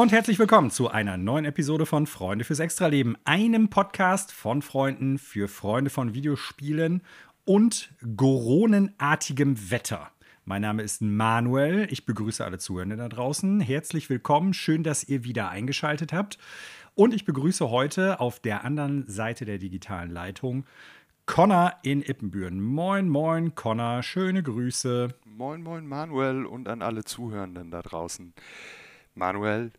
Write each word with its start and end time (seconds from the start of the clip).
Und 0.00 0.12
herzlich 0.12 0.38
willkommen 0.38 0.70
zu 0.70 0.88
einer 0.88 1.18
neuen 1.18 1.44
Episode 1.44 1.84
von 1.84 2.06
Freunde 2.06 2.46
fürs 2.46 2.58
Extraleben, 2.58 3.18
einem 3.24 3.68
Podcast 3.68 4.32
von 4.32 4.62
Freunden 4.62 5.18
für 5.18 5.46
Freunde 5.46 5.90
von 5.90 6.14
Videospielen 6.14 7.02
und 7.44 7.92
goronenartigem 8.16 9.70
Wetter. 9.70 10.10
Mein 10.46 10.62
Name 10.62 10.80
ist 10.80 11.02
Manuel. 11.02 11.86
Ich 11.90 12.06
begrüße 12.06 12.42
alle 12.42 12.56
Zuhörenden 12.56 12.96
da 12.96 13.10
draußen. 13.10 13.60
Herzlich 13.60 14.08
willkommen. 14.08 14.54
Schön, 14.54 14.84
dass 14.84 15.04
ihr 15.04 15.22
wieder 15.24 15.50
eingeschaltet 15.50 16.14
habt. 16.14 16.38
Und 16.94 17.12
ich 17.12 17.26
begrüße 17.26 17.68
heute 17.68 18.20
auf 18.20 18.40
der 18.40 18.64
anderen 18.64 19.06
Seite 19.06 19.44
der 19.44 19.58
digitalen 19.58 20.10
Leitung 20.10 20.64
Connor 21.26 21.74
in 21.82 22.00
Ippenbüren. 22.00 22.58
Moin, 22.62 23.06
moin, 23.06 23.54
Connor. 23.54 24.02
Schöne 24.02 24.42
Grüße. 24.42 25.08
Moin, 25.26 25.62
moin, 25.62 25.86
Manuel 25.86 26.46
und 26.46 26.68
an 26.68 26.80
alle 26.80 27.04
Zuhörenden 27.04 27.70
da 27.70 27.82
draußen. 27.82 28.32
Manuel, 29.14 29.72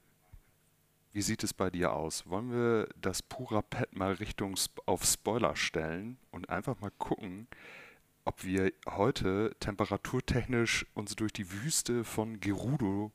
wie 1.13 1.21
sieht 1.21 1.43
es 1.43 1.53
bei 1.53 1.69
dir 1.69 1.93
aus? 1.93 2.27
Wollen 2.27 2.51
wir 2.51 2.87
das 2.99 3.21
Pura-Pad 3.21 3.95
mal 3.95 4.13
Richtung 4.13 4.55
auf 4.85 5.03
Spoiler 5.03 5.55
stellen 5.55 6.17
und 6.31 6.49
einfach 6.49 6.79
mal 6.79 6.91
gucken, 6.97 7.47
ob 8.23 8.43
wir 8.43 8.71
heute 8.87 9.55
temperaturtechnisch 9.59 10.85
uns 10.93 11.15
durch 11.15 11.33
die 11.33 11.51
Wüste 11.51 12.03
von 12.03 12.39
Gerudo 12.39 13.11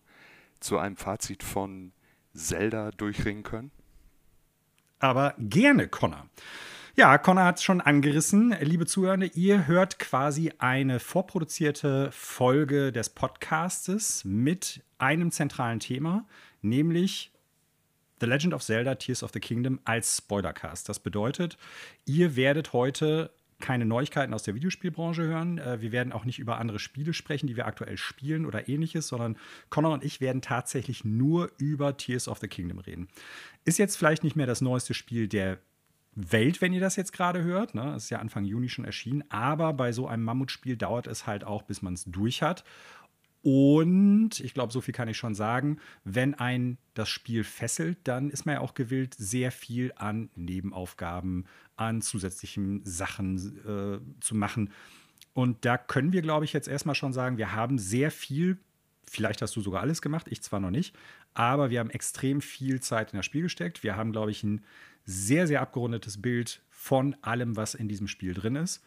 zu 0.61 0.79
einem 0.79 0.97
Fazit 0.97 1.43
von 1.43 1.93
Zelda 2.35 2.91
durchringen 2.91 3.43
können? 3.43 3.71
Aber 4.99 5.35
gerne, 5.39 5.89
Connor. 5.89 6.29
Ja, 6.97 7.19
Connor 7.19 7.45
hat 7.45 7.59
es 7.59 7.63
schon 7.63 7.83
angerissen. 7.83 8.57
Liebe 8.61 8.87
Zuhörende, 8.87 9.27
ihr 9.27 9.67
hört 9.67 9.99
quasi 9.99 10.53
eine 10.59 10.99
vorproduzierte 10.99 12.11
Folge 12.11 12.91
des 12.91 13.11
Podcastes 13.11 14.25
mit 14.25 14.83
einem 14.99 15.31
zentralen 15.31 15.79
Thema, 15.79 16.27
nämlich 16.63 17.31
The 18.21 18.27
Legend 18.27 18.55
of 18.55 18.63
Zelda 18.63 18.95
Tears 18.95 19.23
of 19.23 19.31
the 19.33 19.41
Kingdom 19.41 19.81
als 19.85 20.19
Spoilercast. 20.19 20.89
Das 20.89 20.99
bedeutet, 20.99 21.57
ihr 22.05 22.37
werdet 22.37 22.73
heute 22.73 23.31
keine 23.59 23.87
Neuigkeiten 23.87 24.35
aus 24.35 24.43
der 24.43 24.55
Videospielbranche 24.55 25.23
hören. 25.23 25.59
Äh, 25.59 25.81
wir 25.81 25.93
werden 25.93 26.13
auch 26.13 26.25
nicht 26.25 26.39
über 26.39 26.59
andere 26.59 26.79
Spiele 26.79 27.13
sprechen, 27.15 27.47
die 27.47 27.57
wir 27.57 27.67
aktuell 27.67 27.97
spielen 27.97 28.45
oder 28.45 28.69
ähnliches, 28.69 29.09
sondern 29.09 29.37
Connor 29.71 29.95
und 29.95 30.05
ich 30.05 30.21
werden 30.21 30.43
tatsächlich 30.43 31.05
nur 31.05 31.51
über 31.59 31.97
Tears 31.97 32.29
of 32.29 32.39
the 32.39 32.49
Kingdom 32.49 32.79
reden. 32.79 33.09
Ist 33.65 33.79
jetzt 33.79 33.97
vielleicht 33.97 34.25
nicht 34.25 34.37
mehr 34.37 34.47
das 34.47 34.61
neueste 34.61 34.95
Spiel 34.95 35.29
der 35.29 35.59
Welt, 36.17 36.63
wenn 36.63 36.73
ihr 36.73 36.81
das 36.81 36.97
jetzt 36.97 37.13
gerade 37.13 37.45
hört. 37.45 37.75
Ne? 37.75 37.95
Ist 37.95 38.11
ja 38.11 38.19
Anfang 38.19 38.45
Juni 38.45 38.69
schon 38.69 38.87
erschienen. 38.87 39.25
Aber 39.29 39.73
bei 39.75 39.93
so 39.93 40.07
einem 40.07 40.25
Mammutspiel 40.25 40.77
dauert 40.77 41.07
es 41.07 41.27
halt 41.27 41.45
auch, 41.45 41.63
bis 41.63 41.83
man 41.83 41.95
es 41.95 42.05
durch 42.05 42.43
hat. 42.43 42.65
Und 43.49 44.41
ich 44.41 44.55
glaube, 44.55 44.73
so 44.73 44.81
viel 44.81 44.93
kann 44.93 45.07
ich 45.07 45.17
schon 45.17 45.37
sagen, 45.37 45.79
wenn 46.03 46.35
ein 46.35 46.79
das 46.95 47.09
Spiel 47.09 47.45
fesselt, 47.45 47.97
dann 48.03 48.29
ist 48.29 48.45
man 48.45 48.57
ja 48.57 48.61
auch 48.61 48.75
gewillt, 48.75 49.15
sehr 49.15 49.53
viel 49.53 49.93
an 49.95 50.31
Nebenaufgaben, 50.35 51.47
an 51.77 52.03
zusätzlichen 52.03 52.85
Sachen 52.85 53.37
äh, 53.65 54.01
zu 54.21 54.35
machen. 54.35 54.73
Und 55.33 55.65
da 55.65 55.79
können 55.79 56.13
wir, 56.13 56.23
glaube 56.23 56.45
ich, 56.45 56.55
jetzt 56.55 56.67
erstmal 56.67 56.97
schon 56.97 57.13
sagen, 57.13 57.39
wir 57.39 57.53
haben 57.53 57.79
sehr 57.79 58.11
viel, 58.11 58.59
vielleicht 59.09 59.41
hast 59.43 59.55
du 59.55 59.61
sogar 59.61 59.81
alles 59.81 60.03
gemacht, 60.03 60.27
ich 60.29 60.43
zwar 60.43 60.59
noch 60.59 60.73
nicht, 60.73 60.97
aber 61.33 61.71
wir 61.71 61.79
haben 61.79 61.91
extrem 61.91 62.41
viel 62.41 62.81
Zeit 62.81 63.13
in 63.13 63.17
das 63.17 63.27
Spiel 63.27 63.43
gesteckt. 63.43 63.85
Wir 63.85 63.95
haben, 63.95 64.11
glaube 64.11 64.33
ich, 64.33 64.43
ein 64.43 64.65
sehr, 65.05 65.47
sehr 65.47 65.61
abgerundetes 65.61 66.21
Bild 66.21 66.63
von 66.69 67.15
allem, 67.23 67.55
was 67.55 67.77
in 67.77 67.87
diesem 67.87 68.09
Spiel 68.09 68.35
drin 68.35 68.57
ist. 68.57 68.83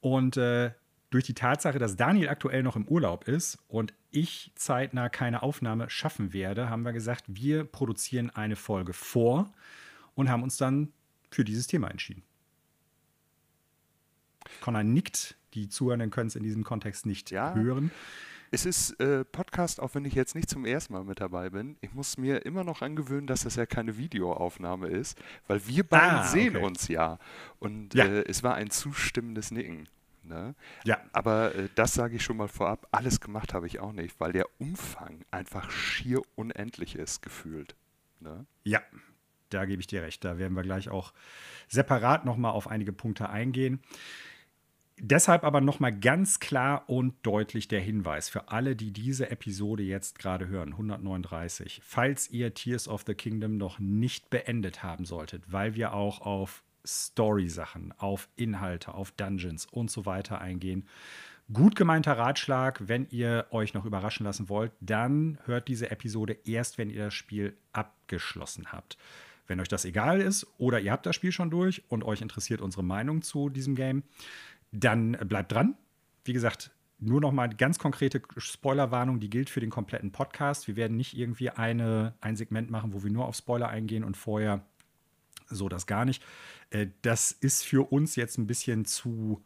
Und 0.00 0.36
äh, 0.36 0.70
durch 1.10 1.24
die 1.24 1.34
Tatsache, 1.34 1.78
dass 1.78 1.96
Daniel 1.96 2.28
aktuell 2.28 2.62
noch 2.62 2.76
im 2.76 2.86
Urlaub 2.86 3.26
ist 3.26 3.58
und 3.68 3.92
ich 4.10 4.52
zeitnah 4.54 5.08
keine 5.08 5.42
Aufnahme 5.42 5.90
schaffen 5.90 6.32
werde, 6.32 6.70
haben 6.70 6.84
wir 6.84 6.92
gesagt, 6.92 7.24
wir 7.28 7.64
produzieren 7.64 8.30
eine 8.30 8.56
Folge 8.56 8.92
vor 8.92 9.52
und 10.14 10.30
haben 10.30 10.42
uns 10.42 10.56
dann 10.56 10.92
für 11.30 11.44
dieses 11.44 11.66
Thema 11.66 11.88
entschieden. 11.88 12.22
Connor 14.60 14.84
nickt, 14.84 15.36
die 15.54 15.68
Zuhörenden 15.68 16.10
können 16.10 16.28
es 16.28 16.36
in 16.36 16.42
diesem 16.42 16.64
Kontext 16.64 17.06
nicht 17.06 17.30
ja. 17.30 17.54
hören. 17.54 17.90
Es 18.52 18.66
ist 18.66 18.98
äh, 19.00 19.24
Podcast, 19.24 19.78
auch 19.80 19.94
wenn 19.94 20.04
ich 20.04 20.14
jetzt 20.14 20.34
nicht 20.34 20.50
zum 20.50 20.64
ersten 20.64 20.92
Mal 20.92 21.04
mit 21.04 21.20
dabei 21.20 21.50
bin. 21.50 21.76
Ich 21.82 21.94
muss 21.94 22.18
mir 22.18 22.44
immer 22.44 22.64
noch 22.64 22.82
angewöhnen, 22.82 23.28
dass 23.28 23.44
das 23.44 23.54
ja 23.54 23.64
keine 23.64 23.96
Videoaufnahme 23.96 24.88
ist, 24.88 25.20
weil 25.46 25.64
wir 25.68 25.84
beiden 25.84 26.18
ah, 26.18 26.26
sehen 26.26 26.56
okay. 26.56 26.64
uns 26.64 26.88
ja. 26.88 27.18
Und 27.60 27.94
ja. 27.94 28.06
Äh, 28.06 28.24
es 28.26 28.42
war 28.42 28.54
ein 28.54 28.70
zustimmendes 28.70 29.52
Nicken. 29.52 29.86
Ne? 30.22 30.54
Ja. 30.84 30.98
Aber 31.12 31.54
äh, 31.54 31.68
das 31.74 31.94
sage 31.94 32.16
ich 32.16 32.22
schon 32.22 32.36
mal 32.36 32.48
vorab. 32.48 32.86
Alles 32.90 33.20
gemacht 33.20 33.54
habe 33.54 33.66
ich 33.66 33.80
auch 33.80 33.92
nicht, 33.92 34.18
weil 34.20 34.32
der 34.32 34.46
Umfang 34.58 35.24
einfach 35.30 35.70
schier 35.70 36.22
unendlich 36.34 36.94
ist, 36.94 37.22
gefühlt. 37.22 37.74
Ne? 38.20 38.46
Ja, 38.64 38.80
da 39.50 39.64
gebe 39.64 39.80
ich 39.80 39.86
dir 39.86 40.02
recht. 40.02 40.24
Da 40.24 40.38
werden 40.38 40.54
wir 40.54 40.62
gleich 40.62 40.88
auch 40.88 41.12
separat 41.68 42.24
nochmal 42.24 42.52
auf 42.52 42.68
einige 42.68 42.92
Punkte 42.92 43.28
eingehen. 43.28 43.80
Deshalb 45.02 45.44
aber 45.44 45.62
nochmal 45.62 45.98
ganz 45.98 46.40
klar 46.40 46.84
und 46.86 47.14
deutlich 47.22 47.68
der 47.68 47.80
Hinweis 47.80 48.28
für 48.28 48.48
alle, 48.48 48.76
die 48.76 48.92
diese 48.92 49.30
Episode 49.30 49.82
jetzt 49.82 50.18
gerade 50.18 50.46
hören, 50.48 50.72
139. 50.72 51.80
Falls 51.82 52.28
ihr 52.30 52.52
Tears 52.52 52.86
of 52.86 53.04
the 53.06 53.14
Kingdom 53.14 53.56
noch 53.56 53.78
nicht 53.78 54.28
beendet 54.28 54.82
haben 54.82 55.06
solltet, 55.06 55.50
weil 55.50 55.74
wir 55.74 55.94
auch 55.94 56.20
auf 56.20 56.62
Story-Sachen, 56.86 57.92
auf 57.98 58.28
Inhalte, 58.36 58.94
auf 58.94 59.10
Dungeons 59.12 59.66
und 59.66 59.90
so 59.90 60.06
weiter 60.06 60.40
eingehen. 60.40 60.86
Gut 61.52 61.74
gemeinter 61.74 62.16
Ratschlag, 62.16 62.86
wenn 62.86 63.08
ihr 63.10 63.46
euch 63.50 63.74
noch 63.74 63.84
überraschen 63.84 64.24
lassen 64.24 64.48
wollt, 64.48 64.70
dann 64.80 65.38
hört 65.46 65.66
diese 65.66 65.90
Episode 65.90 66.36
erst, 66.44 66.78
wenn 66.78 66.90
ihr 66.90 67.06
das 67.06 67.14
Spiel 67.14 67.56
abgeschlossen 67.72 68.72
habt. 68.72 68.96
Wenn 69.48 69.58
euch 69.58 69.66
das 69.66 69.84
egal 69.84 70.20
ist 70.20 70.46
oder 70.58 70.78
ihr 70.78 70.92
habt 70.92 71.06
das 71.06 71.16
Spiel 71.16 71.32
schon 71.32 71.50
durch 71.50 71.82
und 71.88 72.04
euch 72.04 72.22
interessiert 72.22 72.60
unsere 72.60 72.84
Meinung 72.84 73.22
zu 73.22 73.48
diesem 73.48 73.74
Game, 73.74 74.04
dann 74.70 75.12
bleibt 75.12 75.50
dran. 75.50 75.74
Wie 76.24 76.32
gesagt, 76.32 76.70
nur 77.00 77.20
noch 77.20 77.32
mal 77.32 77.48
ganz 77.48 77.80
konkrete 77.80 78.22
Spoilerwarnung, 78.36 79.18
die 79.18 79.30
gilt 79.30 79.50
für 79.50 79.60
den 79.60 79.70
kompletten 79.70 80.12
Podcast. 80.12 80.68
Wir 80.68 80.76
werden 80.76 80.96
nicht 80.96 81.16
irgendwie 81.16 81.50
eine, 81.50 82.14
ein 82.20 82.36
Segment 82.36 82.70
machen, 82.70 82.92
wo 82.92 83.02
wir 83.02 83.10
nur 83.10 83.26
auf 83.26 83.34
Spoiler 83.34 83.68
eingehen 83.68 84.04
und 84.04 84.16
vorher 84.16 84.64
so 85.50 85.68
das 85.68 85.86
gar 85.86 86.04
nicht. 86.04 86.22
Äh, 86.70 86.88
das 87.02 87.32
ist 87.32 87.64
für 87.64 87.90
uns 87.92 88.16
jetzt 88.16 88.38
ein 88.38 88.46
bisschen 88.46 88.84
zu 88.84 89.42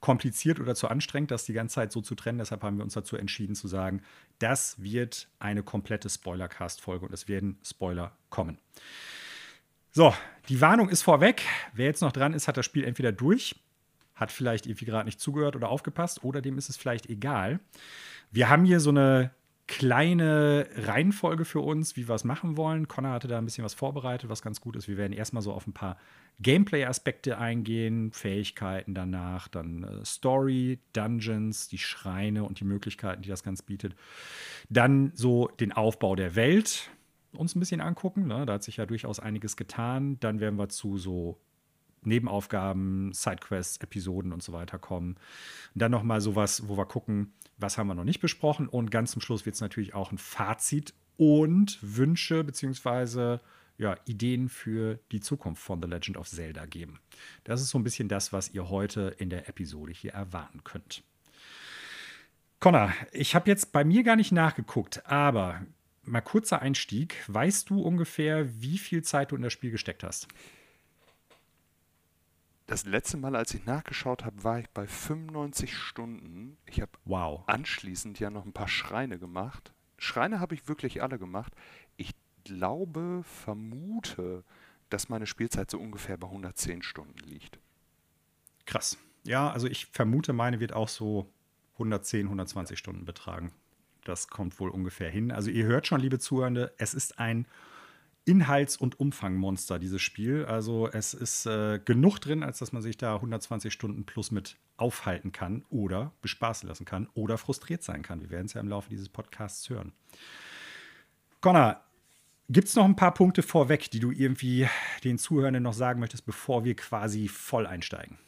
kompliziert 0.00 0.60
oder 0.60 0.76
zu 0.76 0.88
anstrengend, 0.88 1.32
das 1.32 1.44
die 1.44 1.52
ganze 1.52 1.76
Zeit 1.76 1.92
so 1.92 2.00
zu 2.00 2.14
trennen. 2.14 2.38
Deshalb 2.38 2.62
haben 2.62 2.76
wir 2.76 2.84
uns 2.84 2.94
dazu 2.94 3.16
entschieden 3.16 3.56
zu 3.56 3.66
sagen, 3.66 4.02
das 4.38 4.80
wird 4.80 5.28
eine 5.40 5.64
komplette 5.64 6.08
Spoilercast-Folge 6.08 7.06
und 7.06 7.12
es 7.12 7.26
werden 7.26 7.58
Spoiler 7.64 8.16
kommen. 8.30 8.58
So, 9.90 10.14
die 10.48 10.60
Warnung 10.60 10.88
ist 10.88 11.02
vorweg. 11.02 11.42
Wer 11.72 11.86
jetzt 11.86 12.02
noch 12.02 12.12
dran 12.12 12.32
ist, 12.32 12.46
hat 12.46 12.56
das 12.56 12.64
Spiel 12.64 12.84
entweder 12.84 13.10
durch 13.10 13.56
hat 14.18 14.32
vielleicht 14.32 14.66
irgendwie 14.66 14.84
gerade 14.84 15.06
nicht 15.06 15.20
zugehört 15.20 15.56
oder 15.56 15.68
aufgepasst 15.68 16.24
oder 16.24 16.42
dem 16.42 16.58
ist 16.58 16.68
es 16.68 16.76
vielleicht 16.76 17.08
egal. 17.08 17.60
Wir 18.30 18.48
haben 18.48 18.64
hier 18.64 18.80
so 18.80 18.90
eine 18.90 19.30
kleine 19.68 20.66
Reihenfolge 20.74 21.44
für 21.44 21.60
uns, 21.60 21.94
wie 21.96 22.08
wir 22.08 22.14
es 22.14 22.24
machen 22.24 22.56
wollen. 22.56 22.88
Connor 22.88 23.12
hatte 23.12 23.28
da 23.28 23.38
ein 23.38 23.44
bisschen 23.44 23.64
was 23.64 23.74
vorbereitet, 23.74 24.30
was 24.30 24.42
ganz 24.42 24.60
gut 24.60 24.74
ist. 24.76 24.88
Wir 24.88 24.96
werden 24.96 25.12
erstmal 25.12 25.42
so 25.42 25.52
auf 25.52 25.66
ein 25.66 25.74
paar 25.74 25.98
Gameplay-Aspekte 26.40 27.38
eingehen, 27.38 28.10
Fähigkeiten 28.12 28.94
danach, 28.94 29.46
dann 29.46 29.84
äh, 29.84 30.04
Story, 30.04 30.78
Dungeons, 30.94 31.68
die 31.68 31.78
Schreine 31.78 32.44
und 32.44 32.60
die 32.60 32.64
Möglichkeiten, 32.64 33.22
die 33.22 33.28
das 33.28 33.42
Ganze 33.42 33.62
bietet. 33.64 33.94
Dann 34.70 35.12
so 35.14 35.48
den 35.60 35.72
Aufbau 35.72 36.16
der 36.16 36.34
Welt 36.34 36.90
uns 37.32 37.54
ein 37.54 37.60
bisschen 37.60 37.82
angucken. 37.82 38.26
Ne? 38.26 38.46
Da 38.46 38.54
hat 38.54 38.62
sich 38.62 38.78
ja 38.78 38.86
durchaus 38.86 39.20
einiges 39.20 39.56
getan. 39.56 40.18
Dann 40.20 40.40
werden 40.40 40.58
wir 40.58 40.70
zu 40.70 40.96
so 40.96 41.38
Nebenaufgaben, 42.02 43.12
Sidequests, 43.12 43.78
Episoden 43.78 44.32
und 44.32 44.42
so 44.42 44.52
weiter 44.52 44.78
kommen. 44.78 45.16
Und 45.74 45.82
dann 45.82 45.90
nochmal 45.90 46.20
sowas, 46.20 46.68
wo 46.68 46.76
wir 46.76 46.86
gucken, 46.86 47.32
was 47.56 47.78
haben 47.78 47.88
wir 47.88 47.94
noch 47.94 48.04
nicht 48.04 48.20
besprochen. 48.20 48.68
Und 48.68 48.90
ganz 48.90 49.12
zum 49.12 49.22
Schluss 49.22 49.46
wird 49.46 49.54
es 49.54 49.60
natürlich 49.60 49.94
auch 49.94 50.12
ein 50.12 50.18
Fazit 50.18 50.94
und 51.16 51.78
Wünsche 51.82 52.44
beziehungsweise 52.44 53.40
ja, 53.78 53.96
Ideen 54.06 54.48
für 54.48 54.98
die 55.12 55.20
Zukunft 55.20 55.62
von 55.62 55.80
The 55.80 55.88
Legend 55.88 56.16
of 56.16 56.28
Zelda 56.28 56.66
geben. 56.66 56.98
Das 57.44 57.60
ist 57.60 57.70
so 57.70 57.78
ein 57.78 57.84
bisschen 57.84 58.08
das, 58.08 58.32
was 58.32 58.50
ihr 58.50 58.68
heute 58.68 59.14
in 59.18 59.30
der 59.30 59.48
Episode 59.48 59.92
hier 59.92 60.12
erwarten 60.12 60.64
könnt. 60.64 61.02
Connor, 62.60 62.92
ich 63.12 63.36
habe 63.36 63.48
jetzt 63.48 63.70
bei 63.70 63.84
mir 63.84 64.02
gar 64.02 64.16
nicht 64.16 64.32
nachgeguckt, 64.32 65.06
aber 65.06 65.62
mal 66.02 66.20
kurzer 66.20 66.60
Einstieg. 66.60 67.22
Weißt 67.28 67.70
du 67.70 67.80
ungefähr, 67.80 68.60
wie 68.60 68.78
viel 68.78 69.02
Zeit 69.02 69.30
du 69.30 69.36
in 69.36 69.42
das 69.42 69.52
Spiel 69.52 69.70
gesteckt 69.70 70.02
hast? 70.02 70.26
Das 72.68 72.84
letzte 72.84 73.16
Mal, 73.16 73.34
als 73.34 73.54
ich 73.54 73.64
nachgeschaut 73.64 74.26
habe, 74.26 74.44
war 74.44 74.58
ich 74.58 74.68
bei 74.68 74.86
95 74.86 75.74
Stunden. 75.74 76.58
Ich 76.66 76.82
habe 76.82 76.92
wow. 77.06 77.42
anschließend 77.46 78.20
ja 78.20 78.28
noch 78.28 78.44
ein 78.44 78.52
paar 78.52 78.68
Schreine 78.68 79.18
gemacht. 79.18 79.72
Schreine 79.96 80.38
habe 80.38 80.54
ich 80.54 80.68
wirklich 80.68 81.02
alle 81.02 81.18
gemacht. 81.18 81.54
Ich 81.96 82.12
glaube, 82.44 83.22
vermute, 83.24 84.44
dass 84.90 85.08
meine 85.08 85.26
Spielzeit 85.26 85.70
so 85.70 85.78
ungefähr 85.78 86.18
bei 86.18 86.26
110 86.26 86.82
Stunden 86.82 87.18
liegt. 87.20 87.58
Krass. 88.66 88.98
Ja, 89.24 89.50
also 89.50 89.66
ich 89.66 89.86
vermute, 89.86 90.34
meine 90.34 90.60
wird 90.60 90.74
auch 90.74 90.88
so 90.88 91.32
110, 91.76 92.26
120 92.26 92.78
Stunden 92.78 93.06
betragen. 93.06 93.50
Das 94.04 94.28
kommt 94.28 94.60
wohl 94.60 94.68
ungefähr 94.68 95.08
hin. 95.08 95.32
Also 95.32 95.50
ihr 95.50 95.64
hört 95.64 95.86
schon, 95.86 96.02
liebe 96.02 96.18
Zuhörende, 96.18 96.74
es 96.76 96.92
ist 96.92 97.18
ein 97.18 97.46
Inhalts- 98.28 98.76
und 98.76 99.00
Umfangmonster, 99.00 99.78
dieses 99.78 100.02
Spiel. 100.02 100.44
Also 100.44 100.88
es 100.88 101.14
ist 101.14 101.46
äh, 101.46 101.80
genug 101.82 102.18
drin, 102.18 102.42
als 102.42 102.58
dass 102.58 102.72
man 102.72 102.82
sich 102.82 102.98
da 102.98 103.14
120 103.14 103.72
Stunden 103.72 104.04
plus 104.04 104.30
mit 104.30 104.56
aufhalten 104.76 105.32
kann 105.32 105.64
oder 105.70 106.12
bespaßen 106.20 106.68
lassen 106.68 106.84
kann 106.84 107.08
oder 107.14 107.38
frustriert 107.38 107.82
sein 107.82 108.02
kann. 108.02 108.20
Wir 108.20 108.30
werden 108.30 108.46
es 108.46 108.52
ja 108.52 108.60
im 108.60 108.68
Laufe 108.68 108.90
dieses 108.90 109.08
Podcasts 109.08 109.70
hören. 109.70 109.92
Connor, 111.40 111.80
gibt 112.50 112.68
es 112.68 112.76
noch 112.76 112.84
ein 112.84 112.96
paar 112.96 113.14
Punkte 113.14 113.42
vorweg, 113.42 113.90
die 113.90 114.00
du 114.00 114.10
irgendwie 114.10 114.68
den 115.04 115.18
Zuhörenden 115.18 115.62
noch 115.62 115.72
sagen 115.72 115.98
möchtest, 115.98 116.26
bevor 116.26 116.64
wir 116.64 116.76
quasi 116.76 117.28
voll 117.28 117.66
einsteigen? 117.66 118.18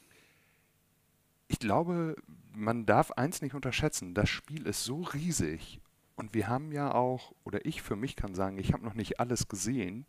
Ich 1.46 1.58
glaube, 1.58 2.16
man 2.54 2.86
darf 2.86 3.10
eins 3.12 3.42
nicht 3.42 3.54
unterschätzen. 3.54 4.14
Das 4.14 4.30
Spiel 4.30 4.66
ist 4.66 4.84
so 4.84 5.02
riesig 5.02 5.80
und 6.20 6.34
wir 6.34 6.48
haben 6.48 6.70
ja 6.70 6.92
auch, 6.92 7.32
oder 7.44 7.64
ich 7.64 7.82
für 7.82 7.96
mich 7.96 8.14
kann 8.14 8.34
sagen, 8.34 8.58
ich 8.58 8.72
habe 8.72 8.84
noch 8.84 8.94
nicht 8.94 9.20
alles 9.20 9.48
gesehen. 9.48 10.04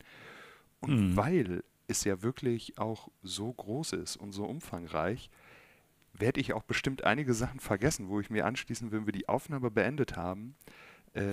Und 0.82 1.12
mhm. 1.12 1.18
weil 1.18 1.64
es 1.88 2.04
ja 2.04 2.22
wirklich 2.22 2.78
auch 2.78 3.10
so 3.24 3.52
groß 3.52 3.94
ist 3.94 4.18
und 4.18 4.32
so 4.32 4.46
umfangreich, 4.46 5.30
werde 6.14 6.42
ich 6.42 6.54
auch 6.54 6.64
bestimmt 6.64 7.06
einige 7.06 7.34
Sachen 7.34 7.60
vergessen, 7.60 8.10
wo 8.10 8.20
ich 8.20 8.30
mir 8.30 8.46
anschließend, 8.46 8.92
wenn 8.92 9.06
wir 9.06 9.14
die 9.14 9.30
Aufnahme 9.30 9.72
beendet 9.72 10.18
haben, 10.18 10.56
äh, 11.14 11.32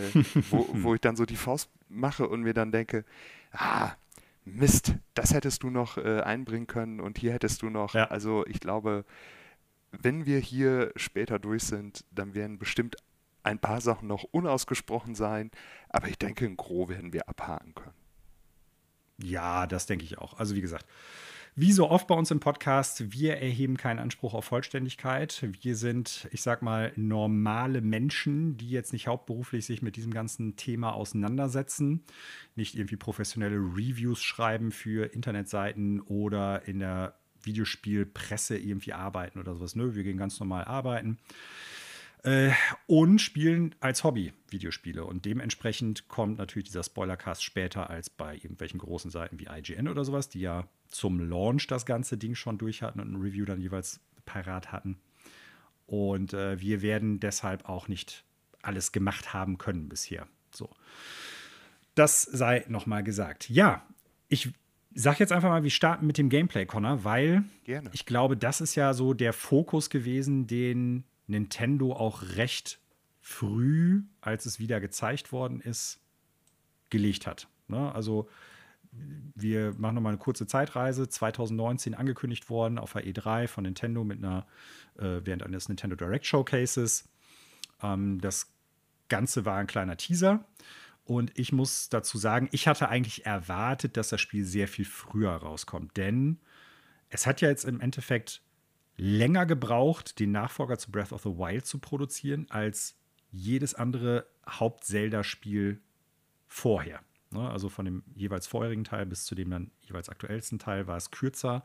wo, 0.50 0.68
wo 0.72 0.94
ich 0.94 1.00
dann 1.00 1.16
so 1.16 1.26
die 1.26 1.36
Faust 1.36 1.70
mache 1.88 2.28
und 2.28 2.42
mir 2.42 2.54
dann 2.54 2.72
denke, 2.72 3.04
ah, 3.50 3.92
Mist, 4.44 4.94
das 5.14 5.34
hättest 5.34 5.62
du 5.62 5.70
noch 5.70 5.98
äh, 5.98 6.20
einbringen 6.20 6.66
können 6.66 7.00
und 7.00 7.18
hier 7.18 7.32
hättest 7.32 7.62
du 7.62 7.70
noch. 7.70 7.94
Ja. 7.94 8.04
Also 8.06 8.46
ich 8.46 8.60
glaube, 8.60 9.04
wenn 9.90 10.26
wir 10.26 10.38
hier 10.38 10.92
später 10.96 11.38
durch 11.38 11.64
sind, 11.64 12.04
dann 12.10 12.34
werden 12.34 12.58
bestimmt 12.58 12.96
ein 13.48 13.58
paar 13.58 13.80
Sachen 13.80 14.08
noch 14.08 14.24
unausgesprochen 14.24 15.14
sein, 15.14 15.50
aber 15.88 16.08
ich 16.08 16.18
denke, 16.18 16.46
in 16.46 16.56
Gros 16.56 16.88
werden 16.88 17.12
wir 17.12 17.28
abhaken 17.28 17.74
können. 17.74 17.94
Ja, 19.20 19.66
das 19.66 19.86
denke 19.86 20.04
ich 20.04 20.18
auch. 20.18 20.38
Also 20.38 20.54
wie 20.54 20.60
gesagt, 20.60 20.86
wie 21.60 21.72
so 21.72 21.90
oft 21.90 22.06
bei 22.06 22.14
uns 22.14 22.30
im 22.30 22.38
Podcast, 22.38 23.10
wir 23.12 23.38
erheben 23.38 23.76
keinen 23.76 23.98
Anspruch 23.98 24.32
auf 24.32 24.44
Vollständigkeit. 24.44 25.44
Wir 25.60 25.74
sind, 25.74 26.28
ich 26.30 26.42
sag 26.42 26.62
mal, 26.62 26.92
normale 26.94 27.80
Menschen, 27.80 28.56
die 28.56 28.70
jetzt 28.70 28.92
nicht 28.92 29.08
hauptberuflich 29.08 29.66
sich 29.66 29.82
mit 29.82 29.96
diesem 29.96 30.14
ganzen 30.14 30.54
Thema 30.54 30.92
auseinandersetzen, 30.92 32.04
nicht 32.54 32.76
irgendwie 32.76 32.94
professionelle 32.94 33.56
Reviews 33.56 34.22
schreiben 34.22 34.70
für 34.70 35.12
Internetseiten 35.12 36.00
oder 36.00 36.68
in 36.68 36.78
der 36.78 37.14
Videospielpresse 37.42 38.56
irgendwie 38.56 38.92
arbeiten 38.92 39.40
oder 39.40 39.56
sowas. 39.56 39.74
Nö, 39.74 39.96
wir 39.96 40.04
gehen 40.04 40.16
ganz 40.16 40.38
normal 40.38 40.64
arbeiten. 40.64 41.18
Äh, 42.24 42.50
und 42.86 43.20
spielen 43.20 43.74
als 43.80 44.04
Hobby 44.04 44.32
Videospiele. 44.50 45.04
Und 45.04 45.24
dementsprechend 45.24 46.08
kommt 46.08 46.38
natürlich 46.38 46.68
dieser 46.68 46.82
Spoilercast 46.82 47.44
später 47.44 47.90
als 47.90 48.10
bei 48.10 48.34
irgendwelchen 48.34 48.80
großen 48.80 49.10
Seiten 49.10 49.38
wie 49.38 49.46
IGN 49.46 49.88
oder 49.88 50.04
sowas, 50.04 50.28
die 50.28 50.40
ja 50.40 50.66
zum 50.88 51.20
Launch 51.20 51.66
das 51.66 51.86
ganze 51.86 52.16
Ding 52.16 52.34
schon 52.34 52.58
durch 52.58 52.82
hatten 52.82 53.00
und 53.00 53.12
ein 53.12 53.20
Review 53.20 53.44
dann 53.44 53.60
jeweils 53.60 54.00
parat 54.24 54.72
hatten. 54.72 54.98
Und 55.86 56.34
äh, 56.34 56.60
wir 56.60 56.82
werden 56.82 57.20
deshalb 57.20 57.68
auch 57.68 57.88
nicht 57.88 58.24
alles 58.62 58.92
gemacht 58.92 59.32
haben 59.32 59.58
können 59.58 59.88
bisher. 59.88 60.26
So. 60.50 60.68
Das 61.94 62.22
sei 62.22 62.64
nochmal 62.68 63.02
gesagt. 63.02 63.48
Ja, 63.48 63.86
ich 64.28 64.50
sag 64.94 65.20
jetzt 65.20 65.32
einfach 65.32 65.48
mal, 65.48 65.62
wir 65.62 65.70
starten 65.70 66.06
mit 66.06 66.18
dem 66.18 66.28
Gameplay, 66.28 66.66
Connor, 66.66 67.04
weil 67.04 67.44
Gerne. 67.64 67.90
ich 67.92 68.04
glaube, 68.04 68.36
das 68.36 68.60
ist 68.60 68.74
ja 68.74 68.92
so 68.94 69.14
der 69.14 69.32
Fokus 69.32 69.90
gewesen, 69.90 70.46
den 70.46 71.04
Nintendo 71.28 71.92
auch 71.92 72.22
recht 72.36 72.80
früh, 73.20 74.02
als 74.20 74.46
es 74.46 74.58
wieder 74.58 74.80
gezeigt 74.80 75.32
worden 75.32 75.60
ist, 75.60 76.00
gelegt 76.90 77.26
hat. 77.26 77.48
Ne? 77.68 77.94
Also 77.94 78.28
wir 78.90 79.74
machen 79.78 79.96
nochmal 79.96 80.12
eine 80.12 80.18
kurze 80.18 80.46
Zeitreise. 80.46 81.08
2019 81.08 81.94
angekündigt 81.94 82.48
worden 82.48 82.78
auf 82.78 82.94
der 82.94 83.04
E3 83.04 83.46
von 83.46 83.64
Nintendo 83.64 84.02
mit 84.02 84.18
einer, 84.18 84.46
äh, 84.98 85.20
während 85.24 85.42
eines 85.42 85.68
Nintendo 85.68 85.94
Direct 85.94 86.26
Showcases. 86.26 87.08
Ähm, 87.82 88.20
das 88.20 88.50
Ganze 89.08 89.44
war 89.44 89.58
ein 89.58 89.66
kleiner 89.66 89.96
Teaser. 89.96 90.44
Und 91.04 91.38
ich 91.38 91.52
muss 91.52 91.88
dazu 91.88 92.18
sagen, 92.18 92.48
ich 92.52 92.68
hatte 92.68 92.88
eigentlich 92.88 93.24
erwartet, 93.24 93.96
dass 93.96 94.08
das 94.08 94.20
Spiel 94.20 94.44
sehr 94.44 94.68
viel 94.68 94.84
früher 94.84 95.32
rauskommt. 95.32 95.96
Denn 95.96 96.38
es 97.08 97.26
hat 97.26 97.40
ja 97.40 97.48
jetzt 97.48 97.64
im 97.64 97.80
Endeffekt 97.80 98.42
länger 98.98 99.46
gebraucht, 99.46 100.18
den 100.18 100.32
Nachfolger 100.32 100.76
zu 100.76 100.90
Breath 100.90 101.12
of 101.12 101.22
the 101.22 101.30
Wild 101.30 101.64
zu 101.64 101.78
produzieren, 101.78 102.46
als 102.50 102.96
jedes 103.30 103.74
andere 103.74 104.26
Haupt-Zelda-Spiel 104.46 105.80
vorher. 106.46 107.00
Ne? 107.30 107.48
Also 107.48 107.68
von 107.68 107.84
dem 107.84 108.02
jeweils 108.14 108.46
vorherigen 108.46 108.84
Teil 108.84 109.06
bis 109.06 109.24
zu 109.24 109.34
dem 109.34 109.50
dann 109.50 109.70
jeweils 109.80 110.08
aktuellsten 110.08 110.58
Teil 110.58 110.86
war 110.86 110.96
es 110.96 111.10
kürzer 111.10 111.64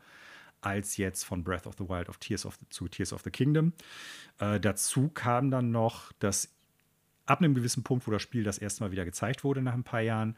als 0.61 0.95
jetzt 0.95 1.23
von 1.23 1.43
Breath 1.43 1.67
of 1.67 1.75
the 1.77 1.89
Wild 1.89 2.07
auf 2.07 2.17
Tears 2.17 2.45
of 2.45 2.55
the, 2.55 2.65
zu 2.69 2.87
Tears 2.87 3.11
of 3.11 3.21
the 3.23 3.31
Kingdom. 3.31 3.73
Äh, 4.39 4.61
dazu 4.61 5.09
kam 5.09 5.51
dann 5.51 5.71
noch, 5.71 6.13
dass 6.19 6.55
ab 7.25 7.39
einem 7.39 7.53
gewissen 7.53 7.83
Punkt, 7.83 8.07
wo 8.07 8.11
das 8.11 8.21
Spiel 8.21 8.43
das 8.43 8.57
erste 8.59 8.83
Mal 8.83 8.91
wieder 8.91 9.03
gezeigt 9.03 9.43
wurde 9.43 9.61
nach 9.61 9.73
ein 9.73 9.83
paar 9.83 10.01
Jahren, 10.01 10.37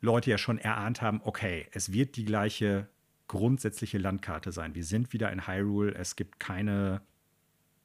Leute 0.00 0.30
ja 0.30 0.38
schon 0.38 0.58
erahnt 0.58 1.02
haben, 1.02 1.20
okay, 1.24 1.68
es 1.72 1.92
wird 1.92 2.16
die 2.16 2.24
gleiche 2.24 2.88
grundsätzliche 3.28 3.98
Landkarte 3.98 4.52
sein. 4.52 4.74
Wir 4.74 4.84
sind 4.84 5.12
wieder 5.12 5.30
in 5.32 5.46
Hyrule. 5.46 5.94
Es 5.94 6.16
gibt 6.16 6.40
keine, 6.40 7.02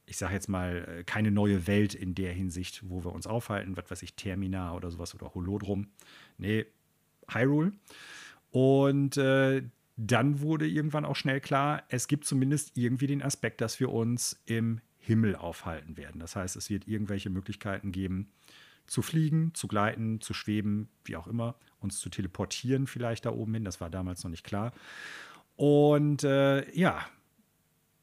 ich 0.06 0.16
sage 0.16 0.34
jetzt 0.34 0.48
mal, 0.48 0.88
äh, 0.88 1.04
keine 1.04 1.30
neue 1.30 1.66
Welt 1.66 1.94
in 1.94 2.14
der 2.14 2.32
Hinsicht, 2.32 2.82
wo 2.88 3.04
wir 3.04 3.12
uns 3.12 3.26
aufhalten. 3.26 3.76
Was 3.76 3.90
weiß 3.90 4.02
ich, 4.02 4.14
Termina 4.14 4.74
oder 4.74 4.90
sowas 4.90 5.14
oder 5.14 5.34
Holodrum. 5.34 5.88
Nee, 6.38 6.66
Hyrule. 7.28 7.72
Und 8.50 9.16
äh, 9.16 9.62
dann 9.96 10.40
wurde 10.40 10.66
irgendwann 10.66 11.04
auch 11.04 11.16
schnell 11.16 11.40
klar, 11.40 11.84
es 11.88 12.08
gibt 12.08 12.24
zumindest 12.24 12.76
irgendwie 12.76 13.06
den 13.06 13.22
Aspekt, 13.22 13.60
dass 13.60 13.78
wir 13.78 13.92
uns 13.92 14.40
im 14.46 14.80
Himmel 14.98 15.36
aufhalten 15.36 15.96
werden. 15.96 16.20
Das 16.20 16.34
heißt, 16.34 16.56
es 16.56 16.70
wird 16.70 16.88
irgendwelche 16.88 17.30
Möglichkeiten 17.30 17.92
geben, 17.92 18.28
zu 18.86 19.02
fliegen, 19.02 19.54
zu 19.54 19.68
gleiten, 19.68 20.20
zu 20.20 20.34
schweben, 20.34 20.88
wie 21.04 21.16
auch 21.16 21.26
immer, 21.26 21.54
uns 21.80 22.00
zu 22.00 22.08
teleportieren 22.08 22.86
vielleicht 22.86 23.26
da 23.26 23.30
oben 23.30 23.54
hin. 23.54 23.64
Das 23.64 23.80
war 23.80 23.90
damals 23.90 24.24
noch 24.24 24.30
nicht 24.30 24.44
klar. 24.44 24.72
Und 25.56 26.24
äh, 26.24 26.70
ja, 26.72 27.06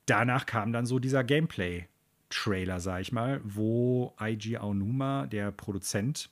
danach 0.06 0.46
kam 0.46 0.72
dann 0.72 0.86
so 0.86 1.00
dieser 1.00 1.24
Gameplay-Trailer, 1.24 2.80
sag 2.80 3.02
ich 3.02 3.12
mal, 3.12 3.42
wo 3.44 4.14
Eiji 4.18 4.58
Aonuma, 4.58 5.28
der 5.28 5.52
Produzent 5.52 6.30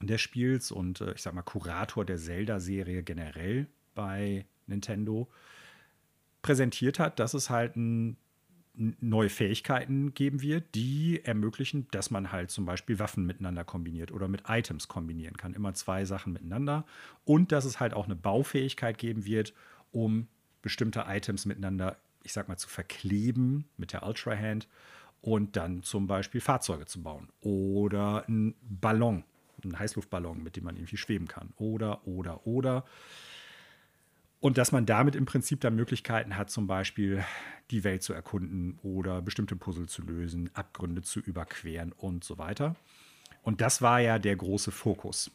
des 0.00 0.20
Spiels 0.20 0.70
und 0.70 1.00
äh, 1.00 1.12
ich 1.12 1.22
sag 1.22 1.34
mal 1.34 1.42
Kurator 1.42 2.04
der 2.04 2.18
Zelda-Serie 2.18 3.02
generell 3.02 3.66
bei 3.94 4.46
Nintendo, 4.66 5.28
präsentiert 6.42 6.98
hat, 6.98 7.20
dass 7.20 7.34
es 7.34 7.50
halt 7.50 7.76
ein 7.76 8.16
neue 8.74 9.28
Fähigkeiten 9.28 10.14
geben 10.14 10.40
wird, 10.40 10.74
die 10.74 11.22
ermöglichen, 11.24 11.86
dass 11.90 12.10
man 12.10 12.32
halt 12.32 12.50
zum 12.50 12.64
Beispiel 12.64 12.98
Waffen 12.98 13.26
miteinander 13.26 13.64
kombiniert 13.64 14.12
oder 14.12 14.28
mit 14.28 14.44
Items 14.48 14.88
kombinieren 14.88 15.36
kann. 15.36 15.52
Immer 15.52 15.74
zwei 15.74 16.04
Sachen 16.06 16.32
miteinander. 16.32 16.86
Und 17.24 17.52
dass 17.52 17.66
es 17.66 17.80
halt 17.80 17.92
auch 17.92 18.06
eine 18.06 18.16
Baufähigkeit 18.16 18.96
geben 18.96 19.26
wird, 19.26 19.52
um 19.92 20.26
bestimmte 20.62 21.04
Items 21.06 21.46
miteinander, 21.46 21.96
ich 22.22 22.32
sag 22.32 22.48
mal, 22.48 22.56
zu 22.56 22.68
verkleben 22.68 23.64
mit 23.76 23.92
der 23.92 24.06
Ultra 24.06 24.36
Hand 24.36 24.68
und 25.20 25.56
dann 25.56 25.82
zum 25.82 26.06
Beispiel 26.06 26.40
Fahrzeuge 26.40 26.86
zu 26.86 27.02
bauen 27.02 27.28
oder 27.40 28.24
einen 28.26 28.54
Ballon, 28.62 29.24
einen 29.62 29.78
Heißluftballon, 29.78 30.42
mit 30.42 30.56
dem 30.56 30.64
man 30.64 30.76
irgendwie 30.76 30.96
schweben 30.96 31.28
kann 31.28 31.52
oder, 31.56 32.06
oder, 32.06 32.46
oder. 32.46 32.84
Und 34.40 34.58
dass 34.58 34.72
man 34.72 34.86
damit 34.86 35.14
im 35.14 35.24
Prinzip 35.24 35.60
dann 35.60 35.76
Möglichkeiten 35.76 36.36
hat, 36.36 36.50
zum 36.50 36.66
Beispiel 36.66 37.24
die 37.70 37.84
Welt 37.84 38.02
zu 38.02 38.12
erkunden 38.12 38.78
oder 38.82 39.22
bestimmte 39.22 39.54
Puzzle 39.54 39.86
zu 39.86 40.02
lösen, 40.02 40.50
Abgründe 40.54 41.02
zu 41.02 41.20
überqueren 41.20 41.92
und 41.92 42.24
so 42.24 42.38
weiter. 42.38 42.74
Und 43.42 43.60
das 43.60 43.82
war 43.82 44.00
ja 44.00 44.18
der 44.18 44.34
große 44.34 44.72
Fokus. 44.72 45.30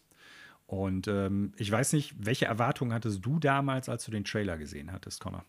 Und 0.67 1.07
ähm, 1.07 1.53
ich 1.55 1.71
weiß 1.71 1.93
nicht, 1.93 2.13
welche 2.19 2.45
Erwartungen 2.45 2.93
hattest 2.93 3.25
du 3.25 3.39
damals, 3.39 3.87
als 3.87 4.03
du 4.05 4.11
den 4.11 4.25
Trailer 4.25 4.57
gesehen 4.57 4.91
hattest, 4.91 5.21
Connor? 5.21 5.45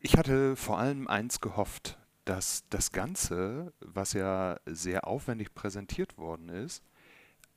Ich 0.00 0.16
hatte 0.16 0.56
vor 0.56 0.78
allem 0.78 1.06
eins 1.08 1.40
gehofft, 1.40 1.98
dass 2.24 2.64
das 2.70 2.90
Ganze, 2.90 3.72
was 3.80 4.14
ja 4.14 4.58
sehr 4.64 5.06
aufwendig 5.06 5.54
präsentiert 5.54 6.16
worden 6.16 6.48
ist, 6.48 6.82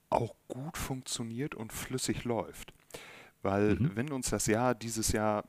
auch 0.09 0.35
gut 0.47 0.77
funktioniert 0.77 1.55
und 1.55 1.71
flüssig 1.71 2.25
läuft. 2.25 2.73
Weil 3.41 3.75
mhm. 3.75 3.91
wenn 3.95 4.11
uns 4.11 4.29
das 4.29 4.47
Jahr 4.47 4.75
dieses 4.75 5.13
Jahr 5.13 5.45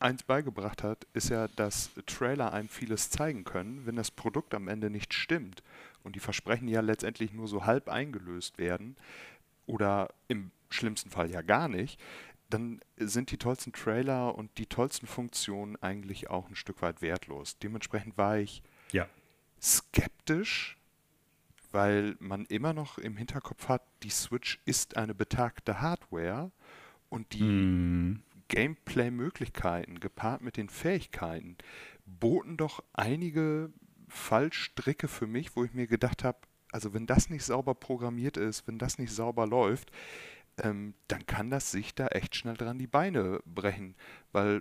eins 0.00 0.22
beigebracht 0.22 0.82
hat, 0.82 1.06
ist 1.14 1.30
ja, 1.30 1.48
dass 1.56 1.90
Trailer 2.06 2.52
einem 2.52 2.68
vieles 2.68 3.10
zeigen 3.10 3.44
können, 3.44 3.86
wenn 3.86 3.96
das 3.96 4.10
Produkt 4.10 4.54
am 4.54 4.68
Ende 4.68 4.90
nicht 4.90 5.14
stimmt 5.14 5.62
und 6.02 6.14
die 6.14 6.20
Versprechen 6.20 6.68
ja 6.68 6.80
letztendlich 6.80 7.32
nur 7.32 7.48
so 7.48 7.64
halb 7.64 7.88
eingelöst 7.88 8.58
werden, 8.58 8.96
oder 9.66 10.08
im 10.28 10.50
schlimmsten 10.70 11.10
Fall 11.10 11.30
ja 11.30 11.42
gar 11.42 11.68
nicht, 11.68 12.00
dann 12.50 12.80
sind 12.96 13.30
die 13.30 13.38
tollsten 13.38 13.72
Trailer 13.72 14.34
und 14.34 14.58
die 14.58 14.66
tollsten 14.66 15.06
Funktionen 15.06 15.76
eigentlich 15.76 16.30
auch 16.30 16.48
ein 16.48 16.56
Stück 16.56 16.82
weit 16.82 17.02
wertlos. 17.02 17.58
Dementsprechend 17.58 18.16
war 18.16 18.38
ich 18.38 18.62
ja. 18.92 19.08
skeptisch, 19.60 20.76
weil 21.72 22.16
man 22.20 22.44
immer 22.46 22.72
noch 22.72 22.98
im 22.98 23.16
Hinterkopf 23.16 23.68
hat, 23.68 23.82
die 24.02 24.10
Switch 24.10 24.60
ist 24.64 24.96
eine 24.96 25.14
betagte 25.14 25.80
Hardware 25.80 26.52
und 27.08 27.32
die 27.32 27.42
mm. 27.42 28.22
Gameplay-Möglichkeiten 28.48 29.98
gepaart 29.98 30.42
mit 30.42 30.56
den 30.56 30.68
Fähigkeiten 30.68 31.56
boten 32.04 32.56
doch 32.56 32.84
einige 32.92 33.72
Fallstricke 34.08 35.08
für 35.08 35.26
mich, 35.26 35.56
wo 35.56 35.64
ich 35.64 35.72
mir 35.72 35.86
gedacht 35.86 36.22
habe, 36.24 36.38
also 36.74 36.92
wenn 36.92 37.06
das 37.06 37.30
nicht 37.30 37.44
sauber 37.44 37.72
programmiert 37.76 38.36
ist, 38.36 38.66
wenn 38.66 38.78
das 38.78 38.98
nicht 38.98 39.12
sauber 39.12 39.46
läuft, 39.46 39.92
ähm, 40.58 40.94
dann 41.06 41.24
kann 41.24 41.48
das 41.48 41.70
sich 41.70 41.94
da 41.94 42.08
echt 42.08 42.34
schnell 42.34 42.56
dran 42.56 42.80
die 42.80 42.88
Beine 42.88 43.40
brechen, 43.46 43.94
weil 44.32 44.60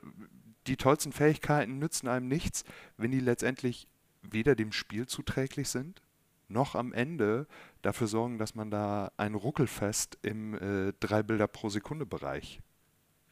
die 0.67 0.77
tollsten 0.77 1.11
Fähigkeiten 1.11 1.79
nützen 1.79 2.07
einem 2.07 2.27
nichts, 2.27 2.65
wenn 2.97 3.09
die 3.09 3.19
letztendlich 3.19 3.87
weder 4.21 4.53
dem 4.53 4.71
Spiel 4.71 5.07
zuträglich 5.07 5.69
sind, 5.69 6.03
noch 6.49 6.75
am 6.75 6.93
Ende 6.93 7.47
dafür 7.81 8.05
sorgen, 8.05 8.37
dass 8.37 8.53
man 8.53 8.69
da 8.69 9.11
ein 9.17 9.33
Ruckelfest 9.33 10.19
im 10.21 10.53
äh, 10.53 10.93
drei 10.99 11.23
Bilder 11.23 11.47
pro 11.47 11.69
Sekunde 11.69 12.05
Bereich 12.05 12.61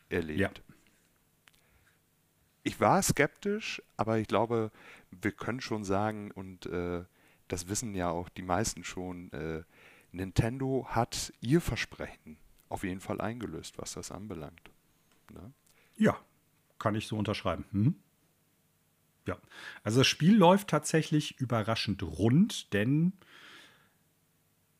erlebt. 0.10 0.40
Ja. 0.40 0.50
Ich 2.64 2.80
war 2.80 3.00
skeptisch, 3.04 3.80
aber 3.96 4.18
ich 4.18 4.28
glaube, 4.28 4.72
wir 5.12 5.34
können 5.34 5.62
schon 5.62 5.84
sagen, 5.84 6.32
und 6.32 6.66
äh, 6.66 7.04
das 7.52 7.68
wissen 7.68 7.94
ja 7.96 8.10
auch 8.10 8.30
die 8.30 8.42
meisten 8.42 8.84
schon, 8.84 9.32
äh, 9.34 9.64
Nintendo 10.12 10.86
hat 10.90 11.34
ihr 11.42 11.62
Versprechen 11.62 12.38
auf 12.70 12.84
jeden 12.84 13.02
Fall 13.02 13.20
eingelöst, 13.20 13.78
was 13.78 13.94
das 13.94 14.12
anbelangt. 14.12 14.72
Ne? 15.32 15.52
Ja, 15.98 16.18
kann 16.80 16.96
ich 16.96 17.08
so 17.08 17.18
unterschreiben. 17.18 17.66
Mhm. 17.72 17.96
Ja, 19.28 19.38
also 19.84 20.00
das 20.00 20.08
Spiel 20.08 20.36
läuft 20.36 20.70
tatsächlich 20.70 21.40
überraschend 21.40 22.02
rund, 22.04 22.74
denn 22.74 23.14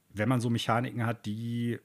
wenn 0.10 0.30
man 0.30 0.42
so 0.42 0.50
Mechaniken 0.50 1.06
hat, 1.06 1.26
die 1.26 1.80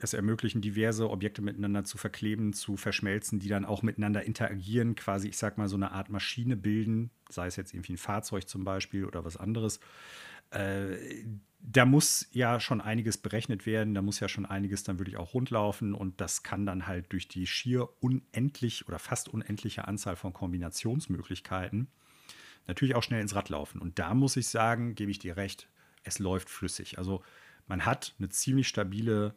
es 0.00 0.12
ermöglichen, 0.12 0.60
diverse 0.60 1.08
Objekte 1.08 1.42
miteinander 1.42 1.84
zu 1.84 1.96
verkleben, 1.98 2.52
zu 2.52 2.76
verschmelzen, 2.76 3.38
die 3.38 3.48
dann 3.48 3.64
auch 3.64 3.82
miteinander 3.82 4.24
interagieren, 4.24 4.94
quasi, 4.94 5.28
ich 5.28 5.38
sag 5.38 5.56
mal, 5.58 5.68
so 5.68 5.76
eine 5.76 5.92
Art 5.92 6.10
Maschine 6.10 6.56
bilden, 6.56 7.10
sei 7.30 7.46
es 7.46 7.56
jetzt 7.56 7.72
irgendwie 7.72 7.94
ein 7.94 7.98
Fahrzeug 7.98 8.48
zum 8.48 8.64
Beispiel 8.64 9.04
oder 9.04 9.24
was 9.24 9.36
anderes. 9.36 9.80
Äh, 10.50 11.24
da 11.60 11.84
muss 11.84 12.28
ja 12.30 12.60
schon 12.60 12.80
einiges 12.80 13.18
berechnet 13.18 13.66
werden, 13.66 13.94
da 13.94 14.02
muss 14.02 14.20
ja 14.20 14.28
schon 14.28 14.46
einiges 14.46 14.84
dann 14.84 14.98
wirklich 14.98 15.16
auch 15.16 15.34
rundlaufen 15.34 15.94
und 15.94 16.20
das 16.20 16.42
kann 16.42 16.66
dann 16.66 16.86
halt 16.86 17.12
durch 17.12 17.26
die 17.26 17.46
schier 17.46 17.88
unendlich 18.00 18.86
oder 18.86 18.98
fast 18.98 19.28
unendliche 19.28 19.88
Anzahl 19.88 20.16
von 20.16 20.32
Kombinationsmöglichkeiten 20.32 21.88
natürlich 22.66 22.94
auch 22.94 23.02
schnell 23.02 23.20
ins 23.20 23.34
Rad 23.34 23.48
laufen. 23.48 23.80
Und 23.80 23.98
da 23.98 24.14
muss 24.14 24.36
ich 24.36 24.48
sagen, 24.48 24.94
gebe 24.94 25.10
ich 25.10 25.18
dir 25.18 25.36
recht, 25.36 25.68
es 26.02 26.18
läuft 26.18 26.50
flüssig. 26.50 26.98
Also 26.98 27.22
man 27.66 27.84
hat 27.84 28.14
eine 28.18 28.28
ziemlich 28.28 28.68
stabile 28.68 29.34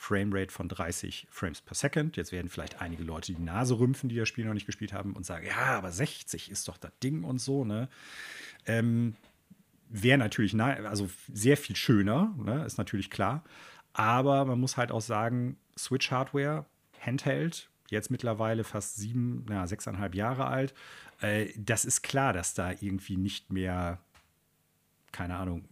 Framerate 0.00 0.50
von 0.50 0.66
30 0.66 1.26
Frames 1.30 1.60
per 1.60 1.74
Second. 1.74 2.16
Jetzt 2.16 2.32
werden 2.32 2.48
vielleicht 2.48 2.80
einige 2.80 3.02
Leute 3.02 3.34
die 3.34 3.42
Nase 3.42 3.78
rümpfen, 3.78 4.08
die 4.08 4.16
das 4.16 4.30
Spiel 4.30 4.46
noch 4.46 4.54
nicht 4.54 4.64
gespielt 4.64 4.94
haben 4.94 5.12
und 5.12 5.26
sagen, 5.26 5.46
ja, 5.46 5.76
aber 5.76 5.92
60 5.92 6.50
ist 6.50 6.66
doch 6.68 6.78
das 6.78 6.90
Ding 7.02 7.22
und 7.22 7.38
so, 7.38 7.66
ne? 7.66 7.90
Ähm, 8.64 9.14
Wäre 9.90 10.16
natürlich, 10.16 10.58
also 10.58 11.10
sehr 11.30 11.58
viel 11.58 11.76
schöner, 11.76 12.34
ne? 12.38 12.64
ist 12.64 12.78
natürlich 12.78 13.10
klar. 13.10 13.44
Aber 13.92 14.46
man 14.46 14.58
muss 14.58 14.78
halt 14.78 14.90
auch 14.90 15.02
sagen, 15.02 15.58
Switch-Hardware, 15.76 16.64
Handheld, 16.98 17.68
jetzt 17.90 18.10
mittlerweile 18.10 18.64
fast 18.64 18.96
sieben, 18.96 19.44
na, 19.48 19.66
sechseinhalb 19.66 20.14
Jahre 20.14 20.46
alt. 20.46 20.72
Äh, 21.20 21.48
das 21.58 21.84
ist 21.84 22.02
klar, 22.02 22.32
dass 22.32 22.54
da 22.54 22.70
irgendwie 22.70 23.18
nicht 23.18 23.52
mehr, 23.52 23.98
keine 25.12 25.36
Ahnung, 25.36 25.68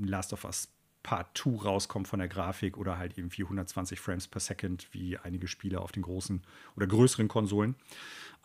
Last 0.00 0.32
of 0.32 0.44
Us 0.44 0.68
Part 1.02 1.36
2 1.36 1.64
rauskommt 1.64 2.08
von 2.08 2.18
der 2.18 2.28
Grafik 2.28 2.76
oder 2.76 2.98
halt 2.98 3.16
irgendwie 3.16 3.42
120 3.42 4.00
Frames 4.00 4.28
per 4.28 4.40
Second 4.40 4.88
wie 4.92 5.18
einige 5.18 5.48
Spiele 5.48 5.80
auf 5.80 5.92
den 5.92 6.02
großen 6.02 6.42
oder 6.76 6.86
größeren 6.86 7.28
Konsolen. 7.28 7.74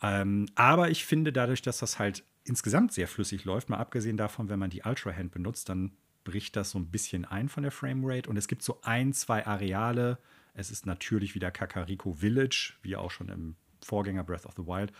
Ähm, 0.02 0.46
aber 0.54 0.90
ich 0.90 1.04
finde 1.04 1.32
dadurch, 1.32 1.62
dass 1.62 1.78
das 1.78 1.98
halt 1.98 2.24
insgesamt 2.44 2.92
sehr 2.92 3.08
flüssig 3.08 3.44
läuft, 3.44 3.68
mal 3.68 3.78
abgesehen 3.78 4.16
davon, 4.16 4.48
wenn 4.48 4.58
man 4.58 4.70
die 4.70 4.82
Ultra 4.84 5.12
Hand 5.12 5.32
benutzt, 5.32 5.68
dann 5.68 5.92
bricht 6.24 6.56
das 6.56 6.70
so 6.70 6.78
ein 6.78 6.90
bisschen 6.90 7.24
ein 7.24 7.48
von 7.48 7.62
der 7.62 7.72
Framerate 7.72 8.28
und 8.28 8.36
es 8.36 8.48
gibt 8.48 8.62
so 8.62 8.80
ein, 8.82 9.12
zwei 9.12 9.46
Areale. 9.46 10.18
Es 10.54 10.70
ist 10.70 10.86
natürlich 10.86 11.34
wieder 11.34 11.50
Kakariko 11.50 12.14
Village, 12.14 12.74
wie 12.82 12.96
auch 12.96 13.10
schon 13.10 13.28
im 13.28 13.56
Vorgänger 13.84 14.24
Breath 14.24 14.46
of 14.46 14.54
the 14.56 14.66
Wild. 14.66 14.92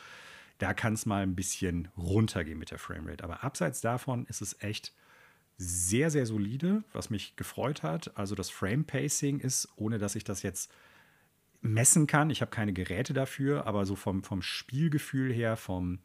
Da 0.58 0.72
kann 0.72 0.94
es 0.94 1.04
mal 1.04 1.22
ein 1.22 1.34
bisschen 1.34 1.88
runtergehen 1.96 2.58
mit 2.58 2.70
der 2.70 2.78
Framerate. 2.78 3.24
Aber 3.24 3.42
abseits 3.42 3.80
davon 3.80 4.26
ist 4.26 4.40
es 4.40 4.60
echt 4.62 4.94
sehr, 5.58 6.10
sehr 6.10 6.26
solide, 6.26 6.84
was 6.92 7.10
mich 7.10 7.36
gefreut 7.36 7.82
hat. 7.82 8.16
Also 8.16 8.34
das 8.34 8.50
Frame-Pacing 8.50 9.40
ist, 9.40 9.68
ohne 9.76 9.98
dass 9.98 10.14
ich 10.14 10.24
das 10.24 10.42
jetzt 10.42 10.70
messen 11.62 12.06
kann, 12.06 12.30
ich 12.30 12.42
habe 12.42 12.50
keine 12.50 12.72
Geräte 12.72 13.12
dafür, 13.12 13.66
aber 13.66 13.86
so 13.86 13.96
vom, 13.96 14.22
vom 14.22 14.42
Spielgefühl 14.42 15.32
her, 15.32 15.56
vom 15.56 15.98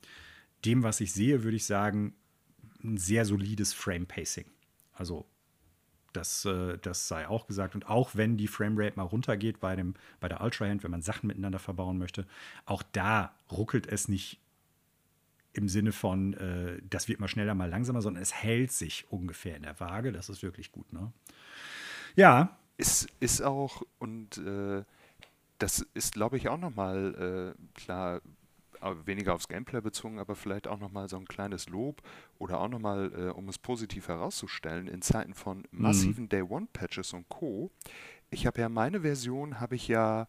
dem, 0.66 0.84
was 0.84 1.02
ich 1.02 1.12
sehe, 1.12 1.44
würde 1.44 1.58
ich 1.58 1.66
sagen, 1.66 2.14
ein 2.84 2.98
sehr 2.98 3.26
solides 3.26 3.74
Frame-Pacing. 3.74 4.46
Also 4.94 5.26
das, 6.14 6.46
äh, 6.46 6.78
das 6.80 7.08
sei 7.08 7.28
auch 7.28 7.48
gesagt. 7.48 7.76
Und 7.76 7.90
auch 7.90 8.12
wenn 8.16 8.38
die 8.38 8.48
Framerate 8.48 8.98
mal 8.98 9.04
runtergeht 9.04 9.60
bei, 9.60 9.76
dem, 9.76 9.96
bei 10.20 10.28
der 10.28 10.42
Ultra-Hand, 10.42 10.84
wenn 10.84 10.92
man 10.92 11.02
Sachen 11.02 11.28
miteinander 11.28 11.60
verbauen 11.60 11.98
möchte, 11.98 12.26
auch 12.66 12.84
da 12.84 13.36
ruckelt 13.52 13.88
es 13.88 14.08
nicht 14.08 14.41
im 15.54 15.68
Sinne 15.68 15.92
von, 15.92 16.34
äh, 16.34 16.82
das 16.90 17.08
wird 17.08 17.20
mal 17.20 17.28
schneller, 17.28 17.56
mal 17.56 17.70
langsamer, 17.70 18.02
sondern 18.02 18.24
es 18.24 18.34
hält 18.34 18.72
sich 18.72 19.06
ungefähr 19.10 19.56
in 19.56 19.64
der 19.64 19.80
Waage. 19.80 20.12
Das 20.12 20.30
ist 20.30 20.44
wirklich 20.44 20.72
gut. 20.72 20.92
Ne? 20.94 21.12
Ja. 22.16 22.58
Ist, 22.78 23.10
ist 23.20 23.42
auch, 23.42 23.84
und 24.00 24.38
äh, 24.38 24.84
das 25.60 25.86
ist, 25.94 26.14
glaube 26.14 26.38
ich, 26.38 26.50
auch 26.50 26.58
nochmal 26.58 27.56
äh, 27.56 27.80
klar, 27.80 28.22
weniger 29.06 29.36
aufs 29.36 29.48
Gameplay 29.48 29.82
bezogen, 29.82 30.20
aber 30.20 30.36
vielleicht 30.36 30.68
auch 30.68 30.80
nochmal 30.80 31.08
so 31.08 31.18
ein 31.18 31.28
kleines 31.28 31.70
Lob 31.70 32.02
oder 32.40 32.60
auch 32.60 32.68
nochmal, 32.68 33.12
äh, 33.16 33.30
um 33.30 33.48
es 33.50 33.60
positiv 33.60 34.08
herauszustellen, 34.08 34.88
in 34.88 35.02
Zeiten 35.02 35.34
von 35.34 35.60
mhm. 35.72 35.82
massiven 35.82 36.24
mhm. 36.24 36.30
Day-One-Patches 36.30 37.14
und 37.14 37.30
Co. 37.30 37.70
Ich 38.32 38.48
habe 38.48 38.62
ja 38.62 38.70
meine 38.70 39.02
Version, 39.02 39.60
habe 39.60 39.76
ich 39.76 39.88
ja 39.88 40.28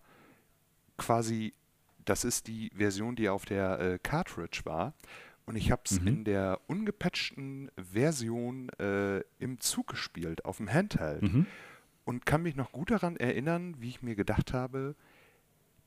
quasi 0.99 1.55
das 2.05 2.25
ist 2.25 2.47
die 2.47 2.71
Version, 2.75 3.17
die 3.17 3.29
auf 3.29 3.45
der 3.45 3.81
äh, 3.81 3.99
Cartridge 4.03 4.63
war. 4.65 4.95
Und 5.45 5.57
ich 5.57 5.71
habe 5.71 5.83
es 5.85 6.01
mhm. 6.01 6.07
in 6.07 6.25
der 6.25 6.61
ungepatchten 6.67 7.71
Version 7.77 8.69
äh, 8.79 9.21
im 9.39 9.61
Zug 9.61 9.89
gespielt, 9.89 10.45
auf 10.45 10.59
dem 10.59 10.73
Handheld. 10.73 11.23
Mhm. 11.23 11.47
Und 12.05 12.27
kann 12.27 12.43
mich 12.43 12.57
noch 12.57 12.73
gut 12.73 12.91
daran 12.91 13.17
erinnern, 13.17 13.77
wie 13.79 13.89
ich 13.89 14.03
mir 14.03 14.17
gedacht 14.17 14.53
habe, 14.53 14.97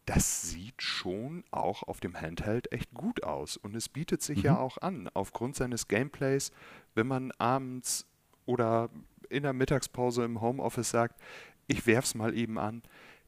das 0.06 0.50
sieht 0.50 0.82
schon 0.82 1.44
auch 1.52 1.84
auf 1.84 2.00
dem 2.00 2.20
Handheld 2.20 2.72
echt 2.72 2.94
gut 2.94 3.24
aus. 3.24 3.58
Und 3.58 3.76
es 3.76 3.90
bietet 3.90 4.22
sich 4.22 4.40
mhm. 4.40 4.44
ja 4.44 4.58
auch 4.58 4.78
an, 4.78 5.10
aufgrund 5.14 5.56
seines 5.56 5.88
Gameplays, 5.88 6.52
wenn 6.94 7.08
man 7.08 7.32
abends 7.38 8.06
oder 8.46 8.90
in 9.30 9.44
der 9.44 9.54
Mittagspause 9.54 10.24
im 10.24 10.42
Homeoffice 10.42 10.92
sagt, 10.92 11.20
ich 11.68 11.88
werf's 11.88 12.14
mal 12.14 12.38
eben 12.38 12.60
an, 12.60 12.84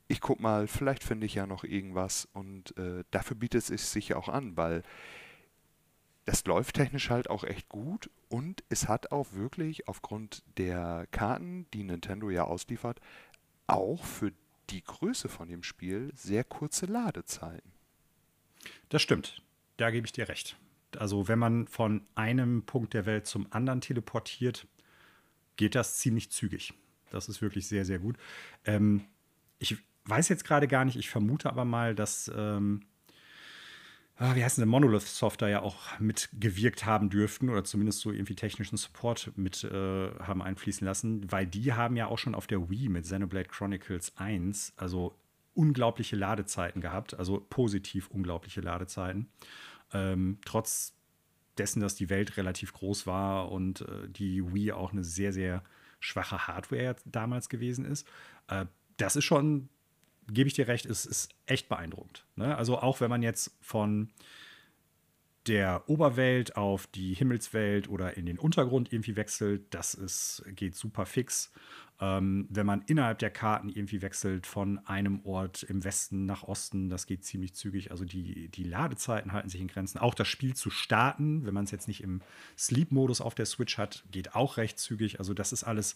ich 0.08 0.22
guck 0.22 0.40
mal, 0.40 0.68
vielleicht 0.68 1.04
finde 1.04 1.26
ich 1.26 1.36
ja 1.36 1.46
noch 1.46 1.64
irgendwas 1.64 2.28
und 2.34 2.78
äh, 2.78 3.04
dafür 3.12 3.36
bietet 3.36 3.70
es 3.70 3.92
sich 3.92 4.14
auch 4.14 4.30
an, 4.30 4.56
weil 4.56 4.84
das 6.26 6.46
läuft 6.46 6.76
technisch 6.76 7.10
halt 7.10 7.30
auch 7.30 7.44
echt 7.44 7.70
gut 7.70 8.10
und 8.30 8.64
es 8.70 8.88
hat 8.88 9.12
auch 9.12 9.34
wirklich 9.34 9.88
aufgrund 9.88 10.44
der 10.58 11.08
Karten, 11.12 11.68
die 11.74 11.84
Nintendo 11.84 12.30
ja 12.30 12.44
ausliefert, 12.44 13.00
auch 13.68 14.04
für 14.04 14.32
die 14.70 14.84
Größe 14.84 15.30
von 15.30 15.48
dem 15.48 15.64
Spiel 15.64 16.12
sehr 16.16 16.44
kurze 16.44 16.86
Ladezeiten. 16.86 17.72
Das 18.90 19.02
stimmt, 19.02 19.42
da 19.78 19.92
gebe 19.92 20.06
ich 20.06 20.12
dir 20.12 20.28
recht. 20.28 20.58
Also 20.98 21.28
wenn 21.28 21.40
man 21.40 21.68
von 21.68 22.06
einem 22.16 22.64
Punkt 22.66 22.94
der 22.94 23.06
Welt 23.06 23.28
zum 23.28 23.52
anderen 23.52 23.82
teleportiert, 23.82 24.68
geht 25.58 25.76
das 25.76 25.98
ziemlich 25.98 26.32
zügig. 26.32 26.74
Das 27.10 27.30
ist 27.30 27.42
wirklich 27.42 27.68
sehr, 27.68 27.86
sehr 27.86 28.00
gut. 28.00 28.18
Ähm, 28.66 29.06
ich 29.60 29.78
weiß 30.08 30.30
jetzt 30.30 30.46
gerade 30.46 30.68
gar 30.68 30.86
nicht, 30.86 30.98
ich 30.98 31.10
vermute 31.10 31.50
aber 31.50 31.66
mal, 31.66 31.96
dass, 31.96 32.32
ähm, 32.36 32.82
ah, 34.18 34.36
wie 34.36 34.44
heißt 34.44 34.58
denn, 34.58 34.68
Monolith 34.68 35.04
Software 35.04 35.50
ja 35.50 35.62
auch 35.62 36.00
mitgewirkt 36.00 36.86
haben 36.86 37.10
dürften 37.10 37.50
oder 37.50 37.64
zumindest 37.64 38.00
so 38.00 38.12
irgendwie 38.12 38.36
technischen 38.36 38.78
Support 38.78 39.32
mit 39.36 39.64
äh, 39.64 40.10
haben 40.20 40.42
einfließen 40.42 40.86
lassen, 40.86 41.32
weil 41.32 41.48
die 41.48 41.74
haben 41.74 41.96
ja 41.96 42.08
auch 42.08 42.18
schon 42.18 42.36
auf 42.36 42.48
der 42.48 42.70
Wii 42.70 42.90
mit 42.90 43.04
Xenoblade 43.04 43.50
Chronicles 43.50 44.18
1, 44.18 44.74
also 44.78 45.16
unglaubliche 45.54 46.16
Ladezeiten 46.16 46.82
gehabt, 46.82 47.18
also 47.18 47.44
positiv 47.50 48.08
unglaubliche 48.10 48.62
Ladezeiten. 48.62 49.30
Ähm, 49.92 50.40
trotz 50.46 50.94
dessen, 51.58 51.80
dass 51.80 51.96
die 51.96 52.10
Welt 52.10 52.38
relativ 52.38 52.74
groß 52.74 53.08
war 53.08 53.52
und 53.52 53.82
äh, 53.82 54.08
die 54.08 54.54
Wii 54.54 54.74
auch 54.74 54.92
eine 54.92 55.04
sehr, 55.04 55.34
sehr 55.34 55.64
schwache 56.00 56.48
Hardware 56.48 56.96
damals 57.06 57.50
gewesen 57.50 57.86
ist. 57.86 58.08
Äh, 58.48 58.66
das 58.98 59.16
ist 59.16 59.26
schon 59.26 59.70
gebe 60.32 60.48
ich 60.48 60.54
dir 60.54 60.68
recht, 60.68 60.86
ist, 60.86 61.06
ist 61.06 61.30
echt 61.46 61.70
beeindruckend. 61.70 62.26
Ne? 62.36 62.56
Also 62.58 62.78
auch 62.80 63.02
wenn 63.02 63.10
man 63.10 63.22
jetzt 63.22 63.52
von 63.62 64.10
der 65.48 65.90
Oberwelt 65.90 66.58
auf 66.58 66.88
die 66.88 67.14
Himmelswelt 67.14 67.90
oder 67.90 68.18
in 68.18 68.26
den 68.26 68.38
Untergrund 68.38 68.92
irgendwie 68.92 69.16
wechselt, 69.16 69.74
das 69.74 69.94
ist, 69.94 70.44
geht 70.56 70.76
super 70.76 71.06
fix. 71.06 71.52
Ähm, 72.00 72.48
wenn 72.50 72.66
man 72.66 72.84
innerhalb 72.84 73.20
der 73.20 73.32
Karten 73.32 73.70
irgendwie 73.70 74.02
wechselt 74.02 74.46
von 74.46 74.80
einem 74.86 75.26
Ort 75.26 75.64
im 75.64 75.84
Westen 75.84 76.26
nach 76.26 76.44
Osten, 76.44 76.90
das 76.90 77.08
geht 77.08 77.26
ziemlich 77.26 77.56
zügig. 77.56 77.90
Also 77.92 78.06
die, 78.06 78.50
die 78.50 78.64
Ladezeiten 78.64 79.32
halten 79.32 79.50
sich 79.50 79.62
in 79.62 79.68
Grenzen. 79.68 79.98
Auch 79.98 80.14
das 80.14 80.28
Spiel 80.28 80.54
zu 80.54 80.70
starten, 80.70 81.46
wenn 81.46 81.54
man 81.54 81.64
es 81.64 81.72
jetzt 81.72 81.88
nicht 81.88 82.04
im 82.04 82.22
Sleep-Modus 82.58 83.22
auf 83.22 83.34
der 83.34 83.48
Switch 83.48 83.78
hat, 83.78 84.04
geht 84.12 84.36
auch 84.36 84.58
recht 84.58 84.78
zügig. 84.78 85.20
Also 85.20 85.34
das 85.34 85.54
ist 85.54 85.64
alles, 85.64 85.96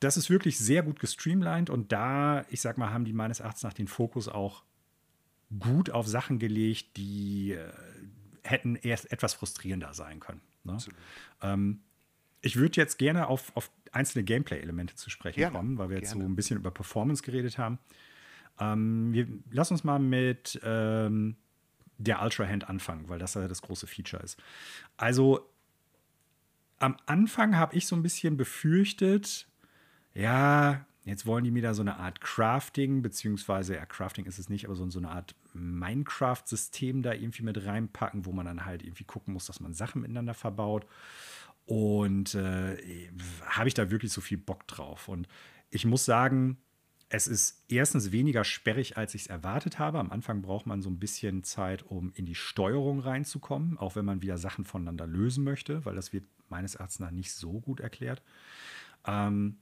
das 0.00 0.16
ist 0.16 0.30
wirklich 0.30 0.58
sehr 0.58 0.82
gut 0.82 0.98
gestreamlined 0.98 1.70
und 1.70 1.92
da, 1.92 2.44
ich 2.48 2.60
sag 2.60 2.78
mal, 2.78 2.90
haben 2.90 3.04
die 3.04 3.12
meines 3.12 3.40
Erachtens 3.40 3.62
nach 3.62 3.74
den 3.74 3.86
Fokus 3.86 4.28
auch 4.28 4.64
gut 5.58 5.90
auf 5.90 6.06
Sachen 6.06 6.38
gelegt, 6.38 6.96
die 6.96 7.52
äh, 7.52 7.70
hätten 8.42 8.76
erst 8.76 9.12
etwas 9.12 9.34
frustrierender 9.34 9.92
sein 9.94 10.20
können. 10.20 10.40
Ne? 10.64 10.78
Ähm, 11.42 11.80
ich 12.40 12.56
würde 12.56 12.76
jetzt 12.76 12.98
gerne 12.98 13.26
auf, 13.26 13.54
auf 13.54 13.70
einzelne 13.92 14.24
Gameplay-Elemente 14.24 14.94
zu 14.94 15.10
sprechen 15.10 15.38
gerne, 15.38 15.56
kommen, 15.56 15.78
weil 15.78 15.90
wir 15.90 15.96
jetzt 15.96 16.12
gerne. 16.12 16.24
so 16.24 16.30
ein 16.30 16.36
bisschen 16.36 16.56
über 16.56 16.70
Performance 16.70 17.22
geredet 17.22 17.58
haben. 17.58 17.78
Ähm, 18.58 19.12
wir, 19.12 19.26
lass 19.50 19.70
uns 19.70 19.84
mal 19.84 19.98
mit 19.98 20.58
ähm, 20.62 21.36
der 21.98 22.22
Ultra 22.22 22.46
Hand 22.46 22.68
anfangen, 22.68 23.08
weil 23.08 23.18
das 23.18 23.34
ja 23.34 23.46
das 23.46 23.60
große 23.60 23.86
Feature 23.86 24.22
ist. 24.22 24.42
Also 24.96 25.50
am 26.78 26.96
Anfang 27.04 27.56
habe 27.56 27.76
ich 27.76 27.86
so 27.86 27.94
ein 27.94 28.02
bisschen 28.02 28.38
befürchtet, 28.38 29.49
ja, 30.14 30.84
jetzt 31.04 31.26
wollen 31.26 31.44
die 31.44 31.50
mir 31.50 31.62
da 31.62 31.74
so 31.74 31.82
eine 31.82 31.96
Art 31.96 32.20
Crafting, 32.20 33.02
beziehungsweise, 33.02 33.74
ja, 33.74 33.86
Crafting 33.86 34.26
ist 34.26 34.38
es 34.38 34.48
nicht, 34.48 34.66
aber 34.66 34.74
so, 34.74 34.88
so 34.90 34.98
eine 34.98 35.10
Art 35.10 35.34
Minecraft-System 35.54 37.02
da 37.02 37.12
irgendwie 37.12 37.42
mit 37.42 37.64
reinpacken, 37.64 38.26
wo 38.26 38.32
man 38.32 38.46
dann 38.46 38.64
halt 38.64 38.82
irgendwie 38.82 39.04
gucken 39.04 39.34
muss, 39.34 39.46
dass 39.46 39.60
man 39.60 39.72
Sachen 39.72 40.02
miteinander 40.02 40.34
verbaut. 40.34 40.86
Und 41.66 42.34
äh, 42.34 42.76
habe 43.44 43.68
ich 43.68 43.74
da 43.74 43.90
wirklich 43.90 44.12
so 44.12 44.20
viel 44.20 44.38
Bock 44.38 44.66
drauf? 44.66 45.08
Und 45.08 45.28
ich 45.70 45.84
muss 45.84 46.04
sagen, 46.04 46.58
es 47.08 47.26
ist 47.26 47.64
erstens 47.68 48.12
weniger 48.12 48.44
sperrig, 48.44 48.96
als 48.96 49.14
ich 49.14 49.22
es 49.22 49.26
erwartet 49.26 49.78
habe. 49.78 49.98
Am 49.98 50.10
Anfang 50.10 50.42
braucht 50.42 50.66
man 50.66 50.80
so 50.80 50.88
ein 50.88 51.00
bisschen 51.00 51.42
Zeit, 51.42 51.82
um 51.82 52.12
in 52.14 52.24
die 52.24 52.36
Steuerung 52.36 53.00
reinzukommen, 53.00 53.78
auch 53.78 53.96
wenn 53.96 54.04
man 54.04 54.22
wieder 54.22 54.38
Sachen 54.38 54.64
voneinander 54.64 55.08
lösen 55.08 55.42
möchte, 55.42 55.84
weil 55.84 55.96
das 55.96 56.12
wird 56.12 56.24
meines 56.48 56.76
Erachtens 56.76 57.00
nach 57.00 57.10
nicht 57.10 57.32
so 57.32 57.60
gut 57.60 57.80
erklärt. 57.80 58.22
Ähm, 59.06 59.58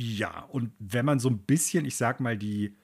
ja, 0.00 0.44
und 0.44 0.72
wenn 0.78 1.04
man 1.04 1.18
so 1.18 1.28
ein 1.28 1.38
bisschen, 1.38 1.84
ich 1.84 1.96
sag 1.96 2.20
mal, 2.20 2.38
die 2.38 2.76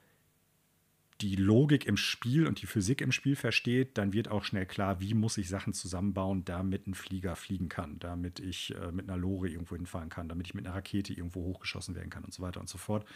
die 1.23 1.37
Logik 1.37 1.87
im 1.87 1.97
Spiel 1.97 2.47
und 2.47 2.61
die 2.61 2.67
Physik 2.67 3.01
im 3.01 3.11
Spiel 3.11 3.37
versteht, 3.37 3.97
dann 3.97 4.13
wird 4.13 4.29
auch 4.29 4.45
schnell 4.45 4.67
klar, 4.67 5.01
wie 5.01 5.15
muss 5.15 5.39
ich 5.39 5.49
Sachen 5.49 5.73
zusammenbauen, 5.73 6.45
damit 6.45 6.87
ein 6.87 6.95
Flieger 6.95 7.37
fliegen 7.37 7.71
kann, 7.71 7.99
damit 7.99 8.39
ich 8.39 8.75
äh, 8.75 8.93
mit 8.93 9.09
einer 9.09 9.17
Lore 9.17 9.49
irgendwo 9.49 9.77
hinfahren 9.77 10.11
kann, 10.11 10.29
damit 10.29 10.47
ich 10.47 10.55
mit 10.55 10.67
einer 10.67 10.77
Rakete 10.77 11.15
irgendwo 11.15 11.43
hochgeschossen 11.43 11.95
werden 11.95 12.11
kann 12.11 12.25
und 12.25 12.35
so 12.35 12.43
weiter 12.43 12.61
und 12.61 12.69
so 12.69 12.77
fort. 12.77 13.07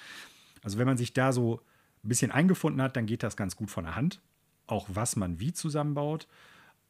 Also 0.63 0.79
wenn 0.79 0.87
man 0.87 0.97
sich 0.97 1.13
da 1.13 1.33
so 1.33 1.61
ein 2.03 2.09
bisschen 2.09 2.31
eingefunden 2.31 2.81
hat, 2.81 2.97
dann 2.97 3.05
geht 3.05 3.23
das 3.23 3.37
ganz 3.37 3.55
gut 3.55 3.71
von 3.71 3.85
der 3.85 3.97
Hand. 3.97 4.23
Auch 4.67 4.89
was 4.91 5.17
man 5.17 5.39
wie 5.39 5.53
zusammenbaut. 5.53 6.27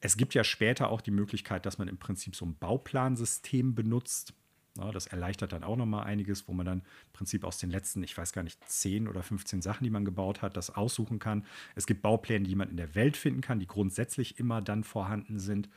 Es 0.00 0.16
gibt 0.16 0.34
ja 0.34 0.44
später 0.44 0.90
auch 0.90 1.00
die 1.00 1.10
Möglichkeit, 1.10 1.66
dass 1.66 1.78
man 1.78 1.88
im 1.88 1.98
Prinzip 1.98 2.36
so 2.36 2.46
ein 2.46 2.54
Bauplansystem 2.54 3.74
benutzt. 3.74 4.32
Ja, 4.78 4.92
das 4.92 5.06
erleichtert 5.08 5.52
dann 5.52 5.64
auch 5.64 5.76
nochmal 5.76 6.04
einiges, 6.04 6.46
wo 6.46 6.52
man 6.52 6.64
dann 6.64 6.78
im 6.78 7.12
Prinzip 7.12 7.44
aus 7.44 7.58
den 7.58 7.70
letzten, 7.70 8.02
ich 8.04 8.16
weiß 8.16 8.32
gar 8.32 8.42
nicht, 8.42 8.62
10 8.68 9.08
oder 9.08 9.22
15 9.22 9.62
Sachen, 9.62 9.84
die 9.84 9.90
man 9.90 10.04
gebaut 10.04 10.42
hat, 10.42 10.56
das 10.56 10.70
aussuchen 10.70 11.18
kann. 11.18 11.44
Es 11.74 11.86
gibt 11.86 12.02
Baupläne, 12.02 12.46
die 12.46 12.54
man 12.54 12.70
in 12.70 12.76
der 12.76 12.94
Welt 12.94 13.16
finden 13.16 13.40
kann, 13.40 13.58
die 13.58 13.66
grundsätzlich 13.66 14.38
immer 14.38 14.62
dann 14.62 14.84
vorhanden 14.84 15.40
sind. 15.40 15.68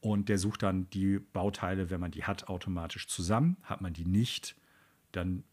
Und 0.00 0.28
der 0.28 0.38
sucht 0.38 0.62
dann 0.62 0.88
die 0.90 1.18
Bauteile, 1.18 1.90
wenn 1.90 2.00
man 2.00 2.10
die 2.10 2.24
hat, 2.24 2.48
automatisch 2.48 3.06
zusammen. 3.06 3.56
Hat 3.62 3.82
man 3.82 3.92
die 3.92 4.06
nicht, 4.06 4.56
dann 5.12 5.44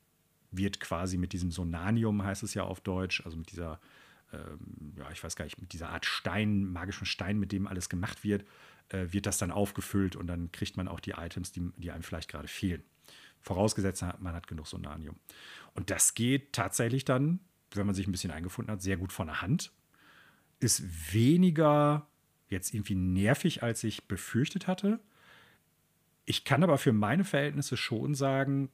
wird 0.51 0.79
quasi 0.79 1.17
mit 1.17 1.33
diesem 1.33 1.51
Sonanium, 1.51 2.23
heißt 2.23 2.43
es 2.43 2.53
ja 2.53 2.63
auf 2.63 2.81
Deutsch, 2.81 3.21
also 3.25 3.37
mit 3.37 3.51
dieser, 3.51 3.79
ähm, 4.33 4.93
ja, 4.97 5.11
ich 5.11 5.23
weiß 5.23 5.35
gar 5.35 5.45
nicht, 5.45 5.61
mit 5.61 5.73
dieser 5.73 5.89
Art 5.89 6.05
Stein, 6.05 6.65
magischen 6.71 7.05
Stein, 7.05 7.37
mit 7.37 7.51
dem 7.51 7.67
alles 7.67 7.89
gemacht 7.89 8.23
wird, 8.23 8.45
wird 8.89 9.25
das 9.25 9.37
dann 9.37 9.51
aufgefüllt 9.51 10.15
und 10.15 10.27
dann 10.27 10.51
kriegt 10.51 10.77
man 10.77 10.87
auch 10.87 10.99
die 10.99 11.11
Items, 11.11 11.51
die, 11.51 11.71
die 11.77 11.91
einem 11.91 12.03
vielleicht 12.03 12.29
gerade 12.29 12.47
fehlen. 12.47 12.83
Vorausgesetzt, 13.41 14.03
man 14.19 14.33
hat 14.33 14.47
genug 14.47 14.67
Sonanium. 14.67 15.15
Und 15.73 15.89
das 15.89 16.13
geht 16.13 16.53
tatsächlich 16.53 17.05
dann, 17.05 17.39
wenn 17.71 17.85
man 17.85 17.95
sich 17.95 18.07
ein 18.07 18.11
bisschen 18.11 18.31
eingefunden 18.31 18.71
hat, 18.71 18.81
sehr 18.81 18.97
gut 18.97 19.13
von 19.13 19.27
der 19.27 19.41
Hand. 19.41 19.71
Ist 20.59 21.13
weniger 21.13 22.07
jetzt 22.49 22.73
irgendwie 22.73 22.95
nervig, 22.95 23.63
als 23.63 23.83
ich 23.83 24.07
befürchtet 24.07 24.67
hatte. 24.67 24.99
Ich 26.25 26.43
kann 26.43 26.63
aber 26.63 26.77
für 26.77 26.93
meine 26.93 27.23
Verhältnisse 27.23 27.77
schon 27.77 28.15
sagen, 28.15 28.69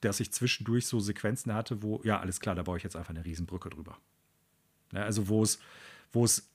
dass 0.00 0.20
ich 0.20 0.32
zwischendurch 0.32 0.86
so 0.86 1.00
Sequenzen 1.00 1.52
hatte, 1.54 1.82
wo, 1.82 2.00
ja, 2.04 2.20
alles 2.20 2.40
klar, 2.40 2.54
da 2.54 2.62
baue 2.62 2.76
ich 2.76 2.84
jetzt 2.84 2.96
einfach 2.96 3.10
eine 3.10 3.24
Riesenbrücke 3.24 3.70
drüber. 3.70 3.98
Ja, 4.92 5.02
also 5.02 5.28
wo 5.28 5.42
es, 5.42 5.58
wo 6.12 6.24
es 6.24 6.50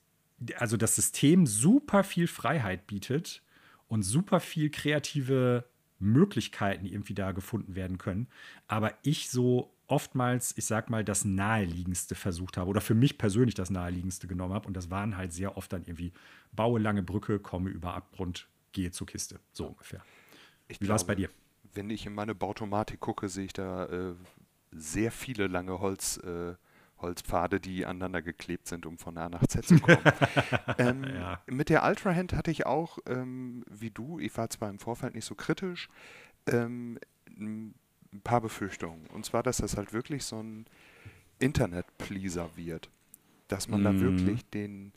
also 0.57 0.77
das 0.77 0.95
System 0.95 1.45
super 1.45 2.03
viel 2.03 2.27
Freiheit 2.27 2.87
bietet 2.87 3.41
und 3.87 4.03
super 4.03 4.39
viel 4.39 4.69
kreative 4.69 5.65
Möglichkeiten 5.99 6.85
irgendwie 6.85 7.13
da 7.13 7.31
gefunden 7.31 7.75
werden 7.75 7.97
können. 7.97 8.27
Aber 8.67 8.93
ich 9.03 9.29
so 9.29 9.73
oftmals, 9.87 10.53
ich 10.57 10.65
sag 10.65 10.89
mal, 10.89 11.03
das 11.03 11.25
naheliegendste 11.25 12.15
versucht 12.15 12.57
habe 12.57 12.69
oder 12.69 12.79
für 12.79 12.93
mich 12.93 13.17
persönlich 13.17 13.55
das 13.55 13.69
naheliegendste 13.69 14.27
genommen 14.27 14.53
habe. 14.53 14.67
Und 14.67 14.77
das 14.77 14.89
waren 14.89 15.17
halt 15.17 15.33
sehr 15.33 15.57
oft 15.57 15.73
dann 15.73 15.83
irgendwie, 15.83 16.13
baue 16.51 16.79
lange 16.79 17.03
Brücke, 17.03 17.39
komme 17.39 17.69
über 17.69 17.95
Abgrund, 17.95 18.47
gehe 18.71 18.91
zur 18.91 19.07
Kiste. 19.07 19.39
So 19.51 19.65
ungefähr. 19.65 20.01
Ich 20.67 20.79
Wie 20.79 20.87
war 20.87 20.95
es 20.95 21.03
bei 21.03 21.15
dir? 21.15 21.29
Wenn 21.73 21.89
ich 21.89 22.05
in 22.05 22.13
meine 22.13 22.35
Bautomatik 22.35 22.99
gucke, 22.99 23.29
sehe 23.29 23.45
ich 23.45 23.53
da 23.53 23.85
äh, 23.85 24.13
sehr 24.71 25.11
viele 25.11 25.47
lange 25.47 25.79
Holz. 25.79 26.17
Äh 26.17 26.55
Holzpfade, 27.01 27.59
die 27.59 27.85
aneinander 27.85 28.21
geklebt 28.21 28.67
sind, 28.67 28.85
um 28.85 28.97
von 28.97 29.17
A 29.17 29.29
nach 29.29 29.45
Z 29.47 29.65
zu 29.65 29.79
kommen. 29.79 30.01
ähm, 30.77 31.03
ja. 31.03 31.41
Mit 31.47 31.69
der 31.69 31.83
Ultra 31.83 32.13
Hand 32.13 32.33
hatte 32.33 32.51
ich 32.51 32.65
auch, 32.65 32.99
ähm, 33.07 33.63
wie 33.69 33.91
du, 33.91 34.19
ich 34.19 34.35
war 34.37 34.49
zwar 34.49 34.69
im 34.69 34.79
Vorfeld 34.79 35.15
nicht 35.15 35.25
so 35.25 35.35
kritisch, 35.35 35.89
ähm, 36.47 36.99
ein 37.37 37.73
paar 38.23 38.41
Befürchtungen. 38.41 39.07
Und 39.07 39.25
zwar, 39.25 39.43
dass 39.43 39.57
das 39.57 39.77
halt 39.77 39.93
wirklich 39.93 40.23
so 40.23 40.41
ein 40.41 40.65
Internet-Pleaser 41.39 42.51
wird. 42.55 42.89
Dass 43.47 43.67
man 43.67 43.81
mhm. 43.81 43.83
da 43.85 43.99
wirklich 43.99 44.45
den 44.49 44.93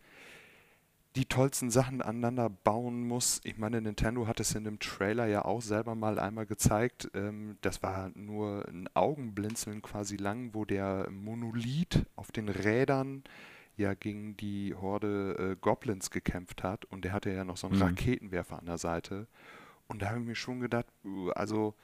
die 1.15 1.27
tollsten 1.27 1.71
Sachen 1.71 2.01
aneinander 2.01 2.49
bauen 2.49 3.07
muss. 3.07 3.41
Ich 3.45 3.59
meine, 3.59 3.81
Nintendo 3.83 4.27
hat 4.27 4.41
es 4.41 4.55
in 4.55 4.65
dem 4.65 4.79
Trailer 4.79 5.27
ja 5.27 5.45
auch 5.45 5.61
selber 5.61 5.95
mal 5.95 6.19
einmal 6.19 6.47
gezeigt. 6.47 7.11
Ähm, 7.15 7.59
das 7.61 7.83
war 7.83 8.11
nur 8.15 8.67
ein 8.69 8.89
Augenblinzeln 8.95 9.83
quasi 9.83 10.17
lang, 10.17 10.55
wo 10.55 10.65
der 10.65 11.11
Monolith 11.11 12.07
auf 12.17 12.33
den 12.33 12.49
Rädern 12.49 13.25
ja 13.77 13.95
gegen 13.95 14.37
die 14.37 14.75
Horde 14.75 15.53
äh, 15.53 15.57
Goblins 15.61 16.11
gekämpft 16.11 16.63
hat 16.63 16.85
und 16.87 17.05
der 17.05 17.13
hatte 17.13 17.31
ja 17.31 17.45
noch 17.45 17.57
so 17.57 17.67
einen 17.67 17.77
mhm. 17.77 17.83
Raketenwerfer 17.83 18.59
an 18.59 18.67
der 18.67 18.79
Seite. 18.79 19.27
Und 19.89 20.01
da 20.01 20.11
habe 20.11 20.21
ich 20.21 20.27
mir 20.27 20.35
schon 20.35 20.61
gedacht, 20.61 20.87
uh, 21.05 21.31
also 21.31 21.75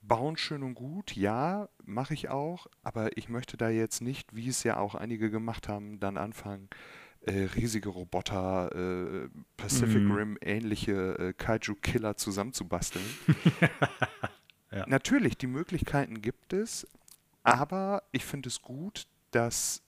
bauen 0.00 0.36
schön 0.38 0.62
und 0.62 0.74
gut, 0.74 1.14
ja, 1.14 1.68
mache 1.84 2.14
ich 2.14 2.30
auch, 2.30 2.66
aber 2.82 3.16
ich 3.18 3.28
möchte 3.28 3.58
da 3.58 3.68
jetzt 3.68 4.00
nicht, 4.00 4.34
wie 4.34 4.48
es 4.48 4.62
ja 4.62 4.78
auch 4.78 4.94
einige 4.94 5.30
gemacht 5.30 5.68
haben, 5.68 6.00
dann 6.00 6.16
anfangen, 6.16 6.68
äh, 7.28 7.44
riesige 7.54 7.90
Roboter, 7.90 8.74
äh, 8.74 9.28
Pacific 9.56 10.02
mm. 10.02 10.12
Rim 10.12 10.38
ähnliche 10.40 11.18
äh, 11.18 11.32
Kaiju-Killer 11.34 12.16
zusammenzubasteln. 12.16 13.04
ja. 14.70 14.86
Natürlich, 14.86 15.36
die 15.36 15.46
Möglichkeiten 15.46 16.22
gibt 16.22 16.54
es, 16.54 16.86
aber 17.42 18.02
ich 18.12 18.24
finde 18.24 18.48
es 18.48 18.62
gut, 18.62 19.06
dass 19.30 19.82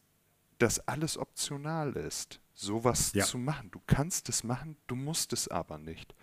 das 0.59 0.87
alles 0.87 1.17
optional 1.17 1.95
ist, 1.95 2.41
sowas 2.53 3.13
ja. 3.15 3.25
zu 3.25 3.39
machen. 3.39 3.71
Du 3.71 3.81
kannst 3.87 4.29
es 4.29 4.45
machen, 4.45 4.77
du 4.87 4.95
musst 4.95 5.33
es 5.33 5.49
aber 5.49 5.79
nicht. 5.79 6.15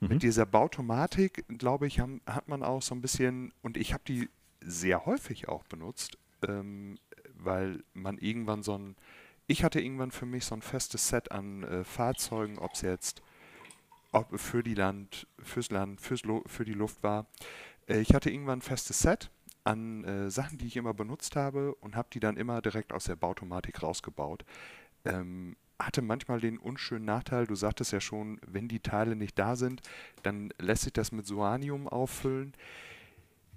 Mhm. 0.00 0.08
Mit 0.08 0.22
dieser 0.22 0.46
Bautomatik, 0.46 1.44
glaube 1.48 1.86
ich, 1.86 2.00
haben, 2.00 2.22
hat 2.26 2.48
man 2.48 2.62
auch 2.62 2.80
so 2.80 2.94
ein 2.94 3.02
bisschen, 3.02 3.52
und 3.60 3.76
ich 3.76 3.92
habe 3.92 4.04
die 4.08 4.30
sehr 4.60 5.04
häufig 5.04 5.48
auch 5.48 5.64
benutzt, 5.64 6.16
ähm, 6.48 6.98
weil 7.34 7.84
man 7.92 8.16
irgendwann 8.16 8.62
so 8.62 8.78
ein 8.78 8.96
ich 9.46 9.64
hatte 9.64 9.80
irgendwann 9.80 10.10
für 10.10 10.26
mich 10.26 10.44
so 10.44 10.54
ein 10.54 10.62
festes 10.62 11.08
Set 11.08 11.32
an 11.32 11.62
äh, 11.64 11.84
Fahrzeugen, 11.84 12.58
ob 12.58 12.72
es 12.74 12.82
jetzt 12.82 13.22
ob 14.12 14.38
für 14.38 14.62
die 14.62 14.74
Land, 14.74 15.26
fürs 15.42 15.70
Land, 15.70 16.00
fürs 16.00 16.22
für 16.46 16.64
die 16.64 16.72
Luft 16.72 17.02
war. 17.02 17.26
Äh, 17.88 18.00
ich 18.00 18.14
hatte 18.14 18.30
irgendwann 18.30 18.60
ein 18.60 18.62
festes 18.62 19.00
Set 19.00 19.30
an 19.64 20.04
äh, 20.04 20.30
Sachen, 20.30 20.58
die 20.58 20.66
ich 20.66 20.76
immer 20.76 20.94
benutzt 20.94 21.36
habe 21.36 21.74
und 21.76 21.96
habe 21.96 22.08
die 22.12 22.20
dann 22.20 22.36
immer 22.36 22.62
direkt 22.62 22.92
aus 22.92 23.04
der 23.04 23.16
Bautomatik 23.16 23.82
rausgebaut. 23.82 24.44
Ähm, 25.04 25.56
hatte 25.78 26.02
manchmal 26.02 26.40
den 26.40 26.58
unschönen 26.58 27.04
Nachteil, 27.04 27.46
du 27.46 27.56
sagtest 27.56 27.92
ja 27.92 28.00
schon, 28.00 28.40
wenn 28.46 28.68
die 28.68 28.80
Teile 28.80 29.16
nicht 29.16 29.38
da 29.38 29.56
sind, 29.56 29.82
dann 30.22 30.52
lässt 30.58 30.84
sich 30.84 30.92
das 30.92 31.10
mit 31.10 31.26
Soanium 31.26 31.88
auffüllen. 31.88 32.54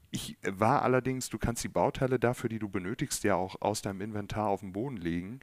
Ich 0.10 0.38
war 0.42 0.82
allerdings, 0.82 1.30
du 1.30 1.38
kannst 1.38 1.64
die 1.64 1.70
Bauteile 1.70 2.18
dafür, 2.18 2.50
die 2.50 2.60
du 2.60 2.70
benötigst, 2.70 3.24
ja 3.24 3.36
auch 3.36 3.62
aus 3.62 3.82
deinem 3.82 4.02
Inventar 4.02 4.48
auf 4.48 4.62
den 4.62 4.74
Boden 4.74 4.98
legen. 4.98 5.42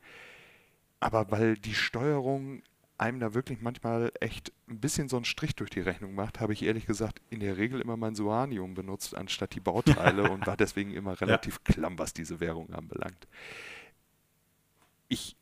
Aber 1.04 1.30
weil 1.30 1.58
die 1.58 1.74
Steuerung 1.74 2.62
einem 2.96 3.20
da 3.20 3.34
wirklich 3.34 3.60
manchmal 3.60 4.10
echt 4.20 4.54
ein 4.70 4.80
bisschen 4.80 5.10
so 5.10 5.16
einen 5.16 5.26
Strich 5.26 5.54
durch 5.54 5.68
die 5.68 5.80
Rechnung 5.80 6.14
macht, 6.14 6.40
habe 6.40 6.54
ich 6.54 6.62
ehrlich 6.62 6.86
gesagt 6.86 7.20
in 7.28 7.40
der 7.40 7.58
Regel 7.58 7.82
immer 7.82 7.98
mein 7.98 8.14
Soanium 8.14 8.72
benutzt, 8.72 9.14
anstatt 9.14 9.54
die 9.54 9.60
Bauteile 9.60 10.22
und 10.32 10.46
war 10.46 10.56
deswegen 10.56 10.92
immer 10.92 11.20
relativ 11.20 11.60
ja. 11.68 11.74
klamm, 11.74 11.98
was 11.98 12.14
diese 12.14 12.40
Währung 12.40 12.72
anbelangt. 12.72 13.28
Ich 15.08 15.36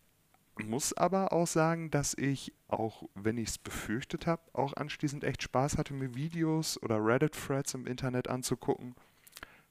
muss 0.60 0.94
aber 0.94 1.32
auch 1.32 1.46
sagen, 1.46 1.92
dass 1.92 2.14
ich, 2.14 2.52
auch 2.66 3.04
wenn 3.14 3.38
ich 3.38 3.50
es 3.50 3.58
befürchtet 3.58 4.26
habe, 4.26 4.42
auch 4.54 4.72
anschließend 4.74 5.22
echt 5.22 5.44
Spaß 5.44 5.78
hatte, 5.78 5.94
mir 5.94 6.16
Videos 6.16 6.82
oder 6.82 6.96
Reddit-Threads 6.96 7.74
im 7.74 7.86
Internet 7.86 8.26
anzugucken, 8.26 8.96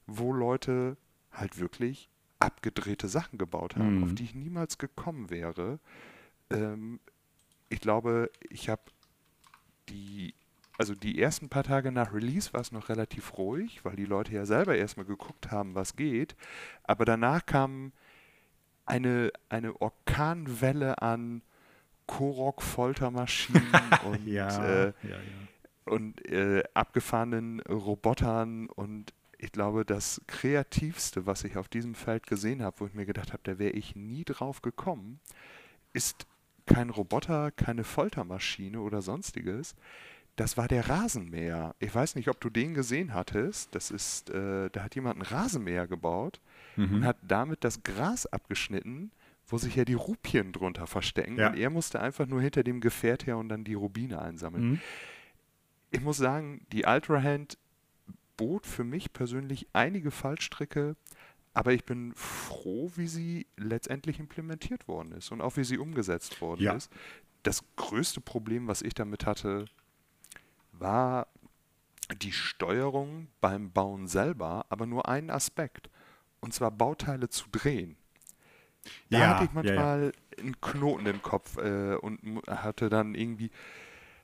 wo 0.06 0.32
Leute 0.32 0.96
halt 1.32 1.58
wirklich 1.58 2.08
abgedrehte 2.42 3.08
Sachen 3.08 3.38
gebaut 3.38 3.76
haben, 3.76 3.98
mhm. 3.98 4.04
auf 4.04 4.14
die 4.14 4.24
ich 4.24 4.34
niemals 4.34 4.78
gekommen 4.78 5.30
wäre. 5.30 5.78
Ähm, 6.50 7.00
ich 7.68 7.80
glaube, 7.80 8.30
ich 8.50 8.68
habe 8.68 8.82
die, 9.88 10.34
also 10.76 10.94
die 10.94 11.20
ersten 11.20 11.48
paar 11.48 11.64
Tage 11.64 11.92
nach 11.92 12.12
Release 12.12 12.52
war 12.52 12.60
es 12.60 12.72
noch 12.72 12.88
relativ 12.88 13.38
ruhig, 13.38 13.84
weil 13.84 13.96
die 13.96 14.04
Leute 14.04 14.32
ja 14.34 14.44
selber 14.44 14.76
erstmal 14.76 15.06
geguckt 15.06 15.50
haben, 15.50 15.74
was 15.74 15.96
geht. 15.96 16.36
Aber 16.82 17.04
danach 17.04 17.46
kam 17.46 17.92
eine, 18.84 19.32
eine 19.48 19.80
Orkanwelle 19.80 21.00
an 21.00 21.42
Korok-Foltermaschinen 22.06 23.62
und, 24.04 24.26
ja, 24.26 24.64
äh, 24.64 24.86
ja, 25.02 25.10
ja. 25.10 25.92
und 25.92 26.26
äh, 26.26 26.64
abgefahrenen 26.74 27.60
Robotern 27.60 28.68
und 28.68 29.14
ich 29.42 29.50
glaube, 29.50 29.84
das 29.84 30.20
Kreativste, 30.28 31.26
was 31.26 31.42
ich 31.42 31.56
auf 31.56 31.68
diesem 31.68 31.96
Feld 31.96 32.28
gesehen 32.28 32.62
habe, 32.62 32.78
wo 32.78 32.86
ich 32.86 32.94
mir 32.94 33.06
gedacht 33.06 33.32
habe, 33.32 33.42
da 33.42 33.58
wäre 33.58 33.72
ich 33.72 33.96
nie 33.96 34.24
drauf 34.24 34.62
gekommen, 34.62 35.18
ist 35.92 36.26
kein 36.64 36.90
Roboter, 36.90 37.50
keine 37.50 37.82
Foltermaschine 37.82 38.80
oder 38.80 39.02
sonstiges. 39.02 39.74
Das 40.36 40.56
war 40.56 40.68
der 40.68 40.88
Rasenmäher. 40.88 41.74
Ich 41.80 41.92
weiß 41.92 42.14
nicht, 42.14 42.28
ob 42.28 42.40
du 42.40 42.50
den 42.50 42.72
gesehen 42.72 43.14
hattest. 43.14 43.74
Das 43.74 43.90
ist, 43.90 44.30
äh, 44.30 44.70
da 44.70 44.84
hat 44.84 44.94
jemand 44.94 45.16
einen 45.16 45.26
Rasenmäher 45.26 45.88
gebaut 45.88 46.40
mhm. 46.76 46.94
und 46.94 47.04
hat 47.04 47.16
damit 47.26 47.64
das 47.64 47.82
Gras 47.82 48.26
abgeschnitten, 48.26 49.10
wo 49.48 49.58
sich 49.58 49.74
ja 49.74 49.84
die 49.84 49.94
Rupien 49.94 50.52
drunter 50.52 50.86
verstecken. 50.86 51.36
Ja. 51.36 51.48
Und 51.48 51.56
er 51.56 51.68
musste 51.68 52.00
einfach 52.00 52.28
nur 52.28 52.40
hinter 52.40 52.62
dem 52.62 52.80
Gefährt 52.80 53.26
her 53.26 53.36
und 53.38 53.48
dann 53.48 53.64
die 53.64 53.74
Rubine 53.74 54.22
einsammeln. 54.22 54.70
Mhm. 54.70 54.80
Ich 55.90 56.00
muss 56.00 56.16
sagen, 56.16 56.64
die 56.70 56.84
Ultrahand 56.84 57.58
bot 58.36 58.66
für 58.66 58.84
mich 58.84 59.12
persönlich 59.12 59.68
einige 59.72 60.10
Fallstricke, 60.10 60.96
aber 61.54 61.72
ich 61.72 61.84
bin 61.84 62.12
froh, 62.14 62.90
wie 62.96 63.06
sie 63.06 63.46
letztendlich 63.56 64.18
implementiert 64.18 64.88
worden 64.88 65.12
ist 65.12 65.30
und 65.32 65.40
auch 65.40 65.56
wie 65.56 65.64
sie 65.64 65.78
umgesetzt 65.78 66.40
worden 66.40 66.62
ja. 66.62 66.72
ist. 66.72 66.90
Das 67.42 67.62
größte 67.76 68.20
Problem, 68.20 68.68
was 68.68 68.82
ich 68.82 68.94
damit 68.94 69.26
hatte, 69.26 69.66
war 70.72 71.26
die 72.16 72.32
Steuerung 72.32 73.28
beim 73.40 73.70
Bauen 73.72 74.06
selber, 74.06 74.66
aber 74.68 74.86
nur 74.86 75.08
ein 75.08 75.30
Aspekt. 75.30 75.90
Und 76.40 76.54
zwar 76.54 76.70
Bauteile 76.70 77.28
zu 77.28 77.46
drehen. 77.50 77.96
Da 79.10 79.18
ja, 79.18 79.28
hatte 79.28 79.44
ich 79.44 79.52
manchmal 79.52 80.00
ja, 80.00 80.06
ja. 80.06 80.42
einen 80.42 80.60
Knoten 80.60 81.06
im 81.06 81.22
Kopf 81.22 81.56
äh, 81.58 81.94
und 81.94 82.42
hatte 82.48 82.88
dann 82.88 83.14
irgendwie 83.14 83.50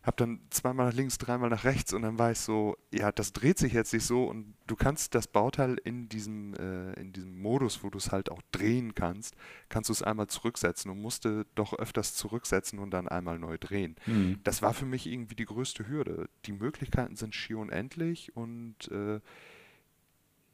habe 0.09 0.17
dann 0.17 0.41
zweimal 0.49 0.87
nach 0.87 0.95
links, 0.95 1.19
dreimal 1.19 1.51
nach 1.51 1.65
rechts 1.65 1.93
und 1.93 2.01
dann 2.01 2.19
war 2.19 2.33
ich 2.33 2.39
so, 2.39 2.79
ja, 2.93 3.13
das 3.13 3.35
dreht 3.35 3.59
sich 3.59 3.75
jetzt 3.75 3.93
nicht 3.93 4.07
so 4.07 4.25
und 4.25 4.55
du 4.67 4.75
kannst 4.75 5.15
das 5.15 5.27
Bauteil 5.27 5.77
in 5.85 6.09
diesem, 6.09 6.55
äh, 6.55 6.95
in 6.95 7.13
diesem 7.13 7.39
Modus, 7.39 7.85
wo 7.85 7.91
du 7.91 7.99
es 7.99 8.11
halt 8.11 8.31
auch 8.31 8.41
drehen 8.51 8.95
kannst, 8.95 9.37
kannst 9.69 9.91
du 9.91 9.93
es 9.93 10.03
einmal 10.03 10.27
zurücksetzen 10.27 10.91
und 10.91 11.03
musste 11.03 11.45
doch 11.55 11.75
öfters 11.75 12.15
zurücksetzen 12.15 12.79
und 12.79 12.91
dann 12.91 13.07
einmal 13.07 13.39
neu 13.39 13.59
drehen. 13.59 13.97
Mhm. 14.07 14.41
Das 14.45 14.63
war 14.63 14.73
für 14.73 14.87
mich 14.87 15.07
irgendwie 15.07 15.37
die 15.37 15.45
größte 15.45 15.87
Hürde. 15.87 16.31
Die 16.47 16.53
Möglichkeiten 16.53 17.15
sind 17.15 17.35
schier 17.35 17.59
unendlich 17.59 18.35
und 18.35 18.91
äh, 18.91 19.21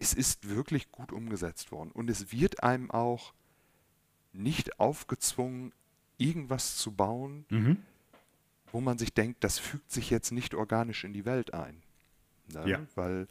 es 0.00 0.14
ist 0.14 0.50
wirklich 0.50 0.90
gut 0.90 1.12
umgesetzt 1.12 1.70
worden 1.70 1.92
und 1.92 2.10
es 2.10 2.32
wird 2.32 2.64
einem 2.64 2.90
auch 2.90 3.32
nicht 4.32 4.80
aufgezwungen, 4.80 5.72
irgendwas 6.18 6.76
zu 6.76 6.90
bauen, 6.90 7.46
mhm 7.50 7.78
wo 8.74 8.80
man 8.80 8.98
sich 8.98 9.14
denkt, 9.14 9.44
das 9.44 9.60
fügt 9.60 9.92
sich 9.92 10.10
jetzt 10.10 10.32
nicht 10.32 10.52
organisch 10.52 11.04
in 11.04 11.12
die 11.12 11.24
Welt 11.24 11.54
ein. 11.54 11.80
Ne? 12.52 12.68
Ja. 12.68 12.80
Weil 12.96 13.28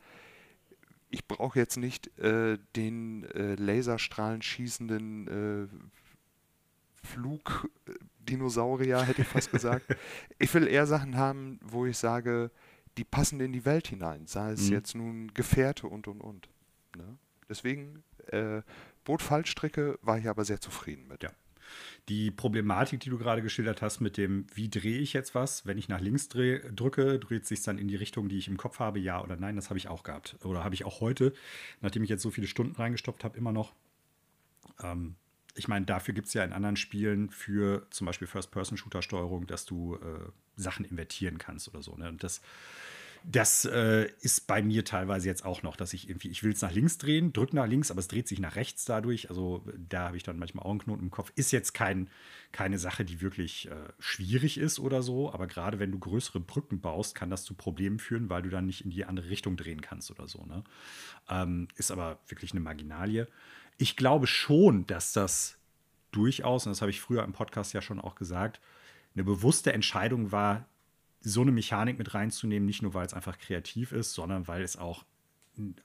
ich 1.10 1.27
brauche 1.27 1.60
jetzt 1.60 1.75
nicht 1.75 2.17
äh, 2.17 2.58
den 2.77 3.25
äh, 3.25 3.56
Laserstrahlen 3.56 4.41
schießenden 4.41 5.27
äh, 5.27 5.67
Flugdinosaurier, 7.06 9.01
hätte 9.01 9.23
ich 9.23 9.27
fast 9.27 9.51
gesagt. 9.51 9.86
ich 10.39 10.53
will 10.53 10.65
eher 10.65 10.88
Sachen 10.88 11.17
haben, 11.17 11.60
wo 11.62 11.86
ich 11.86 11.97
sage, 11.97 12.49
die 12.97 13.03
passen 13.03 13.41
in 13.41 13.51
die 13.51 13.65
Welt 13.65 13.89
hinein, 13.89 14.27
sei 14.27 14.53
es 14.53 14.67
mhm. 14.67 14.71
jetzt 14.71 14.95
nun 14.95 15.34
Gefährte 15.34 15.88
und 15.88 16.08
und 16.08 16.21
und. 16.21 16.47
Ne? 16.95 17.17
Deswegen, 17.49 18.01
äh, 18.27 18.62
Boot-Fallstrecke 19.03 19.99
war 20.01 20.17
ich 20.19 20.29
aber 20.29 20.45
sehr 20.45 20.62
zufrieden 20.62 21.06
mit. 21.10 21.21
Ja. 21.21 21.32
Die 22.10 22.32
Problematik, 22.32 23.00
die 23.00 23.10
du 23.10 23.18
gerade 23.18 23.42
geschildert 23.42 23.82
hast, 23.82 24.02
mit 24.02 24.18
dem, 24.18 24.46
wie 24.54 24.70
drehe 24.70 25.00
ich 25.00 25.14
jetzt 25.14 25.36
was, 25.36 25.66
wenn 25.66 25.78
ich 25.78 25.88
nach 25.88 26.02
links 26.02 26.30
dreh, 26.30 26.60
drücke, 26.72 27.20
dreht 27.20 27.46
sich 27.46 27.62
dann 27.64 27.78
in 27.78 27.88
die 27.88 27.96
Richtung, 27.96 28.30
die 28.30 28.38
ich 28.38 28.48
im 28.48 28.58
Kopf 28.58 28.80
habe, 28.80 29.00
ja 29.00 29.22
oder 29.24 29.36
nein, 29.36 29.56
das 29.56 29.70
habe 29.70 29.78
ich 29.78 29.88
auch 29.88 30.04
gehabt. 30.04 30.38
Oder 30.44 30.64
habe 30.64 30.76
ich 30.76 30.86
auch 30.86 31.02
heute, 31.02 31.34
nachdem 31.82 32.04
ich 32.04 32.10
jetzt 32.10 32.24
so 32.24 32.32
viele 32.32 32.48
Stunden 32.48 32.76
reingestopft 32.76 33.24
habe, 33.24 33.38
immer 33.38 33.52
noch. 33.52 33.74
Ähm, 34.82 35.16
ich 35.56 35.68
meine, 35.68 35.86
dafür 35.86 36.14
gibt 36.14 36.28
es 36.28 36.34
ja 36.34 36.44
in 36.44 36.54
anderen 36.54 36.76
Spielen 36.76 37.30
für 37.30 37.86
zum 37.92 38.08
Beispiel 38.08 38.28
First-Person-Shooter-Steuerung, 38.28 39.46
dass 39.46 39.66
du 39.66 39.96
äh, 39.96 40.32
Sachen 40.56 40.86
invertieren 40.86 41.38
kannst 41.38 41.68
oder 41.68 41.84
so. 41.84 41.96
Ne? 41.96 42.10
Und 42.10 42.24
das 42.24 42.42
das 43.26 43.66
äh, 43.66 44.10
ist 44.20 44.48
bei 44.48 44.62
mir 44.62 44.84
teilweise 44.84 45.28
jetzt 45.28 45.46
auch 45.46 45.64
noch, 45.64 45.78
dass 45.78 45.94
ich 45.94 46.10
irgendwie, 46.10 46.28
ich 46.28 46.44
will 46.44 46.52
es 46.52 46.62
nach 46.62 46.72
links 46.72 46.98
drehen, 46.98 47.32
drücke 47.32 47.56
nach 47.56 47.68
links, 47.68 47.90
aber 47.90 48.00
es 48.00 48.10
dreht 48.10 48.28
sich 48.28 48.40
nach 48.40 48.56
rechts 48.56 48.84
dadurch. 48.86 49.30
Also 49.30 49.64
da 49.78 50.08
habe 50.08 50.18
ich 50.18 50.24
dann 50.24 50.38
manchmal 50.38 50.66
auch 50.66 50.72
einen 50.72 50.80
Knoten 50.80 51.04
im 51.04 51.12
Kopf. 51.12 51.32
Ist 51.36 51.52
jetzt 51.52 51.74
kein, 51.74 52.10
keine 52.52 52.78
Sache, 52.78 53.06
die 53.06 53.22
wirklich 53.22 53.70
äh, 53.72 53.76
schwierig 54.00 54.58
ist 54.58 54.80
oder 54.80 55.02
so, 55.02 55.32
aber 55.32 55.48
gerade 55.48 55.80
wenn 55.80 55.92
du 55.92 56.00
größere 56.00 56.42
Brücken 56.42 56.82
baust, 56.82 57.16
kann 57.16 57.30
das 57.30 57.44
zu 57.44 57.54
Problemen 57.54 58.00
führen, 58.00 58.30
weil 58.30 58.42
du 58.42 58.50
dann 58.50 58.66
nicht 58.66 58.84
in 58.84 58.92
die 58.92 59.06
andere 59.06 59.30
Richtung 59.30 59.56
drehen 59.56 59.82
kannst 59.82 60.12
oder 60.12 60.28
so. 60.28 60.46
Ne? 60.46 60.64
Ähm, 61.30 61.70
ist 61.76 61.92
aber 61.92 62.20
wirklich 62.28 62.52
eine 62.52 62.62
Marginalie. 62.62 63.28
Ich 63.78 63.96
glaube 63.96 64.28
schon, 64.28 64.86
dass 64.86 65.14
das 65.14 65.58
durchaus, 66.12 66.66
und 66.66 66.72
das 66.72 66.82
habe 66.82 66.92
ich 66.92 67.00
früher 67.00 67.24
im 67.24 67.34
Podcast 67.34 67.74
ja 67.74 67.82
schon 67.82 68.02
auch 68.02 68.16
gesagt, 68.16 68.60
eine 69.16 69.24
bewusste 69.24 69.72
Entscheidung 69.74 70.32
war, 70.32 70.66
so 71.24 71.42
eine 71.42 71.52
Mechanik 71.52 71.98
mit 71.98 72.14
reinzunehmen, 72.14 72.66
nicht 72.66 72.82
nur 72.82 72.94
weil 72.94 73.06
es 73.06 73.14
einfach 73.14 73.38
kreativ 73.38 73.92
ist, 73.92 74.14
sondern 74.14 74.48
weil 74.48 74.62
es 74.62 74.78
auch 74.78 75.06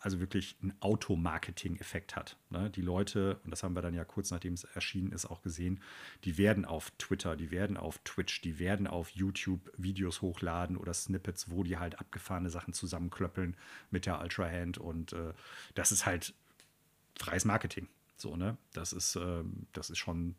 also 0.01 0.19
wirklich 0.19 0.57
einen 0.63 0.73
Automarketing-Effekt 0.81 2.17
hat. 2.17 2.39
Ne? 2.49 2.71
Die 2.71 2.81
Leute, 2.81 3.39
und 3.45 3.51
das 3.51 3.63
haben 3.63 3.75
wir 3.75 3.83
dann 3.83 3.95
ja 3.95 4.05
kurz 4.05 4.31
nachdem 4.31 4.55
es 4.55 4.65
erschienen 4.65 5.13
ist 5.13 5.27
auch 5.27 5.43
gesehen, 5.43 5.81
die 6.25 6.39
werden 6.39 6.65
auf 6.65 6.91
Twitter, 6.93 7.37
die 7.37 7.51
werden 7.51 7.77
auf 7.77 7.99
Twitch, 7.99 8.41
die 8.41 8.59
werden 8.59 8.87
auf 8.87 9.11
YouTube 9.11 9.71
Videos 9.77 10.23
hochladen 10.23 10.77
oder 10.77 10.95
Snippets, 10.95 11.51
wo 11.51 11.65
die 11.65 11.77
halt 11.77 11.99
abgefahrene 11.99 12.51
Sachen 12.51 12.73
zusammenklöppeln 12.73 13.57
mit 13.91 14.07
der 14.07 14.21
Ultra 14.21 14.49
Hand 14.49 14.79
und 14.79 15.13
äh, 15.13 15.35
das 15.75 15.93
ist 15.93 16.07
halt 16.07 16.33
freies 17.19 17.45
Marketing. 17.45 17.89
So, 18.17 18.37
ne? 18.37 18.57
Das 18.73 18.95
ist, 18.95 19.17
äh, 19.17 19.45
das 19.73 19.91
ist 19.91 19.99
schon 19.99 20.35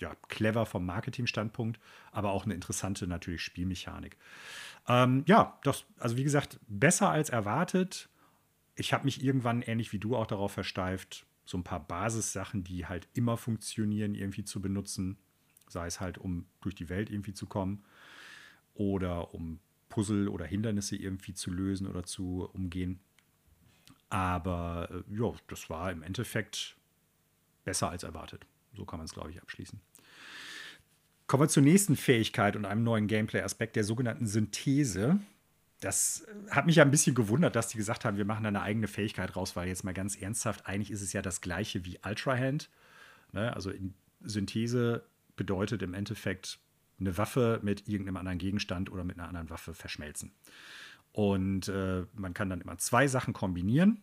ja, 0.00 0.14
clever 0.28 0.66
vom 0.66 0.86
Marketing-Standpunkt, 0.86 1.80
aber 2.12 2.32
auch 2.32 2.44
eine 2.44 2.54
interessante 2.54 3.06
natürlich 3.06 3.42
Spielmechanik. 3.42 4.16
Ähm, 4.86 5.24
ja, 5.26 5.58
das, 5.64 5.84
also 5.98 6.16
wie 6.16 6.24
gesagt, 6.24 6.58
besser 6.68 7.10
als 7.10 7.30
erwartet. 7.30 8.08
Ich 8.74 8.92
habe 8.92 9.04
mich 9.04 9.22
irgendwann, 9.22 9.62
ähnlich 9.62 9.92
wie 9.92 9.98
du, 9.98 10.16
auch 10.16 10.26
darauf 10.26 10.52
versteift, 10.52 11.26
so 11.44 11.58
ein 11.58 11.64
paar 11.64 11.80
Basissachen, 11.86 12.64
die 12.64 12.86
halt 12.86 13.08
immer 13.14 13.36
funktionieren, 13.36 14.14
irgendwie 14.14 14.44
zu 14.44 14.60
benutzen. 14.60 15.18
Sei 15.68 15.86
es 15.86 16.00
halt, 16.00 16.18
um 16.18 16.46
durch 16.60 16.74
die 16.74 16.88
Welt 16.88 17.10
irgendwie 17.10 17.34
zu 17.34 17.46
kommen 17.46 17.84
oder 18.74 19.34
um 19.34 19.58
Puzzle 19.88 20.28
oder 20.28 20.44
Hindernisse 20.46 20.96
irgendwie 20.96 21.34
zu 21.34 21.50
lösen 21.50 21.86
oder 21.86 22.04
zu 22.04 22.48
umgehen. 22.52 23.00
Aber 24.10 24.88
äh, 24.90 25.14
ja, 25.14 25.32
das 25.48 25.68
war 25.68 25.90
im 25.90 26.02
Endeffekt 26.02 26.76
besser 27.64 27.90
als 27.90 28.02
erwartet. 28.02 28.46
So 28.74 28.84
kann 28.84 28.98
man 28.98 29.06
es, 29.06 29.12
glaube 29.12 29.30
ich, 29.30 29.40
abschließen. 29.40 29.80
Kommen 31.26 31.42
wir 31.42 31.48
zur 31.48 31.62
nächsten 31.62 31.96
Fähigkeit 31.96 32.56
und 32.56 32.64
einem 32.64 32.82
neuen 32.82 33.06
Gameplay-Aspekt 33.06 33.76
der 33.76 33.84
sogenannten 33.84 34.26
Synthese. 34.26 35.20
Das 35.80 36.26
hat 36.50 36.66
mich 36.66 36.76
ja 36.76 36.84
ein 36.84 36.90
bisschen 36.90 37.14
gewundert, 37.14 37.54
dass 37.54 37.68
die 37.68 37.76
gesagt 37.76 38.04
haben, 38.04 38.16
wir 38.16 38.24
machen 38.24 38.44
da 38.44 38.48
eine 38.48 38.62
eigene 38.62 38.88
Fähigkeit 38.88 39.36
raus, 39.36 39.54
weil 39.54 39.68
jetzt 39.68 39.84
mal 39.84 39.94
ganz 39.94 40.16
ernsthaft, 40.16 40.66
eigentlich 40.66 40.90
ist 40.90 41.02
es 41.02 41.12
ja 41.12 41.22
das 41.22 41.40
gleiche 41.40 41.84
wie 41.84 41.98
Ultra 42.04 42.36
Hand. 42.36 42.70
Ne? 43.32 43.54
Also 43.54 43.72
Synthese 44.22 45.04
bedeutet 45.36 45.82
im 45.82 45.94
Endeffekt 45.94 46.58
eine 46.98 47.16
Waffe 47.16 47.60
mit 47.62 47.88
irgendeinem 47.88 48.16
anderen 48.16 48.38
Gegenstand 48.38 48.90
oder 48.90 49.04
mit 49.04 49.18
einer 49.18 49.28
anderen 49.28 49.50
Waffe 49.50 49.74
verschmelzen. 49.74 50.32
Und 51.12 51.68
äh, 51.68 52.06
man 52.14 52.34
kann 52.34 52.50
dann 52.50 52.60
immer 52.60 52.78
zwei 52.78 53.06
Sachen 53.06 53.34
kombinieren. 53.34 54.00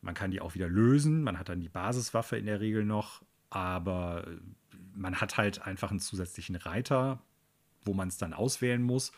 Man 0.00 0.14
kann 0.14 0.30
die 0.30 0.40
auch 0.40 0.54
wieder 0.54 0.68
lösen. 0.68 1.22
Man 1.22 1.38
hat 1.38 1.48
dann 1.48 1.60
die 1.60 1.68
Basiswaffe 1.68 2.36
in 2.36 2.46
der 2.46 2.60
Regel 2.60 2.84
noch 2.84 3.22
aber 3.50 4.26
man 4.94 5.20
hat 5.20 5.36
halt 5.36 5.62
einfach 5.62 5.90
einen 5.90 6.00
zusätzlichen 6.00 6.56
Reiter 6.56 7.20
wo 7.84 7.94
man 7.94 8.08
es 8.08 8.18
dann 8.18 8.32
auswählen 8.32 8.82
muss. 8.82 9.12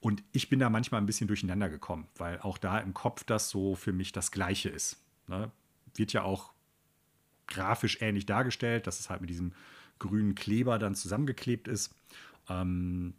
Und 0.00 0.24
ich 0.32 0.48
bin 0.48 0.58
da 0.58 0.68
manchmal 0.68 1.00
ein 1.00 1.06
bisschen 1.06 1.28
durcheinander 1.28 1.68
gekommen, 1.68 2.08
weil 2.16 2.40
auch 2.40 2.58
da 2.58 2.78
im 2.78 2.92
Kopf 2.92 3.24
das 3.24 3.50
so 3.50 3.74
für 3.74 3.92
mich 3.92 4.12
das 4.12 4.32
Gleiche 4.32 4.68
ist. 4.68 5.00
Ne? 5.28 5.50
Wird 5.94 6.12
ja 6.12 6.22
auch 6.22 6.52
grafisch 7.46 7.98
ähnlich 8.00 8.26
dargestellt, 8.26 8.86
dass 8.86 8.98
es 8.98 9.10
halt 9.10 9.20
mit 9.20 9.30
diesem 9.30 9.52
grünen 9.98 10.34
Kleber 10.34 10.78
dann 10.78 10.94
zusammengeklebt 10.94 11.68
ist. 11.68 11.94
Ähm, 12.48 13.14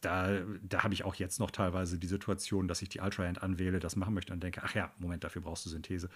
da, 0.00 0.40
da 0.62 0.84
habe 0.84 0.94
ich 0.94 1.04
auch 1.04 1.14
jetzt 1.16 1.40
noch 1.40 1.50
teilweise 1.50 1.98
die 1.98 2.06
Situation, 2.06 2.68
dass 2.68 2.82
ich 2.82 2.88
die 2.88 3.00
Ultra-Hand 3.00 3.42
anwähle, 3.42 3.80
das 3.80 3.96
machen 3.96 4.14
möchte 4.14 4.32
und 4.32 4.42
denke, 4.42 4.62
ach 4.64 4.74
ja, 4.74 4.92
Moment, 4.98 5.24
dafür 5.24 5.42
brauchst 5.42 5.66
du 5.66 5.70
Synthese. 5.70 6.08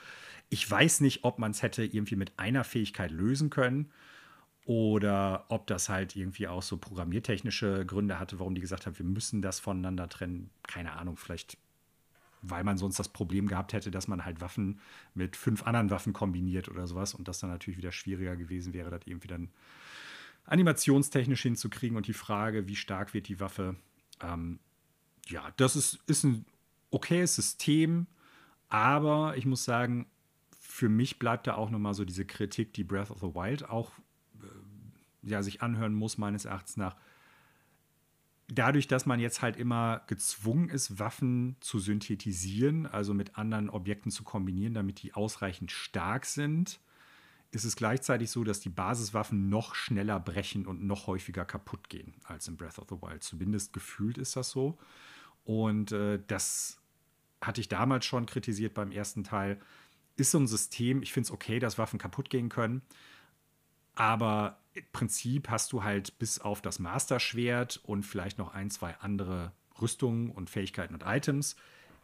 Ich 0.51 0.71
weiß 0.71 1.01
nicht, 1.01 1.25
ob 1.25 1.39
man 1.39 1.51
es 1.51 1.63
hätte 1.63 1.85
irgendwie 1.85 2.17
mit 2.17 2.39
einer 2.39 2.65
Fähigkeit 2.65 3.11
lösen 3.11 3.51
können 3.51 3.91
oder 4.65 5.47
ob 5.49 5.67
das 5.67 5.89
halt 5.89 6.15
irgendwie 6.15 6.47
auch 6.47 6.63
so 6.63 6.77
programmiertechnische 6.77 7.85
Gründe 7.85 8.21
hatte, 8.21 8.39
warum 8.39 8.55
die 8.55 8.61
gesagt 8.61 8.87
haben, 8.87 8.99
wir 8.99 9.07
müssen 9.07 9.43
das 9.43 9.59
voneinander 9.59 10.09
trennen. 10.09 10.51
Keine 10.63 10.93
Ahnung, 10.93 11.17
vielleicht 11.17 11.59
weil 12.43 12.65
man 12.65 12.77
sonst 12.77 12.99
das 12.99 13.09
Problem 13.09 13.47
gehabt 13.47 13.73
hätte, 13.73 13.91
dass 13.91 14.09
man 14.09 14.25
halt 14.25 14.41
Waffen 14.41 14.81
mit 15.15 15.37
fünf 15.37 15.65
anderen 15.65 15.91
Waffen 15.91 16.13
kombiniert 16.13 16.69
oder 16.69 16.87
sowas 16.87 17.15
und 17.15 17.29
das 17.29 17.39
dann 17.39 17.51
natürlich 17.51 17.79
wieder 17.79 17.93
schwieriger 17.93 18.37
gewesen 18.37 18.75
wäre, 18.75 18.91
das 18.91 19.03
irgendwie 19.05 19.29
dann 19.29 19.49
animationstechnisch 20.45 21.43
hinzukriegen 21.43 21.97
und 21.97 22.07
die 22.07 22.13
Frage, 22.13 22.69
wie 22.69 22.77
stark 22.77 23.15
wird 23.15 23.29
die 23.29 23.41
Waffe. 23.41 23.77
Ähm, 24.21 24.59
ja, 25.27 25.53
das 25.57 25.77
ist, 25.77 25.99
ist 26.07 26.25
ein 26.25 26.45
okayes 26.91 27.35
System, 27.35 28.07
aber 28.69 29.37
ich 29.37 29.47
muss 29.47 29.65
sagen, 29.65 30.07
für 30.59 30.89
mich 30.89 31.19
bleibt 31.19 31.47
da 31.47 31.55
auch 31.55 31.71
nochmal 31.71 31.95
so 31.95 32.05
diese 32.05 32.25
Kritik, 32.25 32.73
die 32.75 32.85
Breath 32.85 33.11
of 33.11 33.21
the 33.21 33.35
Wild 33.35 33.69
auch 33.69 33.93
äh, 34.41 35.29
ja, 35.29 35.43
sich 35.43 35.63
anhören 35.63 35.95
muss, 35.95 36.19
meines 36.19 36.45
Erachtens 36.45 36.77
nach 36.77 36.97
dadurch, 38.55 38.87
dass 38.87 39.07
man 39.07 39.21
jetzt 39.21 39.43
halt 39.43 39.57
immer 39.57 40.03
gezwungen 40.07 40.69
ist, 40.69 40.99
Waffen 40.99 41.57
zu 41.61 41.79
synthetisieren, 41.79 42.87
also 42.87 43.15
mit 43.15 43.37
anderen 43.37 43.71
Objekten 43.71 44.11
zu 44.11 44.25
kombinieren, 44.25 44.75
damit 44.75 45.03
die 45.03 45.15
ausreichend 45.15 45.71
stark 45.71 46.27
sind, 46.27 46.81
ist 47.53 47.65
es 47.65 47.77
gleichzeitig 47.77 48.31
so, 48.31 48.45
dass 48.45 48.61
die 48.61 48.71
Basiswaffen 48.71 49.49
noch 49.51 49.75
schneller 49.75 50.19
brechen 50.19 50.67
und 50.67 50.83
noch 50.85 51.07
häufiger 51.07 51.45
kaputt 51.45 51.89
gehen 51.91 52.15
als 52.25 52.49
in 52.49 52.57
Breath 52.57 52.79
of 52.79 52.87
the 52.89 52.97
Wild. 52.97 53.23
Zumindest 53.23 53.73
gefühlt 53.73 54.19
ist 54.19 54.37
das 54.37 54.51
so. 54.51 54.79
Und 55.45 55.93
äh, 55.93 56.19
das 56.27 56.81
hatte 57.43 57.61
ich 57.61 57.69
damals 57.69 58.07
schon 58.07 58.25
kritisiert 58.25 58.73
beim 58.73 58.91
ersten 58.91 59.23
Teil. 59.23 59.61
Ist 60.17 60.31
so 60.31 60.39
ein 60.39 60.47
System, 60.47 61.03
ich 61.03 61.13
finde 61.13 61.27
es 61.27 61.31
okay, 61.31 61.59
dass 61.59 61.77
Waffen 61.77 61.99
kaputt 61.99 62.31
gehen 62.31 62.49
können. 62.49 62.81
Aber 63.95 64.59
im 64.73 64.85
Prinzip 64.93 65.51
hast 65.51 65.73
du 65.73 65.83
halt 65.85 66.19
bis 66.19 66.39
auf 66.39 66.63
das 66.63 66.79
Master-Schwert 66.79 67.81
und 67.85 68.05
vielleicht 68.05 68.39
noch 68.39 68.55
ein, 68.55 68.71
zwei 68.71 68.97
andere 69.01 69.53
Rüstungen 69.79 70.31
und 70.31 70.49
Fähigkeiten 70.49 70.95
und 70.95 71.05
Items 71.05 71.57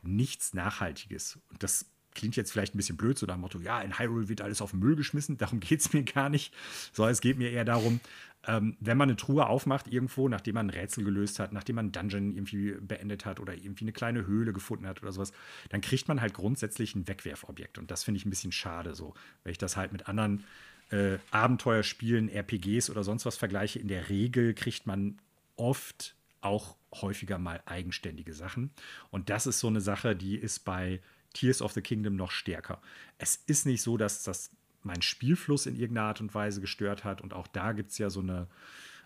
nichts 0.02 0.52
Nachhaltiges. 0.52 1.38
Und 1.48 1.62
das 1.62 1.86
klingt 2.18 2.36
jetzt 2.36 2.52
vielleicht 2.52 2.74
ein 2.74 2.78
bisschen 2.78 2.96
blöd, 2.96 3.16
so 3.16 3.26
nach 3.26 3.36
dem 3.36 3.42
Motto, 3.42 3.60
ja, 3.60 3.80
in 3.80 3.98
Hyrule 3.98 4.28
wird 4.28 4.40
alles 4.40 4.60
auf 4.60 4.72
den 4.72 4.80
Müll 4.80 4.96
geschmissen, 4.96 5.36
darum 5.38 5.60
geht 5.60 5.80
es 5.80 5.92
mir 5.92 6.02
gar 6.02 6.28
nicht. 6.28 6.52
So, 6.92 7.06
es 7.06 7.20
geht 7.20 7.38
mir 7.38 7.50
eher 7.50 7.64
darum, 7.64 8.00
ähm, 8.46 8.76
wenn 8.80 8.96
man 8.96 9.08
eine 9.08 9.16
Truhe 9.16 9.46
aufmacht 9.46 9.86
irgendwo, 9.86 10.28
nachdem 10.28 10.54
man 10.54 10.66
ein 10.66 10.70
Rätsel 10.70 11.04
gelöst 11.04 11.38
hat, 11.38 11.52
nachdem 11.52 11.76
man 11.76 11.86
einen 11.86 11.92
Dungeon 11.92 12.34
irgendwie 12.34 12.72
beendet 12.72 13.24
hat 13.24 13.40
oder 13.40 13.54
irgendwie 13.54 13.84
eine 13.84 13.92
kleine 13.92 14.26
Höhle 14.26 14.52
gefunden 14.52 14.86
hat 14.86 15.02
oder 15.02 15.12
sowas, 15.12 15.32
dann 15.70 15.80
kriegt 15.80 16.08
man 16.08 16.20
halt 16.20 16.34
grundsätzlich 16.34 16.94
ein 16.94 17.06
Wegwerfobjekt. 17.06 17.78
Und 17.78 17.90
das 17.90 18.04
finde 18.04 18.18
ich 18.18 18.26
ein 18.26 18.30
bisschen 18.30 18.52
schade, 18.52 18.94
so, 18.94 19.14
wenn 19.44 19.52
ich 19.52 19.58
das 19.58 19.76
halt 19.76 19.92
mit 19.92 20.08
anderen 20.08 20.44
äh, 20.90 21.18
Abenteuerspielen, 21.30 22.28
RPGs 22.28 22.90
oder 22.90 23.04
sonst 23.04 23.26
was 23.26 23.36
vergleiche, 23.36 23.78
in 23.78 23.88
der 23.88 24.08
Regel 24.08 24.54
kriegt 24.54 24.86
man 24.86 25.18
oft 25.56 26.16
auch 26.40 26.76
häufiger 26.94 27.38
mal 27.38 27.60
eigenständige 27.66 28.32
Sachen. 28.32 28.70
Und 29.10 29.30
das 29.30 29.46
ist 29.46 29.60
so 29.60 29.68
eine 29.68 29.80
Sache, 29.80 30.16
die 30.16 30.36
ist 30.36 30.64
bei 30.64 31.00
Tears 31.32 31.62
of 31.62 31.72
the 31.72 31.82
Kingdom 31.82 32.16
noch 32.16 32.30
stärker. 32.30 32.80
Es 33.18 33.36
ist 33.46 33.66
nicht 33.66 33.82
so, 33.82 33.96
dass 33.96 34.22
das 34.22 34.50
meinen 34.82 35.02
Spielfluss 35.02 35.66
in 35.66 35.76
irgendeiner 35.76 36.08
Art 36.08 36.20
und 36.20 36.34
Weise 36.34 36.60
gestört 36.60 37.04
hat. 37.04 37.20
Und 37.20 37.34
auch 37.34 37.46
da 37.46 37.72
gibt 37.72 37.90
es 37.90 37.98
ja 37.98 38.10
so 38.10 38.20
eine, 38.20 38.48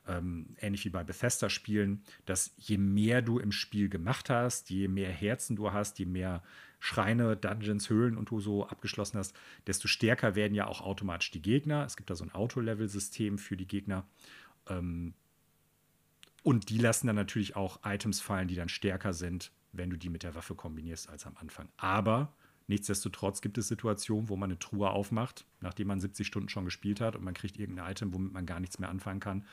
ähm, 0.06 0.56
ähnlich 0.60 0.84
wie 0.84 0.90
bei 0.90 1.04
Bethesda-Spielen, 1.04 2.02
dass 2.26 2.54
je 2.56 2.78
mehr 2.78 3.22
du 3.22 3.38
im 3.38 3.52
Spiel 3.52 3.88
gemacht 3.88 4.30
hast, 4.30 4.70
je 4.70 4.88
mehr 4.88 5.10
Herzen 5.10 5.56
du 5.56 5.72
hast, 5.72 5.98
je 5.98 6.06
mehr 6.06 6.42
Schreine, 6.78 7.36
Dungeons, 7.36 7.88
Höhlen 7.90 8.16
und 8.16 8.30
du 8.30 8.40
so 8.40 8.66
abgeschlossen 8.66 9.18
hast, 9.18 9.36
desto 9.66 9.86
stärker 9.86 10.34
werden 10.34 10.54
ja 10.54 10.66
auch 10.66 10.80
automatisch 10.80 11.30
die 11.30 11.42
Gegner. 11.42 11.84
Es 11.84 11.96
gibt 11.96 12.10
da 12.10 12.16
so 12.16 12.24
ein 12.24 12.34
Auto-Level-System 12.34 13.38
für 13.38 13.56
die 13.56 13.68
Gegner. 13.68 14.04
Ähm, 14.68 15.14
und 16.42 16.70
die 16.70 16.78
lassen 16.78 17.06
dann 17.06 17.16
natürlich 17.16 17.54
auch 17.54 17.80
Items 17.84 18.20
fallen, 18.20 18.48
die 18.48 18.56
dann 18.56 18.68
stärker 18.68 19.12
sind, 19.12 19.52
wenn 19.72 19.90
du 19.90 19.96
die 19.96 20.10
mit 20.10 20.22
der 20.22 20.34
Waffe 20.34 20.54
kombinierst 20.54 21.08
als 21.08 21.26
am 21.26 21.36
Anfang. 21.36 21.68
Aber 21.76 22.32
nichtsdestotrotz 22.68 23.40
gibt 23.40 23.58
es 23.58 23.68
Situationen, 23.68 24.28
wo 24.28 24.36
man 24.36 24.50
eine 24.50 24.58
Truhe 24.58 24.90
aufmacht, 24.90 25.46
nachdem 25.60 25.88
man 25.88 26.00
70 26.00 26.26
Stunden 26.26 26.48
schon 26.48 26.64
gespielt 26.64 27.00
hat 27.00 27.16
und 27.16 27.24
man 27.24 27.34
kriegt 27.34 27.58
irgendein 27.58 27.90
Item, 27.90 28.12
womit 28.12 28.32
man 28.32 28.46
gar 28.46 28.60
nichts 28.60 28.78
mehr 28.78 28.88
anfangen 28.88 29.20
kann, 29.20 29.44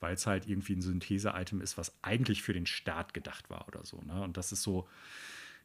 weil 0.00 0.14
es 0.14 0.26
halt 0.26 0.48
irgendwie 0.48 0.74
ein 0.74 0.82
Synthese-Item 0.82 1.60
ist, 1.60 1.78
was 1.78 1.92
eigentlich 2.02 2.42
für 2.42 2.52
den 2.52 2.66
Start 2.66 3.14
gedacht 3.14 3.50
war 3.50 3.68
oder 3.68 3.84
so. 3.84 4.00
Ne? 4.02 4.22
Und 4.22 4.36
das 4.36 4.52
ist 4.52 4.62
so, 4.62 4.88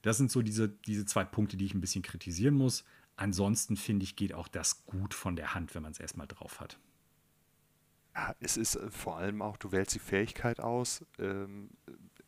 das 0.02 0.18
sind 0.18 0.32
so 0.32 0.42
diese, 0.42 0.70
diese 0.70 1.06
zwei 1.06 1.24
Punkte, 1.24 1.58
die 1.58 1.66
ich 1.66 1.74
ein 1.74 1.82
bisschen 1.82 2.04
kritisieren 2.04 2.56
muss. 2.56 2.84
Ansonsten 3.16 3.78
finde 3.78 4.04
ich, 4.04 4.16
geht 4.16 4.34
auch 4.34 4.48
das 4.48 4.86
gut 4.86 5.14
von 5.14 5.36
der 5.36 5.54
Hand, 5.54 5.76
wenn 5.76 5.84
man 5.84 5.92
es 5.92 6.00
erstmal 6.00 6.28
drauf 6.28 6.60
hat. 6.60 6.80
Ja, 8.16 8.36
es 8.40 8.58
ist 8.58 8.76
äh, 8.76 8.90
vor 8.90 9.18
allem 9.18 9.42
auch, 9.42 9.58
du 9.58 9.72
wählst 9.72 9.96
die 9.96 10.00
Fähigkeit 10.00 10.60
aus 10.60 11.06
ähm, 11.20 11.70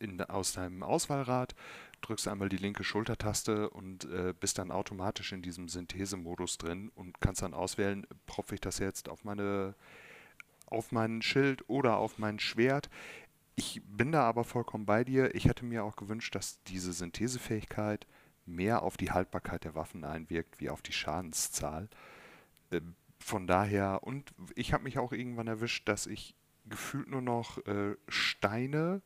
in, 0.04 0.20
aus 0.22 0.52
deinem 0.52 0.82
Auswahlrad, 0.82 1.54
drückst 2.02 2.28
einmal 2.28 2.48
die 2.48 2.56
linke 2.56 2.84
Schultertaste 2.84 3.70
und 3.70 4.04
äh, 4.04 4.34
bist 4.38 4.58
dann 4.58 4.70
automatisch 4.70 5.32
in 5.32 5.42
diesem 5.42 5.68
Synthesemodus 5.68 6.58
drin 6.58 6.90
und 6.94 7.20
kannst 7.20 7.42
dann 7.42 7.54
auswählen, 7.54 8.06
propfe 8.26 8.54
ich 8.54 8.60
das 8.60 8.78
jetzt 8.78 9.08
auf 9.08 9.24
meine 9.24 9.74
auf 10.66 10.92
mein 10.92 11.22
Schild 11.22 11.68
oder 11.68 11.98
auf 11.98 12.18
mein 12.18 12.38
Schwert. 12.38 12.88
Ich 13.54 13.82
bin 13.86 14.12
da 14.12 14.22
aber 14.22 14.44
vollkommen 14.44 14.86
bei 14.86 15.04
dir. 15.04 15.34
Ich 15.34 15.44
hätte 15.44 15.64
mir 15.64 15.84
auch 15.84 15.96
gewünscht, 15.96 16.34
dass 16.34 16.62
diese 16.64 16.92
Synthesefähigkeit 16.92 18.06
mehr 18.46 18.82
auf 18.82 18.96
die 18.96 19.12
Haltbarkeit 19.12 19.64
der 19.64 19.74
Waffen 19.74 20.04
einwirkt, 20.04 20.60
wie 20.60 20.70
auf 20.70 20.82
die 20.82 20.92
Schadenszahl. 20.92 21.88
Äh, 22.70 22.80
von 23.18 23.46
daher, 23.46 24.00
und 24.02 24.34
ich 24.54 24.72
habe 24.72 24.84
mich 24.84 24.98
auch 24.98 25.12
irgendwann 25.12 25.46
erwischt, 25.46 25.88
dass 25.88 26.06
ich 26.06 26.34
gefühlt 26.66 27.08
nur 27.08 27.22
noch 27.22 27.64
äh, 27.66 27.96
Steine 28.08 29.02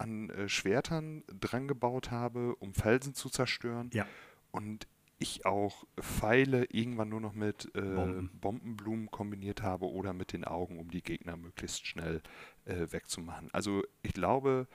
an 0.00 0.30
äh, 0.30 0.48
Schwertern 0.48 1.22
drangebaut 1.28 2.10
habe, 2.10 2.56
um 2.56 2.74
Felsen 2.74 3.14
zu 3.14 3.28
zerstören. 3.28 3.90
Ja. 3.92 4.06
Und 4.50 4.86
ich 5.18 5.44
auch 5.44 5.84
Pfeile 6.00 6.64
irgendwann 6.70 7.10
nur 7.10 7.20
noch 7.20 7.34
mit 7.34 7.70
äh, 7.74 7.80
Bomben. 7.80 8.30
Bombenblumen 8.40 9.10
kombiniert 9.10 9.62
habe 9.62 9.86
oder 9.86 10.14
mit 10.14 10.32
den 10.32 10.44
Augen, 10.44 10.78
um 10.78 10.90
die 10.90 11.02
Gegner 11.02 11.36
möglichst 11.36 11.86
schnell 11.86 12.22
äh, 12.64 12.86
wegzumachen. 12.90 13.50
Also 13.52 13.82
ich 14.02 14.14
glaube, 14.14 14.66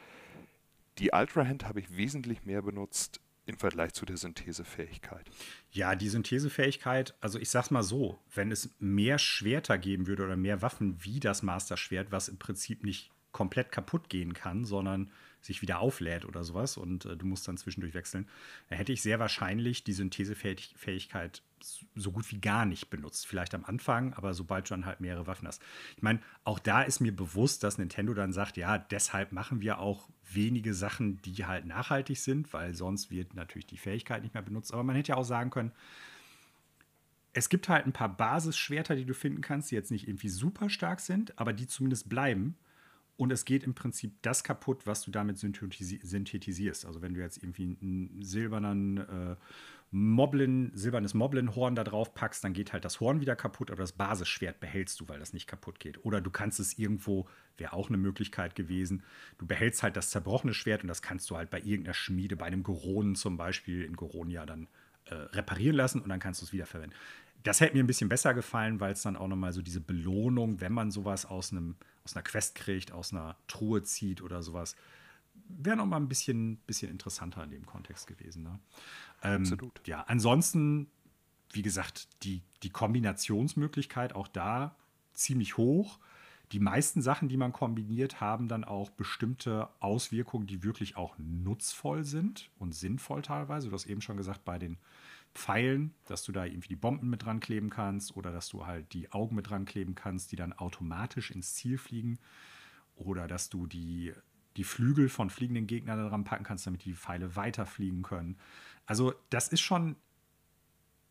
die 0.99 1.09
Ultra 1.13 1.47
Hand 1.47 1.67
habe 1.67 1.79
ich 1.79 1.97
wesentlich 1.97 2.45
mehr 2.45 2.61
benutzt 2.61 3.19
im 3.47 3.57
Vergleich 3.57 3.93
zu 3.93 4.05
der 4.05 4.17
Synthesefähigkeit. 4.17 5.29
Ja, 5.71 5.95
die 5.95 6.09
Synthesefähigkeit, 6.09 7.15
also 7.21 7.39
ich 7.39 7.49
sag's 7.49 7.71
mal 7.71 7.83
so, 7.83 8.19
wenn 8.33 8.51
es 8.51 8.69
mehr 8.79 9.17
Schwerter 9.17 9.77
geben 9.77 10.07
würde 10.07 10.25
oder 10.25 10.35
mehr 10.35 10.61
Waffen 10.61 11.03
wie 11.03 11.19
das 11.19 11.43
Master 11.43 11.77
Schwert, 11.77 12.11
was 12.11 12.27
im 12.27 12.37
Prinzip 12.37 12.83
nicht 12.83 13.11
komplett 13.35 13.69
kaputt 13.69 14.07
gehen 14.07 14.33
kann, 14.33 14.63
sondern 14.63 15.11
sich 15.41 15.61
wieder 15.61 15.79
auflädt 15.79 16.23
oder 16.23 16.45
sowas 16.45 16.77
und 16.77 17.03
äh, 17.03 17.17
du 17.17 17.25
musst 17.25 17.45
dann 17.49 17.57
zwischendurch 17.57 17.93
wechseln, 17.93 18.29
dann 18.69 18.77
hätte 18.77 18.93
ich 18.93 19.01
sehr 19.01 19.19
wahrscheinlich 19.19 19.83
die 19.83 19.91
Synthesefähigkeit 19.91 21.41
so 21.95 22.11
gut 22.13 22.31
wie 22.31 22.39
gar 22.39 22.65
nicht 22.65 22.89
benutzt. 22.89 23.27
Vielleicht 23.27 23.53
am 23.53 23.65
Anfang, 23.65 24.13
aber 24.13 24.33
sobald 24.33 24.69
du 24.69 24.69
dann 24.73 24.85
halt 24.85 25.01
mehrere 25.01 25.27
Waffen 25.27 25.49
hast. 25.49 25.61
Ich 25.97 26.01
meine, 26.01 26.21
auch 26.45 26.59
da 26.59 26.81
ist 26.81 27.01
mir 27.01 27.13
bewusst, 27.13 27.61
dass 27.63 27.77
Nintendo 27.77 28.13
dann 28.13 28.31
sagt, 28.31 28.55
ja, 28.55 28.77
deshalb 28.77 29.33
machen 29.33 29.59
wir 29.59 29.79
auch 29.79 30.07
wenige 30.31 30.73
Sachen, 30.73 31.21
die 31.23 31.45
halt 31.45 31.65
nachhaltig 31.65 32.17
sind, 32.17 32.53
weil 32.53 32.73
sonst 32.73 33.11
wird 33.11 33.35
natürlich 33.35 33.67
die 33.67 33.77
Fähigkeit 33.77 34.23
nicht 34.23 34.33
mehr 34.33 34.43
benutzt. 34.43 34.71
Aber 34.73 34.83
man 34.83 34.95
hätte 34.95 35.09
ja 35.09 35.17
auch 35.17 35.25
sagen 35.25 35.49
können, 35.49 35.73
es 37.33 37.49
gibt 37.49 37.67
halt 37.67 37.85
ein 37.85 37.93
paar 37.93 38.15
Basisschwerter, 38.15 38.95
die 38.95 39.05
du 39.05 39.13
finden 39.13 39.41
kannst, 39.41 39.69
die 39.69 39.75
jetzt 39.75 39.91
nicht 39.91 40.07
irgendwie 40.07 40.29
super 40.29 40.69
stark 40.69 41.01
sind, 41.01 41.37
aber 41.37 41.51
die 41.51 41.67
zumindest 41.67 42.07
bleiben. 42.07 42.55
Und 43.17 43.31
es 43.31 43.45
geht 43.45 43.63
im 43.63 43.73
Prinzip 43.73 44.21
das 44.21 44.43
kaputt, 44.43 44.85
was 44.85 45.03
du 45.03 45.11
damit 45.11 45.37
synthetisierst. 45.37 46.85
Also 46.85 47.01
wenn 47.01 47.13
du 47.13 47.21
jetzt 47.21 47.41
irgendwie 47.41 47.77
einen 47.81 48.21
silbernen 48.21 48.97
äh, 48.97 49.35
Moblin, 49.91 50.71
silbernes 50.73 51.13
Moblin-Horn 51.13 51.75
da 51.75 51.85
drauf 51.85 52.13
packst, 52.13 52.43
dann 52.43 52.51
geht 52.51 52.73
halt 52.73 52.83
das 52.83 52.99
Horn 52.99 53.21
wieder 53.21 53.37
kaputt, 53.37 53.71
aber 53.71 53.81
das 53.81 53.93
Basisschwert 53.93 54.59
behältst 54.59 54.99
du, 54.99 55.07
weil 55.07 55.19
das 55.19 55.31
nicht 55.31 55.47
kaputt 55.47 55.79
geht. 55.79 56.03
Oder 56.03 56.19
du 56.19 56.29
kannst 56.29 56.59
es 56.59 56.77
irgendwo, 56.77 57.29
wäre 57.57 57.71
auch 57.71 57.87
eine 57.87 57.97
Möglichkeit 57.97 58.55
gewesen, 58.55 59.03
du 59.37 59.45
behältst 59.45 59.83
halt 59.83 59.95
das 59.95 60.09
zerbrochene 60.09 60.53
Schwert 60.53 60.81
und 60.81 60.89
das 60.89 61.01
kannst 61.01 61.29
du 61.29 61.37
halt 61.37 61.49
bei 61.49 61.59
irgendeiner 61.59 61.93
Schmiede, 61.93 62.35
bei 62.35 62.45
einem 62.45 62.63
Goronen 62.63 63.15
zum 63.15 63.37
Beispiel, 63.37 63.83
in 63.83 63.95
Goronia 63.95 64.45
dann 64.45 64.67
äh, 65.05 65.15
reparieren 65.15 65.77
lassen 65.77 66.01
und 66.01 66.09
dann 66.09 66.19
kannst 66.19 66.41
du 66.41 66.45
es 66.45 66.51
wiederverwenden 66.51 66.97
das 67.45 67.61
hätte 67.61 67.75
mir 67.75 67.83
ein 67.83 67.87
bisschen 67.87 68.09
besser 68.09 68.33
gefallen, 68.33 68.79
weil 68.79 68.93
es 68.93 69.03
dann 69.03 69.15
auch 69.15 69.27
nochmal 69.27 69.53
so 69.53 69.61
diese 69.61 69.79
Belohnung, 69.79 70.61
wenn 70.61 70.73
man 70.73 70.89
sowas 70.89 71.27
aus, 71.27 71.51
einem, 71.51 71.75
aus 72.03 72.15
einer 72.15 72.23
Quest 72.23 72.55
kriegt, 72.55 72.91
aus 72.91 73.13
einer 73.13 73.37
Truhe 73.47 73.83
zieht 73.83 74.23
oder 74.23 74.41
sowas, 74.41 74.75
wäre 75.47 75.77
nochmal 75.77 75.99
ein 75.99 76.07
bisschen, 76.07 76.57
bisschen 76.65 76.89
interessanter 76.89 77.43
in 77.43 77.51
dem 77.51 77.67
Kontext 77.67 78.07
gewesen. 78.07 78.43
Ne? 78.43 78.59
Ähm, 79.21 79.41
Absolut. 79.41 79.87
Ja, 79.87 80.01
ansonsten, 80.07 80.87
wie 81.51 81.61
gesagt, 81.61 82.07
die, 82.23 82.41
die 82.63 82.71
Kombinationsmöglichkeit 82.71 84.15
auch 84.15 84.27
da 84.27 84.75
ziemlich 85.13 85.55
hoch. 85.55 85.99
Die 86.51 86.59
meisten 86.59 87.03
Sachen, 87.03 87.29
die 87.29 87.37
man 87.37 87.51
kombiniert, 87.51 88.21
haben 88.21 88.47
dann 88.47 88.63
auch 88.63 88.89
bestimmte 88.89 89.69
Auswirkungen, 89.79 90.47
die 90.47 90.63
wirklich 90.63 90.97
auch 90.97 91.15
nutzvoll 91.19 92.05
sind 92.05 92.49
und 92.57 92.73
sinnvoll 92.73 93.21
teilweise. 93.21 93.69
Du 93.69 93.75
hast 93.75 93.85
eben 93.85 94.01
schon 94.01 94.17
gesagt, 94.17 94.45
bei 94.45 94.57
den 94.57 94.77
Pfeilen, 95.35 95.93
dass 96.05 96.23
du 96.23 96.31
da 96.31 96.45
irgendwie 96.45 96.69
die 96.69 96.75
Bomben 96.77 97.09
mit 97.09 97.25
dran 97.25 97.41
kleben 97.41 97.69
kannst 97.69 98.15
oder 98.15 98.31
dass 98.31 98.47
du 98.47 98.65
halt 98.65 98.93
die 98.93 99.11
Augen 99.11 99.35
mit 99.35 99.49
dran 99.49 99.65
kleben 99.65 99.93
kannst, 99.93 100.31
die 100.31 100.37
dann 100.37 100.53
automatisch 100.53 101.29
ins 101.29 101.53
Ziel 101.53 101.77
fliegen. 101.77 102.17
Oder 102.95 103.27
dass 103.27 103.49
du 103.49 103.67
die, 103.67 104.13
die 104.55 104.63
Flügel 104.63 105.09
von 105.09 105.29
fliegenden 105.29 105.67
Gegnern 105.67 106.07
dran 106.07 106.23
packen 106.23 106.45
kannst, 106.45 106.65
damit 106.65 106.85
die 106.85 106.95
Pfeile 106.95 107.35
weiterfliegen 107.35 108.01
können. 108.01 108.37
Also, 108.85 109.13
das 109.29 109.49
ist 109.49 109.59
schon 109.59 109.97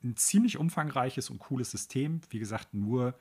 ein 0.02 0.16
ziemlich 0.16 0.56
umfangreiches 0.56 1.28
und 1.28 1.38
cooles 1.38 1.70
System. 1.70 2.22
Wie 2.30 2.38
gesagt, 2.38 2.72
nur 2.72 3.18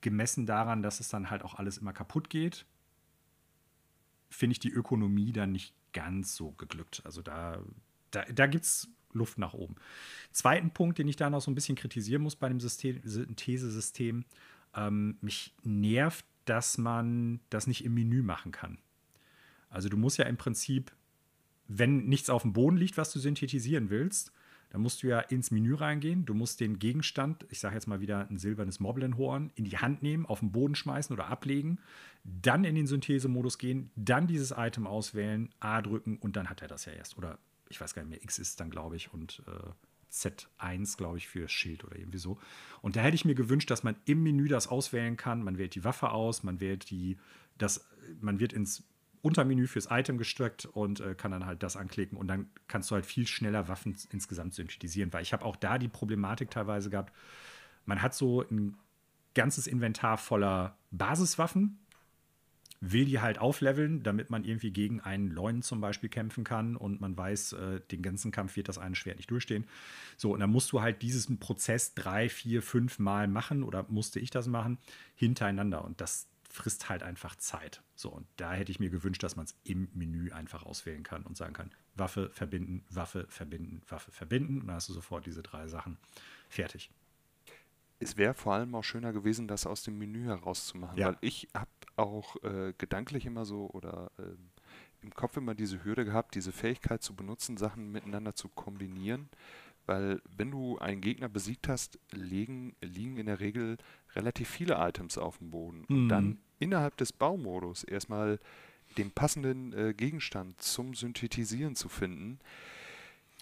gemessen 0.00 0.46
daran, 0.46 0.82
dass 0.82 1.00
es 1.00 1.08
dann 1.08 1.28
halt 1.30 1.42
auch 1.42 1.54
alles 1.54 1.76
immer 1.76 1.92
kaputt 1.92 2.30
geht, 2.30 2.64
finde 4.30 4.52
ich 4.52 4.60
die 4.60 4.72
Ökonomie 4.72 5.32
dann 5.32 5.52
nicht 5.52 5.74
ganz 5.92 6.34
so 6.34 6.52
geglückt. 6.52 7.02
Also 7.04 7.20
da, 7.20 7.62
da, 8.10 8.24
da 8.24 8.46
gibt 8.46 8.64
es 8.64 8.88
Luft 9.12 9.38
nach 9.38 9.54
oben. 9.54 9.76
Zweiten 10.30 10.70
Punkt, 10.70 10.98
den 10.98 11.08
ich 11.08 11.16
da 11.16 11.30
noch 11.30 11.40
so 11.40 11.50
ein 11.50 11.54
bisschen 11.54 11.76
kritisieren 11.76 12.22
muss 12.22 12.36
bei 12.36 12.48
dem 12.48 12.60
Synthesesystem, 12.60 14.24
ähm, 14.74 15.16
mich 15.20 15.54
nervt, 15.62 16.24
dass 16.44 16.78
man 16.78 17.40
das 17.50 17.66
nicht 17.66 17.84
im 17.84 17.94
Menü 17.94 18.22
machen 18.22 18.52
kann. 18.52 18.78
Also 19.70 19.88
du 19.88 19.96
musst 19.96 20.18
ja 20.18 20.26
im 20.26 20.36
Prinzip, 20.36 20.92
wenn 21.68 22.06
nichts 22.06 22.30
auf 22.30 22.42
dem 22.42 22.52
Boden 22.52 22.76
liegt, 22.76 22.96
was 22.96 23.12
du 23.12 23.18
synthetisieren 23.18 23.90
willst, 23.90 24.32
dann 24.72 24.80
musst 24.80 25.02
du 25.02 25.08
ja 25.08 25.20
ins 25.20 25.50
Menü 25.50 25.74
reingehen. 25.74 26.24
Du 26.24 26.32
musst 26.32 26.58
den 26.60 26.78
Gegenstand, 26.78 27.44
ich 27.50 27.60
sage 27.60 27.74
jetzt 27.74 27.86
mal 27.86 28.00
wieder 28.00 28.26
ein 28.30 28.38
silbernes 28.38 28.80
Moblenhorn, 28.80 29.52
in 29.54 29.66
die 29.66 29.76
Hand 29.76 30.02
nehmen, 30.02 30.24
auf 30.24 30.40
den 30.40 30.50
Boden 30.50 30.74
schmeißen 30.74 31.12
oder 31.12 31.26
ablegen, 31.26 31.78
dann 32.24 32.64
in 32.64 32.74
den 32.74 32.86
Synthesemodus 32.86 33.58
gehen, 33.58 33.90
dann 33.96 34.26
dieses 34.26 34.54
Item 34.56 34.86
auswählen, 34.86 35.50
A 35.60 35.82
drücken 35.82 36.16
und 36.16 36.36
dann 36.36 36.48
hat 36.48 36.62
er 36.62 36.68
das 36.68 36.86
ja 36.86 36.92
erst. 36.92 37.18
Oder 37.18 37.38
ich 37.72 37.80
weiß 37.80 37.94
gar 37.94 38.02
nicht 38.02 38.10
mehr, 38.10 38.22
X 38.22 38.38
ist 38.38 38.60
dann, 38.60 38.70
glaube 38.70 38.96
ich, 38.96 39.12
und 39.12 39.42
äh, 39.46 39.70
Z1, 40.12 40.96
glaube 40.96 41.18
ich, 41.18 41.26
für 41.26 41.48
Schild 41.48 41.84
oder 41.84 41.96
irgendwie 41.96 42.18
so. 42.18 42.38
Und 42.82 42.96
da 42.96 43.00
hätte 43.00 43.14
ich 43.14 43.24
mir 43.24 43.34
gewünscht, 43.34 43.70
dass 43.70 43.82
man 43.82 43.96
im 44.04 44.22
Menü 44.22 44.46
das 44.46 44.68
auswählen 44.68 45.16
kann. 45.16 45.42
Man 45.42 45.58
wählt 45.58 45.74
die 45.74 45.84
Waffe 45.84 46.10
aus, 46.10 46.42
man 46.42 46.60
wählt 46.60 46.90
die, 46.90 47.18
das, 47.56 47.88
man 48.20 48.38
wird 48.38 48.52
ins 48.52 48.84
Untermenü 49.22 49.66
fürs 49.66 49.88
Item 49.90 50.18
gestreckt 50.18 50.66
und 50.66 51.00
äh, 51.00 51.14
kann 51.14 51.30
dann 51.30 51.46
halt 51.46 51.62
das 51.62 51.76
anklicken 51.76 52.18
und 52.18 52.26
dann 52.26 52.50
kannst 52.66 52.90
du 52.90 52.96
halt 52.96 53.06
viel 53.06 53.26
schneller 53.26 53.68
Waffen 53.68 53.96
insgesamt 54.10 54.52
synthetisieren, 54.54 55.12
weil 55.12 55.22
ich 55.22 55.32
habe 55.32 55.44
auch 55.44 55.56
da 55.56 55.78
die 55.78 55.88
Problematik 55.88 56.50
teilweise 56.50 56.90
gehabt, 56.90 57.12
man 57.86 58.02
hat 58.02 58.14
so 58.14 58.42
ein 58.42 58.76
ganzes 59.34 59.66
Inventar 59.68 60.18
voller 60.18 60.76
Basiswaffen, 60.90 61.78
will 62.82 63.04
die 63.04 63.20
halt 63.20 63.38
aufleveln, 63.38 64.02
damit 64.02 64.28
man 64.28 64.42
irgendwie 64.42 64.72
gegen 64.72 65.00
einen 65.00 65.30
Leuen 65.30 65.62
zum 65.62 65.80
Beispiel 65.80 66.08
kämpfen 66.08 66.42
kann 66.42 66.76
und 66.76 67.00
man 67.00 67.16
weiß, 67.16 67.52
äh, 67.52 67.80
den 67.92 68.02
ganzen 68.02 68.32
Kampf 68.32 68.56
wird 68.56 68.68
das 68.68 68.76
eine 68.76 68.96
Schwert 68.96 69.18
nicht 69.18 69.30
durchstehen. 69.30 69.66
So, 70.16 70.32
und 70.34 70.40
dann 70.40 70.50
musst 70.50 70.72
du 70.72 70.82
halt 70.82 71.00
diesen 71.00 71.38
Prozess 71.38 71.94
drei, 71.94 72.28
vier, 72.28 72.60
fünf 72.60 72.98
Mal 72.98 73.28
machen 73.28 73.62
oder 73.62 73.86
musste 73.88 74.18
ich 74.18 74.30
das 74.30 74.48
machen, 74.48 74.78
hintereinander. 75.14 75.84
Und 75.84 76.00
das 76.00 76.26
frisst 76.50 76.88
halt 76.88 77.04
einfach 77.04 77.36
Zeit. 77.36 77.82
So, 77.94 78.10
und 78.10 78.26
da 78.36 78.52
hätte 78.52 78.72
ich 78.72 78.80
mir 78.80 78.90
gewünscht, 78.90 79.22
dass 79.22 79.36
man 79.36 79.44
es 79.44 79.54
im 79.62 79.88
Menü 79.94 80.32
einfach 80.32 80.64
auswählen 80.64 81.04
kann 81.04 81.22
und 81.22 81.36
sagen 81.36 81.52
kann, 81.52 81.70
Waffe 81.94 82.30
verbinden, 82.30 82.84
Waffe 82.90 83.26
verbinden, 83.28 83.82
Waffe 83.88 84.10
verbinden. 84.10 84.60
Und 84.60 84.66
dann 84.66 84.74
hast 84.74 84.88
du 84.88 84.92
sofort 84.92 85.24
diese 85.24 85.44
drei 85.44 85.68
Sachen 85.68 85.98
fertig. 86.48 86.90
Es 88.00 88.16
wäre 88.16 88.34
vor 88.34 88.54
allem 88.54 88.74
auch 88.74 88.82
schöner 88.82 89.12
gewesen, 89.12 89.46
das 89.46 89.66
aus 89.66 89.84
dem 89.84 89.98
Menü 89.98 90.24
herauszumachen, 90.24 90.98
ja. 90.98 91.06
weil 91.06 91.18
ich 91.20 91.48
habe 91.54 91.70
auch 91.96 92.36
äh, 92.42 92.72
gedanklich 92.78 93.26
immer 93.26 93.44
so 93.44 93.68
oder 93.70 94.10
äh, 94.18 94.34
im 95.02 95.14
Kopf 95.14 95.36
immer 95.36 95.54
diese 95.54 95.84
Hürde 95.84 96.04
gehabt, 96.04 96.34
diese 96.34 96.52
Fähigkeit 96.52 97.02
zu 97.02 97.14
benutzen, 97.14 97.56
Sachen 97.56 97.90
miteinander 97.90 98.34
zu 98.34 98.48
kombinieren. 98.48 99.28
Weil 99.86 100.22
wenn 100.36 100.50
du 100.50 100.78
einen 100.78 101.00
Gegner 101.00 101.28
besiegt 101.28 101.68
hast, 101.68 101.98
liegen, 102.12 102.76
liegen 102.80 103.16
in 103.16 103.26
der 103.26 103.40
Regel 103.40 103.78
relativ 104.14 104.48
viele 104.48 104.76
Items 104.76 105.18
auf 105.18 105.38
dem 105.38 105.50
Boden. 105.50 105.84
Mhm. 105.88 105.96
Und 105.96 106.08
dann 106.08 106.38
innerhalb 106.60 106.96
des 106.96 107.12
Baumodus 107.12 107.82
erstmal 107.82 108.38
den 108.96 109.10
passenden 109.10 109.72
äh, 109.72 109.94
Gegenstand 109.94 110.60
zum 110.60 110.94
Synthetisieren 110.94 111.74
zu 111.74 111.88
finden, 111.88 112.38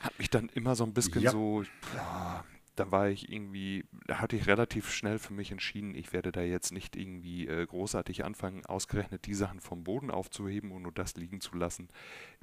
hat 0.00 0.18
mich 0.18 0.30
dann 0.30 0.48
immer 0.54 0.74
so 0.74 0.84
ein 0.84 0.94
bisschen 0.94 1.22
ja. 1.22 1.30
so, 1.30 1.64
boah, 1.92 2.44
da 2.76 2.90
war 2.90 3.08
ich 3.08 3.30
irgendwie, 3.30 3.84
da 4.06 4.20
hatte 4.20 4.36
ich 4.36 4.46
relativ 4.46 4.90
schnell 4.90 5.18
für 5.18 5.32
mich 5.32 5.50
entschieden, 5.50 5.94
ich 5.94 6.12
werde 6.12 6.32
da 6.32 6.40
jetzt 6.40 6.72
nicht 6.72 6.96
irgendwie 6.96 7.46
äh, 7.46 7.66
großartig 7.66 8.24
anfangen, 8.24 8.64
ausgerechnet 8.66 9.26
die 9.26 9.34
Sachen 9.34 9.60
vom 9.60 9.84
Boden 9.84 10.10
aufzuheben 10.10 10.72
und 10.72 10.82
nur 10.82 10.92
das 10.92 11.16
liegen 11.16 11.40
zu 11.40 11.56
lassen. 11.56 11.88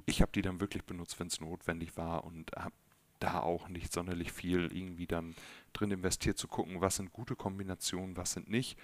Ich 0.06 0.20
habe 0.22 0.32
die 0.32 0.42
dann 0.42 0.60
wirklich 0.60 0.84
benutzt, 0.84 1.18
wenn 1.18 1.28
es 1.28 1.40
notwendig 1.40 1.96
war 1.96 2.24
und 2.24 2.52
habe 2.56 2.74
da 3.20 3.40
auch 3.40 3.68
nicht 3.68 3.92
sonderlich 3.92 4.30
viel 4.30 4.70
irgendwie 4.72 5.06
dann 5.06 5.34
drin 5.72 5.90
investiert 5.90 6.38
zu 6.38 6.46
gucken, 6.46 6.80
was 6.80 6.96
sind 6.96 7.12
gute 7.12 7.34
Kombinationen, 7.34 8.16
was 8.16 8.32
sind 8.32 8.48
nicht. 8.48 8.78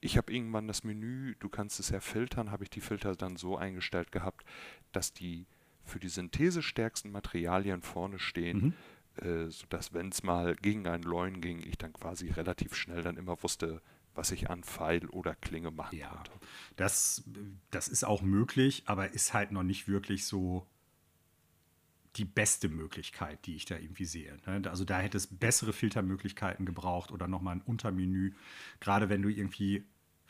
Ich 0.00 0.16
habe 0.16 0.32
irgendwann 0.32 0.66
das 0.66 0.82
Menü, 0.82 1.36
du 1.38 1.48
kannst 1.48 1.78
es 1.78 1.90
ja 1.90 2.00
filtern, 2.00 2.50
habe 2.50 2.64
ich 2.64 2.70
die 2.70 2.80
Filter 2.80 3.14
dann 3.14 3.36
so 3.36 3.56
eingestellt 3.56 4.12
gehabt, 4.12 4.44
dass 4.92 5.12
die 5.12 5.46
für 5.84 6.00
die 6.00 6.08
Synthese 6.08 6.62
stärksten 6.62 7.12
Materialien 7.12 7.80
vorne 7.80 8.18
stehen. 8.18 8.58
Mhm 8.58 8.74
äh, 9.22 9.48
sodass, 9.48 9.92
wenn 9.92 10.08
es 10.08 10.22
mal 10.22 10.54
gegen 10.56 10.86
einen 10.86 11.02
Leuen 11.02 11.40
ging, 11.40 11.62
ich 11.62 11.78
dann 11.78 11.92
quasi 11.92 12.30
relativ 12.30 12.74
schnell 12.74 13.02
dann 13.02 13.16
immer 13.16 13.42
wusste, 13.42 13.80
was 14.14 14.30
ich 14.30 14.50
an 14.50 14.62
Pfeil 14.62 15.06
oder 15.06 15.34
Klinge 15.34 15.70
machen 15.70 15.96
ja, 15.96 16.08
konnte. 16.08 16.32
Das, 16.76 17.24
das 17.70 17.88
ist 17.88 18.04
auch 18.04 18.22
möglich, 18.22 18.84
aber 18.86 19.12
ist 19.12 19.34
halt 19.34 19.52
noch 19.52 19.62
nicht 19.62 19.88
wirklich 19.88 20.26
so 20.26 20.66
die 22.16 22.24
beste 22.24 22.68
Möglichkeit, 22.68 23.44
die 23.46 23.56
ich 23.56 23.66
da 23.66 23.76
irgendwie 23.76 24.06
sehe. 24.06 24.38
Ne? 24.46 24.62
Also 24.70 24.84
da 24.84 24.98
hätte 25.00 25.18
es 25.18 25.26
bessere 25.26 25.72
Filtermöglichkeiten 25.72 26.64
gebraucht 26.64 27.12
oder 27.12 27.28
nochmal 27.28 27.56
ein 27.56 27.62
Untermenü. 27.62 28.32
Gerade 28.80 29.08
wenn 29.08 29.22
du 29.22 29.28
irgendwie 29.28 29.84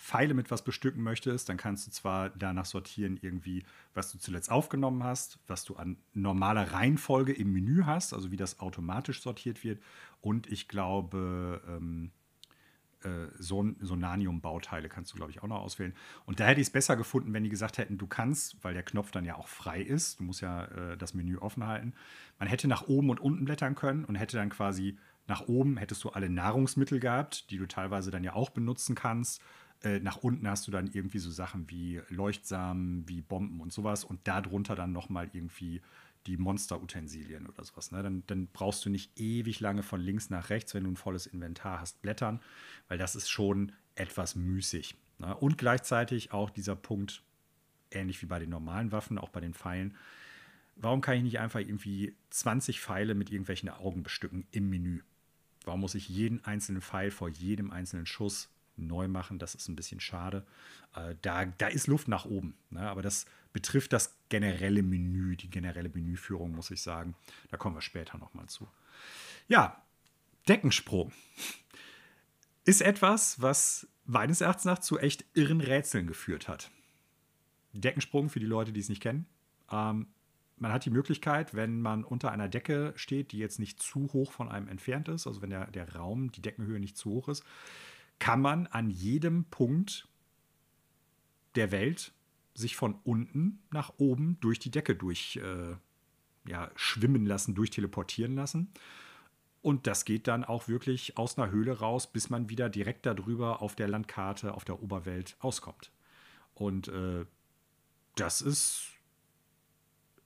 Pfeile 0.07 0.35
mit 0.35 0.53
was 0.53 0.63
bestücken 0.63 1.03
möchtest, 1.03 1.49
dann 1.49 1.57
kannst 1.57 1.89
du 1.89 1.91
zwar 1.91 2.31
danach 2.31 2.65
sortieren, 2.65 3.19
irgendwie, 3.21 3.65
was 3.93 4.13
du 4.13 4.19
zuletzt 4.19 4.53
aufgenommen 4.53 5.03
hast, 5.03 5.41
was 5.49 5.65
du 5.65 5.75
an 5.75 5.97
normaler 6.15 6.73
Reihenfolge 6.73 7.33
im 7.33 7.53
Menü 7.53 7.83
hast, 7.85 8.15
also 8.15 8.31
wie 8.31 8.37
das 8.37 8.61
automatisch 8.61 9.21
sortiert 9.21 9.65
wird. 9.65 9.83
Und 10.21 10.47
ich 10.47 10.69
glaube, 10.69 11.61
ähm, 11.67 12.13
äh, 13.03 13.27
Son 13.37 13.75
Sonanium-Bauteile 13.81 14.89
kannst 14.89 15.13
du, 15.13 15.17
glaube 15.17 15.33
ich, 15.33 15.43
auch 15.43 15.49
noch 15.49 15.61
auswählen. 15.61 15.93
Und 16.25 16.39
da 16.39 16.45
hätte 16.45 16.61
ich 16.61 16.69
es 16.69 16.73
besser 16.73 16.95
gefunden, 16.95 17.33
wenn 17.33 17.43
die 17.43 17.51
gesagt 17.51 17.77
hätten, 17.77 17.99
du 17.99 18.07
kannst, 18.07 18.63
weil 18.63 18.75
der 18.75 18.85
Knopf 18.85 19.11
dann 19.11 19.25
ja 19.25 19.35
auch 19.35 19.49
frei 19.49 19.83
ist, 19.83 20.21
du 20.21 20.23
musst 20.25 20.41
ja 20.41 20.67
äh, 20.67 20.97
das 20.97 21.15
Menü 21.15 21.39
offen 21.39 21.67
halten, 21.67 21.95
man 22.39 22.49
hätte 22.49 22.69
nach 22.69 22.87
oben 22.87 23.11
und 23.11 23.19
unten 23.19 23.45
blättern 23.45 23.75
können 23.75 24.05
und 24.05 24.15
hätte 24.15 24.37
dann 24.37 24.51
quasi 24.51 24.99
nach 25.27 25.49
oben 25.49 25.77
hättest 25.77 26.05
du 26.05 26.11
alle 26.11 26.31
Nahrungsmittel 26.31 27.01
gehabt, 27.01 27.51
die 27.51 27.59
du 27.59 27.67
teilweise 27.67 28.13
dann 28.13 28.23
ja 28.23 28.35
auch 28.35 28.51
benutzen 28.51 28.95
kannst 28.95 29.43
äh, 29.83 30.01
nach 30.01 30.19
unten 30.19 30.49
hast 30.49 30.67
du 30.67 30.71
dann 30.71 30.91
irgendwie 30.93 31.19
so 31.19 31.31
Sachen 31.31 31.69
wie 31.71 32.01
Leuchtsamen, 32.09 33.09
wie 33.09 33.21
Bomben 33.21 33.61
und 33.61 33.73
sowas 33.73 34.05
und 34.05 34.27
darunter 34.27 34.75
dann 34.75 34.93
nochmal 34.93 35.29
irgendwie 35.33 35.83
die 36.27 36.37
Monsterutensilien 36.37 37.47
oder 37.47 37.65
sowas. 37.65 37.93
Ne? 37.93 38.03
Dann, 38.03 38.23
dann, 38.27 38.49
brauchst 38.49 38.85
du 38.85 38.91
nicht 38.91 39.19
ewig 39.19 39.61
lange 39.61 39.83
von 39.83 40.01
links 40.01 40.31
nach 40.31 40.51
rechts, 40.51 40.75
wenn 40.75 40.85
du 40.85 40.91
ein 40.91 40.97
volles 40.97 41.27
Inventar 41.27 41.81
hast, 41.81 42.03
blättern, 42.03 42.41
weil 42.89 42.99
das 42.99 43.15
ist 43.17 43.29
schon 43.29 43.73
etwas 43.95 44.35
müßig. 44.35 44.97
Ne? 45.19 45.35
Und 45.37 45.59
gleichzeitig 45.59 46.33
auch 46.33 46.51
dieser 46.51 46.77
Punkt, 46.77 47.23
ähnlich 47.91 48.21
wie 48.23 48.27
bei 48.27 48.39
den 48.39 48.51
normalen 48.51 48.93
Waffen, 48.93 49.19
auch 49.19 49.29
bei 49.29 49.41
den 49.41 49.55
Pfeilen, 49.55 49.97
warum 50.75 51.01
kann 51.01 51.17
ich 51.17 51.23
nicht 51.23 51.39
einfach 51.39 51.61
irgendwie 51.61 52.15
20 52.31 52.81
Pfeile 52.81 53.15
mit 53.15 53.31
irgendwelchen 53.31 53.69
Augen 53.69 54.03
bestücken 54.03 54.47
im 54.51 54.69
Menü? 54.69 55.03
Warum 55.65 55.81
muss 55.81 55.95
ich 55.95 56.09
jeden 56.09 56.45
einzelnen 56.45 56.83
Pfeil 56.83 57.11
vor 57.11 57.29
jedem 57.29 57.71
einzelnen 57.71 58.07
Schuss 58.07 58.51
neu 58.77 59.09
machen. 59.09 59.39
Das 59.39 59.55
ist 59.55 59.69
ein 59.69 59.77
bisschen 59.77 60.01
schade. 60.01 60.47
Äh, 60.95 61.15
da, 61.23 61.45
da 61.45 61.69
ist 61.69 61.87
Luft 61.87 62.09
nach 62.09 62.25
oben. 62.25 62.55
Ne? 62.71 62.81
Aber 62.81 63.03
das 63.03 63.27
betrifft 63.53 63.93
das 63.93 64.17
generelle 64.29 64.83
Menü, 64.83 65.37
die 65.37 65.51
generelle 65.51 65.89
Menüführung, 65.89 66.55
muss 66.55 66.71
ich 66.71 66.83
sagen. 66.83 67.15
Da 67.51 67.57
kommen 67.57 67.75
wir 67.75 67.83
später 67.83 68.19
nochmal 68.19 68.47
zu. 68.47 68.69
Ja, 69.49 69.83
Deckensprung 70.49 71.13
ist 72.65 72.83
etwas, 72.83 73.41
was 73.41 73.87
meines 74.05 74.41
Erachtens 74.41 74.65
nach 74.65 74.79
zu 74.79 74.99
echt 74.99 75.25
irren 75.35 75.61
Rätseln 75.61 76.07
geführt 76.07 76.49
hat. 76.49 76.71
Deckensprung, 77.73 78.31
für 78.31 78.41
die 78.41 78.47
Leute, 78.47 78.73
die 78.73 78.81
es 78.81 78.89
nicht 78.89 79.03
kennen, 79.03 79.27
ähm, 79.71 80.07
man 80.59 80.73
hat 80.73 80.85
die 80.85 80.91
Möglichkeit, 80.91 81.55
wenn 81.55 81.83
man 81.83 82.05
unter 82.05 82.33
einer 82.33 82.49
Decke 82.49 82.93
steht, 82.97 83.33
die 83.33 83.39
jetzt 83.39 83.59
nicht 83.59 83.83
zu 83.83 84.13
hoch 84.13 84.33
von 84.33 84.49
einem 84.49 84.69
entfernt 84.69 85.09
ist, 85.09 85.27
also 85.27 85.43
wenn 85.43 85.51
der, 85.51 85.71
der 85.71 85.95
Raum, 85.95 86.33
die 86.33 86.41
Deckenhöhe 86.41 86.81
nicht 86.81 86.97
zu 86.97 87.11
hoch 87.11 87.29
ist, 87.29 87.45
kann 88.19 88.41
man 88.41 88.67
an 88.67 88.91
jedem 88.91 89.45
Punkt 89.45 90.09
der 91.55 91.71
Welt 91.71 92.13
sich 92.55 92.77
von 92.77 92.99
unten 93.05 93.63
nach 93.71 93.93
oben 93.99 94.39
durch 94.41 94.59
die 94.59 94.71
Decke 94.71 94.95
durch 94.95 95.37
äh, 95.37 95.77
ja, 96.49 96.71
schwimmen 96.75 97.27
lassen, 97.27 97.55
durchteleportieren 97.55 98.35
lassen. 98.35 98.71
Und 99.63 99.87
das 99.87 100.05
geht 100.05 100.29
dann 100.29 100.45
auch 100.45 100.69
wirklich 100.69 101.19
aus 101.19 101.37
einer 101.37 101.51
Höhle 101.51 101.81
raus, 101.81 102.07
bis 102.07 102.31
man 102.31 102.49
wieder 102.49 102.69
direkt 102.69 103.05
darüber 103.05 103.63
auf 103.63 103.75
der 103.75 103.89
Landkarte, 103.89 104.55
auf 104.55 104.65
der 104.65 104.81
Oberwelt 104.83 105.37
auskommt. 105.41 105.91
Und 106.55 106.89
äh, 106.89 107.27
das 108.15 108.41
ist, 108.41 108.87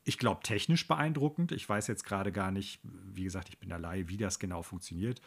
ich 0.05 0.18
glaube, 0.18 0.43
technisch 0.43 0.86
beeindruckend. 0.86 1.53
Ich 1.53 1.66
weiß 1.68 1.86
jetzt 1.86 2.05
gerade 2.05 2.32
gar 2.32 2.51
nicht, 2.51 2.80
wie 2.82 3.24
gesagt, 3.24 3.49
ich 3.49 3.59
bin 3.59 3.70
da 3.70 3.78
Laie, 3.78 4.09
wie 4.09 4.18
das 4.18 4.38
genau 4.38 4.62
funktioniert. 4.62 5.22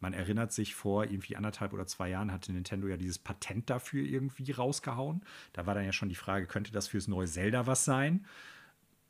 Man 0.00 0.12
erinnert 0.12 0.52
sich, 0.52 0.74
vor 0.74 1.04
irgendwie 1.04 1.36
anderthalb 1.36 1.72
oder 1.72 1.86
zwei 1.86 2.10
Jahren 2.10 2.30
hatte 2.32 2.52
Nintendo 2.52 2.86
ja 2.86 2.96
dieses 2.96 3.18
Patent 3.18 3.70
dafür 3.70 4.04
irgendwie 4.04 4.50
rausgehauen. 4.50 5.22
Da 5.52 5.66
war 5.66 5.74
dann 5.74 5.84
ja 5.84 5.92
schon 5.92 6.08
die 6.08 6.14
Frage, 6.14 6.46
könnte 6.46 6.72
das 6.72 6.88
fürs 6.88 7.08
neue 7.08 7.26
Zelda 7.26 7.66
was 7.66 7.84
sein? 7.84 8.26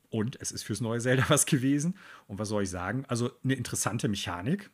Und 0.09 0.39
es 0.39 0.51
ist 0.51 0.63
fürs 0.63 0.79
neue 0.79 0.99
Zelda 0.99 1.25
was 1.29 1.45
gewesen. 1.45 1.95
Und 2.27 2.39
was 2.39 2.49
soll 2.49 2.63
ich 2.63 2.69
sagen? 2.69 3.05
Also 3.07 3.31
eine 3.43 3.55
interessante 3.55 4.07
Mechanik, 4.07 4.69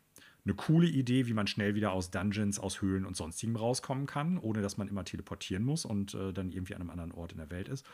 eine 0.46 0.54
coole 0.54 0.88
Idee, 0.88 1.26
wie 1.28 1.34
man 1.34 1.48
schnell 1.48 1.74
wieder 1.74 1.94
aus 1.94 2.12
Dungeons, 2.12 2.60
aus 2.60 2.82
Höhlen 2.82 3.06
und 3.06 3.16
sonstigem 3.16 3.56
rauskommen 3.56 4.06
kann, 4.06 4.38
ohne 4.38 4.62
dass 4.62 4.78
man 4.78 4.88
immer 4.88 5.06
teleportieren 5.06 5.64
muss 5.64 5.86
und 5.86 6.14
äh, 6.14 6.34
dann 6.34 6.52
irgendwie 6.52 6.76
an 6.76 6.82
einem 6.82 6.90
anderen 6.90 7.12
Ort 7.12 7.32
in 7.32 7.38
der 7.40 7.50
Welt 7.50 7.70
ist. 7.70 7.86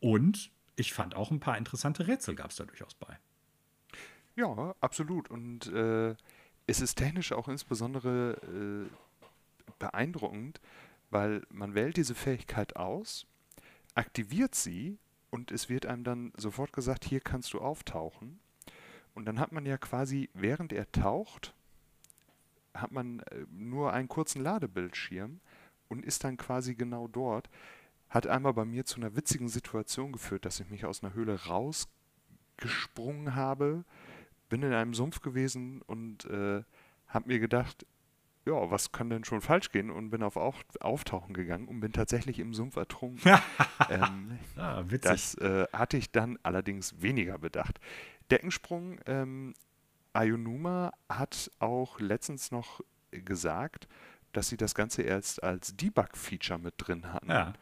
Und 0.00 0.52
ich 0.76 0.92
fand 0.92 1.16
auch 1.16 1.30
ein 1.30 1.40
paar 1.40 1.56
interessante 1.56 2.06
Rätsel 2.06 2.34
gab 2.34 2.50
es 2.50 2.56
da 2.56 2.64
durchaus 2.64 2.94
bei. 2.94 3.18
Ja, 4.36 4.74
absolut. 4.80 5.30
Und 5.30 5.66
äh, 5.72 6.14
es 6.66 6.80
ist 6.80 6.96
technisch 6.96 7.32
auch 7.32 7.48
insbesondere 7.48 8.38
äh, 8.42 8.86
beeindruckend, 9.78 10.60
weil 11.10 11.42
man 11.50 11.74
wählt 11.74 11.96
diese 11.96 12.14
Fähigkeit 12.14 12.76
aus, 12.76 13.26
aktiviert 13.94 14.54
sie 14.54 14.98
und 15.30 15.50
es 15.50 15.68
wird 15.68 15.86
einem 15.86 16.04
dann 16.04 16.32
sofort 16.36 16.72
gesagt, 16.72 17.04
hier 17.04 17.20
kannst 17.20 17.52
du 17.52 17.60
auftauchen. 17.60 18.40
Und 19.14 19.26
dann 19.26 19.38
hat 19.38 19.52
man 19.52 19.64
ja 19.64 19.78
quasi, 19.78 20.28
während 20.34 20.72
er 20.72 20.90
taucht, 20.90 21.54
hat 22.74 22.90
man 22.90 23.20
äh, 23.20 23.46
nur 23.50 23.92
einen 23.92 24.08
kurzen 24.08 24.42
Ladebildschirm 24.42 25.40
und 25.88 26.04
ist 26.04 26.24
dann 26.24 26.36
quasi 26.36 26.74
genau 26.74 27.06
dort. 27.08 27.48
Hat 28.08 28.26
einmal 28.26 28.52
bei 28.54 28.64
mir 28.64 28.84
zu 28.84 28.96
einer 28.96 29.14
witzigen 29.16 29.48
Situation 29.48 30.12
geführt, 30.12 30.44
dass 30.44 30.60
ich 30.60 30.68
mich 30.70 30.84
aus 30.84 31.02
einer 31.02 31.14
Höhle 31.14 31.46
rausgesprungen 31.46 33.34
habe, 33.36 33.84
bin 34.54 34.62
in 34.62 34.72
einem 34.72 34.94
Sumpf 34.94 35.20
gewesen 35.20 35.82
und 35.82 36.26
äh, 36.26 36.62
habe 37.08 37.26
mir 37.26 37.40
gedacht, 37.40 37.84
ja, 38.46 38.70
was 38.70 38.92
kann 38.92 39.10
denn 39.10 39.24
schon 39.24 39.40
falsch 39.40 39.72
gehen? 39.72 39.90
Und 39.90 40.10
bin 40.10 40.22
auf 40.22 40.36
Auftauchen 40.36 41.34
gegangen 41.34 41.66
und 41.66 41.80
bin 41.80 41.92
tatsächlich 41.92 42.38
im 42.38 42.54
Sumpf 42.54 42.76
ertrunken. 42.76 43.32
ähm, 43.90 44.38
ah, 44.54 44.84
witzig. 44.86 45.10
Das 45.10 45.34
äh, 45.38 45.66
hatte 45.72 45.96
ich 45.96 46.12
dann 46.12 46.38
allerdings 46.44 47.02
weniger 47.02 47.36
bedacht. 47.36 47.80
Deckensprung, 48.30 49.00
ähm, 49.06 49.54
Ayonuma 50.12 50.92
hat 51.08 51.50
auch 51.58 51.98
letztens 51.98 52.52
noch 52.52 52.80
gesagt, 53.10 53.88
dass 54.30 54.48
sie 54.48 54.56
das 54.56 54.76
Ganze 54.76 55.02
erst 55.02 55.42
als 55.42 55.76
Debug-Feature 55.76 56.60
mit 56.60 56.74
drin 56.76 57.12
hatten. 57.12 57.28
Ja. 57.28 57.54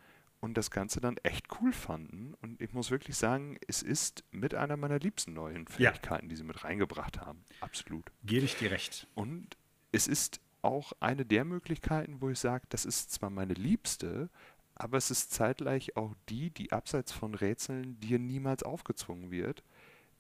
Und 0.43 0.55
das 0.59 0.73
Ganze 0.73 1.01
dann 1.01 1.19
echt 1.19 1.47
cool 1.61 1.73
fanden. 1.73 2.35
Und 2.43 2.61
ich 2.61 2.73
muss 2.73 2.91
wirklich 2.91 3.17
sagen, 3.17 3.59
es 3.69 3.81
ist 3.81 4.25
mit 4.33 4.57
einer 4.57 4.77
meiner 4.77 4.99
liebsten 4.99 5.35
neuen 5.35 5.69
Fähigkeiten, 5.69 6.27
ja. 6.27 6.31
die 6.31 6.37
sie 6.37 6.43
mit 6.43 6.65
reingebracht 6.65 7.21
haben. 7.21 7.45
Absolut. 7.61 8.11
Gebe 8.25 8.45
ich 8.45 8.57
dir 8.57 8.73
recht. 8.73 9.07
Und 9.15 9.57
es 9.93 10.09
ist 10.09 10.41
auch 10.61 10.95
eine 10.99 11.25
der 11.25 11.45
Möglichkeiten, 11.45 12.21
wo 12.21 12.29
ich 12.29 12.41
sage, 12.41 12.65
das 12.71 12.85
ist 12.85 13.13
zwar 13.13 13.31
meine 13.31 13.55
liebste, 13.55 14.31
aber 14.75 14.97
es 14.97 15.13
ist 15.13 15.31
zeitgleich 15.31 15.97
auch 15.97 16.13
die, 16.29 16.51
die 16.51 16.73
abseits 16.73 17.13
von 17.13 17.35
Rätseln 17.35 18.01
dir 18.01 18.19
niemals 18.19 18.65
aufgezwungen 18.65 19.31
wird, 19.31 19.63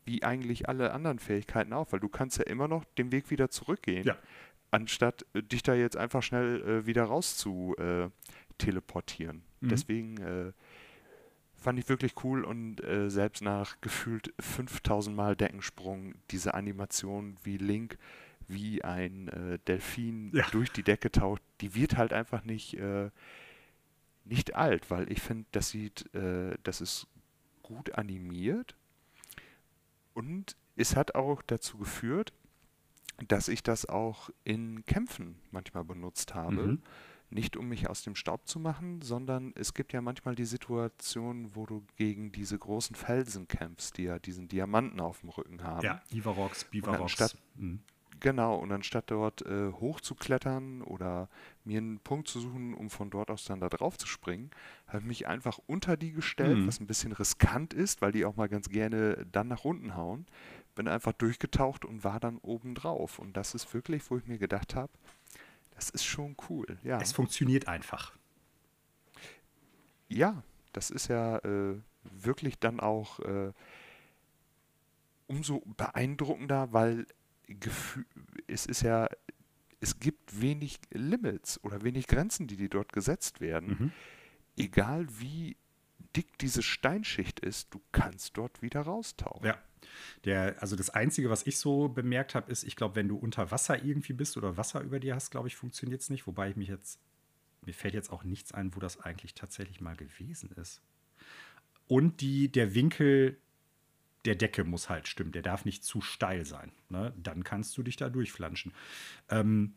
wie 0.05 0.23
eigentlich 0.23 0.69
alle 0.69 0.93
anderen 0.93 1.19
Fähigkeiten 1.19 1.73
auch, 1.73 1.91
weil 1.91 1.99
du 1.99 2.09
kannst 2.09 2.39
ja 2.39 2.45
immer 2.45 2.69
noch 2.69 2.85
den 2.97 3.11
Weg 3.11 3.31
wieder 3.31 3.51
zurückgehen, 3.51 4.05
ja. 4.05 4.17
anstatt 4.71 5.27
äh, 5.35 5.43
dich 5.43 5.65
da 5.65 5.75
jetzt 5.75 5.97
einfach 5.97 6.23
schnell 6.23 6.63
äh, 6.63 6.87
wieder 6.87 7.05
raus 7.05 7.37
zu 7.37 7.75
äh, 7.77 8.09
teleportieren. 8.59 9.43
Mhm. 9.63 9.69
Deswegen 9.69 10.17
äh, 10.19 10.53
fand 11.55 11.79
ich 11.79 11.89
wirklich 11.89 12.15
cool 12.25 12.45
und 12.45 12.83
äh, 12.85 13.09
selbst 13.09 13.43
nach 13.43 13.81
gefühlt 13.81 14.35
5000 14.41 15.17
Mal 15.17 15.37
Deckensprung 15.37 16.15
diese 16.31 16.55
Animation 16.55 17.37
wie 17.45 17.57
Link 17.57 17.99
wie 18.49 18.83
ein 18.85 19.29
äh, 19.29 19.59
Delfin 19.67 20.31
ja. 20.35 20.45
durch 20.51 20.71
die 20.71 20.83
Decke 20.83 21.11
taucht, 21.11 21.43
die 21.61 21.75
wird 21.75 21.97
halt 21.97 22.13
einfach 22.13 22.45
nicht, 22.45 22.75
äh, 22.75 23.11
nicht 24.25 24.55
alt, 24.55 24.91
weil 24.91 25.11
ich 25.11 25.21
finde, 25.23 25.47
das 25.53 25.71
sieht, 25.71 26.13
äh, 26.15 26.57
das 26.63 26.81
ist 26.81 27.07
gut 27.63 27.95
animiert 27.95 28.75
und 30.15 30.57
es 30.77 30.97
hat 30.97 31.15
auch 31.15 31.43
dazu 31.43 31.79
geführt, 31.79 32.33
dass 33.29 33.49
ich 33.49 33.63
das 33.63 33.87
auch 33.87 34.31
in 34.45 34.85
Kämpfen 34.87 35.37
manchmal 35.51 35.85
benutzt 35.85 36.35
habe. 36.35 36.63
Mhm. 36.63 36.83
Nicht 37.33 37.57
um 37.57 37.67
mich 37.69 37.89
aus 37.89 38.03
dem 38.03 38.15
Staub 38.15 38.47
zu 38.47 38.61
machen, 38.61 39.01
sondern 39.01 39.53
es 39.57 39.73
gibt 39.73 39.95
ja 39.95 40.03
manchmal 40.03 40.35
die 40.35 40.45
Situation, 40.45 41.55
wo 41.55 41.65
du 41.65 41.83
gegen 41.97 42.31
diese 42.31 42.59
großen 42.59 42.95
Felsen 42.95 43.49
kämpfst, 43.49 43.97
die 43.97 44.03
ja 44.03 44.19
diesen 44.19 44.49
Diamanten 44.49 45.01
auf 45.01 45.21
dem 45.21 45.31
Rücken 45.31 45.63
haben. 45.63 45.83
Ja, 45.83 46.03
Ivarox, 46.11 46.65
Bivarox. 46.65 47.37
Mhm. 47.55 47.81
Genau, 48.21 48.55
und 48.57 48.71
anstatt 48.71 49.11
dort 49.11 49.43
äh, 49.47 49.73
hochzuklettern 49.73 50.83
oder 50.83 51.29
mir 51.65 51.79
einen 51.79 51.99
Punkt 51.99 52.29
zu 52.29 52.39
suchen, 52.39 52.73
um 52.75 52.89
von 52.89 53.11
dort 53.11 53.31
aus 53.33 53.45
dann 53.45 53.59
da 53.61 53.69
drauf 53.69 53.99
zu 53.99 54.07
springen, 54.07 54.51
habe 54.87 54.99
ich 54.99 55.05
mich 55.05 55.27
einfach 55.27 55.59
unter 55.67 55.97
die 55.97 56.13
gestellt, 56.13 56.59
mhm. 56.59 56.67
was 56.69 56.79
ein 56.79 56.87
bisschen 56.87 57.11
riskant 57.13 57.75
ist, 57.75 58.01
weil 58.01 58.13
die 58.13 58.25
auch 58.25 58.37
mal 58.37 58.49
ganz 58.49 58.69
gerne 58.69 59.27
dann 59.33 59.49
nach 59.49 59.65
unten 59.65 59.97
hauen. 59.97 60.27
Bin 60.77 60.87
einfach 60.87 61.13
durchgetaucht 61.13 61.85
und 61.85 62.05
war 62.05 62.21
dann 62.21 62.39
oben 62.39 62.77
drauf. 62.77 63.19
Und 63.19 63.37
das 63.37 63.55
ist 63.55 63.75
wirklich, 63.75 64.09
wo 64.09 64.19
ich 64.19 64.27
mir 64.27 64.39
gedacht 64.39 64.77
habe, 64.77 64.93
das 65.75 65.91
ist 65.91 66.05
schon 66.05 66.37
cool. 66.49 66.79
Ja. 66.83 67.01
Es 67.01 67.13
funktioniert 67.13 67.69
einfach. 67.69 68.13
Ja, 70.09 70.43
das 70.73 70.91
ist 70.91 71.09
ja 71.09 71.39
äh, 71.39 71.81
wirklich 72.05 72.59
dann 72.59 72.81
auch 72.81 73.21
äh, 73.21 73.53
umso 75.27 75.63
beeindruckender, 75.77 76.73
weil 76.73 77.07
es 78.47 78.67
ist 78.67 78.83
ja, 78.83 79.09
es 79.81 79.99
gibt 79.99 80.41
wenig 80.41 80.79
Limits 80.91 81.63
oder 81.65 81.83
wenig 81.83 82.07
Grenzen, 82.07 82.47
die, 82.47 82.57
die 82.57 82.69
dort 82.69 82.93
gesetzt 82.93 83.41
werden. 83.41 83.77
Mhm. 83.79 83.93
Egal 84.57 85.07
wie 85.19 85.57
dick 86.17 86.39
diese 86.39 86.63
Steinschicht 86.63 87.41
ist, 87.41 87.73
du 87.73 87.81
kannst 87.93 88.37
dort 88.37 88.63
wieder 88.63 88.83
raustauchen. 88.83 89.47
Ja. 89.47 89.59
Der, 90.25 90.61
also 90.61 90.77
das 90.77 90.91
Einzige, 90.91 91.31
was 91.31 91.47
ich 91.47 91.59
so 91.59 91.89
bemerkt 91.89 92.35
habe, 92.35 92.51
ist, 92.51 92.63
ich 92.65 92.77
glaube, 92.77 92.97
wenn 92.97 93.09
du 93.09 93.17
unter 93.17 93.51
Wasser 93.51 93.83
irgendwie 93.85 94.13
bist 94.13 94.37
oder 94.37 94.57
Wasser 94.57 94.81
über 94.81 95.01
dir 95.01 95.15
hast, 95.15 95.31
glaube 95.31 95.49
ich, 95.49 95.57
funktioniert 95.57 96.01
es 96.01 96.11
nicht. 96.11 96.27
Wobei 96.27 96.51
ich 96.51 96.57
mich 96.57 96.69
jetzt, 96.69 97.01
mir 97.65 97.75
fällt 97.75 97.95
jetzt 97.95 98.11
auch 98.11 98.25
nichts 98.25 98.53
ein, 98.53 98.75
wo 98.75 98.81
das 98.81 99.01
eigentlich 99.01 99.35
tatsächlich 99.35 99.81
mal 99.81 99.97
gewesen 99.97 100.51
ist. 100.53 100.81
Und 101.89 102.21
die, 102.21 102.51
der 102.51 102.75
Winkel 102.75 103.39
der 104.25 104.37
Decke 104.37 104.65
muss 104.65 104.89
halt 104.89 105.09
stimmen, 105.09 105.33
der 105.33 105.43
darf 105.43 105.65
nicht 105.65 105.85
zu 105.85 106.01
steil 106.01 106.45
sein. 106.45 106.73
Ne? 106.89 107.13
Dann 107.17 107.45
kannst 107.45 107.77
du 107.77 107.83
dich 107.83 107.97
da 107.97 108.09
durchflanschen. 108.09 108.73
Ähm, 109.29 109.75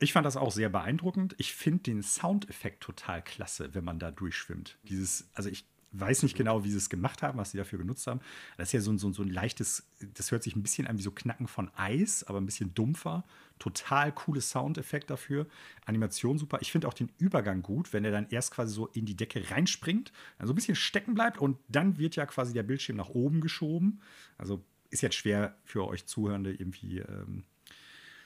ich 0.00 0.12
fand 0.12 0.26
das 0.26 0.36
auch 0.36 0.50
sehr 0.50 0.70
beeindruckend. 0.70 1.34
Ich 1.38 1.54
finde 1.54 1.84
den 1.84 2.02
Soundeffekt 2.02 2.82
total 2.82 3.22
klasse, 3.22 3.74
wenn 3.74 3.84
man 3.84 3.98
da 3.98 4.10
durchschwimmt. 4.10 4.78
Dieses, 4.82 5.28
also 5.34 5.50
ich 5.50 5.66
weiß 5.92 6.22
nicht 6.22 6.36
genau, 6.36 6.64
wie 6.64 6.70
sie 6.70 6.76
es 6.76 6.88
gemacht 6.88 7.22
haben, 7.22 7.38
was 7.38 7.50
sie 7.50 7.58
dafür 7.58 7.78
genutzt 7.78 8.06
haben. 8.06 8.20
Das 8.56 8.68
ist 8.68 8.72
ja 8.72 8.80
so, 8.80 8.96
so, 8.96 9.12
so 9.12 9.22
ein 9.22 9.28
leichtes, 9.28 9.88
das 10.14 10.30
hört 10.30 10.42
sich 10.42 10.56
ein 10.56 10.62
bisschen 10.62 10.86
an 10.86 10.96
wie 10.98 11.02
so 11.02 11.10
Knacken 11.10 11.48
von 11.48 11.70
Eis, 11.76 12.24
aber 12.24 12.40
ein 12.40 12.46
bisschen 12.46 12.72
dumpfer. 12.74 13.24
Total 13.58 14.12
cooles 14.12 14.50
Soundeffekt 14.50 15.10
dafür. 15.10 15.46
Animation 15.84 16.38
super. 16.38 16.58
Ich 16.60 16.72
finde 16.72 16.88
auch 16.88 16.94
den 16.94 17.10
Übergang 17.18 17.62
gut, 17.62 17.92
wenn 17.92 18.04
er 18.04 18.12
dann 18.12 18.28
erst 18.30 18.52
quasi 18.52 18.72
so 18.72 18.86
in 18.86 19.04
die 19.04 19.16
Decke 19.16 19.50
reinspringt, 19.50 20.12
dann 20.38 20.46
so 20.46 20.52
ein 20.52 20.56
bisschen 20.56 20.76
stecken 20.76 21.14
bleibt 21.14 21.38
und 21.38 21.58
dann 21.68 21.98
wird 21.98 22.16
ja 22.16 22.24
quasi 22.24 22.52
der 22.52 22.62
Bildschirm 22.62 22.96
nach 22.96 23.10
oben 23.10 23.40
geschoben. 23.40 24.00
Also 24.38 24.64
ist 24.90 25.02
jetzt 25.02 25.16
schwer 25.16 25.56
für 25.64 25.86
euch 25.86 26.06
Zuhörende 26.06 26.52
irgendwie 26.52 27.00
ähm, 27.00 27.44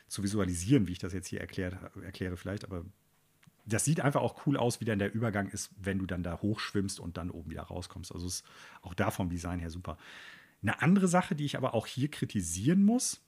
zu 0.08 0.22
visualisieren, 0.22 0.86
wie 0.86 0.92
ich 0.92 0.98
das 0.98 1.12
jetzt 1.12 1.28
hier 1.28 1.40
erklärt, 1.40 1.76
erkläre 2.02 2.36
vielleicht, 2.36 2.64
aber 2.64 2.84
das 3.66 3.84
sieht 3.84 4.00
einfach 4.00 4.20
auch 4.20 4.46
cool 4.46 4.56
aus, 4.56 4.80
wie 4.80 4.84
dann 4.84 4.98
der 4.98 5.14
Übergang 5.14 5.48
ist, 5.48 5.70
wenn 5.80 5.98
du 5.98 6.06
dann 6.06 6.22
da 6.22 6.40
hochschwimmst 6.42 7.00
und 7.00 7.16
dann 7.16 7.30
oben 7.30 7.50
wieder 7.50 7.62
rauskommst. 7.62 8.12
Also 8.12 8.26
ist 8.26 8.44
auch 8.82 8.94
da 8.94 9.10
vom 9.10 9.30
Design 9.30 9.58
her 9.58 9.70
super. 9.70 9.96
Eine 10.62 10.82
andere 10.82 11.08
Sache, 11.08 11.34
die 11.34 11.44
ich 11.44 11.56
aber 11.56 11.74
auch 11.74 11.86
hier 11.86 12.10
kritisieren 12.10 12.84
muss, 12.84 13.22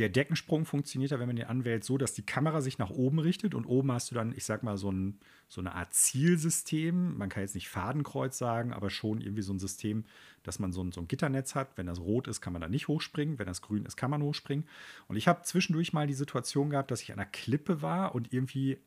der 0.00 0.08
Deckensprung 0.08 0.64
funktioniert 0.64 1.10
ja, 1.10 1.20
wenn 1.20 1.26
man 1.26 1.36
den 1.36 1.44
anwählt, 1.44 1.84
so, 1.84 1.98
dass 1.98 2.14
die 2.14 2.24
Kamera 2.24 2.62
sich 2.62 2.78
nach 2.78 2.88
oben 2.88 3.18
richtet 3.18 3.54
und 3.54 3.66
oben 3.66 3.92
hast 3.92 4.10
du 4.10 4.14
dann, 4.14 4.32
ich 4.34 4.46
sag 4.46 4.62
mal, 4.62 4.78
so, 4.78 4.90
ein, 4.90 5.18
so 5.46 5.60
eine 5.60 5.74
Art 5.74 5.92
Zielsystem. 5.92 7.18
Man 7.18 7.28
kann 7.28 7.42
jetzt 7.42 7.54
nicht 7.54 7.68
Fadenkreuz 7.68 8.38
sagen, 8.38 8.72
aber 8.72 8.88
schon 8.88 9.20
irgendwie 9.20 9.42
so 9.42 9.52
ein 9.52 9.58
System, 9.58 10.04
dass 10.42 10.58
man 10.58 10.72
so 10.72 10.82
ein, 10.82 10.90
so 10.90 11.02
ein 11.02 11.08
Gitternetz 11.08 11.54
hat. 11.54 11.76
Wenn 11.76 11.86
das 11.86 12.00
rot 12.00 12.28
ist, 12.28 12.40
kann 12.40 12.54
man 12.54 12.62
da 12.62 12.68
nicht 12.68 12.88
hochspringen. 12.88 13.38
Wenn 13.38 13.46
das 13.46 13.60
grün 13.60 13.84
ist, 13.84 13.96
kann 13.96 14.10
man 14.10 14.22
hochspringen. 14.22 14.66
Und 15.06 15.16
ich 15.16 15.28
habe 15.28 15.42
zwischendurch 15.42 15.92
mal 15.92 16.06
die 16.06 16.14
Situation 16.14 16.70
gehabt, 16.70 16.90
dass 16.90 17.02
ich 17.02 17.12
an 17.12 17.18
einer 17.18 17.28
Klippe 17.28 17.82
war 17.82 18.14
und 18.14 18.32
irgendwie 18.32 18.78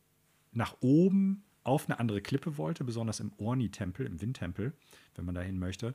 nach 0.52 0.78
oben 0.82 1.44
auf 1.64 1.88
eine 1.88 2.00
andere 2.00 2.22
Klippe 2.22 2.58
wollte, 2.58 2.84
besonders 2.84 3.20
im 3.20 3.32
Orni-Tempel, 3.38 4.06
im 4.06 4.20
Windtempel, 4.20 4.74
wenn 5.16 5.26
man 5.26 5.36
dahin 5.36 5.60
möchte. 5.60 5.94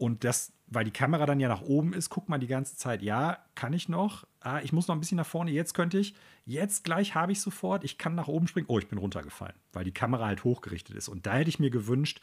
Und 0.00 0.24
das, 0.24 0.54
weil 0.66 0.86
die 0.86 0.92
Kamera 0.92 1.26
dann 1.26 1.40
ja 1.40 1.48
nach 1.48 1.60
oben 1.60 1.92
ist, 1.92 2.08
guckt 2.08 2.30
man 2.30 2.40
die 2.40 2.46
ganze 2.46 2.74
Zeit, 2.74 3.02
ja, 3.02 3.36
kann 3.54 3.74
ich 3.74 3.90
noch? 3.90 4.26
Ah, 4.40 4.60
ich 4.62 4.72
muss 4.72 4.88
noch 4.88 4.94
ein 4.94 5.00
bisschen 5.00 5.18
nach 5.18 5.26
vorne, 5.26 5.50
jetzt 5.50 5.74
könnte 5.74 5.98
ich. 5.98 6.14
Jetzt 6.46 6.84
gleich 6.84 7.14
habe 7.14 7.32
ich 7.32 7.42
sofort, 7.42 7.84
ich 7.84 7.98
kann 7.98 8.14
nach 8.14 8.26
oben 8.26 8.48
springen. 8.48 8.68
Oh, 8.70 8.78
ich 8.78 8.88
bin 8.88 8.96
runtergefallen, 8.98 9.56
weil 9.74 9.84
die 9.84 9.92
Kamera 9.92 10.24
halt 10.24 10.42
hochgerichtet 10.42 10.96
ist. 10.96 11.08
Und 11.08 11.26
da 11.26 11.34
hätte 11.34 11.50
ich 11.50 11.58
mir 11.58 11.68
gewünscht, 11.68 12.22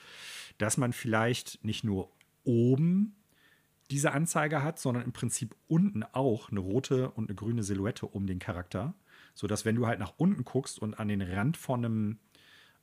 dass 0.58 0.78
man 0.78 0.92
vielleicht 0.92 1.64
nicht 1.64 1.84
nur 1.84 2.12
oben 2.46 3.16
diese 3.92 4.12
Anzeige 4.12 4.64
hat, 4.64 4.80
sondern 4.80 5.04
im 5.04 5.14
Prinzip 5.14 5.56
unten 5.68 6.02
auch 6.02 6.50
eine 6.50 6.60
rote 6.60 7.12
und 7.12 7.30
eine 7.30 7.36
grüne 7.36 7.62
Silhouette 7.62 8.08
um 8.08 8.26
den 8.26 8.40
Charakter. 8.40 8.96
Sodass, 9.36 9.66
wenn 9.66 9.76
du 9.76 9.86
halt 9.86 10.00
nach 10.00 10.16
unten 10.18 10.44
guckst 10.46 10.80
und 10.80 10.96
an 10.96 11.10
den 11.10 11.22
Rand 11.22 11.58
von 11.58 11.86
einem, 11.86 12.18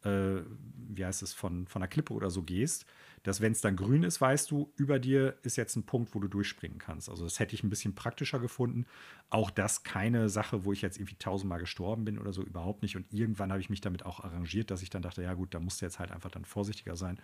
äh, 0.05 0.43
wie 0.89 1.05
heißt 1.05 1.23
es, 1.23 1.33
von, 1.33 1.67
von 1.67 1.83
einer 1.83 1.89
Klippe 1.89 2.13
oder 2.13 2.31
so 2.31 2.43
gehst, 2.43 2.87
dass 3.25 3.41
wenn 3.41 3.53
es 3.53 3.63
dann 3.63 3.75
grün 3.75 4.03
ist, 4.03 4.21
weißt 4.21 4.51
du, 4.51 4.71
über 4.77 4.99
dir 4.99 5.39
ist 5.43 5.57
jetzt 5.57 5.77
ein 5.77 5.85
Punkt, 5.85 6.15
wo 6.15 6.21
du 6.21 6.29
durchspringen 6.29 6.79
kannst. 6.79 7.09
Also 7.09 7.25
das 7.25 7.41
hätte 7.41 7.55
ich 7.55 7.65
ein 7.65 7.71
bisschen 7.71 7.95
praktischer 7.95 8.39
gefunden. 8.39 8.87
Auch 9.31 9.51
das 9.51 9.83
keine 9.83 10.29
Sache, 10.29 10.67
wo 10.67 10.73
ich 10.73 10.83
jetzt 10.83 10.99
irgendwie 10.99 11.17
tausendmal 11.17 11.59
gestorben 11.59 12.05
bin 12.05 12.19
oder 12.19 12.35
so, 12.35 12.43
überhaupt 12.43 12.83
nicht. 12.83 12.97
Und 12.97 13.13
irgendwann 13.13 13.51
habe 13.51 13.61
ich 13.61 13.71
mich 13.71 13.81
damit 13.81 14.05
auch 14.05 14.21
arrangiert, 14.21 14.71
dass 14.71 14.83
ich 14.83 14.91
dann 14.91 15.01
dachte, 15.01 15.23
ja 15.23 15.33
gut, 15.33 15.55
da 15.55 15.61
musst 15.61 15.81
du 15.81 15.87
jetzt 15.87 15.99
halt 15.99 16.13
einfach 16.13 16.31
dann 16.31 16.45
vorsichtiger 16.45 16.97
sein. 16.97 17.19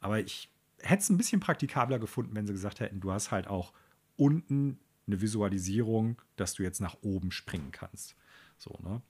Aber 0.00 0.20
ich 0.20 0.50
hätte 0.80 1.02
es 1.02 1.08
ein 1.08 1.16
bisschen 1.16 1.40
praktikabler 1.40 1.98
gefunden, 1.98 2.36
wenn 2.36 2.46
sie 2.46 2.52
gesagt 2.52 2.80
hätten, 2.80 3.00
du 3.00 3.10
hast 3.10 3.30
halt 3.30 3.46
auch 3.46 3.72
unten 4.16 4.78
eine 5.06 5.22
Visualisierung, 5.22 6.20
dass 6.36 6.54
du 6.54 6.62
jetzt 6.62 6.80
nach 6.80 6.98
oben 7.00 7.30
springen 7.30 7.72
kannst. 7.72 8.16
So, 8.58 8.78
ne? 8.82 9.00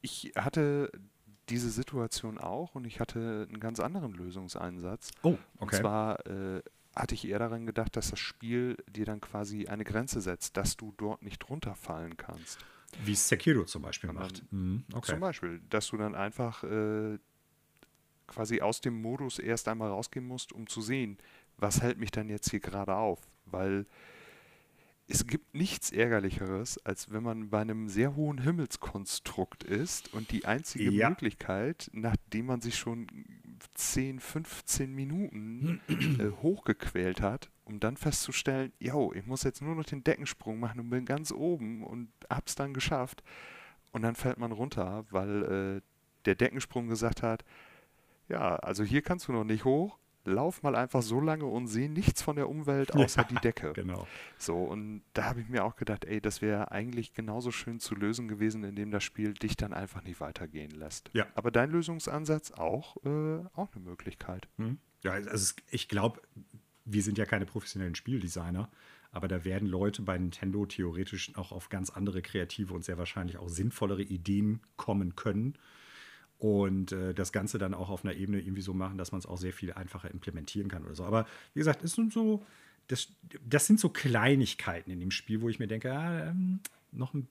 Ich 0.00 0.32
hatte 0.36 0.92
diese 1.50 1.70
Situation 1.70 2.38
auch 2.38 2.74
und 2.74 2.86
ich 2.86 3.00
hatte 3.00 3.46
einen 3.48 3.60
ganz 3.60 3.80
anderen 3.80 4.12
Lösungseinsatz. 4.14 5.10
Oh, 5.22 5.28
okay. 5.28 5.40
Und 5.58 5.74
zwar 5.74 6.26
äh, 6.26 6.62
hatte 6.94 7.14
ich 7.14 7.26
eher 7.26 7.38
daran 7.38 7.66
gedacht, 7.66 7.96
dass 7.96 8.10
das 8.10 8.18
Spiel 8.18 8.76
dir 8.88 9.04
dann 9.04 9.20
quasi 9.20 9.66
eine 9.66 9.84
Grenze 9.84 10.20
setzt, 10.20 10.56
dass 10.56 10.76
du 10.76 10.94
dort 10.96 11.22
nicht 11.22 11.48
runterfallen 11.48 12.16
kannst. 12.16 12.58
Wie 13.04 13.14
Sekiro 13.14 13.64
zum 13.64 13.82
Beispiel 13.82 14.12
macht. 14.12 14.42
Mhm, 14.50 14.84
okay. 14.92 15.12
Zum 15.12 15.20
Beispiel, 15.20 15.60
dass 15.70 15.88
du 15.88 15.96
dann 15.96 16.14
einfach 16.14 16.64
äh, 16.64 17.18
quasi 18.26 18.60
aus 18.60 18.80
dem 18.80 19.00
Modus 19.00 19.38
erst 19.38 19.68
einmal 19.68 19.90
rausgehen 19.90 20.26
musst, 20.26 20.52
um 20.52 20.66
zu 20.66 20.80
sehen, 20.80 21.18
was 21.56 21.82
hält 21.82 21.98
mich 21.98 22.10
dann 22.10 22.28
jetzt 22.28 22.50
hier 22.50 22.60
gerade 22.60 22.94
auf. 22.94 23.20
Weil 23.46 23.86
es 25.10 25.26
gibt 25.26 25.54
nichts 25.54 25.90
Ärgerlicheres, 25.90 26.78
als 26.84 27.12
wenn 27.12 27.24
man 27.24 27.50
bei 27.50 27.60
einem 27.60 27.88
sehr 27.88 28.14
hohen 28.14 28.38
Himmelskonstrukt 28.38 29.64
ist 29.64 30.14
und 30.14 30.30
die 30.30 30.44
einzige 30.44 30.90
ja. 30.90 31.08
Möglichkeit, 31.08 31.90
nachdem 31.92 32.46
man 32.46 32.60
sich 32.60 32.76
schon 32.76 33.08
10, 33.74 34.20
15 34.20 34.94
Minuten 34.94 35.80
äh, 35.88 36.30
hochgequält 36.42 37.20
hat, 37.20 37.50
um 37.64 37.80
dann 37.80 37.96
festzustellen, 37.96 38.72
yo, 38.78 39.12
ich 39.12 39.26
muss 39.26 39.42
jetzt 39.42 39.60
nur 39.62 39.74
noch 39.74 39.84
den 39.84 40.04
Deckensprung 40.04 40.60
machen 40.60 40.80
und 40.80 40.90
bin 40.90 41.04
ganz 41.04 41.32
oben 41.32 41.82
und 41.82 42.08
hab's 42.28 42.54
dann 42.54 42.72
geschafft. 42.72 43.22
Und 43.92 44.02
dann 44.02 44.14
fällt 44.14 44.38
man 44.38 44.52
runter, 44.52 45.04
weil 45.10 45.42
äh, 45.42 45.80
der 46.24 46.36
Deckensprung 46.36 46.88
gesagt 46.88 47.22
hat, 47.22 47.44
ja, 48.28 48.56
also 48.56 48.84
hier 48.84 49.02
kannst 49.02 49.26
du 49.26 49.32
noch 49.32 49.44
nicht 49.44 49.64
hoch, 49.64 49.98
lauf 50.24 50.62
mal 50.62 50.74
einfach 50.74 51.02
so 51.02 51.20
lange 51.20 51.46
und 51.46 51.66
sehe 51.66 51.90
nichts 51.90 52.22
von 52.22 52.36
der 52.36 52.48
Umwelt 52.48 52.92
außer 52.94 53.22
ja, 53.22 53.28
die 53.28 53.34
Decke. 53.36 53.72
Genau. 53.72 54.06
So, 54.38 54.56
und 54.56 55.02
da 55.12 55.24
habe 55.24 55.40
ich 55.40 55.48
mir 55.48 55.64
auch 55.64 55.76
gedacht, 55.76 56.04
ey, 56.04 56.20
das 56.20 56.42
wäre 56.42 56.70
eigentlich 56.72 57.14
genauso 57.14 57.50
schön 57.50 57.80
zu 57.80 57.94
lösen 57.94 58.28
gewesen, 58.28 58.64
indem 58.64 58.90
das 58.90 59.04
Spiel 59.04 59.34
dich 59.34 59.56
dann 59.56 59.72
einfach 59.72 60.02
nicht 60.02 60.20
weitergehen 60.20 60.70
lässt. 60.72 61.10
Ja. 61.12 61.26
Aber 61.34 61.50
dein 61.50 61.70
Lösungsansatz 61.70 62.52
auch, 62.52 62.96
äh, 63.04 63.44
auch 63.54 63.74
eine 63.74 63.84
Möglichkeit. 63.84 64.48
Hm. 64.56 64.78
Ja, 65.02 65.12
also 65.12 65.54
ich 65.70 65.88
glaube, 65.88 66.20
wir 66.84 67.02
sind 67.02 67.18
ja 67.18 67.24
keine 67.24 67.46
professionellen 67.46 67.94
Spieldesigner, 67.94 68.70
aber 69.12 69.28
da 69.28 69.44
werden 69.44 69.66
Leute 69.66 70.02
bei 70.02 70.16
Nintendo 70.18 70.66
theoretisch 70.66 71.34
auch 71.36 71.52
auf 71.52 71.68
ganz 71.68 71.90
andere 71.90 72.22
kreative 72.22 72.74
und 72.74 72.84
sehr 72.84 72.98
wahrscheinlich 72.98 73.38
auch 73.38 73.48
sinnvollere 73.48 74.02
Ideen 74.02 74.60
kommen 74.76 75.16
können 75.16 75.56
und 76.40 76.92
äh, 76.92 77.12
das 77.12 77.32
Ganze 77.32 77.58
dann 77.58 77.74
auch 77.74 77.90
auf 77.90 78.02
einer 78.02 78.14
Ebene 78.14 78.40
irgendwie 78.40 78.62
so 78.62 78.72
machen, 78.72 78.96
dass 78.96 79.12
man 79.12 79.18
es 79.18 79.26
auch 79.26 79.36
sehr 79.36 79.52
viel 79.52 79.72
einfacher 79.74 80.10
implementieren 80.10 80.68
kann 80.68 80.84
oder 80.84 80.94
so. 80.94 81.04
Aber 81.04 81.26
wie 81.52 81.60
gesagt, 81.60 81.84
es 81.84 81.92
so, 82.12 82.44
das, 82.88 83.08
das 83.46 83.66
sind 83.66 83.78
so 83.78 83.90
Kleinigkeiten 83.90 84.90
in 84.90 85.00
dem 85.00 85.10
Spiel, 85.10 85.42
wo 85.42 85.50
ich 85.50 85.58
mir 85.58 85.68
denke, 85.68 85.88
ja, 85.88 86.30
ähm, 86.30 86.60
noch 86.92 87.12
ein, 87.12 87.28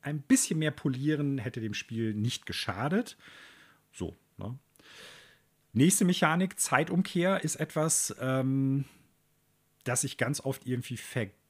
ein 0.00 0.22
bisschen 0.22 0.60
mehr 0.60 0.70
polieren 0.70 1.38
hätte 1.38 1.60
dem 1.60 1.74
Spiel 1.74 2.14
nicht 2.14 2.46
geschadet. 2.46 3.16
So, 3.92 4.16
ne? 4.38 4.56
Nächste 5.72 6.04
Mechanik, 6.04 6.60
Zeitumkehr, 6.60 7.42
ist 7.42 7.56
etwas, 7.56 8.14
ähm, 8.20 8.84
das 9.82 10.04
ich 10.04 10.18
ganz 10.18 10.40
oft 10.40 10.66
irgendwie 10.66 10.98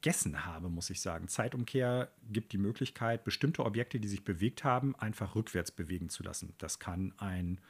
vergessen 0.03 0.45
habe, 0.45 0.69
muss 0.69 0.91
ich 0.91 1.01
sagen. 1.01 1.29
Zeitumkehr 1.29 2.11
gibt 2.33 2.53
die 2.53 2.59
Möglichkeit, 2.59 3.23
bestimmte 3.23 3.65
Objekte, 3.65 4.01
die 4.01 4.09
sich 4.09 4.25
bewegt 4.25 4.65
haben, 4.65 4.97
einfach 4.97 5.37
rückwärts 5.37 5.71
bewegen 5.71 6.09
zu 6.09 6.25
lassen. 6.25 6.55
Das 6.59 6.81
kann 6.81 7.15
ein 7.19 7.61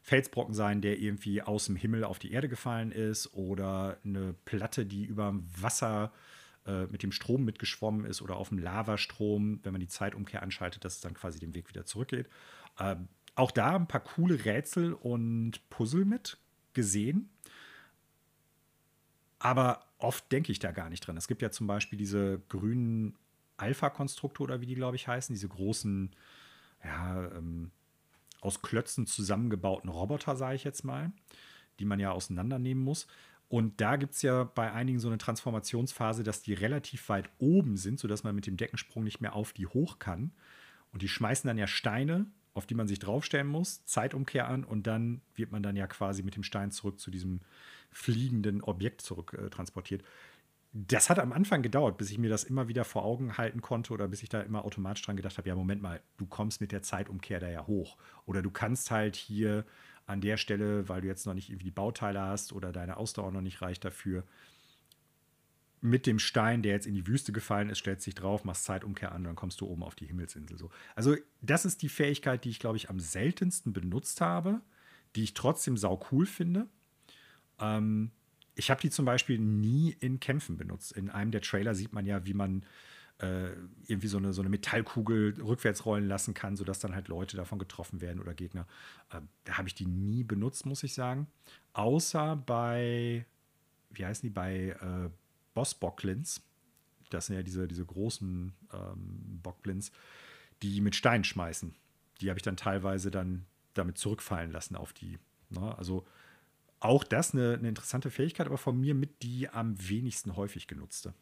Felsbrocken 0.00 0.54
sein, 0.54 0.80
der 0.80 0.98
irgendwie 0.98 1.42
aus 1.42 1.66
dem 1.66 1.76
Himmel 1.76 2.04
auf 2.04 2.18
die 2.18 2.32
Erde 2.32 2.48
gefallen 2.48 2.90
ist, 2.90 3.34
oder 3.34 3.98
eine 4.02 4.34
Platte, 4.46 4.86
die 4.86 5.04
über 5.04 5.34
Wasser 5.60 6.10
äh, 6.66 6.86
mit 6.86 7.02
dem 7.02 7.12
Strom 7.12 7.44
mitgeschwommen 7.44 8.06
ist, 8.06 8.22
oder 8.22 8.36
auf 8.36 8.48
dem 8.48 8.58
Lavastrom, 8.58 9.60
wenn 9.62 9.72
man 9.72 9.80
die 9.80 9.88
Zeitumkehr 9.88 10.42
anschaltet, 10.42 10.86
dass 10.86 10.94
es 10.94 11.00
dann 11.02 11.12
quasi 11.12 11.38
den 11.38 11.54
Weg 11.54 11.68
wieder 11.68 11.84
zurückgeht. 11.84 12.30
Äh, 12.78 12.96
auch 13.34 13.50
da 13.50 13.76
ein 13.76 13.88
paar 13.88 14.00
coole 14.00 14.46
Rätsel 14.46 14.94
und 14.94 15.68
Puzzle 15.68 16.06
mit 16.06 16.38
gesehen. 16.72 17.28
Aber 19.38 19.84
oft 20.04 20.30
denke 20.30 20.52
ich 20.52 20.58
da 20.58 20.70
gar 20.70 20.90
nicht 20.90 21.06
dran. 21.06 21.16
Es 21.16 21.28
gibt 21.28 21.42
ja 21.42 21.50
zum 21.50 21.66
Beispiel 21.66 21.98
diese 21.98 22.40
grünen 22.48 23.16
Alpha-Konstrukte 23.56 24.42
oder 24.42 24.60
wie 24.60 24.66
die, 24.66 24.74
glaube 24.74 24.96
ich, 24.96 25.08
heißen, 25.08 25.34
diese 25.34 25.48
großen, 25.48 26.10
ja, 26.84 27.30
ähm, 27.32 27.70
aus 28.40 28.60
Klötzen 28.62 29.06
zusammengebauten 29.06 29.88
Roboter, 29.88 30.36
sage 30.36 30.56
ich 30.56 30.64
jetzt 30.64 30.84
mal, 30.84 31.12
die 31.78 31.86
man 31.86 31.98
ja 31.98 32.12
auseinandernehmen 32.12 32.84
muss. 32.84 33.06
Und 33.48 33.80
da 33.80 33.96
gibt 33.96 34.14
es 34.14 34.22
ja 34.22 34.44
bei 34.44 34.72
einigen 34.72 34.98
so 34.98 35.08
eine 35.08 35.18
Transformationsphase, 35.18 36.22
dass 36.22 36.42
die 36.42 36.54
relativ 36.54 37.08
weit 37.08 37.30
oben 37.38 37.76
sind, 37.76 38.00
sodass 38.00 38.24
man 38.24 38.34
mit 38.34 38.46
dem 38.46 38.56
Deckensprung 38.56 39.04
nicht 39.04 39.20
mehr 39.20 39.34
auf 39.34 39.52
die 39.52 39.66
hoch 39.66 39.98
kann. 39.98 40.32
Und 40.92 41.02
die 41.02 41.08
schmeißen 41.08 41.48
dann 41.48 41.58
ja 41.58 41.66
Steine, 41.66 42.26
auf 42.54 42.66
die 42.66 42.74
man 42.74 42.86
sich 42.86 42.98
draufstellen 42.98 43.46
muss, 43.46 43.84
Zeitumkehr 43.84 44.48
an 44.48 44.64
und 44.64 44.86
dann 44.86 45.20
wird 45.34 45.50
man 45.50 45.62
dann 45.62 45.76
ja 45.76 45.86
quasi 45.86 46.22
mit 46.22 46.36
dem 46.36 46.44
Stein 46.44 46.70
zurück 46.70 47.00
zu 47.00 47.10
diesem 47.10 47.40
fliegenden 47.94 48.60
Objekt 48.62 49.00
zurück 49.00 49.32
äh. 49.32 49.98
Das 50.72 51.08
hat 51.08 51.20
am 51.20 51.32
Anfang 51.32 51.62
gedauert, 51.62 51.96
bis 51.98 52.10
ich 52.10 52.18
mir 52.18 52.28
das 52.28 52.42
immer 52.42 52.66
wieder 52.66 52.84
vor 52.84 53.04
Augen 53.04 53.38
halten 53.38 53.62
konnte 53.62 53.92
oder 53.92 54.08
bis 54.08 54.24
ich 54.24 54.28
da 54.28 54.40
immer 54.40 54.64
automatisch 54.64 55.04
dran 55.04 55.16
gedacht 55.16 55.38
habe, 55.38 55.48
ja, 55.48 55.54
Moment 55.54 55.80
mal, 55.80 56.00
du 56.16 56.26
kommst 56.26 56.60
mit 56.60 56.72
der 56.72 56.82
Zeitumkehr 56.82 57.38
da 57.38 57.48
ja 57.48 57.66
hoch. 57.66 57.96
Oder 58.26 58.42
du 58.42 58.50
kannst 58.50 58.90
halt 58.90 59.14
hier 59.14 59.64
an 60.06 60.20
der 60.20 60.36
Stelle, 60.36 60.88
weil 60.88 61.00
du 61.00 61.06
jetzt 61.06 61.26
noch 61.26 61.34
nicht 61.34 61.48
irgendwie 61.48 61.66
die 61.66 61.70
Bauteile 61.70 62.20
hast 62.20 62.52
oder 62.52 62.72
deine 62.72 62.96
Ausdauer 62.96 63.30
noch 63.30 63.40
nicht 63.40 63.62
reicht 63.62 63.84
dafür, 63.84 64.24
mit 65.84 66.06
dem 66.06 66.18
Stein, 66.18 66.62
der 66.62 66.72
jetzt 66.72 66.86
in 66.86 66.94
die 66.94 67.06
Wüste 67.06 67.30
gefallen 67.30 67.68
ist, 67.68 67.78
stellst 67.78 68.06
dich 68.06 68.14
drauf, 68.14 68.44
machst 68.44 68.64
Zeitumkehr 68.64 69.12
an 69.12 69.18
und 69.18 69.24
dann 69.24 69.36
kommst 69.36 69.60
du 69.60 69.66
oben 69.66 69.82
auf 69.82 69.94
die 69.94 70.06
Himmelsinsel. 70.06 70.56
So. 70.56 70.70
Also, 70.94 71.14
das 71.42 71.66
ist 71.66 71.82
die 71.82 71.90
Fähigkeit, 71.90 72.44
die 72.44 72.48
ich, 72.48 72.58
glaube 72.58 72.78
ich, 72.78 72.88
am 72.88 72.98
seltensten 72.98 73.74
benutzt 73.74 74.22
habe, 74.22 74.62
die 75.14 75.22
ich 75.22 75.34
trotzdem 75.34 75.76
sau 75.76 76.00
cool 76.10 76.24
finde. 76.24 76.68
Ähm, 77.60 78.10
ich 78.54 78.70
habe 78.70 78.80
die 78.80 78.90
zum 78.90 79.04
Beispiel 79.04 79.38
nie 79.38 79.96
in 80.00 80.20
Kämpfen 80.20 80.56
benutzt. 80.56 80.92
In 80.92 81.10
einem 81.10 81.30
der 81.30 81.40
Trailer 81.40 81.74
sieht 81.74 81.92
man 81.92 82.06
ja, 82.06 82.24
wie 82.24 82.34
man 82.34 82.64
äh, 83.18 83.50
irgendwie 83.86 84.08
so 84.08 84.18
eine, 84.18 84.32
so 84.32 84.42
eine 84.42 84.48
Metallkugel 84.48 85.40
rückwärts 85.40 85.86
rollen 85.86 86.08
lassen 86.08 86.34
kann, 86.34 86.56
sodass 86.56 86.80
dann 86.80 86.94
halt 86.94 87.08
Leute 87.08 87.36
davon 87.36 87.58
getroffen 87.58 88.00
werden 88.00 88.20
oder 88.20 88.34
Gegner. 88.34 88.66
Äh, 89.10 89.20
da 89.44 89.58
habe 89.58 89.68
ich 89.68 89.74
die 89.74 89.86
nie 89.86 90.24
benutzt, 90.24 90.66
muss 90.66 90.82
ich 90.82 90.94
sagen. 90.94 91.26
Außer 91.72 92.36
bei, 92.36 93.26
wie 93.90 94.04
heißen 94.04 94.28
die, 94.28 94.32
bei 94.32 94.76
äh, 94.80 95.10
Boss-Bocklins. 95.54 96.42
Das 97.10 97.26
sind 97.26 97.36
ja 97.36 97.42
diese, 97.42 97.68
diese 97.68 97.84
großen 97.84 98.52
ähm, 98.72 99.40
Bockblins, 99.42 99.92
die 100.62 100.80
mit 100.80 100.96
Steinen 100.96 101.24
schmeißen. 101.24 101.74
Die 102.20 102.28
habe 102.28 102.38
ich 102.38 102.42
dann 102.42 102.56
teilweise 102.56 103.10
dann 103.10 103.46
damit 103.74 103.98
zurückfallen 103.98 104.50
lassen 104.50 104.74
auf 104.74 104.92
die. 104.92 105.18
Ne? 105.50 105.76
Also 105.76 106.04
auch 106.84 107.04
das 107.04 107.32
eine, 107.34 107.54
eine 107.54 107.68
interessante 107.68 108.10
Fähigkeit, 108.10 108.46
aber 108.46 108.58
von 108.58 108.78
mir 108.78 108.94
mit 108.94 109.22
die 109.22 109.48
am 109.48 109.76
wenigsten 109.88 110.36
häufig 110.36 110.66
genutzte. 110.66 111.14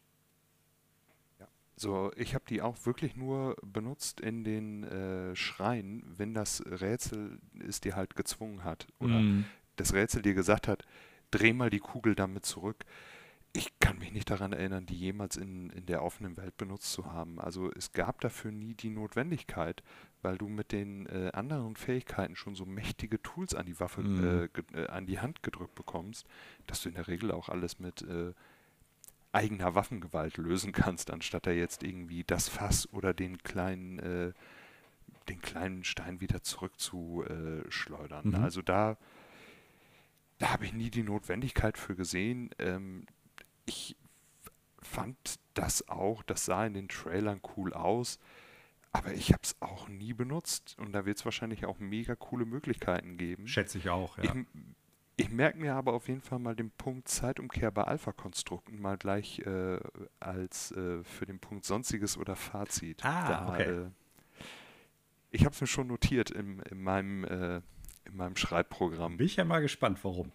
So, 1.76 2.12
ich 2.16 2.34
habe 2.34 2.44
die 2.48 2.62
auch 2.62 2.76
wirklich 2.84 3.16
nur 3.16 3.56
benutzt 3.62 4.20
in 4.20 4.44
den 4.44 4.84
äh, 4.84 5.34
Schreien, 5.34 6.04
wenn 6.06 6.34
das 6.34 6.62
Rätsel 6.66 7.40
es 7.66 7.80
dir 7.80 7.96
halt 7.96 8.14
gezwungen 8.14 8.62
hat. 8.62 8.86
Oder 9.00 9.24
Mm. 9.24 9.46
das 9.76 9.94
Rätsel 9.94 10.22
dir 10.22 10.34
gesagt 10.34 10.68
hat, 10.68 10.84
dreh 11.30 11.52
mal 11.52 11.70
die 11.70 11.80
Kugel 11.80 12.14
damit 12.14 12.46
zurück. 12.46 12.84
Ich 13.55 13.78
kann 13.80 13.98
mich 13.98 14.12
nicht 14.12 14.30
daran 14.30 14.55
erinnern, 14.55 14.86
die 14.86 14.96
jemals 14.96 15.36
in, 15.36 15.68
in 15.70 15.84
der 15.84 16.03
offenen 16.03 16.38
Welt 16.38 16.57
benutzt 16.57 16.90
zu 16.92 17.12
haben. 17.12 17.38
Also 17.38 17.70
es 17.72 17.92
gab 17.92 18.20
dafür 18.22 18.50
nie 18.50 18.72
die 18.74 18.88
Notwendigkeit, 18.88 19.82
weil 20.22 20.38
du 20.38 20.48
mit 20.48 20.72
den 20.72 21.05
äh, 21.07 21.30
anderen 21.34 21.76
Fähigkeiten 21.76 22.34
schon 22.34 22.55
so 22.55 22.64
mächtige 22.64 23.20
Tools 23.20 23.55
an 23.55 23.66
die 23.66 23.78
Waffe, 23.78 24.00
Mm. 24.03 24.48
äh, 24.74 24.80
äh, 24.80 24.86
an 24.88 25.05
die 25.07 25.20
Hand 25.20 25.42
gedrückt 25.42 25.74
bekommst, 25.74 26.26
dass 26.66 26.82
du 26.82 26.88
in 26.88 26.94
der 26.94 27.09
Regel 27.09 27.30
auch 27.30 27.50
alles 27.50 27.78
mit 27.78 28.00
äh, 28.03 28.32
eigener 29.32 29.74
Waffengewalt 29.74 30.38
lösen 30.38 30.72
kannst, 30.72 31.11
anstatt 31.11 31.46
da 31.46 31.50
jetzt 31.50 31.82
irgendwie 31.82 32.24
das 32.24 32.48
Fass 32.48 32.88
oder 32.92 33.12
den 33.12 33.36
kleinen, 33.42 33.98
äh, 33.98 34.32
den 35.28 35.42
kleinen 35.42 35.84
Stein 35.84 36.22
wieder 36.22 36.42
zurückzuschleudern. 36.42 38.24
Äh. 38.32 38.38
Mhm. 38.38 38.42
Also 38.42 38.62
da, 38.62 38.96
da 40.38 40.53
habe 40.53 40.64
ich 40.64 40.72
nie 40.72 40.90
die 40.90 41.03
Notwendigkeit 41.03 41.76
für 41.76 41.94
gesehen. 41.94 42.48
Ähm, 42.59 43.05
ich 43.66 43.96
fand 44.80 45.16
das 45.54 45.88
auch, 45.88 46.22
das 46.22 46.44
sah 46.44 46.66
in 46.66 46.74
den 46.74 46.88
Trailern 46.88 47.40
cool 47.56 47.72
aus, 47.72 48.18
aber 48.92 49.14
ich 49.14 49.32
habe 49.32 49.42
es 49.42 49.56
auch 49.60 49.88
nie 49.88 50.12
benutzt 50.12 50.76
und 50.78 50.92
da 50.92 51.06
wird 51.06 51.18
es 51.18 51.24
wahrscheinlich 51.24 51.64
auch 51.64 51.78
mega 51.78 52.14
coole 52.14 52.44
Möglichkeiten 52.44 53.16
geben. 53.16 53.48
Schätze 53.48 53.78
ich 53.78 53.88
auch, 53.88 54.18
Ich, 54.18 54.24
ja. 54.24 54.34
ich 55.16 55.30
merke 55.30 55.58
mir 55.58 55.74
aber 55.74 55.94
auf 55.94 56.08
jeden 56.08 56.20
Fall 56.20 56.38
mal 56.38 56.54
den 56.54 56.70
Punkt 56.70 57.08
Zeitumkehr 57.08 57.70
bei 57.70 57.84
Alpha-Konstrukten 57.84 58.80
mal 58.80 58.98
gleich 58.98 59.38
äh, 59.40 59.78
als 60.20 60.72
äh, 60.72 61.02
für 61.04 61.26
den 61.26 61.38
Punkt 61.38 61.64
Sonstiges 61.64 62.18
oder 62.18 62.36
Fazit. 62.36 63.04
Ah, 63.04 63.28
Da, 63.28 63.48
okay. 63.54 63.62
äh, 63.70 63.90
ich 65.30 65.44
habe 65.46 65.54
es 65.54 65.60
mir 65.60 65.66
schon 65.66 65.86
notiert 65.86 66.30
in, 66.30 66.60
in, 66.70 66.82
meinem, 66.82 67.24
äh, 67.24 67.56
in 68.04 68.16
meinem 68.16 68.36
Schreibprogramm. 68.36 69.16
Bin 69.16 69.26
ich 69.26 69.36
ja 69.36 69.44
mal 69.44 69.60
gespannt, 69.60 69.98
warum. 70.02 70.30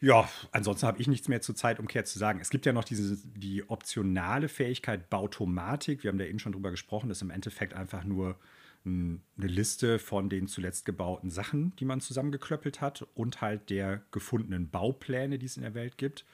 Ja, 0.00 0.28
ansonsten 0.52 0.86
habe 0.86 1.00
ich 1.00 1.08
nichts 1.08 1.28
mehr 1.28 1.40
zur 1.40 1.54
Zeitumkehr 1.54 2.04
zu 2.04 2.18
sagen. 2.18 2.38
Es 2.40 2.50
gibt 2.50 2.66
ja 2.66 2.72
noch 2.72 2.84
diese, 2.84 3.16
die 3.24 3.68
optionale 3.68 4.48
Fähigkeit 4.48 5.08
Bautomatik. 5.08 6.02
Wir 6.02 6.10
haben 6.10 6.18
da 6.18 6.26
eben 6.26 6.38
schon 6.38 6.52
drüber 6.52 6.70
gesprochen. 6.70 7.08
Das 7.08 7.18
ist 7.18 7.22
im 7.22 7.30
Endeffekt 7.30 7.72
einfach 7.72 8.04
nur 8.04 8.38
ein, 8.84 9.22
eine 9.38 9.46
Liste 9.46 9.98
von 9.98 10.28
den 10.28 10.48
zuletzt 10.48 10.84
gebauten 10.84 11.30
Sachen, 11.30 11.74
die 11.76 11.86
man 11.86 12.02
zusammengeklöppelt 12.02 12.82
hat 12.82 13.06
und 13.14 13.40
halt 13.40 13.70
der 13.70 14.02
gefundenen 14.10 14.68
Baupläne, 14.68 15.38
die 15.38 15.46
es 15.46 15.56
in 15.56 15.62
der 15.62 15.74
Welt 15.74 15.96
gibt. 15.96 16.26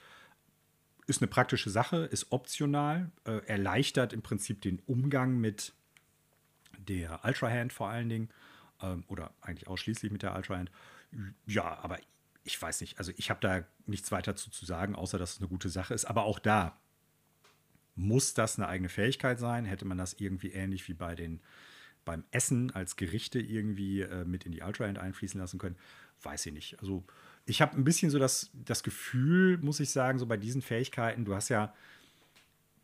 Ist 1.07 1.23
eine 1.23 1.29
praktische 1.29 1.71
Sache, 1.71 1.99
ist 1.99 2.33
optional, 2.33 3.11
äh, 3.25 3.47
erleichtert 3.47 4.13
im 4.13 4.23
Prinzip 4.23 4.61
den 4.63 4.81
Umgang 4.87 5.39
mit 5.39 5.73
der 6.79 7.21
Ultra 7.25 7.49
Hand 7.49 7.73
vor 7.73 7.89
allen 7.89 8.09
Dingen 8.09 8.29
ähm, 8.83 9.05
oder 9.07 9.33
eigentlich 9.41 9.69
ausschließlich 9.69 10.11
mit 10.11 10.23
der 10.23 10.35
Ultra 10.35 10.57
Hand. 10.57 10.71
Ja, 11.47 11.79
aber 11.83 11.99
ich 12.45 12.61
weiß 12.61 12.81
nicht, 12.81 12.99
also 12.99 13.13
ich 13.17 13.31
habe 13.31 13.41
da 13.41 13.65
nichts 13.87 14.11
weiter 14.11 14.35
zu, 14.37 14.51
zu 14.51 14.65
sagen, 14.65 14.95
außer 14.95 15.19
dass 15.19 15.35
es 15.35 15.39
eine 15.39 15.49
gute 15.49 15.69
Sache 15.69 15.95
ist. 15.95 16.05
Aber 16.05 16.25
auch 16.25 16.39
da 16.39 16.77
muss 17.95 18.35
das 18.35 18.59
eine 18.59 18.69
eigene 18.69 18.89
Fähigkeit 18.89 19.39
sein. 19.39 19.65
Hätte 19.65 19.85
man 19.85 19.99
das 19.99 20.15
irgendwie 20.15 20.53
ähnlich 20.53 20.89
wie 20.89 20.95
bei 20.95 21.15
den 21.15 21.41
beim 22.05 22.25
Essen 22.31 22.71
als 22.73 22.97
Gerichte 22.97 23.39
irgendwie 23.39 24.01
äh, 24.01 24.25
mit 24.25 24.45
in 24.45 24.53
die 24.53 24.63
Ultra 24.63 24.87
Hand 24.87 24.99
einfließen 24.99 25.41
lassen 25.41 25.59
können, 25.59 25.77
weiß 26.23 26.47
ich 26.47 26.53
nicht. 26.53 26.81
Also 26.81 27.05
ich 27.47 27.63
habe 27.63 27.77
ein 27.77 27.85
bisschen 27.85 28.11
so 28.11 28.19
das, 28.19 28.51
das 28.53 28.83
Gefühl, 28.83 29.59
muss 29.59 29.81
ich 29.81 29.91
sagen, 29.91 30.19
so 30.19 30.27
bei 30.27 30.37
diesen 30.37 30.63
Fähigkeiten, 30.63 31.25
du 31.25 31.35
hast 31.35 31.49
ja 31.49 31.73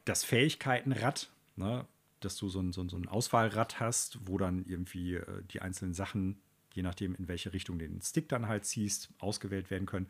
das 0.05 0.25
Fähigkeitenrad, 0.25 1.31
ne, 1.57 1.87
dass 2.21 2.37
du 2.37 2.49
so 2.49 2.61
ein, 2.61 2.73
so, 2.73 2.83
ein, 2.83 2.89
so 2.89 2.97
ein 2.97 3.09
Auswahlrad 3.09 3.81
hast, 3.81 4.19
wo 4.27 4.39
dann 4.39 4.65
irgendwie 4.67 5.15
äh, 5.15 5.43
die 5.51 5.63
einzelnen 5.63 5.95
Sachen, 5.95 6.41
je 6.79 6.83
nachdem, 6.83 7.17
in 7.17 7.27
welche 7.27 7.53
Richtung 7.53 7.79
den 7.79 8.01
Stick 8.01 8.29
dann 8.29 8.47
halt 8.47 8.65
ziehst, 8.65 9.11
ausgewählt 9.19 9.69
werden 9.69 9.85
können. 9.85 10.07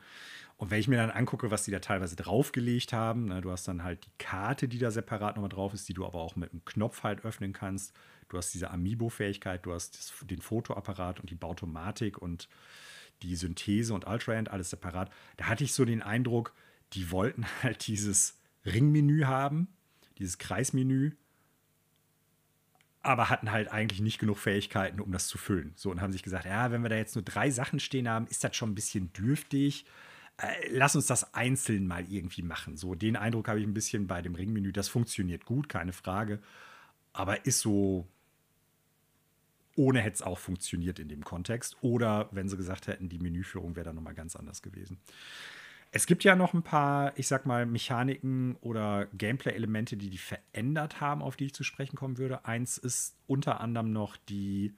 Und 0.58 0.70
wenn 0.70 0.78
ich 0.78 0.86
mir 0.86 0.98
dann 0.98 1.10
angucke, 1.10 1.50
was 1.50 1.64
die 1.64 1.70
da 1.70 1.78
teilweise 1.78 2.14
draufgelegt 2.14 2.92
haben, 2.92 3.24
ne, 3.24 3.40
du 3.40 3.50
hast 3.50 3.66
dann 3.66 3.82
halt 3.82 4.04
die 4.04 4.12
Karte, 4.18 4.68
die 4.68 4.78
da 4.78 4.90
separat 4.90 5.36
nochmal 5.36 5.48
drauf 5.48 5.72
ist, 5.72 5.88
die 5.88 5.94
du 5.94 6.04
aber 6.04 6.20
auch 6.20 6.36
mit 6.36 6.52
einem 6.52 6.64
Knopf 6.66 7.02
halt 7.02 7.24
öffnen 7.24 7.54
kannst. 7.54 7.96
Du 8.28 8.36
hast 8.36 8.52
diese 8.52 8.70
Amiibo-Fähigkeit, 8.70 9.64
du 9.64 9.72
hast 9.72 9.96
das, 9.96 10.12
den 10.26 10.42
Fotoapparat 10.42 11.20
und 11.20 11.30
die 11.30 11.34
Bautomatik 11.34 12.18
und 12.18 12.48
die 13.22 13.34
Synthese 13.34 13.94
und 13.94 14.06
Ultrahand, 14.06 14.50
alles 14.50 14.68
separat. 14.70 15.10
Da 15.38 15.46
hatte 15.46 15.64
ich 15.64 15.72
so 15.72 15.86
den 15.86 16.02
Eindruck, 16.02 16.52
die 16.92 17.10
wollten 17.10 17.46
halt 17.62 17.86
dieses 17.86 18.38
Ringmenü 18.66 19.24
haben, 19.24 19.68
dieses 20.18 20.36
Kreismenü, 20.36 21.12
aber 23.08 23.30
hatten 23.30 23.50
halt 23.50 23.72
eigentlich 23.72 24.00
nicht 24.00 24.18
genug 24.18 24.38
Fähigkeiten, 24.38 25.00
um 25.00 25.10
das 25.12 25.28
zu 25.28 25.38
füllen. 25.38 25.72
So 25.76 25.90
und 25.90 26.02
haben 26.02 26.12
sich 26.12 26.22
gesagt, 26.22 26.44
ja, 26.44 26.70
wenn 26.70 26.82
wir 26.82 26.90
da 26.90 26.96
jetzt 26.96 27.14
nur 27.14 27.24
drei 27.24 27.50
Sachen 27.50 27.80
stehen 27.80 28.08
haben, 28.08 28.26
ist 28.26 28.44
das 28.44 28.54
schon 28.54 28.70
ein 28.70 28.74
bisschen 28.74 29.12
dürftig. 29.14 29.86
Äh, 30.36 30.68
lass 30.70 30.94
uns 30.94 31.06
das 31.06 31.32
einzeln 31.32 31.86
mal 31.86 32.04
irgendwie 32.10 32.42
machen. 32.42 32.76
So 32.76 32.94
den 32.94 33.16
Eindruck 33.16 33.48
habe 33.48 33.60
ich 33.60 33.66
ein 33.66 33.72
bisschen 33.72 34.06
bei 34.06 34.20
dem 34.20 34.34
Ringmenü. 34.34 34.72
Das 34.72 34.88
funktioniert 34.88 35.46
gut, 35.46 35.70
keine 35.70 35.94
Frage, 35.94 36.40
aber 37.14 37.46
ist 37.46 37.60
so 37.60 38.06
ohne 39.74 40.00
hätte 40.00 40.16
es 40.16 40.22
auch 40.22 40.38
funktioniert 40.38 40.98
in 40.98 41.08
dem 41.08 41.24
Kontext. 41.24 41.76
Oder 41.80 42.28
wenn 42.32 42.48
sie 42.48 42.56
gesagt 42.56 42.88
hätten, 42.88 43.08
die 43.08 43.20
Menüführung 43.20 43.76
wäre 43.76 43.84
dann 43.84 43.94
nochmal 43.94 44.14
ganz 44.14 44.34
anders 44.34 44.60
gewesen. 44.60 44.98
Es 45.90 46.06
gibt 46.06 46.22
ja 46.22 46.36
noch 46.36 46.52
ein 46.52 46.62
paar, 46.62 47.18
ich 47.18 47.28
sag 47.28 47.46
mal, 47.46 47.64
Mechaniken 47.64 48.56
oder 48.56 49.06
Gameplay-Elemente, 49.06 49.96
die 49.96 50.10
die 50.10 50.18
verändert 50.18 51.00
haben, 51.00 51.22
auf 51.22 51.36
die 51.36 51.46
ich 51.46 51.54
zu 51.54 51.64
sprechen 51.64 51.96
kommen 51.96 52.18
würde. 52.18 52.44
Eins 52.44 52.76
ist 52.76 53.16
unter 53.26 53.60
anderem 53.60 53.92
noch 53.92 54.16
die, 54.16 54.74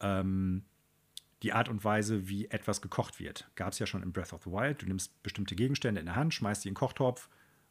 ähm, 0.00 0.64
die 1.42 1.52
Art 1.52 1.68
und 1.68 1.84
Weise, 1.84 2.28
wie 2.28 2.46
etwas 2.46 2.80
gekocht 2.80 3.20
wird. 3.20 3.50
Gab 3.54 3.72
es 3.72 3.78
ja 3.78 3.86
schon 3.86 4.02
in 4.02 4.12
Breath 4.12 4.32
of 4.32 4.44
the 4.44 4.50
Wild. 4.50 4.80
Du 4.80 4.86
nimmst 4.86 5.22
bestimmte 5.22 5.56
Gegenstände 5.56 6.00
in 6.00 6.06
der 6.06 6.16
Hand, 6.16 6.32
schmeißt 6.32 6.64
die 6.64 6.68
in 6.68 6.72
den 6.72 6.78
Kochtopf 6.78 7.28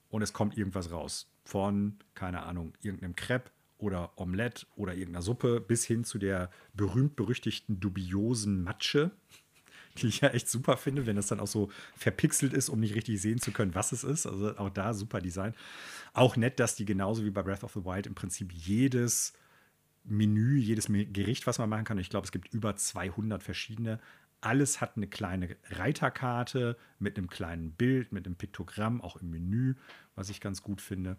und 0.10 0.22
es 0.22 0.34
kommt 0.34 0.56
irgendwas 0.56 0.92
raus. 0.92 1.32
Von, 1.44 1.98
keine 2.14 2.44
Ahnung, 2.44 2.74
irgendeinem 2.82 3.16
Crepe 3.16 3.50
oder 3.78 4.14
Omelette 4.16 4.68
oder 4.76 4.94
irgendeiner 4.94 5.24
Suppe 5.24 5.60
bis 5.60 5.86
hin 5.86 6.04
zu 6.04 6.20
der 6.20 6.52
berühmt-berüchtigten 6.74 7.80
dubiosen 7.80 8.64
Matsche, 8.64 9.12
die 9.98 10.08
ich 10.08 10.20
ja 10.22 10.30
echt 10.30 10.50
super 10.50 10.78
finde, 10.78 11.06
wenn 11.06 11.16
das 11.16 11.28
dann 11.28 11.40
auch 11.40 11.48
so 11.48 11.70
verpixelt 11.96 12.54
ist, 12.54 12.70
um 12.70 12.80
nicht 12.80 12.96
richtig 12.96 13.22
sehen 13.22 13.40
zu 13.40 13.52
können, 13.52 13.76
was 13.76 13.92
es 13.92 14.04
ist. 14.04 14.26
Also 14.26 14.58
auch 14.58 14.70
da 14.70 14.94
super 14.94 15.22
Design. 15.22 15.54
Auch 16.14 16.36
nett, 16.36 16.60
dass 16.60 16.76
die 16.76 16.86
genauso 16.86 17.24
wie 17.26 17.32
bei 17.32 17.44
Breath 17.44 17.64
of 17.64 17.74
the 17.74 17.86
Wild 17.86 18.08
im 18.08 18.16
Prinzip 18.16 18.52
jedes 18.52 19.34
Menü, 20.04 20.58
jedes 20.58 20.88
Gericht, 20.88 21.48
was 21.48 21.58
man 21.58 21.70
machen 21.70 21.86
kann, 21.86 21.98
ich 21.98 22.10
glaube, 22.10 22.26
es 22.26 22.32
gibt 22.32 22.54
über 22.54 22.76
200 22.76 23.42
verschiedene. 23.42 24.00
Alles 24.40 24.80
hat 24.80 24.98
eine 24.98 25.08
kleine 25.08 25.56
Reiterkarte 25.72 26.78
mit 27.00 27.18
einem 27.18 27.28
kleinen 27.28 27.72
Bild, 27.72 28.12
mit 28.12 28.26
einem 28.26 28.36
Piktogramm, 28.36 29.02
auch 29.02 29.16
im 29.16 29.32
Menü, 29.32 29.76
was 30.14 30.30
ich 30.30 30.42
ganz 30.42 30.62
gut 30.62 30.82
finde. 30.82 31.18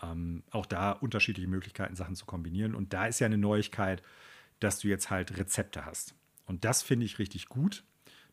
Ähm, 0.00 0.44
auch 0.50 0.66
da 0.66 0.92
unterschiedliche 0.92 1.48
Möglichkeiten, 1.48 1.96
Sachen 1.96 2.14
zu 2.14 2.24
kombinieren. 2.24 2.74
Und 2.74 2.92
da 2.92 3.06
ist 3.06 3.18
ja 3.18 3.26
eine 3.26 3.38
Neuigkeit, 3.38 4.02
dass 4.60 4.78
du 4.78 4.88
jetzt 4.88 5.10
halt 5.10 5.36
Rezepte 5.36 5.84
hast. 5.84 6.14
Und 6.46 6.64
das 6.64 6.82
finde 6.82 7.06
ich 7.06 7.18
richtig 7.18 7.48
gut, 7.48 7.84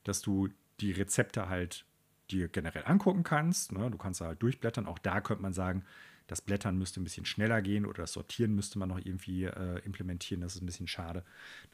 dass 0.04 0.22
du 0.22 0.50
die 0.80 0.92
Rezepte 0.92 1.50
halt 1.50 1.86
dir 2.32 2.48
generell 2.48 2.84
angucken 2.86 3.24
kannst. 3.24 3.72
Ne? 3.72 3.90
Du 3.92 3.98
kannst 3.98 4.22
da 4.22 4.26
halt 4.26 4.42
durchblättern. 4.42 4.86
Auch 4.86 5.00
da 5.00 5.22
könnte 5.22 5.42
man 5.42 5.54
sagen, 5.54 5.84
das 6.28 6.42
Blättern 6.42 6.78
müsste 6.78 7.02
ein 7.02 7.04
bisschen 7.04 7.26
schneller 7.26 7.62
gehen 7.62 7.86
oder 7.86 8.04
das 8.04 8.14
Sortieren 8.14 8.54
müsste 8.54 8.78
man 8.78 8.90
noch 8.90 9.00
irgendwie 9.00 9.46
äh, 9.46 9.80
implementieren. 9.80 10.42
Das 10.42 10.56
ist 10.56 10.62
ein 10.62 10.68
bisschen 10.68 10.88
schade, 10.88 11.24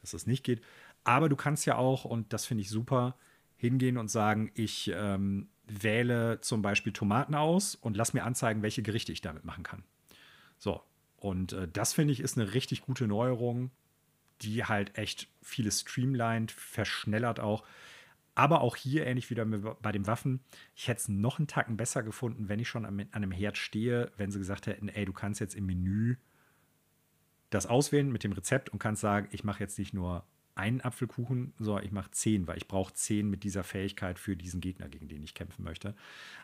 dass 0.00 0.12
das 0.12 0.26
nicht 0.26 0.44
geht. 0.44 0.62
Aber 1.04 1.28
du 1.28 1.36
kannst 1.36 1.66
ja 1.66 1.76
auch, 1.76 2.04
und 2.04 2.32
das 2.32 2.46
finde 2.46 2.62
ich 2.62 2.70
super, 2.70 3.16
hingehen 3.56 3.98
und 3.98 4.10
sagen, 4.10 4.50
ich 4.54 4.90
ähm, 4.94 5.48
wähle 5.66 6.40
zum 6.40 6.62
Beispiel 6.62 6.92
Tomaten 6.92 7.34
aus 7.34 7.74
und 7.74 7.96
lass 7.96 8.14
mir 8.14 8.24
anzeigen, 8.24 8.62
welche 8.62 8.82
Gerichte 8.82 9.12
ich 9.12 9.20
damit 9.20 9.44
machen 9.44 9.64
kann. 9.64 9.82
So, 10.58 10.82
und 11.16 11.52
äh, 11.52 11.68
das 11.70 11.92
finde 11.92 12.12
ich 12.12 12.20
ist 12.20 12.38
eine 12.38 12.54
richtig 12.54 12.82
gute 12.82 13.06
Neuerung, 13.06 13.70
die 14.42 14.64
halt 14.64 14.96
echt 14.98 15.28
vieles 15.42 15.80
streamlined, 15.80 16.52
verschnellert 16.52 17.40
auch. 17.40 17.64
Aber 18.36 18.60
auch 18.60 18.76
hier, 18.76 19.06
ähnlich 19.06 19.30
wie 19.30 19.34
bei 19.34 19.92
den 19.92 20.06
Waffen, 20.06 20.40
ich 20.74 20.88
hätte 20.88 21.00
es 21.00 21.08
noch 21.08 21.38
einen 21.38 21.48
Tacken 21.48 21.78
besser 21.78 22.02
gefunden, 22.02 22.50
wenn 22.50 22.60
ich 22.60 22.68
schon 22.68 22.84
an, 22.84 23.08
einem 23.10 23.32
Herd 23.32 23.56
stehe, 23.56 24.12
wenn 24.18 24.30
sie 24.30 24.38
gesagt 24.38 24.66
hätten, 24.66 24.90
ey, 24.90 25.06
du 25.06 25.14
kannst 25.14 25.40
jetzt 25.40 25.54
im 25.54 25.64
Menü 25.64 26.16
das 27.48 27.66
auswählen 27.66 28.12
mit 28.12 28.24
dem 28.24 28.32
Rezept 28.32 28.68
und 28.68 28.78
kannst 28.78 29.00
sagen, 29.00 29.28
ich 29.32 29.42
mache 29.42 29.60
jetzt 29.60 29.78
nicht 29.78 29.94
nur 29.94 30.26
einen 30.54 30.82
Apfelkuchen, 30.82 31.54
sondern 31.58 31.84
ich 31.84 31.92
mache 31.92 32.10
zehn, 32.10 32.46
weil 32.46 32.58
ich 32.58 32.68
brauche 32.68 32.92
zehn 32.92 33.28
mit 33.30 33.42
dieser 33.42 33.64
Fähigkeit 33.64 34.18
für 34.18 34.36
diesen 34.36 34.60
Gegner, 34.60 34.88
gegen 34.90 35.08
den 35.08 35.22
ich 35.22 35.32
kämpfen 35.32 35.64
möchte. 35.64 35.94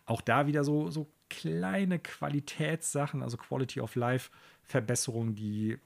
Auch 0.06 0.22
da 0.22 0.46
wieder 0.46 0.64
so, 0.64 0.90
so 0.90 1.12
kleine 1.28 1.98
Qualitätssachen, 1.98 3.22
also 3.22 3.36
Quality 3.36 3.80
of 3.80 3.94
Life 3.96 4.30
Verbesserungen, 4.62 5.34
die 5.34 5.78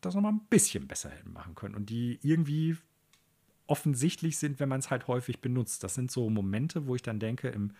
das 0.00 0.14
nochmal 0.14 0.32
ein 0.32 0.46
bisschen 0.48 0.88
besser 0.88 1.10
hätten 1.10 1.32
machen 1.32 1.54
können 1.54 1.74
und 1.74 1.90
die 1.90 2.18
irgendwie 2.22 2.78
offensichtlich 3.68 4.38
sind, 4.38 4.58
wenn 4.60 4.68
man 4.68 4.80
es 4.80 4.90
halt 4.90 5.06
häufig 5.06 5.40
benutzt. 5.40 5.84
Das 5.84 5.94
sind 5.94 6.10
so 6.10 6.28
Momente, 6.30 6.86
wo 6.86 6.96
ich 6.96 7.02
dann 7.02 7.20
denke, 7.20 7.48
im 7.48 7.72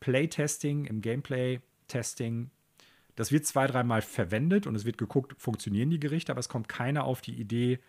Playtesting, 0.00 0.84
im 0.86 1.00
Gameplay-Testing, 1.00 2.50
Das 3.16 3.32
wird 3.32 3.46
zwei, 3.46 3.66
dreimal 3.66 4.00
verwendet 4.02 4.66
und 4.66 4.76
es 4.76 4.84
wird 4.84 4.96
geguckt, 4.96 5.34
funktionieren 5.38 5.90
die 5.90 5.98
Gerichte, 6.00 6.30
aber 6.32 6.38
es 6.40 6.48
kommt 6.48 6.68
keiner 6.68 7.02
auf 7.04 7.20
die 7.20 7.34
Idee, 7.34 7.80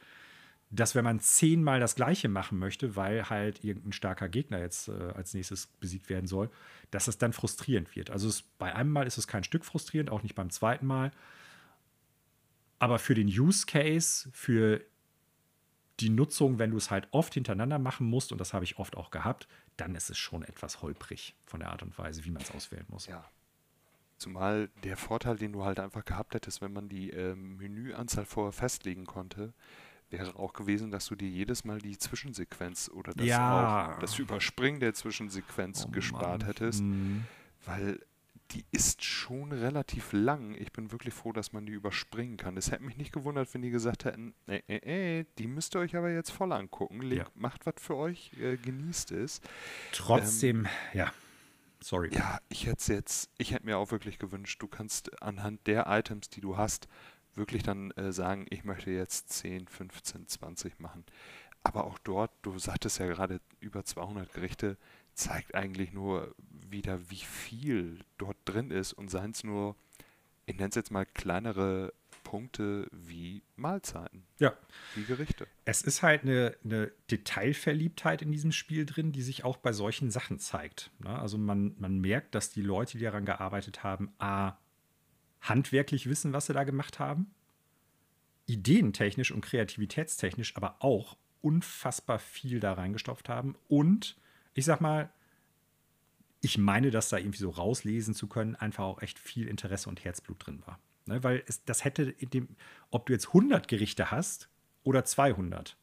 dass 0.72 0.96
wenn 0.96 1.04
man 1.04 1.20
zehnmal 1.20 1.80
das 1.80 1.96
Gleiche 1.96 2.30
machen 2.30 2.58
möchte, 2.60 2.96
weil 2.96 3.30
halt 3.30 3.64
irgendein 3.64 3.92
starker 3.94 4.28
Gegner 4.30 4.60
jetzt 4.60 4.88
äh, 4.88 4.92
als 5.16 5.34
nächstes 5.34 5.68
besiegt 5.80 6.10
werden 6.10 6.28
soll, 6.28 6.50
dass 6.92 7.08
es 7.08 7.18
dann 7.20 7.34
frustrierend 7.34 7.96
wird. 7.96 8.10
Also 8.12 8.28
es, 8.28 8.42
bei 8.60 8.74
einem 8.76 8.92
Mal 8.92 9.08
ist 9.08 9.18
es 9.18 9.28
kein 9.28 9.44
Stück 9.44 9.66
frustrierend, 9.66 10.10
auch 10.12 10.24
nicht 10.24 10.36
beim 10.36 10.50
zweiten 10.50 10.86
Mal. 10.88 11.12
Aber 12.80 12.98
für 13.00 13.14
den 13.14 13.28
Use 13.28 13.66
Case, 13.66 14.30
für 14.32 14.82
die 16.00 16.10
Nutzung, 16.10 16.60
wenn 16.60 16.72
du 16.72 16.78
es 16.78 16.92
halt 16.92 17.08
oft 17.12 17.34
hintereinander 17.34 17.80
machen 17.80 18.08
musst, 18.08 18.32
und 18.32 18.38
das 18.40 18.54
habe 18.54 18.64
ich 18.66 18.78
oft 18.80 18.96
auch 18.98 19.12
gehabt, 19.12 19.48
dann 19.78 19.96
ist 19.96 20.10
es 20.10 20.18
schon 20.18 20.44
etwas 20.44 20.82
holprig 20.82 21.36
von 21.46 21.60
der 21.60 21.70
Art 21.72 21.84
und 21.84 21.98
Weise, 21.98 22.24
wie 22.26 22.32
man 22.32 22.42
es 22.42 22.52
auswählen 22.52 22.86
muss. 22.90 23.08
Ja. 23.08 23.30
Zumal 24.18 24.70
der 24.84 24.98
Vorteil, 24.98 25.38
den 25.38 25.54
du 25.54 25.64
halt 25.64 25.80
einfach 25.80 26.04
gehabt 26.04 26.34
hättest, 26.34 26.62
wenn 26.62 26.74
man 26.74 26.90
die 26.90 27.10
äh, 27.12 27.36
Menüanzahl 27.36 28.26
vorher 28.26 28.52
festlegen 28.52 29.06
konnte, 29.06 29.54
wäre 30.10 30.36
auch 30.36 30.54
gewesen, 30.54 30.92
dass 30.92 31.06
du 31.06 31.16
dir 31.16 31.30
jedes 31.30 31.64
Mal 31.64 31.80
die 31.80 31.98
Zwischensequenz 31.98 32.90
oder 32.94 33.14
das, 33.14 33.28
Ja. 33.28 33.94
auch, 33.96 34.00
das 34.00 34.20
Überspringen 34.20 34.80
der 34.80 34.94
Zwischensequenz 34.94 35.86
Oh 35.88 35.92
gespart 35.92 36.40
Mann. 36.42 36.46
hättest, 36.48 36.82
Mhm. 36.82 37.26
weil 37.66 38.00
die 38.52 38.66
ist 38.72 39.04
schon 39.04 39.52
relativ 39.52 40.12
lang. 40.12 40.56
Ich 40.56 40.72
bin 40.72 40.92
wirklich 40.92 41.14
froh, 41.14 41.32
dass 41.32 41.54
man 41.54 41.66
die 41.66 41.74
überspringen 41.74 42.38
kann. 42.38 42.58
Es 42.58 42.72
hätte 42.72 42.84
mich 42.84 42.98
nicht 42.98 43.12
gewundert, 43.12 43.54
wenn 43.54 43.62
die 43.62 43.70
gesagt 43.70 44.06
hätten, 44.06 44.34
äh, 44.48 44.62
äh, 44.68 45.20
äh, 45.20 45.26
die 45.38 45.48
müsst 45.48 45.76
ihr 45.76 45.80
euch 45.80 45.96
aber 45.96 46.10
jetzt 46.10 46.32
voll 46.32 46.52
angucken. 46.52 47.02
Legt, 47.02 47.28
Ja. 47.28 47.32
Macht 47.36 47.66
was 47.66 47.76
für 47.78 47.96
euch, 47.96 48.34
äh, 48.40 48.58
genießt 48.58 49.12
es. 49.12 49.42
Trotzdem, 49.92 50.68
ja, 50.94 51.14
sorry. 51.80 52.10
Ja, 52.14 52.40
ich 52.50 52.66
hätte 52.66 52.78
es 52.80 52.88
jetzt, 52.88 53.30
ich 53.38 53.52
hätte 53.52 53.66
mir 53.66 53.78
auch 53.78 53.92
wirklich 53.92 54.18
gewünscht, 54.18 54.62
du 54.62 54.68
kannst 54.68 55.22
anhand 55.22 55.68
der 55.68 55.86
Items, 55.88 56.30
die 56.30 56.42
du 56.42 56.58
hast, 56.58 56.88
wirklich 57.36 57.62
dann 57.62 57.92
äh, 57.92 58.12
sagen, 58.12 58.48
ich 58.50 58.64
möchte 58.64 58.90
jetzt 58.92 59.30
10, 59.30 59.68
15, 59.68 60.28
20 60.28 60.80
machen. 60.80 61.06
Aber 61.62 61.86
auch 61.86 62.00
dort, 62.00 62.32
du 62.42 62.58
sagtest 62.58 63.00
ja 63.00 63.08
gerade 63.08 63.42
über 63.60 63.84
200 63.84 64.34
Gerichte, 64.34 64.78
zeigt 65.20 65.56
eigentlich 65.56 65.92
nur 65.94 66.34
wieder, 66.70 67.10
wie 67.10 67.18
viel 67.18 68.00
dort 68.18 68.38
drin 68.46 68.72
ist 68.72 68.94
und 68.94 69.10
seien 69.10 69.32
es 69.32 69.44
nur, 69.44 69.76
ich 70.46 70.56
nenne 70.56 70.70
es 70.70 70.76
jetzt 70.76 70.92
mal 70.92 71.06
kleinere 71.06 71.94
Punkte 72.24 72.88
wie 72.92 73.42
Mahlzeiten, 73.56 74.24
Ja. 74.40 74.54
wie 74.96 75.04
Gerichte. 75.04 75.48
Es 75.66 75.82
ist 75.82 76.04
halt 76.04 76.24
eine, 76.24 76.56
eine 76.64 76.92
Detailverliebtheit 77.10 78.22
in 78.22 78.32
diesem 78.32 78.52
Spiel 78.52 78.86
drin, 78.86 79.12
die 79.12 79.24
sich 79.24 79.44
auch 79.44 79.58
bei 79.58 79.74
solchen 79.74 80.12
Sachen 80.12 80.40
zeigt. 80.40 80.92
Ne? 81.00 81.18
Also 81.18 81.38
man, 81.38 81.76
man 81.80 82.00
merkt, 82.00 82.36
dass 82.36 82.52
die 82.52 82.62
Leute, 82.62 82.98
die 82.98 83.04
daran 83.04 83.26
gearbeitet 83.26 83.84
haben, 83.84 84.14
a, 84.20 84.54
handwerklich 85.42 86.08
wissen, 86.08 86.34
was 86.34 86.46
sie 86.46 86.54
da 86.54 86.64
gemacht 86.66 87.00
haben, 87.00 87.34
ideentechnisch 88.46 89.32
und 89.32 89.42
kreativitätstechnisch 89.42 90.56
aber 90.56 90.78
auch 90.80 91.18
unfassbar 91.42 92.20
viel 92.20 92.60
da 92.60 92.74
reingestopft 92.74 93.30
haben. 93.30 93.56
Und 93.68 94.18
ich 94.54 94.66
sag 94.66 94.82
mal, 94.82 95.10
ich 96.42 96.58
meine, 96.58 96.92
das 96.92 97.10
da 97.10 97.18
irgendwie 97.18 97.40
so 97.40 97.50
rauslesen 97.50 98.14
zu 98.14 98.28
können, 98.28 98.56
einfach 98.56 98.84
auch 98.84 99.02
echt 99.02 99.20
viel 99.20 99.48
Interesse 99.48 99.90
und 99.90 100.04
Herzblut 100.04 100.46
drin 100.46 100.62
war. 100.66 100.80
Ne? 101.06 101.24
Weil 101.24 101.44
es, 101.48 101.64
das 101.66 101.84
hätte 101.84 102.14
dem, 102.14 102.48
ob 102.92 103.08
du 103.08 103.14
jetzt 103.14 103.28
100 103.28 103.68
Gerichte 103.68 104.12
hast 104.12 104.50
oder 104.84 105.04
200. 105.04 105.76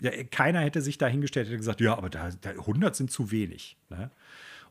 Ja, 0.00 0.10
keiner 0.24 0.60
hätte 0.60 0.80
sich 0.80 0.98
da 0.98 1.06
hingestellt 1.06 1.48
und 1.50 1.56
gesagt, 1.56 1.80
ja, 1.80 1.96
aber 1.96 2.10
da, 2.10 2.30
da 2.40 2.50
100 2.50 2.96
sind 2.96 3.10
zu 3.10 3.30
wenig. 3.30 3.76
Ne? 3.90 4.10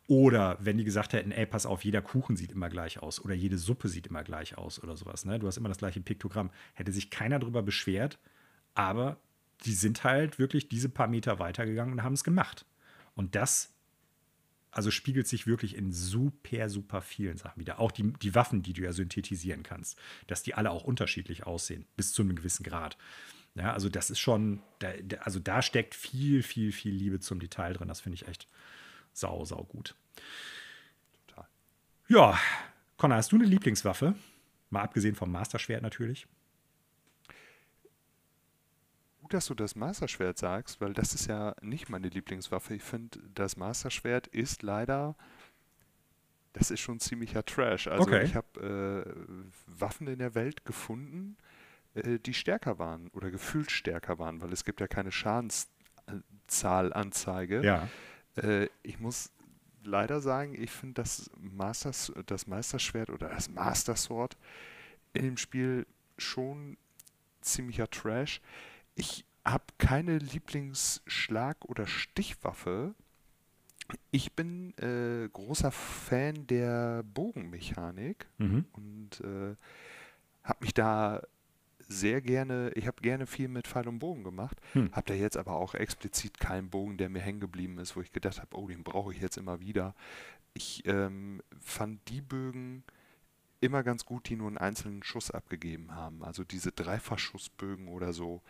Oder 0.08 0.58
wenn 0.60 0.78
die 0.78 0.84
gesagt 0.84 1.14
hätten, 1.14 1.32
ey, 1.32 1.46
pass 1.46 1.66
auf, 1.66 1.86
jeder 1.86 2.02
Kuchen 2.02 2.36
sieht 2.36 2.52
immer 2.52 2.70
gleich 2.70 3.02
aus 3.02 3.24
oder 3.24 3.34
jede 3.34 3.58
Suppe 3.58 3.88
sieht 3.88 4.08
immer 4.08 4.24
gleich 4.24 4.58
aus 4.58 4.82
oder 4.84 4.98
sowas. 4.98 5.24
Ne? 5.24 5.40
Du 5.40 5.48
hast 5.48 5.58
immer 5.58 5.70
das 5.70 5.78
gleiche 5.78 6.02
Piktogramm. 6.02 6.50
Hätte 6.74 6.92
sich 6.92 7.10
keiner 7.10 7.40
darüber 7.40 7.64
beschwert, 7.64 8.20
aber 8.74 9.18
die 9.66 9.74
sind 9.74 10.04
halt 10.04 10.40
wirklich 10.40 10.68
diese 10.68 10.90
paar 10.90 11.08
Meter 11.08 11.40
weitergegangen 11.40 11.94
und 11.94 12.04
haben 12.04 12.14
es 12.14 12.24
gemacht. 12.24 12.66
Und 13.16 13.36
das 13.36 13.74
also 14.74 14.90
spiegelt 14.90 15.28
sich 15.28 15.46
wirklich 15.46 15.78
in 15.78 15.92
super, 15.92 16.68
super 16.68 17.02
vielen 17.02 17.38
Sachen 17.38 17.60
wieder. 17.60 17.80
Auch 17.80 17.92
die, 17.92 18.12
die 18.14 18.34
Waffen, 18.34 18.64
die 18.64 18.74
du 18.74 18.82
ja 18.82 18.92
synthetisieren 18.92 19.62
kannst, 19.62 20.00
dass 20.28 20.42
die 20.42 20.56
alle 20.56 20.72
auch 20.72 20.84
unterschiedlich 20.84 21.46
aussehen, 21.46 21.86
bis 21.96 22.12
zu 22.12 22.24
einem 22.24 22.36
gewissen 22.36 22.64
Grad. 22.64 22.98
Ja, 23.56 23.72
also 23.72 23.88
das 23.88 24.10
ist 24.10 24.20
schon, 24.20 24.64
da, 24.80 24.92
also 25.20 25.40
da 25.40 25.62
steckt 25.62 25.94
viel, 25.94 26.42
viel, 26.42 26.72
viel 26.72 26.94
Liebe 26.94 27.20
zum 27.20 27.40
Detail 27.40 27.74
drin. 27.74 27.88
Das 27.88 28.02
finde 28.02 28.16
ich 28.16 28.28
echt 28.28 28.48
sau, 29.14 29.46
sau 29.46 29.64
gut. 29.64 29.96
Total. 31.28 31.48
Ja, 32.08 32.40
Connor, 32.98 33.18
hast 33.18 33.32
du 33.32 33.36
eine 33.36 33.46
Lieblingswaffe? 33.46 34.16
Mal 34.72 34.82
abgesehen 34.82 35.14
vom 35.14 35.32
Masterschwert 35.32 35.84
natürlich. 35.84 36.26
Gut, 39.34 39.40
dass 39.40 39.48
du 39.48 39.56
das 39.56 39.76
Masterschwert 39.76 40.38
sagst, 40.38 40.80
weil 40.80 40.94
das 40.94 41.16
ist 41.16 41.26
ja 41.26 41.56
nicht 41.60 41.90
meine 41.90 42.08
Lieblingswaffe. 42.08 42.76
Ich 42.76 42.84
finde, 42.84 43.18
das 43.34 43.58
Masterschwert 43.58 44.28
ist 44.28 44.62
leider, 44.62 45.16
das 46.54 46.70
ist 46.70 46.82
schon 46.82 47.00
ziemlicher 47.00 47.44
Trash. 47.44 47.88
Also 47.88 48.04
Okay. 48.04 48.26
ich 48.26 48.36
habe 48.36 49.08
äh, 49.08 49.12
Waffen 49.66 50.06
in 50.06 50.20
der 50.20 50.36
Welt 50.36 50.66
gefunden, 50.66 51.36
äh, 51.96 52.20
die 52.20 52.36
stärker 52.36 52.78
waren 52.78 53.08
oder 53.08 53.32
gefühlt 53.32 53.72
stärker 53.72 54.20
waren, 54.20 54.40
weil 54.40 54.54
es 54.54 54.66
gibt 54.66 54.82
ja 54.82 54.88
keine 54.88 55.12
Schadenszahlanzeige. 55.12 57.64
Ja. 57.64 57.90
Äh, 58.36 58.68
ich 58.84 59.00
muss 59.00 59.32
leider 59.84 60.22
sagen, 60.22 60.54
ich 60.54 60.70
finde 60.70 61.02
das, 61.02 61.32
Masters, 61.40 62.14
das 62.28 62.46
Meisterschwert 62.46 63.10
oder 63.10 63.30
das 63.30 63.50
Master 63.50 63.96
Sword 63.96 64.38
in 65.14 65.24
dem 65.24 65.38
Spiel 65.38 65.88
schon 66.20 66.78
ziemlicher 67.42 67.90
Trash. 67.90 68.40
Ich 68.96 69.26
habe 69.46 69.64
keine 69.78 70.18
Lieblingsschlag- 70.20 71.66
oder 71.66 71.88
Stichwaffe. 71.88 72.94
Ich 74.12 74.34
bin 74.34 74.74
äh, 74.78 75.28
großer 75.32 75.72
Fan 75.72 76.48
der 76.48 77.04
Bogenmechanik 77.14 78.28
Mhm. 78.38 78.66
und 78.74 79.20
äh, 79.22 79.56
habe 80.44 80.58
mich 80.62 80.74
da 80.74 81.22
sehr 81.90 82.22
gerne, 82.22 82.72
ich 82.76 82.88
habe 82.88 83.02
gerne 83.02 83.28
viel 83.28 83.50
mit 83.50 83.68
Pfeil 83.68 83.88
und 83.90 84.00
Bogen 84.00 84.24
gemacht, 84.24 84.58
Hm. 84.72 84.90
habe 84.94 85.08
da 85.08 85.14
jetzt 85.14 85.36
aber 85.36 85.56
auch 85.56 85.74
explizit 85.76 86.40
keinen 86.40 86.70
Bogen, 86.70 86.98
der 86.98 87.10
mir 87.10 87.20
hängen 87.20 87.42
geblieben 87.42 87.78
ist, 87.78 87.96
wo 87.98 88.02
ich 88.02 88.12
gedacht 88.14 88.40
habe, 88.40 88.56
oh, 88.58 88.68
den 88.68 88.84
brauche 88.84 89.14
ich 89.14 89.20
jetzt 89.22 89.38
immer 89.38 89.60
wieder. 89.60 89.94
Ich 90.54 90.84
ähm, 90.88 91.42
fand 91.60 92.00
die 92.10 92.22
Bögen 92.22 92.84
immer 93.60 93.84
ganz 93.84 94.06
gut, 94.06 94.30
die 94.30 94.38
nur 94.38 94.48
einen 94.48 94.58
einzelnen 94.58 95.04
Schuss 95.04 95.30
abgegeben 95.30 95.94
haben. 95.94 96.24
Also 96.24 96.44
diese 96.46 96.72
Dreifachschussbögen 96.72 97.90
oder 97.90 98.14
so, 98.14 98.42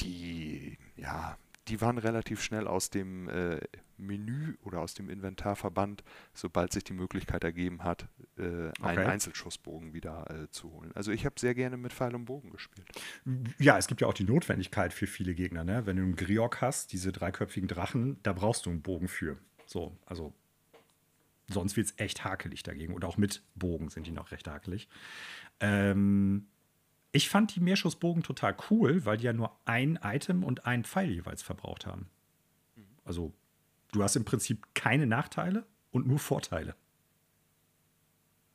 die, 0.00 0.78
ja, 0.96 1.36
die 1.68 1.80
waren 1.80 1.98
relativ 1.98 2.42
schnell 2.42 2.66
aus 2.66 2.90
dem 2.90 3.28
äh, 3.28 3.60
Menü 3.96 4.56
oder 4.62 4.80
aus 4.80 4.94
dem 4.94 5.08
Inventar 5.08 5.56
verbannt, 5.56 6.02
sobald 6.34 6.72
sich 6.72 6.84
die 6.84 6.92
Möglichkeit 6.94 7.44
ergeben 7.44 7.84
hat, 7.84 8.08
äh, 8.38 8.42
einen 8.42 8.72
Okay. 8.80 9.04
Einzelschussbogen 9.04 9.92
wieder 9.92 10.24
äh, 10.30 10.50
zu 10.50 10.72
holen. 10.72 10.90
Also 10.94 11.12
ich 11.12 11.24
habe 11.26 11.38
sehr 11.38 11.54
gerne 11.54 11.76
mit 11.76 11.92
Pfeil 11.92 12.14
und 12.14 12.24
Bogen 12.24 12.50
gespielt. 12.50 12.88
Ja, 13.58 13.78
es 13.78 13.86
gibt 13.86 14.00
ja 14.00 14.06
auch 14.06 14.14
die 14.14 14.24
Notwendigkeit 14.24 14.92
für 14.92 15.06
viele 15.06 15.34
Gegner. 15.34 15.64
Ne? 15.64 15.86
Wenn 15.86 15.96
du 15.96 16.02
einen 16.02 16.16
Griok 16.16 16.60
hast, 16.60 16.92
diese 16.92 17.12
dreiköpfigen 17.12 17.68
Drachen, 17.68 18.18
da 18.22 18.32
brauchst 18.32 18.66
du 18.66 18.70
einen 18.70 18.82
Bogen 18.82 19.08
für. 19.08 19.36
So, 19.66 19.96
also 20.06 20.34
sonst 21.48 21.76
wird 21.76 21.88
es 21.88 21.94
echt 21.98 22.24
hakelig 22.24 22.62
dagegen. 22.62 22.94
Und 22.94 23.04
auch 23.04 23.16
mit 23.16 23.42
Bogen 23.54 23.90
sind 23.90 24.06
die 24.06 24.12
noch 24.12 24.32
recht 24.32 24.48
hakelig. 24.48 24.88
Ähm, 25.60 26.46
ich 27.12 27.28
fand 27.28 27.54
die 27.54 27.60
Meerschussbogen 27.60 28.22
total 28.22 28.56
cool, 28.70 29.04
weil 29.04 29.16
die 29.16 29.24
ja 29.24 29.32
nur 29.32 29.56
ein 29.64 29.98
Item 30.02 30.44
und 30.44 30.66
einen 30.66 30.84
Pfeil 30.84 31.10
jeweils 31.10 31.42
verbraucht 31.42 31.86
haben. 31.86 32.08
Also 33.04 33.32
du 33.92 34.02
hast 34.02 34.16
im 34.16 34.24
Prinzip 34.24 34.66
keine 34.74 35.06
Nachteile 35.06 35.66
und 35.90 36.06
nur 36.06 36.18
Vorteile. 36.20 36.76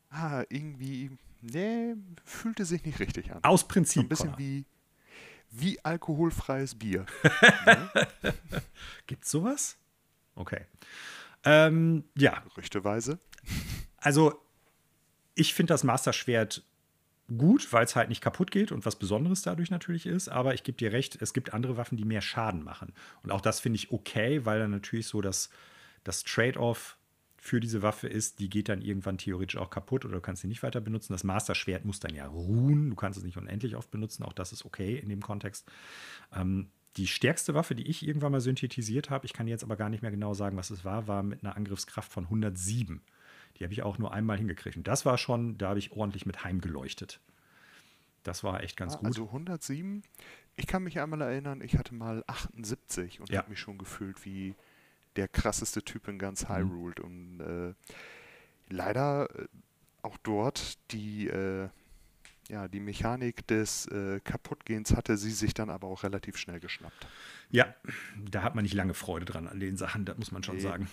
Ah, 0.10 0.44
irgendwie, 0.50 1.12
nee, 1.42 1.96
fühlte 2.24 2.64
sich 2.64 2.86
nicht 2.86 3.00
richtig 3.00 3.32
an. 3.34 3.44
Aus 3.44 3.62
So 3.62 3.68
Prinzip. 3.68 4.04
ein 4.04 4.08
bisschen 4.10 4.32
Connor. 4.32 4.40
wie, 4.40 4.66
wie 5.52 5.84
alkoholfreies 5.84 6.76
Bier. 6.76 7.06
Gibt's 9.08 9.30
sowas? 9.32 9.78
Okay. 10.36 10.66
Ähm, 11.44 12.06
ja, 12.18 12.40
Gerüchteweise. 12.42 13.20
Also, 13.98 14.42
ich 15.34 15.54
finde 15.54 15.74
das 15.74 15.84
Master-Schwert 15.84 16.64
gut, 17.38 17.72
weil 17.74 17.86
es 17.86 17.96
halt 17.96 18.10
nicht 18.10 18.22
kaputt 18.22 18.52
geht 18.52 18.72
und 18.72 18.86
was 18.86 18.98
Besonderes 18.98 19.42
dadurch 19.42 19.72
natürlich 19.72 20.06
ist. 20.06 20.30
Aber 20.30 20.54
ich 20.54 20.64
gebe 20.64 20.78
dir 20.78 20.92
recht, 20.92 21.22
es 21.22 21.34
gibt 21.34 21.54
andere 21.54 21.78
Waffen, 21.78 21.98
die 21.98 22.06
mehr 22.06 22.22
Schaden 22.22 22.64
machen. 22.64 22.94
Und 23.24 23.32
auch 23.32 23.42
das 23.42 23.60
finde 23.60 23.78
ich 23.78 23.92
okay, 23.92 24.46
weil 24.46 24.60
dann 24.60 24.72
natürlich 24.72 25.08
so 25.08 25.22
das, 25.22 25.50
das 26.04 26.24
Trade-off 26.24 26.98
für 27.38 27.60
diese 27.60 27.84
Waffe 27.84 28.08
ist, 28.08 28.40
die 28.40 28.50
geht 28.50 28.70
dann 28.70 28.82
irgendwann 28.82 29.20
theoretisch 29.20 29.58
auch 29.58 29.70
kaputt 29.70 30.04
oder 30.04 30.16
du 30.16 30.22
kannst 30.22 30.42
sie 30.42 30.48
nicht 30.48 30.64
weiter 30.64 30.82
benutzen. 30.82 31.14
Das 31.14 31.24
Master-Schwert 31.24 31.86
muss 31.86 32.00
dann 32.00 32.16
ja 32.16 32.26
ruhen. 32.26 32.90
Du 32.90 32.96
kannst 32.96 33.20
es 33.20 33.24
nicht 33.24 33.38
unendlich 33.38 33.76
oft 33.76 33.92
benutzen. 33.92 34.24
Auch 34.24 34.34
das 34.34 34.52
ist 34.52 34.66
okay 34.66 34.98
in 34.98 35.10
dem 35.10 35.22
Kontext. 35.22 35.70
Ähm, 36.34 36.70
die 36.98 37.08
stärkste 37.08 37.54
Waffe, 37.54 37.76
die 37.76 37.88
ich 37.88 38.08
irgendwann 38.08 38.32
mal 38.32 38.42
synthetisiert 38.42 39.10
habe, 39.10 39.26
ich 39.26 39.34
kann 39.34 39.48
jetzt 39.48 39.64
aber 39.64 39.76
gar 39.76 39.90
nicht 39.90 40.02
mehr 40.02 40.12
genau 40.12 40.34
sagen, 40.34 40.58
was 40.58 40.72
es 40.72 40.86
war, 40.86 41.08
war 41.08 41.24
mit 41.24 41.44
einer 41.44 41.56
Angriffskraft 41.56 42.12
von 42.12 42.24
107. 42.26 43.02
Die 43.58 43.64
habe 43.64 43.74
ich 43.74 43.84
auch 43.84 43.98
nur 43.98 44.14
einmal 44.14 44.38
hingekriegt. 44.38 44.76
Und 44.78 44.88
das 44.88 45.06
war 45.06 45.18
schon, 45.18 45.58
da 45.58 45.70
habe 45.70 45.80
ich 45.80 45.92
ordentlich 45.94 46.26
mit 46.26 46.44
heimgeleuchtet. 46.44 47.20
Das 48.24 48.44
war 48.44 48.62
echt 48.64 48.76
ganz 48.76 48.94
Ah, 48.96 48.98
gut. 48.98 49.06
Also 49.08 49.26
107, 49.28 50.04
ich 50.56 50.68
kann 50.68 50.84
mich 50.84 51.00
einmal 51.00 51.22
erinnern, 51.22 51.62
ich 51.62 51.78
hatte 51.78 51.94
mal 51.94 52.24
78 52.28 53.20
und 53.20 53.30
Ja. 53.30 53.40
habe 53.40 53.50
mich 53.52 53.60
schon 53.60 53.78
gefühlt 53.78 54.26
wie 54.26 54.56
der 55.16 55.28
krasseste 55.28 55.84
Typ 55.84 56.08
in 56.08 56.20
ganz 56.20 56.50
Hyrule. 56.50 56.96
Und 57.04 57.40
äh, 57.40 57.74
leider 58.70 59.30
äh, 59.40 59.48
auch 60.02 60.18
dort 60.18 60.78
die, 60.92 61.28
äh, 61.28 61.70
ja, 62.50 62.68
die 62.68 62.80
Mechanik 62.80 63.48
des 63.48 63.88
äh, 63.88 64.20
Kaputtgehens 64.24 64.96
hatte 64.96 65.18
sie 65.18 65.32
sich 65.32 65.54
dann 65.54 65.70
aber 65.70 65.88
auch 65.88 66.04
relativ 66.04 66.38
schnell 66.38 66.60
geschnappt. 66.60 67.08
ja, 67.50 67.74
da 68.30 68.44
hat 68.44 68.56
man 68.56 68.64
nicht 68.64 68.74
lange 68.74 68.94
Freude 68.94 69.26
dran 69.26 69.48
an 69.48 69.60
den 69.60 69.78
Sachen, 69.78 70.04
das 70.06 70.18
muss 70.18 70.32
man 70.32 70.44
schon 70.44 70.56
Nee. 70.56 70.62
sagen. 70.62 70.90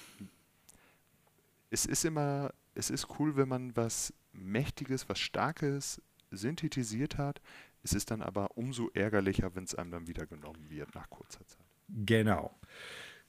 Es 1.72 1.86
ist 1.86 2.04
immer, 2.04 2.52
es 2.74 2.90
ist 2.90 3.18
cool, 3.18 3.34
wenn 3.36 3.48
man 3.48 3.74
was 3.74 4.12
Mächtiges, 4.32 5.08
was 5.08 5.18
Starkes 5.18 6.02
synthetisiert 6.30 7.16
hat. 7.16 7.40
Es 7.82 7.94
ist 7.94 8.10
dann 8.10 8.20
aber 8.20 8.58
umso 8.58 8.90
ärgerlicher, 8.92 9.54
wenn 9.54 9.64
es 9.64 9.74
einem 9.74 9.90
dann 9.90 10.06
wieder 10.06 10.26
genommen 10.26 10.68
wird 10.68 10.94
nach 10.94 11.08
kurzer 11.08 11.46
Zeit. 11.46 11.64
Genau. 11.88 12.54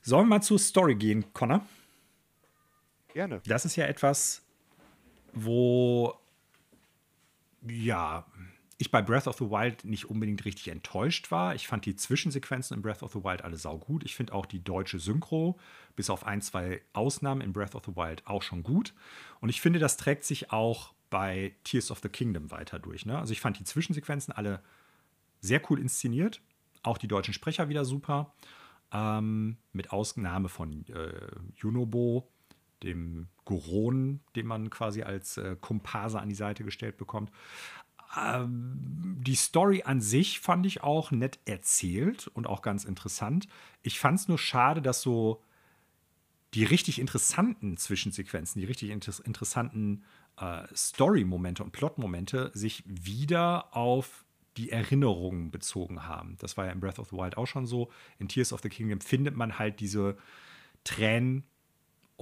Sollen 0.02 0.26
wir 0.26 0.36
mal 0.36 0.42
zur 0.42 0.60
Story 0.60 0.96
gehen, 0.96 1.32
Connor? 1.32 1.66
Gerne. 3.14 3.42
Das 3.46 3.64
ist 3.64 3.78
ja 3.78 3.86
etwas, 3.86 4.42
wo 5.32 6.14
ja, 7.66 8.26
ich 8.78 8.92
bei 8.92 9.02
Breath 9.02 9.28
of 9.28 9.38
the 9.38 9.50
Wild 9.50 9.86
nicht 9.86 10.10
unbedingt 10.10 10.46
richtig 10.46 10.68
enttäuscht 10.70 11.32
war. 11.32 11.56
Ich 11.56 11.68
fand 11.68 11.86
die 11.86 11.96
Zwischensequenzen 11.96 12.76
in 12.76 12.82
Breath 12.82 13.04
of 13.04 13.14
the 13.14 13.24
Wild 13.24 13.44
alle 13.44 13.58
saugut. 13.58 14.04
Ich 14.04 14.16
finde 14.16 14.34
auch 14.34 14.46
die 14.46 14.64
deutsche 14.64 15.00
Synchro, 15.00 15.60
bis 15.96 16.10
auf 16.10 16.26
ein, 16.26 16.42
zwei 16.42 16.82
Ausnahmen 16.94 17.42
in 17.42 17.54
Breath 17.54 17.76
of 17.76 17.84
the 17.86 17.96
Wild, 17.96 18.26
auch 18.26 18.42
schon 18.42 18.64
gut. 18.64 18.94
Und 19.40 19.50
ich 19.50 19.62
finde, 19.62 19.80
das 19.80 19.98
trägt 19.98 20.24
sich 20.24 20.52
auch 20.52 20.94
bei 21.10 21.54
Tears 21.64 21.92
of 21.92 22.00
the 22.00 22.10
Kingdom 22.10 22.50
weiter 22.50 22.80
durch. 22.80 23.06
Ne? 23.06 23.18
Also 23.18 23.34
ich 23.34 23.42
fand 23.42 23.60
die 23.60 23.64
Zwischensequenzen 23.64 24.34
alle 24.34 24.62
sehr 25.42 25.62
cool 25.70 25.80
inszeniert. 25.80 26.42
Auch 26.82 26.98
die 26.98 27.08
deutschen 27.08 27.34
Sprecher 27.34 27.70
wieder 27.70 27.86
super. 27.86 28.34
Ähm, 28.92 29.58
mit 29.72 29.92
Ausnahme 29.92 30.50
von 30.50 30.86
äh, 30.88 31.28
Junobo, 31.56 32.28
dem 32.82 33.28
Goron, 33.46 34.22
den 34.36 34.48
man 34.48 34.70
quasi 34.70 35.04
als 35.04 35.38
äh, 35.38 35.56
Komparse 35.60 36.20
an 36.20 36.30
die 36.30 36.36
Seite 36.36 36.64
gestellt 36.64 36.98
bekommt. 36.98 37.32
Ähm, 38.18 39.18
die 39.22 39.36
Story 39.36 39.84
an 39.86 40.02
sich 40.02 40.40
fand 40.40 40.66
ich 40.66 40.82
auch 40.84 41.12
nett 41.12 41.40
erzählt 41.46 42.28
und 42.28 42.48
auch 42.48 42.62
ganz 42.62 42.84
interessant. 42.84 43.48
Ich 43.82 44.00
fand 44.00 44.20
es 44.20 44.28
nur 44.28 44.38
schade, 44.38 44.82
dass 44.82 45.02
so 45.02 45.42
die 46.54 46.64
richtig 46.64 47.00
interessanten 47.00 47.78
Zwischensequenzen, 47.78 48.60
die 48.60 48.68
richtig 48.68 48.92
inter 48.92 49.14
interessanten 49.26 50.04
äh, 50.38 50.64
Story-Momente 50.76 51.64
und 51.64 51.72
Plot-Momente 51.72 52.52
sich 52.54 52.84
wieder 52.86 53.76
auf 53.76 54.26
die 54.58 54.70
Erinnerungen 54.70 55.50
bezogen 55.50 56.06
haben. 56.06 56.36
Das 56.40 56.58
war 56.58 56.66
ja 56.66 56.72
in 56.72 56.80
Breath 56.80 57.00
of 57.00 57.10
the 57.10 57.18
Wild 57.18 57.38
auch 57.38 57.48
schon 57.48 57.66
so. 57.66 57.92
In 58.20 58.28
Tears 58.28 58.54
of 58.54 58.62
the 58.62 58.70
Kingdom 58.70 59.02
findet 59.02 59.36
man 59.36 59.58
halt 59.58 59.80
diese 59.80 60.16
Tränen 60.84 61.44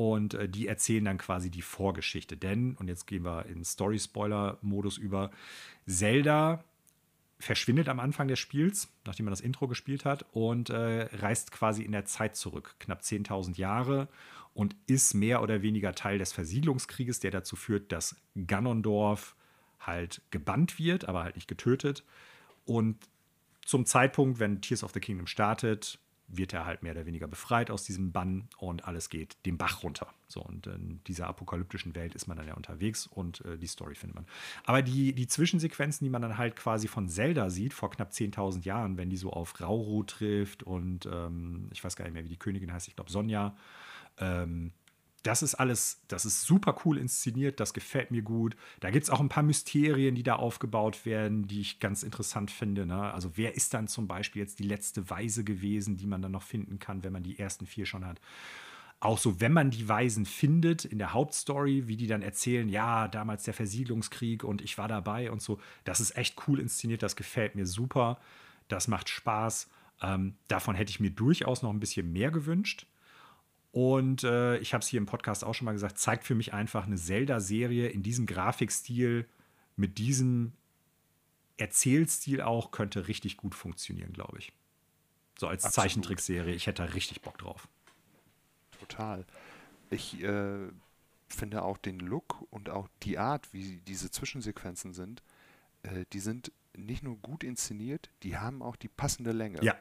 und 0.09 0.33
äh, 0.33 0.49
die 0.49 0.67
erzählen 0.67 1.05
dann 1.05 1.19
quasi 1.19 1.51
die 1.51 1.61
Vorgeschichte. 1.61 2.35
Denn, 2.35 2.75
und 2.77 2.87
jetzt 2.87 3.05
gehen 3.05 3.23
wir 3.23 3.45
in 3.45 3.63
Story-Spoiler-Modus 3.63 4.97
über, 4.97 5.29
Zelda 5.85 6.63
verschwindet 7.37 7.87
am 7.87 7.99
Anfang 7.99 8.27
des 8.27 8.39
Spiels, 8.39 8.91
nachdem 9.05 9.25
man 9.25 9.31
das 9.31 9.41
Intro 9.41 9.67
gespielt 9.67 10.03
hat, 10.03 10.25
und 10.31 10.71
äh, 10.71 11.03
reist 11.17 11.51
quasi 11.51 11.83
in 11.83 11.91
der 11.91 12.05
Zeit 12.05 12.35
zurück, 12.35 12.75
knapp 12.79 13.01
10.000 13.01 13.57
Jahre, 13.57 14.07
und 14.55 14.75
ist 14.87 15.13
mehr 15.13 15.43
oder 15.43 15.61
weniger 15.61 15.93
Teil 15.93 16.17
des 16.17 16.33
Versiedlungskrieges, 16.33 17.19
der 17.19 17.29
dazu 17.29 17.55
führt, 17.55 17.91
dass 17.91 18.15
Ganondorf 18.47 19.35
halt 19.79 20.23
gebannt 20.31 20.79
wird, 20.79 21.07
aber 21.07 21.23
halt 21.23 21.35
nicht 21.35 21.47
getötet. 21.47 22.03
Und 22.65 22.97
zum 23.63 23.85
Zeitpunkt, 23.85 24.39
wenn 24.39 24.61
Tears 24.61 24.83
of 24.83 24.93
the 24.93 24.99
Kingdom 24.99 25.27
startet, 25.27 25.99
wird 26.37 26.53
er 26.53 26.65
halt 26.65 26.83
mehr 26.83 26.93
oder 26.93 27.05
weniger 27.05 27.27
befreit 27.27 27.71
aus 27.71 27.83
diesem 27.83 28.11
Bann 28.11 28.47
und 28.57 28.85
alles 28.85 29.09
geht 29.09 29.37
den 29.45 29.57
Bach 29.57 29.83
runter. 29.83 30.07
So, 30.27 30.41
und 30.41 30.67
in 30.67 31.01
dieser 31.07 31.27
apokalyptischen 31.27 31.93
Welt 31.93 32.15
ist 32.15 32.27
man 32.27 32.37
dann 32.37 32.47
ja 32.47 32.53
unterwegs 32.53 33.05
und 33.05 33.43
äh, 33.45 33.57
die 33.57 33.67
Story 33.67 33.95
findet 33.95 34.15
man. 34.15 34.25
Aber 34.63 34.81
die, 34.81 35.13
die 35.13 35.27
Zwischensequenzen, 35.27 36.05
die 36.05 36.09
man 36.09 36.21
dann 36.21 36.37
halt 36.37 36.55
quasi 36.55 36.87
von 36.87 37.09
Zelda 37.09 37.49
sieht, 37.49 37.73
vor 37.73 37.91
knapp 37.91 38.11
10.000 38.11 38.63
Jahren, 38.63 38.97
wenn 38.97 39.09
die 39.09 39.17
so 39.17 39.31
auf 39.31 39.59
Rauru 39.59 40.03
trifft 40.03 40.63
und 40.63 41.05
ähm, 41.05 41.67
ich 41.71 41.83
weiß 41.83 41.95
gar 41.95 42.05
nicht 42.05 42.13
mehr, 42.13 42.23
wie 42.23 42.29
die 42.29 42.39
Königin 42.39 42.71
heißt, 42.71 42.87
ich 42.87 42.95
glaube 42.95 43.11
Sonja, 43.11 43.55
ähm, 44.17 44.71
das 45.23 45.43
ist 45.43 45.55
alles, 45.55 46.01
das 46.07 46.25
ist 46.25 46.41
super 46.41 46.75
cool 46.85 46.97
inszeniert, 46.97 47.59
das 47.59 47.73
gefällt 47.73 48.09
mir 48.11 48.23
gut. 48.23 48.55
Da 48.79 48.89
gibt 48.89 49.03
es 49.03 49.09
auch 49.09 49.19
ein 49.19 49.29
paar 49.29 49.43
Mysterien, 49.43 50.15
die 50.15 50.23
da 50.23 50.37
aufgebaut 50.37 51.05
werden, 51.05 51.47
die 51.47 51.61
ich 51.61 51.79
ganz 51.79 52.01
interessant 52.03 52.49
finde. 52.49 52.85
Ne? 52.85 53.13
Also 53.13 53.31
wer 53.35 53.55
ist 53.55 53.73
dann 53.73 53.87
zum 53.87 54.07
Beispiel 54.07 54.41
jetzt 54.41 54.59
die 54.59 54.63
letzte 54.63 55.09
Weise 55.09 55.43
gewesen, 55.43 55.97
die 55.97 56.07
man 56.07 56.21
dann 56.21 56.31
noch 56.31 56.43
finden 56.43 56.79
kann, 56.79 57.03
wenn 57.03 57.13
man 57.13 57.23
die 57.23 57.37
ersten 57.37 57.67
vier 57.67 57.85
schon 57.85 58.05
hat? 58.05 58.19
Auch 58.99 59.17
so, 59.17 59.39
wenn 59.39 59.53
man 59.53 59.71
die 59.71 59.87
Weisen 59.87 60.25
findet 60.25 60.85
in 60.85 60.99
der 60.99 61.13
Hauptstory, 61.13 61.87
wie 61.87 61.97
die 61.97 62.07
dann 62.07 62.21
erzählen, 62.21 62.69
ja, 62.69 63.07
damals 63.07 63.43
der 63.43 63.55
Versiedlungskrieg 63.55 64.43
und 64.43 64.61
ich 64.61 64.77
war 64.77 64.87
dabei 64.87 65.31
und 65.31 65.41
so. 65.41 65.59
Das 65.83 65.99
ist 65.99 66.15
echt 66.17 66.47
cool 66.47 66.59
inszeniert, 66.59 67.01
das 67.01 67.15
gefällt 67.15 67.55
mir 67.55 67.65
super. 67.65 68.19
Das 68.67 68.87
macht 68.87 69.09
Spaß. 69.09 69.69
Ähm, 70.03 70.35
davon 70.47 70.75
hätte 70.75 70.91
ich 70.91 70.99
mir 70.99 71.11
durchaus 71.11 71.61
noch 71.61 71.71
ein 71.71 71.79
bisschen 71.79 72.11
mehr 72.11 72.31
gewünscht. 72.31 72.85
Und 73.71 74.23
äh, 74.23 74.57
ich 74.57 74.73
habe 74.73 74.81
es 74.81 74.87
hier 74.87 74.97
im 74.97 75.05
Podcast 75.05 75.43
auch 75.45 75.53
schon 75.53 75.65
mal 75.65 75.71
gesagt, 75.71 75.97
zeigt 75.97 76.25
für 76.25 76.35
mich 76.35 76.53
einfach 76.53 76.85
eine 76.85 76.97
Zelda-Serie 76.97 77.87
in 77.87 78.03
diesem 78.03 78.25
Grafikstil, 78.25 79.27
mit 79.77 79.97
diesem 79.97 80.51
Erzählstil 81.57 82.41
auch, 82.41 82.71
könnte 82.71 83.07
richtig 83.07 83.37
gut 83.37 83.55
funktionieren, 83.55 84.11
glaube 84.11 84.39
ich. 84.39 84.51
So 85.39 85.47
als 85.47 85.63
Absolut. 85.63 85.85
Zeichentrickserie, 85.89 86.53
ich 86.53 86.67
hätte 86.67 86.83
da 86.83 86.91
richtig 86.91 87.21
Bock 87.21 87.37
drauf. 87.37 87.67
Total. 88.79 89.25
Ich 89.89 90.21
äh, 90.21 90.67
finde 91.29 91.63
auch 91.63 91.77
den 91.77 91.99
Look 91.99 92.45
und 92.49 92.69
auch 92.69 92.89
die 93.03 93.17
Art, 93.17 93.53
wie 93.53 93.77
diese 93.87 94.11
Zwischensequenzen 94.11 94.93
sind, 94.93 95.23
äh, 95.83 96.05
die 96.11 96.19
sind 96.19 96.51
nicht 96.75 97.03
nur 97.03 97.17
gut 97.17 97.43
inszeniert, 97.43 98.09
die 98.23 98.37
haben 98.37 98.61
auch 98.61 98.75
die 98.75 98.87
passende 98.87 99.31
Länge. 99.31 99.63
Ja, 99.63 99.75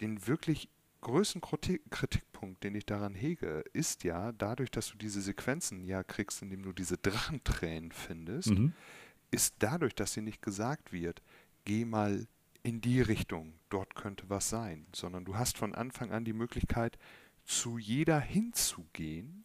Den 0.00 0.26
wirklich 0.26 0.68
größten 1.04 1.40
Kritik 1.40 1.82
Kritikpunkt, 1.90 2.64
den 2.64 2.74
ich 2.74 2.84
daran 2.84 3.14
hege, 3.14 3.64
ist 3.72 4.02
ja, 4.02 4.32
dadurch, 4.32 4.72
dass 4.72 4.90
du 4.90 4.98
diese 4.98 5.22
Sequenzen 5.22 5.84
ja 5.84 6.02
kriegst, 6.02 6.42
indem 6.42 6.62
du 6.62 6.72
diese 6.72 6.98
Drachentränen 6.98 7.92
findest, 7.92 8.50
mhm. 8.50 8.72
ist 9.30 9.54
dadurch, 9.60 9.94
dass 9.94 10.14
dir 10.14 10.22
nicht 10.22 10.42
gesagt 10.42 10.92
wird, 10.92 11.22
geh 11.64 11.84
mal 11.84 12.26
in 12.64 12.80
die 12.80 13.00
Richtung, 13.00 13.52
dort 13.68 13.94
könnte 13.94 14.28
was 14.28 14.48
sein, 14.48 14.86
sondern 14.94 15.24
du 15.24 15.36
hast 15.36 15.58
von 15.58 15.74
Anfang 15.74 16.10
an 16.10 16.24
die 16.24 16.32
Möglichkeit, 16.32 16.98
zu 17.44 17.78
jeder 17.78 18.18
hinzugehen, 18.18 19.44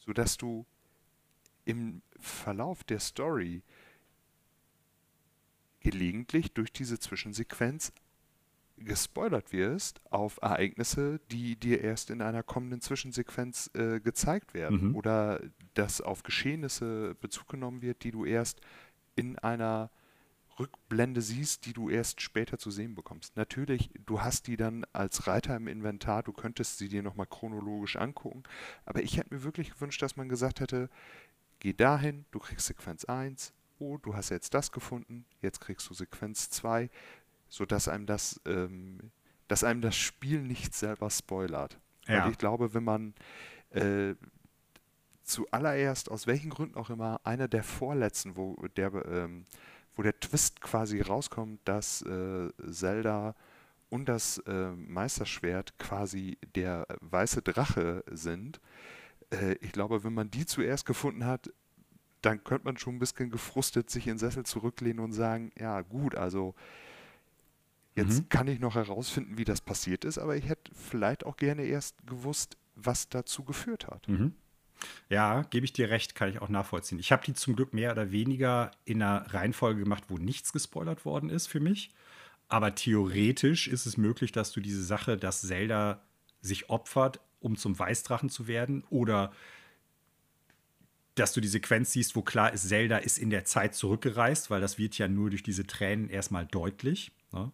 sodass 0.00 0.36
du 0.36 0.66
im 1.64 2.02
Verlauf 2.18 2.82
der 2.82 2.98
Story 2.98 3.62
gelegentlich 5.80 6.52
durch 6.52 6.72
diese 6.72 6.98
Zwischensequenz 6.98 7.92
gespoilert 8.84 9.52
wirst 9.52 10.00
auf 10.10 10.38
Ereignisse, 10.42 11.20
die 11.30 11.56
dir 11.56 11.80
erst 11.82 12.10
in 12.10 12.22
einer 12.22 12.42
kommenden 12.42 12.80
Zwischensequenz 12.80 13.70
äh, 13.74 14.00
gezeigt 14.00 14.54
werden 14.54 14.88
Mhm. 14.90 14.96
oder 14.96 15.40
dass 15.74 16.00
auf 16.00 16.22
Geschehnisse 16.22 17.14
Bezug 17.20 17.48
genommen 17.48 17.82
wird, 17.82 18.04
die 18.04 18.10
du 18.10 18.24
erst 18.24 18.60
in 19.16 19.38
einer 19.38 19.90
Rückblende 20.58 21.22
siehst, 21.22 21.66
die 21.66 21.72
du 21.72 21.88
erst 21.88 22.20
später 22.20 22.58
zu 22.58 22.70
sehen 22.72 22.94
bekommst. 22.96 23.36
Natürlich, 23.36 23.90
du 24.06 24.22
hast 24.22 24.48
die 24.48 24.56
dann 24.56 24.84
als 24.92 25.26
Reiter 25.28 25.56
im 25.56 25.68
Inventar, 25.68 26.22
du 26.24 26.32
könntest 26.32 26.78
sie 26.78 26.88
dir 26.88 27.02
nochmal 27.02 27.26
chronologisch 27.26 27.96
angucken, 27.96 28.42
aber 28.84 29.02
ich 29.02 29.16
hätte 29.18 29.32
mir 29.34 29.44
wirklich 29.44 29.72
gewünscht, 29.72 30.02
dass 30.02 30.16
man 30.16 30.28
gesagt 30.28 30.58
hätte, 30.60 30.90
geh 31.60 31.72
dahin, 31.74 32.24
du 32.32 32.40
kriegst 32.40 32.66
Sequenz 32.66 33.04
1, 33.04 33.52
oh, 33.78 33.98
du 33.98 34.16
hast 34.16 34.30
jetzt 34.30 34.52
das 34.54 34.72
gefunden, 34.72 35.24
jetzt 35.42 35.60
kriegst 35.60 35.88
du 35.88 35.94
Sequenz 35.94 36.50
2, 36.50 36.90
sodass 37.48 37.88
einem 37.88 38.06
das, 38.06 38.40
ähm, 38.46 38.98
dass 39.48 39.64
einem 39.64 39.80
das 39.80 39.96
Spiel 39.96 40.42
nicht 40.42 40.74
selber 40.74 41.10
spoilert. 41.10 41.78
Ja. 42.06 42.24
Weil 42.24 42.32
ich 42.32 42.38
glaube, 42.38 42.74
wenn 42.74 42.84
man 42.84 43.14
äh, 43.70 44.14
zuallererst, 45.22 46.10
aus 46.10 46.26
welchen 46.26 46.50
Gründen 46.50 46.76
auch 46.76 46.90
immer, 46.90 47.20
einer 47.24 47.48
der 47.48 47.62
vorletzten, 47.62 48.36
wo 48.36 48.56
der, 48.76 48.92
ähm, 49.06 49.44
wo 49.94 50.02
der 50.02 50.18
Twist 50.18 50.60
quasi 50.60 51.00
rauskommt, 51.00 51.60
dass 51.64 52.02
äh, 52.02 52.48
Zelda 52.70 53.34
und 53.90 54.08
das 54.08 54.38
äh, 54.46 54.70
Meisterschwert 54.72 55.78
quasi 55.78 56.38
der 56.54 56.86
weiße 57.00 57.42
Drache 57.42 58.04
sind. 58.10 58.60
Äh, 59.30 59.54
ich 59.60 59.72
glaube, 59.72 60.04
wenn 60.04 60.14
man 60.14 60.30
die 60.30 60.46
zuerst 60.46 60.86
gefunden 60.86 61.24
hat, 61.24 61.50
dann 62.22 62.42
könnte 62.42 62.64
man 62.64 62.76
schon 62.76 62.96
ein 62.96 62.98
bisschen 62.98 63.30
gefrustet 63.30 63.90
sich 63.90 64.06
in 64.06 64.14
den 64.14 64.18
Sessel 64.18 64.44
zurücklehnen 64.44 65.00
und 65.00 65.12
sagen, 65.12 65.52
ja 65.58 65.80
gut, 65.82 66.16
also 66.16 66.54
jetzt 67.98 68.20
Mhm. 68.20 68.28
kann 68.28 68.48
ich 68.48 68.60
noch 68.60 68.74
herausfinden, 68.74 69.36
wie 69.36 69.44
das 69.44 69.60
passiert 69.60 70.04
ist, 70.04 70.18
aber 70.18 70.36
ich 70.36 70.48
hätte 70.48 70.70
vielleicht 70.74 71.26
auch 71.26 71.36
gerne 71.36 71.64
erst 71.64 72.06
gewusst, 72.06 72.56
was 72.74 73.08
dazu 73.08 73.44
geführt 73.44 73.86
hat. 73.88 74.08
Mhm. 74.08 74.32
Ja, 75.10 75.42
gebe 75.42 75.64
ich 75.66 75.72
dir 75.72 75.90
recht, 75.90 76.14
kann 76.14 76.30
ich 76.30 76.40
auch 76.40 76.48
nachvollziehen. 76.48 77.00
Ich 77.00 77.10
habe 77.10 77.24
die 77.24 77.34
zum 77.34 77.56
Glück 77.56 77.74
mehr 77.74 77.90
oder 77.92 78.12
weniger 78.12 78.70
in 78.84 79.02
einer 79.02 79.26
Reihenfolge 79.34 79.82
gemacht, 79.82 80.04
wo 80.08 80.18
nichts 80.18 80.52
gespoilert 80.52 81.04
worden 81.04 81.30
ist 81.30 81.48
für 81.48 81.60
mich. 81.60 81.90
Aber 82.48 82.74
theoretisch 82.74 83.66
ist 83.68 83.86
es 83.86 83.96
möglich, 83.96 84.32
dass 84.32 84.52
du 84.52 84.60
diese 84.60 84.82
Sache, 84.82 85.16
dass 85.16 85.42
Zelda 85.42 86.00
sich 86.40 86.70
opfert, 86.70 87.20
um 87.40 87.56
zum 87.56 87.78
Weißdrachen 87.78 88.30
zu 88.30 88.46
werden, 88.46 88.84
oder 88.88 89.32
dass 91.16 91.32
du 91.32 91.40
die 91.40 91.48
Sequenz 91.48 91.92
siehst, 91.92 92.14
wo 92.14 92.22
klar 92.22 92.52
ist, 92.52 92.68
Zelda 92.68 92.98
ist 92.98 93.18
in 93.18 93.30
der 93.30 93.44
Zeit 93.44 93.74
zurückgereist, 93.74 94.50
weil 94.50 94.60
das 94.60 94.78
wird 94.78 94.96
ja 94.98 95.08
nur 95.08 95.30
durch 95.30 95.42
diese 95.42 95.66
Tränen 95.66 96.08
erstmal 96.08 96.46
deutlich. 96.46 97.10
Ne? 97.32 97.50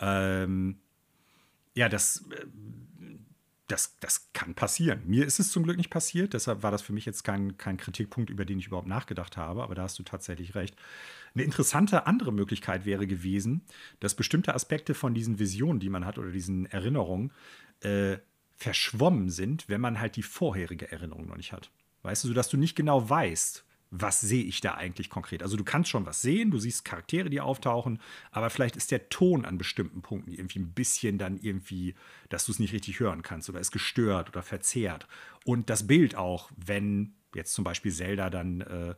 Ähm, 0.00 0.80
ja, 1.74 1.88
das, 1.88 2.24
äh, 2.30 2.46
das, 3.68 3.96
das 4.00 4.32
kann 4.32 4.54
passieren. 4.54 5.02
Mir 5.06 5.26
ist 5.26 5.38
es 5.38 5.52
zum 5.52 5.62
Glück 5.62 5.76
nicht 5.76 5.90
passiert, 5.90 6.34
deshalb 6.34 6.62
war 6.62 6.70
das 6.70 6.82
für 6.82 6.92
mich 6.92 7.06
jetzt 7.06 7.22
kein, 7.22 7.56
kein 7.56 7.76
Kritikpunkt, 7.76 8.30
über 8.30 8.44
den 8.44 8.58
ich 8.58 8.66
überhaupt 8.66 8.88
nachgedacht 8.88 9.36
habe, 9.36 9.62
aber 9.62 9.74
da 9.74 9.82
hast 9.82 9.98
du 9.98 10.02
tatsächlich 10.02 10.54
recht. 10.54 10.74
Eine 11.34 11.44
interessante 11.44 12.06
andere 12.06 12.32
Möglichkeit 12.32 12.84
wäre 12.84 13.06
gewesen, 13.06 13.62
dass 14.00 14.14
bestimmte 14.14 14.54
Aspekte 14.54 14.94
von 14.94 15.14
diesen 15.14 15.38
Visionen, 15.38 15.78
die 15.78 15.90
man 15.90 16.04
hat 16.04 16.18
oder 16.18 16.30
diesen 16.30 16.66
Erinnerungen, 16.66 17.32
äh, 17.80 18.18
verschwommen 18.56 19.30
sind, 19.30 19.68
wenn 19.68 19.80
man 19.80 20.00
halt 20.00 20.16
die 20.16 20.22
vorherige 20.22 20.90
Erinnerung 20.90 21.26
noch 21.26 21.36
nicht 21.36 21.52
hat. 21.52 21.70
Weißt 22.02 22.24
du, 22.24 22.28
sodass 22.28 22.48
du 22.48 22.56
nicht 22.56 22.74
genau 22.74 23.08
weißt, 23.08 23.64
was 23.90 24.20
sehe 24.20 24.44
ich 24.44 24.60
da 24.60 24.74
eigentlich 24.74 25.10
konkret? 25.10 25.42
Also 25.42 25.56
du 25.56 25.64
kannst 25.64 25.90
schon 25.90 26.06
was 26.06 26.22
sehen, 26.22 26.50
du 26.50 26.58
siehst 26.58 26.84
Charaktere, 26.84 27.28
die 27.28 27.40
auftauchen, 27.40 28.00
aber 28.30 28.48
vielleicht 28.50 28.76
ist 28.76 28.90
der 28.90 29.08
Ton 29.08 29.44
an 29.44 29.58
bestimmten 29.58 30.00
Punkten 30.00 30.30
irgendwie 30.30 30.60
ein 30.60 30.72
bisschen 30.72 31.18
dann 31.18 31.38
irgendwie, 31.38 31.94
dass 32.28 32.46
du 32.46 32.52
es 32.52 32.60
nicht 32.60 32.72
richtig 32.72 33.00
hören 33.00 33.22
kannst 33.22 33.48
oder 33.50 33.60
ist 33.60 33.72
gestört 33.72 34.28
oder 34.28 34.42
verzerrt. 34.42 35.06
Und 35.44 35.70
das 35.70 35.86
Bild 35.86 36.14
auch, 36.14 36.50
wenn 36.56 37.14
jetzt 37.34 37.52
zum 37.52 37.64
Beispiel 37.64 37.92
Zelda 37.92 38.30
dann 38.30 38.60
äh, 38.60 38.94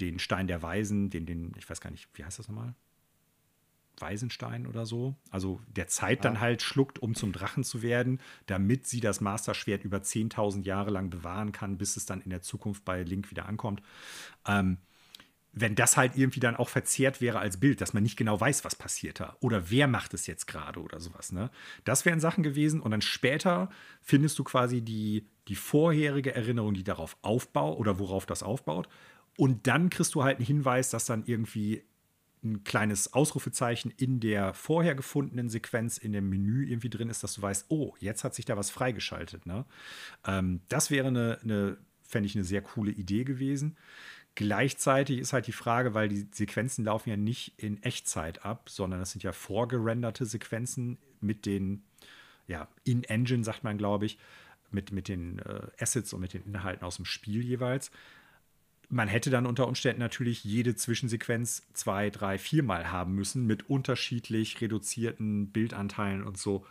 den 0.00 0.18
Stein 0.18 0.46
der 0.46 0.62
Weisen, 0.62 1.10
den, 1.10 1.26
den, 1.26 1.52
ich 1.56 1.68
weiß 1.68 1.80
gar 1.80 1.90
nicht, 1.90 2.08
wie 2.14 2.24
heißt 2.24 2.38
das 2.38 2.48
nochmal? 2.48 2.74
Weisenstein 4.00 4.66
oder 4.66 4.86
so, 4.86 5.16
also 5.30 5.60
der 5.68 5.88
Zeit 5.88 6.24
dann 6.24 6.40
halt 6.40 6.62
schluckt, 6.62 6.98
um 6.98 7.14
zum 7.14 7.32
Drachen 7.32 7.64
zu 7.64 7.82
werden, 7.82 8.20
damit 8.46 8.86
sie 8.86 9.00
das 9.00 9.20
Master-Schwert 9.20 9.84
über 9.84 9.98
10.000 9.98 10.64
Jahre 10.64 10.90
lang 10.90 11.10
bewahren 11.10 11.52
kann, 11.52 11.78
bis 11.78 11.96
es 11.96 12.06
dann 12.06 12.20
in 12.20 12.30
der 12.30 12.42
Zukunft 12.42 12.84
bei 12.84 13.02
Link 13.02 13.30
wieder 13.30 13.46
ankommt. 13.46 13.82
Ähm, 14.46 14.78
wenn 15.52 15.74
das 15.74 15.96
halt 15.96 16.16
irgendwie 16.16 16.40
dann 16.40 16.56
auch 16.56 16.68
verzerrt 16.68 17.20
wäre 17.20 17.38
als 17.38 17.58
Bild, 17.58 17.80
dass 17.80 17.94
man 17.94 18.02
nicht 18.02 18.16
genau 18.16 18.38
weiß, 18.40 18.64
was 18.64 18.76
passiert 18.76 19.20
da 19.20 19.36
oder 19.40 19.70
wer 19.70 19.88
macht 19.88 20.14
es 20.14 20.26
jetzt 20.26 20.46
gerade 20.46 20.80
oder 20.80 21.00
sowas, 21.00 21.32
ne? 21.32 21.50
Das 21.84 22.04
wären 22.04 22.20
Sachen 22.20 22.42
gewesen 22.42 22.80
und 22.80 22.90
dann 22.90 23.00
später 23.00 23.70
findest 24.00 24.38
du 24.38 24.44
quasi 24.44 24.82
die, 24.82 25.26
die 25.48 25.56
vorherige 25.56 26.34
Erinnerung, 26.34 26.74
die 26.74 26.84
darauf 26.84 27.16
aufbaut 27.22 27.78
oder 27.78 27.98
worauf 27.98 28.26
das 28.26 28.42
aufbaut 28.42 28.88
und 29.36 29.66
dann 29.66 29.88
kriegst 29.88 30.14
du 30.14 30.24
halt 30.24 30.38
einen 30.38 30.46
Hinweis, 30.46 30.90
dass 30.90 31.06
dann 31.06 31.22
irgendwie 31.26 31.84
ein 32.42 32.64
kleines 32.64 33.12
Ausrufezeichen 33.12 33.92
in 33.96 34.20
der 34.20 34.54
vorher 34.54 34.94
gefundenen 34.94 35.48
Sequenz 35.48 35.98
in 35.98 36.12
dem 36.12 36.28
Menü 36.28 36.66
irgendwie 36.66 36.90
drin 36.90 37.10
ist, 37.10 37.22
dass 37.22 37.34
du 37.34 37.42
weißt, 37.42 37.66
oh, 37.68 37.94
jetzt 38.00 38.24
hat 38.24 38.34
sich 38.34 38.44
da 38.44 38.56
was 38.56 38.70
freigeschaltet. 38.70 39.46
Ne? 39.46 39.64
Ähm, 40.26 40.60
das 40.68 40.90
wäre 40.90 41.08
eine, 41.08 41.38
eine 41.42 41.78
fände 42.02 42.26
ich, 42.26 42.34
eine 42.34 42.44
sehr 42.44 42.62
coole 42.62 42.90
Idee 42.90 43.24
gewesen. 43.24 43.76
Gleichzeitig 44.34 45.18
ist 45.18 45.32
halt 45.32 45.46
die 45.46 45.52
Frage, 45.52 45.94
weil 45.94 46.08
die 46.08 46.28
Sequenzen 46.30 46.84
laufen 46.84 47.10
ja 47.10 47.16
nicht 47.16 47.54
in 47.56 47.82
Echtzeit 47.82 48.44
ab, 48.44 48.70
sondern 48.70 49.00
das 49.00 49.10
sind 49.10 49.24
ja 49.24 49.32
vorgerenderte 49.32 50.26
Sequenzen 50.26 50.96
mit 51.20 51.44
den, 51.44 51.82
ja, 52.46 52.68
in-Engine, 52.84 53.42
sagt 53.42 53.64
man, 53.64 53.78
glaube 53.78 54.06
ich, 54.06 54.18
mit, 54.70 54.92
mit 54.92 55.08
den 55.08 55.40
äh, 55.40 55.66
Assets 55.80 56.12
und 56.12 56.20
mit 56.20 56.34
den 56.34 56.44
Inhalten 56.44 56.84
aus 56.84 56.96
dem 56.96 57.04
Spiel 57.04 57.44
jeweils 57.44 57.90
man 58.88 59.08
hätte 59.08 59.30
dann 59.30 59.46
unter 59.46 59.68
Umständen 59.68 60.00
natürlich 60.00 60.44
jede 60.44 60.74
Zwischensequenz 60.74 61.66
zwei, 61.74 62.10
drei, 62.10 62.38
viermal 62.38 62.90
haben 62.90 63.14
müssen 63.14 63.46
mit 63.46 63.68
unterschiedlich 63.68 64.60
reduzierten 64.60 65.50
Bildanteilen 65.50 66.24
und 66.24 66.38
so. 66.38 66.64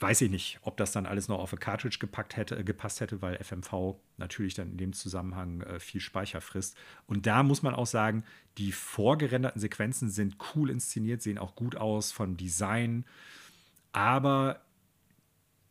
Weiß 0.00 0.20
ich 0.22 0.30
nicht, 0.30 0.58
ob 0.62 0.76
das 0.78 0.90
dann 0.90 1.06
alles 1.06 1.28
noch 1.28 1.38
auf 1.38 1.52
eine 1.52 1.60
Cartridge 1.60 1.98
gepackt 2.00 2.36
hätte, 2.36 2.56
äh, 2.56 2.64
gepasst 2.64 3.00
hätte, 3.00 3.22
weil 3.22 3.36
FMV 3.36 4.00
natürlich 4.16 4.54
dann 4.54 4.72
in 4.72 4.76
dem 4.76 4.92
Zusammenhang 4.92 5.60
äh, 5.60 5.78
viel 5.78 6.00
Speicher 6.00 6.40
frisst. 6.40 6.76
Und 7.06 7.26
da 7.26 7.44
muss 7.44 7.62
man 7.62 7.74
auch 7.76 7.86
sagen, 7.86 8.24
die 8.58 8.72
vorgerenderten 8.72 9.60
Sequenzen 9.60 10.10
sind 10.10 10.38
cool 10.54 10.70
inszeniert, 10.70 11.22
sehen 11.22 11.38
auch 11.38 11.54
gut 11.54 11.76
aus 11.76 12.10
vom 12.10 12.36
Design. 12.36 13.04
Aber 13.92 14.60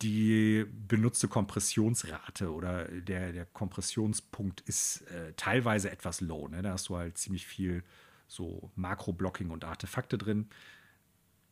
die 0.02 0.66
benutzte 0.88 1.28
Kompressionsrate 1.28 2.52
oder 2.52 2.86
der, 2.86 3.32
der 3.32 3.46
Kompressionspunkt 3.46 4.62
ist 4.62 5.02
äh, 5.12 5.34
teilweise 5.34 5.92
etwas 5.92 6.22
low. 6.22 6.48
Ne? 6.48 6.62
Da 6.62 6.72
hast 6.72 6.90
du 6.90 6.98
halt 6.98 7.18
ziemlich 7.18 7.46
viel 7.46 7.84
so 8.28 8.72
Makro-Blocking 8.76 9.50
und 9.50 9.64
Artefakte 9.64 10.18
drin. 10.18 10.50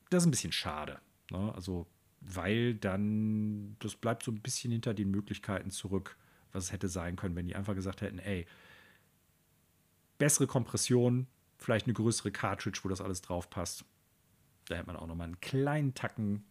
Das 0.10 0.24
ist 0.24 0.28
ein 0.28 0.32
bisschen 0.32 0.52
schade. 0.52 1.00
Ne? 1.30 1.54
Also, 1.54 1.88
weil 2.22 2.76
dann, 2.76 3.76
das 3.80 3.96
bleibt 3.96 4.24
so 4.24 4.32
ein 4.32 4.42
bisschen 4.42 4.72
hinter 4.72 4.94
den 4.94 5.12
Möglichkeiten 5.12 5.70
zurück, 5.70 6.18
was 6.52 6.66
es 6.66 6.72
hätte 6.72 6.88
sein 6.88 7.16
können, 7.16 7.36
wenn 7.36 7.48
die 7.48 7.56
einfach 7.56 7.76
gesagt 7.76 8.02
hätten, 8.02 8.20
ey, 8.20 8.48
bessere 10.18 10.48
Kompression, 10.48 11.28
vielleicht 11.58 11.86
eine 11.86 11.94
größere 11.94 12.32
Cartridge, 12.32 12.80
wo 12.84 12.90
das 12.90 13.02
alles 13.02 13.22
drauf 13.22 13.50
passt. 13.50 13.86
Da 14.66 14.76
hätte 14.76 14.88
man 14.88 14.96
auch 14.96 15.08
noch 15.08 15.16
mal 15.16 15.26
einen 15.26 15.40
kleinen 15.42 15.94
Tacken 15.94 16.44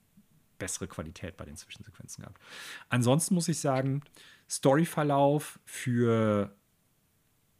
bessere 0.59 0.89
Qualität 0.89 1.37
bei 1.37 1.45
den 1.45 1.57
Zwischensequenzen 1.57 2.23
gehabt. 2.23 2.41
Ansonsten 2.89 3.35
muss 3.35 3.49
ich 3.49 3.61
sagen, 3.61 4.03
Storyverlauf 4.49 5.59
für 5.65 6.55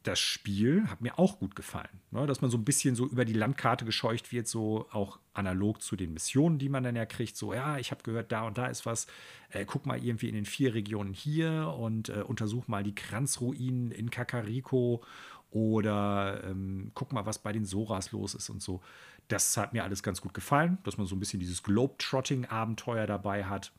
das 0.09 0.21
Spiel 0.21 0.87
hat 0.89 1.01
mir 1.01 1.19
auch 1.19 1.39
gut 1.39 1.55
gefallen. 1.55 2.01
Ne? 2.11 2.27
Dass 2.27 2.41
man 2.41 2.51
so 2.51 2.57
ein 2.57 2.65
bisschen 2.65 2.95
so 2.95 3.07
über 3.07 3.25
die 3.25 3.35
Landkarte 3.35 3.85
gescheucht 3.85 4.33
wird, 4.33 4.49
so 4.49 4.87
auch 4.91 5.19
analog 5.35 5.83
zu 5.83 5.97
den 5.97 6.15
Missionen, 6.15 6.59
die 6.59 6.69
man 6.69 6.83
dann 6.83 6.97
ja 6.97 7.05
kriegt. 7.05 7.37
So, 7.37 7.53
ja, 7.53 7.79
ich 7.79 7.91
habe 7.91 8.03
gehört, 8.03 8.33
da 8.33 8.47
und 8.47 8.57
da 8.57 8.67
ist 8.67 8.87
was. 8.87 9.07
Äh, 9.51 9.67
guck 9.67 9.87
mal 9.87 10.03
irgendwie 10.03 10.29
in 10.29 10.35
den 10.35 10.47
vier 10.47 10.73
Regionen 10.73 11.13
hier 11.13 11.75
und 11.79 12.09
äh, 12.09 12.23
untersuch 12.23 12.69
mal 12.69 12.83
die 12.83 12.95
Kranzruinen 12.95 13.91
in 13.91 14.11
Kakariko 14.11 15.05
oder 15.51 16.43
ähm, 16.45 16.91
guck 16.95 17.13
mal, 17.13 17.27
was 17.27 17.39
bei 17.39 17.53
den 17.53 17.65
Soras 17.65 18.13
los 18.13 18.35
ist 18.35 18.51
und 18.51 18.63
so. 18.63 18.81
Das 19.29 19.57
hat 19.59 19.75
mir 19.75 19.85
alles 19.85 20.03
ganz 20.03 20.21
gut 20.23 20.33
gefallen, 20.33 20.79
dass 20.85 20.97
man 20.97 21.07
so 21.07 21.15
ein 21.15 21.21
bisschen 21.21 21.41
dieses 21.41 21.63
Globetrotting-Abenteuer 21.63 23.07
dabei 23.07 23.45
hat. 23.45 23.73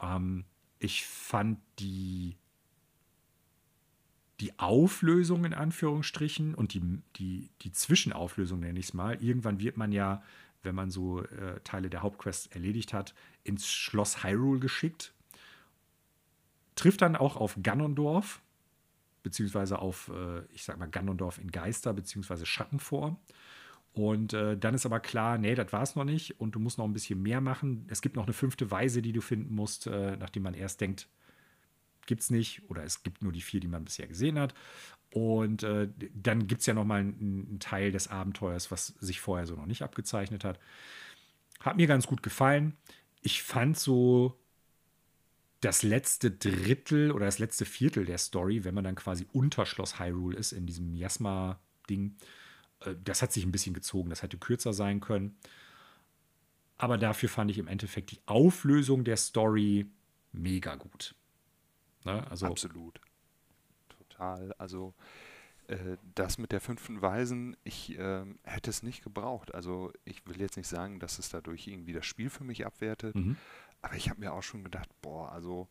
Ähm, 0.00 0.44
ich 0.78 1.04
fand 1.04 1.60
die, 1.78 2.36
die 4.40 4.58
Auflösung 4.58 5.44
in 5.44 5.52
Anführungsstrichen 5.52 6.54
und 6.54 6.72
die, 6.72 7.02
die, 7.16 7.50
die 7.60 7.72
Zwischenauflösung, 7.72 8.60
nenne 8.60 8.78
ich 8.78 8.86
es 8.86 8.94
mal. 8.94 9.22
Irgendwann 9.22 9.60
wird 9.60 9.76
man 9.76 9.92
ja, 9.92 10.22
wenn 10.62 10.74
man 10.74 10.90
so 10.90 11.22
äh, 11.22 11.60
Teile 11.60 11.90
der 11.90 12.02
Hauptquest 12.02 12.54
erledigt 12.54 12.94
hat, 12.94 13.14
ins 13.44 13.68
Schloss 13.68 14.24
Hyrule 14.24 14.60
geschickt. 14.60 15.12
Trifft 16.74 17.02
dann 17.02 17.16
auch 17.16 17.36
auf 17.36 17.58
Ganondorf, 17.62 18.40
beziehungsweise 19.22 19.78
auf, 19.78 20.08
äh, 20.08 20.40
ich 20.54 20.64
sag 20.64 20.78
mal, 20.78 20.88
Ganondorf 20.88 21.36
in 21.36 21.50
Geister, 21.50 21.92
beziehungsweise 21.92 22.46
Schattenform. 22.46 23.18
Und 23.92 24.34
äh, 24.34 24.56
dann 24.56 24.74
ist 24.74 24.86
aber 24.86 25.00
klar, 25.00 25.36
nee, 25.36 25.54
das 25.54 25.72
war 25.72 25.82
es 25.82 25.96
noch 25.96 26.04
nicht 26.04 26.40
und 26.40 26.54
du 26.54 26.60
musst 26.60 26.78
noch 26.78 26.84
ein 26.84 26.92
bisschen 26.92 27.20
mehr 27.20 27.40
machen. 27.40 27.86
Es 27.88 28.02
gibt 28.02 28.16
noch 28.16 28.24
eine 28.24 28.32
fünfte 28.32 28.70
Weise, 28.70 29.02
die 29.02 29.12
du 29.12 29.20
finden 29.20 29.54
musst, 29.54 29.86
äh, 29.86 30.16
nachdem 30.16 30.44
man 30.44 30.54
erst 30.54 30.80
denkt, 30.80 31.08
gibt 32.06 32.22
es 32.22 32.30
nicht 32.30 32.62
oder 32.70 32.84
es 32.84 33.02
gibt 33.02 33.22
nur 33.22 33.32
die 33.32 33.40
vier, 33.40 33.60
die 33.60 33.68
man 33.68 33.84
bisher 33.84 34.06
gesehen 34.06 34.38
hat. 34.38 34.54
Und 35.12 35.64
äh, 35.64 35.88
dann 36.14 36.46
gibt 36.46 36.60
es 36.60 36.66
ja 36.66 36.74
noch 36.74 36.84
mal 36.84 37.00
einen, 37.00 37.46
einen 37.48 37.60
Teil 37.60 37.90
des 37.90 38.06
Abenteuers, 38.08 38.70
was 38.70 38.88
sich 39.00 39.20
vorher 39.20 39.46
so 39.46 39.56
noch 39.56 39.66
nicht 39.66 39.82
abgezeichnet 39.82 40.44
hat. 40.44 40.60
Hat 41.58 41.76
mir 41.76 41.88
ganz 41.88 42.06
gut 42.06 42.22
gefallen. 42.22 42.76
Ich 43.22 43.42
fand 43.42 43.76
so 43.76 44.38
das 45.60 45.82
letzte 45.82 46.30
Drittel 46.30 47.10
oder 47.10 47.26
das 47.26 47.40
letzte 47.40 47.64
Viertel 47.64 48.06
der 48.06 48.18
Story, 48.18 48.64
wenn 48.64 48.74
man 48.74 48.84
dann 48.84 48.94
quasi 48.94 49.26
unter 49.32 49.66
Schloss 49.66 49.98
Hyrule 49.98 50.38
ist, 50.38 50.52
in 50.52 50.66
diesem 50.66 50.92
Miasma-Ding, 50.92 52.14
äh, 52.18 52.24
das 53.04 53.22
hat 53.22 53.32
sich 53.32 53.44
ein 53.44 53.52
bisschen 53.52 53.74
gezogen. 53.74 54.10
Das 54.10 54.22
hätte 54.22 54.38
kürzer 54.38 54.72
sein 54.72 55.00
können. 55.00 55.36
Aber 56.78 56.96
dafür 56.96 57.28
fand 57.28 57.50
ich 57.50 57.58
im 57.58 57.68
Endeffekt 57.68 58.10
die 58.10 58.20
Auflösung 58.26 59.04
der 59.04 59.18
Story 59.18 59.86
mega 60.32 60.76
gut. 60.76 61.14
Ne? 62.04 62.26
Also, 62.30 62.46
Absolut. 62.46 63.00
Total. 63.88 64.54
Also 64.58 64.94
äh, 65.68 65.96
das 66.14 66.38
mit 66.38 66.52
der 66.52 66.60
fünften 66.60 67.02
Weisen, 67.02 67.56
ich 67.64 67.98
äh, 67.98 68.24
hätte 68.44 68.70
es 68.70 68.82
nicht 68.82 69.02
gebraucht. 69.02 69.54
Also 69.54 69.92
ich 70.04 70.26
will 70.26 70.40
jetzt 70.40 70.56
nicht 70.56 70.68
sagen, 70.68 71.00
dass 71.00 71.18
es 71.18 71.28
dadurch 71.28 71.66
irgendwie 71.68 71.92
das 71.92 72.06
Spiel 72.06 72.30
für 72.30 72.44
mich 72.44 72.64
abwertet. 72.64 73.14
Mhm. 73.14 73.36
Aber 73.82 73.94
ich 73.94 74.10
habe 74.10 74.20
mir 74.20 74.32
auch 74.32 74.42
schon 74.42 74.64
gedacht, 74.64 74.88
boah, 75.02 75.32
also 75.32 75.68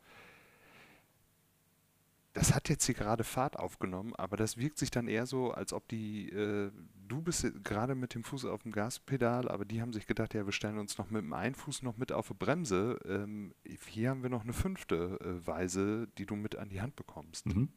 das 2.33 2.53
hat 2.53 2.69
jetzt 2.69 2.85
hier 2.85 2.95
gerade 2.95 3.23
Fahrt 3.23 3.57
aufgenommen, 3.57 4.15
aber 4.15 4.37
das 4.37 4.57
wirkt 4.57 4.77
sich 4.77 4.91
dann 4.91 5.07
eher 5.07 5.25
so, 5.25 5.51
als 5.51 5.73
ob 5.73 5.87
die 5.87 6.29
äh, 6.29 6.71
du 7.09 7.21
bist 7.21 7.45
gerade 7.63 7.95
mit 7.95 8.15
dem 8.15 8.23
Fuß 8.23 8.45
auf 8.45 8.63
dem 8.63 8.71
Gaspedal, 8.71 9.49
aber 9.49 9.65
die 9.65 9.81
haben 9.81 9.91
sich 9.91 10.07
gedacht, 10.07 10.33
ja, 10.33 10.45
wir 10.45 10.53
stellen 10.53 10.77
uns 10.77 10.97
noch 10.97 11.09
mit 11.09 11.21
dem 11.21 11.33
einen 11.33 11.55
Fuß 11.55 11.81
noch 11.81 11.97
mit 11.97 12.11
auf 12.11 12.29
die 12.29 12.33
Bremse. 12.35 12.99
Ähm, 13.05 13.53
hier 13.87 14.11
haben 14.11 14.23
wir 14.23 14.29
noch 14.29 14.43
eine 14.43 14.53
fünfte 14.53 15.19
äh, 15.19 15.45
Weise, 15.45 16.07
die 16.17 16.25
du 16.25 16.35
mit 16.35 16.55
an 16.55 16.69
die 16.69 16.81
Hand 16.81 16.95
bekommst. 16.95 17.47
Mhm. 17.47 17.69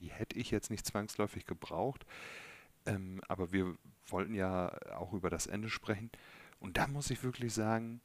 Die 0.00 0.10
hätte 0.10 0.38
ich 0.38 0.50
jetzt 0.50 0.70
nicht 0.70 0.84
zwangsläufig 0.84 1.46
gebraucht, 1.46 2.04
ähm, 2.84 3.22
aber 3.28 3.52
wir 3.52 3.76
wollten 4.06 4.34
ja 4.34 4.76
auch 4.96 5.12
über 5.14 5.30
das 5.30 5.46
Ende 5.46 5.70
sprechen. 5.70 6.10
Und 6.60 6.76
da 6.76 6.86
muss 6.86 7.10
ich 7.10 7.22
wirklich 7.22 7.54
sagen, 7.54 8.00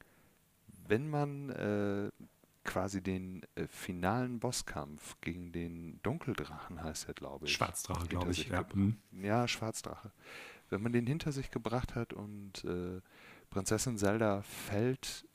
wenn 0.86 1.10
man 1.10 1.50
äh, 1.50 2.10
quasi 2.64 3.02
den 3.02 3.42
äh, 3.54 3.66
finalen 3.66 4.38
Bosskampf 4.38 5.16
gegen 5.20 5.52
den 5.52 6.00
Dunkeldrachen, 6.02 6.82
heißt 6.82 7.08
er, 7.08 7.14
glaube 7.14 7.46
ich. 7.46 7.52
Schwarzdrache, 7.52 8.06
glaube 8.06 8.30
ich. 8.30 8.48
Ja. 8.48 8.64
Mhm. 8.74 8.96
ja, 9.22 9.48
Schwarzdrache. 9.48 10.12
Wenn 10.70 10.82
man 10.82 10.92
den 10.92 11.06
hinter 11.06 11.32
sich 11.32 11.50
gebracht 11.50 11.94
hat 11.94 12.12
und 12.12 12.64
äh, 12.64 13.00
Prinzessin 13.50 13.98
Zelda 13.98 14.42
fällt 14.42 15.26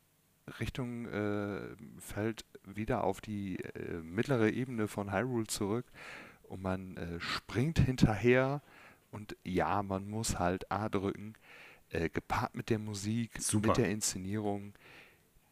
Richtung, 0.60 1.06
äh, 1.08 1.76
fällt 2.00 2.46
wieder 2.64 3.04
auf 3.04 3.22
die 3.22 3.60
äh, 3.60 4.02
mittlere 4.02 4.50
Ebene 4.52 4.88
von 4.88 5.12
Hyrule 5.12 5.48
zurück 5.48 5.86
und 6.44 6.62
man 6.62 6.98
äh, 6.98 7.20
springt 7.20 7.80
hinterher 7.80 8.62
und 9.12 9.36
ja, 9.44 9.82
man 9.84 10.10
muss 10.10 10.40
halt 10.40 10.72
A 10.72 10.90
drücken, 10.90 11.34
äh, 11.90 12.10
gepaart 12.10 12.56
mit 12.56 12.70
der 12.70 12.80
Musik, 12.80 13.32
Super. 13.40 13.70
mit 13.70 13.78
der 13.78 13.90
Inszenierung 13.90 14.74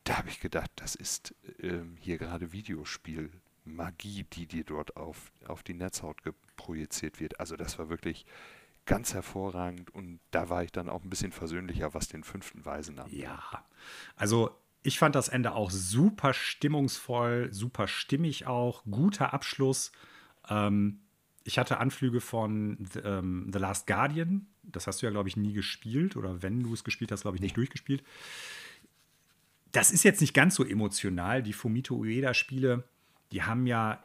da 0.03 0.17
habe 0.17 0.29
ich 0.29 0.39
gedacht, 0.39 0.71
das 0.75 0.95
ist 0.95 1.33
ähm, 1.61 1.95
hier 1.99 2.17
gerade 2.17 2.51
Videospiel. 2.51 3.31
Magie, 3.65 4.25
die 4.33 4.45
dir 4.45 4.65
dort 4.65 4.97
auf, 4.97 5.31
auf 5.47 5.63
die 5.63 5.73
Netzhaut 5.73 6.17
projiziert 6.57 7.21
wird. 7.21 7.39
Also 7.39 7.55
das 7.55 7.79
war 7.79 7.87
wirklich 7.87 8.25
ganz 8.85 9.13
hervorragend 9.13 9.93
und 9.93 10.19
da 10.31 10.49
war 10.49 10.63
ich 10.63 10.71
dann 10.71 10.89
auch 10.89 11.03
ein 11.03 11.09
bisschen 11.09 11.31
versöhnlicher, 11.31 11.93
was 11.93 12.07
den 12.07 12.23
fünften 12.23 12.65
Weisen 12.65 12.99
angeht. 12.99 13.19
Ja, 13.19 13.65
also 14.15 14.51
ich 14.81 14.99
fand 14.99 15.15
das 15.15 15.29
Ende 15.29 15.53
auch 15.53 15.71
super 15.71 16.33
stimmungsvoll, 16.33 17.53
super 17.53 17.87
stimmig 17.87 18.47
auch, 18.47 18.83
guter 18.83 19.33
Abschluss. 19.33 19.91
Ähm, 20.49 20.99
ich 21.45 21.57
hatte 21.57 21.77
Anflüge 21.77 22.19
von 22.19 22.77
The, 22.91 22.99
ähm, 22.99 23.49
The 23.53 23.59
Last 23.59 23.87
Guardian, 23.87 24.47
das 24.63 24.87
hast 24.87 25.01
du 25.01 25.05
ja, 25.05 25.11
glaube 25.11 25.29
ich, 25.29 25.37
nie 25.37 25.53
gespielt 25.53 26.15
oder 26.17 26.41
wenn 26.41 26.61
du 26.63 26.73
es 26.73 26.83
gespielt 26.83 27.11
hast, 27.11 27.21
glaube 27.21 27.37
ich, 27.37 27.41
nicht 27.41 27.55
durchgespielt 27.55 28.03
das 29.73 29.91
ist 29.91 30.03
jetzt 30.03 30.21
nicht 30.21 30.33
ganz 30.33 30.55
so 30.55 30.63
emotional. 30.63 31.43
Die 31.43 31.51
Fumito 31.51 31.95
Ueda-Spiele, 31.95 32.83
die 33.31 33.43
haben 33.43 33.67
ja, 33.67 34.03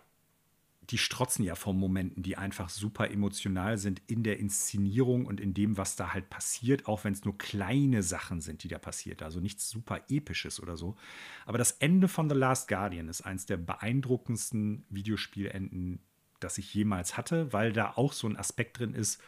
die 0.91 0.99
strotzen 0.99 1.45
ja 1.45 1.55
von 1.55 1.79
Momenten, 1.79 2.23
die 2.23 2.39
einfach 2.39 2.71
super 2.71 3.11
emotional 3.11 3.77
sind 3.77 4.01
in 4.07 4.23
der 4.23 4.39
Inszenierung 4.39 5.27
und 5.27 5.39
in 5.39 5.53
dem, 5.53 5.77
was 5.77 5.97
da 5.97 6.15
halt 6.15 6.31
passiert, 6.31 6.87
auch 6.87 7.05
wenn 7.05 7.13
es 7.13 7.25
nur 7.25 7.37
kleine 7.37 8.03
Sachen 8.03 8.41
sind, 8.41 8.63
die 8.63 8.69
da 8.69 8.79
passiert. 8.79 9.23
Also 9.23 9.41
nichts 9.41 9.69
super 9.69 10.01
Episches 10.09 10.61
oder 10.63 10.79
so. 10.79 10.97
Aber 11.45 11.59
das 11.59 11.73
Ende 11.73 12.09
von 12.09 12.31
The 12.31 12.37
Last 12.37 12.69
Guardian 12.69 13.09
ist 13.09 13.21
eines 13.21 13.45
der 13.45 13.59
beeindruckendsten 13.59 14.87
Videospielenden, 14.89 16.01
das 16.41 16.57
ich 16.57 16.73
jemals 16.73 17.19
hatte, 17.19 17.53
weil 17.53 17.73
da 17.73 17.93
auch 17.97 18.15
so 18.15 18.27
ein 18.27 18.37
Aspekt 18.37 18.79
drin 18.79 18.95
ist, 18.95 19.21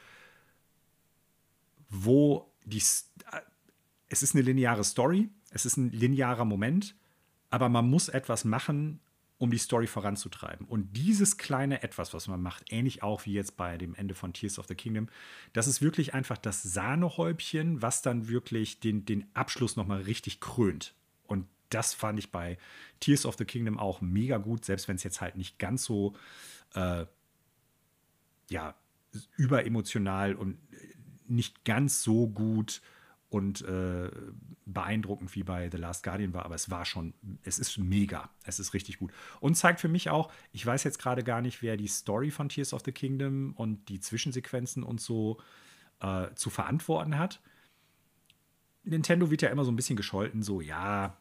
wo 1.90 2.50
die. 2.64 2.78
Äh, 2.78 3.40
es 4.12 4.24
ist 4.24 4.34
eine 4.34 4.42
lineare 4.42 4.82
Story, 4.82 5.28
es 5.50 5.66
ist 5.66 5.76
ein 5.76 5.92
linearer 5.92 6.44
Moment, 6.44 6.96
aber 7.48 7.68
man 7.68 7.88
muss 7.88 8.08
etwas 8.08 8.44
machen, 8.44 8.98
um 9.40 9.50
die 9.50 9.58
Story 9.58 9.86
voranzutreiben. 9.86 10.66
Und 10.66 10.94
dieses 10.94 11.38
kleine 11.38 11.82
Etwas, 11.82 12.12
was 12.12 12.28
man 12.28 12.42
macht, 12.42 12.70
ähnlich 12.70 13.02
auch 13.02 13.24
wie 13.24 13.32
jetzt 13.32 13.56
bei 13.56 13.78
dem 13.78 13.94
Ende 13.94 14.14
von 14.14 14.34
Tears 14.34 14.58
of 14.58 14.66
the 14.66 14.74
Kingdom, 14.74 15.08
das 15.54 15.66
ist 15.66 15.80
wirklich 15.80 16.12
einfach 16.12 16.36
das 16.36 16.62
Sahnehäubchen, 16.62 17.80
was 17.80 18.02
dann 18.02 18.28
wirklich 18.28 18.80
den, 18.80 19.06
den 19.06 19.24
Abschluss 19.32 19.76
nochmal 19.76 20.02
richtig 20.02 20.40
krönt. 20.40 20.94
Und 21.26 21.46
das 21.70 21.94
fand 21.94 22.18
ich 22.18 22.30
bei 22.30 22.58
Tears 23.00 23.24
of 23.24 23.36
the 23.38 23.46
Kingdom 23.46 23.78
auch 23.78 24.02
mega 24.02 24.36
gut, 24.36 24.66
selbst 24.66 24.88
wenn 24.88 24.96
es 24.96 25.04
jetzt 25.04 25.22
halt 25.22 25.36
nicht 25.36 25.58
ganz 25.58 25.84
so, 25.84 26.14
äh, 26.74 27.06
ja, 28.50 28.74
überemotional 29.38 30.34
und 30.34 30.58
nicht 31.26 31.64
ganz 31.64 32.02
so 32.02 32.28
gut 32.28 32.82
und 33.30 33.62
äh, 33.62 34.10
beeindruckend 34.66 35.34
wie 35.34 35.44
bei 35.44 35.70
The 35.70 35.76
Last 35.76 36.02
Guardian 36.02 36.34
war, 36.34 36.44
aber 36.44 36.56
es 36.56 36.68
war 36.70 36.84
schon, 36.84 37.14
es 37.42 37.58
ist 37.58 37.78
mega, 37.78 38.28
es 38.44 38.58
ist 38.58 38.74
richtig 38.74 38.98
gut. 38.98 39.12
Und 39.40 39.54
zeigt 39.54 39.80
für 39.80 39.88
mich 39.88 40.10
auch, 40.10 40.30
ich 40.52 40.66
weiß 40.66 40.84
jetzt 40.84 40.98
gerade 40.98 41.22
gar 41.22 41.40
nicht, 41.40 41.62
wer 41.62 41.76
die 41.76 41.86
Story 41.86 42.30
von 42.30 42.48
Tears 42.48 42.74
of 42.74 42.82
the 42.84 42.92
Kingdom 42.92 43.54
und 43.56 43.88
die 43.88 44.00
Zwischensequenzen 44.00 44.82
und 44.82 45.00
so 45.00 45.38
äh, 46.00 46.26
zu 46.34 46.50
verantworten 46.50 47.18
hat. 47.18 47.40
Nintendo 48.82 49.30
wird 49.30 49.42
ja 49.42 49.50
immer 49.50 49.64
so 49.64 49.70
ein 49.70 49.76
bisschen 49.76 49.96
gescholten, 49.96 50.42
so 50.42 50.60
ja, 50.60 51.16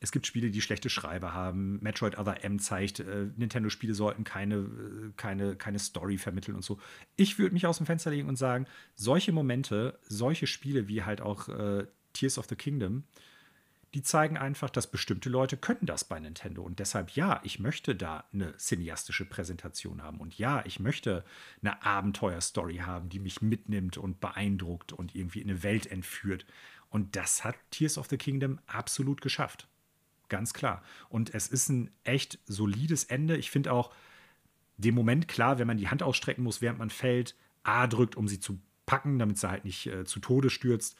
es 0.00 0.12
gibt 0.12 0.26
Spiele, 0.26 0.50
die 0.50 0.60
schlechte 0.60 0.90
Schreiber 0.90 1.32
haben. 1.32 1.78
Metroid 1.82 2.18
Other 2.18 2.44
M 2.44 2.58
zeigt, 2.58 3.00
äh, 3.00 3.28
Nintendo-Spiele 3.36 3.94
sollten 3.94 4.24
keine, 4.24 4.56
äh, 4.56 5.12
keine, 5.16 5.56
keine 5.56 5.78
Story 5.78 6.18
vermitteln 6.18 6.54
und 6.54 6.64
so. 6.64 6.78
Ich 7.16 7.38
würde 7.38 7.54
mich 7.54 7.66
aus 7.66 7.78
dem 7.78 7.86
Fenster 7.86 8.10
legen 8.10 8.28
und 8.28 8.36
sagen, 8.36 8.66
solche 8.94 9.32
Momente, 9.32 9.98
solche 10.02 10.46
Spiele 10.46 10.88
wie 10.88 11.02
halt 11.02 11.20
auch 11.20 11.48
äh, 11.48 11.86
Tears 12.12 12.38
of 12.38 12.46
the 12.48 12.56
Kingdom, 12.56 13.04
die 13.94 14.02
zeigen 14.02 14.36
einfach, 14.36 14.68
dass 14.68 14.90
bestimmte 14.90 15.30
Leute 15.30 15.56
können 15.56 15.86
das 15.86 16.04
bei 16.04 16.20
Nintendo. 16.20 16.62
Und 16.62 16.80
deshalb, 16.80 17.12
ja, 17.12 17.40
ich 17.44 17.58
möchte 17.60 17.94
da 17.94 18.24
eine 18.32 18.54
cineastische 18.58 19.24
Präsentation 19.24 20.02
haben. 20.02 20.20
Und 20.20 20.36
ja, 20.36 20.62
ich 20.66 20.80
möchte 20.80 21.24
eine 21.62 21.82
Abenteuerstory 21.82 22.78
haben, 22.78 23.08
die 23.08 23.20
mich 23.20 23.40
mitnimmt 23.40 23.96
und 23.96 24.20
beeindruckt 24.20 24.92
und 24.92 25.14
irgendwie 25.14 25.40
in 25.40 25.48
eine 25.48 25.62
Welt 25.62 25.86
entführt. 25.86 26.44
Und 26.90 27.16
das 27.16 27.44
hat 27.44 27.56
Tears 27.70 27.96
of 27.96 28.08
the 28.08 28.18
Kingdom 28.18 28.58
absolut 28.66 29.22
geschafft. 29.22 29.66
Ganz 30.28 30.52
klar. 30.52 30.82
Und 31.08 31.34
es 31.34 31.48
ist 31.48 31.68
ein 31.68 31.90
echt 32.04 32.38
solides 32.46 33.04
Ende. 33.04 33.36
Ich 33.36 33.50
finde 33.50 33.72
auch 33.72 33.92
den 34.76 34.94
Moment 34.94 35.28
klar, 35.28 35.58
wenn 35.58 35.66
man 35.66 35.78
die 35.78 35.88
Hand 35.88 36.02
ausstrecken 36.02 36.42
muss, 36.42 36.60
während 36.60 36.78
man 36.78 36.90
fällt, 36.90 37.36
A 37.62 37.86
drückt, 37.86 38.16
um 38.16 38.28
sie 38.28 38.40
zu 38.40 38.58
packen, 38.84 39.18
damit 39.18 39.38
sie 39.38 39.48
halt 39.48 39.64
nicht 39.64 39.86
äh, 39.86 40.04
zu 40.04 40.20
Tode 40.20 40.50
stürzt. 40.50 40.96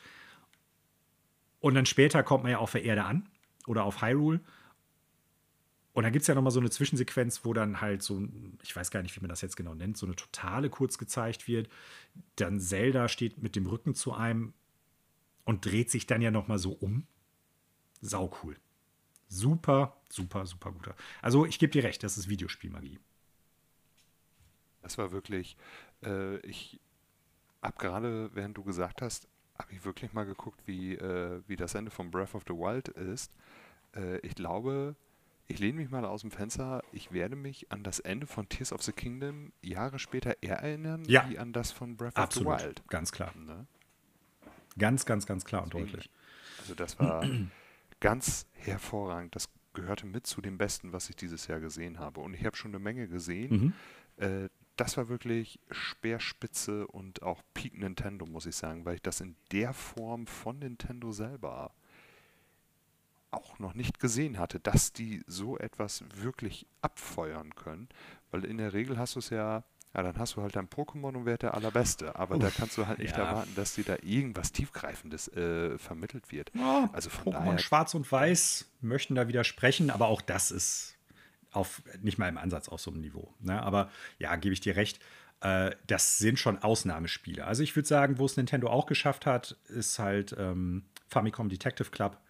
Und 1.60 1.74
dann 1.74 1.86
später 1.86 2.22
kommt 2.22 2.44
man 2.44 2.52
ja 2.52 2.58
auf 2.58 2.72
der 2.72 2.84
Erde 2.84 3.04
an 3.04 3.28
oder 3.66 3.84
auf 3.84 4.02
Hyrule. 4.02 4.40
Und 5.92 6.02
dann 6.02 6.12
gibt 6.12 6.22
es 6.22 6.26
ja 6.26 6.34
nochmal 6.34 6.52
so 6.52 6.60
eine 6.60 6.68
Zwischensequenz, 6.68 7.44
wo 7.44 7.54
dann 7.54 7.80
halt 7.80 8.02
so, 8.02 8.22
ich 8.62 8.76
weiß 8.76 8.90
gar 8.90 9.02
nicht, 9.02 9.16
wie 9.16 9.20
man 9.20 9.30
das 9.30 9.40
jetzt 9.40 9.56
genau 9.56 9.74
nennt, 9.74 9.96
so 9.96 10.04
eine 10.04 10.14
Totale 10.14 10.68
kurz 10.68 10.98
gezeigt 10.98 11.48
wird. 11.48 11.70
Dann 12.36 12.60
Zelda 12.60 13.08
steht 13.08 13.42
mit 13.42 13.56
dem 13.56 13.66
Rücken 13.66 13.94
zu 13.94 14.12
einem 14.12 14.52
und 15.44 15.64
dreht 15.64 15.90
sich 15.90 16.06
dann 16.06 16.20
ja 16.20 16.30
nochmal 16.30 16.58
so 16.58 16.72
um. 16.72 17.07
Sau 18.03 18.30
cool. 18.42 18.57
Super, 19.28 19.96
super, 20.08 20.46
super 20.46 20.72
guter. 20.72 20.94
Also 21.22 21.46
ich 21.46 21.58
gebe 21.58 21.72
dir 21.72 21.84
recht, 21.84 22.03
das 22.03 22.16
ist 22.16 22.28
Videospielmagie. 22.28 22.98
Das 24.82 24.98
war 24.98 25.11
wirklich, 25.11 25.57
äh, 26.04 26.36
ich 26.38 26.80
habe 27.62 27.76
gerade, 27.78 28.30
während 28.34 28.57
du 28.57 28.62
gesagt 28.62 29.03
hast, 29.03 29.28
habe 29.58 29.72
ich 29.72 29.84
wirklich 29.84 30.12
mal 30.12 30.24
geguckt, 30.24 30.61
wie, 30.66 30.94
äh, 30.94 31.42
wie 31.46 31.57
das 31.57 31.74
Ende 31.74 31.90
von 31.90 32.11
Breath 32.11 32.34
of 32.34 32.44
the 32.46 32.54
Wild 32.54 32.88
ist. 32.88 33.32
Äh, 33.94 34.18
ich 34.18 34.34
glaube, 34.34 34.94
ich 35.48 35.58
lehne 35.58 35.78
mich 35.78 35.90
mal 35.90 36.04
aus 36.04 36.20
dem 36.20 36.30
Fenster, 36.30 36.82
ich 36.92 37.12
werde 37.12 37.36
mich 37.36 37.70
an 37.72 37.82
das 37.82 38.00
Ende 38.00 38.26
von 38.26 38.48
Tears 38.48 38.72
of 38.72 38.82
the 38.82 38.92
Kingdom 38.92 39.53
Jahre 39.62 39.98
später 39.98 40.36
eher 40.42 40.58
erinnern, 40.58 41.04
ja, 41.07 41.28
wie 41.28 41.38
an 41.38 41.53
das 41.53 41.72
von 41.72 41.96
Breath 41.96 42.16
absolut, 42.16 42.53
of 42.53 42.61
the 42.61 42.66
Wild. 42.66 42.88
Ganz 42.88 43.12
klar. 43.12 43.32
Ne? 43.36 43.66
Ganz, 44.78 45.07
ganz, 45.07 45.26
ganz 45.26 45.44
klar 45.44 45.64
Deswegen, 45.64 45.84
und 45.84 45.92
deutlich. 45.92 46.11
Also 46.61 46.74
das 46.74 46.98
war 46.98 47.24
ganz 48.00 48.46
hervorragend. 48.52 49.34
Das 49.34 49.48
gehörte 49.72 50.06
mit 50.06 50.26
zu 50.26 50.40
dem 50.40 50.58
Besten, 50.58 50.92
was 50.92 51.10
ich 51.10 51.16
dieses 51.16 51.46
Jahr 51.46 51.60
gesehen 51.60 51.98
habe. 51.98 52.20
Und 52.20 52.34
ich 52.34 52.44
habe 52.44 52.56
schon 52.56 52.72
eine 52.72 52.78
Menge 52.78 53.08
gesehen. 53.08 53.74
Mhm. 54.18 54.24
Äh, 54.24 54.48
das 54.76 54.96
war 54.96 55.08
wirklich 55.08 55.58
Speerspitze 55.70 56.86
und 56.86 57.22
auch 57.22 57.42
Peak 57.54 57.78
Nintendo, 57.78 58.26
muss 58.26 58.46
ich 58.46 58.56
sagen, 58.56 58.84
weil 58.84 58.96
ich 58.96 59.02
das 59.02 59.20
in 59.20 59.36
der 59.52 59.72
Form 59.72 60.26
von 60.26 60.58
Nintendo 60.58 61.12
selber 61.12 61.72
auch 63.30 63.58
noch 63.58 63.74
nicht 63.74 63.98
gesehen 63.98 64.38
hatte, 64.38 64.60
dass 64.60 64.92
die 64.92 65.22
so 65.26 65.58
etwas 65.58 66.04
wirklich 66.14 66.66
abfeuern 66.80 67.54
können. 67.54 67.88
Weil 68.30 68.44
in 68.44 68.58
der 68.58 68.72
Regel 68.72 68.98
hast 68.98 69.14
du 69.14 69.18
es 69.18 69.30
ja 69.30 69.64
ja, 69.96 70.02
dann 70.02 70.18
hast 70.18 70.36
du 70.36 70.42
halt 70.42 70.54
dein 70.54 70.68
Pokémon 70.68 71.16
und 71.16 71.24
wer 71.24 71.38
der 71.38 71.54
Allerbeste. 71.54 72.16
Aber 72.16 72.36
Uff, 72.36 72.42
da 72.42 72.50
kannst 72.50 72.76
du 72.76 72.86
halt 72.86 72.98
nicht 72.98 73.16
ja. 73.16 73.24
erwarten, 73.24 73.54
dass 73.54 73.74
dir 73.74 73.84
da 73.84 73.96
irgendwas 74.02 74.52
Tiefgreifendes 74.52 75.28
äh, 75.28 75.78
vermittelt 75.78 76.30
wird. 76.30 76.52
Ja, 76.54 76.90
also 76.92 77.08
von 77.08 77.32
Pokémon 77.32 77.44
daher, 77.44 77.58
Schwarz 77.58 77.94
und 77.94 78.10
Weiß 78.12 78.66
möchten 78.82 79.14
da 79.14 79.26
widersprechen, 79.26 79.90
aber 79.90 80.08
auch 80.08 80.20
das 80.20 80.50
ist 80.50 80.98
auf 81.50 81.82
nicht 82.02 82.18
mal 82.18 82.28
im 82.28 82.36
Ansatz 82.36 82.68
auf 82.68 82.78
so 82.78 82.90
einem 82.90 83.00
Niveau. 83.00 83.32
Ne? 83.40 83.62
Aber 83.62 83.90
ja, 84.18 84.36
gebe 84.36 84.52
ich 84.52 84.60
dir 84.60 84.76
recht. 84.76 85.00
Äh, 85.40 85.70
das 85.86 86.18
sind 86.18 86.38
schon 86.38 86.58
Ausnahmespiele. 86.62 87.46
Also 87.46 87.62
ich 87.62 87.74
würde 87.74 87.88
sagen, 87.88 88.18
wo 88.18 88.26
es 88.26 88.36
Nintendo 88.36 88.68
auch 88.68 88.84
geschafft 88.84 89.24
hat, 89.24 89.56
ist 89.68 89.98
halt 89.98 90.36
ähm, 90.38 90.84
Famicom 91.08 91.48
Detective 91.48 91.90
Club, 91.90 92.20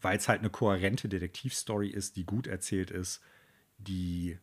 weil 0.00 0.16
es 0.16 0.26
halt 0.26 0.40
eine 0.40 0.48
kohärente 0.48 1.10
Detektivstory 1.10 1.90
ist, 1.90 2.16
die 2.16 2.24
gut 2.24 2.46
erzählt 2.46 2.90
ist, 2.90 3.20
die 3.76 4.38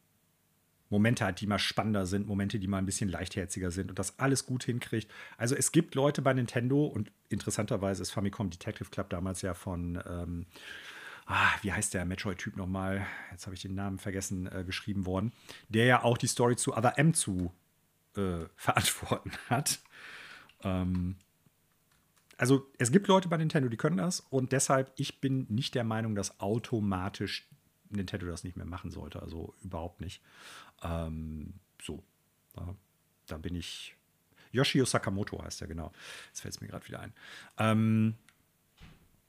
Momente 0.91 1.25
hat, 1.25 1.41
die 1.41 1.47
mal 1.47 1.57
spannender 1.57 2.05
sind, 2.05 2.27
Momente, 2.27 2.59
die 2.59 2.67
mal 2.67 2.77
ein 2.77 2.85
bisschen 2.85 3.09
leichtherziger 3.09 3.71
sind 3.71 3.89
und 3.89 3.97
das 3.97 4.19
alles 4.19 4.45
gut 4.45 4.63
hinkriegt. 4.65 5.09
Also 5.37 5.55
es 5.55 5.71
gibt 5.71 5.95
Leute 5.95 6.21
bei 6.21 6.33
Nintendo 6.33 6.85
und 6.85 7.11
interessanterweise 7.29 8.01
ist 8.01 8.11
Famicom 8.11 8.49
Detective 8.49 8.89
Club 8.89 9.09
damals 9.09 9.41
ja 9.41 9.53
von, 9.53 10.01
ähm, 10.05 10.45
ah, 11.25 11.49
wie 11.61 11.71
heißt 11.71 11.93
der 11.93 12.05
Metroid-Typ 12.05 12.57
nochmal? 12.57 13.07
Jetzt 13.31 13.45
habe 13.45 13.55
ich 13.55 13.61
den 13.61 13.73
Namen 13.73 13.99
vergessen, 13.99 14.47
äh, 14.47 14.63
geschrieben 14.65 15.05
worden, 15.05 15.31
der 15.69 15.85
ja 15.85 16.03
auch 16.03 16.17
die 16.17 16.27
Story 16.27 16.57
zu 16.57 16.75
Other 16.75 16.99
M 16.99 17.13
zu 17.13 17.53
äh, 18.17 18.45
verantworten 18.57 19.31
hat. 19.49 19.79
Ähm, 20.63 21.15
also 22.37 22.67
es 22.79 22.91
gibt 22.91 23.07
Leute 23.07 23.29
bei 23.29 23.37
Nintendo, 23.37 23.69
die 23.69 23.77
können 23.77 23.97
das 23.97 24.19
und 24.19 24.51
deshalb, 24.51 24.91
ich 24.97 25.21
bin 25.21 25.45
nicht 25.47 25.75
der 25.75 25.83
Meinung, 25.83 26.15
dass 26.15 26.39
automatisch 26.39 27.47
Nintendo 27.91 28.25
das 28.27 28.43
nicht 28.43 28.57
mehr 28.57 28.65
machen 28.65 28.91
sollte. 28.91 29.21
Also 29.21 29.53
überhaupt 29.61 30.01
nicht. 30.01 30.21
Ähm, 30.83 31.53
so, 31.81 32.03
ja, 32.55 32.75
da 33.27 33.37
bin 33.37 33.55
ich. 33.55 33.95
Yoshio 34.51 34.83
Sakamoto 34.83 35.41
heißt 35.43 35.61
er, 35.61 35.67
genau. 35.67 35.91
Jetzt 36.27 36.41
fällt 36.41 36.53
es 36.53 36.61
mir 36.61 36.67
gerade 36.67 36.85
wieder 36.87 36.99
ein. 36.99 37.13
Ähm, 37.57 38.15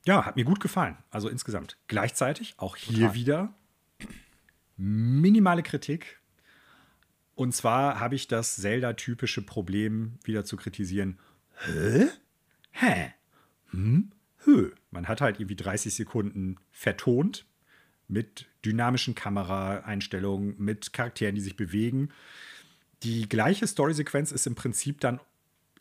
ja, 0.04 0.24
hat 0.26 0.36
mir 0.36 0.44
gut 0.44 0.60
gefallen. 0.60 0.96
Also 1.10 1.28
insgesamt. 1.28 1.76
Gleichzeitig 1.86 2.54
auch 2.56 2.76
hier 2.76 3.08
Total. 3.08 3.14
wieder 3.14 3.54
minimale 4.76 5.62
Kritik. 5.62 6.20
Und 7.34 7.54
zwar 7.54 8.00
habe 8.00 8.14
ich 8.14 8.28
das 8.28 8.56
Zelda-typische 8.56 9.42
Problem 9.42 10.18
wieder 10.24 10.44
zu 10.44 10.56
kritisieren. 10.56 11.18
Hä? 11.64 12.08
Hä? 12.72 13.14
Hm? 13.70 14.10
Hö. 14.44 14.72
Man 14.90 15.08
hat 15.08 15.20
halt 15.20 15.38
irgendwie 15.38 15.56
30 15.56 15.94
Sekunden 15.94 16.56
vertont 16.70 17.46
mit 18.08 18.46
dynamischen 18.64 19.14
Kameraeinstellungen, 19.14 20.54
mit 20.58 20.92
Charakteren, 20.92 21.34
die 21.34 21.40
sich 21.40 21.56
bewegen. 21.56 22.10
Die 23.02 23.28
gleiche 23.28 23.66
Storysequenz 23.66 24.32
ist 24.32 24.46
im 24.46 24.54
Prinzip 24.54 25.00
dann 25.00 25.20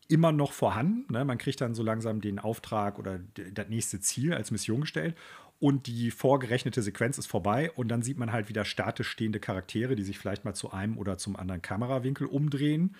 immer 0.07 0.31
noch 0.31 0.51
vorhanden. 0.51 1.11
Ne? 1.13 1.23
Man 1.23 1.37
kriegt 1.37 1.61
dann 1.61 1.73
so 1.73 1.83
langsam 1.83 2.21
den 2.21 2.39
Auftrag 2.39 2.99
oder 2.99 3.19
das 3.53 3.69
nächste 3.69 3.99
Ziel 3.99 4.33
als 4.33 4.51
Mission 4.51 4.81
gestellt 4.81 5.15
und 5.61 5.85
die 5.85 6.09
vorgerechnete 6.09 6.81
Sequenz 6.81 7.19
ist 7.19 7.27
vorbei 7.27 7.71
und 7.71 7.87
dann 7.87 8.01
sieht 8.01 8.17
man 8.17 8.31
halt 8.31 8.49
wieder 8.49 8.65
statisch 8.65 9.07
stehende 9.09 9.39
Charaktere, 9.39 9.95
die 9.95 10.03
sich 10.03 10.17
vielleicht 10.17 10.43
mal 10.43 10.55
zu 10.55 10.71
einem 10.71 10.97
oder 10.97 11.19
zum 11.19 11.35
anderen 11.35 11.61
Kamerawinkel 11.61 12.25
umdrehen. 12.25 12.95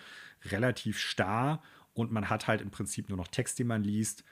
Relativ 0.45 0.99
starr 0.99 1.63
und 1.93 2.11
man 2.11 2.29
hat 2.29 2.47
halt 2.47 2.61
im 2.61 2.69
Prinzip 2.69 3.09
nur 3.09 3.17
noch 3.17 3.27
Text, 3.27 3.57
den 3.57 3.65
man 3.67 3.83
liest 3.83 4.23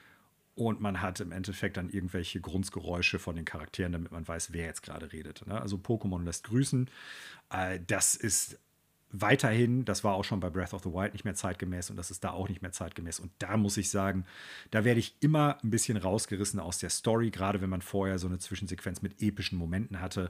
und 0.59 0.81
man 0.81 1.01
hat 1.01 1.21
im 1.21 1.31
Endeffekt 1.31 1.77
dann 1.77 1.89
irgendwelche 1.89 2.41
Grundgeräusche 2.41 3.17
von 3.17 3.37
den 3.37 3.45
Charakteren, 3.45 3.93
damit 3.93 4.11
man 4.11 4.27
weiß, 4.27 4.51
wer 4.51 4.65
jetzt 4.65 4.83
gerade 4.83 5.13
redet. 5.13 5.47
Ne? 5.47 5.59
Also 5.59 5.77
Pokémon 5.77 6.21
lässt 6.25 6.43
grüßen. 6.43 6.89
Äh, 7.49 7.79
das 7.87 8.15
ist 8.15 8.59
weiterhin, 9.09 9.85
das 9.85 10.03
war 10.03 10.15
auch 10.15 10.25
schon 10.25 10.41
bei 10.41 10.49
Breath 10.49 10.73
of 10.73 10.83
the 10.83 10.89
Wild 10.89 11.13
nicht 11.13 11.23
mehr 11.23 11.33
zeitgemäß 11.33 11.89
und 11.89 11.95
das 11.95 12.11
ist 12.11 12.25
da 12.25 12.31
auch 12.31 12.49
nicht 12.49 12.61
mehr 12.61 12.73
zeitgemäß. 12.73 13.21
Und 13.21 13.31
da 13.39 13.55
muss 13.55 13.77
ich 13.77 13.89
sagen, 13.89 14.25
da 14.69 14.83
werde 14.83 14.99
ich 14.99 15.15
immer 15.21 15.57
ein 15.63 15.69
bisschen 15.69 15.95
rausgerissen 15.95 16.59
aus 16.59 16.77
der 16.77 16.89
Story, 16.89 17.31
gerade 17.31 17.61
wenn 17.61 17.69
man 17.69 17.81
vorher 17.81 18.19
so 18.19 18.27
eine 18.27 18.37
Zwischensequenz 18.37 19.01
mit 19.01 19.21
epischen 19.21 19.57
Momenten 19.57 20.01
hatte, 20.01 20.29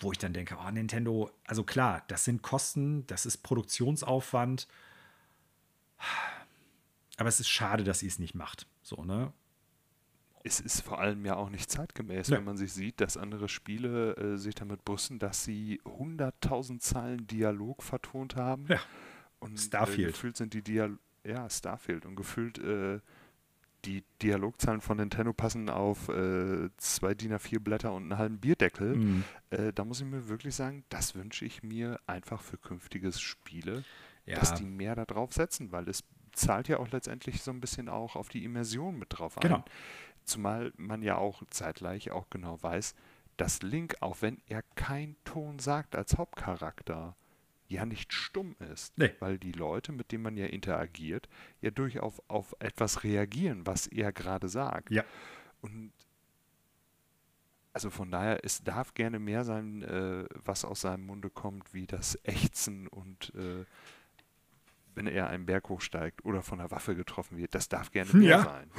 wo 0.00 0.12
ich 0.12 0.18
dann 0.18 0.32
denke, 0.32 0.56
oh, 0.64 0.70
Nintendo, 0.70 1.28
also 1.44 1.64
klar, 1.64 2.04
das 2.06 2.24
sind 2.24 2.42
Kosten, 2.42 3.04
das 3.08 3.26
ist 3.26 3.38
Produktionsaufwand 3.38 4.68
aber 7.18 7.28
es 7.28 7.40
ist 7.40 7.48
schade, 7.48 7.84
dass 7.84 7.98
sie 7.98 8.06
es 8.06 8.18
nicht 8.18 8.34
macht. 8.34 8.66
So, 8.88 9.04
ne? 9.04 9.34
Es 10.44 10.60
ist 10.60 10.80
vor 10.80 10.98
allem 10.98 11.26
ja 11.26 11.36
auch 11.36 11.50
nicht 11.50 11.70
zeitgemäß, 11.70 12.28
ja. 12.28 12.38
wenn 12.38 12.44
man 12.44 12.56
sich 12.56 12.72
sieht, 12.72 13.02
dass 13.02 13.18
andere 13.18 13.48
Spiele 13.50 14.16
äh, 14.16 14.36
sich 14.38 14.54
damit 14.54 14.82
brüsten, 14.84 15.18
dass 15.18 15.44
sie 15.44 15.82
100.000 15.84 16.78
Zeilen 16.78 17.26
Dialog 17.26 17.82
vertont 17.82 18.36
haben. 18.36 18.64
Ja. 18.68 18.80
Und 19.40 19.54
äh, 19.56 19.58
Starfield. 19.58 20.08
Äh, 20.08 20.12
gefühlt 20.12 20.36
sind 20.38 20.54
die 20.54 20.62
Dialog. 20.62 20.98
Ja, 21.22 21.50
Starfield. 21.50 22.06
Und 22.06 22.16
gefühlt 22.16 22.58
äh, 22.58 23.00
die 23.84 24.04
Dialogzahlen 24.22 24.80
von 24.80 24.96
Nintendo 24.96 25.34
passen 25.34 25.68
auf 25.68 26.08
äh, 26.08 26.70
zwei 26.78 27.12
DIN 27.12 27.34
A4 27.34 27.58
Blätter 27.58 27.92
und 27.92 28.04
einen 28.04 28.18
halben 28.18 28.38
Bierdeckel. 28.38 28.96
Mhm. 28.96 29.24
Äh, 29.50 29.72
da 29.74 29.84
muss 29.84 30.00
ich 30.00 30.06
mir 30.06 30.28
wirklich 30.28 30.54
sagen, 30.54 30.84
das 30.88 31.14
wünsche 31.14 31.44
ich 31.44 31.62
mir 31.62 32.00
einfach 32.06 32.40
für 32.40 32.56
künftiges 32.56 33.20
Spiele, 33.20 33.84
ja. 34.24 34.38
dass 34.38 34.54
die 34.54 34.64
mehr 34.64 34.94
da 34.94 35.04
drauf 35.04 35.34
setzen, 35.34 35.72
weil 35.72 35.88
es 35.90 36.04
zahlt 36.38 36.68
ja 36.68 36.78
auch 36.78 36.90
letztendlich 36.90 37.42
so 37.42 37.50
ein 37.50 37.60
bisschen 37.60 37.88
auch 37.88 38.16
auf 38.16 38.28
die 38.28 38.44
Immersion 38.44 38.98
mit 38.98 39.18
drauf 39.18 39.36
ein. 39.38 39.42
Genau. 39.42 39.64
Zumal 40.24 40.72
man 40.76 41.02
ja 41.02 41.16
auch 41.16 41.42
zeitgleich 41.50 42.10
auch 42.10 42.28
genau 42.30 42.62
weiß, 42.62 42.94
dass 43.36 43.62
Link, 43.62 43.96
auch 44.00 44.20
wenn 44.20 44.40
er 44.46 44.62
keinen 44.74 45.16
Ton 45.24 45.58
sagt 45.58 45.96
als 45.96 46.18
Hauptcharakter, 46.18 47.16
ja 47.68 47.84
nicht 47.84 48.12
stumm 48.12 48.56
ist. 48.72 48.96
Nee. 48.98 49.12
Weil 49.20 49.38
die 49.38 49.52
Leute, 49.52 49.92
mit 49.92 50.10
denen 50.10 50.22
man 50.22 50.36
ja 50.36 50.46
interagiert, 50.46 51.28
ja 51.60 51.70
durchaus 51.70 52.20
auf 52.28 52.54
etwas 52.58 53.04
reagieren, 53.04 53.66
was 53.66 53.86
er 53.86 54.12
gerade 54.12 54.48
sagt. 54.48 54.90
Ja. 54.90 55.04
Und 55.60 55.92
also 57.72 57.90
von 57.90 58.10
daher, 58.10 58.44
es 58.44 58.64
darf 58.64 58.94
gerne 58.94 59.18
mehr 59.18 59.44
sein, 59.44 59.82
äh, 59.82 60.24
was 60.44 60.64
aus 60.64 60.80
seinem 60.80 61.06
Munde 61.06 61.30
kommt, 61.30 61.74
wie 61.74 61.86
das 61.86 62.18
Ächzen 62.24 62.88
und 62.88 63.32
äh, 63.36 63.64
wenn 64.98 65.06
er 65.06 65.28
einen 65.28 65.46
Berg 65.46 65.68
hochsteigt 65.68 66.24
oder 66.24 66.42
von 66.42 66.58
einer 66.58 66.72
Waffe 66.72 66.96
getroffen 66.96 67.38
wird. 67.38 67.54
Das 67.54 67.68
darf 67.68 67.92
gerne 67.92 68.12
mehr 68.12 68.28
ja. 68.28 68.42
sein. 68.42 68.70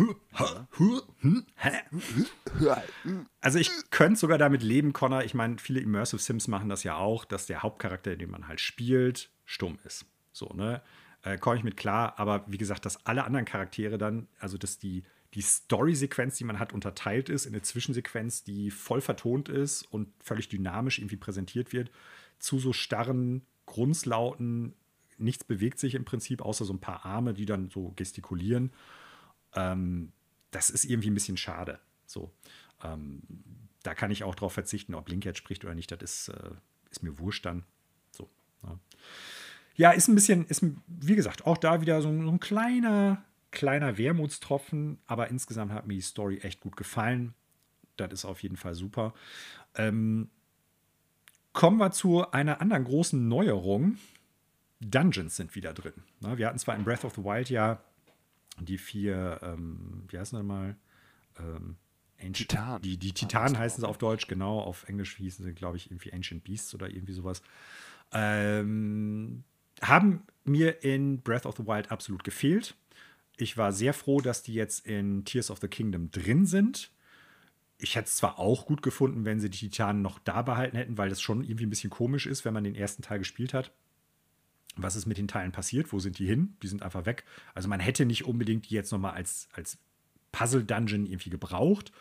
Ja. 2.60 2.84
Also 3.40 3.58
ich 3.58 3.72
könnte 3.90 4.20
sogar 4.20 4.38
damit 4.38 4.62
leben, 4.62 4.92
Connor. 4.92 5.24
Ich 5.24 5.34
meine, 5.34 5.58
viele 5.58 5.80
Immersive 5.80 6.22
Sims 6.22 6.48
machen 6.50 6.68
das 6.68 6.84
ja 6.84 6.98
auch, 6.98 7.24
dass 7.24 7.46
der 7.46 7.64
Hauptcharakter, 7.64 8.18
den 8.18 8.30
man 8.30 8.48
halt 8.50 8.60
spielt, 8.60 9.32
stumm 9.46 9.80
ist. 9.86 10.06
So, 10.34 10.48
ne? 10.54 10.82
Äh, 11.24 11.38
Komme 11.38 11.56
ich 11.56 11.64
mit 11.64 11.78
klar, 11.78 12.20
aber 12.20 12.44
wie 12.48 12.58
gesagt, 12.58 12.86
dass 12.86 13.06
alle 13.06 13.24
anderen 13.24 13.46
Charaktere 13.46 13.98
dann, 13.98 14.28
also 14.40 14.58
dass 14.58 14.78
die, 14.78 15.04
die 15.34 15.42
Story-Sequenz, 15.42 16.38
die 16.38 16.44
man 16.44 16.60
hat, 16.60 16.74
unterteilt 16.74 17.30
ist 17.30 17.46
in 17.46 17.54
eine 17.54 17.62
Zwischensequenz, 17.62 18.44
die 18.44 18.72
voll 18.72 19.00
vertont 19.00 19.48
ist 19.48 19.84
und 19.84 20.10
völlig 20.22 20.50
dynamisch 20.50 21.00
irgendwie 21.00 21.18
präsentiert 21.18 21.72
wird, 21.72 21.92
zu 22.40 22.60
so 22.60 22.74
starren 22.74 23.46
Grundslauten 23.66 24.76
nichts 25.20 25.44
bewegt 25.44 25.80
sich 25.80 25.96
im 25.96 26.06
Prinzip, 26.06 26.42
außer 26.42 26.66
so 26.66 26.74
ein 26.74 26.80
paar 26.80 27.06
Arme, 27.06 27.34
die 27.34 27.46
dann 27.46 27.70
so 27.70 27.94
gestikulieren. 27.96 28.72
Ähm, 29.56 30.12
das 30.52 30.70
ist 30.70 30.86
irgendwie 30.86 31.10
ein 31.10 31.14
bisschen 31.14 31.38
schade. 31.38 31.80
So. 32.06 32.32
Ähm, 32.84 33.22
da 33.84 33.94
kann 33.94 34.12
ich 34.12 34.24
auch 34.24 34.36
drauf 34.36 34.54
verzichten, 34.54 34.96
ob 34.96 35.10
Link 35.10 35.26
jetzt 35.26 35.38
spricht 35.38 35.64
oder 35.64 35.76
nicht, 35.76 35.92
das 35.92 36.02
ist, 36.02 36.30
äh, 36.30 36.52
ist 36.90 37.04
mir 37.04 37.18
wurscht 37.20 37.46
dann. 37.46 37.64
So. 38.12 38.30
Ja. 38.64 38.80
ja. 39.76 39.92
ist 39.92 40.08
ein 40.08 40.16
bisschen, 40.16 40.46
ist, 40.46 40.64
wie 40.88 41.16
gesagt, 41.16 41.46
auch 41.46 41.58
da 41.58 41.82
wieder 41.82 42.02
so, 42.02 42.10
so 42.10 42.32
ein 42.32 42.40
kleiner, 42.40 43.24
kleiner 43.52 43.98
Wermutstropfen, 43.98 45.00
aber 45.06 45.30
insgesamt 45.30 45.72
hat 45.72 45.88
mir 45.88 45.96
die 45.96 46.02
Story 46.02 46.40
echt 46.40 46.60
gut 46.62 46.76
gefallen. 46.76 47.34
Das 47.98 48.12
ist 48.12 48.26
auf 48.26 48.44
jeden 48.44 48.58
Fall 48.58 48.76
super. 48.76 49.14
Ähm, 49.76 50.30
kommen 51.54 51.78
wir 51.78 51.92
zu 51.92 52.30
einer 52.32 52.62
anderen 52.62 52.86
großen 52.86 53.28
Neuerung, 53.28 53.98
Dungeons 54.80 55.36
sind 55.36 55.56
wieder 55.56 55.74
drin. 55.74 55.94
Na, 56.22 56.38
wir 56.38 56.48
hatten 56.48 56.60
zwar 56.60 56.76
in 56.76 56.84
Breath 56.84 57.06
of 57.06 57.16
the 57.16 57.24
Wild 57.24 57.50
ja 57.50 57.82
die 58.60 58.78
vier, 58.78 59.40
ähm, 59.44 60.04
wie 60.08 60.18
heißen 60.18 60.38
die 60.38 60.46
mal? 60.46 60.76
Ähm, 61.38 61.78
Titan. 62.34 62.82
Die, 62.82 62.98
die 62.98 63.14
Titanen 63.14 63.58
heißen 63.58 63.82
sie 63.82 63.88
auf 63.88 63.98
Deutsch, 63.98 64.28
genau. 64.28 64.60
Auf 64.60 64.88
Englisch 64.90 65.16
hießen 65.16 65.46
sie, 65.46 65.54
glaube 65.54 65.78
ich, 65.78 65.90
irgendwie 65.90 66.12
Ancient 66.12 66.44
Beasts 66.44 66.74
oder 66.76 66.90
irgendwie 66.90 67.14
sowas. 67.14 67.42
Ähm, 68.12 69.44
haben 69.82 70.24
mir 70.44 70.84
in 70.84 71.22
Breath 71.22 71.46
of 71.46 71.56
the 71.56 71.66
Wild 71.66 71.92
absolut 71.92 72.26
gefehlt. 72.26 72.76
Ich 73.38 73.58
war 73.58 73.72
sehr 73.72 73.94
froh, 73.94 74.20
dass 74.20 74.44
die 74.44 74.54
jetzt 74.54 74.86
in 74.86 75.24
Tears 75.24 75.50
of 75.50 75.60
the 75.60 75.70
Kingdom 75.70 76.12
drin 76.12 76.46
sind. 76.46 76.92
Ich 77.78 77.96
hätte 77.96 78.08
es 78.08 78.18
zwar 78.18 78.38
auch 78.38 78.66
gut 78.66 78.82
gefunden, 78.82 79.24
wenn 79.24 79.40
sie 79.40 79.50
die 79.50 79.70
Titanen 79.70 80.02
noch 80.02 80.20
da 80.20 80.42
behalten 80.42 80.76
hätten, 80.76 80.98
weil 80.98 81.08
das 81.08 81.22
schon 81.22 81.46
irgendwie 81.46 81.66
ein 81.66 81.70
bisschen 81.70 81.90
komisch 81.90 82.26
ist, 82.26 82.44
wenn 82.44 82.54
man 82.54 82.66
den 82.66 82.76
ersten 82.76 83.02
Teil 83.02 83.20
gespielt 83.20 83.54
hat 83.54 83.72
was 84.84 84.96
ist 84.96 85.06
mit 85.06 85.18
den 85.18 85.28
Teilen 85.28 85.52
passiert, 85.52 85.92
wo 85.92 86.00
sind 86.00 86.20
die 86.20 86.26
hin? 86.26 86.56
Die 86.62 86.68
sind 86.68 86.84
einfach 86.84 87.06
weg. 87.06 87.26
Also 87.54 87.68
man 87.68 87.80
hätte 87.80 88.06
nicht 88.06 88.26
unbedingt 88.26 88.70
die 88.70 88.76
jetzt 88.76 88.92
nochmal 88.92 89.14
als, 89.14 89.50
als 89.54 89.78
Puzzle-Dungeon 90.32 91.06
irgendwie 91.06 91.30
gebraucht, 91.30 91.92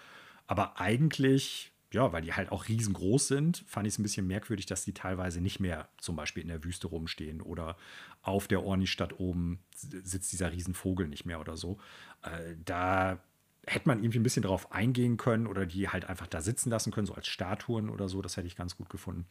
aber 0.46 0.80
eigentlich, 0.80 1.72
ja, 1.92 2.12
weil 2.12 2.22
die 2.22 2.32
halt 2.32 2.52
auch 2.52 2.68
riesengroß 2.68 3.28
sind, 3.28 3.64
fand 3.66 3.86
ich 3.86 3.94
es 3.94 3.98
ein 3.98 4.02
bisschen 4.02 4.26
merkwürdig, 4.26 4.66
dass 4.66 4.84
die 4.84 4.94
teilweise 4.94 5.40
nicht 5.40 5.60
mehr 5.60 5.88
zum 5.98 6.16
Beispiel 6.16 6.42
in 6.42 6.48
der 6.48 6.64
Wüste 6.64 6.86
rumstehen 6.88 7.40
oder 7.40 7.76
auf 8.22 8.48
der 8.48 8.64
Orni-Stadt 8.64 9.18
oben 9.20 9.60
sitzt 9.74 10.32
dieser 10.32 10.52
Riesenvogel 10.52 11.09
nicht 11.09 11.24
mehr 11.24 11.40
oder 11.40 11.56
so. 11.56 11.78
Äh, 12.22 12.56
da 12.64 13.18
hätte 13.66 13.88
man 13.88 13.98
irgendwie 13.98 14.18
ein 14.18 14.22
bisschen 14.22 14.42
drauf 14.42 14.72
eingehen 14.72 15.16
können 15.16 15.46
oder 15.46 15.66
die 15.66 15.88
halt 15.88 16.06
einfach 16.06 16.26
da 16.26 16.40
sitzen 16.40 16.70
lassen 16.70 16.90
können, 16.90 17.06
so 17.06 17.14
als 17.14 17.26
Statuen 17.26 17.90
oder 17.90 18.09
so. 18.09 18.22
Das 18.22 18.36
hätte 18.36 18.46
ich 18.46 18.56
ganz 18.56 18.76
gut 18.76 18.88
gefunden. 18.88 19.26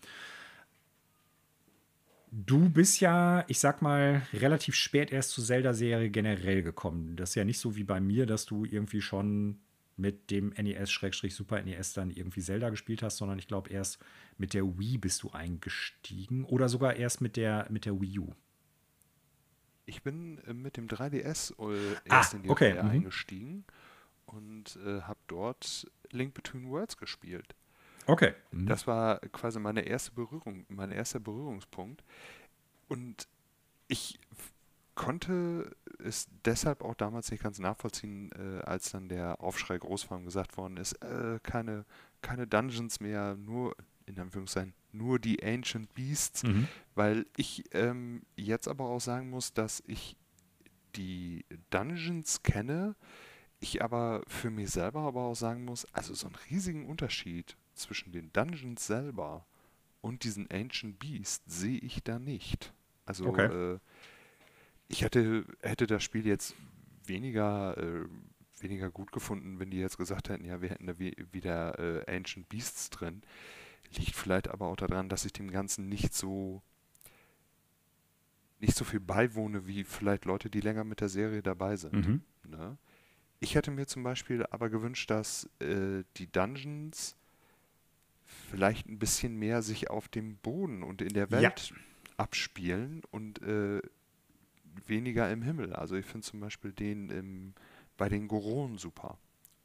Du 2.30 2.70
bist 2.70 3.00
ja, 3.00 3.46
ich 3.48 3.60
sag 3.60 3.82
mal, 3.82 4.22
relativ 4.34 4.76
spät 4.76 5.12
erst 5.12 5.32
zur 5.32 5.46
Zelda-Serie 5.46 6.10
generell 6.10 6.62
gekommen. 6.62 7.16
Das 7.16 7.30
ist 7.30 7.36
ja 7.36 7.46
nicht 7.46 7.60
so 7.60 7.76
wie 7.76 7.86
bei 7.86 8.02
mir, 8.02 8.26
dass 8.26 8.46
du 8.46 8.66
irgendwie 8.66 9.02
schon 9.02 9.60
mit 9.96 10.30
dem 10.30 10.50
NES-Super 10.50 11.62
NES 11.64 11.94
dann 11.94 12.12
irgendwie 12.12 12.42
Zelda 12.42 12.70
gespielt 12.70 13.02
hast, 13.02 13.18
sondern 13.18 13.40
ich 13.40 13.48
glaube 13.48 13.72
erst 13.72 13.98
mit 14.38 14.54
der 14.54 14.78
Wii 14.78 15.00
bist 15.00 15.24
du 15.24 15.32
eingestiegen 15.32 16.46
oder 16.46 16.70
sogar 16.70 16.96
erst 16.96 17.22
mit 17.22 17.36
der, 17.36 17.66
mit 17.70 17.86
der 17.86 18.00
Wii 18.00 18.20
U. 18.20 18.34
Ich 19.86 20.04
bin 20.04 20.38
äh, 20.46 20.54
mit 20.54 20.78
dem 20.78 20.88
3DS 20.88 21.54
äh, 21.60 21.96
erst 22.06 22.34
ah, 22.34 22.38
in 22.38 22.44
die 22.44 22.50
okay. 22.50 22.72
Reihe 22.74 22.84
mhm. 22.84 22.90
eingestiegen 22.90 23.66
und 24.26 24.78
äh, 24.86 25.02
habe 25.02 25.20
dort 25.28 25.90
Link 26.12 26.34
Between 26.34 26.70
Worlds 26.70 26.98
gespielt. 26.98 27.56
Okay. 28.08 28.34
Mhm. 28.52 28.66
Das 28.66 28.88
war 28.88 29.20
quasi 29.32 29.60
meine 29.60 29.82
erste 29.82 30.12
Berührung, 30.12 30.66
mein 30.70 30.92
erster 30.92 31.20
Berührungspunkt. 31.20 32.04
Und 32.88 33.28
ich 33.88 34.20
konnte 34.96 35.76
es 36.04 36.28
deshalb 36.44 36.82
auch 36.82 36.96
damals 36.96 37.32
nicht 37.32 37.44
ganz 37.44 37.60
nachvollziehen, 37.60 38.32
äh, 38.32 38.64
als 38.64 38.92
dann 38.92 39.10
der 39.10 39.42
Aufschrei 39.42 39.78
groß 39.78 40.10
war 40.10 40.18
und 40.18 40.26
gesagt 40.26 40.58
worden 40.58 40.78
ist, 40.78 40.94
äh, 41.04 41.40
keine, 41.44 41.86
keine 42.22 42.48
Dungeons 42.48 43.00
mehr, 43.00 43.36
nur, 43.36 43.76
in 44.06 44.20
Anführungszeichen, 44.20 44.74
nur 44.92 45.20
die 45.20 45.44
Ancient 45.44 45.94
Beasts, 45.94 46.44
mhm. 46.44 46.68
weil 46.96 47.26
ich 47.36 47.64
ähm, 47.74 48.24
jetzt 48.36 48.68
aber 48.68 48.86
auch 48.86 49.02
sagen 49.02 49.30
muss, 49.30 49.54
dass 49.54 49.84
ich 49.86 50.18
die 50.96 51.46
Dungeons 51.70 52.42
kenne, 52.42 52.96
ich 53.60 53.84
aber 53.84 54.24
für 54.28 54.50
mich 54.50 54.72
selber 54.72 55.02
aber 55.02 55.22
auch 55.22 55.36
sagen 55.36 55.66
muss, 55.66 55.86
also 55.94 56.14
so 56.14 56.28
einen 56.28 56.38
riesigen 56.50 56.86
Unterschied 56.88 57.56
zwischen 57.78 58.12
den 58.12 58.32
Dungeons 58.34 58.86
selber 58.86 59.46
und 60.02 60.24
diesen 60.24 60.50
Ancient 60.52 61.00
Beasts 61.00 61.60
sehe 61.60 61.80
ich 61.80 62.04
da 62.04 62.20
nicht. 62.20 62.74
Also 63.06 63.28
okay. 63.28 63.46
äh, 63.46 63.80
ich 64.88 65.02
hätte, 65.02 65.46
hätte 65.62 65.88
das 65.88 66.04
Spiel 66.04 66.26
jetzt 66.26 66.56
weniger, 67.06 67.78
äh, 67.78 68.06
weniger 68.60 68.90
gut 68.90 69.12
gefunden, 69.12 69.60
wenn 69.60 69.70
die 69.70 69.80
jetzt 69.80 69.98
gesagt 69.98 70.30
hätten, 70.30 70.46
ja, 70.46 70.62
wir 70.62 70.70
hätten 70.70 70.88
da 70.88 71.00
wie, 71.00 71.16
wieder 71.32 71.78
äh, 71.80 72.16
Ancient 72.16 72.50
Beasts 72.50 72.90
drin. 72.90 73.22
Liegt 73.96 74.16
vielleicht 74.16 74.50
aber 74.50 74.68
auch 74.68 74.76
daran, 74.76 75.10
dass 75.10 75.26
ich 75.26 75.34
dem 75.34 75.52
Ganzen 75.52 75.88
nicht 75.88 76.14
so 76.14 76.62
nicht 78.60 78.76
so 78.76 78.86
viel 78.86 79.00
beiwohne, 79.00 79.68
wie 79.68 79.84
vielleicht 79.84 80.26
Leute, 80.26 80.50
die 80.50 80.62
länger 80.62 80.84
mit 80.84 81.02
der 81.02 81.10
Serie 81.10 81.44
dabei 81.44 81.76
sind. 81.76 81.94
Mhm. 81.94 82.22
Ne? 82.48 82.78
Ich 83.40 83.56
hätte 83.56 83.72
mir 83.72 83.86
zum 83.86 84.04
Beispiel 84.04 84.46
aber 84.48 84.70
gewünscht, 84.70 85.10
dass 85.12 85.50
äh, 85.60 86.04
die 86.18 86.32
Dungeons 86.32 87.16
vielleicht 88.28 88.88
ein 88.88 89.00
bisschen 89.00 89.38
mehr 89.38 89.62
sich 89.62 89.90
auf 89.90 90.08
dem 90.08 90.38
Boden 90.38 90.84
und 90.84 91.02
in 91.02 91.14
der 91.14 91.32
Welt 91.32 91.72
ja. 91.72 91.78
abspielen 92.18 93.02
und 93.12 93.42
äh, 93.42 93.82
weniger 94.86 95.32
im 95.32 95.42
Himmel. 95.42 95.74
Also 95.74 95.96
ich 95.96 96.06
finde 96.06 96.28
zum 96.28 96.40
Beispiel 96.40 96.72
den 96.72 97.10
im, 97.10 97.54
bei 97.98 98.10
den 98.10 98.28
Goronen 98.28 98.78
super. 98.78 99.18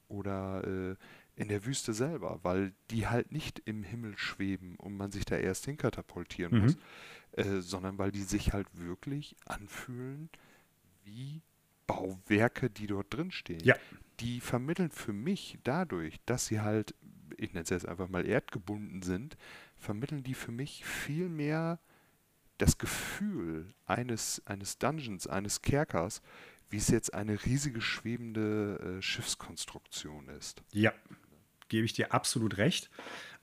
Oder 0.08 0.64
äh, 0.64 0.96
in 1.36 1.48
der 1.48 1.64
Wüste 1.64 1.94
selber, 1.94 2.40
weil 2.42 2.72
die 2.90 3.06
halt 3.06 3.32
nicht 3.32 3.62
im 3.64 3.82
Himmel 3.82 4.16
schweben 4.18 4.76
und 4.76 4.96
man 4.96 5.10
sich 5.10 5.24
da 5.24 5.36
erst 5.36 5.64
hinkatapultieren 5.64 6.54
mhm. 6.54 6.62
muss, 6.64 6.76
äh, 7.32 7.60
sondern 7.60 7.98
weil 7.98 8.12
die 8.12 8.22
sich 8.22 8.52
halt 8.52 8.68
wirklich 8.74 9.36
anfühlen 9.46 10.28
wie 11.04 11.40
Bauwerke, 11.86 12.70
die 12.70 12.86
dort 12.86 13.12
drin 13.14 13.30
stehen. 13.30 13.62
Ja. 13.64 13.74
Die 14.20 14.40
vermitteln 14.40 14.90
für 14.90 15.12
mich 15.12 15.58
dadurch, 15.64 16.20
dass 16.26 16.46
sie 16.46 16.60
halt, 16.60 16.94
ich 17.38 17.52
nenne 17.52 17.64
es 17.64 17.70
jetzt 17.70 17.88
einfach 17.88 18.08
mal 18.08 18.26
erdgebunden 18.26 19.02
sind, 19.02 19.36
vermitteln 19.76 20.22
die 20.22 20.34
für 20.34 20.52
mich 20.52 20.84
viel 20.84 21.28
mehr 21.28 21.78
das 22.58 22.78
Gefühl 22.78 23.74
eines, 23.86 24.42
eines 24.46 24.78
Dungeons, 24.78 25.26
eines 25.26 25.62
Kerkers, 25.62 26.22
wie 26.70 26.76
es 26.76 26.88
jetzt 26.88 27.12
eine 27.12 27.44
riesige 27.44 27.80
schwebende 27.80 28.98
äh, 28.98 29.02
Schiffskonstruktion 29.02 30.28
ist. 30.28 30.62
Ja, 30.72 30.92
gebe 31.68 31.84
ich 31.84 31.92
dir 31.92 32.14
absolut 32.14 32.56
recht. 32.58 32.90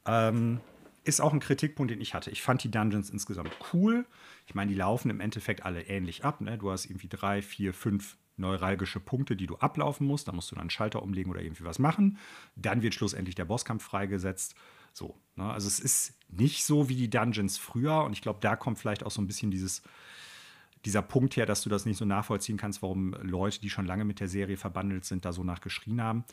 Ähm, 0.06 0.62
ist 1.04 1.22
auch 1.22 1.34
ein 1.34 1.40
Kritikpunkt, 1.40 1.92
den 1.92 2.02
ich 2.02 2.14
hatte. 2.14 2.32
Ich 2.32 2.42
fand 2.42 2.64
die 2.64 2.72
Dungeons 2.72 3.10
insgesamt 3.10 3.52
cool. 3.74 4.06
Ich 4.48 4.56
meine, 4.56 4.72
die 4.72 4.78
laufen 4.78 5.10
im 5.10 5.20
Endeffekt 5.20 5.66
alle 5.66 5.84
ähnlich 5.84 6.24
ab. 6.24 6.42
Ne? 6.42 6.58
Du 6.58 6.72
hast 6.72 6.86
irgendwie 6.86 7.08
drei, 7.08 7.42
vier, 7.42 7.74
fünf 7.74 8.18
neuralgische 8.40 9.00
Punkte, 9.00 9.36
die 9.36 9.48
du 9.48 9.58
ablaufen 9.58 10.08
musst. 10.08 10.28
Da 10.28 10.32
musst 10.32 10.52
du 10.52 10.56
dann 10.56 10.62
einen 10.62 10.70
Schalter 10.70 11.04
umlegen 11.04 11.32
oder 11.32 11.42
irgendwie 11.42 11.66
was 11.66 11.80
machen. 11.80 12.18
Dann 12.56 12.82
wird 12.82 12.96
schlussendlich 12.96 13.36
der 13.36 13.46
Bosskampf 13.46 13.84
freigesetzt. 13.84 14.56
So, 14.94 15.16
ne? 15.36 15.52
Also 15.52 15.68
es 15.68 15.80
ist 15.80 16.14
nicht 16.30 16.66
so 16.66 16.90
wie 16.90 16.96
die 16.96 17.10
Dungeons 17.10 17.58
früher 17.58 18.04
und 18.04 18.14
ich 18.14 18.22
glaube, 18.22 18.40
da 18.42 18.56
kommt 18.56 18.80
vielleicht 18.80 19.04
auch 19.04 19.12
so 19.12 19.22
ein 19.22 19.28
bisschen 19.28 19.52
dieses, 19.52 19.84
dieser 20.86 21.02
Punkt 21.02 21.36
her, 21.36 21.46
dass 21.46 21.62
du 21.62 21.70
das 21.70 21.86
nicht 21.86 21.98
so 21.98 22.06
nachvollziehen 22.06 22.58
kannst, 22.58 22.82
warum 22.82 23.14
Leute, 23.22 23.60
die 23.60 23.70
schon 23.70 23.86
lange 23.86 24.06
mit 24.06 24.20
der 24.20 24.28
Serie 24.28 24.58
verbandelt 24.58 25.06
sind, 25.06 25.26
da 25.26 25.34
so 25.34 25.44
nachgeschrien 25.44 26.02
haben. 26.02 26.24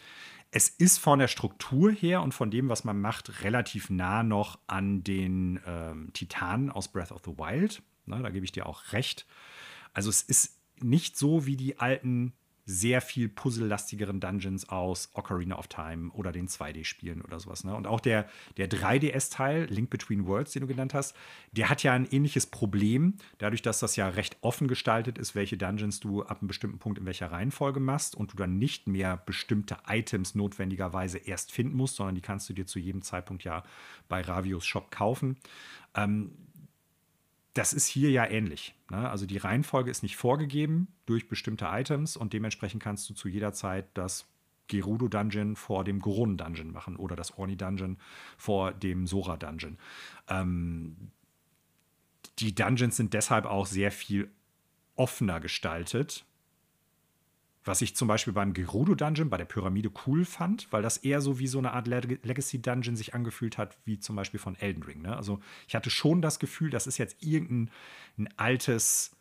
Es 0.50 0.68
ist 0.68 0.98
von 0.98 1.18
der 1.18 1.28
Struktur 1.28 1.90
her 1.90 2.22
und 2.22 2.32
von 2.32 2.50
dem, 2.50 2.68
was 2.68 2.84
man 2.84 3.00
macht, 3.00 3.42
relativ 3.42 3.90
nah 3.90 4.22
noch 4.22 4.58
an 4.66 5.02
den 5.02 5.60
ähm, 5.66 6.12
Titanen 6.12 6.70
aus 6.70 6.88
Breath 6.88 7.12
of 7.12 7.22
the 7.24 7.32
Wild. 7.32 7.82
Ne, 8.06 8.22
da 8.22 8.30
gebe 8.30 8.44
ich 8.44 8.52
dir 8.52 8.66
auch 8.66 8.92
recht. 8.92 9.26
Also 9.92 10.10
es 10.10 10.22
ist 10.22 10.55
nicht 10.82 11.16
so 11.16 11.46
wie 11.46 11.56
die 11.56 11.78
alten 11.78 12.32
sehr 12.66 13.00
viel 13.00 13.28
puzzellastigeren 13.28 14.18
Dungeons 14.18 14.68
aus 14.68 15.10
Ocarina 15.14 15.56
of 15.56 15.68
Time 15.68 16.10
oder 16.10 16.32
den 16.32 16.48
2D-Spielen 16.48 17.22
oder 17.22 17.38
sowas. 17.38 17.62
Ne? 17.62 17.74
Und 17.74 17.86
auch 17.86 18.00
der, 18.00 18.28
der 18.56 18.68
3DS-Teil, 18.68 19.66
Link 19.66 19.88
Between 19.88 20.26
Worlds, 20.26 20.52
den 20.52 20.62
du 20.62 20.66
genannt 20.66 20.92
hast, 20.92 21.14
der 21.52 21.70
hat 21.70 21.84
ja 21.84 21.92
ein 21.92 22.08
ähnliches 22.10 22.46
Problem, 22.46 23.14
dadurch, 23.38 23.62
dass 23.62 23.78
das 23.78 23.94
ja 23.94 24.08
recht 24.08 24.36
offen 24.40 24.66
gestaltet 24.66 25.16
ist, 25.16 25.36
welche 25.36 25.56
Dungeons 25.56 26.00
du 26.00 26.24
ab 26.24 26.40
einem 26.40 26.48
bestimmten 26.48 26.78
Punkt 26.78 26.98
in 26.98 27.06
welcher 27.06 27.30
Reihenfolge 27.30 27.78
machst 27.78 28.16
und 28.16 28.32
du 28.32 28.36
dann 28.36 28.58
nicht 28.58 28.88
mehr 28.88 29.16
bestimmte 29.16 29.76
Items 29.86 30.34
notwendigerweise 30.34 31.18
erst 31.18 31.52
finden 31.52 31.76
musst, 31.76 31.96
sondern 31.96 32.16
die 32.16 32.20
kannst 32.20 32.48
du 32.48 32.52
dir 32.52 32.66
zu 32.66 32.80
jedem 32.80 33.02
Zeitpunkt 33.02 33.44
ja 33.44 33.62
bei 34.08 34.20
Ravios 34.22 34.66
Shop 34.66 34.90
kaufen. 34.90 35.36
Ähm, 35.94 36.32
das 37.56 37.72
ist 37.72 37.86
hier 37.86 38.10
ja 38.10 38.26
ähnlich. 38.26 38.74
Ne? 38.90 39.08
Also 39.08 39.26
die 39.26 39.38
Reihenfolge 39.38 39.90
ist 39.90 40.02
nicht 40.02 40.16
vorgegeben 40.16 40.88
durch 41.06 41.28
bestimmte 41.28 41.66
Items 41.70 42.16
und 42.16 42.32
dementsprechend 42.32 42.82
kannst 42.82 43.08
du 43.08 43.14
zu 43.14 43.28
jeder 43.28 43.52
Zeit 43.52 43.86
das 43.94 44.26
Gerudo 44.68 45.08
Dungeon 45.08 45.56
vor 45.56 45.84
dem 45.84 46.00
Goron 46.00 46.36
Dungeon 46.36 46.72
machen 46.72 46.96
oder 46.96 47.16
das 47.16 47.38
Orni 47.38 47.56
Dungeon 47.56 47.98
vor 48.36 48.72
dem 48.72 49.06
Sora 49.06 49.36
Dungeon. 49.36 49.78
Ähm, 50.28 51.12
die 52.40 52.54
Dungeons 52.54 52.96
sind 52.96 53.14
deshalb 53.14 53.46
auch 53.46 53.66
sehr 53.66 53.90
viel 53.90 54.30
offener 54.94 55.40
gestaltet, 55.40 56.26
was 57.66 57.82
ich 57.82 57.96
zum 57.96 58.08
Beispiel 58.08 58.32
beim 58.32 58.52
Gerudo 58.52 58.94
Dungeon, 58.94 59.28
bei 59.28 59.36
der 59.36 59.44
Pyramide 59.44 59.90
cool 60.06 60.24
fand, 60.24 60.68
weil 60.70 60.82
das 60.82 60.98
eher 60.98 61.20
so 61.20 61.38
wie 61.38 61.48
so 61.48 61.58
eine 61.58 61.72
Art 61.72 61.88
Legacy 61.88 62.62
Dungeon 62.62 62.96
sich 62.96 63.14
angefühlt 63.14 63.58
hat, 63.58 63.76
wie 63.84 63.98
zum 63.98 64.16
Beispiel 64.16 64.40
von 64.40 64.56
Elden 64.56 64.82
Ring. 64.84 65.02
Ne? 65.02 65.16
Also 65.16 65.40
ich 65.66 65.74
hatte 65.74 65.90
schon 65.90 66.22
das 66.22 66.38
Gefühl, 66.38 66.70
das 66.70 66.86
ist 66.86 66.98
jetzt 66.98 67.22
irgendein 67.22 67.70
ein 68.18 68.28
altes 68.36 69.16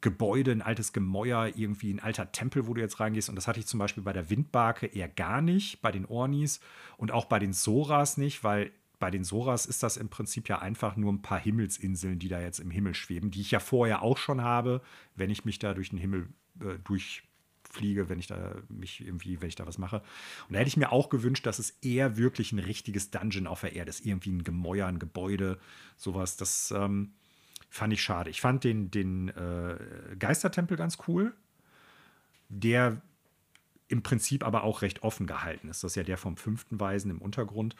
Gebäude, 0.00 0.52
ein 0.52 0.62
altes 0.62 0.92
Gemäuer, 0.92 1.52
irgendwie 1.56 1.92
ein 1.92 2.00
alter 2.00 2.32
Tempel, 2.32 2.66
wo 2.66 2.74
du 2.74 2.80
jetzt 2.80 3.00
reingehst. 3.00 3.28
Und 3.28 3.34
das 3.34 3.48
hatte 3.48 3.60
ich 3.60 3.66
zum 3.66 3.78
Beispiel 3.78 4.02
bei 4.02 4.12
der 4.12 4.30
Windbarke 4.30 4.86
eher 4.86 5.08
gar 5.08 5.40
nicht, 5.40 5.80
bei 5.80 5.90
den 5.90 6.06
Ornis 6.06 6.60
und 6.96 7.12
auch 7.12 7.24
bei 7.24 7.38
den 7.38 7.52
Soras 7.52 8.16
nicht, 8.16 8.44
weil 8.44 8.72
bei 8.98 9.10
den 9.10 9.24
Soras 9.24 9.64
ist 9.64 9.82
das 9.82 9.96
im 9.96 10.10
Prinzip 10.10 10.48
ja 10.48 10.58
einfach 10.58 10.96
nur 10.96 11.12
ein 11.12 11.22
paar 11.22 11.40
Himmelsinseln, 11.40 12.18
die 12.18 12.28
da 12.28 12.40
jetzt 12.40 12.60
im 12.60 12.70
Himmel 12.70 12.94
schweben, 12.94 13.30
die 13.30 13.40
ich 13.40 13.50
ja 13.50 13.58
vorher 13.58 14.02
auch 14.02 14.18
schon 14.18 14.42
habe, 14.42 14.82
wenn 15.16 15.30
ich 15.30 15.46
mich 15.46 15.58
da 15.58 15.72
durch 15.72 15.88
den 15.88 15.98
Himmel 15.98 16.28
äh, 16.60 16.78
durch 16.84 17.22
fliege, 17.70 18.08
wenn 18.08 18.18
ich 18.18 18.26
da 18.26 18.56
mich 18.68 19.00
irgendwie, 19.00 19.40
wenn 19.40 19.48
ich 19.48 19.54
da 19.54 19.66
was 19.66 19.78
mache. 19.78 20.02
Und 20.48 20.54
da 20.54 20.58
hätte 20.58 20.68
ich 20.68 20.76
mir 20.76 20.92
auch 20.92 21.08
gewünscht, 21.08 21.46
dass 21.46 21.58
es 21.58 21.70
eher 21.82 22.16
wirklich 22.16 22.52
ein 22.52 22.58
richtiges 22.58 23.10
Dungeon 23.10 23.46
auf 23.46 23.60
der 23.60 23.74
Erde 23.74 23.90
ist. 23.90 24.04
Irgendwie 24.04 24.32
ein 24.32 24.44
Gemäuer, 24.44 24.86
ein 24.86 24.98
Gebäude, 24.98 25.58
sowas. 25.96 26.36
Das 26.36 26.72
ähm, 26.72 27.12
fand 27.70 27.92
ich 27.92 28.02
schade. 28.02 28.30
Ich 28.30 28.40
fand 28.40 28.64
den, 28.64 28.90
den 28.90 29.28
äh, 29.28 29.76
Geistertempel 30.18 30.76
ganz 30.76 30.98
cool. 31.06 31.34
Der 32.48 33.00
im 33.88 34.02
Prinzip 34.02 34.44
aber 34.44 34.62
auch 34.64 34.82
recht 34.82 35.02
offen 35.02 35.26
gehalten 35.26 35.68
ist. 35.68 35.82
Das 35.82 35.92
ist 35.92 35.96
ja 35.96 36.04
der 36.04 36.16
vom 36.16 36.36
fünften 36.36 36.78
Weisen 36.78 37.10
im 37.10 37.20
Untergrund, 37.20 37.74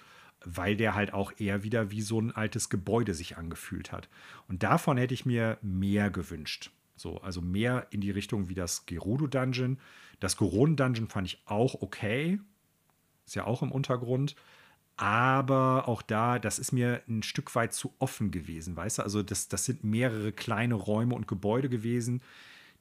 weil 0.45 0.77
der 0.77 0.95
halt 0.95 1.13
auch 1.13 1.33
eher 1.39 1.63
wieder 1.63 1.91
wie 1.91 2.03
so 2.03 2.21
ein 2.21 2.35
altes 2.35 2.69
Gebäude 2.69 3.15
sich 3.15 3.37
angefühlt 3.37 3.93
hat. 3.93 4.09
Und 4.49 4.63
davon 4.63 4.97
hätte 4.97 5.15
ich 5.15 5.25
mir 5.25 5.59
mehr 5.63 6.11
gewünscht. 6.11 6.71
So, 7.01 7.17
also 7.23 7.41
mehr 7.41 7.87
in 7.93 8.03
die 8.03 8.11
Richtung 8.11 8.51
wie 8.51 8.55
das 8.55 8.85
Gerudo 8.85 9.27
Dungeon. 9.27 9.79
Das 10.21 10.37
Goron 10.37 10.77
Dungeon 10.77 11.09
fand 11.09 11.29
ich 11.29 11.43
auch 11.47 11.81
okay. 11.81 12.39
Ist 13.25 13.37
ja 13.37 13.47
auch 13.47 13.63
im 13.63 13.73
Untergrund. 13.73 14.37
Aber 14.99 15.89
auch 15.89 16.03
da, 16.03 16.39
das 16.39 16.59
ist 16.59 16.73
mir 16.73 17.01
ein 17.09 17.23
Stück 17.23 17.55
weit 17.55 17.73
zu 17.73 17.95
offen 18.01 18.31
gewesen, 18.31 18.77
weißt 18.77 18.99
du? 18.99 19.03
Also, 19.03 19.23
das, 19.23 19.49
das 19.49 19.65
sind 19.65 19.83
mehrere 19.83 20.31
kleine 20.31 20.75
Räume 20.75 21.15
und 21.15 21.27
Gebäude 21.27 21.71
gewesen, 21.71 22.21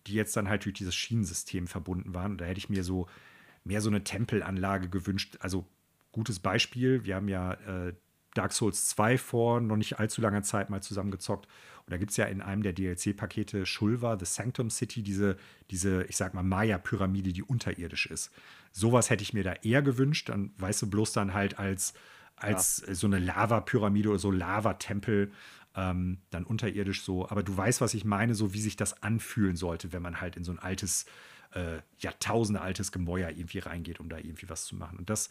die 0.05 0.15
jetzt 0.15 0.35
dann 0.35 0.49
halt 0.49 0.65
durch 0.65 0.75
dieses 0.75 0.95
Schienensystem 0.95 1.67
verbunden 1.67 2.13
waren. 2.13 2.33
Und 2.33 2.41
da 2.41 2.45
hätte 2.45 2.57
ich 2.57 2.67
mir 2.67 2.83
so 2.83 3.07
mehr 3.63 3.79
so 3.79 3.89
eine 3.89 4.03
Tempelanlage 4.03 4.89
gewünscht. 4.89 5.37
Also, 5.39 5.65
gutes 6.11 6.41
Beispiel: 6.41 7.05
Wir 7.05 7.15
haben 7.15 7.29
ja 7.29 7.53
äh, 7.53 7.93
Dark 8.33 8.53
Souls 8.53 8.89
2 8.89 9.17
vor 9.17 9.61
noch 9.61 9.75
nicht 9.75 9.99
allzu 9.99 10.21
langer 10.21 10.43
Zeit 10.43 10.69
mal 10.69 10.81
zusammengezockt. 10.81 11.47
Und 11.85 11.91
da 11.91 11.97
gibt 11.97 12.11
es 12.11 12.17
ja 12.17 12.25
in 12.25 12.41
einem 12.41 12.61
der 12.61 12.73
DLC-Pakete 12.73 13.65
Shulva, 13.65 14.17
The 14.19 14.25
Sanctum 14.25 14.69
City, 14.69 15.01
diese, 15.01 15.37
diese 15.71 16.03
ich 16.03 16.17
sag 16.17 16.33
mal, 16.33 16.43
Maya-Pyramide, 16.43 17.33
die 17.33 17.43
unterirdisch 17.43 18.05
ist. 18.05 18.31
Sowas 18.71 19.09
hätte 19.09 19.23
ich 19.23 19.33
mir 19.33 19.43
da 19.43 19.53
eher 19.63 19.81
gewünscht. 19.81 20.29
Dann 20.29 20.51
weißt 20.57 20.83
du 20.83 20.89
bloß 20.89 21.13
dann 21.13 21.33
halt 21.33 21.57
als, 21.57 21.93
als 22.35 22.83
ja. 22.85 22.93
so 22.93 23.07
eine 23.07 23.17
Lava-Pyramide 23.17 24.09
oder 24.09 24.19
so 24.19 24.29
Lava-Tempel 24.29 25.31
ähm, 25.75 26.19
dann 26.29 26.43
unterirdisch 26.43 27.03
so. 27.03 27.27
Aber 27.27 27.41
du 27.41 27.55
weißt, 27.55 27.81
was 27.81 27.93
ich 27.93 28.05
meine, 28.05 28.35
so 28.35 28.53
wie 28.53 28.61
sich 28.61 28.75
das 28.75 29.01
anfühlen 29.01 29.55
sollte, 29.55 29.91
wenn 29.91 30.01
man 30.01 30.21
halt 30.21 30.35
in 30.35 30.43
so 30.43 30.51
ein 30.51 30.59
altes, 30.59 31.05
äh, 31.53 31.79
Jahrtausende 31.97 32.61
altes 32.61 32.91
Gemäuer 32.91 33.29
irgendwie 33.29 33.59
reingeht, 33.59 33.99
um 33.99 34.09
da 34.09 34.17
irgendwie 34.17 34.49
was 34.49 34.65
zu 34.65 34.75
machen. 34.75 34.99
Und 34.99 35.09
das, 35.09 35.29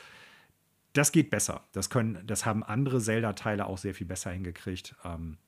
das 0.92 1.12
geht 1.12 1.30
besser. 1.30 1.66
Das 1.72 1.90
können, 1.90 2.26
das 2.26 2.46
haben 2.46 2.62
andere 2.62 3.00
Zelda-Teile 3.00 3.66
auch 3.66 3.78
sehr 3.78 3.94
viel 3.94 4.06
besser 4.06 4.30
hingekriegt. 4.30 4.94
Ähm, 5.04 5.38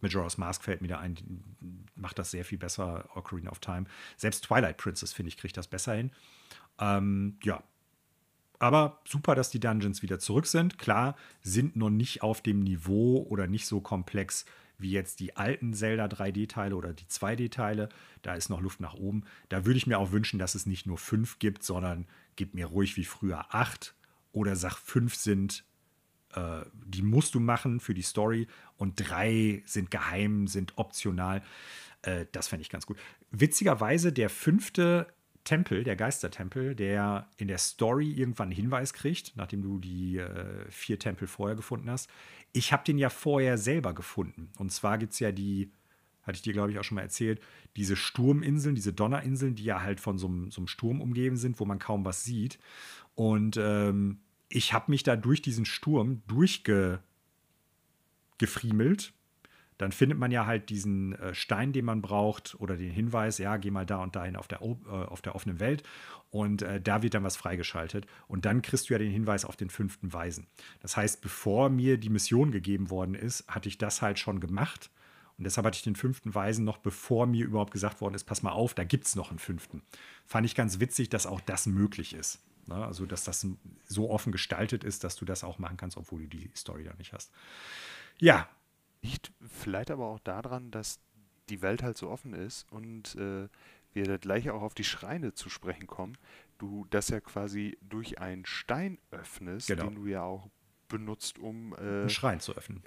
Majora's 0.00 0.36
Mask 0.36 0.62
fällt 0.64 0.82
mir 0.82 0.88
da 0.88 0.98
ein, 0.98 1.16
macht 1.94 2.18
das 2.18 2.32
sehr 2.32 2.44
viel 2.44 2.58
besser, 2.58 3.08
Ocarina 3.14 3.50
of 3.50 3.60
Time. 3.60 3.84
Selbst 4.16 4.44
Twilight 4.44 4.76
Princess, 4.76 5.12
finde 5.12 5.28
ich, 5.28 5.36
kriegt 5.36 5.56
das 5.56 5.68
besser 5.68 5.94
hin. 5.94 6.10
Ähm, 6.78 7.38
ja. 7.42 7.62
Aber 8.58 9.00
super, 9.04 9.34
dass 9.34 9.50
die 9.50 9.60
Dungeons 9.60 10.02
wieder 10.02 10.18
zurück 10.18 10.46
sind. 10.46 10.78
Klar, 10.78 11.16
sind 11.40 11.74
noch 11.74 11.90
nicht 11.90 12.22
auf 12.22 12.42
dem 12.42 12.60
Niveau 12.60 13.26
oder 13.28 13.46
nicht 13.46 13.66
so 13.66 13.80
komplex 13.80 14.44
wie 14.82 14.90
jetzt 14.90 15.20
die 15.20 15.36
alten 15.36 15.72
Zelda 15.72 16.06
3D-Teile 16.06 16.76
oder 16.76 16.92
die 16.92 17.06
2D-Teile. 17.06 17.88
Da 18.22 18.34
ist 18.34 18.48
noch 18.48 18.60
Luft 18.60 18.80
nach 18.80 18.94
oben. 18.94 19.24
Da 19.48 19.64
würde 19.64 19.78
ich 19.78 19.86
mir 19.86 19.98
auch 19.98 20.12
wünschen, 20.12 20.38
dass 20.38 20.54
es 20.54 20.66
nicht 20.66 20.86
nur 20.86 20.98
fünf 20.98 21.38
gibt, 21.38 21.62
sondern 21.62 22.06
gib 22.36 22.54
mir 22.54 22.66
ruhig 22.66 22.96
wie 22.96 23.04
früher 23.04 23.54
acht 23.54 23.94
oder 24.32 24.56
sag 24.56 24.76
fünf 24.76 25.14
sind 25.14 25.64
äh, 26.34 26.64
die 26.86 27.02
musst 27.02 27.34
du 27.34 27.40
machen 27.40 27.80
für 27.80 27.94
die 27.94 28.02
Story 28.02 28.48
und 28.76 28.94
drei 28.96 29.62
sind 29.66 29.90
geheim, 29.90 30.46
sind 30.46 30.76
optional. 30.76 31.42
Äh, 32.02 32.26
das 32.32 32.48
fände 32.48 32.62
ich 32.62 32.70
ganz 32.70 32.86
gut. 32.86 32.98
Witzigerweise, 33.30 34.12
der 34.12 34.30
fünfte 34.30 35.06
Tempel, 35.44 35.82
der 35.84 35.96
Geistertempel, 35.96 36.74
der 36.74 37.28
in 37.36 37.48
der 37.48 37.58
Story 37.58 38.12
irgendwann 38.12 38.46
einen 38.46 38.56
Hinweis 38.56 38.92
kriegt, 38.92 39.32
nachdem 39.36 39.62
du 39.62 39.78
die 39.78 40.18
äh, 40.18 40.70
vier 40.70 40.98
Tempel 40.98 41.26
vorher 41.26 41.56
gefunden 41.56 41.90
hast. 41.90 42.08
Ich 42.52 42.72
habe 42.72 42.84
den 42.84 42.98
ja 42.98 43.08
vorher 43.08 43.58
selber 43.58 43.94
gefunden. 43.94 44.50
Und 44.58 44.72
zwar 44.72 44.98
gibt 44.98 45.14
es 45.14 45.20
ja 45.20 45.32
die, 45.32 45.72
hatte 46.22 46.36
ich 46.36 46.42
dir, 46.42 46.52
glaube 46.52 46.70
ich, 46.70 46.78
auch 46.78 46.84
schon 46.84 46.96
mal 46.96 47.02
erzählt, 47.02 47.40
diese 47.76 47.96
Sturminseln, 47.96 48.74
diese 48.74 48.92
Donnerinseln, 48.92 49.54
die 49.54 49.64
ja 49.64 49.82
halt 49.82 50.00
von 50.00 50.18
so 50.18 50.26
einem, 50.26 50.66
Sturm 50.66 51.00
umgeben 51.00 51.36
sind, 51.36 51.60
wo 51.60 51.64
man 51.64 51.78
kaum 51.78 52.04
was 52.04 52.24
sieht. 52.24 52.58
Und 53.14 53.56
ähm, 53.56 54.20
ich 54.48 54.72
habe 54.72 54.90
mich 54.90 55.02
da 55.02 55.16
durch 55.16 55.42
diesen 55.42 55.64
Sturm 55.64 56.22
durchgefriemelt. 56.26 59.12
Dann 59.78 59.92
findet 59.92 60.18
man 60.18 60.30
ja 60.30 60.46
halt 60.46 60.68
diesen 60.68 61.14
äh, 61.14 61.34
Stein, 61.34 61.72
den 61.72 61.84
man 61.84 62.02
braucht, 62.02 62.54
oder 62.58 62.76
den 62.76 62.90
Hinweis, 62.90 63.38
ja, 63.38 63.56
geh 63.56 63.70
mal 63.70 63.86
da 63.86 64.02
und 64.02 64.16
dahin 64.16 64.36
auf 64.36 64.48
der, 64.48 64.60
äh, 64.62 64.88
auf 64.88 65.22
der 65.22 65.34
offenen 65.34 65.60
Welt. 65.60 65.82
Und 66.30 66.62
äh, 66.62 66.80
da 66.80 67.02
wird 67.02 67.14
dann 67.14 67.24
was 67.24 67.36
freigeschaltet. 67.36 68.06
Und 68.26 68.44
dann 68.44 68.62
kriegst 68.62 68.88
du 68.88 68.94
ja 68.94 68.98
den 68.98 69.10
Hinweis 69.10 69.44
auf 69.44 69.56
den 69.56 69.70
fünften 69.70 70.12
Weisen. 70.12 70.46
Das 70.80 70.96
heißt, 70.96 71.20
bevor 71.20 71.68
mir 71.68 71.98
die 71.98 72.10
Mission 72.10 72.52
gegeben 72.52 72.90
worden 72.90 73.14
ist, 73.14 73.46
hatte 73.48 73.68
ich 73.68 73.78
das 73.78 74.02
halt 74.02 74.18
schon 74.18 74.40
gemacht. 74.40 74.90
Und 75.38 75.44
deshalb 75.44 75.66
hatte 75.66 75.76
ich 75.76 75.82
den 75.82 75.96
fünften 75.96 76.34
Weisen 76.34 76.64
noch, 76.64 76.78
bevor 76.78 77.26
mir 77.26 77.44
überhaupt 77.44 77.72
gesagt 77.72 78.00
worden 78.00 78.14
ist, 78.14 78.24
pass 78.24 78.42
mal 78.42 78.52
auf, 78.52 78.74
da 78.74 78.84
gibt 78.84 79.06
es 79.06 79.16
noch 79.16 79.30
einen 79.30 79.38
fünften. 79.38 79.82
Fand 80.26 80.46
ich 80.46 80.54
ganz 80.54 80.78
witzig, 80.80 81.08
dass 81.08 81.26
auch 81.26 81.40
das 81.40 81.66
möglich 81.66 82.14
ist. 82.14 82.40
Ne? 82.66 82.74
Also, 82.74 83.06
dass 83.06 83.24
das 83.24 83.46
so 83.86 84.10
offen 84.10 84.32
gestaltet 84.32 84.84
ist, 84.84 85.04
dass 85.04 85.16
du 85.16 85.24
das 85.24 85.44
auch 85.44 85.58
machen 85.58 85.76
kannst, 85.76 85.96
obwohl 85.96 86.22
du 86.22 86.28
die 86.28 86.50
Story 86.54 86.84
da 86.84 86.94
nicht 86.94 87.12
hast. 87.12 87.32
Ja. 88.18 88.48
Liegt 89.02 89.32
vielleicht 89.40 89.90
aber 89.90 90.06
auch 90.06 90.20
daran, 90.20 90.70
dass 90.70 91.00
die 91.48 91.60
Welt 91.62 91.82
halt 91.82 91.98
so 91.98 92.08
offen 92.08 92.34
ist 92.34 92.70
und 92.70 93.16
äh, 93.16 93.48
wir 93.92 94.18
gleich 94.18 94.48
auch 94.50 94.62
auf 94.62 94.74
die 94.74 94.84
Schreine 94.84 95.34
zu 95.34 95.50
sprechen 95.50 95.86
kommen. 95.86 96.16
Du 96.58 96.86
das 96.90 97.08
ja 97.08 97.20
quasi 97.20 97.76
durch 97.82 98.20
einen 98.20 98.46
Stein 98.46 98.98
öffnest, 99.10 99.66
genau. 99.66 99.84
den 99.84 99.96
du 99.96 100.06
ja 100.06 100.22
auch 100.22 100.48
benutzt, 100.88 101.38
um 101.38 101.74
äh, 101.74 101.78
einen 101.78 102.10
Schrein 102.10 102.40
zu 102.40 102.54
öffnen 102.56 102.82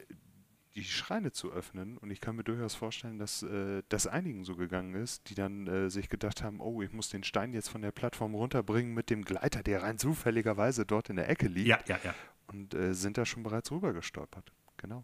die 0.76 0.84
Schreine 0.84 1.32
zu 1.32 1.52
öffnen. 1.52 1.98
Und 1.98 2.12
ich 2.12 2.20
kann 2.20 2.36
mir 2.36 2.44
durchaus 2.44 2.76
vorstellen, 2.76 3.18
dass 3.18 3.44
äh, 3.44 3.82
das 3.90 4.08
einigen 4.08 4.44
so 4.44 4.56
gegangen 4.56 4.94
ist, 4.96 5.30
die 5.30 5.36
dann 5.36 5.68
äh, 5.68 5.90
sich 5.90 6.10
gedacht 6.10 6.44
haben, 6.44 6.60
oh, 6.60 6.82
ich 6.82 6.92
muss 6.92 7.10
den 7.10 7.24
Stein 7.24 7.54
jetzt 7.54 7.70
von 7.70 7.82
der 7.82 7.92
Plattform 7.92 8.36
runterbringen 8.36 8.94
mit 8.94 9.10
dem 9.10 9.24
Gleiter, 9.24 9.64
der 9.64 9.84
rein 9.84 9.98
zufälligerweise 9.98 10.86
dort 10.86 11.10
in 11.10 11.16
der 11.16 11.30
Ecke 11.30 11.48
liegt. 11.48 11.68
Ja, 11.68 11.80
ja, 11.88 12.00
ja. 12.04 12.14
Und 12.48 12.74
äh, 12.74 12.94
sind 12.94 13.18
da 13.18 13.26
schon 13.26 13.44
bereits 13.44 13.72
rüber 13.72 13.94
gestolpert. 13.94 14.52
Genau. 14.86 15.04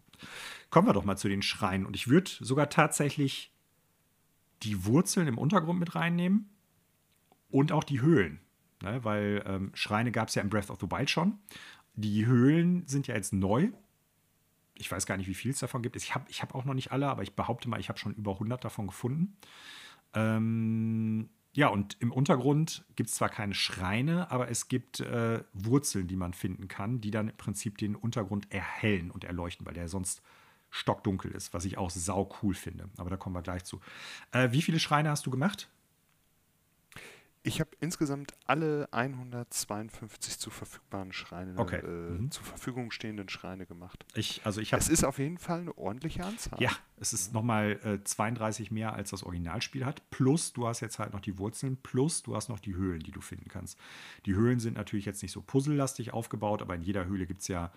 Kommen 0.70 0.88
wir 0.88 0.92
doch 0.92 1.04
mal 1.04 1.16
zu 1.16 1.28
den 1.28 1.42
Schreinen. 1.42 1.86
Und 1.86 1.96
ich 1.96 2.08
würde 2.08 2.30
sogar 2.40 2.68
tatsächlich 2.68 3.52
die 4.62 4.84
Wurzeln 4.84 5.26
im 5.26 5.38
Untergrund 5.38 5.78
mit 5.80 5.94
reinnehmen 5.94 6.50
und 7.50 7.72
auch 7.72 7.84
die 7.84 8.00
Höhlen. 8.00 8.40
Ne? 8.82 9.04
Weil 9.04 9.42
ähm, 9.46 9.70
Schreine 9.74 10.12
gab 10.12 10.28
es 10.28 10.34
ja 10.34 10.42
in 10.42 10.50
Breath 10.50 10.70
of 10.70 10.78
the 10.80 10.90
Wild 10.90 11.10
schon. 11.10 11.38
Die 11.94 12.26
Höhlen 12.26 12.86
sind 12.86 13.06
ja 13.06 13.14
jetzt 13.14 13.32
neu 13.32 13.70
ich 14.74 14.90
weiß 14.90 15.06
gar 15.06 15.16
nicht, 15.16 15.28
wie 15.28 15.34
viel 15.34 15.52
es 15.52 15.60
davon 15.60 15.82
gibt. 15.82 15.96
Ich 15.96 16.14
habe 16.14 16.24
ich 16.28 16.42
hab 16.42 16.54
auch 16.54 16.64
noch 16.64 16.74
nicht 16.74 16.92
alle, 16.92 17.08
aber 17.08 17.22
ich 17.22 17.34
behaupte 17.34 17.68
mal, 17.68 17.80
ich 17.80 17.88
habe 17.88 17.98
schon 17.98 18.14
über 18.14 18.32
100 18.32 18.64
davon 18.64 18.86
gefunden. 18.86 19.36
Ähm, 20.14 21.28
ja, 21.54 21.68
und 21.68 21.96
im 22.00 22.12
Untergrund 22.12 22.84
gibt 22.96 23.10
es 23.10 23.16
zwar 23.16 23.28
keine 23.28 23.54
Schreine, 23.54 24.30
aber 24.30 24.48
es 24.48 24.68
gibt 24.68 25.00
äh, 25.00 25.44
Wurzeln, 25.52 26.08
die 26.08 26.16
man 26.16 26.32
finden 26.32 26.66
kann, 26.66 27.00
die 27.00 27.10
dann 27.10 27.28
im 27.28 27.36
Prinzip 27.36 27.76
den 27.76 27.94
Untergrund 27.94 28.50
erhellen 28.50 29.10
und 29.10 29.24
erleuchten, 29.24 29.66
weil 29.66 29.74
der 29.74 29.88
sonst 29.88 30.22
stockdunkel 30.70 31.30
ist, 31.32 31.52
was 31.52 31.66
ich 31.66 31.76
auch 31.76 31.90
sau 31.90 32.30
cool 32.42 32.54
finde. 32.54 32.88
Aber 32.96 33.10
da 33.10 33.16
kommen 33.18 33.36
wir 33.36 33.42
gleich 33.42 33.64
zu. 33.64 33.80
Äh, 34.32 34.52
wie 34.52 34.62
viele 34.62 34.80
Schreine 34.80 35.10
hast 35.10 35.26
du 35.26 35.30
gemacht? 35.30 35.68
Ich 37.44 37.58
habe 37.60 37.70
insgesamt 37.80 38.34
alle 38.46 38.88
152 38.92 40.38
zu 40.38 40.50
verfügbaren 40.50 41.12
Schreine, 41.12 41.58
okay. 41.58 41.80
äh, 41.80 41.86
mhm. 41.86 42.30
zur 42.30 42.44
Verfügung 42.44 42.92
stehenden 42.92 43.28
Schreine 43.28 43.66
gemacht. 43.66 44.04
Ich, 44.14 44.42
also 44.44 44.60
ich 44.60 44.72
es 44.72 44.88
ist 44.88 45.02
auf 45.02 45.18
jeden 45.18 45.38
Fall 45.38 45.62
eine 45.62 45.76
ordentliche 45.76 46.24
Anzahl. 46.24 46.62
Ja, 46.62 46.70
es 47.00 47.12
ist 47.12 47.34
nochmal 47.34 47.80
äh, 47.82 48.04
32 48.04 48.70
mehr, 48.70 48.92
als 48.92 49.10
das 49.10 49.24
Originalspiel 49.24 49.84
hat. 49.84 50.08
Plus, 50.10 50.52
du 50.52 50.68
hast 50.68 50.80
jetzt 50.80 51.00
halt 51.00 51.12
noch 51.12 51.20
die 51.20 51.36
Wurzeln, 51.38 51.76
plus 51.78 52.22
du 52.22 52.36
hast 52.36 52.48
noch 52.48 52.60
die 52.60 52.76
Höhlen, 52.76 53.00
die 53.00 53.10
du 53.10 53.20
finden 53.20 53.48
kannst. 53.48 53.76
Die 54.24 54.34
Höhlen 54.34 54.60
sind 54.60 54.76
natürlich 54.76 55.04
jetzt 55.04 55.22
nicht 55.22 55.32
so 55.32 55.42
puzzlelastig 55.42 56.12
aufgebaut, 56.12 56.62
aber 56.62 56.76
in 56.76 56.82
jeder 56.82 57.06
Höhle 57.06 57.26
gibt 57.26 57.40
es 57.40 57.48
ja, 57.48 57.72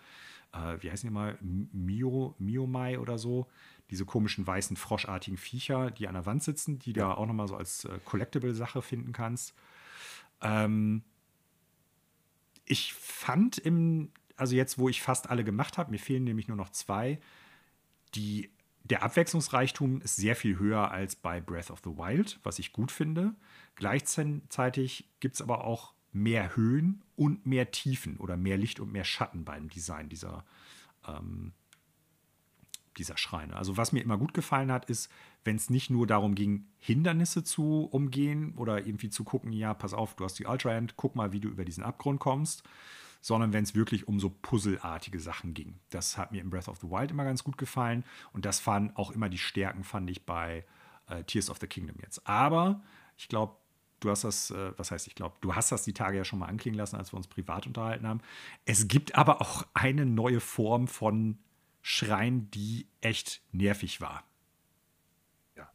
äh, 0.55 0.81
wie 0.81 0.89
heißen 0.89 1.07
die 1.07 1.13
mal, 1.13 1.37
Mio, 1.41 2.35
Miomai 2.39 2.99
oder 2.99 3.17
so 3.17 3.47
diese 3.89 4.05
komischen 4.05 4.47
weißen 4.47 4.77
froschartigen 4.77 5.37
Viecher, 5.37 5.91
die 5.91 6.07
an 6.07 6.15
der 6.15 6.25
Wand 6.25 6.43
sitzen, 6.43 6.79
die 6.79 6.93
ja. 6.93 7.07
du 7.07 7.17
auch 7.17 7.25
nochmal 7.25 7.47
so 7.47 7.55
als 7.55 7.85
äh, 7.85 7.99
Collectible-Sache 8.03 8.81
finden 8.81 9.11
kannst. 9.11 9.53
Ähm, 10.41 11.03
ich 12.65 12.93
fand 12.93 13.57
im, 13.59 14.11
also 14.37 14.55
jetzt, 14.55 14.79
wo 14.79 14.89
ich 14.89 15.01
fast 15.01 15.29
alle 15.29 15.43
gemacht 15.43 15.77
habe, 15.77 15.91
mir 15.91 15.99
fehlen 15.99 16.23
nämlich 16.23 16.47
nur 16.47 16.57
noch 16.57 16.69
zwei, 16.69 17.19
die, 18.15 18.49
der 18.83 19.03
Abwechslungsreichtum 19.03 20.01
ist 20.01 20.15
sehr 20.15 20.35
viel 20.35 20.57
höher 20.57 20.89
als 20.89 21.15
bei 21.15 21.39
Breath 21.41 21.69
of 21.69 21.81
the 21.83 21.91
Wild, 21.91 22.39
was 22.43 22.57
ich 22.57 22.73
gut 22.73 22.91
finde. 22.91 23.35
Gleichzeitig 23.75 25.09
gibt 25.19 25.35
es 25.35 25.41
aber 25.41 25.63
auch 25.63 25.93
mehr 26.11 26.55
Höhen 26.55 27.03
und 27.15 27.45
mehr 27.45 27.71
Tiefen 27.71 28.17
oder 28.17 28.37
mehr 28.37 28.57
Licht 28.57 28.79
und 28.79 28.91
mehr 28.91 29.03
Schatten 29.03 29.45
beim 29.45 29.69
Design 29.69 30.09
dieser, 30.09 30.45
ähm, 31.07 31.53
dieser 32.97 33.17
Schreine. 33.17 33.55
Also 33.55 33.77
was 33.77 33.91
mir 33.91 34.01
immer 34.01 34.17
gut 34.17 34.33
gefallen 34.33 34.71
hat, 34.71 34.85
ist, 34.85 35.11
wenn 35.43 35.55
es 35.55 35.69
nicht 35.69 35.89
nur 35.89 36.07
darum 36.07 36.35
ging, 36.35 36.67
Hindernisse 36.77 37.43
zu 37.43 37.85
umgehen 37.85 38.53
oder 38.55 38.85
irgendwie 38.85 39.09
zu 39.09 39.23
gucken, 39.23 39.51
ja, 39.51 39.73
pass 39.73 39.93
auf, 39.93 40.15
du 40.15 40.23
hast 40.23 40.39
die 40.39 40.45
Ultra 40.45 40.73
End, 40.73 40.95
guck 40.97 41.15
mal, 41.15 41.31
wie 41.31 41.39
du 41.39 41.49
über 41.49 41.65
diesen 41.65 41.83
Abgrund 41.83 42.19
kommst, 42.19 42.63
sondern 43.21 43.53
wenn 43.53 43.63
es 43.63 43.75
wirklich 43.75 44.07
um 44.07 44.19
so 44.19 44.29
puzzelartige 44.29 45.19
Sachen 45.19 45.53
ging. 45.53 45.79
Das 45.89 46.17
hat 46.17 46.31
mir 46.31 46.41
in 46.41 46.49
Breath 46.49 46.67
of 46.67 46.79
the 46.79 46.89
Wild 46.89 47.11
immer 47.11 47.23
ganz 47.23 47.43
gut 47.43 47.57
gefallen 47.57 48.03
und 48.33 48.45
das 48.45 48.65
waren 48.67 48.95
auch 48.95 49.11
immer 49.11 49.29
die 49.29 49.37
Stärken, 49.37 49.83
fand 49.83 50.09
ich 50.09 50.25
bei 50.25 50.65
äh, 51.07 51.23
Tears 51.23 51.49
of 51.49 51.57
the 51.59 51.67
Kingdom 51.67 51.97
jetzt. 52.01 52.27
Aber 52.27 52.81
ich 53.17 53.27
glaube, 53.27 53.55
du 53.99 54.09
hast 54.09 54.23
das, 54.23 54.51
äh, 54.51 54.73
was 54.77 54.91
heißt, 54.91 55.07
ich 55.07 55.15
glaube, 55.15 55.35
du 55.41 55.55
hast 55.55 55.71
das 55.71 55.83
die 55.83 55.93
Tage 55.93 56.17
ja 56.17 56.25
schon 56.25 56.39
mal 56.39 56.47
anklingen 56.47 56.77
lassen, 56.77 56.95
als 56.95 57.13
wir 57.13 57.17
uns 57.17 57.27
privat 57.27 57.67
unterhalten 57.67 58.07
haben. 58.07 58.21
Es 58.65 58.87
gibt 58.87 59.15
aber 59.15 59.41
auch 59.41 59.65
eine 59.73 60.05
neue 60.05 60.39
Form 60.39 60.87
von 60.87 61.37
Schrein, 61.81 62.49
die 62.51 62.87
echt 63.01 63.41
nervig 63.51 64.01
war. 64.01 64.23
Ja. 65.55 65.69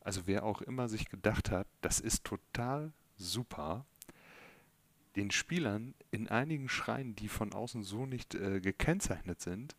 Also 0.00 0.22
wer 0.26 0.44
auch 0.44 0.60
immer 0.62 0.88
sich 0.88 1.08
gedacht 1.08 1.50
hat, 1.50 1.66
das 1.80 2.00
ist 2.00 2.24
total 2.24 2.92
super, 3.16 3.86
den 5.16 5.30
Spielern 5.30 5.94
in 6.10 6.28
einigen 6.28 6.68
Schreinen, 6.68 7.16
die 7.16 7.28
von 7.28 7.52
außen 7.52 7.82
so 7.82 8.06
nicht 8.06 8.34
äh, 8.34 8.60
gekennzeichnet 8.60 9.40
sind, 9.40 9.74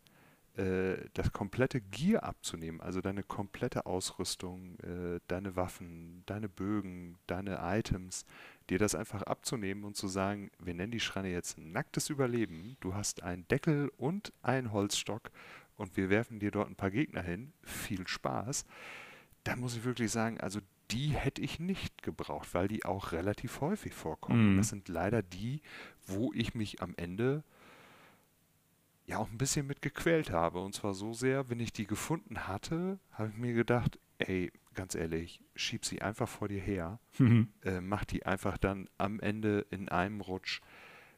das 1.14 1.32
komplette 1.32 1.80
Gear 1.80 2.24
abzunehmen, 2.24 2.80
also 2.80 3.00
deine 3.00 3.22
komplette 3.22 3.86
Ausrüstung, 3.86 4.76
äh, 4.80 5.20
deine 5.28 5.54
Waffen, 5.54 6.24
deine 6.26 6.48
Bögen, 6.48 7.16
deine 7.28 7.60
Items, 7.62 8.24
dir 8.68 8.78
das 8.78 8.94
einfach 8.94 9.22
abzunehmen 9.22 9.84
und 9.84 9.96
zu 9.96 10.08
sagen, 10.08 10.50
wir 10.58 10.74
nennen 10.74 10.90
die 10.90 11.00
Schreine 11.00 11.30
jetzt 11.30 11.58
nacktes 11.58 12.10
Überleben, 12.10 12.76
du 12.80 12.94
hast 12.94 13.22
einen 13.22 13.46
Deckel 13.46 13.92
und 13.96 14.32
einen 14.42 14.72
Holzstock 14.72 15.30
und 15.76 15.96
wir 15.96 16.10
werfen 16.10 16.40
dir 16.40 16.50
dort 16.50 16.68
ein 16.68 16.76
paar 16.76 16.90
Gegner 16.90 17.22
hin, 17.22 17.52
viel 17.62 18.08
Spaß. 18.08 18.66
Da 19.44 19.54
muss 19.54 19.76
ich 19.76 19.84
wirklich 19.84 20.10
sagen, 20.10 20.40
also 20.40 20.60
die 20.90 21.10
hätte 21.10 21.40
ich 21.40 21.60
nicht 21.60 22.02
gebraucht, 22.02 22.52
weil 22.52 22.66
die 22.66 22.84
auch 22.84 23.12
relativ 23.12 23.60
häufig 23.60 23.94
vorkommen. 23.94 24.54
Mhm. 24.54 24.56
Das 24.56 24.70
sind 24.70 24.88
leider 24.88 25.22
die, 25.22 25.60
wo 26.06 26.32
ich 26.32 26.54
mich 26.54 26.82
am 26.82 26.94
Ende 26.96 27.44
ja 29.08 29.18
auch 29.18 29.30
ein 29.30 29.38
bisschen 29.38 29.66
mit 29.66 29.82
gequält 29.82 30.30
habe. 30.30 30.60
Und 30.60 30.74
zwar 30.74 30.94
so 30.94 31.12
sehr, 31.12 31.48
wenn 31.48 31.60
ich 31.60 31.72
die 31.72 31.86
gefunden 31.86 32.46
hatte, 32.46 33.00
habe 33.10 33.30
ich 33.30 33.36
mir 33.36 33.54
gedacht, 33.54 33.98
ey, 34.18 34.52
ganz 34.74 34.94
ehrlich, 34.94 35.40
schieb 35.56 35.84
sie 35.84 36.02
einfach 36.02 36.28
vor 36.28 36.48
dir 36.48 36.60
her, 36.60 37.00
mhm. 37.18 37.48
äh, 37.64 37.80
mach 37.80 38.04
die 38.04 38.26
einfach 38.26 38.58
dann 38.58 38.88
am 38.98 39.18
Ende 39.18 39.66
in 39.70 39.88
einem 39.88 40.20
Rutsch, 40.20 40.60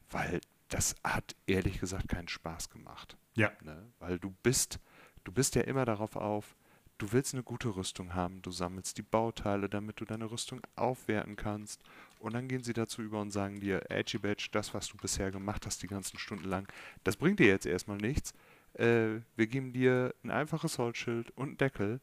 weil 0.09 0.41
das 0.69 0.95
hat 1.03 1.35
ehrlich 1.47 1.81
gesagt 1.81 2.09
keinen 2.09 2.29
Spaß 2.29 2.71
gemacht. 2.71 3.19
Ja. 3.35 3.51
Ne? 3.63 3.93
Weil 3.99 4.19
du 4.19 4.35
bist, 4.43 4.79
du 5.25 5.33
bist 5.33 5.57
ja 5.57 5.63
immer 5.63 5.85
darauf 5.85 6.15
auf, 6.15 6.57
du 6.99 7.13
willst 7.13 7.35
eine 7.35 7.43
gute 7.43 7.75
Rüstung 7.75 8.15
haben, 8.15 8.41
du 8.43 8.53
sammelst 8.53 8.99
die 8.99 9.03
Bauteile, 9.03 9.69
damit 9.69 10.01
du 10.01 10.05
deine 10.05 10.31
Rüstung 10.31 10.61
aufwerten 10.77 11.35
kannst. 11.35 11.83
Und 12.21 12.35
dann 12.35 12.49
gehen 12.49 12.63
sie 12.63 12.75
dazu 12.75 13.03
über 13.03 13.21
und 13.21 13.31
sagen 13.31 13.61
dir, 13.61 13.91
Edgy 13.91 14.19
Badge, 14.19 14.49
das, 14.53 14.75
was 14.75 14.89
du 14.89 14.97
bisher 14.99 15.31
gemacht 15.31 15.65
hast, 15.65 15.83
die 15.83 15.87
ganzen 15.87 16.19
Stunden 16.19 16.45
lang, 16.45 16.69
das 17.03 17.17
bringt 17.17 17.41
dir 17.41 17.47
jetzt 17.47 17.67
erstmal 17.67 17.97
nichts. 17.97 18.35
Äh, 18.75 19.21
wir 19.37 19.47
geben 19.47 19.73
dir 19.73 20.15
ein 20.23 20.31
einfaches 20.31 20.79
Holzschild 20.79 21.31
und 21.31 21.49
einen 21.49 21.57
Deckel. 21.57 22.01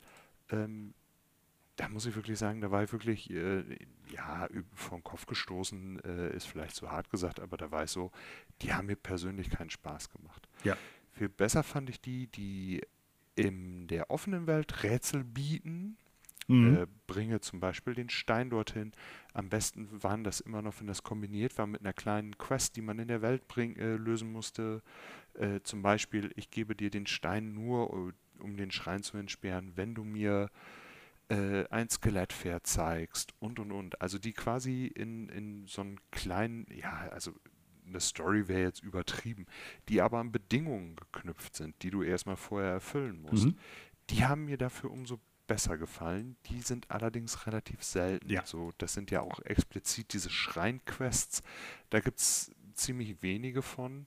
Ähm, 0.50 0.96
da 1.76 1.88
muss 1.88 2.08
ich 2.08 2.16
wirklich 2.16 2.40
sagen, 2.40 2.60
da 2.60 2.72
war 2.72 2.84
ich 2.84 2.92
wirklich, 2.92 3.30
äh, 3.30 3.64
ja, 4.12 4.48
vom 4.74 5.04
Kopf 5.04 5.28
gestoßen, 5.28 6.04
äh, 6.04 6.36
ist 6.36 6.48
vielleicht 6.48 6.76
zu 6.76 6.92
hart 6.92 7.12
gesagt, 7.12 7.40
aber 7.40 7.56
da 7.56 7.70
war 7.70 7.84
ich 7.84 7.92
so, 7.92 8.12
die 8.64 8.74
haben 8.74 8.88
mir 8.88 8.96
persönlich 8.96 9.52
keinen 9.52 9.70
Spaß 9.70 10.10
gemacht. 10.10 10.50
Ja. 10.64 10.76
Viel 11.12 11.30
besser 11.30 11.62
fand 11.62 11.92
ich 11.92 12.02
die, 12.02 12.28
die 12.28 12.82
in 13.36 13.88
der 13.88 14.10
offenen 14.10 14.48
Welt 14.48 14.82
Rätsel 14.84 15.24
bieten. 15.24 15.98
Mhm. 16.48 16.76
Äh, 16.76 16.88
bringe 17.08 17.42
zum 17.42 17.60
Beispiel 17.60 17.94
den 17.94 18.10
Stein 18.10 18.50
dorthin. 18.50 18.94
Am 19.34 19.50
besten 19.50 19.90
waren 20.02 20.24
das 20.24 20.40
immer 20.40 20.62
noch, 20.62 20.80
wenn 20.80 20.88
das 20.88 21.04
kombiniert 21.04 21.58
war 21.58 21.68
mit 21.68 21.82
einer 21.82 21.94
kleinen 21.94 22.38
Quest, 22.38 22.76
die 22.76 22.82
man 22.82 23.00
in 23.00 23.10
der 23.10 23.22
Welt 23.22 23.48
bring, 23.48 23.76
äh, 23.76 23.96
lösen 23.96 24.32
musste. 24.32 24.82
Äh, 25.34 25.60
zum 25.64 25.82
Beispiel, 25.82 26.32
ich 26.36 26.50
gebe 26.50 26.76
dir 26.76 26.90
den 26.90 27.06
Stein 27.06 27.54
nur, 27.54 27.92
äh, 27.94 28.42
um 28.42 28.56
den 28.56 28.72
Schrein 28.72 29.04
zu 29.04 29.18
entsperren, 29.18 29.74
wenn 29.76 29.94
du 29.94 30.04
mir 30.04 30.50
äh, 31.30 31.66
ein 31.70 31.90
Skelettpferd 31.90 32.66
zeigst 32.66 33.34
und 33.40 33.60
und 33.60 33.72
und. 33.72 34.02
Also 34.02 34.18
die 34.18 34.34
quasi 34.34 34.86
in, 34.88 35.28
in 35.30 35.68
so 35.68 35.82
einen 35.82 36.00
kleinen, 36.12 36.66
ja, 36.74 37.10
also 37.12 37.34
eine 37.86 38.00
Story 38.00 38.48
wäre 38.48 38.62
jetzt 38.62 38.84
übertrieben, 38.84 39.46
die 39.90 40.02
aber 40.02 40.20
an 40.20 40.32
Bedingungen 40.32 40.96
geknüpft 40.96 41.56
sind, 41.56 41.76
die 41.84 41.90
du 41.90 42.04
erstmal 42.04 42.38
vorher 42.38 42.72
erfüllen 42.72 43.22
musst. 43.22 43.48
Mhm. 43.48 43.58
Die 44.10 44.26
haben 44.26 44.46
mir 44.46 44.58
dafür 44.58 44.92
umso 44.92 45.20
besser 45.48 45.78
gefallen. 45.78 46.36
Die 46.48 46.62
sind 46.62 46.92
allerdings 46.92 47.48
relativ 47.48 47.84
selten. 47.84 48.30
Ja. 48.30 48.46
So, 48.46 48.74
das 48.78 48.94
sind 48.94 49.12
ja 49.12 49.22
auch 49.22 49.40
explizit 49.40 50.14
diese 50.14 50.30
Schreinquests. 50.30 51.42
Da 51.90 52.00
gibt 52.00 52.20
es 52.20 52.52
ziemlich 52.74 53.22
wenige 53.22 53.62
von. 53.62 54.06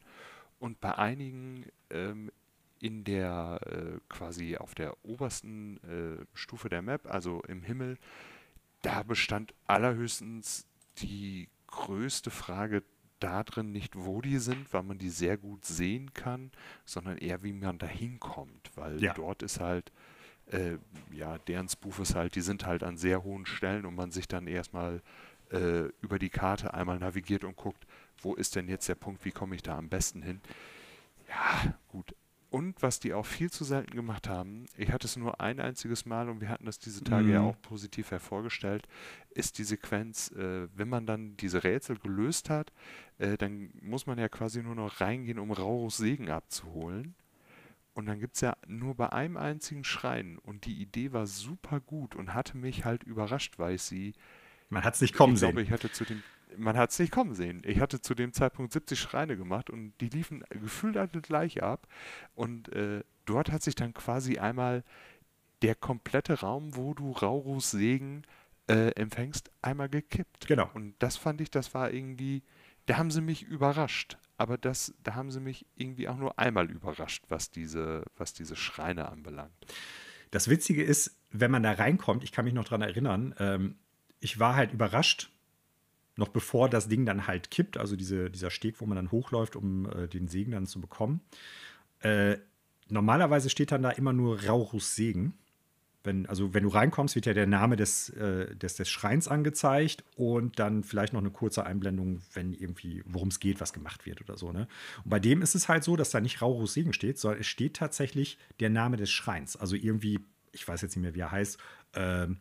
Und 0.58 0.80
bei 0.80 0.96
einigen 0.96 1.66
ähm, 1.90 2.30
in 2.80 3.04
der 3.04 3.60
äh, 3.66 4.00
quasi 4.08 4.56
auf 4.56 4.74
der 4.74 4.96
obersten 5.04 5.76
äh, 5.84 6.24
Stufe 6.34 6.68
der 6.68 6.82
Map, 6.82 7.06
also 7.06 7.42
im 7.42 7.62
Himmel, 7.62 7.98
da 8.82 9.02
bestand 9.02 9.54
allerhöchstens 9.66 10.66
die 10.98 11.48
größte 11.66 12.30
Frage 12.30 12.82
darin 13.20 13.70
nicht, 13.70 13.96
wo 13.96 14.22
die 14.22 14.38
sind, 14.38 14.72
weil 14.72 14.82
man 14.82 14.98
die 14.98 15.10
sehr 15.10 15.36
gut 15.36 15.64
sehen 15.64 16.14
kann, 16.14 16.50
sondern 16.86 17.18
eher, 17.18 17.42
wie 17.42 17.52
man 17.52 17.78
da 17.78 17.86
hinkommt, 17.86 18.70
weil 18.74 19.02
ja. 19.02 19.12
dort 19.12 19.42
ist 19.42 19.60
halt, 19.60 19.92
äh, 20.50 20.78
ja, 21.12 21.38
deren 21.38 21.68
Spoof 21.68 22.00
ist 22.00 22.14
halt, 22.14 22.34
die 22.34 22.40
sind 22.40 22.66
halt 22.66 22.82
an 22.82 22.96
sehr 22.96 23.24
hohen 23.24 23.46
Stellen 23.46 23.86
und 23.86 23.94
man 23.94 24.10
sich 24.10 24.28
dann 24.28 24.46
erstmal 24.46 25.02
äh, 25.50 25.88
über 26.00 26.18
die 26.18 26.30
Karte 26.30 26.74
einmal 26.74 26.98
navigiert 26.98 27.44
und 27.44 27.56
guckt, 27.56 27.86
wo 28.22 28.34
ist 28.34 28.56
denn 28.56 28.68
jetzt 28.68 28.88
der 28.88 28.94
Punkt, 28.94 29.24
wie 29.24 29.32
komme 29.32 29.54
ich 29.54 29.62
da 29.62 29.76
am 29.76 29.88
besten 29.88 30.22
hin. 30.22 30.40
Ja, 31.28 31.74
gut, 31.88 32.14
und 32.50 32.82
was 32.82 32.98
die 32.98 33.14
auch 33.14 33.26
viel 33.26 33.50
zu 33.50 33.62
selten 33.62 33.94
gemacht 33.94 34.28
haben, 34.28 34.66
ich 34.76 34.90
hatte 34.90 35.06
es 35.06 35.16
nur 35.16 35.40
ein 35.40 35.60
einziges 35.60 36.04
Mal 36.04 36.28
und 36.28 36.40
wir 36.40 36.48
hatten 36.48 36.66
das 36.66 36.80
diese 36.80 37.04
Tage 37.04 37.26
mhm. 37.26 37.32
ja 37.32 37.40
auch 37.42 37.62
positiv 37.62 38.10
hervorgestellt, 38.10 38.88
ist 39.30 39.58
die 39.58 39.64
Sequenz, 39.64 40.32
äh, 40.32 40.66
wenn 40.74 40.88
man 40.88 41.06
dann 41.06 41.36
diese 41.36 41.62
Rätsel 41.62 41.96
gelöst 41.98 42.50
hat, 42.50 42.72
äh, 43.18 43.36
dann 43.36 43.70
muss 43.80 44.06
man 44.06 44.18
ja 44.18 44.28
quasi 44.28 44.64
nur 44.64 44.74
noch 44.74 45.00
reingehen, 45.00 45.38
um 45.38 45.52
Raurus 45.52 45.98
Segen 45.98 46.28
abzuholen. 46.28 47.14
Und 47.94 48.06
dann 48.06 48.20
gibt 48.20 48.36
es 48.36 48.40
ja 48.40 48.56
nur 48.66 48.94
bei 48.94 49.12
einem 49.12 49.36
einzigen 49.36 49.84
Schrein. 49.84 50.38
Und 50.38 50.64
die 50.64 50.80
Idee 50.80 51.12
war 51.12 51.26
super 51.26 51.80
gut 51.80 52.14
und 52.14 52.34
hatte 52.34 52.56
mich 52.56 52.84
halt 52.84 53.02
überrascht, 53.02 53.58
weil 53.58 53.74
ich 53.74 53.82
sie. 53.82 54.14
Man 54.68 54.84
hat 54.84 54.94
es 54.94 55.00
nicht 55.00 55.14
kommen 55.14 55.34
ich 55.34 55.40
sehen. 55.40 55.50
Glaube, 55.50 55.62
ich 55.62 55.70
hatte 55.70 55.90
zu 55.90 56.04
dem 56.04 56.22
man 56.56 56.76
hat 56.76 56.90
es 56.90 56.98
nicht 56.98 57.12
kommen 57.12 57.34
sehen. 57.34 57.62
Ich 57.64 57.80
hatte 57.80 58.00
zu 58.00 58.14
dem 58.14 58.32
Zeitpunkt 58.32 58.72
70 58.72 58.98
Schreine 58.98 59.36
gemacht 59.36 59.70
und 59.70 59.92
die 60.00 60.08
liefen 60.08 60.44
gefühlt 60.50 60.96
alle 60.96 61.20
gleich 61.20 61.62
ab. 61.62 61.86
Und 62.34 62.72
äh, 62.72 63.02
dort 63.24 63.52
hat 63.52 63.62
sich 63.62 63.74
dann 63.74 63.94
quasi 63.94 64.38
einmal 64.38 64.84
der 65.62 65.74
komplette 65.74 66.40
Raum, 66.40 66.74
wo 66.76 66.94
du 66.94 67.12
Raurus 67.12 67.70
Segen 67.70 68.22
äh, 68.68 68.90
empfängst, 68.92 69.50
einmal 69.62 69.88
gekippt. 69.88 70.46
Genau. 70.46 70.70
Und 70.74 70.94
das 70.98 71.16
fand 71.16 71.40
ich, 71.40 71.50
das 71.50 71.74
war 71.74 71.92
irgendwie, 71.92 72.42
da 72.86 72.96
haben 72.96 73.10
sie 73.10 73.20
mich 73.20 73.42
überrascht. 73.42 74.18
Aber 74.40 74.56
das, 74.56 74.94
da 75.02 75.16
haben 75.16 75.30
sie 75.30 75.38
mich 75.38 75.66
irgendwie 75.76 76.08
auch 76.08 76.16
nur 76.16 76.38
einmal 76.38 76.70
überrascht, 76.70 77.24
was 77.28 77.50
diese, 77.50 78.04
was 78.16 78.32
diese 78.32 78.56
Schreine 78.56 79.10
anbelangt. 79.10 79.52
Das 80.30 80.48
Witzige 80.48 80.82
ist, 80.82 81.14
wenn 81.30 81.50
man 81.50 81.62
da 81.62 81.72
reinkommt, 81.72 82.24
ich 82.24 82.32
kann 82.32 82.46
mich 82.46 82.54
noch 82.54 82.64
daran 82.64 82.80
erinnern, 82.80 83.34
ähm, 83.38 83.74
ich 84.18 84.38
war 84.38 84.56
halt 84.56 84.72
überrascht, 84.72 85.30
noch 86.16 86.28
bevor 86.28 86.70
das 86.70 86.88
Ding 86.88 87.04
dann 87.04 87.26
halt 87.26 87.50
kippt, 87.50 87.76
also 87.76 87.96
diese, 87.96 88.30
dieser 88.30 88.50
Steg, 88.50 88.80
wo 88.80 88.86
man 88.86 88.96
dann 88.96 89.10
hochläuft, 89.10 89.56
um 89.56 89.84
äh, 89.90 90.08
den 90.08 90.26
Segen 90.26 90.52
dann 90.52 90.64
zu 90.64 90.80
bekommen. 90.80 91.20
Äh, 91.98 92.38
normalerweise 92.88 93.50
steht 93.50 93.72
dann 93.72 93.82
da 93.82 93.90
immer 93.90 94.14
nur 94.14 94.42
Raurus 94.42 94.96
Segen. 94.96 95.34
Wenn, 96.02 96.26
also 96.26 96.54
wenn 96.54 96.62
du 96.62 96.70
reinkommst, 96.70 97.14
wird 97.14 97.26
ja 97.26 97.34
der 97.34 97.46
Name 97.46 97.76
des, 97.76 98.08
äh, 98.10 98.54
des, 98.56 98.76
des 98.76 98.88
Schreins 98.88 99.28
angezeigt 99.28 100.02
und 100.16 100.58
dann 100.58 100.82
vielleicht 100.82 101.12
noch 101.12 101.20
eine 101.20 101.30
kurze 101.30 101.66
Einblendung, 101.66 102.22
wenn 102.32 102.54
irgendwie, 102.54 103.02
worum 103.06 103.28
es 103.28 103.38
geht, 103.38 103.60
was 103.60 103.72
gemacht 103.72 104.06
wird 104.06 104.22
oder 104.22 104.38
so. 104.38 104.50
Ne? 104.52 104.66
Und 105.04 105.10
bei 105.10 105.20
dem 105.20 105.42
ist 105.42 105.54
es 105.54 105.68
halt 105.68 105.84
so, 105.84 105.96
dass 105.96 106.10
da 106.10 106.20
nicht 106.20 106.40
Raurus 106.40 106.74
Segen 106.74 106.92
steht, 106.92 107.18
sondern 107.18 107.40
es 107.40 107.46
steht 107.46 107.74
tatsächlich 107.74 108.38
der 108.60 108.70
Name 108.70 108.96
des 108.96 109.10
Schreins. 109.10 109.56
Also 109.56 109.76
irgendwie, 109.76 110.20
ich 110.52 110.66
weiß 110.66 110.80
jetzt 110.80 110.96
nicht 110.96 111.02
mehr, 111.02 111.14
wie 111.14 111.20
er 111.20 111.32
heißt, 111.32 111.58
ähm, 111.94 112.38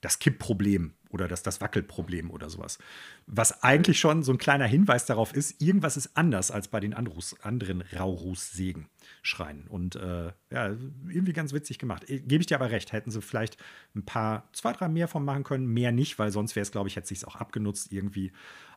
das 0.00 0.18
Kippproblem 0.18 0.92
oder 1.14 1.28
das, 1.28 1.44
das 1.44 1.60
Wackelproblem 1.60 2.30
oder 2.30 2.50
sowas. 2.50 2.78
Was 3.26 3.62
eigentlich 3.62 4.00
schon 4.00 4.24
so 4.24 4.32
ein 4.32 4.38
kleiner 4.38 4.66
Hinweis 4.66 5.06
darauf 5.06 5.32
ist, 5.32 5.62
irgendwas 5.62 5.96
ist 5.96 6.16
anders 6.16 6.50
als 6.50 6.66
bei 6.66 6.80
den 6.80 6.92
Andrus, 6.92 7.36
anderen 7.40 7.82
Raurus-Segen-Schreinen. 7.82 9.68
Und 9.68 9.94
äh, 9.94 10.32
ja, 10.50 10.76
irgendwie 11.08 11.32
ganz 11.32 11.52
witzig 11.52 11.78
gemacht. 11.78 12.10
Äh, 12.10 12.18
gebe 12.18 12.40
ich 12.40 12.48
dir 12.48 12.56
aber 12.56 12.72
recht, 12.72 12.92
hätten 12.92 13.12
sie 13.12 13.22
vielleicht 13.22 13.56
ein 13.94 14.04
paar, 14.04 14.48
zwei, 14.52 14.72
drei 14.72 14.88
mehr 14.88 15.06
von 15.06 15.24
machen 15.24 15.44
können, 15.44 15.66
mehr 15.66 15.92
nicht, 15.92 16.18
weil 16.18 16.32
sonst 16.32 16.56
wäre 16.56 16.62
es, 16.62 16.72
glaube 16.72 16.88
ich, 16.88 16.96
hätte 16.96 17.06
sich 17.06 17.24
auch 17.24 17.36
abgenutzt 17.36 17.92
irgendwie. 17.92 18.32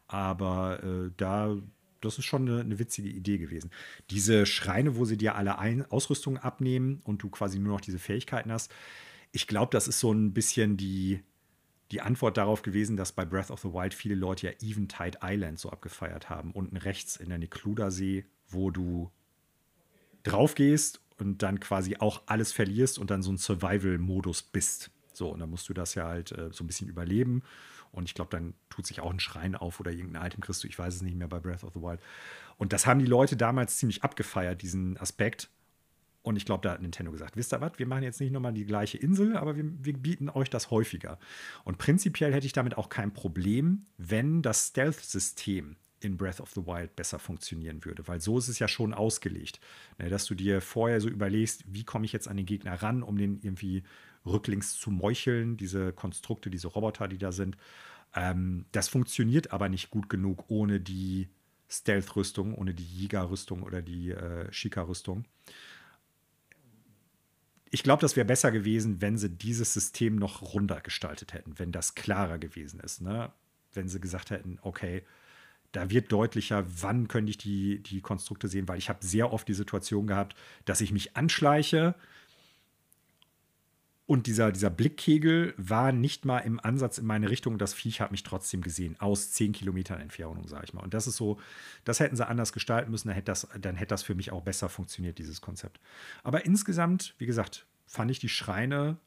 Aber 0.07 0.83
äh, 0.83 1.11
da, 1.17 1.57
das 2.01 2.19
ist 2.19 2.25
schon 2.25 2.47
eine, 2.47 2.61
eine, 2.61 2.77
witzige 2.77 3.09
Idee 3.09 3.39
gewesen. 3.39 3.71
Diese 4.11 4.45
Schreine, 4.45 4.95
wo 4.95 5.05
sie 5.05 5.17
dir 5.17 5.33
alle 5.33 5.57
Ein 5.57 5.89
Ausrüstungen 5.89 6.37
abnehmen 6.37 7.01
und 7.03 7.23
du 7.23 7.31
quasi 7.31 7.57
nur 7.57 7.73
noch 7.73 7.81
diese 7.81 7.99
Fähigkeiten 7.99 8.51
hast, 8.51 8.71
ich 9.31 9.47
glaube, 9.47 9.71
das 9.71 9.87
ist 9.87 9.99
so 9.99 10.11
ein 10.11 10.33
bisschen 10.33 10.77
die, 10.77 11.23
die 11.91 12.01
Antwort 12.01 12.37
darauf 12.37 12.61
gewesen, 12.61 12.97
dass 12.97 13.11
bei 13.11 13.25
Breath 13.25 13.49
of 13.49 13.61
the 13.61 13.69
Wild 13.69 13.93
viele 13.93 14.15
Leute 14.15 14.47
ja 14.47 14.53
Eventide 14.61 15.19
Island 15.21 15.59
so 15.59 15.69
abgefeiert 15.69 16.29
haben. 16.29 16.51
Unten 16.51 16.77
rechts 16.77 17.15
in 17.15 17.29
der 17.29 17.37
Nekluda-See, 17.37 18.25
wo 18.49 18.71
du 18.71 19.11
drauf 20.23 20.55
gehst 20.55 21.01
und 21.17 21.41
dann 21.43 21.59
quasi 21.59 21.97
auch 21.97 22.23
alles 22.25 22.51
verlierst 22.51 22.99
und 22.99 23.09
dann 23.09 23.21
so 23.21 23.31
ein 23.31 23.37
Survival-Modus 23.37 24.43
bist. 24.43 24.91
So, 25.13 25.29
und 25.29 25.39
dann 25.39 25.49
musst 25.49 25.67
du 25.69 25.73
das 25.73 25.95
ja 25.95 26.07
halt 26.07 26.31
äh, 26.31 26.51
so 26.51 26.63
ein 26.63 26.67
bisschen 26.67 26.89
überleben. 26.89 27.41
Und 27.91 28.05
ich 28.05 28.13
glaube, 28.13 28.29
dann 28.31 28.53
tut 28.69 28.85
sich 28.85 28.99
auch 28.99 29.09
ein 29.09 29.19
Schrein 29.19 29.55
auf 29.55 29.79
oder 29.79 29.91
irgendein 29.91 30.27
Item 30.27 30.41
kriegst 30.41 30.63
du. 30.63 30.67
Ich 30.67 30.77
weiß 30.77 30.93
es 30.93 31.01
nicht 31.01 31.15
mehr 31.15 31.27
bei 31.27 31.39
Breath 31.39 31.63
of 31.63 31.73
the 31.73 31.81
Wild. 31.81 31.99
Und 32.57 32.73
das 32.73 32.85
haben 32.85 32.99
die 32.99 33.05
Leute 33.05 33.37
damals 33.37 33.77
ziemlich 33.77 34.03
abgefeiert, 34.03 34.61
diesen 34.61 34.97
Aspekt. 34.97 35.49
Und 36.27 36.35
ich 36.35 36.43
glaube, 36.43 36.61
da 36.61 36.73
hat 36.73 36.81
Nintendo 36.81 37.09
gesagt, 37.13 37.37
wisst 37.37 37.53
ihr 37.53 37.61
was, 37.61 37.79
wir 37.79 37.87
machen 37.87 38.03
jetzt 38.03 38.19
nicht 38.19 38.33
nochmal 38.33 38.51
die 38.51 38.65
gleiche 38.65 38.97
Insel, 38.97 39.37
aber 39.37 39.55
wir, 39.55 39.63
wir, 39.81 39.93
bieten 39.93 40.29
euch 40.29 40.49
das 40.49 40.71
häufiger. 40.71 41.19
Und 41.63 41.77
prinzipiell 41.77 42.33
hätte 42.33 42.45
ich 42.45 42.51
damit 42.51 42.77
auch 42.77 42.89
kein 42.89 43.13
Problem, 43.13 43.85
wenn 43.97 44.41
das 44.41 44.67
Stealth-System 44.67 45.77
in 46.01 46.17
Breath 46.17 46.41
of 46.41 46.51
the 46.51 46.65
Wild 46.65 46.97
besser 46.97 47.17
funktionieren 47.17 47.85
würde, 47.85 48.05
weil 48.09 48.19
so 48.19 48.37
ist 48.37 48.49
es 48.49 48.59
ja 48.59 48.67
schon 48.67 48.93
ausgelegt, 48.93 49.61
ne, 49.99 50.09
dass 50.09 50.25
du 50.25 50.35
dir 50.35 50.59
vorher 50.59 50.99
so 50.99 51.07
überlegst, 51.07 51.63
wie 51.65 51.85
komme 51.85 52.03
ich 52.03 52.11
jetzt 52.11 52.27
an 52.27 52.35
den 52.35 52.45
Gegner 52.45 52.73
ran, 52.73 53.03
um 53.03 53.17
den 53.17 53.39
irgendwie 53.41 53.83
rücklings 54.25 54.77
zu 54.77 54.91
meucheln, 54.91 55.55
diese 55.55 55.93
Konstrukte, 55.93 56.49
diese 56.49 56.67
Roboter, 56.67 57.07
die 57.07 57.17
da 57.17 57.31
sind. 57.31 57.55
Ähm, 58.13 58.65
das 58.73 58.89
funktioniert 58.89 59.53
aber 59.53 59.69
nicht 59.69 59.91
gut 59.91 60.09
genug 60.09 60.43
ohne 60.49 60.81
die 60.81 61.29
Stealth-Rüstung, 61.69 62.53
ohne 62.53 62.73
die 62.73 62.83
Yiga-Rüstung 62.83 63.63
oder 63.63 63.81
die 63.81 64.11
äh, 64.11 64.51
Shika-Rüstung. 64.51 65.25
Ich 67.69 67.83
glaube, 67.83 68.01
das 68.01 68.15
wäre 68.15 68.25
besser 68.25 68.51
gewesen, 68.51 69.01
wenn 69.01 69.17
sie 69.17 69.29
dieses 69.29 69.73
System 69.73 70.15
noch 70.15 70.53
runder 70.53 70.81
gestaltet 70.81 71.33
hätten, 71.33 71.59
wenn 71.59 71.71
das 71.71 71.95
klarer 71.95 72.37
gewesen 72.37 72.79
ist. 72.79 73.01
Ne? 73.01 73.31
Wenn 73.73 73.89
sie 73.89 73.99
gesagt 73.99 74.29
hätten, 74.31 74.59
okay, 74.61 75.03
da 75.73 75.89
wird 75.89 76.11
deutlicher, 76.11 76.65
wann 76.81 77.07
könnte 77.07 77.29
ich 77.29 77.37
die, 77.37 77.83
die 77.83 78.01
Konstrukte 78.01 78.47
sehen, 78.47 78.67
weil 78.67 78.77
ich 78.77 78.89
habe 78.89 79.05
sehr 79.05 79.33
oft 79.33 79.47
die 79.47 79.53
Situation 79.53 80.07
gehabt, 80.07 80.35
dass 80.65 80.81
ich 80.81 80.91
mich 80.91 81.17
anschleiche 81.17 81.95
und 84.07 84.25
dieser, 84.25 84.53
dieser 84.53 84.69
Blickkegel 84.69 85.53
war 85.57 85.91
nicht 85.91 86.23
mal 86.23 86.39
im 86.39 86.61
Ansatz 86.61 86.97
in 86.97 87.05
meine 87.05 87.29
Richtung. 87.29 87.57
Das 87.57 87.73
Viech 87.73 87.99
hat 87.99 88.11
mich 88.11 88.23
trotzdem 88.23 88.61
gesehen, 88.61 88.95
aus 88.99 89.33
10 89.33 89.51
Kilometern 89.51 89.99
Entfernung, 89.99 90.47
sage 90.47 90.63
ich 90.65 90.73
mal. 90.73 90.81
Und 90.81 90.93
das 90.93 91.07
ist 91.07 91.17
so, 91.17 91.37
das 91.83 91.99
hätten 91.99 92.15
sie 92.15 92.25
anders 92.25 92.53
gestalten 92.53 92.89
müssen, 92.89 93.09
dann 93.09 93.15
hätte, 93.15 93.25
das, 93.25 93.49
dann 93.59 93.75
hätte 93.75 93.89
das 93.89 94.03
für 94.03 94.15
mich 94.15 94.31
auch 94.31 94.41
besser 94.41 94.69
funktioniert, 94.69 95.17
dieses 95.17 95.41
Konzept. 95.41 95.81
Aber 96.23 96.45
insgesamt, 96.45 97.15
wie 97.17 97.25
gesagt, 97.25 97.67
fand 97.85 98.09
ich 98.09 98.19
die 98.19 98.29
Schreine 98.29 98.97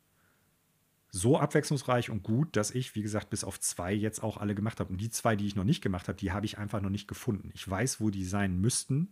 so 1.10 1.39
abwechslungsreich 1.39 2.10
und 2.10 2.22
gut, 2.22 2.55
dass 2.55 2.70
ich, 2.70 2.94
wie 2.94 3.02
gesagt, 3.02 3.31
bis 3.31 3.43
auf 3.43 3.59
zwei 3.59 3.94
jetzt 3.94 4.22
auch 4.22 4.36
alle 4.36 4.55
gemacht 4.55 4.81
habe. 4.81 4.93
Und 4.93 5.01
die 5.01 5.10
zwei, 5.10 5.35
die 5.35 5.47
ich 5.47 5.56
noch 5.56 5.64
nicht 5.64 5.81
gemacht 5.81 6.09
habe, 6.09 6.18
die 6.18 6.31
habe 6.31 6.44
ich 6.44 6.59
einfach 6.59 6.82
noch 6.82 6.90
nicht 6.90 7.09
gefunden. 7.09 7.51
Ich 7.55 7.68
weiß, 7.68 8.02
wo 8.02 8.10
die 8.10 8.24
sein 8.24 8.60
müssten. 8.60 9.09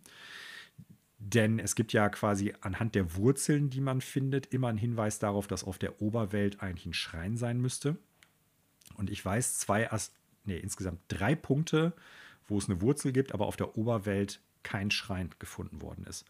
Denn 1.19 1.59
es 1.59 1.75
gibt 1.75 1.93
ja 1.93 2.09
quasi 2.09 2.55
anhand 2.61 2.95
der 2.95 3.17
Wurzeln, 3.17 3.71
die 3.71 3.81
man 3.81 4.01
findet, 4.01 4.47
immer 4.47 4.69
einen 4.69 4.79
Hinweis 4.79 5.19
darauf, 5.19 5.49
dass 5.49 5.65
auf 5.65 5.79
der 5.79 6.01
Oberwelt 6.01 6.63
eigentlich 6.63 6.87
ein 6.87 6.95
Schrein 6.95 7.37
sein 7.37 7.61
müsste. 7.61 7.97
Und 8.95 9.11
ich 9.11 9.25
weiß 9.25 9.59
zwei, 9.59 9.89
nee, 10.45 10.59
insgesamt 10.59 11.01
drei 11.09 11.35
Punkte, 11.35 11.93
wo 12.47 12.57
es 12.59 12.69
eine 12.69 12.81
Wurzel 12.81 13.13
gibt, 13.13 13.33
aber 13.33 13.47
auf 13.47 13.57
der 13.57 13.77
Oberwelt 13.77 14.41
kein 14.63 14.91
Schrein 14.91 15.31
gefunden 15.39 15.83
worden 15.83 16.05
ist. 16.05 16.25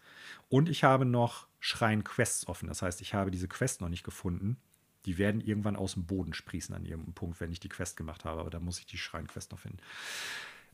Und 0.49 0.69
ich 0.69 0.83
habe 0.83 1.05
noch 1.05 1.47
Schrein-Quests 1.59 2.47
offen. 2.47 2.67
Das 2.67 2.81
heißt, 2.81 3.01
ich 3.01 3.13
habe 3.13 3.31
diese 3.31 3.47
Quest 3.47 3.81
noch 3.81 3.89
nicht 3.89 4.03
gefunden. 4.03 4.57
Die 5.05 5.17
werden 5.17 5.41
irgendwann 5.41 5.75
aus 5.75 5.93
dem 5.93 6.05
Boden 6.05 6.33
sprießen 6.33 6.73
an 6.75 6.85
irgendeinem 6.85 7.13
Punkt, 7.13 7.39
wenn 7.39 7.51
ich 7.51 7.59
die 7.59 7.69
Quest 7.69 7.95
gemacht 7.95 8.25
habe. 8.25 8.41
Aber 8.41 8.49
da 8.49 8.59
muss 8.59 8.79
ich 8.79 8.85
die 8.85 8.97
Schrein-Quest 8.97 9.51
noch 9.51 9.59
finden. 9.59 9.79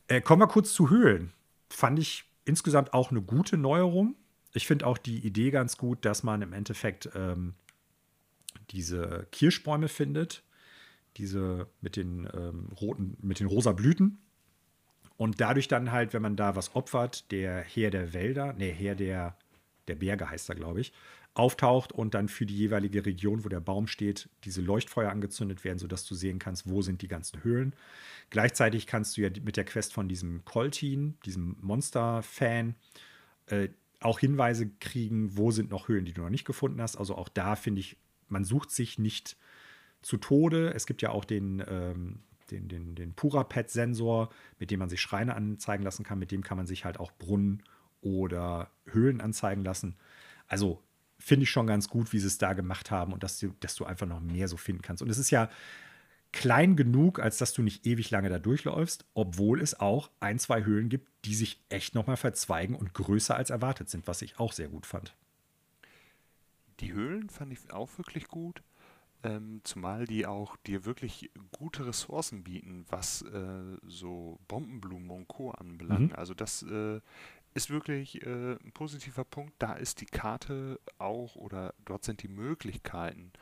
Äh, 0.08 0.20
kommen 0.20 0.42
wir 0.42 0.48
kurz 0.48 0.72
zu 0.72 0.90
Höhlen. 0.90 1.32
Fand 1.68 1.98
ich 1.98 2.24
insgesamt 2.46 2.94
auch 2.94 3.10
eine 3.10 3.20
gute 3.20 3.58
Neuerung. 3.58 4.16
Ich 4.54 4.66
finde 4.66 4.86
auch 4.86 4.96
die 4.96 5.18
Idee 5.18 5.50
ganz 5.50 5.76
gut, 5.76 6.04
dass 6.04 6.22
man 6.22 6.40
im 6.40 6.54
Endeffekt 6.54 7.10
ähm, 7.14 7.54
diese 8.70 9.26
Kirschbäume 9.32 9.88
findet. 9.88 10.42
Diese 11.18 11.66
mit 11.80 11.96
den 11.96 12.28
ähm, 12.34 12.70
roten, 12.80 13.16
mit 13.20 13.40
den 13.40 13.46
rosa 13.46 13.72
Blüten. 13.72 14.18
Und 15.16 15.40
dadurch 15.40 15.68
dann 15.68 15.92
halt, 15.92 16.12
wenn 16.12 16.22
man 16.22 16.36
da 16.36 16.56
was 16.56 16.74
opfert, 16.74 17.30
der 17.32 17.60
Herr 17.60 17.90
der 17.90 18.12
Wälder, 18.12 18.52
nee, 18.52 18.72
Herr 18.72 18.94
der, 18.94 19.36
der 19.88 19.94
Berge 19.94 20.28
heißt 20.28 20.48
er, 20.48 20.54
glaube 20.54 20.80
ich, 20.80 20.92
auftaucht 21.36 21.92
und 21.92 22.14
dann 22.14 22.28
für 22.28 22.46
die 22.46 22.56
jeweilige 22.56 23.04
Region, 23.04 23.44
wo 23.44 23.48
der 23.48 23.60
Baum 23.60 23.86
steht, 23.86 24.30
diese 24.44 24.62
Leuchtfeuer 24.62 25.10
angezündet 25.10 25.64
werden, 25.64 25.78
sodass 25.78 26.06
du 26.06 26.14
sehen 26.14 26.38
kannst, 26.38 26.68
wo 26.68 26.80
sind 26.80 27.02
die 27.02 27.08
ganzen 27.08 27.44
Höhlen. 27.44 27.74
Gleichzeitig 28.30 28.86
kannst 28.86 29.16
du 29.16 29.20
ja 29.20 29.30
mit 29.42 29.56
der 29.56 29.64
Quest 29.64 29.92
von 29.92 30.08
diesem 30.08 30.44
Coltin, 30.44 31.18
diesem 31.26 31.56
Monster-Fan, 31.60 32.74
äh, 33.46 33.68
auch 34.00 34.18
Hinweise 34.18 34.70
kriegen, 34.80 35.36
wo 35.36 35.50
sind 35.50 35.70
noch 35.70 35.88
Höhlen, 35.88 36.06
die 36.06 36.12
du 36.12 36.22
noch 36.22 36.30
nicht 36.30 36.46
gefunden 36.46 36.80
hast. 36.80 36.96
Also 36.96 37.14
auch 37.16 37.28
da 37.28 37.54
finde 37.54 37.80
ich, 37.80 37.98
man 38.28 38.44
sucht 38.44 38.70
sich 38.70 38.98
nicht 38.98 39.36
zu 40.02 40.16
Tode. 40.16 40.72
Es 40.74 40.86
gibt 40.86 41.02
ja 41.02 41.10
auch 41.10 41.24
den, 41.24 41.62
ähm, 41.68 42.20
den, 42.50 42.68
den, 42.68 42.94
den 42.94 43.12
Pura-Pet-Sensor, 43.14 44.30
mit 44.58 44.70
dem 44.70 44.78
man 44.78 44.88
sich 44.88 45.00
Schreine 45.00 45.34
anzeigen 45.34 45.82
lassen 45.84 46.04
kann. 46.04 46.18
Mit 46.18 46.30
dem 46.30 46.42
kann 46.42 46.56
man 46.56 46.66
sich 46.66 46.84
halt 46.84 46.98
auch 46.98 47.12
Brunnen 47.12 47.62
oder 48.00 48.70
Höhlen 48.86 49.20
anzeigen 49.20 49.64
lassen. 49.64 49.96
Also 50.46 50.82
finde 51.26 51.42
ich 51.42 51.50
schon 51.50 51.66
ganz 51.66 51.88
gut, 51.88 52.12
wie 52.12 52.20
sie 52.20 52.28
es 52.28 52.38
da 52.38 52.52
gemacht 52.52 52.92
haben 52.92 53.12
und 53.12 53.24
dass 53.24 53.40
du, 53.40 53.52
dass 53.58 53.74
du 53.74 53.84
einfach 53.84 54.06
noch 54.06 54.20
mehr 54.20 54.46
so 54.46 54.56
finden 54.56 54.82
kannst. 54.82 55.02
Und 55.02 55.10
es 55.10 55.18
ist 55.18 55.30
ja 55.32 55.50
klein 56.30 56.76
genug, 56.76 57.18
als 57.18 57.38
dass 57.38 57.52
du 57.52 57.62
nicht 57.62 57.84
ewig 57.84 58.12
lange 58.12 58.28
da 58.28 58.38
durchläufst, 58.38 59.04
obwohl 59.12 59.60
es 59.60 59.80
auch 59.80 60.08
ein, 60.20 60.38
zwei 60.38 60.64
Höhlen 60.64 60.88
gibt, 60.88 61.10
die 61.24 61.34
sich 61.34 61.60
echt 61.68 61.96
nochmal 61.96 62.16
verzweigen 62.16 62.76
und 62.76 62.94
größer 62.94 63.34
als 63.34 63.50
erwartet 63.50 63.90
sind, 63.90 64.06
was 64.06 64.22
ich 64.22 64.38
auch 64.38 64.52
sehr 64.52 64.68
gut 64.68 64.86
fand. 64.86 65.16
Die 66.78 66.92
Höhlen 66.92 67.28
fand 67.28 67.52
ich 67.52 67.72
auch 67.72 67.90
wirklich 67.98 68.28
gut, 68.28 68.62
ähm, 69.24 69.62
zumal 69.64 70.04
die 70.04 70.26
auch 70.26 70.56
dir 70.58 70.84
wirklich 70.84 71.30
gute 71.58 71.86
Ressourcen 71.86 72.44
bieten, 72.44 72.84
was 72.88 73.22
äh, 73.22 73.78
so 73.84 74.38
Bombenblumen 74.46 75.10
und 75.10 75.26
Co. 75.26 75.50
anbelangt. 75.50 76.12
Mhm. 76.12 76.16
Also 76.16 76.34
das 76.34 76.62
äh, 76.62 77.00
ist 77.56 77.70
wirklich 77.70 78.22
äh, 78.22 78.52
ein 78.52 78.72
positiver 78.72 79.24
Punkt. 79.24 79.54
Da 79.58 79.72
ist 79.72 80.00
die 80.00 80.06
Karte 80.06 80.78
auch 80.98 81.36
oder 81.36 81.74
dort 81.84 82.04
sind 82.04 82.22
die 82.22 82.28
Möglichkeiten 82.28 83.32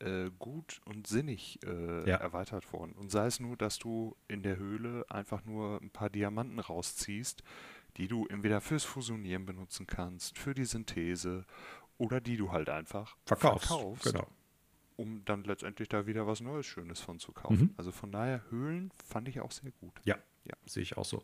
äh, 0.00 0.30
gut 0.38 0.80
und 0.84 1.06
sinnig 1.06 1.60
äh, 1.64 2.08
ja. 2.08 2.16
erweitert 2.16 2.72
worden. 2.72 2.92
Und 2.92 3.10
sei 3.10 3.26
es 3.26 3.38
nur, 3.38 3.56
dass 3.56 3.78
du 3.78 4.16
in 4.28 4.42
der 4.42 4.56
Höhle 4.56 5.04
einfach 5.08 5.44
nur 5.44 5.80
ein 5.80 5.90
paar 5.90 6.10
Diamanten 6.10 6.58
rausziehst, 6.58 7.42
die 7.96 8.08
du 8.08 8.26
entweder 8.26 8.60
fürs 8.60 8.84
Fusionieren 8.84 9.46
benutzen 9.46 9.86
kannst, 9.86 10.38
für 10.38 10.54
die 10.54 10.64
Synthese 10.64 11.44
oder 11.96 12.20
die 12.20 12.36
du 12.36 12.50
halt 12.50 12.70
einfach 12.70 13.16
verkaufst. 13.24 13.68
verkaufst 13.68 14.04
genau. 14.04 14.26
Um 14.96 15.24
dann 15.24 15.44
letztendlich 15.44 15.88
da 15.88 16.06
wieder 16.06 16.26
was 16.26 16.40
Neues, 16.40 16.66
Schönes 16.66 17.00
von 17.00 17.18
zu 17.18 17.32
kaufen. 17.32 17.60
Mhm. 17.60 17.74
Also 17.76 17.92
von 17.92 18.10
daher, 18.10 18.42
Höhlen 18.50 18.90
fand 19.06 19.28
ich 19.28 19.40
auch 19.40 19.52
sehr 19.52 19.70
gut. 19.72 19.94
Ja, 20.04 20.16
ja. 20.44 20.54
sehe 20.66 20.82
ich 20.82 20.96
auch 20.96 21.04
so. 21.04 21.22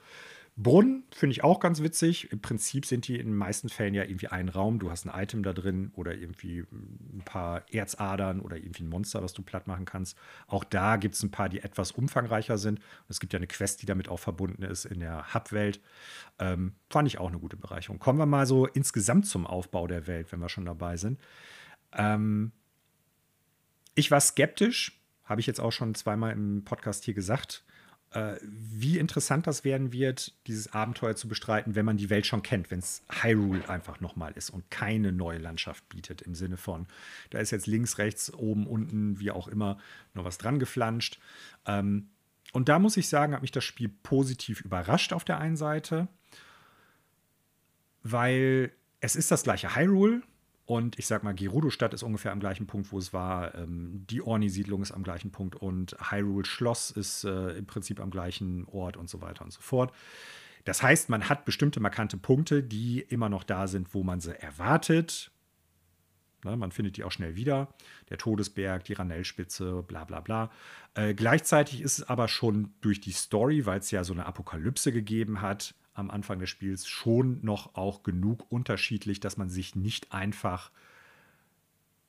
Brunnen 0.59 1.05
finde 1.11 1.33
ich 1.33 1.45
auch 1.45 1.61
ganz 1.61 1.83
witzig. 1.83 2.33
Im 2.33 2.41
Prinzip 2.41 2.87
sind 2.87 3.07
die 3.09 3.19
in 3.19 3.27
den 3.27 3.37
meisten 3.37 3.69
Fällen 3.69 3.93
ja 3.93 4.05
irgendwie 4.05 4.29
ein 4.29 4.49
Raum. 4.49 4.79
Du 4.79 4.91
hast 4.91 5.07
ein 5.07 5.23
Item 5.23 5.43
da 5.43 5.53
drin 5.53 5.93
oder 5.95 6.15
irgendwie 6.15 6.61
ein 6.71 7.21
paar 7.27 7.71
Erzadern 7.71 8.41
oder 8.41 8.57
irgendwie 8.57 8.85
ein 8.85 8.89
Monster, 8.89 9.23
was 9.23 9.35
du 9.35 9.43
platt 9.43 9.67
machen 9.67 9.85
kannst. 9.85 10.17
Auch 10.47 10.65
da 10.65 10.97
gibt 10.97 11.15
es 11.15 11.23
ein 11.23 11.31
paar, 11.31 11.51
die 11.51 11.61
etwas 11.61 11.93
umfangreicher 11.93 12.57
sind. 12.57 12.81
Es 13.07 13.21
gibt 13.21 13.35
ja 13.35 13.39
eine 13.39 13.47
Quest, 13.47 13.83
die 13.83 13.87
damit 13.87 14.09
auch 14.09 14.19
verbunden 14.19 14.63
ist 14.63 14.87
in 14.87 15.01
der 15.01 15.35
Hub-Welt. 15.35 15.83
Ähm, 16.39 16.75
fand 16.89 17.07
ich 17.07 17.19
auch 17.19 17.29
eine 17.29 17.39
gute 17.39 17.59
Bereicherung. 17.59 17.99
Kommen 17.99 18.19
wir 18.19 18.25
mal 18.25 18.47
so 18.47 18.65
insgesamt 18.65 19.27
zum 19.27 19.47
Aufbau 19.47 19.87
der 19.87 20.07
Welt, 20.07 20.33
wenn 20.33 20.41
wir 20.41 20.49
schon 20.49 20.65
dabei 20.65 20.97
sind. 20.97 21.21
Ähm, 21.93 22.53
ich 23.95 24.11
war 24.11 24.21
skeptisch, 24.21 25.03
habe 25.25 25.43
ich 25.43 25.47
jetzt 25.47 25.61
auch 25.61 25.73
schon 25.73 25.95
zweimal 25.95 26.33
im 26.33 26.65
Podcast 26.65 27.05
hier 27.05 27.15
gesagt 27.15 27.63
wie 28.43 28.99
interessant 28.99 29.47
das 29.47 29.63
werden 29.65 29.93
wird, 29.93 30.33
dieses 30.47 30.73
Abenteuer 30.73 31.17
zu 31.17 31.29
bestreiten, 31.29 31.75
wenn 31.75 31.85
man 31.85 31.99
die 31.99 32.09
Welt 32.09 32.27
schon 32.27 32.43
kennt, 32.43 32.71
wenn 32.71 32.79
es 32.79 33.03
Hyrule 33.11 33.69
einfach 33.69 34.01
nochmal 34.01 34.33
ist 34.33 34.49
und 34.51 34.71
keine 34.71 35.13
neue 35.13 35.39
Landschaft 35.39 35.87
bietet, 35.89 36.23
im 36.23 36.35
Sinne 36.35 36.57
von, 36.57 36.87
da 37.31 37.39
ist 37.39 37.51
jetzt 37.51 37.67
links, 37.67 37.99
rechts, 37.99 38.33
oben, 38.33 38.67
unten, 38.67 39.21
wie 39.21 39.31
auch 39.31 39.49
immer, 39.49 39.79
noch 40.15 40.25
was 40.25 40.39
dran 40.39 40.59
geflanscht. 40.59 41.19
Ähm, 41.67 42.09
und 42.53 42.71
da 42.71 42.79
muss 42.79 42.97
ich 42.97 43.09
sagen, 43.09 43.35
hat 43.35 43.43
mich 43.43 43.53
das 43.53 43.65
Spiel 43.65 43.91
positiv 44.03 44.63
überrascht 44.63 45.13
auf 45.13 45.25
der 45.25 45.39
einen 45.39 45.57
Seite, 45.57 46.09
weil 48.03 48.73
es 49.01 49.15
ist 49.15 49.31
das 49.31 49.43
gleiche 49.43 49.77
Hyrule, 49.77 50.23
und 50.67 50.99
ich 50.99 51.07
sag 51.07 51.23
mal, 51.23 51.33
Gerudo-Stadt 51.33 51.95
ist 51.95 52.03
ungefähr 52.03 52.33
am 52.33 52.41
gleichen 52.41 52.67
Punkt, 52.67 52.91
wo 52.91 52.99
es 52.99 53.13
war. 53.13 53.55
Ähm, 53.55 54.05
die 54.11 54.21
Orni-Siedlung 54.21 54.83
ist 54.83 54.91
am 54.91 55.05
gleichen 55.05 55.31
Punkt 55.31 55.55
und 55.55 55.97
Hyrule 56.11 56.45
Schloss 56.45 56.91
ist 56.91 57.23
äh, 57.23 57.51
im 57.57 57.67
Prinzip 57.67 58.01
am 58.01 58.11
gleichen 58.11 58.67
Ort 58.67 58.97
und 58.97 59.09
so 59.09 59.23
weiter 59.23 59.45
und 59.45 59.53
so 59.53 59.61
fort. 59.61 59.93
Das 60.65 60.83
heißt, 60.83 61.09
man 61.09 61.29
hat 61.29 61.45
bestimmte 61.45 61.79
markante 61.79 62.17
Punkte, 62.17 62.65
die 62.65 63.01
immer 63.01 63.29
noch 63.29 63.45
da 63.45 63.69
sind, 63.69 63.95
wo 63.95 64.03
man 64.03 64.21
sie 64.21 64.37
erwartet. 64.43 65.31
Ne, 66.45 66.57
man 66.57 66.73
findet 66.73 66.97
die 66.97 67.05
auch 67.05 67.13
schnell 67.13 67.37
wieder. 67.37 67.69
Der 68.11 68.19
Todesberg, 68.19 68.83
die 68.83 68.95
Ranellspitze, 68.95 69.85
bla 69.87 70.03
bla 70.03 70.21
bla. 70.21 70.51
Äh, 70.95 71.15
gleichzeitig 71.15 71.81
ist 71.81 71.99
es 71.99 72.09
aber 72.09 72.27
schon 72.27 72.75
durch 72.81 73.01
die 73.01 73.13
Story, 73.13 73.67
weil 73.67 73.79
es 73.79 73.93
ja 73.93 74.03
so 74.03 74.13
eine 74.13 74.27
Apokalypse 74.27 74.91
gegeben 74.91 75.41
hat, 75.41 75.77
am 75.97 76.11
Anfang 76.11 76.39
des 76.39 76.51
Spiels 76.51 76.87
schon 76.87 77.41
noch 77.43 77.75
auch 77.75 78.03
genug 78.03 78.51
unterschiedlich, 78.51 79.21
dass 79.21 79.37
man 79.37 79.49
sich 79.49 79.75
nicht 79.75 80.13
einfach 80.13 80.71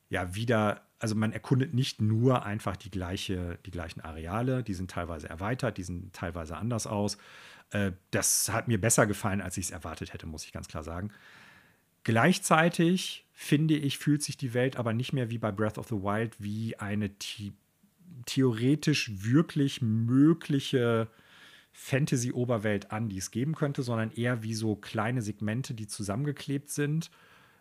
ja 0.09 0.35
wieder, 0.35 0.81
also 0.99 1.15
man 1.15 1.33
erkundet 1.33 1.73
nicht 1.73 2.01
nur 2.01 2.45
einfach 2.45 2.77
die, 2.77 2.91
gleiche, 2.91 3.59
die 3.65 3.71
gleichen 3.71 4.01
Areale, 4.01 4.63
die 4.63 4.73
sind 4.73 4.91
teilweise 4.91 5.29
erweitert, 5.29 5.77
die 5.77 5.83
sind 5.83 6.13
teilweise 6.13 6.57
anders 6.57 6.87
aus. 6.87 7.17
Äh, 7.71 7.91
das 8.11 8.49
hat 8.49 8.67
mir 8.67 8.79
besser 8.79 9.07
gefallen, 9.07 9.41
als 9.41 9.57
ich 9.57 9.65
es 9.65 9.71
erwartet 9.71 10.13
hätte, 10.13 10.27
muss 10.27 10.45
ich 10.45 10.53
ganz 10.53 10.67
klar 10.67 10.83
sagen. 10.83 11.11
Gleichzeitig 12.03 13.25
finde 13.33 13.75
ich, 13.75 13.97
fühlt 13.97 14.23
sich 14.23 14.37
die 14.37 14.53
Welt 14.53 14.77
aber 14.77 14.93
nicht 14.93 15.13
mehr 15.13 15.29
wie 15.29 15.37
bei 15.37 15.51
Breath 15.51 15.77
of 15.77 15.87
the 15.89 15.95
Wild 15.95 16.35
wie 16.39 16.77
eine 16.77 17.11
theoretisch 18.25 19.11
wirklich 19.13 19.81
mögliche 19.81 21.07
Fantasy-Oberwelt 21.79 22.91
an, 22.91 23.07
die 23.07 23.19
es 23.19 23.29
geben 23.29 23.53
könnte, 23.53 23.83
sondern 23.83 24.11
eher 24.11 24.41
wie 24.41 24.55
so 24.55 24.75
kleine 24.75 25.21
Segmente, 25.21 25.75
die 25.75 25.85
zusammengeklebt 25.85 26.71
sind 26.71 27.11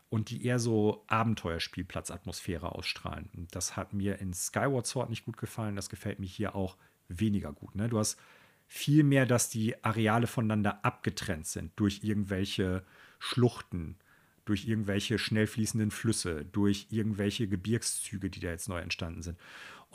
und 0.09 0.31
die 0.31 0.47
eher 0.47 0.59
so 0.59 1.05
Abenteuerspielplatzatmosphäre 1.07 2.73
ausstrahlen. 2.75 3.29
Und 3.37 3.55
das 3.55 3.77
hat 3.77 3.93
mir 3.93 4.19
in 4.19 4.33
Skyward 4.33 4.87
Sword 4.87 5.11
nicht 5.11 5.27
gut 5.27 5.37
gefallen. 5.37 5.77
Das 5.77 5.91
gefällt 5.91 6.19
mir 6.19 6.27
hier 6.27 6.57
auch 6.57 6.79
weniger 7.09 7.53
gut. 7.53 7.75
Ne? 7.77 7.91
Du 7.91 7.99
hast 7.99 8.19
viel 8.67 9.05
mehr, 9.05 9.27
dass 9.27 9.51
die 9.51 9.85
Areale 9.85 10.27
voneinander 10.27 10.83
abgetrennt 10.83 11.47
sind 11.47 11.73
durch 11.77 12.03
irgendwelche 12.03 12.85
Schluchten, 13.19 13.97
durch 14.47 14.67
irgendwelche 14.67 15.19
schnell 15.19 15.47
fließenden 15.47 15.91
Flüsse, 15.91 16.47
durch 16.47 16.87
irgendwelche 16.89 17.49
Gebirgszüge, 17.49 18.31
die 18.31 18.41
da 18.41 18.49
jetzt 18.49 18.71
neu 18.71 18.81
entstanden 18.81 19.23
sind. 19.23 19.39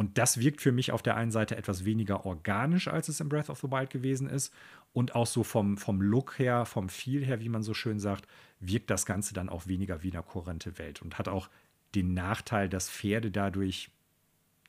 Und 0.01 0.17
das 0.17 0.39
wirkt 0.39 0.61
für 0.61 0.71
mich 0.71 0.91
auf 0.91 1.03
der 1.03 1.15
einen 1.15 1.29
Seite 1.29 1.55
etwas 1.55 1.85
weniger 1.85 2.25
organisch, 2.25 2.87
als 2.87 3.07
es 3.07 3.19
in 3.19 3.29
Breath 3.29 3.51
of 3.51 3.59
the 3.59 3.69
Wild 3.69 3.91
gewesen 3.91 4.27
ist. 4.27 4.51
Und 4.93 5.13
auch 5.13 5.27
so 5.27 5.43
vom, 5.43 5.77
vom 5.77 6.01
Look 6.01 6.39
her, 6.39 6.65
vom 6.65 6.89
Feel 6.89 7.23
her, 7.23 7.39
wie 7.39 7.49
man 7.49 7.61
so 7.61 7.75
schön 7.75 7.99
sagt, 7.99 8.27
wirkt 8.59 8.89
das 8.89 9.05
Ganze 9.05 9.35
dann 9.35 9.47
auch 9.47 9.67
weniger 9.67 10.01
wie 10.01 10.11
eine 10.11 10.23
kohärente 10.23 10.79
Welt 10.79 11.03
und 11.03 11.19
hat 11.19 11.27
auch 11.27 11.51
den 11.93 12.15
Nachteil, 12.15 12.67
dass 12.67 12.89
Pferde 12.89 13.29
dadurch 13.29 13.91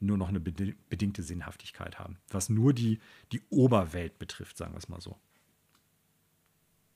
nur 0.01 0.19
noch 0.19 0.29
eine 0.29 0.39
bedingte 0.39 1.23
Sinnhaftigkeit 1.23 1.99
haben, 1.99 2.19
was 2.29 2.51
nur 2.51 2.75
die, 2.75 3.01
die 3.33 3.41
Oberwelt 3.49 4.19
betrifft, 4.19 4.59
sagen 4.59 4.75
wir 4.75 4.79
es 4.79 4.91
mal 4.91 5.01
so. 5.01 5.17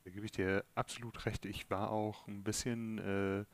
Da 0.05 0.11
gebe 0.11 0.27
ich 0.27 0.33
dir 0.33 0.63
absolut 0.75 1.25
recht. 1.25 1.47
Ich 1.47 1.71
war 1.71 1.91
auch 1.91 2.29
ein 2.29 2.45
bisschen, 2.45 2.99
äh, 2.99 3.47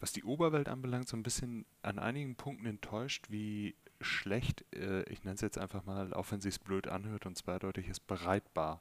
was 0.00 0.12
die 0.12 0.24
Oberwelt 0.24 0.68
anbelangt, 0.68 1.08
so 1.08 1.16
ein 1.16 1.22
bisschen 1.22 1.64
an 1.80 1.98
einigen 1.98 2.36
Punkten 2.36 2.66
enttäuscht, 2.66 3.24
wie 3.30 3.74
schlecht, 4.00 4.64
äh, 4.74 5.02
ich 5.04 5.24
nenne 5.24 5.34
es 5.34 5.40
jetzt 5.40 5.58
einfach 5.58 5.84
mal, 5.84 6.12
auch 6.14 6.30
wenn 6.30 6.38
es 6.38 6.58
blöd 6.58 6.88
anhört 6.88 7.26
und 7.26 7.36
zweideutig 7.36 7.88
ist, 7.88 8.06
bereitbar. 8.06 8.80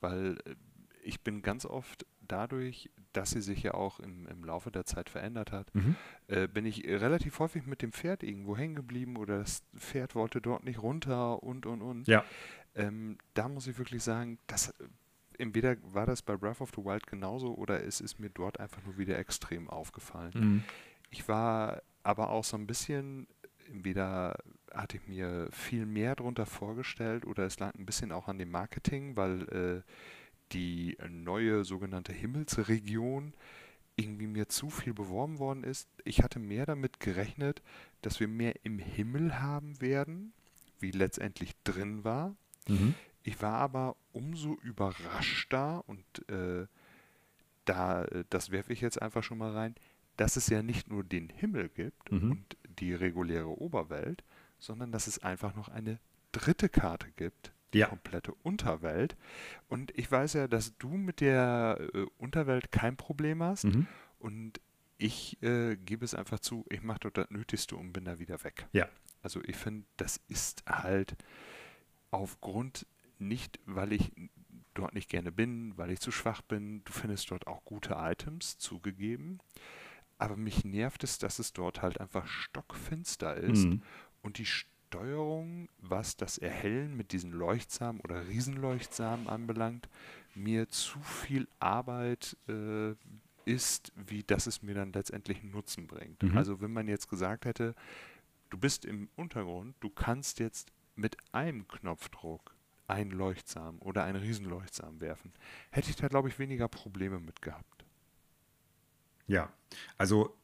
Weil 0.00 0.38
äh, 0.44 0.54
ich 1.02 1.20
bin 1.22 1.42
ganz 1.42 1.66
oft 1.66 2.06
dadurch, 2.20 2.90
dass 3.12 3.30
sie 3.30 3.42
sich 3.42 3.62
ja 3.62 3.74
auch 3.74 4.00
im, 4.00 4.26
im 4.28 4.44
Laufe 4.44 4.70
der 4.70 4.84
Zeit 4.84 5.10
verändert 5.10 5.52
hat, 5.52 5.74
mhm. 5.74 5.96
äh, 6.28 6.46
bin 6.46 6.64
ich 6.64 6.84
relativ 6.84 7.38
häufig 7.40 7.66
mit 7.66 7.82
dem 7.82 7.92
Pferd 7.92 8.22
irgendwo 8.22 8.56
hängen 8.56 8.74
geblieben 8.74 9.16
oder 9.16 9.38
das 9.38 9.62
Pferd 9.76 10.14
wollte 10.14 10.40
dort 10.40 10.64
nicht 10.64 10.82
runter 10.82 11.42
und 11.42 11.66
und 11.66 11.82
und. 11.82 12.06
Ja. 12.06 12.24
Ähm, 12.74 13.18
da 13.34 13.48
muss 13.48 13.66
ich 13.66 13.76
wirklich 13.78 14.02
sagen, 14.02 14.38
dass 14.46 14.72
entweder 15.38 15.76
war 15.82 16.06
das 16.06 16.22
bei 16.22 16.36
Breath 16.36 16.60
of 16.60 16.70
the 16.74 16.84
Wild 16.84 17.06
genauso 17.06 17.54
oder 17.54 17.84
es 17.84 18.00
ist 18.00 18.18
mir 18.18 18.30
dort 18.30 18.60
einfach 18.60 18.82
nur 18.84 18.96
wieder 18.96 19.18
extrem 19.18 19.68
aufgefallen. 19.68 20.32
Mhm. 20.34 20.64
Ich 21.10 21.28
war 21.28 21.82
aber 22.02 22.30
auch 22.30 22.44
so 22.44 22.56
ein 22.56 22.66
bisschen, 22.66 23.26
entweder 23.70 24.36
hatte 24.72 24.96
ich 24.96 25.06
mir 25.06 25.48
viel 25.50 25.86
mehr 25.86 26.16
darunter 26.16 26.46
vorgestellt 26.46 27.26
oder 27.26 27.44
es 27.44 27.58
lag 27.58 27.74
ein 27.74 27.86
bisschen 27.86 28.12
auch 28.12 28.28
an 28.28 28.38
dem 28.38 28.50
Marketing, 28.50 29.16
weil 29.16 29.42
äh, 29.48 29.82
die 30.52 30.96
neue 31.08 31.64
sogenannte 31.64 32.12
Himmelsregion 32.12 33.34
irgendwie 33.96 34.26
mir 34.26 34.48
zu 34.48 34.70
viel 34.70 34.94
beworben 34.94 35.38
worden 35.38 35.64
ist. 35.64 35.88
Ich 36.04 36.22
hatte 36.22 36.38
mehr 36.38 36.66
damit 36.66 37.00
gerechnet, 37.00 37.62
dass 38.00 38.20
wir 38.20 38.28
mehr 38.28 38.54
im 38.62 38.78
Himmel 38.78 39.40
haben 39.40 39.80
werden, 39.80 40.32
wie 40.78 40.90
letztendlich 40.90 41.52
drin 41.64 42.04
war. 42.04 42.34
Mhm. 42.68 42.94
Ich 43.22 43.40
war 43.42 43.58
aber 43.58 43.96
umso 44.12 44.54
überraschter 44.54 45.86
und 45.88 46.04
äh, 46.28 46.66
da, 47.64 48.06
das 48.30 48.50
werfe 48.50 48.72
ich 48.72 48.80
jetzt 48.80 49.00
einfach 49.00 49.22
schon 49.22 49.38
mal 49.38 49.52
rein, 49.52 49.74
dass 50.16 50.36
es 50.36 50.48
ja 50.48 50.62
nicht 50.62 50.88
nur 50.88 51.04
den 51.04 51.28
Himmel 51.28 51.68
gibt 51.68 52.10
mhm. 52.10 52.32
und 52.32 52.56
die 52.78 52.94
reguläre 52.94 53.60
Oberwelt, 53.60 54.22
sondern 54.58 54.92
dass 54.92 55.06
es 55.06 55.22
einfach 55.22 55.54
noch 55.54 55.68
eine 55.68 55.98
dritte 56.32 56.68
Karte 56.68 57.10
gibt, 57.16 57.52
die 57.72 57.78
ja. 57.78 57.86
komplette 57.86 58.34
Unterwelt. 58.42 59.16
Und 59.68 59.96
ich 59.96 60.10
weiß 60.10 60.34
ja, 60.34 60.48
dass 60.48 60.76
du 60.78 60.88
mit 60.88 61.20
der 61.20 61.78
äh, 61.94 62.06
Unterwelt 62.18 62.72
kein 62.72 62.96
Problem 62.96 63.42
hast. 63.42 63.64
Mhm. 63.64 63.86
Und 64.18 64.60
ich 64.98 65.42
äh, 65.42 65.76
gebe 65.76 66.04
es 66.04 66.14
einfach 66.14 66.38
zu, 66.38 66.64
ich 66.68 66.82
mache 66.82 67.00
dort 67.00 67.18
das 67.18 67.30
Nötigste 67.30 67.76
und 67.76 67.92
bin 67.92 68.04
da 68.04 68.18
wieder 68.18 68.42
weg. 68.44 68.66
Ja. 68.72 68.88
Also 69.22 69.42
ich 69.44 69.56
finde, 69.56 69.86
das 69.96 70.20
ist 70.28 70.64
halt 70.66 71.16
aufgrund 72.10 72.86
nicht, 73.18 73.60
weil 73.66 73.92
ich 73.92 74.12
dort 74.74 74.94
nicht 74.94 75.08
gerne 75.08 75.32
bin, 75.32 75.76
weil 75.76 75.90
ich 75.90 76.00
zu 76.00 76.10
schwach 76.10 76.42
bin. 76.42 76.82
Du 76.84 76.92
findest 76.92 77.30
dort 77.30 77.46
auch 77.46 77.64
gute 77.64 77.94
Items 77.98 78.58
zugegeben. 78.58 79.38
Aber 80.22 80.36
mich 80.36 80.64
nervt 80.64 81.02
es, 81.02 81.18
dass 81.18 81.40
es 81.40 81.52
dort 81.52 81.82
halt 81.82 82.00
einfach 82.00 82.28
stockfinster 82.28 83.36
ist 83.36 83.64
mhm. 83.64 83.82
und 84.22 84.38
die 84.38 84.46
Steuerung, 84.46 85.68
was 85.78 86.16
das 86.16 86.38
Erhellen 86.38 86.96
mit 86.96 87.10
diesen 87.10 87.32
Leuchtsamen 87.32 88.00
oder 88.02 88.28
Riesenleuchtsamen 88.28 89.26
anbelangt, 89.26 89.88
mir 90.36 90.68
zu 90.68 91.00
viel 91.00 91.48
Arbeit 91.58 92.36
äh, 92.48 92.94
ist, 93.44 93.92
wie 93.96 94.22
dass 94.22 94.46
es 94.46 94.62
mir 94.62 94.76
dann 94.76 94.92
letztendlich 94.92 95.42
einen 95.42 95.50
Nutzen 95.50 95.88
bringt. 95.88 96.22
Mhm. 96.22 96.38
Also 96.38 96.60
wenn 96.60 96.72
man 96.72 96.86
jetzt 96.86 97.10
gesagt 97.10 97.44
hätte, 97.44 97.74
du 98.50 98.58
bist 98.58 98.84
im 98.84 99.08
Untergrund, 99.16 99.74
du 99.80 99.90
kannst 99.90 100.38
jetzt 100.38 100.70
mit 100.94 101.16
einem 101.32 101.66
Knopfdruck 101.66 102.54
einen 102.86 103.10
Leuchtsamen 103.10 103.80
oder 103.80 104.04
einen 104.04 104.22
Riesenleuchtsamen 104.22 105.00
werfen, 105.00 105.32
hätte 105.72 105.90
ich 105.90 105.96
da, 105.96 106.06
glaube 106.06 106.28
ich, 106.28 106.38
weniger 106.38 106.68
Probleme 106.68 107.18
mit 107.18 107.42
gehabt. 107.42 107.81
Ja, 109.26 109.52
also 109.98 110.36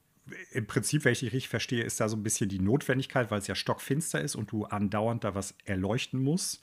im 0.53 0.67
Prinzip, 0.67 1.05
wenn 1.05 1.13
ich 1.13 1.21
dich 1.21 1.33
richtig 1.33 1.49
verstehe, 1.49 1.83
ist 1.83 2.01
da 2.01 2.09
so 2.09 2.17
ein 2.17 2.23
bisschen 2.23 2.49
die 2.49 2.59
Notwendigkeit, 2.59 3.31
weil 3.31 3.39
es 3.39 3.47
ja 3.47 3.55
stockfinster 3.55 4.21
ist 4.21 4.35
und 4.35 4.53
du 4.53 4.65
andauernd 4.65 5.25
da 5.25 5.35
was 5.35 5.55
erleuchten 5.65 6.21
musst. 6.23 6.61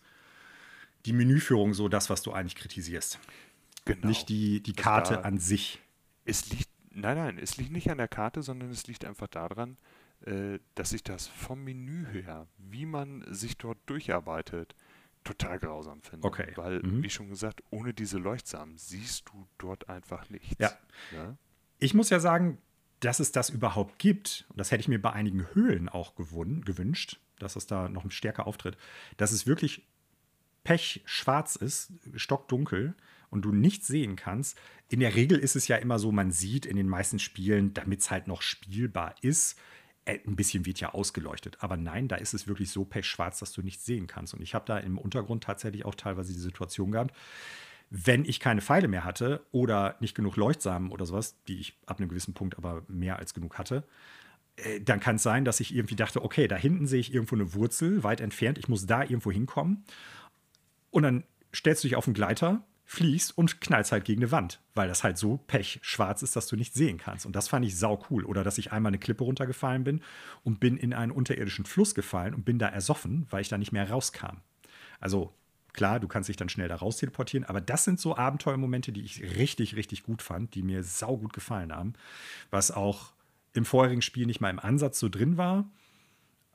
Die 1.05 1.13
Menüführung 1.13 1.73
so 1.73 1.87
das, 1.87 2.09
was 2.09 2.21
du 2.21 2.31
eigentlich 2.31 2.55
kritisierst. 2.55 3.19
Genau. 3.85 4.07
Nicht 4.07 4.29
die, 4.29 4.61
die 4.61 4.73
Karte 4.73 5.23
an 5.23 5.37
sich. 5.37 5.79
Es 6.25 6.49
liegt, 6.49 6.69
nein, 6.91 7.17
nein, 7.17 7.37
es 7.37 7.57
liegt 7.57 7.71
nicht 7.71 7.89
an 7.89 7.97
der 7.97 8.07
Karte, 8.07 8.41
sondern 8.41 8.71
es 8.71 8.87
liegt 8.87 9.05
einfach 9.05 9.27
daran, 9.27 9.77
äh, 10.25 10.59
dass 10.73 10.91
ich 10.93 11.03
das 11.03 11.27
vom 11.27 11.63
Menü 11.63 12.05
her, 12.11 12.47
wie 12.57 12.85
man 12.85 13.23
sich 13.31 13.57
dort 13.57 13.77
durcharbeitet, 13.85 14.75
total 15.23 15.59
grausam 15.59 16.01
finde. 16.01 16.25
Okay. 16.25 16.51
Weil, 16.55 16.79
mhm. 16.79 17.03
wie 17.03 17.09
schon 17.09 17.29
gesagt, 17.29 17.61
ohne 17.69 17.93
diese 17.93 18.17
Leuchtsamen 18.17 18.77
siehst 18.77 19.27
du 19.29 19.47
dort 19.57 19.89
einfach 19.89 20.29
nichts. 20.29 20.55
Ja. 20.59 20.71
ja? 21.11 21.37
Ich 21.79 21.93
muss 21.93 22.09
ja 22.09 22.19
sagen, 22.19 22.57
dass 22.99 23.19
es 23.19 23.31
das 23.31 23.49
überhaupt 23.49 23.99
gibt, 23.99 24.45
und 24.49 24.59
das 24.59 24.71
hätte 24.71 24.81
ich 24.81 24.87
mir 24.87 25.01
bei 25.01 25.11
einigen 25.11 25.53
Höhlen 25.53 25.89
auch 25.89 26.15
gewünscht, 26.15 27.19
dass 27.39 27.55
es 27.55 27.67
da 27.67 27.89
noch 27.89 28.09
stärker 28.11 28.47
auftritt, 28.47 28.77
dass 29.17 29.31
es 29.31 29.45
wirklich 29.45 29.85
pechschwarz 30.63 31.55
ist, 31.55 31.91
stockdunkel 32.15 32.95
und 33.29 33.43
du 33.43 33.51
nichts 33.51 33.87
sehen 33.87 34.15
kannst. 34.15 34.57
In 34.89 34.99
der 34.99 35.15
Regel 35.15 35.37
ist 35.37 35.55
es 35.55 35.67
ja 35.67 35.75
immer 35.75 35.99
so, 35.99 36.11
man 36.11 36.31
sieht 36.31 36.65
in 36.65 36.77
den 36.77 36.89
meisten 36.89 37.19
Spielen, 37.19 37.73
damit 37.73 38.01
es 38.01 38.11
halt 38.11 38.27
noch 38.27 38.41
spielbar 38.41 39.15
ist, 39.21 39.59
äh, 40.05 40.19
ein 40.25 40.35
bisschen 40.35 40.65
wird 40.65 40.79
ja 40.79 40.93
ausgeleuchtet. 40.93 41.57
Aber 41.59 41.77
nein, 41.77 42.07
da 42.07 42.15
ist 42.15 42.33
es 42.33 42.47
wirklich 42.47 42.71
so 42.71 42.85
pechschwarz, 42.85 43.39
dass 43.39 43.51
du 43.51 43.61
nichts 43.61 43.85
sehen 43.85 44.07
kannst. 44.07 44.33
Und 44.33 44.41
ich 44.41 44.55
habe 44.55 44.65
da 44.65 44.77
im 44.77 44.97
Untergrund 44.97 45.43
tatsächlich 45.43 45.85
auch 45.85 45.95
teilweise 45.95 46.33
die 46.33 46.39
Situation 46.39 46.91
gehabt, 46.91 47.15
wenn 47.89 48.25
ich 48.25 48.39
keine 48.39 48.61
Pfeile 48.61 48.87
mehr 48.87 49.03
hatte 49.03 49.45
oder 49.51 49.95
nicht 49.99 50.15
genug 50.15 50.35
Leuchtsamen 50.35 50.91
oder 50.91 51.05
sowas, 51.05 51.35
die 51.47 51.59
ich 51.59 51.77
ab 51.85 51.99
einem 51.99 52.09
gewissen 52.09 52.33
Punkt 52.33 52.57
aber 52.57 52.83
mehr 52.87 53.17
als 53.17 53.33
genug 53.33 53.57
hatte, 53.57 53.83
äh, 54.57 54.81
dann 54.81 54.99
kann 54.99 55.17
es 55.17 55.23
sein, 55.23 55.45
dass 55.45 55.59
ich 55.59 55.75
irgendwie 55.75 55.95
dachte, 55.95 56.23
okay, 56.23 56.47
da 56.47 56.55
hinten 56.55 56.87
sehe 56.87 56.99
ich 56.99 57.13
irgendwo 57.13 57.35
eine 57.35 57.53
Wurzel, 57.53 58.03
weit 58.03 58.21
entfernt, 58.21 58.57
ich 58.57 58.67
muss 58.67 58.85
da 58.85 59.01
irgendwo 59.01 59.31
hinkommen. 59.31 59.83
Und 60.91 61.03
dann 61.03 61.23
stellst 61.53 61.83
du 61.83 61.87
dich 61.87 61.95
auf 61.95 62.05
den 62.05 62.13
Gleiter, 62.13 62.63
fliegst 62.85 63.35
und 63.37 63.61
knallst 63.61 63.91
halt 63.91 64.05
gegen 64.05 64.21
eine 64.21 64.31
Wand, 64.31 64.61
weil 64.75 64.87
das 64.87 65.03
halt 65.03 65.17
so 65.17 65.37
pechschwarz 65.37 66.21
ist, 66.21 66.35
dass 66.35 66.47
du 66.47 66.55
nicht 66.55 66.73
sehen 66.73 66.97
kannst. 66.97 67.25
Und 67.25 67.35
das 67.35 67.47
fand 67.47 67.65
ich 67.65 67.77
sau 67.77 68.05
cool. 68.09 68.23
Oder 68.25 68.43
dass 68.43 68.59
ich 68.59 68.71
einmal 68.71 68.91
eine 68.91 68.99
Klippe 68.99 69.23
runtergefallen 69.23 69.83
bin 69.83 70.01
und 70.43 70.59
bin 70.59 70.77
in 70.77 70.93
einen 70.93 71.11
unterirdischen 71.11 71.65
Fluss 71.65 71.95
gefallen 71.95 72.35
und 72.35 72.45
bin 72.45 72.59
da 72.59 72.67
ersoffen, 72.67 73.25
weil 73.31 73.41
ich 73.41 73.49
da 73.49 73.57
nicht 73.57 73.71
mehr 73.71 73.89
rauskam. 73.89 74.37
Also 74.99 75.33
Klar, 75.75 75.99
du 75.99 76.07
kannst 76.07 76.29
dich 76.29 76.37
dann 76.37 76.47
schnell 76.47 76.69
da 76.69 76.77
raus 76.77 76.95
teleportieren, 76.95 77.43
aber 77.43 77.59
das 77.59 77.83
sind 77.83 77.99
so 77.99 78.15
Abenteuermomente, 78.15 78.93
die 78.93 79.01
ich 79.01 79.21
richtig, 79.21 79.75
richtig 79.75 80.03
gut 80.03 80.21
fand, 80.21 80.55
die 80.55 80.63
mir 80.63 80.83
saugut 80.83 81.33
gefallen 81.33 81.73
haben. 81.73 81.93
Was 82.49 82.71
auch 82.71 83.11
im 83.51 83.65
vorherigen 83.65 84.01
Spiel 84.01 84.25
nicht 84.25 84.39
mal 84.39 84.49
im 84.49 84.59
Ansatz 84.59 84.99
so 84.99 85.09
drin 85.09 85.35
war. 85.35 85.69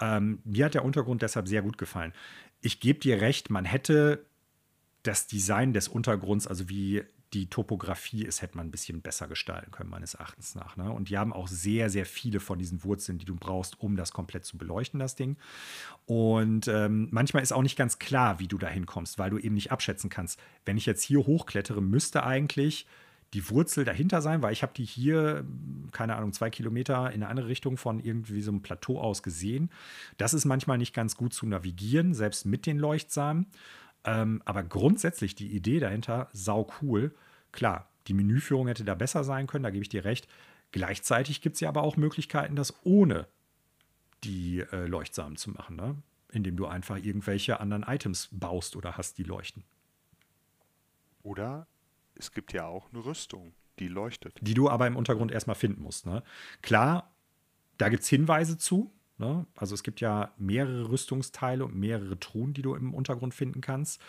Ähm, 0.01 0.41
mir 0.45 0.65
hat 0.65 0.75
der 0.75 0.87
Untergrund 0.87 1.21
deshalb 1.21 1.49
sehr 1.49 1.61
gut 1.61 1.77
gefallen. 1.77 2.15
Ich 2.63 2.81
gebe 2.81 2.99
dir 2.99 3.21
recht, 3.21 3.51
man 3.51 3.67
hätte 3.67 4.25
das 5.03 5.27
Design 5.27 5.75
des 5.75 5.89
Untergrunds, 5.89 6.47
also 6.47 6.71
wie 6.71 7.05
die 7.33 7.49
Topografie 7.49 8.25
ist, 8.25 8.43
hätte 8.43 8.57
man 8.57 8.67
ein 8.67 8.71
bisschen 8.71 9.03
besser 9.03 9.29
gestalten 9.29 9.71
können, 9.71 9.91
meines 9.91 10.15
Erachtens 10.15 10.55
nach. 10.55 10.77
Ne? 10.77 10.91
Und 10.91 11.11
die 11.11 11.19
haben 11.19 11.33
auch 11.33 11.47
sehr, 11.47 11.89
sehr 11.89 12.05
viele 12.05 12.41
von 12.41 12.59
diesen 12.59 12.83
Wurzeln, 12.83 13.19
die 13.19 13.25
du 13.25 13.37
brauchst, 13.37 13.81
um 13.81 13.97
das 13.97 14.13
komplett 14.13 14.45
zu 14.45 14.59
beleuchten, 14.59 14.99
das 14.99 15.15
Ding. 15.15 15.37
Und 16.07 16.67
ähm, 16.67 17.09
manchmal 17.13 17.43
ist 17.43 17.53
auch 17.53 17.63
nicht 17.63 17.77
ganz 17.77 17.99
klar, 17.99 18.41
wie 18.41 18.49
du 18.49 18.59
da 18.59 18.67
hinkommst, 18.67 19.19
weil 19.19 19.31
du 19.31 19.39
eben 19.39 19.55
nicht 19.55 19.71
abschätzen 19.71 20.11
kannst. 20.11 20.41
Wenn 20.65 20.77
ich 20.77 20.87
jetzt 20.87 21.05
hier 21.05 21.21
hochklettere, 21.21 21.81
müsste 21.81 22.25
eigentlich 22.25 22.87
die 23.33 23.49
Wurzel 23.49 23.85
dahinter 23.85 24.23
sein, 24.23 24.43
weil 24.43 24.53
ich 24.53 24.63
habe 24.63 24.73
die 24.75 24.85
hier, 24.85 25.45
keine 25.93 26.17
Ahnung, 26.17 26.33
zwei 26.33 26.51
Kilometer 26.51 27.13
in 27.13 27.23
eine 27.23 27.29
andere 27.29 27.47
Richtung 27.47 27.77
von 27.77 28.01
irgendwie 28.01 28.43
so 28.43 28.51
einem 28.51 28.63
Plateau 28.63 29.01
aus 29.01 29.23
gesehen. 29.23 29.71
Das 30.17 30.35
ist 30.35 30.47
manchmal 30.47 30.79
nicht 30.79 30.95
ganz 30.95 31.17
gut 31.17 31.33
zu 31.33 31.47
navigieren, 31.47 32.13
selbst 32.13 32.45
mit 32.45 32.67
den 32.67 32.79
Leuchtsamen. 32.79 33.47
Ähm, 34.05 34.43
aber 34.45 34.63
grundsätzlich 34.63 35.35
die 35.35 35.55
Idee 35.55 35.81
dahinter, 35.81 36.29
sau 36.33 36.71
cool. 36.81 37.15
Klar, 37.53 37.89
die 38.07 38.15
Menüführung 38.15 38.69
hätte 38.69 38.85
da 38.85 38.95
besser 38.95 39.25
sein 39.25 39.47
können, 39.47 39.65
da 39.65 39.71
gebe 39.71 39.83
ich 39.83 39.89
dir 39.89 40.05
recht. 40.05 40.29
Gleichzeitig 40.73 41.41
gibt 41.41 41.55
es 41.55 41.61
ja 41.61 41.69
aber 41.69 41.83
auch 41.83 41.97
Möglichkeiten, 41.97 42.57
das 42.57 42.75
ohne 42.85 43.27
die 44.25 44.61
äh, 44.61 44.87
Leuchtsamen 44.87 45.37
zu 45.37 45.51
machen. 45.51 45.77
Ne? 45.77 45.97
indem 46.33 46.57
du 46.57 46.67
einfach 46.67 46.97
irgendwelche 46.97 47.61
anderen 47.61 47.83
Items 47.83 48.29
baust 48.33 48.77
oder 48.77 48.97
hast, 48.97 49.19
die 49.19 49.23
leuchten. 49.23 49.65
Oder 51.23 51.67
es 52.15 52.33
gibt 52.33 52.53
ja 52.53 52.67
auch 52.67 52.91
eine 52.93 53.05
Rüstung, 53.05 53.53
die 53.79 53.89
leuchtet. 53.89 54.37
Die 54.41 54.55
du 54.55 54.69
aber 54.69 54.87
im 54.87 54.97
Untergrund 54.97 55.33
erstmal 55.33 55.57
finden 55.57 55.83
musst. 55.83 56.07
Ne? 56.07 56.23
Klar, 56.63 57.13
da 57.79 57.89
gibt 57.89 58.03
es 58.03 58.09
Hinweise 58.09 58.59
zu. 58.59 58.93
Ne? 59.21 59.47
Also 59.55 59.75
es 59.75 59.83
gibt 59.83 60.01
ja 60.01 60.33
mehrere 60.39 60.89
Rüstungsteile 60.89 61.67
und 61.67 61.77
mehrere 61.77 62.19
Truhen, 62.19 62.55
die 62.55 62.63
du 62.63 62.75
im 62.75 62.95
Untergrund 62.95 63.35
finden 63.35 63.61
kannst. 63.61 64.01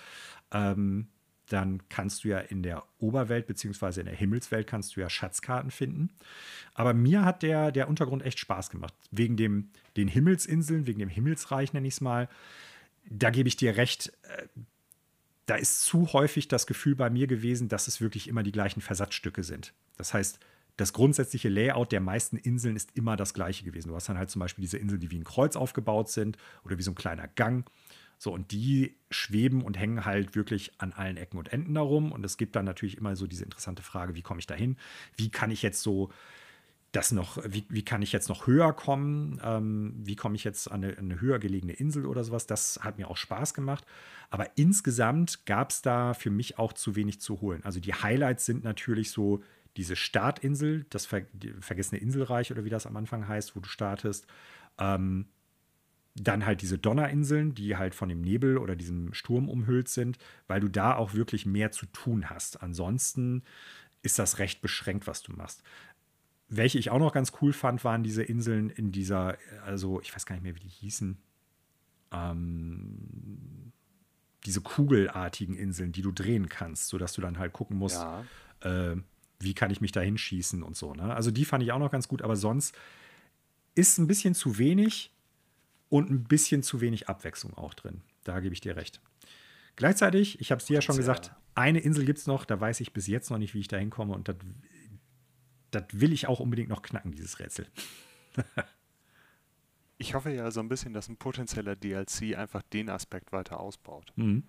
Ähm, 0.54 1.08
dann 1.50 1.82
kannst 1.90 2.24
du 2.24 2.30
ja 2.30 2.40
in 2.40 2.64
der 2.64 2.86
Oberwelt 2.98 3.46
beziehungsweise 3.46 4.00
in 4.00 4.06
der 4.06 4.16
Himmelswelt 4.16 4.68
kannst 4.68 4.96
du 4.96 5.02
ja 5.02 5.10
Schatzkarten 5.10 5.70
finden. 5.70 6.12
Aber 6.74 6.94
mir 6.94 7.26
hat 7.26 7.44
der, 7.44 7.74
der 7.74 7.90
Untergrund 7.90 8.24
echt 8.24 8.40
Spaß 8.40 8.70
gemacht. 8.70 8.94
Wegen 9.12 9.36
dem, 9.36 9.70
den 9.98 10.08
Himmelsinseln, 10.08 10.88
wegen 10.88 11.00
dem 11.00 11.10
Himmelsreich 11.10 11.74
nenne 11.74 11.90
ich 11.90 11.96
es 11.96 12.02
mal. 12.02 12.30
Da 13.10 13.32
gebe 13.32 13.50
ich 13.50 13.58
dir 13.58 13.76
recht. 13.76 14.14
Äh, 14.24 14.48
da 15.46 15.56
ist 15.56 15.82
zu 15.82 16.14
häufig 16.14 16.48
das 16.48 16.68
Gefühl 16.68 16.96
bei 16.96 17.10
mir 17.10 17.28
gewesen, 17.28 17.68
dass 17.68 17.90
es 17.90 18.00
wirklich 18.00 18.30
immer 18.30 18.44
die 18.44 18.54
gleichen 18.54 18.80
Versatzstücke 18.80 19.44
sind. 19.44 19.74
Das 19.98 20.14
heißt, 20.14 20.40
das 20.78 20.94
grundsätzliche 20.94 21.50
Layout 21.50 21.92
der 21.92 22.02
meisten 22.02 22.38
Inseln 22.38 22.76
ist 22.76 22.96
immer 22.96 23.16
das 23.16 23.34
gleiche 23.34 23.64
gewesen. 23.64 23.90
Du 23.90 23.96
hast 23.96 24.10
dann 24.10 24.18
halt 24.18 24.30
zum 24.30 24.40
Beispiel 24.40 24.62
diese 24.62 24.78
Inseln, 24.78 25.00
die 25.00 25.12
wie 25.12 25.20
ein 25.20 25.24
Kreuz 25.24 25.56
aufgebaut 25.56 26.10
sind 26.10 26.38
oder 26.64 26.78
wie 26.78 26.84
so 26.84 26.92
ein 26.92 26.96
kleiner 26.96 27.28
Gang. 27.28 27.70
So, 28.18 28.32
und 28.32 28.52
die 28.52 28.98
schweben 29.10 29.64
und 29.64 29.80
hängen 29.80 30.06
halt 30.06 30.36
wirklich 30.36 30.74
an 30.78 30.94
allen 30.94 31.18
Ecken 31.18 31.40
und 31.40 31.52
Enden 31.52 31.74
darum. 31.74 32.12
Und 32.12 32.24
es 32.24 32.38
gibt 32.38 32.56
dann 32.56 32.66
natürlich 32.66 32.98
immer 32.98 33.16
so 33.16 33.26
diese 33.26 33.44
interessante 33.44 33.82
Frage, 33.82 34.14
wie 34.14 34.22
komme 34.22 34.40
ich 34.40 34.48
da 34.48 34.54
hin? 34.54 34.78
Wie 35.18 35.30
kann 35.30 35.50
ich 35.50 35.64
jetzt 35.64 35.82
so 35.82 36.12
das 36.92 37.12
noch, 37.12 37.40
wie, 37.48 37.66
wie 37.70 37.84
kann 37.84 38.02
ich 38.02 38.12
jetzt 38.12 38.30
noch 38.30 38.48
höher 38.48 38.74
kommen? 38.74 39.40
Ähm, 39.44 39.94
wie 39.98 40.16
komme 40.16 40.36
ich 40.36 40.44
jetzt 40.44 40.70
an 40.70 40.84
eine, 40.84 40.98
eine, 40.98 41.22
höher 41.22 41.40
gelegene 41.40 41.74
Insel 41.74 42.06
oder 42.06 42.24
sowas? 42.24 42.46
Das 42.46 42.80
hat 42.84 42.98
mir 42.98 43.10
auch 43.10 43.18
Spaß 43.18 43.54
gemacht. 43.54 43.86
Aber 44.30 44.48
insgesamt 44.56 45.46
gab 45.46 45.72
es 45.72 45.82
da 45.82 46.14
für 46.14 46.30
mich 46.30 46.60
auch 46.60 46.74
zu 46.74 46.96
wenig 46.96 47.22
zu 47.22 47.42
holen. 47.42 47.64
Also 47.64 47.80
die 47.80 47.94
Highlights 47.94 48.46
sind 48.46 48.64
natürlich 48.64 49.12
so 49.12 49.42
diese 49.78 49.96
Startinsel, 49.96 50.86
das 50.90 51.06
ver 51.06 51.24
vergessene 51.60 52.02
Inselreich 52.02 52.52
oder 52.52 52.66
wie 52.66 52.70
das 52.70 52.86
am 52.86 52.98
Anfang 52.98 53.28
heißt, 53.28 53.56
wo 53.56 53.60
du 53.60 53.70
startest. 53.70 54.28
Ähm, 54.78 55.28
dann 56.16 56.46
halt 56.46 56.62
diese 56.62 56.78
Donnerinseln, 56.78 57.56
die 57.56 57.78
halt 57.78 57.96
von 57.96 58.10
dem 58.10 58.22
Nebel 58.22 58.58
oder 58.58 58.76
diesem 58.76 59.14
Sturm 59.14 59.48
umhüllt 59.48 59.88
sind, 59.88 60.18
weil 60.48 60.60
du 60.60 60.68
da 60.68 60.96
auch 60.96 61.14
wirklich 61.14 61.46
mehr 61.46 61.72
zu 61.72 61.86
tun 61.86 62.30
hast. 62.30 62.62
Ansonsten 62.62 63.44
ist 64.02 64.20
das 64.20 64.40
recht 64.40 64.62
beschränkt, 64.62 65.08
was 65.08 65.22
du 65.22 65.32
machst. 65.32 65.64
Welche 66.50 66.80
ich 66.80 66.90
auch 66.90 67.00
noch 67.00 67.14
ganz 67.14 67.32
cool 67.42 67.54
fand, 67.54 67.86
waren 67.86 68.04
diese 68.04 68.24
Inseln 68.24 68.70
in 68.70 68.92
dieser, 68.92 69.38
also 69.64 70.02
ich 70.02 70.14
weiß 70.14 70.26
gar 70.26 70.36
nicht 70.36 70.44
mehr, 70.44 70.56
wie 70.56 70.60
die 70.60 70.68
hießen. 70.68 71.18
Ähm, 72.12 73.72
diese 74.46 74.60
kugelartigen 74.60 75.56
Inseln, 75.56 75.94
die 75.94 76.02
du 76.02 76.12
drehen 76.12 76.50
kannst, 76.50 76.88
sodass 76.88 77.14
du 77.14 77.22
dann 77.22 77.38
halt 77.38 77.54
gucken 77.54 77.78
musst, 77.78 78.02
ja. 78.02 78.26
äh, 78.62 78.98
wie 79.44 79.54
kann 79.54 79.72
ich 79.72 79.82
mich 79.82 79.92
da 79.92 80.02
hinschießen 80.02 80.64
und 80.64 80.76
so. 80.76 80.94
Ne? 80.94 81.14
Also 81.14 81.32
die 81.32 81.46
fand 81.46 81.64
ich 81.64 81.72
auch 81.72 81.80
noch 81.80 81.92
ganz 81.92 82.08
gut, 82.08 82.22
aber 82.22 82.36
sonst 82.36 82.76
ist 83.76 83.98
ein 83.98 84.08
bisschen 84.08 84.34
zu 84.36 84.58
wenig 84.58 85.12
und 85.90 86.10
ein 86.10 86.24
bisschen 86.24 86.64
zu 86.64 86.82
wenig 86.82 87.10
Abwechslung 87.10 87.54
auch 87.54 87.74
drin. 87.74 88.02
Da 88.24 88.40
gebe 88.40 88.54
ich 88.54 88.62
dir 88.62 88.76
recht. 88.76 89.02
Gleichzeitig, 89.76 90.40
ich 90.40 90.52
habe 90.52 90.60
es 90.60 90.66
dir 90.66 90.76
ja 90.76 90.82
schon 90.82 90.98
gesagt, 90.98 91.32
eine 91.56 91.80
Insel 91.80 92.06
gibt 92.06 92.20
es 92.20 92.28
noch, 92.28 92.46
da 92.46 92.60
weiß 92.60 92.80
ich 92.82 92.94
bis 92.94 93.08
jetzt 93.08 93.30
noch 93.30 93.38
nicht, 93.38 93.54
wie 93.54 93.60
ich 93.60 93.68
da 93.68 93.78
hinkomme 93.78 94.14
und 94.14 94.28
das 95.72 95.84
will 95.92 96.14
ich 96.14 96.28
auch 96.28 96.40
unbedingt 96.40 96.70
noch 96.70 96.82
knacken, 96.82 97.12
dieses 97.12 97.40
Rätsel. 97.40 97.68
ich 99.98 100.14
hoffe 100.14 100.32
ja 100.32 100.52
so 100.52 100.60
ein 100.60 100.70
bisschen, 100.70 100.94
dass 100.94 101.08
ein 101.08 101.18
potenzieller 101.18 101.76
DLC 101.76 102.38
einfach 102.38 102.62
den 102.62 102.90
Aspekt 102.90 103.32
weiter 103.32 103.60
ausbaut. 103.60 104.12
Mhm. 104.16 104.44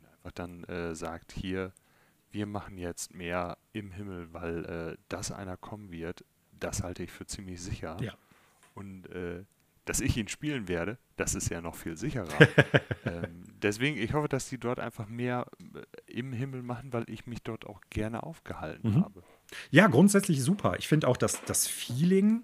Und 0.00 0.08
einfach 0.08 0.32
dann 0.32 0.64
äh, 0.64 0.94
sagt, 0.94 1.32
hier, 1.32 1.72
wir 2.30 2.46
machen 2.46 2.78
jetzt 2.78 3.14
mehr 3.14 3.58
im 3.72 3.90
Himmel, 3.90 4.32
weil 4.32 4.64
äh, 4.64 4.96
dass 5.08 5.32
einer 5.32 5.56
kommen 5.56 5.90
wird, 5.90 6.24
das 6.58 6.82
halte 6.82 7.02
ich 7.02 7.10
für 7.10 7.26
ziemlich 7.26 7.60
sicher. 7.60 7.96
Ja. 8.00 8.14
Und 8.74 9.06
äh, 9.10 9.44
dass 9.84 10.00
ich 10.00 10.16
ihn 10.16 10.28
spielen 10.28 10.68
werde, 10.68 10.98
das 11.16 11.34
ist 11.34 11.48
ja 11.48 11.62
noch 11.62 11.74
viel 11.74 11.96
sicherer. 11.96 12.28
ähm, 13.06 13.44
deswegen, 13.62 13.96
ich 13.96 14.12
hoffe, 14.12 14.28
dass 14.28 14.48
die 14.48 14.58
dort 14.58 14.80
einfach 14.80 15.08
mehr 15.08 15.46
äh, 15.74 16.12
im 16.12 16.32
Himmel 16.32 16.62
machen, 16.62 16.92
weil 16.92 17.08
ich 17.08 17.26
mich 17.26 17.42
dort 17.42 17.66
auch 17.66 17.80
gerne 17.88 18.22
aufgehalten 18.22 18.90
mhm. 18.90 19.04
habe. 19.04 19.22
Ja, 19.70 19.86
grundsätzlich 19.86 20.42
super. 20.42 20.76
Ich 20.78 20.88
finde 20.88 21.08
auch, 21.08 21.16
dass 21.16 21.42
das 21.44 21.66
Feeling 21.66 22.42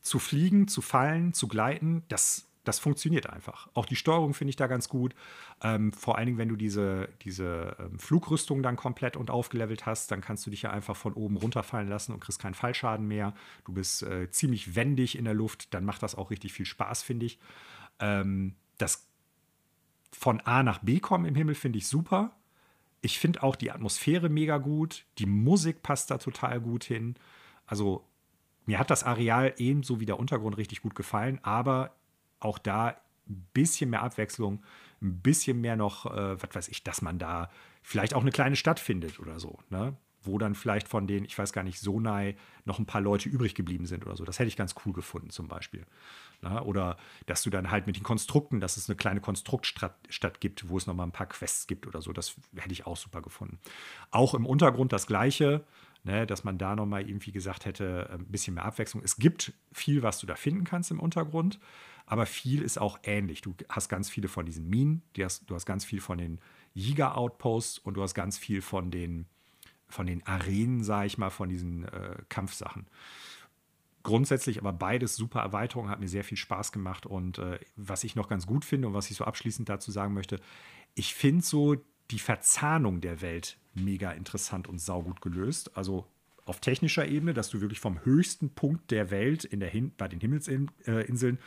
zu 0.00 0.18
fliegen, 0.18 0.66
zu 0.66 0.80
fallen, 0.80 1.34
zu 1.34 1.46
gleiten, 1.46 2.04
das 2.08 2.49
das 2.64 2.78
funktioniert 2.78 3.28
einfach. 3.28 3.68
Auch 3.74 3.86
die 3.86 3.96
Steuerung 3.96 4.34
finde 4.34 4.50
ich 4.50 4.56
da 4.56 4.66
ganz 4.66 4.88
gut. 4.88 5.14
Ähm, 5.62 5.92
vor 5.92 6.18
allen 6.18 6.26
Dingen, 6.26 6.38
wenn 6.38 6.48
du 6.48 6.56
diese, 6.56 7.08
diese 7.22 7.76
ähm, 7.78 7.98
Flugrüstung 7.98 8.62
dann 8.62 8.76
komplett 8.76 9.16
und 9.16 9.30
aufgelevelt 9.30 9.86
hast, 9.86 10.10
dann 10.10 10.20
kannst 10.20 10.46
du 10.46 10.50
dich 10.50 10.62
ja 10.62 10.70
einfach 10.70 10.96
von 10.96 11.14
oben 11.14 11.36
runterfallen 11.36 11.88
lassen 11.88 12.12
und 12.12 12.20
kriegst 12.20 12.40
keinen 12.40 12.54
Fallschaden 12.54 13.06
mehr. 13.06 13.34
Du 13.64 13.72
bist 13.72 14.02
äh, 14.02 14.30
ziemlich 14.30 14.74
wendig 14.74 15.16
in 15.16 15.24
der 15.24 15.34
Luft, 15.34 15.72
dann 15.72 15.84
macht 15.84 16.02
das 16.02 16.14
auch 16.14 16.30
richtig 16.30 16.52
viel 16.52 16.66
Spaß, 16.66 17.02
finde 17.02 17.26
ich. 17.26 17.38
Ähm, 17.98 18.54
das 18.76 19.08
von 20.12 20.40
A 20.40 20.62
nach 20.62 20.78
B 20.78 21.00
kommen 21.00 21.24
im 21.24 21.34
Himmel 21.34 21.54
finde 21.54 21.78
ich 21.78 21.86
super. 21.86 22.36
Ich 23.00 23.18
finde 23.18 23.42
auch 23.42 23.56
die 23.56 23.70
Atmosphäre 23.70 24.28
mega 24.28 24.58
gut. 24.58 25.06
Die 25.18 25.26
Musik 25.26 25.82
passt 25.82 26.10
da 26.10 26.18
total 26.18 26.60
gut 26.60 26.84
hin. 26.84 27.14
Also 27.66 28.04
mir 28.66 28.78
hat 28.78 28.90
das 28.90 29.04
Areal 29.04 29.54
ebenso 29.56 30.00
wie 30.00 30.06
der 30.06 30.18
Untergrund 30.18 30.58
richtig 30.58 30.82
gut 30.82 30.94
gefallen, 30.94 31.40
aber 31.42 31.96
auch 32.40 32.58
da 32.58 32.96
ein 33.28 33.48
bisschen 33.54 33.90
mehr 33.90 34.02
Abwechslung, 34.02 34.62
ein 35.02 35.20
bisschen 35.20 35.60
mehr 35.60 35.76
noch, 35.76 36.06
äh, 36.06 36.42
was 36.42 36.54
weiß 36.54 36.68
ich, 36.68 36.82
dass 36.82 37.02
man 37.02 37.18
da 37.18 37.50
vielleicht 37.82 38.14
auch 38.14 38.22
eine 38.22 38.32
kleine 38.32 38.56
Stadt 38.56 38.80
findet 38.80 39.20
oder 39.20 39.38
so, 39.38 39.58
ne? 39.70 39.96
wo 40.22 40.38
dann 40.38 40.54
vielleicht 40.54 40.88
von 40.88 41.06
den, 41.06 41.24
ich 41.24 41.38
weiß 41.38 41.52
gar 41.52 41.62
nicht, 41.62 41.80
Sonai 41.80 42.36
noch 42.64 42.78
ein 42.78 42.86
paar 42.86 43.00
Leute 43.00 43.28
übrig 43.28 43.54
geblieben 43.54 43.86
sind 43.86 44.04
oder 44.04 44.16
so. 44.16 44.24
Das 44.24 44.38
hätte 44.38 44.48
ich 44.48 44.56
ganz 44.56 44.74
cool 44.84 44.92
gefunden 44.92 45.30
zum 45.30 45.48
Beispiel. 45.48 45.86
Na, 46.42 46.62
oder 46.62 46.96
dass 47.26 47.42
du 47.42 47.50
dann 47.50 47.70
halt 47.70 47.86
mit 47.86 47.96
den 47.96 48.02
Konstrukten, 48.02 48.60
dass 48.60 48.76
es 48.76 48.88
eine 48.88 48.96
kleine 48.96 49.20
Konstruktstadt 49.20 50.40
gibt, 50.40 50.68
wo 50.68 50.76
es 50.76 50.86
noch 50.86 50.94
mal 50.94 51.04
ein 51.04 51.12
paar 51.12 51.26
Quests 51.26 51.66
gibt 51.66 51.86
oder 51.86 52.02
so. 52.02 52.12
Das 52.12 52.36
hätte 52.56 52.72
ich 52.72 52.86
auch 52.86 52.96
super 52.96 53.22
gefunden. 53.22 53.58
Auch 54.10 54.34
im 54.34 54.46
Untergrund 54.46 54.92
das 54.92 55.06
Gleiche, 55.06 55.64
ne, 56.04 56.26
dass 56.26 56.44
man 56.44 56.58
da 56.58 56.76
noch 56.76 56.86
mal 56.86 57.06
irgendwie 57.06 57.32
gesagt 57.32 57.64
hätte, 57.64 58.10
ein 58.12 58.26
bisschen 58.26 58.54
mehr 58.54 58.64
Abwechslung. 58.64 59.02
Es 59.02 59.16
gibt 59.16 59.52
viel, 59.72 60.02
was 60.02 60.18
du 60.18 60.26
da 60.26 60.34
finden 60.34 60.64
kannst 60.64 60.90
im 60.90 61.00
Untergrund 61.00 61.58
aber 62.10 62.26
viel 62.26 62.62
ist 62.62 62.76
auch 62.76 62.98
ähnlich. 63.04 63.40
Du 63.40 63.54
hast 63.68 63.88
ganz 63.88 64.10
viele 64.10 64.26
von 64.26 64.44
diesen 64.44 64.68
Minen, 64.68 65.02
du 65.12 65.22
hast, 65.22 65.48
du 65.48 65.54
hast 65.54 65.64
ganz 65.64 65.84
viel 65.84 66.00
von 66.00 66.18
den 66.18 66.40
Jäger-Outposts 66.74 67.78
und 67.78 67.94
du 67.94 68.02
hast 68.02 68.14
ganz 68.14 68.36
viel 68.36 68.62
von 68.62 68.90
den, 68.90 69.26
von 69.88 70.08
den 70.08 70.26
Arenen, 70.26 70.82
sage 70.82 71.06
ich 71.06 71.18
mal, 71.18 71.30
von 71.30 71.48
diesen 71.48 71.84
äh, 71.84 72.16
Kampfsachen. 72.28 72.88
Grundsätzlich 74.02 74.58
aber 74.58 74.72
beides 74.72 75.14
super 75.14 75.38
Erweiterungen, 75.38 75.88
hat 75.88 76.00
mir 76.00 76.08
sehr 76.08 76.24
viel 76.24 76.36
Spaß 76.36 76.72
gemacht. 76.72 77.06
Und 77.06 77.38
äh, 77.38 77.60
was 77.76 78.02
ich 78.02 78.16
noch 78.16 78.28
ganz 78.28 78.44
gut 78.44 78.64
finde 78.64 78.88
und 78.88 78.94
was 78.94 79.08
ich 79.08 79.16
so 79.16 79.24
abschließend 79.24 79.68
dazu 79.68 79.92
sagen 79.92 80.12
möchte, 80.12 80.40
ich 80.96 81.14
finde 81.14 81.44
so 81.44 81.76
die 82.10 82.18
Verzahnung 82.18 83.00
der 83.00 83.20
Welt 83.20 83.56
mega 83.74 84.10
interessant 84.10 84.66
und 84.66 84.80
saugut 84.80 85.20
gelöst. 85.20 85.76
Also 85.76 86.08
auf 86.44 86.58
technischer 86.58 87.06
Ebene, 87.06 87.34
dass 87.34 87.50
du 87.50 87.60
wirklich 87.60 87.78
vom 87.78 88.04
höchsten 88.04 88.50
Punkt 88.50 88.90
der 88.90 89.12
Welt 89.12 89.44
in 89.44 89.60
der 89.60 89.68
Hin 89.68 89.92
bei 89.96 90.08
den 90.08 90.18
Himmelsinseln 90.18 91.38
äh, 91.38 91.40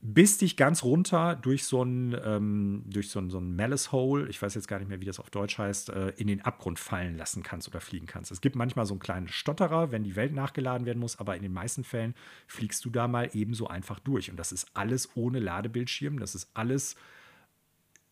bis 0.00 0.38
dich 0.38 0.56
ganz 0.56 0.84
runter 0.84 1.34
durch 1.34 1.64
so 1.64 1.82
ein, 1.82 2.16
ähm, 2.24 2.84
so 3.02 3.18
ein, 3.18 3.30
so 3.30 3.38
ein 3.38 3.56
Malice 3.56 3.90
Hole, 3.90 4.28
ich 4.28 4.40
weiß 4.40 4.54
jetzt 4.54 4.68
gar 4.68 4.78
nicht 4.78 4.88
mehr, 4.88 5.00
wie 5.00 5.06
das 5.06 5.18
auf 5.18 5.30
Deutsch 5.30 5.58
heißt, 5.58 5.90
äh, 5.90 6.10
in 6.10 6.28
den 6.28 6.40
Abgrund 6.40 6.78
fallen 6.78 7.16
lassen 7.16 7.42
kannst 7.42 7.66
oder 7.66 7.80
fliegen 7.80 8.06
kannst. 8.06 8.30
Es 8.30 8.40
gibt 8.40 8.54
manchmal 8.54 8.86
so 8.86 8.94
einen 8.94 9.00
kleinen 9.00 9.26
Stotterer, 9.26 9.90
wenn 9.90 10.04
die 10.04 10.14
Welt 10.14 10.32
nachgeladen 10.32 10.86
werden 10.86 11.00
muss, 11.00 11.18
aber 11.18 11.36
in 11.36 11.42
den 11.42 11.52
meisten 11.52 11.82
Fällen 11.82 12.14
fliegst 12.46 12.84
du 12.84 12.90
da 12.90 13.08
mal 13.08 13.30
ebenso 13.32 13.66
einfach 13.66 13.98
durch. 13.98 14.30
Und 14.30 14.36
das 14.36 14.52
ist 14.52 14.68
alles 14.74 15.16
ohne 15.16 15.40
Ladebildschirm, 15.40 16.20
das 16.20 16.36
ist 16.36 16.48
alles 16.54 16.94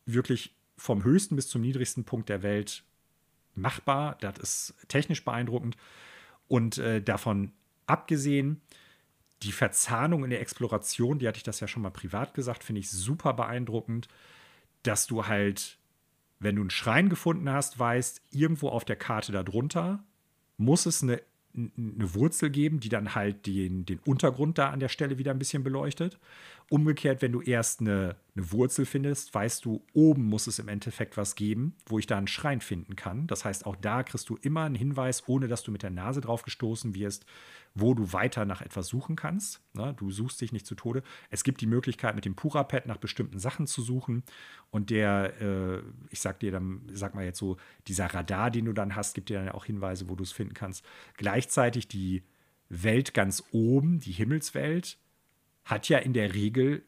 wirklich 0.06 0.56
vom 0.76 1.04
höchsten 1.04 1.36
bis 1.36 1.48
zum 1.48 1.62
niedrigsten 1.62 2.04
Punkt 2.04 2.28
der 2.28 2.42
Welt 2.42 2.82
machbar. 3.54 4.18
Das 4.20 4.38
ist 4.38 4.74
technisch 4.88 5.24
beeindruckend. 5.24 5.76
Und 6.48 6.78
äh, 6.78 7.00
davon 7.00 7.52
abgesehen, 7.86 8.60
die 9.42 9.52
Verzahnung 9.52 10.24
in 10.24 10.30
der 10.30 10.40
Exploration, 10.40 11.18
die 11.18 11.28
hatte 11.28 11.36
ich 11.38 11.42
das 11.42 11.60
ja 11.60 11.68
schon 11.68 11.82
mal 11.82 11.90
privat 11.90 12.34
gesagt, 12.34 12.64
finde 12.64 12.80
ich 12.80 12.90
super 12.90 13.34
beeindruckend, 13.34 14.08
dass 14.82 15.06
du 15.06 15.26
halt, 15.26 15.78
wenn 16.38 16.56
du 16.56 16.62
einen 16.62 16.70
Schrein 16.70 17.08
gefunden 17.08 17.50
hast, 17.50 17.78
weißt, 17.78 18.22
irgendwo 18.30 18.68
auf 18.68 18.84
der 18.84 18.96
Karte 18.96 19.32
darunter 19.32 20.02
muss 20.58 20.86
es 20.86 21.02
eine, 21.02 21.20
eine 21.54 22.14
Wurzel 22.14 22.50
geben, 22.50 22.80
die 22.80 22.88
dann 22.88 23.14
halt 23.14 23.46
den, 23.46 23.84
den 23.84 23.98
Untergrund 24.00 24.58
da 24.58 24.70
an 24.70 24.80
der 24.80 24.88
Stelle 24.88 25.18
wieder 25.18 25.32
ein 25.32 25.38
bisschen 25.38 25.62
beleuchtet. 25.62 26.18
Umgekehrt, 26.68 27.22
wenn 27.22 27.30
du 27.30 27.43
erst 27.43 27.80
eine, 27.80 28.16
eine, 28.34 28.51
Wurzel 28.51 28.86
findest, 28.86 29.32
weißt 29.32 29.64
du, 29.64 29.84
oben 29.93 30.24
muss 30.24 30.48
es 30.48 30.59
im 30.59 30.66
Endeffekt 30.66 31.16
was 31.16 31.36
geben, 31.36 31.76
wo 31.86 32.01
ich 32.01 32.09
da 32.09 32.18
einen 32.18 32.26
Schrein 32.26 32.60
finden 32.60 32.97
kann. 32.97 33.28
Das 33.28 33.44
heißt, 33.44 33.66
auch 33.66 33.76
da 33.76 34.02
kriegst 34.02 34.28
du 34.28 34.36
immer 34.43 34.64
einen 34.64 34.74
Hinweis, 34.74 35.28
ohne 35.28 35.47
dass 35.47 35.62
du 35.62 35.70
mit 35.70 35.84
der 35.84 35.90
Nase 35.90 36.20
drauf 36.20 36.43
gestoßen 36.43 36.97
wirst, 36.97 37.24
wo 37.76 37.94
du 37.94 38.12
weiter 38.12 38.44
nach 38.47 38.62
etwas 38.62 38.88
suchen 38.88 39.14
kannst. 39.14 39.60
Ne? 39.74 39.94
Du 39.97 40.10
suchst 40.10 40.40
dich 40.40 40.52
nicht 40.52 40.66
zu 40.66 40.74
Tode. 40.74 41.05
Es 41.30 41.44
gibt 41.44 41.60
die 41.60 41.66
Möglichkeit, 41.66 42.16
mit 42.16 42.24
dem 42.24 42.34
Purapad 42.34 42.86
nach 42.86 42.97
bestimmten 42.97 43.38
Sachen 43.38 43.68
zu 43.68 43.80
suchen. 43.80 44.24
Und 44.72 44.90
der, 44.90 45.40
äh, 45.40 45.82
ich 46.10 46.18
sag 46.18 46.40
dir 46.40 46.51
dann, 46.51 46.82
sag 46.93 47.14
mal 47.14 47.24
jetzt 47.24 47.38
so, 47.38 47.59
dieser 47.86 48.06
Radar, 48.06 48.51
den 48.51 48.64
du 48.64 48.72
dann 48.72 48.97
hast, 48.97 49.14
gibt 49.14 49.28
dir 49.28 49.38
dann 49.38 49.51
auch 49.51 49.66
Hinweise, 49.66 50.09
wo 50.09 50.16
du 50.16 50.24
es 50.24 50.32
finden 50.32 50.55
kannst. 50.55 50.84
Gleichzeitig 51.16 51.86
die 51.86 52.24
Welt 52.68 53.14
ganz 53.14 53.44
oben, 53.52 54.01
die 54.01 54.10
Himmelswelt, 54.10 54.98
hat 55.66 55.88
ja 55.88 55.98
in 55.98 56.14
der 56.14 56.34
Regel 56.34 56.82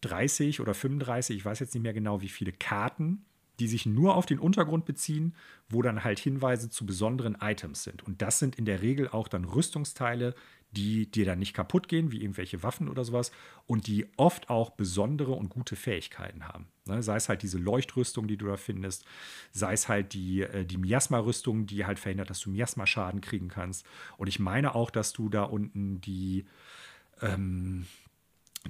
30 0.00 0.60
oder 0.60 0.74
35, 0.74 1.36
ich 1.36 1.44
weiß 1.44 1.60
jetzt 1.60 1.74
nicht 1.74 1.82
mehr 1.82 1.92
genau, 1.92 2.20
wie 2.22 2.28
viele 2.28 2.52
Karten, 2.52 3.24
die 3.60 3.68
sich 3.68 3.84
nur 3.84 4.16
auf 4.16 4.24
den 4.24 4.38
Untergrund 4.38 4.86
beziehen, 4.86 5.34
wo 5.68 5.82
dann 5.82 6.02
halt 6.02 6.18
Hinweise 6.18 6.70
zu 6.70 6.86
besonderen 6.86 7.36
Items 7.40 7.84
sind. 7.84 8.02
Und 8.02 8.22
das 8.22 8.38
sind 8.38 8.56
in 8.56 8.64
der 8.64 8.80
Regel 8.80 9.08
auch 9.08 9.28
dann 9.28 9.44
Rüstungsteile, 9.44 10.34
die 10.72 11.10
dir 11.10 11.26
dann 11.26 11.40
nicht 11.40 11.52
kaputt 11.52 11.88
gehen, 11.88 12.10
wie 12.10 12.22
irgendwelche 12.22 12.62
Waffen 12.62 12.88
oder 12.88 13.04
sowas, 13.04 13.32
und 13.66 13.86
die 13.86 14.06
oft 14.16 14.48
auch 14.48 14.70
besondere 14.70 15.32
und 15.32 15.50
gute 15.50 15.76
Fähigkeiten 15.76 16.48
haben. 16.48 16.68
Ne? 16.86 17.02
Sei 17.02 17.16
es 17.16 17.28
halt 17.28 17.42
diese 17.42 17.58
Leuchtrüstung, 17.58 18.28
die 18.28 18.36
du 18.36 18.46
da 18.46 18.56
findest, 18.56 19.04
sei 19.52 19.72
es 19.72 19.88
halt 19.88 20.14
die, 20.14 20.42
äh, 20.42 20.64
die 20.64 20.78
Miasma-Rüstung, 20.78 21.66
die 21.66 21.84
halt 21.84 21.98
verhindert, 21.98 22.30
dass 22.30 22.40
du 22.40 22.50
Miasma-Schaden 22.50 23.20
kriegen 23.20 23.48
kannst. 23.48 23.84
Und 24.16 24.28
ich 24.28 24.38
meine 24.38 24.74
auch, 24.74 24.90
dass 24.90 25.12
du 25.12 25.28
da 25.28 25.42
unten 25.42 26.00
die, 26.00 26.46
ähm, 27.20 27.86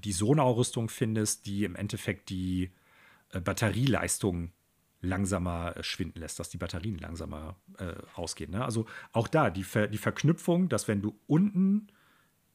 die 0.05 0.13
Sonar-Rüstung 0.13 0.89
findest, 0.89 1.47
die 1.47 1.65
im 1.65 1.77
Endeffekt 1.77 2.31
die 2.31 2.71
äh, 3.31 3.41
Batterieleistung 3.41 4.53
langsamer 5.03 5.77
äh, 5.77 5.83
schwinden 5.83 6.21
lässt, 6.21 6.39
dass 6.39 6.51
die 6.51 6.59
Batterien 6.59 6.99
langsamer 6.99 7.57
äh, 7.79 7.95
ausgehen. 8.15 8.53
Ne? 8.53 8.65
Also 8.65 8.87
auch 9.13 9.29
da 9.29 9.51
die, 9.51 9.65
Ver 9.65 9.89
die 9.89 9.99
Verknüpfung, 9.99 10.69
dass 10.69 10.89
wenn 10.89 11.03
du 11.03 11.19
unten 11.27 11.89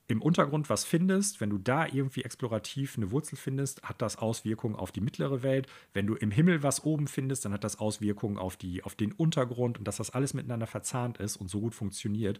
im 0.07 0.21
Untergrund 0.21 0.69
was 0.69 0.85
findest, 0.85 1.41
wenn 1.41 1.49
du 1.49 1.57
da 1.57 1.87
irgendwie 1.87 2.23
explorativ 2.23 2.95
eine 2.95 3.09
Wurzel 3.09 3.37
findest, 3.37 3.81
hat 3.81 4.03
das 4.03 4.17
Auswirkungen 4.17 4.75
auf 4.75 4.91
die 4.91 5.01
mittlere 5.01 5.41
Welt. 5.41 5.67
Wenn 5.93 6.05
du 6.05 6.13
im 6.13 6.29
Himmel 6.29 6.61
was 6.61 6.83
oben 6.83 7.07
findest, 7.07 7.45
dann 7.45 7.53
hat 7.53 7.63
das 7.63 7.79
Auswirkungen 7.79 8.37
auf, 8.37 8.55
die, 8.55 8.83
auf 8.83 8.93
den 8.93 9.13
Untergrund 9.13 9.79
und 9.79 9.87
dass 9.87 9.97
das 9.97 10.11
alles 10.11 10.35
miteinander 10.35 10.67
verzahnt 10.67 11.17
ist 11.17 11.37
und 11.37 11.49
so 11.49 11.59
gut 11.59 11.73
funktioniert, 11.73 12.39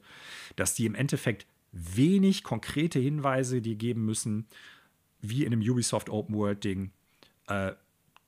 dass 0.55 0.75
die 0.75 0.85
im 0.85 0.93
Endeffekt 0.93 1.47
wenig 1.75 2.43
konkrete 2.43 2.99
Hinweise 2.99 3.61
dir 3.61 3.75
geben 3.75 4.05
müssen, 4.05 4.47
wie 5.21 5.43
in 5.43 5.53
einem 5.53 5.61
Ubisoft 5.61 6.09
Open 6.09 6.35
World 6.35 6.63
Ding. 6.63 6.91
Äh, 7.47 7.73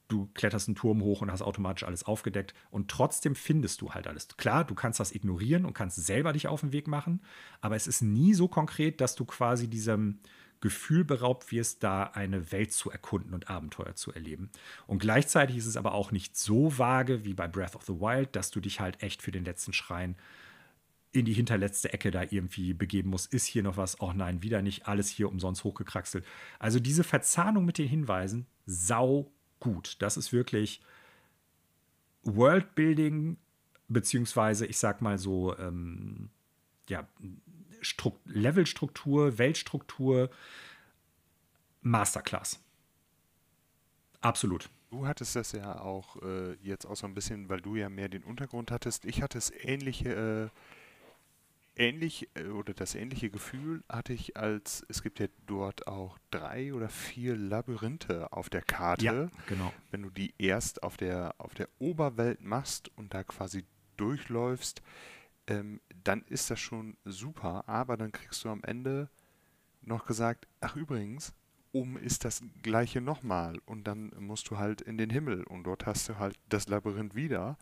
du 0.10 0.30
kletterst 0.34 0.68
einen 0.68 0.76
Turm 0.76 1.02
hoch 1.02 1.22
und 1.22 1.32
hast 1.32 1.42
automatisch 1.42 1.84
alles 1.84 2.04
aufgedeckt 2.04 2.54
und 2.70 2.90
trotzdem 2.90 3.36
findest 3.36 3.82
du 3.82 3.94
halt 3.94 4.08
alles. 4.08 4.28
Klar, 4.38 4.64
du 4.66 4.76
kannst 4.76 5.00
das 5.00 5.14
ignorieren 5.14 5.66
und 5.66 5.74
kannst 5.74 5.98
selber 6.06 6.34
dich 6.34 6.48
auf 6.48 6.62
den 6.62 6.72
Weg 6.72 6.88
machen, 6.88 7.22
aber 7.62 7.76
es 7.76 7.88
ist 7.88 8.02
nie 8.02 8.34
so 8.34 8.48
konkret, 8.48 9.02
dass 9.02 9.16
du 9.16 9.26
quasi 9.26 9.68
diesem 9.68 10.20
Gefühl 10.60 11.04
beraubt 11.04 11.52
wirst, 11.52 11.84
da 11.84 12.04
eine 12.04 12.52
Welt 12.52 12.74
zu 12.74 12.90
erkunden 12.90 13.34
und 13.34 13.50
Abenteuer 13.50 13.96
zu 13.96 14.12
erleben. 14.12 14.50
Und 14.88 15.00
gleichzeitig 15.00 15.58
ist 15.58 15.68
es 15.68 15.78
aber 15.78 15.94
auch 15.94 16.12
nicht 16.12 16.36
so 16.36 16.78
vage 16.78 17.24
wie 17.26 17.34
bei 17.34 17.48
Breath 17.48 17.76
of 17.76 17.84
the 17.84 17.94
Wild, 17.94 18.36
dass 18.36 18.50
du 18.50 18.60
dich 18.60 18.80
halt 18.80 19.04
echt 19.04 19.22
für 19.22 19.32
den 19.32 19.46
letzten 19.46 19.74
Schrein 19.74 20.16
in 21.12 21.26
die 21.26 21.34
hinterletzte 21.34 21.94
Ecke 21.94 22.12
da 22.12 22.24
irgendwie 22.24 22.74
begeben 22.74 23.10
musst. 23.10 23.34
Ist 23.34 23.46
hier 23.46 23.64
noch 23.64 23.78
was? 23.78 24.00
Oh 24.02 24.14
nein, 24.14 24.44
wieder 24.44 24.62
nicht. 24.62 24.88
Alles 24.88 25.10
hier 25.10 25.30
umsonst 25.30 25.64
hochgekraxelt. 25.64 26.26
Also 26.60 26.80
diese 26.80 27.04
Verzahnung 27.04 27.66
mit 27.66 27.78
den 27.78 27.88
Hinweisen, 27.88 28.46
sau 28.66 29.32
gut. 29.60 29.96
Das 30.00 30.18
ist 30.18 30.34
wirklich 30.34 30.82
Worldbuilding, 32.24 33.38
beziehungsweise 33.88 34.66
ich 34.66 34.78
sag 34.78 35.02
mal 35.02 35.18
so, 35.18 35.58
ähm, 35.58 36.30
ja, 36.90 37.08
Levelstruktur, 38.26 39.38
Weltstruktur, 39.38 40.30
Masterclass. 41.82 42.60
Absolut. 44.22 44.70
Du 44.90 45.06
hattest 45.06 45.36
das 45.36 45.52
ja 45.52 45.80
auch 45.80 46.22
äh, 46.22 46.54
jetzt 46.62 46.86
auch 46.86 46.96
so 46.96 47.08
ein 47.08 47.14
bisschen, 47.14 47.50
weil 47.50 47.62
du 47.62 47.76
ja 47.76 47.90
mehr 47.90 48.10
den 48.10 48.24
Untergrund 48.24 48.72
hattest. 48.72 49.06
Ich 49.06 49.22
hatte 49.22 49.38
es 49.38 49.52
ähnliche 49.52 50.50
äh, 50.54 50.60
ähnlich 51.78 52.30
äh, 52.36 52.48
oder 52.48 52.74
das 52.74 52.96
ähnliche 52.96 53.30
Gefühl 53.30 53.84
hatte 53.90 54.14
ich, 54.14 54.38
als 54.38 54.86
es 54.90 55.02
gibt 55.02 55.20
ja 55.20 55.28
dort 55.46 55.88
auch 55.88 56.18
drei 56.32 56.74
oder 56.74 56.90
vier 56.90 57.36
Labyrinthe 57.36 58.32
auf 58.34 58.50
der 58.50 58.62
Karte. 58.62 59.06
Ja, 59.06 59.30
genau. 59.48 59.74
Wenn 59.92 60.02
du 60.02 60.10
die 60.10 60.34
erst 60.38 60.84
auf 60.84 60.98
der, 60.98 61.36
auf 61.38 61.54
der 61.54 61.70
Oberwelt 61.80 62.42
machst 62.42 62.92
und 62.98 63.14
da 63.14 63.24
quasi 63.24 63.66
durchläufst, 63.98 64.82
ähm, 65.48 65.82
dann 66.04 66.24
ist 66.24 66.50
das 66.50 66.60
schon 66.60 66.98
super, 67.06 67.68
aber 67.68 67.98
dann 67.98 68.12
kriegst 68.12 68.44
du 68.44 68.50
am 68.50 68.64
Ende 68.64 69.10
noch 69.82 70.06
gesagt, 70.06 70.48
ach 70.60 70.76
übrigens, 70.76 71.34
oben 71.72 71.98
ist 71.98 72.26
das 72.26 72.44
gleiche 72.62 73.02
nochmal 73.02 73.60
und 73.66 73.86
dann 73.86 74.12
musst 74.20 74.50
du 74.50 74.58
halt 74.58 74.82
in 74.82 74.98
den 74.98 75.10
Himmel 75.10 75.44
und 75.44 75.64
dort 75.64 75.86
hast 75.86 76.10
du 76.10 76.18
halt 76.18 76.38
das 76.50 76.68
Labyrinth 76.68 77.16
wieder 77.16 77.58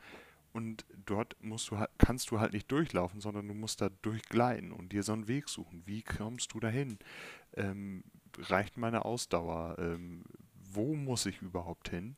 und 0.55 0.85
dort 1.05 1.35
musst 1.41 1.69
du, 1.69 1.85
kannst 1.97 2.31
du 2.31 2.39
halt 2.39 2.53
nicht 2.53 2.71
durchlaufen, 2.71 3.19
sondern 3.19 3.45
du 3.45 3.53
musst 3.53 3.81
da 3.81 3.89
durchgleiten 3.89 4.71
und 4.71 4.93
dir 4.93 5.03
so 5.03 5.11
einen 5.11 5.27
Weg 5.27 5.49
suchen. 5.49 5.83
Wie 5.85 6.01
kommst 6.01 6.53
du 6.53 6.61
dahin? 6.61 6.97
Ähm, 7.57 8.05
reicht 8.37 8.77
meine 8.77 9.03
Ausdauer? 9.03 9.75
Ähm, 9.79 10.23
wo 10.53 10.95
muss 10.95 11.25
ich 11.25 11.41
überhaupt 11.41 11.89
hin? 11.89 12.15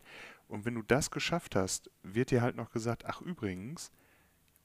Und 0.48 0.66
wenn 0.66 0.76
du 0.76 0.84
das 0.84 1.10
geschafft 1.10 1.56
hast, 1.56 1.90
wird 2.04 2.30
dir 2.30 2.44
halt 2.44 2.56
noch 2.56 2.70
gesagt, 2.70 3.06
ach 3.08 3.22
übrigens, 3.22 3.92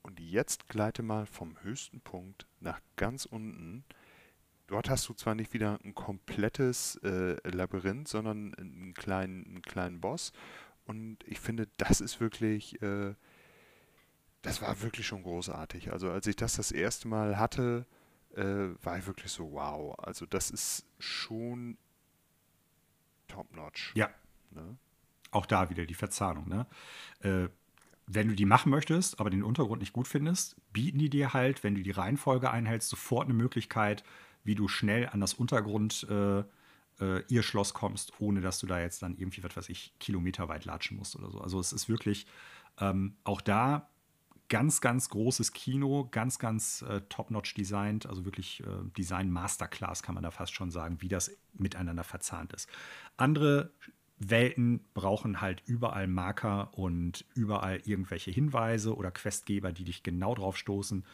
und 0.03 0.20
jetzt 0.20 0.69
gleite 0.69 1.03
mal 1.03 1.24
vom 1.24 1.57
höchsten 1.62 2.03
Punkt 2.03 2.47
nach 2.61 2.82
ganz 2.97 3.24
unten. 3.24 3.85
Dort 4.66 4.90
hast 4.90 5.09
du 5.09 5.15
zwar 5.15 5.35
nicht 5.35 5.55
wieder 5.55 5.78
ein 5.82 5.94
komplettes 5.94 6.97
äh, 6.97 7.36
Labyrinth, 7.49 8.09
sondern 8.09 8.53
einen 8.53 8.93
kleinen, 8.93 9.47
einen 9.47 9.62
kleinen 9.62 10.03
Boss. 10.03 10.35
Und 10.85 11.24
ich 11.24 11.40
finde, 11.40 11.69
das 11.78 12.03
ist 12.03 12.20
wirklich 12.20 12.82
äh, 12.82 13.15
das 14.43 14.60
war 14.60 14.82
wirklich 14.82 15.06
schon 15.06 15.23
großartig. 15.23 15.93
Also 15.93 16.10
als 16.10 16.27
ich 16.27 16.36
das 16.36 16.56
das 16.56 16.73
erste 16.73 17.09
Mal 17.09 17.39
hatte, 17.39 17.86
äh, 18.35 18.74
war 18.82 18.98
ich 18.98 19.06
wirklich 19.06 19.31
so, 19.31 19.52
wow. 19.52 19.98
Also 19.98 20.27
das 20.27 20.51
ist 20.51 20.85
schon 20.98 21.78
top-notch. 23.28 23.93
Ja. 23.94 24.10
Ne? 24.51 24.77
Auch 25.31 25.47
da 25.47 25.70
wieder 25.70 25.86
die 25.86 25.94
Verzahnung. 25.94 26.48
Ne? 26.48 26.66
Äh, 27.20 27.48
wenn 28.06 28.28
du 28.28 28.35
die 28.35 28.44
machen 28.44 28.70
möchtest, 28.70 29.20
aber 29.20 29.31
den 29.31 29.44
Untergrund 29.44 29.81
nicht 29.81 29.93
gut 29.93 30.09
findest, 30.09 30.56
bieten 30.73 30.98
die 30.98 31.09
dir 31.09 31.32
halt, 31.32 31.62
wenn 31.62 31.74
du 31.74 31.82
die 31.82 31.93
Reihenfolge 31.93 32.51
einhältst, 32.51 32.89
sofort 32.89 33.27
eine 33.27 33.35
Möglichkeit, 33.35 34.02
wie 34.44 34.56
du 34.56 34.66
schnell 34.66 35.09
an 35.09 35.20
das 35.20 35.35
Untergrund 35.35 36.06
äh, 36.10 36.40
äh, 37.01 37.23
ihr 37.28 37.43
Schloss 37.43 37.74
kommst, 37.74 38.20
ohne 38.20 38.40
dass 38.40 38.59
du 38.59 38.66
da 38.66 38.81
jetzt 38.81 39.02
dann 39.02 39.16
irgendwie, 39.16 39.44
was 39.44 39.56
weiß 39.56 39.69
ich, 39.69 39.94
kilometerweit 40.01 40.64
latschen 40.64 40.97
musst 40.97 41.16
oder 41.16 41.31
so. 41.31 41.40
Also 41.40 41.60
es 41.60 41.73
ist 41.73 41.89
wirklich 41.89 42.27
ähm, 42.81 43.16
auch 43.24 43.40
da 43.40 43.89
ganz, 44.53 44.83
ganz 44.83 45.09
großes 45.09 45.55
Kino, 45.55 46.09
ganz, 46.11 46.39
ganz 46.39 46.83
äh, 46.83 47.01
top-notch 47.09 47.55
designt, 47.55 48.05
also 48.05 48.27
wirklich 48.27 48.61
äh, 48.61 48.66
Design 48.99 49.31
Masterclass 49.31 50.03
kann 50.03 50.15
man 50.15 50.23
da 50.23 50.31
fast 50.31 50.53
schon 50.53 50.70
sagen, 50.70 50.99
wie 51.01 51.09
das 51.09 51.35
miteinander 51.55 52.05
verzahnt 52.05 52.53
ist. 52.53 52.69
Andere 53.16 53.73
Welten 54.19 54.85
brauchen 54.93 55.41
halt 55.41 55.62
überall 55.65 56.07
Marker 56.07 56.77
und 56.77 57.24
überall 57.35 57.81
irgendwelche 57.87 58.31
Hinweise 58.31 58.95
oder 58.95 59.11
Questgeber, 59.11 59.73
die 59.73 59.85
dich 59.85 60.03
genau 60.03 60.35
drauf 60.35 60.59
stoßen. 60.59 61.07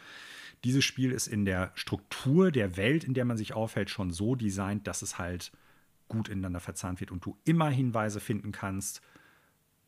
Dieses 0.65 0.83
Spiel 0.83 1.13
ist 1.13 1.27
in 1.27 1.45
der 1.45 1.71
Struktur 1.75 2.51
der 2.51 2.75
Welt, 2.75 3.05
in 3.05 3.13
der 3.13 3.23
man 3.23 3.37
sich 3.37 3.53
aufhält, 3.53 3.89
schon 3.89 4.11
so 4.11 4.35
designt, 4.35 4.85
dass 4.85 5.01
es 5.01 5.17
halt 5.17 5.53
gut 6.09 6.27
ineinander 6.27 6.59
verzahnt 6.59 6.99
wird 6.99 7.09
und 7.09 7.23
du 7.23 7.37
immer 7.45 7.69
Hinweise 7.69 8.19
finden 8.19 8.51
kannst 8.51 9.01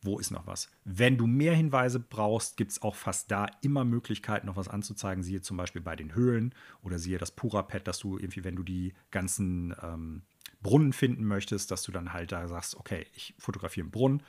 wo 0.03 0.17
ist 0.19 0.31
noch 0.31 0.47
was. 0.47 0.69
Wenn 0.83 1.17
du 1.17 1.27
mehr 1.27 1.55
Hinweise 1.55 1.99
brauchst, 1.99 2.57
gibt 2.57 2.71
es 2.71 2.81
auch 2.81 2.95
fast 2.95 3.29
da 3.29 3.47
immer 3.61 3.85
Möglichkeiten, 3.85 4.47
noch 4.47 4.55
was 4.55 4.67
anzuzeigen. 4.67 5.23
Siehe 5.23 5.41
zum 5.41 5.57
Beispiel 5.57 5.81
bei 5.81 5.95
den 5.95 6.15
Höhlen 6.15 6.55
oder 6.81 6.97
siehe 6.97 7.19
das 7.19 7.31
Pura-Pad, 7.31 7.87
dass 7.87 7.99
du 7.99 8.17
irgendwie, 8.17 8.43
wenn 8.43 8.55
du 8.55 8.63
die 8.63 8.93
ganzen 9.11 9.75
ähm, 9.81 10.23
Brunnen 10.61 10.93
finden 10.93 11.25
möchtest, 11.25 11.71
dass 11.71 11.83
du 11.83 11.91
dann 11.91 12.13
halt 12.13 12.31
da 12.31 12.47
sagst, 12.47 12.75
okay, 12.77 13.05
ich 13.15 13.35
fotografiere 13.37 13.85
einen 13.85 13.91
Brunnen, 13.91 14.23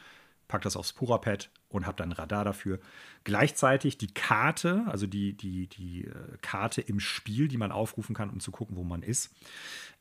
pack 0.49 0.63
das 0.63 0.77
aufs 0.77 0.93
Pura-Pad 0.93 1.51
und 1.71 1.87
habe 1.87 1.97
dann 1.97 2.11
ein 2.11 2.17
Radar 2.17 2.45
dafür. 2.45 2.79
Gleichzeitig 3.25 3.97
die 3.97 4.13
Karte, 4.13 4.85
also 4.89 5.07
die, 5.07 5.35
die, 5.35 5.69
die 5.69 6.05
äh, 6.05 6.37
Karte 6.43 6.83
im 6.83 7.01
Spiel, 7.01 7.49
die 7.49 7.57
man 7.57 7.73
aufrufen 7.73 8.15
kann, 8.15 8.29
um 8.29 8.41
zu 8.41 8.51
gucken, 8.51 8.77
wo 8.77 8.85
man 8.85 9.03
ist, 9.03 9.35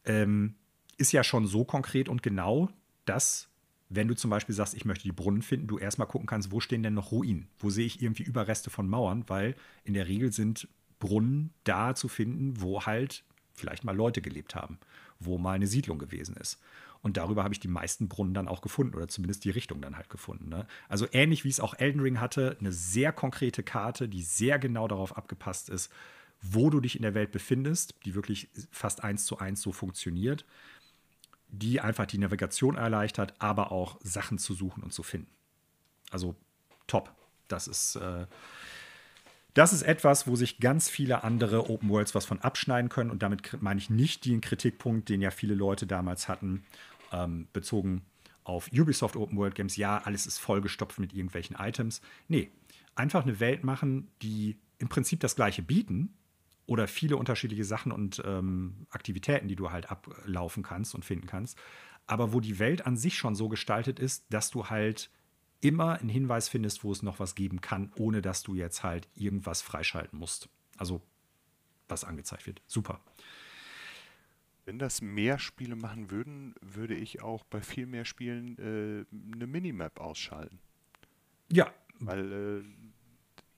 ähm, 0.04 0.56
ist 0.98 1.14
ja 1.14 1.24
schon 1.24 1.48
so 1.48 1.64
konkret 1.64 2.10
und 2.10 2.22
genau, 2.22 2.70
dass 3.06 3.51
wenn 3.94 4.08
du 4.08 4.16
zum 4.16 4.30
Beispiel 4.30 4.56
sagst, 4.56 4.74
ich 4.74 4.86
möchte 4.86 5.04
die 5.04 5.12
Brunnen 5.12 5.42
finden, 5.42 5.68
du 5.68 5.78
erstmal 5.78 6.08
gucken 6.08 6.26
kannst, 6.26 6.52
wo 6.52 6.62
stehen 6.62 6.82
denn 6.82 6.94
noch 6.94 7.12
Ruinen? 7.12 7.50
Wo 7.60 7.70
sehe 7.70 7.86
ich 7.86 8.02
irgendwie 8.02 8.24
Überreste 8.24 8.70
von 8.70 8.88
Mauern? 8.88 9.26
Weil 9.28 9.54
in 9.84 9.94
der 9.94 10.08
Regel 10.08 10.32
sind 10.32 10.70
Brunnen 11.00 11.52
da 11.66 11.94
zu 11.94 12.08
finden, 12.08 12.62
wo 12.62 12.86
halt 12.86 13.26
vielleicht 13.54 13.84
mal 13.84 13.96
Leute 13.96 14.22
gelebt 14.22 14.56
haben, 14.56 14.80
wo 15.20 15.38
mal 15.38 15.54
eine 15.54 15.68
Siedlung 15.68 16.00
gewesen 16.00 16.38
ist. 16.38 16.60
Und 17.02 17.18
darüber 17.18 17.44
habe 17.44 17.54
ich 17.54 17.60
die 17.60 17.68
meisten 17.68 18.08
Brunnen 18.08 18.34
dann 18.34 18.48
auch 18.48 18.62
gefunden 18.62 18.96
oder 18.96 19.10
zumindest 19.10 19.44
die 19.44 19.50
Richtung 19.50 19.82
dann 19.82 19.98
halt 19.98 20.10
gefunden. 20.10 20.48
Ne? 20.48 20.68
Also 20.88 21.08
ähnlich 21.12 21.44
wie 21.44 21.50
es 21.50 21.60
auch 21.60 21.74
Elden 21.78 22.00
Ring 22.00 22.22
hatte, 22.22 22.56
eine 22.60 22.72
sehr 22.72 23.12
konkrete 23.12 23.62
Karte, 23.62 24.08
die 24.08 24.22
sehr 24.22 24.58
genau 24.58 24.88
darauf 24.88 25.18
abgepasst 25.18 25.70
ist, 25.70 25.92
wo 26.42 26.70
du 26.70 26.80
dich 26.80 26.96
in 26.96 27.02
der 27.02 27.14
Welt 27.14 27.32
befindest, 27.32 27.96
die 28.06 28.16
wirklich 28.16 28.50
fast 28.72 29.04
eins 29.04 29.26
zu 29.26 29.40
eins 29.40 29.62
so 29.62 29.72
funktioniert, 29.72 30.46
die 31.52 31.82
einfach 31.82 32.06
die 32.06 32.18
Navigation 32.18 32.76
erleichtert, 32.76 33.34
aber 33.40 33.72
auch 33.72 34.00
Sachen 34.02 34.38
zu 34.38 34.54
suchen 34.54 34.84
und 34.84 34.94
zu 34.94 35.04
finden. 35.04 35.32
Also 36.10 36.36
top. 36.88 37.14
Das 37.48 37.68
ist, 37.68 37.98
äh, 37.98 38.26
das 39.54 39.74
ist 39.74 39.82
etwas, 39.82 40.28
wo 40.28 40.36
sich 40.36 40.60
ganz 40.60 40.90
viele 40.90 41.24
andere 41.24 41.70
Open 41.70 41.90
Worlds 41.90 42.16
was 42.16 42.26
von 42.26 42.40
abschneiden 42.40 42.90
können. 42.90 43.12
Und 43.12 43.22
damit 43.22 43.62
meine 43.62 43.80
ich 43.80 43.90
nicht 43.90 44.26
den 44.26 44.40
Kritikpunkt, 44.40 45.10
den 45.10 45.22
ja 45.22 45.32
viele 45.32 45.56
Leute 45.56 45.86
damals 45.86 46.30
hatten, 46.30 46.64
ähm, 47.12 47.48
bezogen 47.52 48.04
auf 48.44 48.70
Ubisoft 48.72 49.18
Open 49.18 49.38
World 49.38 49.56
Games. 49.56 49.76
Ja, 49.76 50.00
alles 50.00 50.26
ist 50.26 50.38
vollgestopft 50.38 51.00
mit 51.00 51.14
irgendwelchen 51.14 51.58
Items. 51.58 52.02
Nee, 52.30 52.50
einfach 52.96 53.24
eine 53.24 53.40
Welt 53.40 53.64
machen, 53.64 54.10
die 54.22 54.58
im 54.78 54.90
Prinzip 54.90 55.20
das 55.20 55.36
gleiche 55.36 55.62
bieten, 55.62 56.14
oder 56.72 56.88
viele 56.88 57.18
unterschiedliche 57.18 57.66
Sachen 57.66 57.92
und 57.92 58.24
ähm, 58.26 58.88
Aktivitäten, 58.92 59.50
die 59.50 59.58
du 59.58 59.72
halt 59.72 59.92
ablaufen 59.92 60.64
kannst 60.64 60.96
und 60.96 61.04
finden 61.04 61.28
kannst. 61.28 61.58
Aber 62.08 62.32
wo 62.32 62.40
die 62.40 62.60
Welt 62.60 62.88
an 62.88 62.96
sich 62.96 63.18
schon 63.18 63.36
so 63.36 63.50
gestaltet 63.50 64.00
ist, 64.00 64.24
dass 64.30 64.52
du 64.52 64.70
halt 64.70 65.12
immer 65.60 66.00
einen 66.00 66.08
Hinweis 66.08 66.48
findest, 66.48 66.86
wo 66.86 66.94
es 66.94 67.04
noch 67.04 67.20
was 67.20 67.36
geben 67.36 67.60
kann, 67.60 67.92
ohne 67.98 68.22
dass 68.22 68.42
du 68.42 68.56
jetzt 68.56 68.84
halt 68.84 69.10
irgendwas 69.16 69.62
freischalten 69.62 70.18
musst. 70.18 70.48
Also 70.78 71.02
was 71.90 72.06
angezeigt 72.06 72.48
wird. 72.48 72.62
Super. 72.68 73.02
Wenn 74.64 74.80
das 74.80 75.02
mehr 75.02 75.38
Spiele 75.40 75.76
machen 75.76 76.10
würden, 76.10 76.56
würde 76.62 76.96
ich 76.96 77.22
auch 77.22 77.44
bei 77.44 77.60
viel 77.60 77.86
mehr 77.86 78.06
Spielen 78.06 78.58
äh, 78.60 79.36
eine 79.36 79.46
Minimap 79.46 80.00
ausschalten. 80.00 80.58
Ja. 81.52 81.74
Weil 82.00 82.32
äh, 82.32 82.64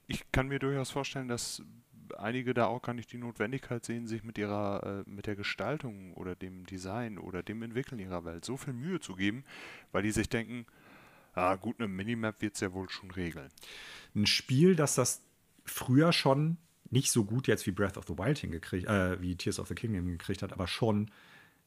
ich 0.07 0.31
kann 0.31 0.48
mir 0.48 0.57
durchaus 0.57 0.90
vorstellen, 0.90 1.27
dass 1.27 1.61
einige 2.17 2.53
da 2.53 2.65
auch 2.65 2.81
gar 2.81 2.93
nicht 2.93 3.11
die 3.11 3.17
Notwendigkeit 3.17 3.85
sehen, 3.85 4.07
sich 4.07 4.23
mit 4.23 4.38
ihrer, 4.38 5.03
äh, 5.05 5.09
mit 5.09 5.27
der 5.27 5.35
Gestaltung 5.35 6.13
oder 6.13 6.35
dem 6.35 6.65
Design 6.65 7.17
oder 7.17 7.43
dem 7.43 7.61
Entwickeln 7.61 7.99
ihrer 7.99 8.25
Welt 8.25 8.45
so 8.45 8.57
viel 8.57 8.73
Mühe 8.73 8.99
zu 8.99 9.15
geben, 9.15 9.43
weil 9.91 10.03
die 10.03 10.11
sich 10.11 10.30
denken, 10.30 10.65
ah 11.34 11.55
gut, 11.55 11.80
eine 11.80 11.88
Minimap 11.88 12.41
wird 12.41 12.55
es 12.55 12.61
ja 12.61 12.73
wohl 12.73 12.89
schon 12.89 13.11
regeln. 13.11 13.49
Ein 14.15 14.25
Spiel, 14.25 14.75
das 14.75 14.95
das 14.95 15.21
früher 15.65 16.13
schon 16.13 16.57
nicht 16.89 17.11
so 17.11 17.25
gut 17.25 17.47
jetzt 17.47 17.65
wie 17.65 17.71
Breath 17.71 17.97
of 17.97 18.05
the 18.07 18.17
Wild 18.17 18.38
hingekriegt, 18.38 18.88
äh, 18.88 19.19
wie 19.21 19.35
Tears 19.35 19.59
of 19.59 19.67
the 19.67 19.75
Kingdom 19.75 20.05
hingekriegt 20.05 20.43
hat, 20.43 20.53
aber 20.53 20.67
schon 20.67 21.09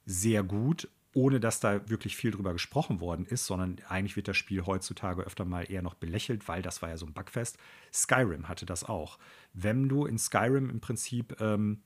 sehr 0.04 0.42
gut 0.44 0.88
ohne 1.16 1.40
dass 1.40 1.60
da 1.60 1.88
wirklich 1.88 2.14
viel 2.14 2.30
drüber 2.30 2.52
gesprochen 2.52 3.00
worden 3.00 3.24
ist, 3.24 3.46
sondern 3.46 3.78
eigentlich 3.88 4.16
wird 4.16 4.28
das 4.28 4.36
Spiel 4.36 4.66
heutzutage 4.66 5.22
öfter 5.22 5.46
mal 5.46 5.62
eher 5.62 5.80
noch 5.80 5.94
belächelt, 5.94 6.46
weil 6.46 6.60
das 6.60 6.82
war 6.82 6.90
ja 6.90 6.98
so 6.98 7.06
ein 7.06 7.14
Bugfest. 7.14 7.56
Skyrim 7.90 8.48
hatte 8.48 8.66
das 8.66 8.84
auch. 8.84 9.18
Wenn 9.54 9.88
du 9.88 10.04
in 10.04 10.18
Skyrim 10.18 10.68
im 10.68 10.80
Prinzip, 10.80 11.40
ähm, 11.40 11.80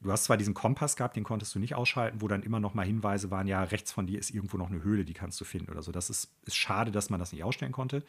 du 0.00 0.12
hast 0.12 0.24
zwar 0.24 0.36
diesen 0.36 0.54
Kompass 0.54 0.94
gehabt, 0.94 1.16
den 1.16 1.24
konntest 1.24 1.56
du 1.56 1.58
nicht 1.58 1.74
ausschalten, 1.74 2.22
wo 2.22 2.28
dann 2.28 2.44
immer 2.44 2.60
noch 2.60 2.74
mal 2.74 2.86
Hinweise 2.86 3.32
waren, 3.32 3.48
ja, 3.48 3.64
rechts 3.64 3.90
von 3.90 4.06
dir 4.06 4.20
ist 4.20 4.30
irgendwo 4.30 4.56
noch 4.58 4.70
eine 4.70 4.84
Höhle, 4.84 5.04
die 5.04 5.12
kannst 5.12 5.40
du 5.40 5.44
finden 5.44 5.72
oder 5.72 5.82
so. 5.82 5.90
Das 5.90 6.08
ist, 6.08 6.30
ist 6.46 6.56
schade, 6.56 6.92
dass 6.92 7.10
man 7.10 7.18
das 7.18 7.32
nicht 7.32 7.42
ausstellen 7.42 7.72
konnte. 7.72 8.04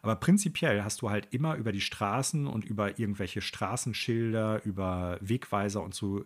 Aber 0.00 0.16
prinzipiell 0.16 0.82
hast 0.82 1.02
du 1.02 1.10
halt 1.10 1.28
immer 1.34 1.56
über 1.56 1.72
die 1.72 1.82
Straßen 1.82 2.46
und 2.46 2.64
über 2.64 2.98
irgendwelche 2.98 3.42
Straßenschilder, 3.42 4.64
über 4.64 5.18
Wegweiser 5.20 5.82
und 5.82 5.94
so 5.94 6.24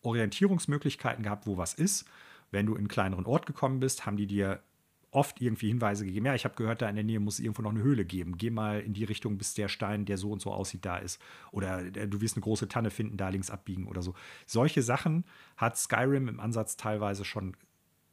Orientierungsmöglichkeiten 0.00 1.22
gehabt, 1.22 1.46
wo 1.46 1.58
was 1.58 1.74
ist 1.74 2.06
wenn 2.54 2.66
du 2.66 2.72
in 2.72 2.78
einen 2.78 2.88
kleineren 2.88 3.26
Ort 3.26 3.44
gekommen 3.46 3.80
bist, 3.80 4.06
haben 4.06 4.16
die 4.16 4.26
dir 4.26 4.62
oft 5.10 5.40
irgendwie 5.40 5.68
Hinweise 5.68 6.04
gegeben. 6.04 6.26
Ja, 6.26 6.34
ich 6.34 6.44
habe 6.44 6.56
gehört, 6.56 6.82
da 6.82 6.88
in 6.88 6.96
der 6.96 7.04
Nähe 7.04 7.20
muss 7.20 7.34
es 7.34 7.40
irgendwo 7.40 7.62
noch 7.62 7.70
eine 7.70 7.82
Höhle 7.82 8.04
geben. 8.04 8.36
Geh 8.36 8.50
mal 8.50 8.80
in 8.80 8.94
die 8.94 9.04
Richtung, 9.04 9.38
bis 9.38 9.54
der 9.54 9.68
Stein, 9.68 10.06
der 10.06 10.18
so 10.18 10.32
und 10.32 10.40
so 10.40 10.52
aussieht, 10.52 10.84
da 10.84 10.96
ist. 10.96 11.20
Oder 11.52 11.84
äh, 11.96 12.08
du 12.08 12.20
wirst 12.20 12.36
eine 12.36 12.42
große 12.42 12.68
Tanne 12.68 12.90
finden, 12.90 13.16
da 13.16 13.28
links 13.28 13.50
abbiegen 13.50 13.86
oder 13.86 14.02
so. 14.02 14.14
Solche 14.46 14.82
Sachen 14.82 15.24
hat 15.56 15.78
Skyrim 15.78 16.28
im 16.28 16.40
Ansatz 16.40 16.76
teilweise 16.76 17.24
schon 17.24 17.56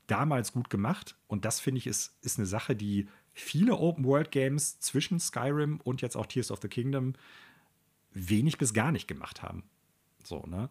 damals 0.08 0.54
gut 0.54 0.70
gemacht. 0.70 1.16
Und 1.28 1.46
das 1.46 1.60
finde 1.60 1.80
ich 1.80 1.88
ist, 1.88 2.18
ist 2.22 2.38
eine 2.38 2.46
Sache, 2.46 2.76
die 2.76 3.08
viele 3.34 3.78
Open-World-Games 3.78 4.80
zwischen 4.80 5.20
Skyrim 5.20 5.80
und 5.84 6.02
jetzt 6.02 6.16
auch 6.16 6.26
Tears 6.26 6.52
of 6.52 6.60
the 6.62 6.68
Kingdom 6.68 7.14
wenig 8.14 8.58
bis 8.58 8.74
gar 8.74 8.92
nicht 8.92 9.08
gemacht 9.08 9.42
haben. 9.42 9.64
So, 10.24 10.44
ne? 10.46 10.70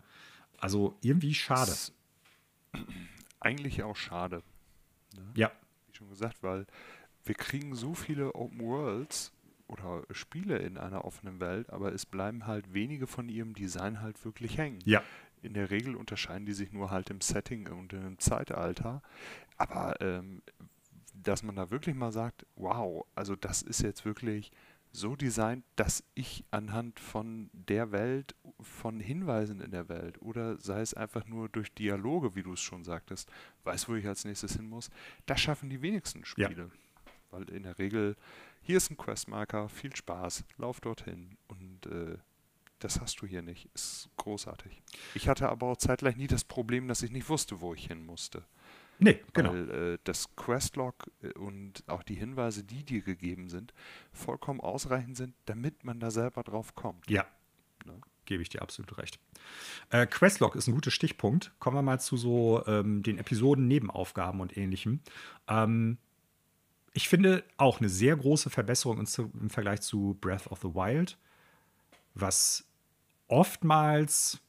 Also 0.59 0.97
irgendwie 1.01 1.35
schade. 1.35 1.73
Eigentlich 3.41 3.83
auch 3.83 3.97
schade. 3.97 4.43
Ne? 5.17 5.33
Ja. 5.35 5.53
Wie 5.89 5.97
schon 5.97 6.09
gesagt, 6.09 6.43
weil 6.43 6.67
wir 7.25 7.35
kriegen 7.35 7.75
so 7.75 7.95
viele 7.95 8.35
Open 8.35 8.61
Worlds 8.61 9.33
oder 9.67 10.05
Spiele 10.11 10.59
in 10.59 10.79
einer 10.79 11.05
offenen 11.05 11.41
Welt, 11.41 11.71
aber 11.71 11.93
es 11.93 12.07
bleiben 12.07 12.47
halt 12.47 12.73
wenige 12.75 13.07
von 13.07 13.29
ihrem 13.29 13.55
Design 13.55 14.01
halt 14.01 14.25
wirklich 14.25 14.59
hängen. 14.59 14.81
Ja. 14.85 15.03
In 15.43 15.55
der 15.55 15.71
Regel 15.71 15.97
unterscheiden 15.97 16.45
die 16.45 16.53
sich 16.53 16.73
nur 16.73 16.91
halt 16.91 17.09
im 17.11 17.21
Setting 17.21 17.69
und 17.69 17.93
im 17.93 18.19
Zeitalter. 18.19 19.03
Aber 19.57 20.01
ähm, 20.01 20.43
dass 21.15 21.43
man 21.43 21.57
da 21.57 21.71
wirklich 21.71 21.95
mal 21.95 22.13
sagt, 22.13 22.47
wow, 22.57 23.07
also 23.15 23.37
das 23.37 23.63
ist 23.63 23.83
jetzt 23.83 24.05
wirklich 24.05 24.51
so 24.93 25.15
designt, 25.17 25.65
dass 25.77 26.03
ich 26.15 26.45
anhand 26.51 26.99
von 26.99 27.51
der 27.53 27.93
Welt, 27.93 28.35
von 28.61 29.01
Hinweisen 29.01 29.61
in 29.61 29.71
der 29.71 29.89
Welt 29.89 30.21
oder 30.21 30.59
sei 30.59 30.81
es 30.81 30.95
einfach 30.95 31.27
nur 31.27 31.49
durch 31.49 31.73
Dialoge, 31.73 32.35
wie 32.35 32.43
du 32.43 32.55
es 32.55 32.61
schon 32.61 32.85
sagtest, 32.85 33.31
weiß, 33.65 33.89
wo 33.89 33.95
ich 33.95 34.07
als 34.07 34.25
nächstes 34.25 34.57
hin 34.57 34.69
muss, 34.69 34.91
das 35.27 35.41
schaffen 35.41 35.71
die 35.71 35.83
wenigsten 35.83 36.25
Spiele. 36.25 36.71
Ja. 36.73 37.11
Weil 37.31 37.49
in 37.51 37.63
der 37.63 37.79
Regel, 37.79 38.17
hier 38.63 38.77
ist 38.77 38.91
ein 38.91 38.97
Questmarker, 38.97 39.69
viel 39.69 39.95
Spaß, 39.95 40.45
lauf 40.59 40.81
dorthin 40.81 41.37
und 41.47 41.87
äh, 41.87 42.19
das 42.81 43.01
hast 43.01 43.21
du 43.21 43.27
hier 43.27 43.43
nicht. 43.43 43.69
Ist 43.75 44.09
großartig. 44.17 44.83
Ich 45.15 45.29
hatte 45.29 45.49
aber 45.49 45.69
auch 45.69 45.77
zeitgleich 45.77 46.17
nie 46.17 46.27
das 46.27 46.45
Problem, 46.45 46.89
dass 46.89 47.03
ich 47.03 47.11
nicht 47.11 47.29
wusste, 47.29 47.61
wo 47.61 47.75
ich 47.75 47.87
hin 47.87 48.05
musste. 48.05 48.45
Nee, 49.01 49.21
genau. 49.33 49.53
Weil 49.53 49.71
äh, 49.71 49.99
das 50.05 50.37
Questlog 50.37 51.11
äh, 51.23 51.33
und 51.33 51.83
auch 51.89 52.03
die 52.03 52.15
Hinweise, 52.15 52.63
die 52.63 52.85
dir 52.85 53.01
gegeben 53.01 53.49
sind, 53.49 53.73
vollkommen 54.13 54.61
ausreichend 54.61 55.17
sind, 55.17 55.35
damit 55.47 55.85
man 55.85 56.01
da 56.01 56.11
selber 56.11 56.43
drauf 56.43 56.75
kommt. 56.75 57.11
Ja. 57.11 57.27
Ne? 57.87 57.99
Gebe 58.27 58.43
ich 58.43 58.51
dir 58.51 58.63
absolut 58.63 58.99
recht. 58.99 59.19
Äh, 59.89 60.07
Questlog 60.07 60.55
ist 60.55 60.69
ein 60.69 60.75
guter 60.75 60.91
Stichpunkt. 60.91 61.53
Kommen 61.59 61.77
wir 61.77 61.83
mal 61.83 61.99
zu 61.99 62.17
so 62.17 62.63
ähm, 62.67 63.03
den 63.03 63.19
Episoden, 63.19 63.67
Nebenaufgaben 63.67 64.41
und 64.41 64.57
ähnlichem. 64.57 65.01
Ähm, 65.49 65.99
ich 66.93 67.09
finde 67.09 67.45
auch 67.57 67.81
eine 67.81 67.89
sehr 67.89 68.17
große 68.17 68.51
Verbesserung 68.51 68.99
im 68.99 69.51
Vergleich 69.51 69.81
zu 69.81 70.19
Breath 70.21 70.47
of 70.49 70.61
the 70.61 70.75
Wild, 70.75 71.17
was 72.15 72.69
oftmals 73.29 74.41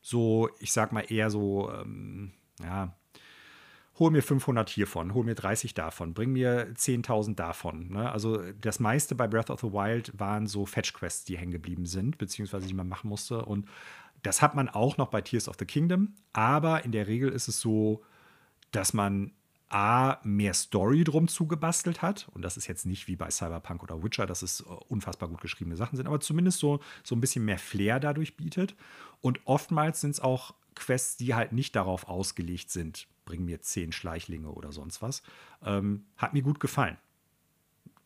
so, 0.00 0.48
ich 0.60 0.72
sag 0.72 0.92
mal 0.92 1.00
eher 1.02 1.30
so, 1.30 1.70
ähm, 1.72 2.32
ja, 2.62 2.94
hol 3.98 4.10
mir 4.10 4.22
500 4.22 4.68
hiervon, 4.68 5.14
hol 5.14 5.24
mir 5.24 5.34
30 5.34 5.74
davon, 5.74 6.14
bring 6.14 6.32
mir 6.32 6.68
10.000 6.74 7.34
davon. 7.34 7.90
Ne? 7.90 8.10
Also 8.10 8.42
das 8.60 8.80
meiste 8.80 9.14
bei 9.14 9.26
Breath 9.26 9.50
of 9.50 9.60
the 9.60 9.72
Wild 9.72 10.18
waren 10.18 10.46
so 10.46 10.66
Fetch-Quests, 10.66 11.24
die 11.24 11.36
hängen 11.36 11.52
geblieben 11.52 11.86
sind, 11.86 12.18
beziehungsweise 12.18 12.66
die 12.66 12.74
man 12.74 12.88
machen 12.88 13.08
musste. 13.08 13.44
Und 13.44 13.66
das 14.22 14.42
hat 14.42 14.54
man 14.54 14.68
auch 14.68 14.96
noch 14.96 15.08
bei 15.08 15.20
Tears 15.20 15.48
of 15.48 15.56
the 15.58 15.64
Kingdom. 15.64 16.14
Aber 16.32 16.84
in 16.84 16.92
der 16.92 17.06
Regel 17.06 17.30
ist 17.30 17.48
es 17.48 17.60
so, 17.60 18.02
dass 18.70 18.92
man 18.92 19.32
A, 19.70 20.18
mehr 20.22 20.54
Story 20.54 21.04
drum 21.04 21.28
zugebastelt 21.28 22.00
hat. 22.00 22.28
Und 22.32 22.42
das 22.42 22.56
ist 22.56 22.68
jetzt 22.68 22.86
nicht 22.86 23.06
wie 23.06 23.16
bei 23.16 23.30
Cyberpunk 23.30 23.82
oder 23.82 24.02
Witcher, 24.02 24.26
dass 24.26 24.42
es 24.42 24.60
äh, 24.60 24.64
unfassbar 24.88 25.28
gut 25.28 25.42
geschriebene 25.42 25.76
Sachen 25.76 25.96
sind, 25.96 26.06
aber 26.06 26.20
zumindest 26.20 26.58
so, 26.58 26.80
so 27.04 27.14
ein 27.14 27.20
bisschen 27.20 27.44
mehr 27.44 27.58
Flair 27.58 28.00
dadurch 28.00 28.36
bietet. 28.36 28.74
Und 29.20 29.40
oftmals 29.44 30.00
sind 30.00 30.12
es 30.12 30.20
auch 30.20 30.54
Quests, 30.74 31.16
die 31.16 31.34
halt 31.34 31.52
nicht 31.52 31.76
darauf 31.76 32.08
ausgelegt 32.08 32.70
sind, 32.70 33.08
bring 33.28 33.44
mir 33.44 33.60
zehn 33.60 33.92
Schleichlinge 33.92 34.48
oder 34.48 34.72
sonst 34.72 35.02
was. 35.02 35.22
Ähm, 35.62 36.06
hat 36.16 36.32
mir 36.32 36.42
gut 36.42 36.60
gefallen. 36.60 36.96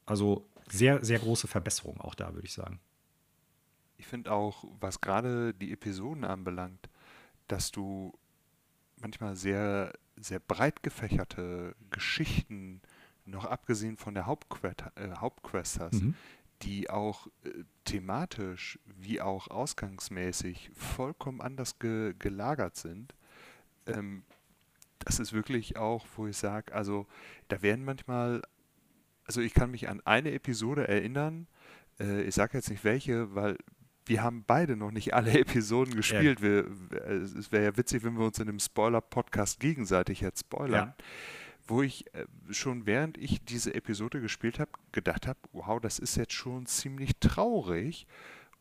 Also 0.05 0.49
sehr, 0.69 1.05
sehr 1.05 1.21
große 1.21 1.47
Verbesserung 1.47 2.01
auch 2.01 2.17
da, 2.17 2.35
würde 2.35 2.47
ich 2.47 2.53
sagen. 2.53 2.81
Ich 3.99 4.09
finde 4.09 4.33
auch, 4.33 4.65
was 4.81 5.01
gerade 5.01 5.55
die 5.55 5.73
Episoden 5.73 6.25
anbelangt, 6.25 6.89
dass 7.47 7.71
du 7.71 8.13
manchmal 9.01 9.37
sehr, 9.37 9.93
sehr 10.17 10.41
breit 10.41 10.83
gefächerte 10.83 11.77
Geschichten, 11.91 12.81
noch 13.25 13.45
abgesehen 13.45 13.97
von 13.97 14.15
der 14.15 14.27
Hauptquest, 14.27 14.83
äh, 14.97 15.13
Hauptquest 15.17 15.79
hast, 15.79 16.03
mhm. 16.03 16.17
die 16.63 16.91
auch 16.91 17.29
äh, 17.45 17.63
thematisch 17.85 18.81
wie 18.87 19.21
auch 19.21 19.47
ausgangsmäßig 19.47 20.73
vollkommen 20.75 21.41
anders 21.41 21.79
ge 21.79 22.13
gelagert 22.19 22.75
sind. 22.75 23.15
Ähm, 23.87 24.25
das 25.05 25.19
ist 25.19 25.33
wirklich 25.33 25.77
auch, 25.77 26.07
wo 26.17 26.27
ich 26.27 26.37
sage, 26.37 26.75
also 26.75 27.07
da 27.49 27.63
werden 27.63 27.85
manchmal, 27.85 28.43
also 29.25 29.41
ich 29.41 29.55
kann 29.55 29.71
mich 29.71 29.89
an 29.89 30.01
eine 30.05 30.33
Episode 30.33 30.89
erinnern, 30.89 31.47
äh, 32.01 32.23
ich 32.23 32.35
sage 32.35 32.59
jetzt 32.59 32.71
nicht 32.71 32.85
welche, 32.85 33.35
weil 33.35 33.57
wir 34.07 34.23
haben 34.23 34.45
beide 34.47 34.77
noch 34.77 34.91
nicht 34.91 35.15
alle 35.15 35.33
Episoden 35.39 35.95
gespielt. 35.95 36.41
Ja. 36.41 36.47
Wir, 36.47 36.67
es 37.23 37.53
wäre 37.53 37.65
ja 37.65 37.77
witzig, 37.77 38.03
wenn 38.05 38.15
wir 38.19 38.27
uns 38.27 38.39
in 38.39 38.47
dem 38.47 38.59
Spoiler-Podcast 38.59 39.61
gegenseitig 39.61 40.21
jetzt 40.21 40.41
spoilern. 40.41 40.89
Ja. 40.89 41.05
wo 41.67 41.83
ich 41.83 42.13
äh, 42.15 42.27
schon 42.51 42.87
während 42.87 43.17
ich 43.19 43.45
diese 43.45 43.75
Episode 43.75 44.21
gespielt 44.21 44.59
habe, 44.59 44.73
gedacht 44.91 45.27
habe, 45.27 45.39
wow, 45.53 45.81
das 45.81 45.99
ist 45.99 46.17
jetzt 46.17 46.33
schon 46.33 46.67
ziemlich 46.67 47.13
traurig. 47.21 48.07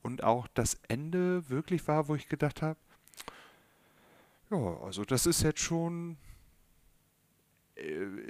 Und 0.04 0.24
auch 0.24 0.48
das 0.48 0.80
Ende 0.88 1.50
wirklich 1.50 1.88
war, 1.88 2.08
wo 2.08 2.16
ich 2.16 2.28
gedacht 2.28 2.62
habe, 2.62 2.80
ja, 4.50 4.58
also 4.84 5.06
das 5.06 5.26
ist 5.26 5.44
jetzt 5.44 5.62
schon 5.62 6.14
äh, 6.14 6.31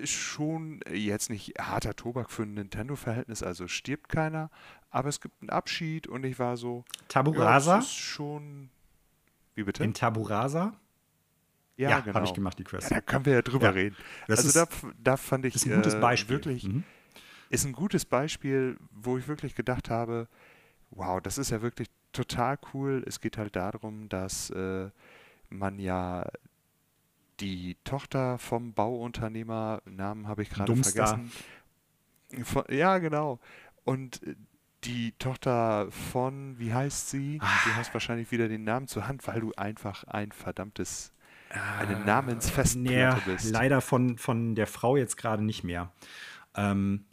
schon 0.04 0.82
jetzt 0.92 1.30
nicht 1.30 1.54
harter 1.60 1.96
Tobak 1.96 2.32
für 2.32 2.44
ein 2.44 2.54
Nintendo-Verhältnis, 2.54 3.44
also 3.44 3.68
stirbt 3.68 4.10
keiner, 4.10 4.50
aber 4.90 5.10
es 5.10 5.22
gibt 5.22 5.42
einen 5.42 5.50
Abschied 5.50 6.08
und 6.08 6.24
ich 6.26 6.40
war 6.40 6.58
so. 6.58 6.84
Tabu 7.08 7.32
Rasa? 7.32 7.76
Ja, 7.76 7.80
ist 7.80 7.96
schon. 7.96 8.70
Wie 9.56 9.64
bitte? 9.64 9.84
In 9.84 9.94
Tabu 9.94 10.24
Rasa? 10.24 10.74
Ja, 11.78 11.90
ja 11.90 12.00
genau. 12.00 12.16
habe 12.16 12.26
ich 12.26 12.34
gemacht, 12.34 12.60
die 12.60 12.64
Quest. 12.64 12.92
Ja, 12.92 12.98
da 12.98 13.02
können 13.02 13.26
wir 13.26 13.34
ja 13.34 13.42
drüber 13.42 13.68
ja, 13.68 13.72
reden. 13.72 13.96
Also 14.28 14.48
ist, 14.48 14.56
da, 14.56 14.68
da, 15.02 15.18
fand 15.18 15.46
ich. 15.46 15.56
Ist 15.56 15.66
ein 15.66 15.76
gutes 15.76 15.96
äh, 15.96 16.00
Beispiel. 16.00 16.36
wirklich. 16.36 16.64
Mhm. 16.66 16.84
Ist 17.50 17.66
ein 17.66 17.74
gutes 17.74 18.06
Beispiel, 18.06 18.78
wo 18.92 19.18
ich 19.18 19.28
wirklich 19.28 19.56
gedacht 19.56 19.90
habe, 19.90 20.28
wow, 20.92 21.22
das 21.22 21.38
ist 21.38 21.50
ja 21.50 21.62
wirklich 21.62 21.90
total 22.14 22.58
cool. 22.74 23.04
Es 23.08 23.20
geht 23.20 23.38
halt 23.38 23.56
darum, 23.56 24.10
dass 24.10 24.50
äh, 24.52 24.90
man 25.50 25.80
ja 25.80 26.30
die 27.42 27.78
Tochter 27.84 28.38
vom 28.38 28.74
Bauunternehmer, 28.74 29.82
Namen 29.86 30.28
habe 30.28 30.44
ich 30.44 30.50
gerade 30.50 30.76
vergessen. 30.76 31.32
Von, 32.44 32.64
ja, 32.70 33.00
genau. 33.00 33.40
Und 33.84 34.22
die 34.84 35.14
Tochter 35.14 35.92
von, 35.92 36.58
wie 36.58 36.74
heißt 36.74 37.10
sie? 37.10 37.40
Du 37.40 37.46
ah. 37.46 37.76
hast 37.76 37.94
wahrscheinlich 37.94 38.32
wieder 38.32 38.48
den 38.48 38.64
Namen 38.64 38.88
zur 38.88 39.08
Hand, 39.08 39.28
weil 39.28 39.42
du 39.42 39.52
einfach 39.58 40.04
ein 40.06 40.32
verdammtes, 40.32 41.12
eine 41.50 41.96
äh, 41.96 42.06
Namensfestplatte 42.06 43.22
nee, 43.26 43.34
bist. 43.34 43.52
Leider 43.52 43.82
von, 43.82 44.18
von 44.18 44.56
der 44.56 44.68
Frau 44.68 44.96
jetzt 44.96 45.18
gerade 45.18 45.44
nicht 45.44 45.64
mehr. 45.64 45.92
Ähm, 46.56 47.06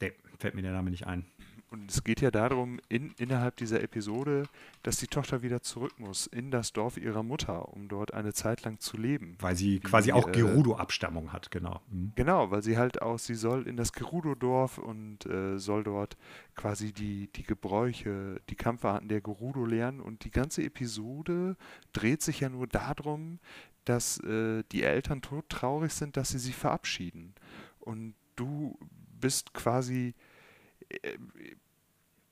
nee, 0.00 0.12
fällt 0.38 0.54
mir 0.54 0.62
der 0.62 0.72
Name 0.72 0.90
nicht 0.90 1.06
ein. 1.06 1.26
Und 1.70 1.90
es 1.90 2.04
geht 2.04 2.20
ja 2.20 2.30
darum, 2.30 2.78
in, 2.88 3.12
innerhalb 3.18 3.56
dieser 3.56 3.82
Episode, 3.82 4.44
dass 4.84 4.98
die 4.98 5.08
Tochter 5.08 5.42
wieder 5.42 5.62
zurück 5.62 5.98
muss 5.98 6.26
in 6.28 6.52
das 6.52 6.72
Dorf 6.72 6.96
ihrer 6.96 7.24
Mutter, 7.24 7.68
um 7.72 7.88
dort 7.88 8.14
eine 8.14 8.32
Zeit 8.32 8.62
lang 8.62 8.78
zu 8.78 8.96
leben. 8.96 9.36
Weil 9.40 9.56
sie 9.56 9.80
quasi 9.80 10.12
auch 10.12 10.28
äh, 10.28 10.32
Gerudo-Abstammung 10.32 11.32
hat, 11.32 11.50
genau. 11.50 11.80
Mhm. 11.90 12.12
Genau, 12.14 12.50
weil 12.52 12.62
sie 12.62 12.78
halt 12.78 13.02
auch, 13.02 13.18
sie 13.18 13.34
soll 13.34 13.66
in 13.66 13.76
das 13.76 13.92
Gerudo-Dorf 13.92 14.78
und 14.78 15.26
äh, 15.26 15.58
soll 15.58 15.82
dort 15.82 16.16
quasi 16.54 16.92
die, 16.92 17.28
die 17.34 17.42
Gebräuche, 17.42 18.40
die 18.48 18.56
Kampfarten 18.56 19.08
der 19.08 19.20
Gerudo 19.20 19.64
lernen. 19.64 20.00
Und 20.00 20.24
die 20.24 20.30
ganze 20.30 20.62
Episode 20.62 21.56
dreht 21.92 22.22
sich 22.22 22.40
ja 22.40 22.48
nur 22.48 22.68
darum, 22.68 23.40
dass 23.84 24.18
äh, 24.20 24.62
die 24.70 24.84
Eltern 24.84 25.20
todtraurig 25.20 25.92
sind, 25.92 26.16
dass 26.16 26.28
sie 26.28 26.38
sich 26.38 26.54
verabschieden. 26.54 27.34
Und 27.80 28.14
du 28.36 28.78
bist 29.20 29.52
quasi 29.52 30.14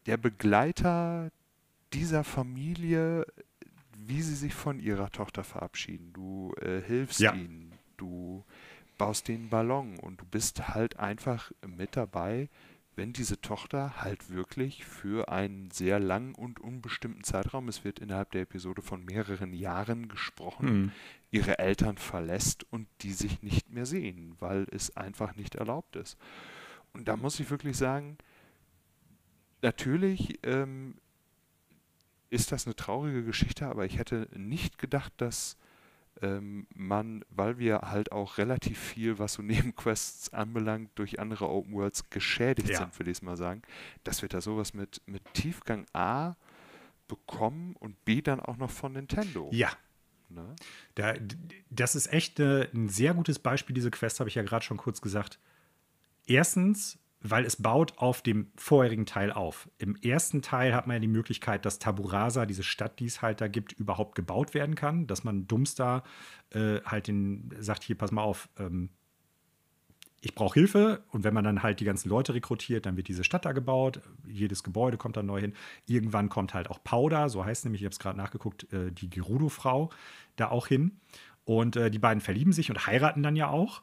der 0.07 0.17
Begleiter 0.17 1.31
dieser 1.93 2.25
Familie, 2.25 3.27
wie 3.97 4.23
sie 4.23 4.35
sich 4.35 4.55
von 4.55 4.81
ihrer 4.81 5.11
Tochter 5.11 5.45
verabschieden. 5.45 6.13
Du 6.13 6.53
äh, 6.61 6.81
hilfst 6.83 7.21
ja. 7.21 7.33
ihnen, 7.33 7.73
du 7.97 8.45
baust 8.99 9.29
den 9.29 9.49
Ballon 9.49 9.99
und 9.99 10.21
du 10.21 10.25
bist 10.27 10.69
halt 10.69 10.99
einfach 10.99 11.53
mit 11.67 11.97
dabei, 11.97 12.49
wenn 12.97 13.13
diese 13.13 13.41
Tochter 13.41 14.03
halt 14.03 14.31
wirklich 14.31 14.85
für 14.85 15.29
einen 15.29 15.71
sehr 15.73 15.99
langen 15.99 16.35
und 16.35 16.61
unbestimmten 16.61 17.25
Zeitraum, 17.25 17.69
es 17.69 17.85
wird 17.85 17.99
innerhalb 17.99 18.31
der 18.31 18.43
Episode 18.43 18.83
von 18.83 19.05
mehreren 19.05 19.53
Jahren 19.53 20.09
gesprochen, 20.09 20.67
mhm. 20.67 20.93
ihre 21.33 21.59
Eltern 21.59 21.99
verlässt 21.99 22.65
und 22.71 22.87
die 23.01 23.13
sich 23.13 23.43
nicht 23.43 23.71
mehr 23.71 23.87
sehen, 23.87 24.37
weil 24.39 24.67
es 24.71 24.97
einfach 24.97 25.35
nicht 25.35 25.57
erlaubt 25.57 25.97
ist. 25.97 26.17
Und 26.93 27.09
da 27.09 27.17
muss 27.17 27.41
ich 27.41 27.51
wirklich 27.51 27.77
sagen, 27.77 28.17
natürlich 29.65 30.39
ähm, 30.45 30.95
ist 32.31 32.53
das 32.53 32.67
eine 32.67 32.77
traurige 32.77 33.25
Geschichte, 33.25 33.67
aber 33.67 33.85
ich 33.85 33.99
hätte 33.99 34.29
nicht 34.37 34.79
gedacht, 34.79 35.13
dass 35.17 35.57
ähm, 36.23 36.67
man, 36.75 37.25
weil 37.31 37.59
wir 37.59 37.81
halt 37.81 38.13
auch 38.13 38.39
relativ 38.39 38.79
viel, 38.79 39.19
was 39.19 39.35
so 39.35 39.43
Nebenquests 39.43 40.33
anbelangt, 40.33 40.91
durch 40.95 41.19
andere 41.19 41.49
Open 41.49 41.73
Worlds 41.73 42.11
geschädigt 42.11 42.69
ja. 42.69 42.79
sind, 42.79 42.97
würde 42.99 43.11
ich 43.11 43.19
es 43.19 43.23
mal 43.23 43.37
sagen, 43.37 43.63
dass 44.05 44.23
wir 44.23 44.29
da 44.29 44.41
sowas 44.41 44.75
mit, 44.75 45.01
mit 45.07 45.23
Tiefgang 45.35 45.87
A 45.93 46.35
bekommen 47.09 47.75
und 47.81 48.05
B 48.05 48.23
dann 48.23 48.41
auch 48.41 48.57
noch 48.57 48.71
von 48.71 48.93
Nintendo. 48.93 49.51
Ja. 49.53 49.71
Ne? 50.29 50.55
Da, 50.95 51.15
das 51.71 51.95
ist 51.95 52.13
echt 52.13 52.41
eine, 52.41 52.69
ein 52.73 52.89
sehr 52.89 53.15
gutes 53.15 53.39
Beispiel, 53.39 53.75
diese 53.75 53.91
Quest, 53.91 54.21
habe 54.21 54.29
ich 54.29 54.35
ja 54.35 54.43
gerade 54.43 54.65
schon 54.65 54.77
kurz 54.77 55.01
gesagt. 55.01 55.39
Erstens, 56.27 56.99
weil 57.27 57.47
es 57.47 57.57
baut 57.57 57.97
auf 57.97 58.21
dem 58.21 58.49
vorherigen 58.55 59.07
Teil 59.07 59.33
auf. 59.33 59.71
Im 59.79 59.97
ersten 59.97 60.43
Teil 60.43 60.75
hat 60.75 60.87
man 60.87 60.97
ja 60.97 61.01
die 61.01 61.09
Möglichkeit, 61.09 61.65
dass 61.65 61.79
Taburasa, 61.79 62.45
diese 62.45 62.63
Stadt, 62.63 63.01
die 63.01 63.07
es 63.07 63.23
halt 63.23 63.41
da 63.41 63.49
gibt, 63.49 63.73
überhaupt 63.73 64.15
gebaut 64.15 64.53
werden 64.53 64.75
kann. 64.75 65.07
Dass 65.07 65.25
man 65.25 65.49
Dumpster 65.49 66.05
äh, 66.51 66.81
halt 66.85 67.09
den 67.09 67.49
sagt, 67.59 67.83
hier, 67.83 67.97
pass 67.97 68.13
mal 68.13 68.23
auf, 68.23 68.51
ähm, 68.59 68.91
ich 70.21 70.35
brauche 70.35 70.53
Hilfe. 70.53 71.03
Und 71.13 71.25
wenn 71.25 71.33
man 71.33 71.45
dann 71.45 71.63
halt 71.63 71.81
die 71.81 71.87
ganzen 71.87 72.11
Leute 72.11 72.35
rekrutiert, 72.35 72.85
dann 72.85 72.99
wird 72.99 73.09
diese 73.09 73.25
Stadt 73.25 73.47
da 73.47 73.53
gebaut. 73.53 74.03
Jedes 74.27 74.63
Gebäude 74.63 74.99
kommt 74.99 75.17
dann 75.17 75.25
neu 75.25 75.41
hin. 75.41 75.55
Irgendwann 75.87 76.29
kommt 76.29 76.53
halt 76.53 76.69
auch 76.69 76.85
Powder, 76.85 77.31
so 77.31 77.43
heißt 77.43 77.65
nämlich, 77.65 77.81
ich 77.81 77.87
habe 77.87 77.95
es 77.95 77.99
gerade 77.99 78.19
nachgeguckt, 78.19 78.71
äh, 78.71 78.93
die 78.93 79.09
Gerudo-Frau 79.09 79.89
da 80.37 80.51
auch 80.51 80.67
hin. 80.67 81.01
Und 81.47 81.77
äh, 81.77 81.91
die 81.91 81.99
beiden 81.99 82.21
verlieben 82.21 82.53
sich 82.53 82.69
und 82.69 82.87
heiraten 82.87 83.23
dann 83.23 83.35
ja 83.35 83.49
auch. 83.49 83.81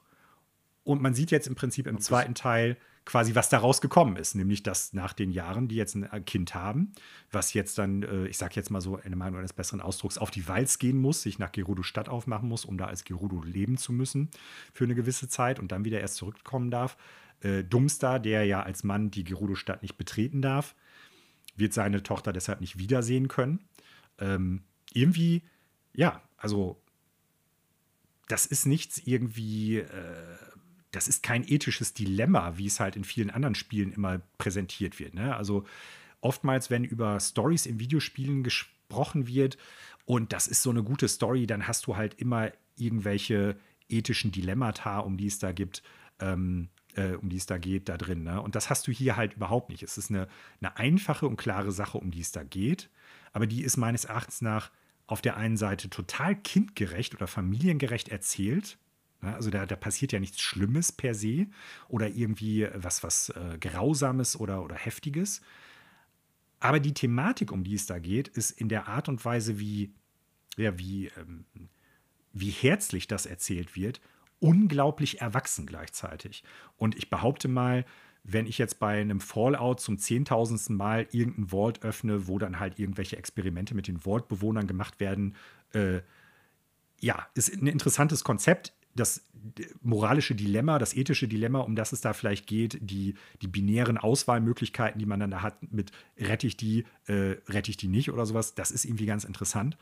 Und 0.84 1.02
man 1.02 1.16
sieht 1.16 1.32
jetzt 1.32 1.48
im 1.48 1.56
Prinzip 1.56 1.88
im 1.88 2.00
zweiten 2.00 2.36
Teil, 2.36 2.78
quasi, 3.06 3.36
was 3.36 3.50
daraus 3.50 3.82
gekommen 3.82 4.16
ist. 4.16 4.36
Nämlich, 4.36 4.64
dass 4.64 4.94
nach 4.94 5.14
den 5.14 5.32
Jahren, 5.32 5.68
die 5.68 5.76
jetzt 5.76 5.96
ein 5.96 6.04
äh, 6.04 6.22
Kind 6.22 6.54
haben, 6.54 6.94
was 7.32 7.54
jetzt 7.54 7.78
dann, 7.78 8.04
äh, 8.04 8.28
ich 8.28 8.38
sage 8.38 8.54
jetzt 8.56 8.70
mal 8.70 8.82
so 8.82 8.98
in 8.98 9.18
Meinung 9.18 9.40
eines 9.40 9.54
besseren 9.54 9.82
Ausdrucks, 9.82 10.18
auf 10.18 10.32
die 10.32 10.48
Walz 10.48 10.80
gehen 10.80 11.00
muss, 11.00 11.24
sich 11.24 11.40
nach 11.40 11.52
Gerudo 11.52 11.84
Stadt 11.84 12.10
aufmachen 12.10 12.48
muss, 12.48 12.66
um 12.66 12.78
da 12.78 12.86
als 12.86 13.04
Gerudo 13.04 13.42
leben 13.44 13.78
zu 13.78 13.92
müssen 13.92 14.30
für 14.74 14.84
eine 14.84 14.96
gewisse 14.96 15.28
Zeit 15.28 15.60
und 15.60 15.72
dann 15.72 15.86
wieder 15.86 16.00
erst 16.00 16.16
zurückkommen 16.16 16.70
darf. 16.70 16.98
Äh, 17.42 17.64
Dumstar, 17.64 18.20
der 18.20 18.46
ja 18.46 18.62
als 18.62 18.84
Mann 18.84 19.10
die 19.10 19.24
Gerudo 19.24 19.56
Stadt 19.56 19.82
nicht 19.82 19.98
betreten 19.98 20.42
darf, 20.42 20.76
wird 21.56 21.74
seine 21.74 22.04
Tochter 22.04 22.34
deshalb 22.34 22.62
nicht 22.62 22.78
wiedersehen 22.78 23.28
können. 23.28 23.60
Ähm, 24.20 24.62
irgendwie, 24.94 25.44
ja, 25.94 26.22
also 26.38 26.82
das 28.28 28.46
ist 28.46 28.66
nichts 28.66 29.00
irgendwie. 29.00 29.80
Äh, 29.80 30.51
das 30.92 31.08
ist 31.08 31.24
kein 31.24 31.48
ethisches 31.48 31.94
Dilemma, 31.94 32.58
wie 32.58 32.68
es 32.68 32.80
halt 32.80 32.96
in 32.96 33.04
vielen 33.04 33.30
anderen 33.30 33.56
Spielen 33.56 33.92
immer 33.92 34.22
präsentiert 34.38 35.00
wird. 35.00 35.14
Ne? 35.14 35.36
Also 35.36 35.66
oftmals, 36.20 36.70
wenn 36.70 36.84
über 36.84 37.20
Stories 37.20 37.66
in 37.66 37.80
Videospielen 37.80 38.44
gesprochen 38.44 39.28
wird 39.28 39.58
und 40.06 40.34
das 40.34 40.48
ist 40.48 40.62
so 40.62 40.70
eine 40.70 40.84
gute 40.84 41.08
Story, 41.08 41.48
dann 41.48 41.68
hast 41.68 41.88
du 41.88 41.96
halt 41.96 42.16
immer 42.16 42.52
irgendwelche 42.76 43.58
ethischen 43.90 44.32
Dilemmata, 44.32 45.00
um 45.00 45.18
die 45.18 45.28
es 45.28 45.40
da 45.40 45.52
gibt, 45.52 45.84
ähm, 46.20 46.70
äh, 46.96 47.14
um 47.14 47.30
die 47.30 47.38
es 47.38 47.46
da 47.46 47.58
geht, 47.58 47.90
da 47.90 47.98
drin. 47.98 48.24
Ne? 48.24 48.42
Und 48.42 48.56
das 48.56 48.70
hast 48.70 48.88
du 48.88 48.92
hier 48.92 49.16
halt 49.16 49.34
überhaupt 49.34 49.70
nicht. 49.70 49.84
Es 49.84 49.98
ist 49.98 50.10
eine, 50.10 50.28
eine 50.60 50.78
einfache 50.78 51.28
und 51.28 51.38
klare 51.38 51.72
Sache, 51.72 51.98
um 51.98 52.12
die 52.12 52.22
es 52.22 52.32
da 52.32 52.44
geht, 52.44 52.90
aber 53.34 53.48
die 53.48 53.64
ist 53.64 53.78
meines 53.78 54.06
Erachtens 54.06 54.42
nach 54.42 54.72
auf 55.08 55.22
der 55.22 55.36
einen 55.36 55.58
Seite 55.58 55.90
total 55.90 56.36
kindgerecht 56.36 57.16
oder 57.16 57.28
familiengerecht 57.28 58.10
erzählt? 58.10 58.78
Also 59.22 59.50
da, 59.50 59.66
da 59.66 59.76
passiert 59.76 60.12
ja 60.12 60.20
nichts 60.20 60.42
Schlimmes 60.42 60.92
per 60.92 61.14
se 61.14 61.48
oder 61.88 62.10
irgendwie 62.10 62.68
was, 62.74 63.04
was 63.04 63.30
äh, 63.30 63.58
Grausames 63.60 64.40
oder, 64.40 64.64
oder 64.64 64.76
Heftiges. 64.76 65.42
Aber 66.60 66.80
die 66.80 66.94
Thematik, 66.94 67.52
um 67.52 67.64
die 67.64 67.76
es 67.76 67.86
da 67.86 68.00
geht, 68.00 68.28
ist 68.28 68.52
in 68.52 68.70
der 68.70 68.88
Art 68.88 69.10
und 69.10 69.24
Weise, 69.24 69.60
wie, 69.60 69.94
ja, 70.58 70.78
wie, 70.78 71.08
ähm, 71.18 71.46
wie 72.34 72.50
herzlich 72.50 73.08
das 73.08 73.26
erzählt 73.26 73.76
wird, 73.76 74.02
unglaublich 74.40 75.22
erwachsen 75.22 75.66
gleichzeitig. 75.66 76.44
Und 76.78 76.96
ich 76.96 77.10
behaupte 77.10 77.48
mal, 77.48 77.86
wenn 78.24 78.46
ich 78.46 78.58
jetzt 78.58 78.80
bei 78.80 79.02
einem 79.02 79.20
Fallout 79.20 79.80
zum 79.80 79.98
zehntausendsten 79.98 80.76
Mal 80.76 81.08
irgendein 81.12 81.48
Vault 81.48 81.84
öffne, 81.84 82.28
wo 82.28 82.38
dann 82.38 82.60
halt 82.60 82.78
irgendwelche 82.78 83.18
Experimente 83.18 83.74
mit 83.74 83.88
den 83.88 84.00
Vault-Bewohnern 84.00 84.68
gemacht 84.68 85.00
werden, 85.00 85.36
äh, 85.74 86.02
ja, 87.00 87.28
ist 87.34 87.52
ein 87.52 87.66
interessantes 87.66 88.24
Konzept 88.24 88.74
das 88.96 89.26
moralische 89.82 90.36
Dilemma, 90.36 90.80
das 90.80 90.94
ethische 90.96 91.28
Dilemma, 91.28 91.60
um 91.60 91.76
das 91.76 91.94
es 91.94 92.02
da 92.02 92.14
vielleicht 92.14 92.48
geht, 92.48 92.78
die, 92.82 93.16
die 93.42 93.48
binären 93.48 93.98
Auswahlmöglichkeiten, 93.98 95.00
die 95.00 95.06
man 95.06 95.20
dann 95.20 95.32
da 95.32 95.42
hat, 95.42 95.72
mit 95.72 95.92
rette 96.18 96.48
ich 96.48 96.58
die, 96.58 96.86
äh, 97.08 97.38
rette 97.48 97.72
ich 97.72 97.78
die 97.78 97.88
nicht 97.88 98.12
oder 98.12 98.26
sowas, 98.26 98.54
das 98.54 98.72
ist 98.72 98.86
irgendwie 98.86 99.06
ganz 99.06 99.24
interessant. 99.24 99.78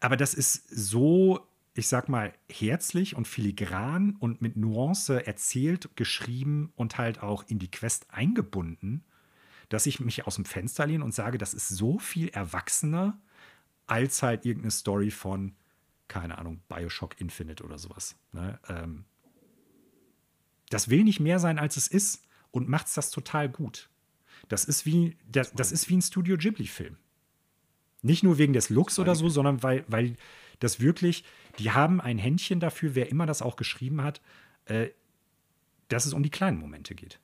Aber 0.00 0.16
das 0.16 0.34
ist 0.34 0.68
so, 0.68 1.40
ich 1.74 1.88
sag 1.88 2.08
mal, 2.08 2.32
herzlich 2.50 3.16
und 3.16 3.28
filigran 3.28 4.16
und 4.18 4.42
mit 4.42 4.56
Nuance 4.56 5.26
erzählt, 5.26 5.90
geschrieben 5.96 6.72
und 6.76 6.98
halt 6.98 7.22
auch 7.22 7.44
in 7.48 7.58
die 7.58 7.70
Quest 7.70 8.06
eingebunden, 8.10 9.04
dass 9.68 9.86
ich 9.86 10.00
mich 10.00 10.26
aus 10.26 10.36
dem 10.36 10.44
Fenster 10.44 10.86
lehne 10.86 11.04
und 11.04 11.14
sage, 11.14 11.38
das 11.38 11.54
ist 11.54 11.68
so 11.68 11.98
viel 11.98 12.28
erwachsener 12.28 13.18
als 13.86 14.22
halt 14.22 14.44
irgendeine 14.44 14.70
Story 14.70 15.10
von 15.10 15.54
keine 16.12 16.36
Ahnung, 16.38 16.60
Bioshock 16.68 17.20
Infinite 17.20 17.64
oder 17.64 17.78
sowas. 17.78 18.16
Ne? 18.32 18.58
Ähm, 18.68 19.04
das 20.68 20.90
will 20.90 21.04
nicht 21.04 21.20
mehr 21.20 21.38
sein, 21.38 21.58
als 21.58 21.76
es 21.76 21.88
ist 21.88 22.22
und 22.50 22.68
macht 22.68 22.86
es 22.86 22.94
das 22.94 23.10
total 23.10 23.48
gut. 23.48 23.88
Das 24.48 24.64
ist 24.66 24.84
wie, 24.84 25.16
das, 25.26 25.52
das 25.54 25.72
ist 25.72 25.88
wie 25.88 25.96
ein 25.96 26.02
Studio 26.02 26.36
Ghibli-Film. 26.36 26.96
Nicht 28.02 28.22
nur 28.22 28.36
wegen 28.36 28.52
des 28.52 28.68
Looks 28.68 28.98
oder 28.98 29.14
so, 29.14 29.28
sondern 29.28 29.62
weil, 29.62 29.84
weil 29.88 30.16
das 30.58 30.80
wirklich, 30.80 31.24
die 31.58 31.70
haben 31.70 32.00
ein 32.00 32.18
Händchen 32.18 32.60
dafür, 32.60 32.94
wer 32.94 33.08
immer 33.10 33.26
das 33.26 33.40
auch 33.42 33.56
geschrieben 33.56 34.02
hat, 34.02 34.20
äh, 34.66 34.90
dass 35.88 36.04
es 36.06 36.12
um 36.12 36.22
die 36.22 36.30
kleinen 36.30 36.58
Momente 36.58 36.94
geht. 36.94 37.20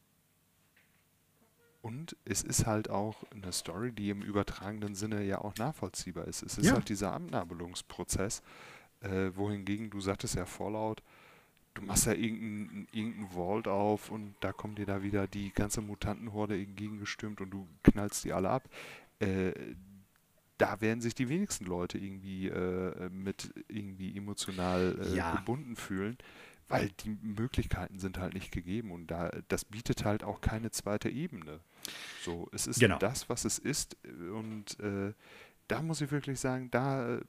Und 1.81 2.16
es 2.24 2.43
ist 2.43 2.66
halt 2.66 2.90
auch 2.90 3.24
eine 3.31 3.52
Story, 3.52 3.93
die 3.93 4.10
im 4.10 4.23
übertragenen 4.23 4.94
Sinne 4.94 5.23
ja 5.24 5.39
auch 5.40 5.55
nachvollziehbar 5.56 6.27
ist. 6.27 6.43
Es 6.43 6.59
ist 6.59 6.66
Ja. 6.66 6.73
halt 6.74 6.89
dieser 6.89 7.12
Abnabelungsprozess, 7.12 8.43
äh, 9.01 9.31
wohingegen 9.35 9.91
du 9.91 10.01
sagtest 10.01 10.35
ja 10.37 10.45
vorlaut, 10.47 11.03
du 11.75 11.83
machst 11.83 12.07
ja 12.07 12.12
irgendeinen 12.12 12.89
irgendein 12.93 13.29
Vault 13.31 13.69
auf 13.69 14.11
und 14.11 14.35
da 14.41 14.53
kommt 14.53 14.79
dir 14.79 14.87
da 14.87 15.03
wieder 15.03 15.27
die 15.29 15.53
ganze 15.53 15.81
Mutantenhorde 15.81 16.61
entgegengestürmt 16.61 17.41
und 17.41 17.51
du 17.51 17.69
knallst 17.85 18.25
die 18.25 18.33
alle 18.33 18.51
ab. 18.51 18.69
Äh, 19.20 19.53
da 20.59 20.81
werden 20.81 21.01
sich 21.01 21.15
die 21.15 21.29
wenigsten 21.29 21.66
Leute 21.66 21.99
irgendwie 21.99 22.49
äh, 22.49 23.09
mit 23.11 23.53
irgendwie 23.69 24.16
emotional 24.16 24.99
äh, 25.01 25.15
Ja. 25.16 25.37
gebunden 25.37 25.77
fühlen, 25.77 26.19
weil 26.66 26.91
die 27.05 27.16
Möglichkeiten 27.23 28.01
sind 28.01 28.19
halt 28.19 28.35
nicht 28.35 28.51
gegeben 28.51 28.91
und 28.91 29.07
da 29.09 29.31
das 29.47 29.65
bietet 29.65 30.05
halt 30.05 30.25
auch 30.25 30.41
keine 30.41 30.73
zweite 30.73 31.09
Ebene. 31.11 31.61
So, 32.25 32.49
es 32.53 32.66
ist 32.66 32.81
Genau. 32.81 32.99
das, 32.99 33.29
was 33.29 33.45
es 33.45 33.61
ist 33.61 33.97
und 34.35 34.81
äh, 34.81 35.12
da 35.69 35.81
muss 35.83 36.01
ich 36.01 36.11
wirklich 36.11 36.41
sagen, 36.41 36.70
da 36.73 37.20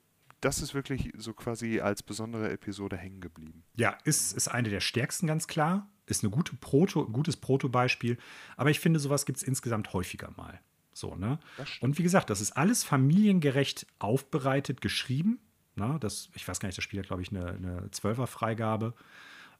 das 0.41 0.61
ist 0.61 0.73
wirklich 0.73 1.11
so 1.17 1.33
quasi 1.33 1.79
als 1.79 2.03
besondere 2.03 2.49
Episode 2.51 2.97
hängen 2.97 3.21
geblieben. 3.21 3.63
Ja, 3.75 3.97
ist, 4.03 4.33
ist 4.33 4.47
eine 4.47 4.69
der 4.69 4.79
stärksten, 4.79 5.27
ganz 5.27 5.47
klar. 5.47 5.89
Ist 6.05 6.23
eine 6.23 6.31
gute 6.31 6.55
Proto, 6.55 7.05
ein 7.05 7.13
gutes 7.13 7.37
Protobeispiel. 7.37 8.17
Aber 8.57 8.69
ich 8.69 8.79
finde, 8.79 8.99
sowas 8.99 9.25
gibt 9.25 9.37
es 9.37 9.43
insgesamt 9.43 9.93
häufiger 9.93 10.31
mal. 10.37 10.59
So, 10.93 11.15
ne? 11.15 11.39
Und 11.81 11.97
wie 11.97 12.03
gesagt, 12.03 12.29
das 12.29 12.41
ist 12.41 12.53
alles 12.53 12.83
familiengerecht 12.83 13.85
aufbereitet, 13.99 14.81
geschrieben. 14.81 15.39
Ne? 15.75 15.97
Das, 15.99 16.29
ich 16.35 16.47
weiß 16.47 16.59
gar 16.59 16.67
nicht, 16.67 16.77
das 16.77 16.83
Spiel 16.83 16.99
hat, 16.99 17.07
glaube 17.07 17.21
ich, 17.21 17.29
eine, 17.29 17.51
eine 17.51 17.87
12er-Freigabe. 17.87 18.93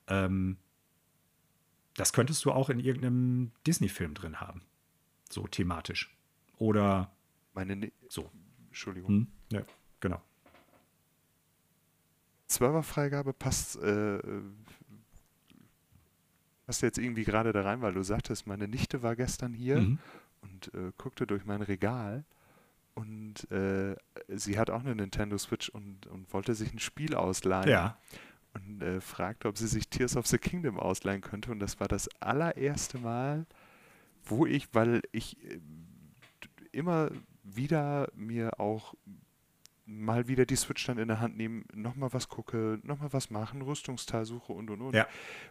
Ähm, 0.07 0.57
das 1.95 2.14
könntest 2.14 2.43
du 2.45 2.51
auch 2.51 2.69
in 2.69 2.80
irgendeinem 2.80 3.51
Disney-Film 3.68 4.14
drin 4.14 4.41
haben. 4.41 4.64
So 5.30 5.47
thematisch. 5.47 6.15
Oder 6.57 7.11
Meine 7.53 7.76
ne 7.76 7.91
so. 8.10 8.31
Entschuldigung. 8.68 9.10
Hm? 9.10 9.27
Ja, 9.51 9.61
genau. 9.99 10.22
Serverfreigabe 12.49 13.34
passt, 13.34 13.77
äh, 13.81 14.19
passt 16.65 16.81
jetzt 16.81 16.97
irgendwie 16.97 17.23
gerade 17.23 17.51
da 17.53 17.61
rein, 17.61 17.81
weil 17.81 17.93
du 17.93 18.03
sagtest, 18.03 18.47
meine 18.47 18.67
Nichte 18.67 19.01
war 19.03 19.15
gestern 19.15 19.53
hier 19.53 19.77
Mhm. 19.81 19.99
und 20.41 20.73
äh, 20.73 20.91
guckte 20.97 21.26
durch 21.27 21.45
mein 21.45 21.61
Regal 21.61 22.23
und 22.95 23.49
äh, 23.51 23.95
sie 24.27 24.57
hat 24.59 24.69
auch 24.69 24.81
eine 24.81 24.95
Nintendo 24.95 25.38
Switch 25.38 25.69
und, 25.69 26.07
und 26.07 26.31
wollte 26.34 26.53
sich 26.55 26.73
ein 26.73 26.80
Spiel 26.80 27.15
ausleihen 27.15 27.69
Ja. 27.69 27.97
und 28.53 28.81
äh, 28.81 28.99
fragte, 29.01 29.47
ob 29.47 29.57
sie 29.57 29.67
sich 29.67 29.89
Tears 29.89 30.15
of 30.17 30.27
the 30.27 30.38
Kingdom 30.38 30.80
ausleihen 30.80 31.21
könnte 31.21 31.51
und 31.51 31.59
das 31.59 31.80
war 31.80 31.88
das 31.88 32.07
allererste 32.19 32.97
Mal, 32.99 33.45
wo 34.26 34.45
ich, 34.45 34.73
weil 34.73 35.01
ich 35.11 35.38
äh, 35.43 35.59
immer 36.71 37.09
wieder 37.43 38.09
mir 38.15 38.59
auch 38.59 38.93
mal 39.91 40.28
wieder 40.28 40.45
die 40.45 40.56
Switch 40.56 40.86
dann 40.86 40.98
in 40.99 41.07
der 41.07 41.20
Hand 41.20 41.36
nehmen, 41.38 41.66
nochmal 41.74 42.14
was 42.14 42.30
gucke, 42.30 42.80
nochmal 42.84 43.11
was 43.11 43.30
machen, 43.30 43.61
Rüstungsteil 43.61 44.24
suche 44.26 44.53
und 44.53 44.70
und 44.70 44.82
und. 44.82 44.94
Ja. 44.95 45.07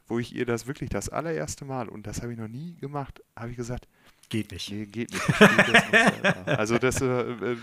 Wo 0.07 0.19
ich 0.19 0.35
ihr 0.35 0.47
das 0.47 0.67
wirklich 0.67 0.91
das 0.91 1.09
allererste 1.09 1.65
Mal, 1.65 1.89
und 1.89 2.07
das 2.07 2.23
habe 2.23 2.33
ich 2.33 2.39
noch 2.39 2.49
nie 2.49 2.77
gemacht, 2.77 3.23
habe 3.37 3.51
ich 3.51 3.57
gesagt, 3.57 3.89
Geht 4.29 4.53
nicht. 4.53 4.71
nee, 4.71 4.85
geht 4.87 5.11
nicht. 5.13 5.25
das 5.29 6.47
also 6.47 6.79
das 6.79 7.01
äh, 7.01 7.33
äh, 7.33 7.57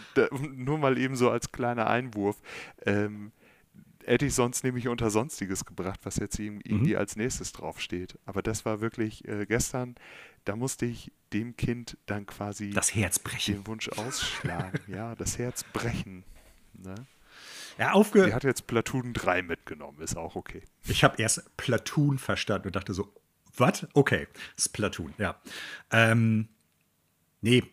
nur 0.55 0.77
mal 0.79 0.97
eben 0.97 1.15
so 1.15 1.29
als 1.29 1.51
kleiner 1.51 1.87
Einwurf. 1.87 2.37
Ähm, 2.85 3.31
hätte 4.03 4.25
ich 4.25 4.33
sonst 4.33 4.63
nämlich 4.63 4.87
unter 4.87 5.09
Sonstiges 5.11 5.65
gebracht, 5.65 5.99
was 6.03 6.17
jetzt 6.17 6.37
Mhm. 6.39 6.59
irgendwie 6.63 6.95
als 6.97 7.15
nächstes 7.15 7.51
draufsteht. 7.53 8.17
Aber 8.25 8.41
das 8.41 8.65
war 8.65 8.81
wirklich 8.81 9.27
äh, 9.27 9.45
gestern, 9.45 9.95
da 10.43 10.55
musste 10.55 10.85
ich 10.85 11.11
dem 11.33 11.55
Kind 11.55 11.97
dann 12.07 12.25
quasi 12.25 12.71
Das 12.71 12.93
Herz 12.95 13.17
brechen. 13.19 13.55
den 13.55 13.67
Wunsch 13.67 13.89
ausschlagen. 13.89 14.79
ja, 14.87 15.15
das 15.15 15.37
Herz 15.37 15.63
brechen. 15.71 16.23
Ne? 16.83 16.95
Ja, 17.77 17.89
Die 17.89 17.93
aufge 17.93 18.33
hat 18.33 18.43
jetzt 18.43 18.67
Platoon 18.67 19.13
3 19.13 19.41
mitgenommen, 19.41 19.99
ist 20.01 20.15
auch 20.15 20.35
okay. 20.35 20.63
Ich 20.87 21.03
habe 21.03 21.21
erst 21.21 21.57
Platoon 21.57 22.17
verstanden 22.17 22.67
und 22.67 22.75
dachte 22.75 22.93
so, 22.93 23.13
was? 23.57 23.87
Okay, 23.93 24.27
Splatoon, 24.57 25.13
ja. 25.17 25.39
Ähm, 25.91 26.47
nee, 27.41 27.63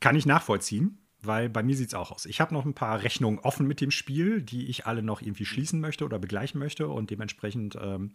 kann 0.00 0.16
ich 0.16 0.26
nachvollziehen, 0.26 0.98
weil 1.22 1.48
bei 1.48 1.62
mir 1.62 1.76
sieht 1.76 1.88
es 1.88 1.94
auch 1.94 2.10
aus. 2.10 2.26
Ich 2.26 2.40
habe 2.40 2.54
noch 2.54 2.64
ein 2.64 2.74
paar 2.74 3.02
Rechnungen 3.02 3.38
offen 3.38 3.66
mit 3.66 3.80
dem 3.80 3.90
Spiel, 3.90 4.42
die 4.42 4.66
ich 4.66 4.86
alle 4.86 5.02
noch 5.02 5.22
irgendwie 5.22 5.46
schließen 5.46 5.80
möchte 5.80 6.04
oder 6.04 6.18
begleichen 6.18 6.58
möchte 6.58 6.88
und 6.88 7.10
dementsprechend 7.10 7.76
ähm, 7.80 8.12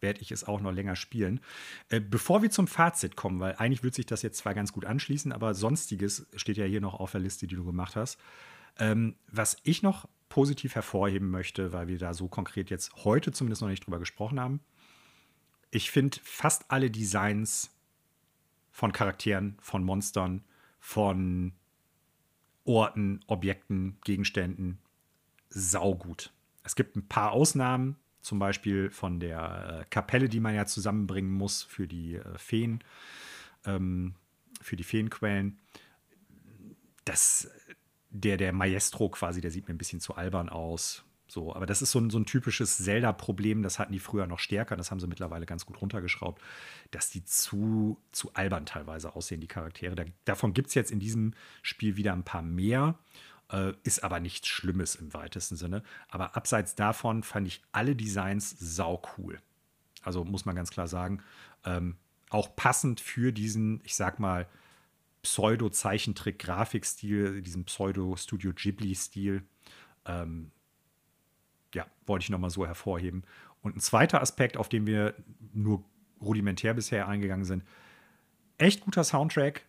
werde 0.00 0.20
ich 0.20 0.30
es 0.30 0.44
auch 0.44 0.60
noch 0.60 0.72
länger 0.72 0.96
spielen. 0.96 1.40
Äh, 1.88 2.00
bevor 2.00 2.42
wir 2.42 2.50
zum 2.50 2.66
Fazit 2.66 3.16
kommen, 3.16 3.40
weil 3.40 3.56
eigentlich 3.56 3.82
würde 3.82 3.96
sich 3.96 4.06
das 4.06 4.22
jetzt 4.22 4.38
zwar 4.38 4.54
ganz 4.54 4.72
gut 4.72 4.84
anschließen, 4.84 5.32
aber 5.32 5.54
sonstiges 5.54 6.26
steht 6.34 6.56
ja 6.56 6.64
hier 6.64 6.80
noch 6.80 6.94
auf 6.94 7.12
der 7.12 7.20
Liste, 7.20 7.46
die 7.46 7.56
du 7.56 7.64
gemacht 7.64 7.96
hast. 7.96 8.18
Ähm, 8.78 9.16
was 9.30 9.56
ich 9.62 9.82
noch 9.82 10.08
positiv 10.28 10.74
hervorheben 10.74 11.30
möchte, 11.30 11.72
weil 11.72 11.88
wir 11.88 11.98
da 11.98 12.14
so 12.14 12.28
konkret 12.28 12.70
jetzt 12.70 13.04
heute 13.04 13.32
zumindest 13.32 13.62
noch 13.62 13.68
nicht 13.68 13.86
drüber 13.86 13.98
gesprochen 13.98 14.38
haben. 14.38 14.60
Ich 15.70 15.90
finde 15.90 16.18
fast 16.22 16.70
alle 16.70 16.90
Designs 16.90 17.70
von 18.70 18.92
Charakteren, 18.92 19.56
von 19.60 19.82
Monstern, 19.84 20.44
von 20.78 21.52
Orten, 22.64 23.20
Objekten, 23.26 23.98
Gegenständen 24.04 24.78
saugut. 25.48 26.32
Es 26.62 26.76
gibt 26.76 26.96
ein 26.96 27.08
paar 27.08 27.32
Ausnahmen, 27.32 27.96
zum 28.20 28.38
Beispiel 28.38 28.90
von 28.90 29.20
der 29.20 29.80
äh, 29.80 29.84
Kapelle, 29.90 30.28
die 30.28 30.40
man 30.40 30.54
ja 30.54 30.66
zusammenbringen 30.66 31.32
muss 31.32 31.62
für 31.62 31.88
die 31.88 32.16
äh, 32.16 32.38
Feen, 32.38 32.84
ähm, 33.64 34.14
für 34.60 34.76
die 34.76 34.84
Feenquellen. 34.84 35.58
Das, 37.04 37.50
der, 38.20 38.36
der 38.36 38.52
Maestro 38.52 39.08
quasi, 39.08 39.40
der 39.40 39.50
sieht 39.50 39.68
mir 39.68 39.74
ein 39.74 39.78
bisschen 39.78 40.00
zu 40.00 40.14
albern 40.14 40.48
aus. 40.48 41.04
So, 41.30 41.54
aber 41.54 41.66
das 41.66 41.82
ist 41.82 41.90
so 41.90 41.98
ein, 41.98 42.08
so 42.08 42.18
ein 42.18 42.24
typisches 42.24 42.78
Zelda-Problem, 42.78 43.62
das 43.62 43.78
hatten 43.78 43.92
die 43.92 43.98
früher 43.98 44.26
noch 44.26 44.38
stärker, 44.38 44.76
das 44.76 44.90
haben 44.90 44.98
sie 44.98 45.06
mittlerweile 45.06 45.44
ganz 45.44 45.66
gut 45.66 45.80
runtergeschraubt, 45.80 46.40
dass 46.90 47.10
die 47.10 47.22
zu, 47.22 47.98
zu 48.12 48.32
albern 48.32 48.64
teilweise 48.64 49.14
aussehen, 49.14 49.42
die 49.42 49.46
Charaktere. 49.46 49.94
Da, 49.94 50.04
davon 50.24 50.54
gibt 50.54 50.68
es 50.68 50.74
jetzt 50.74 50.90
in 50.90 51.00
diesem 51.00 51.34
Spiel 51.60 51.96
wieder 51.96 52.14
ein 52.14 52.24
paar 52.24 52.40
mehr, 52.40 52.98
äh, 53.52 53.74
ist 53.82 54.02
aber 54.02 54.20
nichts 54.20 54.48
Schlimmes 54.48 54.94
im 54.94 55.12
weitesten 55.12 55.56
Sinne. 55.56 55.82
Aber 56.08 56.34
abseits 56.34 56.74
davon 56.74 57.22
fand 57.22 57.46
ich 57.46 57.62
alle 57.72 57.94
Designs 57.94 58.56
sau 58.58 59.02
cool. 59.18 59.38
Also 60.02 60.24
muss 60.24 60.46
man 60.46 60.56
ganz 60.56 60.70
klar 60.70 60.88
sagen, 60.88 61.22
ähm, 61.64 61.98
auch 62.30 62.56
passend 62.56 63.00
für 63.00 63.32
diesen, 63.32 63.82
ich 63.84 63.94
sag 63.94 64.18
mal, 64.18 64.46
Pseudo-Zeichentrick-Grafikstil, 65.28 67.42
diesen 67.42 67.64
Pseudo-Studio 67.64 68.52
Ghibli-Stil. 68.54 69.42
Ähm, 70.06 70.50
ja, 71.74 71.86
wollte 72.06 72.22
ich 72.24 72.30
nochmal 72.30 72.48
so 72.50 72.66
hervorheben. 72.66 73.24
Und 73.60 73.76
ein 73.76 73.80
zweiter 73.80 74.22
Aspekt, 74.22 74.56
auf 74.56 74.70
den 74.70 74.86
wir 74.86 75.14
nur 75.52 75.84
rudimentär 76.20 76.72
bisher 76.72 77.08
eingegangen 77.08 77.44
sind, 77.44 77.62
echt 78.56 78.80
guter 78.80 79.04
Soundtrack, 79.04 79.66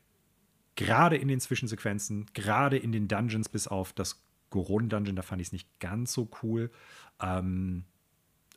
gerade 0.76 1.18
in 1.18 1.27
den 1.27 1.41
Zwischensequenzen, 1.41 2.27
gerade 2.34 2.77
in 2.77 2.94
den 2.94 3.10
Dungeons, 3.10 3.49
bis 3.49 3.68
auf 3.68 3.91
das 3.91 4.23
Goron-Dungeon, 4.52 5.18
da 5.18 5.23
fand 5.23 5.41
ich 5.41 5.49
es 5.49 5.52
nicht 5.52 5.68
ganz 5.80 6.14
so 6.14 6.30
cool. 6.41 6.72
Ähm, 7.22 7.84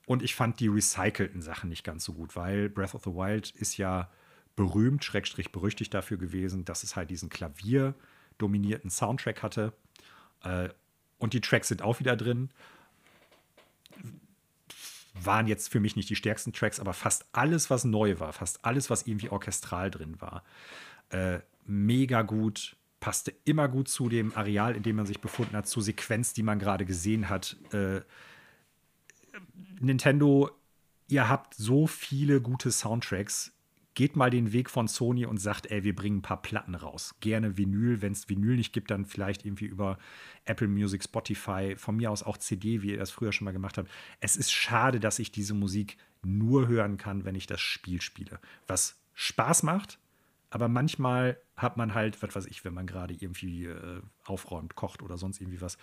und 0.07 0.23
ich 0.23 0.37
fand 0.37 0.61
die 0.61 0.69
recycelten 0.69 1.43
Sachen 1.43 1.69
nicht 1.69 1.83
ganz 1.83 2.05
so 2.05 2.13
gut, 2.13 2.37
weil 2.37 2.69
Breath 2.69 2.95
of 2.95 3.03
the 3.03 3.11
Wild 3.11 3.51
ist 3.51 3.77
ja 3.77 4.09
berühmt, 4.57 5.05
schrägstrich 5.05 5.53
berüchtigt 5.53 5.95
dafür 5.95 6.17
gewesen, 6.17 6.65
dass 6.65 6.83
es 6.83 6.97
halt 6.97 7.11
diesen 7.11 7.29
Klavier-dominierten 7.29 8.91
Soundtrack 8.91 9.43
hatte. 9.43 9.73
Äh, 10.43 10.69
und 11.19 11.33
die 11.35 11.41
Tracks 11.41 11.69
sind 11.69 11.83
auch 11.83 12.01
wieder 12.01 12.17
drin. 12.17 12.51
Waren 15.15 15.47
jetzt 15.47 15.71
für 15.71 15.81
mich 15.81 15.95
nicht 15.97 16.11
die 16.11 16.17
stärksten 16.17 16.53
Tracks, 16.53 16.81
aber 16.81 16.95
fast 16.95 17.27
alles, 17.33 17.71
was 17.71 17.85
neu 17.85 18.19
war, 18.19 18.33
fast 18.33 18.65
alles, 18.65 18.91
was 18.91 19.07
irgendwie 19.07 19.29
orchestral 19.29 19.91
drin 19.91 20.21
war, 20.21 20.43
äh, 21.11 21.41
mega 21.65 22.23
gut, 22.23 22.77
passte 22.99 23.35
immer 23.45 23.69
gut 23.69 23.89
zu 23.89 24.09
dem 24.09 24.35
Areal, 24.35 24.75
in 24.75 24.83
dem 24.83 24.97
man 24.97 25.07
sich 25.07 25.21
befunden 25.21 25.57
hat, 25.57 25.67
zur 25.67 25.83
Sequenz, 25.83 26.35
die 26.35 26.43
man 26.43 26.59
gerade 26.59 26.85
gesehen 26.85 27.29
hat. 27.29 27.57
Äh, 27.73 28.01
Nintendo, 29.81 30.51
ihr 31.09 31.29
habt 31.29 31.55
so 31.55 31.87
viele 31.87 32.41
gute 32.41 32.71
Soundtracks. 32.71 33.53
Geht 33.95 34.17
mal 34.17 34.31
den 34.31 34.53
Weg 34.53 34.71
von 34.71 34.89
Sony 34.89 35.27
und 35.27 35.39
sagt, 35.39 35.71
ey, 35.71 35.85
wir 35.85 35.95
bringen 35.95 36.19
ein 36.19 36.23
paar 36.23 36.41
Platten 36.41 36.75
raus. 36.75 37.15
Gerne 37.21 37.57
Vinyl. 37.57 38.01
Wenn 38.03 38.13
es 38.13 38.29
Vinyl 38.29 38.57
nicht 38.57 38.73
gibt, 38.73 38.91
dann 38.91 39.05
vielleicht 39.05 39.45
irgendwie 39.45 39.67
über 39.67 39.99
Apple 40.45 40.69
Music, 40.69 41.05
Spotify, 41.05 41.75
von 41.77 41.97
mir 41.97 42.11
aus 42.11 42.23
auch 42.23 42.39
CD, 42.39 42.83
wie 42.83 42.91
ihr 42.91 42.99
das 42.99 43.11
früher 43.11 43.33
schon 43.33 43.45
mal 43.45 43.53
gemacht 43.53 43.79
habt. 43.79 43.91
Es 44.21 44.37
ist 44.37 44.51
schade, 44.51 45.01
dass 45.01 45.19
ich 45.19 45.31
diese 45.31 45.55
Musik 45.55 45.97
nur 46.23 46.69
hören 46.69 46.97
kann, 46.97 47.25
wenn 47.25 47.35
ich 47.35 47.47
das 47.47 47.61
Spiel 47.61 48.01
spiele. 48.01 48.39
Was 48.67 48.97
Spaß 49.15 49.63
macht, 49.63 49.99
aber 50.51 50.69
manchmal 50.69 51.39
hat 51.57 51.77
man 51.77 51.95
halt, 51.95 52.23
was 52.23 52.35
weiß 52.35 52.47
ich, 52.47 52.65
wenn 52.65 52.75
man 52.75 52.87
gerade 52.87 53.15
irgendwie 53.15 53.67
äh, 53.67 54.03
aufräumt, 54.25 54.75
kocht 54.75 55.03
oder 55.03 55.17
sonst 55.17 55.41
irgendwie 55.41 55.61
was, 55.61 55.79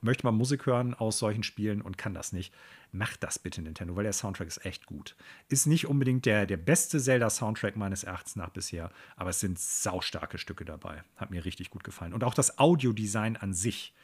möchte 0.00 0.24
man 0.24 0.34
Musik 0.34 0.66
hören 0.66 0.94
aus 0.94 1.18
solchen 1.18 1.42
Spielen 1.42 1.82
und 1.82 1.98
kann 1.98 2.14
das 2.14 2.32
nicht, 2.32 2.54
macht 2.92 3.22
das 3.22 3.38
bitte 3.38 3.62
Nintendo, 3.62 3.96
weil 3.96 4.04
der 4.04 4.12
Soundtrack 4.12 4.46
ist 4.46 4.64
echt 4.64 4.86
gut. 4.86 5.16
Ist 5.48 5.66
nicht 5.66 5.86
unbedingt 5.86 6.26
der, 6.26 6.46
der 6.46 6.56
beste 6.56 7.00
Zelda-Soundtrack 7.00 7.76
meines 7.76 8.04
Erachtens 8.04 8.36
nach 8.36 8.50
bisher, 8.50 8.90
aber 9.16 9.30
es 9.30 9.40
sind 9.40 9.58
saustarke 9.58 10.38
Stücke 10.38 10.64
dabei. 10.64 11.02
Hat 11.16 11.30
mir 11.30 11.44
richtig 11.44 11.70
gut 11.70 11.84
gefallen. 11.84 12.14
Und 12.14 12.24
auch 12.24 12.34
das 12.34 12.58
Audiodesign 12.58 13.36
an 13.36 13.52
sich, 13.52 13.94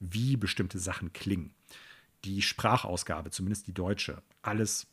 wie 0.00 0.36
bestimmte 0.36 0.78
Sachen 0.78 1.12
klingen. 1.12 1.54
Die 2.24 2.42
Sprachausgabe, 2.42 3.30
zumindest 3.30 3.66
die 3.66 3.74
deutsche, 3.74 4.22
alles 4.42 4.86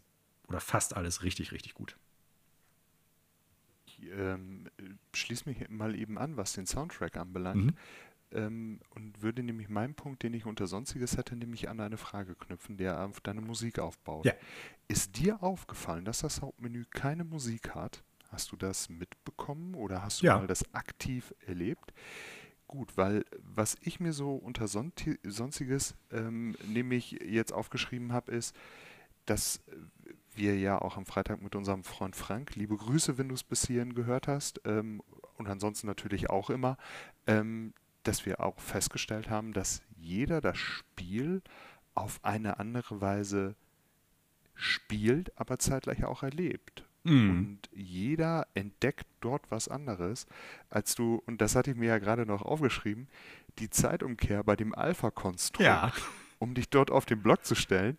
oder 0.48 0.60
fast 0.60 0.96
alles 0.96 1.24
richtig, 1.24 1.52
richtig 1.52 1.74
gut. 1.74 1.98
Ich 3.86 4.10
ähm, 4.12 4.70
schließe 5.14 5.48
mich 5.48 5.70
mal 5.70 5.96
eben 5.96 6.18
an, 6.18 6.38
was 6.38 6.54
den 6.54 6.66
Soundtrack 6.66 7.18
anbelangt. 7.18 7.66
Mhm 7.66 7.76
ähm, 8.34 8.80
und 8.96 9.22
würde 9.22 9.44
nämlich 9.44 9.70
meinen 9.70 9.94
Punkt, 9.94 10.24
den 10.24 10.34
ich 10.34 10.46
unter 10.46 10.68
Sonstiges 10.68 11.18
hätte, 11.18 11.36
nämlich 11.36 11.70
an 11.70 11.80
eine 11.80 11.98
Frage 11.98 12.36
knüpfen, 12.36 12.78
der 12.78 13.06
auf 13.06 13.22
deine 13.22 13.42
Musik 13.42 13.80
aufbaut. 13.80 14.26
Ja. 14.26 14.34
Ist 14.88 15.18
dir 15.18 15.42
aufgefallen, 15.44 16.06
dass 16.06 16.20
das 16.20 16.42
Hauptmenü 16.42 16.86
keine 16.90 17.24
Musik 17.24 17.76
hat? 17.76 18.04
Hast 18.30 18.52
du 18.52 18.56
das 18.56 18.90
mitbekommen 18.90 19.76
oder 19.76 20.04
hast 20.04 20.22
du 20.22 20.28
ja. 20.28 20.38
mal 20.38 20.48
das 20.48 20.74
aktiv 20.74 21.34
erlebt? 21.46 21.94
Gut, 22.68 22.96
weil 22.96 23.26
was 23.40 23.76
ich 23.82 24.00
mir 24.00 24.14
so 24.14 24.36
unter 24.36 24.68
Sonstiges 24.68 25.96
ähm, 26.12 26.56
nämlich 26.66 27.20
jetzt 27.26 27.52
aufgeschrieben 27.52 28.14
habe, 28.14 28.32
ist, 28.32 28.56
dass 29.26 29.62
wir 30.34 30.58
ja 30.58 30.82
auch 30.82 30.96
am 30.96 31.06
Freitag 31.06 31.42
mit 31.42 31.56
unserem 31.56 31.84
Freund 31.84 32.16
Frank, 32.16 32.56
liebe 32.56 32.78
Grüße, 32.78 33.18
wenn 33.18 33.28
du 33.28 33.36
es 33.36 33.44
bis 33.44 33.68
hierhin 33.68 33.94
gehört 33.94 34.30
hast, 34.30 34.62
ähm, 34.66 35.02
und 35.38 35.48
ansonsten 35.48 35.88
natürlich 35.88 36.30
auch 36.30 36.50
immer, 36.50 36.78
ähm, 37.28 37.74
dass 38.04 38.26
wir 38.26 38.40
auch 38.40 38.60
festgestellt 38.60 39.30
haben, 39.30 39.54
dass 39.54 39.82
jeder 39.98 40.42
das 40.42 40.58
Spiel 40.58 41.42
auf 41.94 42.20
eine 42.24 42.60
andere 42.60 43.02
Weise 43.02 43.56
spielt, 44.56 45.38
aber 45.40 45.60
zeitgleich 45.60 46.04
auch 46.06 46.24
erlebt. 46.24 46.86
Mm. 47.04 47.30
Und 47.30 47.60
jeder 47.74 48.48
entdeckt 48.54 49.06
dort 49.22 49.50
was 49.50 49.68
anderes, 49.68 50.28
als 50.70 50.96
du, 50.96 51.22
und 51.26 51.42
das 51.42 51.56
hatte 51.56 51.72
ich 51.72 51.78
mir 51.78 51.88
ja 51.88 51.98
gerade 51.98 52.26
noch 52.26 52.44
aufgeschrieben, 52.44 53.08
die 53.60 53.70
Zeitumkehr 53.70 54.44
bei 54.44 54.56
dem 54.56 54.74
Alpha-Konstrukt, 54.76 55.64
ja. 55.64 55.92
um 56.40 56.54
dich 56.54 56.70
dort 56.70 56.92
auf 56.92 57.06
den 57.06 57.22
Block 57.22 57.44
zu 57.44 57.56
stellen, 57.56 57.98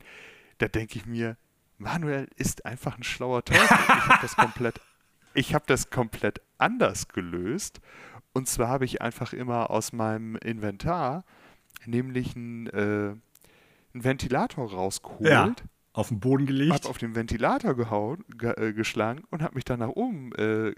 da 0.59 0.69
denke 0.69 0.99
ich 0.99 1.07
mir, 1.07 1.37
Manuel 1.79 2.29
ist 2.37 2.65
einfach 2.65 2.97
ein 2.97 3.03
schlauer 3.03 3.45
Teufel. 3.45 3.65
ich 3.65 4.09
habe 4.09 4.23
das 4.23 4.37
komplett, 4.37 4.81
ich 5.35 5.55
habe 5.55 5.65
das 5.67 5.91
komplett 5.91 6.41
anders 6.59 7.09
gelöst 7.09 7.81
und 8.33 8.49
zwar 8.49 8.69
habe 8.69 8.85
ich 8.85 9.03
einfach 9.03 9.33
immer 9.33 9.71
aus 9.71 9.93
meinem 9.93 10.37
Inventar 10.37 11.25
nämlich 11.87 12.37
einen, 12.37 12.67
äh, 12.69 13.15
einen 13.95 14.05
Ventilator 14.05 14.71
rausgeholt. 14.71 15.29
Ja, 15.29 15.55
auf 15.93 16.09
den 16.09 16.21
Boden 16.21 16.47
gelegt. 16.47 16.73
Hab 16.73 16.87
auf 16.87 16.99
den 16.99 17.15
Ventilator 17.15 17.75
gehauen, 17.75 18.25
ge 18.39 18.53
äh, 18.53 18.73
geschlagen 18.73 19.25
und 19.31 19.43
habe 19.43 19.55
mich 19.55 19.65
dann 19.65 19.81
nach 19.81 19.91
oben, 19.91 20.33
äh, 20.37 20.75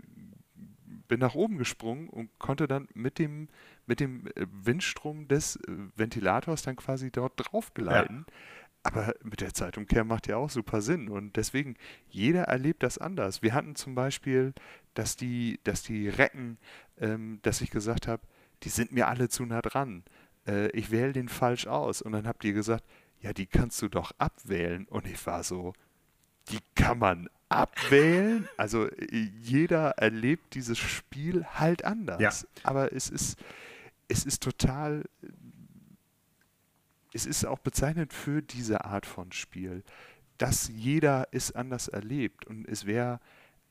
bin 1.07 1.21
nach 1.21 1.35
oben 1.35 1.59
gesprungen 1.59 2.09
und 2.09 2.31
konnte 2.39 2.67
dann 2.67 2.89
mit 2.95 3.19
dem, 3.19 3.49
mit 3.87 4.01
dem 4.01 4.27
äh, 4.29 4.47
Windstrom 4.51 5.29
des 5.29 5.57
äh, 5.57 5.61
Ventilators 5.95 6.63
dann 6.63 6.77
quasi 6.77 7.11
dort 7.13 7.35
drauf 7.37 7.75
gleiten. 7.75 8.27
Ja. 8.29 8.35
Aber 8.87 9.15
mit 9.23 9.41
der 9.41 9.55
Zeitumkehr 9.55 10.05
macht 10.05 10.27
ja 10.27 10.37
auch 10.37 10.51
super 10.51 10.83
Sinn. 10.83 11.09
Und 11.09 11.37
deswegen, 11.37 11.77
jeder 12.09 12.43
erlebt 12.45 12.83
das 12.83 12.99
anders. 12.99 13.41
Wir 13.41 13.55
hatten 13.55 13.77
zum 13.77 13.95
Beispiel, 13.95 14.53
dass 14.95 15.17
die, 15.17 15.61
dass 15.65 15.83
die 15.83 16.09
Recken, 16.09 16.59
ähm, 16.99 17.41
dass 17.43 17.61
ich 17.61 17.71
gesagt 17.71 18.07
habe, 18.09 18.23
die 18.63 18.69
sind 18.69 18.93
mir 18.93 19.09
alle 19.09 19.29
zu 19.29 19.45
nah 19.45 19.63
dran. 19.63 20.05
Äh, 20.47 20.69
ich 20.69 20.91
wähle 20.91 21.13
den 21.13 21.29
falsch 21.29 21.67
aus. 21.67 22.03
Und 22.03 22.13
dann 22.13 22.27
habt 22.27 22.45
ihr 22.45 22.53
gesagt, 22.53 22.85
ja, 23.21 23.33
die 23.33 23.47
kannst 23.47 23.81
du 23.83 23.89
doch 23.89 24.13
abwählen. 24.19 24.87
Und 24.89 25.07
ich 25.07 25.25
war 25.27 25.43
so, 25.43 25.73
die 26.49 26.61
kann 26.75 26.99
man 26.99 27.29
abwählen. 27.49 28.49
Also 28.57 28.89
jeder 29.11 29.91
erlebt 29.91 30.55
dieses 30.55 30.79
Spiel 30.79 31.45
halt 31.45 31.85
anders. 31.85 32.21
Ja. 32.21 32.31
Aber 32.63 32.93
es 32.93 33.11
ist, 33.11 33.39
es 34.09 34.25
ist 34.25 34.43
total 34.43 35.05
es 37.15 37.27
ist 37.27 37.47
auch 37.47 37.61
bezeichnend 37.61 38.13
für 38.13 38.43
diese 38.43 38.85
Art 38.85 39.07
von 39.07 39.33
Spiel, 39.33 39.85
dass 40.37 40.69
jeder 40.69 41.29
es 41.31 41.53
anders 41.53 41.89
erlebt. 41.89 42.45
Und 42.45 42.69
es 42.69 42.87
wäre 42.87 43.21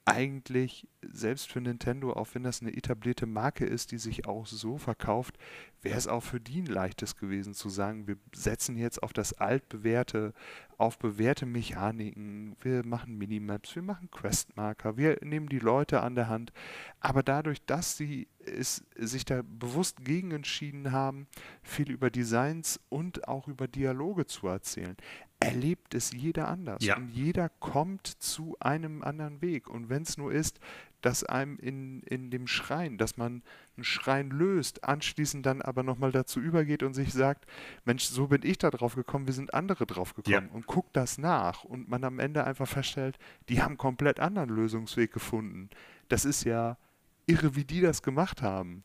eigentlich, 0.06 0.88
selbst 1.02 1.50
für 1.50 1.62
Nintendo, 1.62 2.14
auch 2.14 2.28
wenn 2.34 2.44
das 2.44 2.62
eine 2.62 2.76
etablierte 2.76 3.26
Marke 3.26 3.66
ist, 3.66 3.92
die 3.92 3.98
sich 3.98 4.26
auch 4.26 4.46
so 4.46 4.78
verkauft, 4.78 5.38
wäre 5.82 5.98
es 5.98 6.08
auch 6.08 6.24
für 6.24 6.42
die 6.42 6.62
ein 6.62 6.66
leichtes 6.66 7.16
gewesen 7.16 7.54
zu 7.54 7.70
sagen, 7.70 8.08
wir 8.08 8.18
setzen 8.34 8.78
jetzt 8.78 9.02
auf 9.02 9.14
das 9.14 9.34
altbewährte, 9.34 10.34
auf 10.78 10.98
bewährte 10.98 11.46
Mechaniken, 11.46 12.56
wir 12.62 12.86
machen 12.86 13.18
Minimaps, 13.18 13.76
wir 13.76 13.82
machen 13.82 14.12
Questmarker, 14.12 14.98
wir 14.98 15.20
nehmen 15.22 15.48
die 15.48 15.60
Leute 15.60 16.02
an 16.02 16.16
der 16.16 16.28
Hand. 16.28 16.52
Aber 17.00 17.24
dadurch, 17.24 17.66
dass 17.66 17.96
sie 17.96 18.28
es, 18.40 18.84
sich 18.98 19.24
da 19.24 19.42
bewusst 19.44 20.04
gegen 20.04 20.32
entschieden 20.32 20.92
haben, 20.92 21.28
viel 21.62 21.90
über 21.90 22.10
Designs 22.10 22.80
und 22.90 23.28
auch 23.28 23.48
über 23.48 23.70
Dialoge 23.70 24.26
zu 24.26 24.48
erzählen, 24.48 24.98
erlebt 25.46 25.94
es 25.94 26.12
jeder 26.12 26.48
anders. 26.48 26.84
Ja. 26.84 26.98
Und 26.98 27.10
jeder 27.10 27.50
kommt 27.50 28.08
zu 28.08 28.56
einem 28.60 29.04
anderen 29.04 29.42
Weg. 29.42 29.70
Und 29.70 29.90
wenn 29.90 30.04
es 30.04 30.18
nur 30.18 30.32
ist, 30.32 30.60
dass 31.02 31.24
einem 31.24 31.58
in, 31.58 32.02
in 32.04 32.32
dem 32.32 32.48
Schrein, 32.48 32.98
dass 32.98 33.18
man 33.18 33.44
einen 33.76 33.84
Schrein 33.84 34.30
löst, 34.30 34.86
anschließend 34.86 35.46
dann 35.46 35.62
aber 35.62 35.84
nochmal 35.84 36.12
dazu 36.12 36.40
übergeht 36.40 36.82
und 36.82 36.94
sich 36.94 37.12
sagt, 37.12 37.46
Mensch, 37.84 38.06
so 38.06 38.28
bin 38.28 38.42
ich 38.44 38.58
da 38.58 38.72
drauf 38.72 38.96
gekommen, 38.96 39.28
wir 39.28 39.34
sind 39.34 39.54
andere 39.54 39.86
drauf 39.86 40.14
gekommen 40.14 40.48
ja. 40.48 40.54
und 40.56 40.66
guckt 40.66 40.96
das 40.96 41.18
nach 41.18 41.66
und 41.66 41.90
man 41.90 42.04
am 42.06 42.20
Ende 42.20 42.46
einfach 42.46 42.68
feststellt, 42.68 43.18
die 43.50 43.62
haben 43.62 43.72
einen 43.72 43.78
komplett 43.78 44.20
anderen 44.22 44.50
Lösungsweg 44.50 45.12
gefunden. 45.12 45.70
Das 46.08 46.24
ist 46.24 46.46
ja 46.46 46.78
irre, 47.26 47.56
wie 47.56 47.66
die 47.66 47.82
das 47.82 48.02
gemacht 48.02 48.42
haben. 48.42 48.84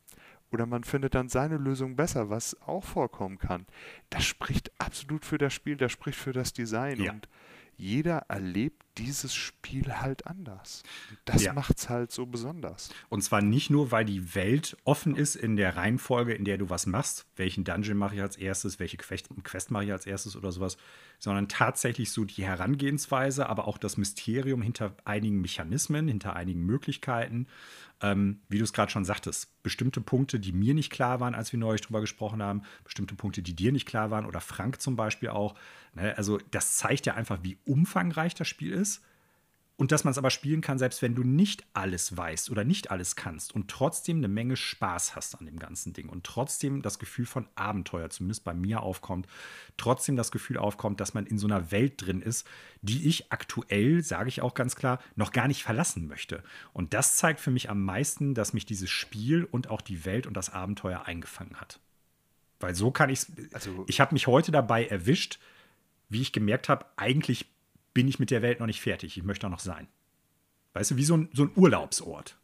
Oder 0.51 0.67
man 0.67 0.85
findet 0.85 1.15
dann 1.15 1.29
seine 1.29 1.57
Lösung 1.57 1.97
besser, 1.97 2.31
was 2.31 2.61
auch 2.63 2.85
vorkommen 2.85 3.39
kann. 3.39 3.67
Das 4.11 4.25
spricht 4.25 4.73
absolut 4.81 5.25
für 5.25 5.39
das 5.39 5.53
Spiel, 5.53 5.77
das 5.77 5.93
spricht 5.93 6.19
für 6.19 6.33
das 6.33 6.53
Design. 6.53 7.03
Ja. 7.03 7.13
Und 7.13 7.29
jeder 7.77 8.25
erlebt 8.29 8.83
dieses 8.99 9.35
Spiel 9.35 10.01
halt 10.01 10.27
anders. 10.27 10.83
Das 11.25 11.43
ja. 11.43 11.53
macht 11.53 11.79
es 11.79 11.89
halt 11.89 12.13
so 12.13 12.27
besonders. 12.27 12.91
Und 13.09 13.23
zwar 13.23 13.43
nicht 13.43 13.71
nur, 13.71 13.91
weil 13.91 14.05
die 14.05 14.35
Welt 14.35 14.77
offen 14.85 15.17
ist 15.17 15.37
in 15.37 15.57
der 15.57 15.77
Reihenfolge, 15.77 16.35
in 16.35 16.45
der 16.45 16.59
du 16.59 16.69
was 16.69 16.87
machst, 16.87 17.27
welchen 17.37 17.65
Dungeon 17.65 17.97
mache 17.97 18.17
ich 18.17 18.21
als 18.21 18.37
erstes, 18.37 18.79
welche 18.79 18.97
Quest, 18.97 19.29
Quest 19.45 19.71
mache 19.71 19.85
ich 19.85 19.93
als 19.93 20.07
erstes 20.07 20.37
oder 20.37 20.53
sowas, 20.53 20.77
sondern 21.19 21.49
tatsächlich 21.49 22.13
so 22.13 22.25
die 22.25 22.45
Herangehensweise, 22.45 23.49
aber 23.49 23.69
auch 23.69 23.79
das 23.79 23.97
Mysterium 23.97 24.63
hinter 24.63 24.95
einigen 25.05 25.41
Mechanismen, 25.41 26.09
hinter 26.09 26.35
einigen 26.35 26.65
Möglichkeiten. 26.65 27.47
Ähm, 28.01 28.41
wie 28.49 28.59
du 28.59 28.65
es 28.65 28.73
gerade 28.73 28.93
schon 28.93 29.05
sagtest, 29.05 29.61
bestimmte 29.65 30.01
Punkte, 30.01 30.39
die 30.39 30.53
mir 30.53 30.73
nicht 30.73 30.91
klar 30.91 31.19
waren, 31.19 31.35
als 31.35 31.51
wir 31.51 31.59
neulich 31.59 31.81
drüber 31.81 32.01
gesprochen 32.01 32.43
haben, 32.43 32.63
bestimmte 32.85 33.17
Punkte, 33.17 33.43
die 33.43 33.57
dir 33.57 33.73
nicht 33.73 33.87
klar 33.87 34.13
waren 34.13 34.25
oder 34.25 34.41
Frank 34.41 34.81
zum 34.81 34.95
Beispiel 34.95 35.31
auch. 35.31 35.57
Ne? 35.95 36.17
Also 36.17 36.39
das 36.53 36.77
zeigt 36.77 37.07
ja 37.07 37.15
einfach, 37.15 37.41
wie 37.43 37.59
umfangreich 37.65 38.35
das 38.35 38.47
Spiel 38.47 38.73
ist 38.73 38.88
und 39.79 39.93
dass 39.93 40.03
man 40.03 40.11
es 40.11 40.19
aber 40.19 40.31
spielen 40.31 40.61
kann, 40.61 40.77
selbst 40.77 41.03
wenn 41.03 41.15
du 41.15 41.23
nicht 41.23 41.65
alles 41.73 42.17
weißt 42.17 42.51
oder 42.51 42.65
nicht 42.65 42.91
alles 42.91 43.15
kannst 43.15 43.55
und 43.55 43.71
trotzdem 43.71 44.17
eine 44.17 44.27
Menge 44.27 44.57
Spaß 44.57 45.15
hast 45.15 45.39
an 45.39 45.47
dem 45.47 45.61
ganzen 45.61 45.93
Ding 45.93 46.09
und 46.09 46.25
trotzdem 46.25 46.83
das 46.83 46.99
Gefühl 46.99 47.27
von 47.27 47.47
Abenteuer, 47.55 48.11
zumindest 48.11 48.43
bei 48.43 48.55
mir 48.55 48.83
aufkommt, 48.83 49.29
trotzdem 49.77 50.17
das 50.17 50.33
Gefühl 50.33 50.59
aufkommt, 50.59 51.01
dass 51.01 51.15
man 51.15 51.27
in 51.27 51.39
so 51.39 51.47
einer 51.47 51.71
Welt 51.71 52.05
drin 52.05 52.21
ist, 52.21 52.45
die 52.83 53.07
ich 53.07 53.31
aktuell, 53.31 54.03
sage 54.03 54.29
ich 54.29 54.43
auch 54.43 54.55
ganz 54.55 54.75
klar, 54.75 54.99
noch 55.15 55.31
gar 55.31 55.47
nicht 55.47 55.63
verlassen 55.63 56.09
möchte. 56.09 56.43
Und 56.73 56.93
das 56.93 57.17
zeigt 57.17 57.39
für 57.39 57.53
mich 57.53 57.71
am 57.71 57.85
meisten, 57.85 58.35
dass 58.35 58.53
mich 58.53 58.67
dieses 58.67 58.91
Spiel 58.91 59.45
und 59.45 59.71
auch 59.71 59.81
die 59.81 60.05
Welt 60.05 60.27
und 60.27 60.37
das 60.37 60.51
Abenteuer 60.51 61.05
eingefangen 61.07 61.61
hat. 61.61 61.79
Weil 62.59 62.75
so 62.75 62.91
kann 62.91 63.11
ich 63.11 63.21
es. 63.21 63.33
Also, 63.55 63.85
ich 63.87 64.01
habe 64.01 64.13
mich 64.13 64.27
heute 64.27 64.51
dabei 64.51 64.87
erwischt, 64.87 65.39
wie 66.09 66.21
ich 66.21 66.33
gemerkt 66.33 66.69
habe, 66.69 66.87
eigentlich 66.97 67.47
bin 67.95 68.09
ich 68.09 68.19
mit 68.19 68.31
der 68.31 68.43
Welt 68.43 68.61
noch 68.61 68.67
nicht 68.67 68.81
fertig. 68.81 69.17
Ich 69.17 69.25
möchte 69.25 69.43
da 69.43 69.49
noch 69.49 69.61
sein. 69.61 69.89
Weißt 70.75 70.93
du, 70.93 70.97
wie 70.97 71.05
so 71.05 71.17
ein, 71.17 71.29
so 71.33 71.45
ein 71.45 71.53
Urlaubsort. 71.57 72.39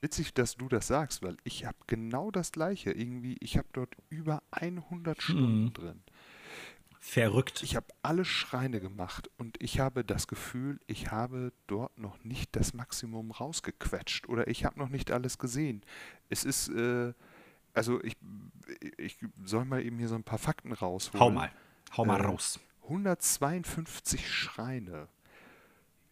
Witzig, 0.00 0.34
dass 0.34 0.56
du 0.56 0.68
das 0.68 0.88
sagst, 0.88 1.22
weil 1.22 1.36
ich 1.44 1.64
habe 1.64 1.76
genau 1.86 2.30
das 2.30 2.50
Gleiche. 2.52 2.90
Irgendwie, 2.90 3.36
ich 3.40 3.56
habe 3.56 3.68
dort 3.72 3.94
über 4.10 4.42
100 4.50 5.22
Stunden 5.22 5.64
mhm. 5.64 5.72
drin. 5.72 6.02
Verrückt. 6.98 7.62
Ich 7.62 7.74
habe 7.74 7.86
alle 8.02 8.24
Schreine 8.24 8.80
gemacht 8.80 9.28
und 9.36 9.60
ich 9.60 9.80
habe 9.80 10.04
das 10.04 10.28
Gefühl, 10.28 10.80
ich 10.86 11.10
habe 11.10 11.52
dort 11.66 11.96
noch 11.98 12.22
nicht 12.22 12.54
das 12.54 12.74
Maximum 12.74 13.32
rausgequetscht 13.32 14.28
oder 14.28 14.46
ich 14.46 14.64
habe 14.64 14.78
noch 14.78 14.88
nicht 14.88 15.10
alles 15.10 15.38
gesehen. 15.38 15.82
Es 16.28 16.44
ist, 16.44 16.68
äh, 16.68 17.12
also 17.74 18.02
ich, 18.04 18.16
ich 18.98 19.18
soll 19.44 19.64
mal 19.64 19.84
eben 19.84 19.98
hier 19.98 20.08
so 20.08 20.14
ein 20.14 20.22
paar 20.22 20.38
Fakten 20.38 20.72
rausholen. 20.72 21.20
Hau 21.20 21.30
mal, 21.30 21.50
hau 21.96 22.04
mal 22.04 22.20
Äh, 22.20 22.24
raus. 22.24 22.60
152 22.84 24.28
Schreine. 24.28 25.08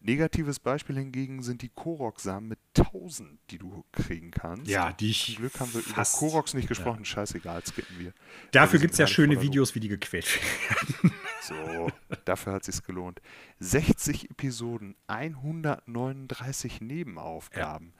Negatives 0.02 0.58
Beispiel 0.58 0.96
hingegen 0.96 1.42
sind 1.42 1.60
die 1.60 1.68
Korok-Samen 1.68 2.48
mit 2.48 2.58
1000, 2.78 3.38
die 3.50 3.58
du 3.58 3.84
kriegen 3.92 4.30
kannst. 4.30 4.66
Ja, 4.66 4.92
die 4.92 5.12
Zum 5.12 5.32
ich 5.32 5.36
Glück 5.36 5.60
haben 5.60 5.74
wir 5.74 5.82
über 5.82 6.02
Koroks 6.04 6.54
nicht 6.54 6.68
gesprochen. 6.68 7.04
Scheißegal, 7.04 7.62
skippen 7.66 7.98
wir. 7.98 8.14
Dafür 8.50 8.78
gibt 8.78 8.92
es 8.92 8.98
ja 8.98 9.06
schöne 9.06 9.34
voll 9.34 9.44
Videos, 9.44 9.74
wie 9.74 9.80
die 9.80 9.88
gequält 9.88 10.26
werden. 10.70 11.12
So, 11.42 11.90
dafür 12.24 12.54
hat 12.54 12.64
sich's 12.64 12.82
gelohnt. 12.82 13.20
60 13.58 14.30
Episoden, 14.30 14.94
139 15.06 16.80
Nebenaufgaben. 16.80 17.92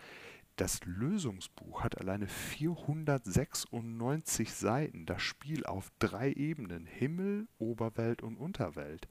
Das 0.60 0.84
Lösungsbuch 0.84 1.82
hat 1.82 1.98
alleine 1.98 2.28
496 2.28 4.52
Seiten. 4.52 5.06
Das 5.06 5.22
Spiel 5.22 5.64
auf 5.64 5.90
drei 5.98 6.32
Ebenen: 6.32 6.84
Himmel, 6.84 7.48
Oberwelt 7.58 8.22
und 8.22 8.36
Unterwelt. 8.36 9.08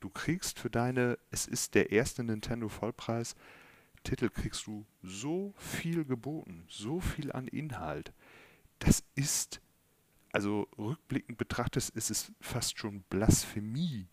Du 0.00 0.10
kriegst 0.10 0.58
für 0.58 0.70
deine, 0.70 1.16
es 1.30 1.46
ist 1.46 1.76
der 1.76 1.92
erste 1.92 2.24
Nintendo 2.24 2.68
Vollpreis, 2.68 3.36
Titel 4.02 4.28
kriegst 4.28 4.66
du 4.66 4.86
so 5.00 5.54
viel 5.56 6.04
geboten, 6.04 6.64
so 6.68 6.98
viel 6.98 7.30
an 7.30 7.46
Inhalt. 7.46 8.12
Das 8.80 9.04
ist 9.14 9.60
also 10.32 10.66
rückblickend 10.76 11.38
betrachtet 11.38 11.90
ist 11.90 12.10
es 12.10 12.32
fast 12.40 12.76
schon 12.76 13.04
Blasphemie 13.08 14.08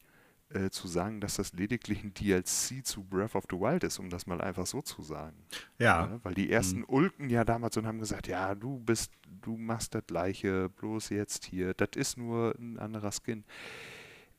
äh, 0.50 0.70
zu 0.70 0.88
sagen, 0.88 1.22
dass 1.22 1.36
das 1.36 1.54
lediglich 1.54 2.04
ein 2.04 2.14
DLC 2.14 2.86
zu 2.86 3.04
Breath 3.04 3.36
of 3.36 3.46
the 3.50 3.58
Wild 3.58 3.84
ist, 3.84 4.00
um 4.00 4.10
das 4.10 4.28
mal 4.28 4.42
einfach 4.42 4.68
so 4.68 4.82
zu 4.82 5.02
sagen. 5.02 5.36
Ja, 5.80 6.06
Ja, 6.06 6.20
weil 6.24 6.34
die 6.34 6.52
ersten 6.52 6.84
Ulken 6.84 7.30
ja 7.30 7.44
damals 7.44 7.78
und 7.78 7.88
haben 7.88 8.00
gesagt, 8.00 8.28
ja, 8.28 8.54
du 8.54 8.80
bist, 8.80 9.12
du 9.42 9.58
machst 9.58 9.96
das 9.96 10.06
gleiche, 10.06 10.70
bloß 10.70 11.10
jetzt 11.10 11.46
hier, 11.46 11.74
das 11.74 11.90
ist 11.96 12.18
nur 12.18 12.56
ein 12.60 12.78
anderer 12.78 13.12
Skin. 13.12 13.44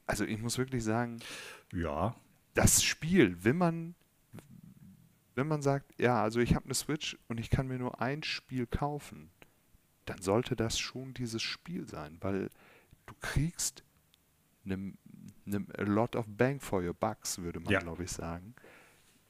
Also 0.07 0.25
ich 0.25 0.41
muss 0.41 0.59
wirklich 0.59 0.85
sagen, 0.85 1.19
ja, 1.73 2.15
das 2.55 2.85
Spiel, 2.85 3.37
wenn 3.43 3.57
man, 3.57 3.95
wenn 5.35 5.49
man 5.49 5.61
sagt, 5.61 6.01
ja, 6.01 6.23
also 6.23 6.41
ich 6.41 6.55
habe 6.55 6.67
eine 6.67 6.75
Switch 6.75 7.19
und 7.29 7.39
ich 7.39 7.51
kann 7.51 7.67
mir 7.67 7.79
nur 7.79 8.01
ein 8.01 8.23
Spiel 8.23 8.67
kaufen, 8.67 9.31
dann 10.05 10.23
sollte 10.23 10.55
das 10.57 10.79
schon 10.79 11.15
dieses 11.15 11.43
Spiel 11.43 11.87
sein, 11.89 12.17
weil 12.21 12.49
du 13.07 13.15
kriegst 13.21 13.83
eine 14.65 14.93
a 15.55 15.83
lot 15.83 16.17
of 16.17 16.27
bang 16.29 16.61
for 16.61 16.83
your 16.83 16.95
bucks, 16.95 17.39
würde 17.39 17.61
man 17.61 17.73
Ja. 17.73 17.81
glaube 17.81 18.05
ich 18.05 18.13
sagen. 18.13 18.55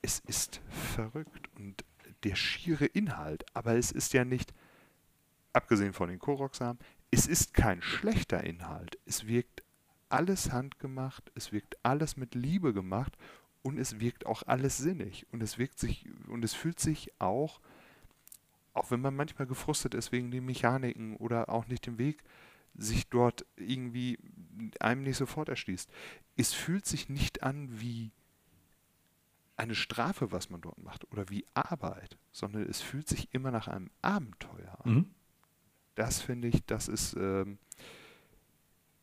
Es 0.02 0.20
ist 0.20 0.60
verrückt 0.94 1.48
und 1.56 1.84
der 2.24 2.36
schiere 2.36 2.86
Inhalt, 2.86 3.44
aber 3.55 3.76
es 3.76 3.93
ist 3.93 4.12
ja 4.12 4.24
nicht, 4.24 4.55
abgesehen 5.52 5.93
von 5.93 6.09
den 6.09 6.18
Koroksamen, 6.18 6.78
es 7.10 7.26
ist 7.26 7.55
kein 7.55 7.82
schlechter 7.82 8.44
Inhalt. 8.44 8.98
Es 9.06 9.26
wirkt 9.26 9.62
alles 10.09 10.52
handgemacht, 10.52 11.30
es 11.34 11.52
wirkt 11.52 11.76
alles 11.82 12.16
mit 12.16 12.34
Liebe 12.34 12.72
gemacht 12.72 13.16
und 13.62 13.78
es 13.78 14.01
wirkt 14.01 14.26
auch 14.26 14.43
alles 14.47 14.76
sinnig 14.76 15.26
und 15.32 15.43
es 15.43 15.59
wirkt 15.59 15.78
sich 15.78 16.06
und 16.28 16.44
es 16.44 16.55
fühlt 16.55 16.78
sich 16.78 17.10
auch 17.18 17.60
auch 18.76 18.90
wenn 18.90 19.01
man 19.01 19.16
manchmal 19.16 19.47
gefrustet 19.47 19.94
ist 19.94 20.12
wegen 20.12 20.30
den 20.30 20.44
Mechaniken 20.44 21.16
oder 21.16 21.48
auch 21.48 21.66
nicht 21.66 21.86
den 21.86 21.98
Weg 21.98 22.22
sich 22.76 23.08
dort 23.08 23.46
irgendwie 23.56 24.18
einem 24.80 25.02
nicht 25.02 25.16
sofort 25.16 25.48
erschließt. 25.48 25.90
Es 26.36 26.52
fühlt 26.52 26.86
sich 26.86 27.08
nicht 27.08 27.42
an 27.42 27.80
wie 27.80 28.12
eine 29.56 29.74
Strafe, 29.74 30.32
was 30.32 30.50
man 30.50 30.60
dort 30.60 30.82
macht 30.82 31.10
oder 31.12 31.30
wie 31.30 31.46
Arbeit, 31.54 32.18
sondern 32.30 32.62
es 32.68 32.80
fühlt 32.80 33.08
sich 33.08 33.32
immer 33.32 33.50
nach 33.50 33.68
einem 33.68 33.90
Abenteuer 34.02 34.78
an. 34.84 34.92
mhm. 34.92 35.10
Das 35.94 36.20
finde 36.20 36.48
ich, 36.48 36.62
das 36.66 36.88
ist, 36.88 37.14
ähm, 37.14 37.56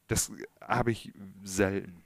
das 0.08 0.32
habe 0.62 0.92
ich 0.92 1.12
selten 1.44 2.04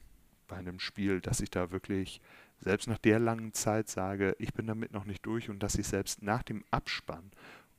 bei 0.48 0.56
einem 0.56 0.80
Spiel, 0.80 1.20
dass 1.20 1.42
ich 1.42 1.52
da 1.52 1.72
wirklich 1.72 2.22
selbst 2.60 2.88
nach 2.88 2.98
der 2.98 3.20
langen 3.20 3.52
Zeit 3.52 3.90
sage, 3.90 4.36
ich 4.40 4.54
bin 4.54 4.66
damit 4.66 4.94
noch 4.94 5.04
nicht 5.04 5.26
durch 5.26 5.50
und 5.50 5.60
dass 5.60 5.76
ich 5.76 5.88
selbst 5.88 6.22
nach 6.22 6.42
dem 6.42 6.64
Abspann 6.72 7.32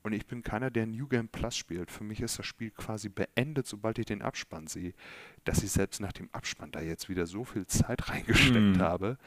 und 0.09 0.15
ich 0.15 0.27
bin 0.27 0.43
keiner, 0.43 0.71
der 0.71 0.87
New 0.87 1.07
Game 1.07 1.29
Plus 1.29 1.57
spielt. 1.57 1.91
Für 1.91 2.05
mich 2.05 2.21
ist 2.21 2.39
das 2.39 2.47
Spiel 2.47 2.71
quasi 2.71 3.09
beendet, 3.09 3.67
sobald 3.67 3.99
ich 3.99 4.07
den 4.07 4.23
Abspann 4.23 4.67
sehe, 4.67 4.93
dass 5.45 5.63
ich 5.63 5.71
selbst 5.71 6.01
nach 6.01 6.13
dem 6.13 6.29
Abspann 6.33 6.71
da 6.73 6.81
jetzt 6.81 7.09
wieder 7.09 7.27
so 7.27 7.45
viel 7.45 7.67
Zeit 7.67 8.09
reingesteckt 8.11 8.77
Mhm. 8.77 8.81
habe. 8.81 9.19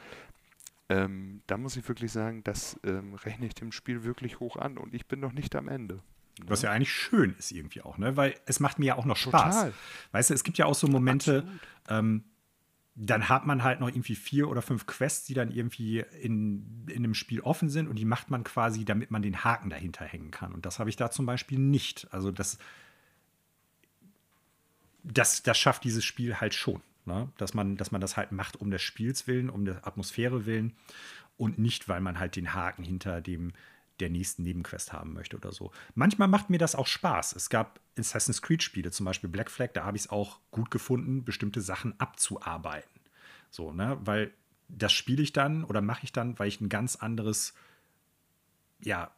Ähm, 0.88 1.42
da 1.46 1.56
muss 1.56 1.76
ich 1.76 1.88
wirklich 1.88 2.12
sagen, 2.12 2.44
das 2.44 2.78
ähm, 2.84 3.14
rechne 3.14 3.46
ich 3.46 3.54
dem 3.54 3.72
Spiel 3.72 4.04
wirklich 4.04 4.40
hoch 4.40 4.56
an 4.56 4.76
und 4.76 4.92
ich 4.94 5.06
bin 5.06 5.20
noch 5.20 5.32
nicht 5.32 5.56
am 5.56 5.68
Ende. 5.68 6.00
Was 6.46 6.62
ja 6.62 6.70
eigentlich 6.70 6.92
schön 6.92 7.34
ist 7.38 7.52
irgendwie 7.52 7.82
auch, 7.82 7.98
ne? 7.98 8.16
Weil 8.16 8.34
es 8.46 8.58
macht 8.58 8.78
mir 8.78 8.86
ja 8.86 8.94
auch 8.96 9.04
noch 9.04 9.16
Spaß. 9.16 9.54
Total. 9.54 9.72
Weißt 10.12 10.30
du, 10.30 10.34
es 10.34 10.44
gibt 10.44 10.58
ja 10.58 10.64
auch 10.66 10.74
so 10.74 10.88
Momente, 10.88 11.46
ähm, 11.88 12.24
dann 12.94 13.28
hat 13.28 13.46
man 13.46 13.62
halt 13.62 13.80
noch 13.80 13.88
irgendwie 13.88 14.14
vier 14.14 14.48
oder 14.48 14.60
fünf 14.60 14.86
Quests, 14.86 15.24
die 15.24 15.34
dann 15.34 15.50
irgendwie 15.50 16.00
in, 16.20 16.86
in 16.88 16.96
einem 16.96 17.14
Spiel 17.14 17.40
offen 17.40 17.70
sind 17.70 17.88
und 17.88 17.96
die 17.96 18.04
macht 18.04 18.30
man 18.30 18.44
quasi, 18.44 18.84
damit 18.84 19.10
man 19.10 19.22
den 19.22 19.44
Haken 19.44 19.70
dahinter 19.70 20.04
hängen 20.04 20.30
kann. 20.30 20.52
Und 20.52 20.66
das 20.66 20.78
habe 20.78 20.90
ich 20.90 20.96
da 20.96 21.10
zum 21.10 21.24
Beispiel 21.24 21.58
nicht. 21.58 22.06
Also 22.10 22.30
das, 22.30 22.58
das, 25.02 25.42
das 25.42 25.58
schafft 25.58 25.84
dieses 25.84 26.04
Spiel 26.04 26.40
halt 26.40 26.52
schon. 26.52 26.82
Ne? 27.06 27.30
Dass, 27.38 27.54
man, 27.54 27.76
dass 27.76 27.92
man 27.92 28.00
das 28.00 28.16
halt 28.16 28.30
macht 28.30 28.56
um 28.56 28.70
des 28.70 28.82
Spiels 28.82 29.26
willen, 29.26 29.48
um 29.48 29.64
der 29.64 29.86
Atmosphäre 29.86 30.44
willen 30.44 30.74
und 31.38 31.58
nicht, 31.58 31.88
weil 31.88 32.00
man 32.00 32.18
halt 32.18 32.36
den 32.36 32.52
Haken 32.52 32.84
hinter 32.84 33.22
dem 33.22 33.52
der 34.02 34.10
nächsten 34.10 34.42
Nebenquest 34.42 34.92
haben 34.92 35.14
möchte 35.14 35.36
oder 35.36 35.52
so. 35.52 35.72
Manchmal 35.94 36.28
macht 36.28 36.50
mir 36.50 36.58
das 36.58 36.74
auch 36.74 36.86
Spaß. 36.86 37.34
Es 37.34 37.48
gab 37.48 37.80
Assassin's 37.98 38.42
Creed-Spiele, 38.42 38.90
zum 38.90 39.06
Beispiel 39.06 39.30
Black 39.30 39.50
Flag, 39.50 39.70
da 39.72 39.84
habe 39.84 39.96
ich 39.96 40.04
es 40.04 40.10
auch 40.10 40.40
gut 40.50 40.70
gefunden, 40.70 41.24
bestimmte 41.24 41.60
Sachen 41.60 41.98
abzuarbeiten. 41.98 43.00
So, 43.50 43.72
ne? 43.72 43.98
Weil 44.04 44.32
das 44.68 44.92
spiele 44.92 45.22
ich 45.22 45.32
dann 45.32 45.64
oder 45.64 45.80
mache 45.80 46.04
ich 46.04 46.12
dann, 46.12 46.38
weil 46.38 46.48
ich 46.48 46.60
ein 46.60 46.68
ganz 46.68 46.96
anderes, 46.96 47.54
ja, 48.82 49.14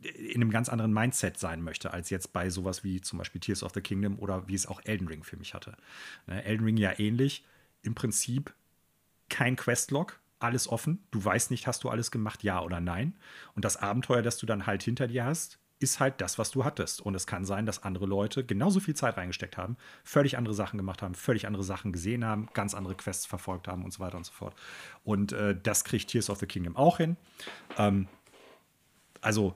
in 0.00 0.36
einem 0.36 0.50
ganz 0.50 0.68
anderen 0.68 0.92
Mindset 0.92 1.38
sein 1.38 1.62
möchte, 1.62 1.92
als 1.92 2.10
jetzt 2.10 2.32
bei 2.32 2.50
sowas 2.50 2.84
wie 2.84 3.00
zum 3.00 3.18
Beispiel 3.18 3.40
Tears 3.40 3.62
of 3.62 3.72
the 3.74 3.80
Kingdom 3.80 4.18
oder 4.18 4.46
wie 4.48 4.54
es 4.54 4.66
auch 4.66 4.80
Elden 4.84 5.08
Ring 5.08 5.24
für 5.24 5.36
mich 5.36 5.54
hatte. 5.54 5.76
Ne, 6.26 6.44
Elden 6.44 6.64
Ring 6.64 6.76
ja 6.76 6.98
ähnlich. 6.98 7.44
Im 7.82 7.94
Prinzip 7.94 8.54
kein 9.28 9.56
Questlog, 9.56 10.20
alles 10.38 10.68
offen. 10.68 11.04
Du 11.10 11.24
weißt 11.24 11.50
nicht, 11.50 11.66
hast 11.66 11.84
du 11.84 11.88
alles 11.88 12.10
gemacht, 12.10 12.42
ja 12.42 12.62
oder 12.62 12.80
nein. 12.80 13.16
Und 13.54 13.64
das 13.64 13.76
Abenteuer, 13.76 14.22
das 14.22 14.38
du 14.38 14.46
dann 14.46 14.66
halt 14.66 14.82
hinter 14.82 15.08
dir 15.08 15.24
hast, 15.24 15.58
ist 15.80 16.00
halt 16.00 16.20
das, 16.20 16.38
was 16.38 16.50
du 16.50 16.64
hattest. 16.64 17.00
Und 17.00 17.14
es 17.14 17.26
kann 17.26 17.44
sein, 17.44 17.66
dass 17.66 17.82
andere 17.82 18.06
Leute 18.06 18.44
genauso 18.44 18.80
viel 18.80 18.94
Zeit 18.94 19.16
reingesteckt 19.16 19.56
haben, 19.56 19.76
völlig 20.02 20.36
andere 20.36 20.54
Sachen 20.54 20.76
gemacht 20.76 21.02
haben, 21.02 21.14
völlig 21.14 21.46
andere 21.46 21.62
Sachen 21.62 21.92
gesehen 21.92 22.24
haben, 22.24 22.48
ganz 22.52 22.74
andere 22.74 22.96
Quests 22.96 23.26
verfolgt 23.26 23.68
haben 23.68 23.84
und 23.84 23.92
so 23.92 24.00
weiter 24.00 24.16
und 24.16 24.26
so 24.26 24.32
fort. 24.32 24.54
Und 25.04 25.32
äh, 25.32 25.56
das 25.60 25.84
kriegt 25.84 26.08
Tears 26.08 26.30
of 26.30 26.38
the 26.38 26.46
Kingdom 26.46 26.76
auch 26.76 26.96
hin. 26.96 27.16
Ähm, 27.76 28.08
also 29.20 29.54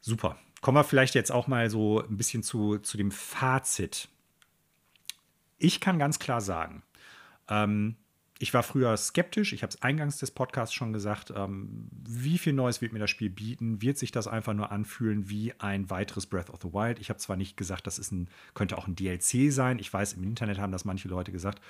super. 0.00 0.38
Kommen 0.60 0.78
wir 0.78 0.84
vielleicht 0.84 1.14
jetzt 1.14 1.32
auch 1.32 1.46
mal 1.46 1.68
so 1.68 2.02
ein 2.02 2.16
bisschen 2.16 2.42
zu, 2.42 2.78
zu 2.78 2.96
dem 2.96 3.10
Fazit. 3.10 4.08
Ich 5.58 5.80
kann 5.80 5.98
ganz 5.98 6.18
klar 6.18 6.40
sagen, 6.40 6.82
ähm, 7.48 7.96
ich 8.44 8.52
war 8.52 8.62
früher 8.62 8.94
skeptisch, 8.98 9.54
ich 9.54 9.62
habe 9.62 9.70
es 9.70 9.80
eingangs 9.80 10.18
des 10.18 10.30
Podcasts 10.30 10.74
schon 10.74 10.92
gesagt, 10.92 11.32
ähm, 11.34 11.88
wie 12.06 12.36
viel 12.36 12.52
Neues 12.52 12.82
wird 12.82 12.92
mir 12.92 12.98
das 12.98 13.08
Spiel 13.08 13.30
bieten? 13.30 13.80
Wird 13.80 13.96
sich 13.96 14.12
das 14.12 14.28
einfach 14.28 14.52
nur 14.52 14.70
anfühlen 14.70 15.30
wie 15.30 15.54
ein 15.60 15.88
weiteres 15.88 16.26
Breath 16.26 16.50
of 16.50 16.60
the 16.60 16.74
Wild? 16.74 16.98
Ich 16.98 17.08
habe 17.08 17.18
zwar 17.18 17.38
nicht 17.38 17.56
gesagt, 17.56 17.86
das 17.86 17.98
ist 17.98 18.12
ein, 18.12 18.28
könnte 18.52 18.76
auch 18.76 18.86
ein 18.86 18.96
DLC 18.96 19.50
sein, 19.50 19.78
ich 19.78 19.90
weiß, 19.90 20.12
im 20.12 20.24
Internet 20.24 20.58
haben 20.58 20.72
das 20.72 20.84
manche 20.84 21.08
Leute 21.08 21.32
gesagt, 21.32 21.62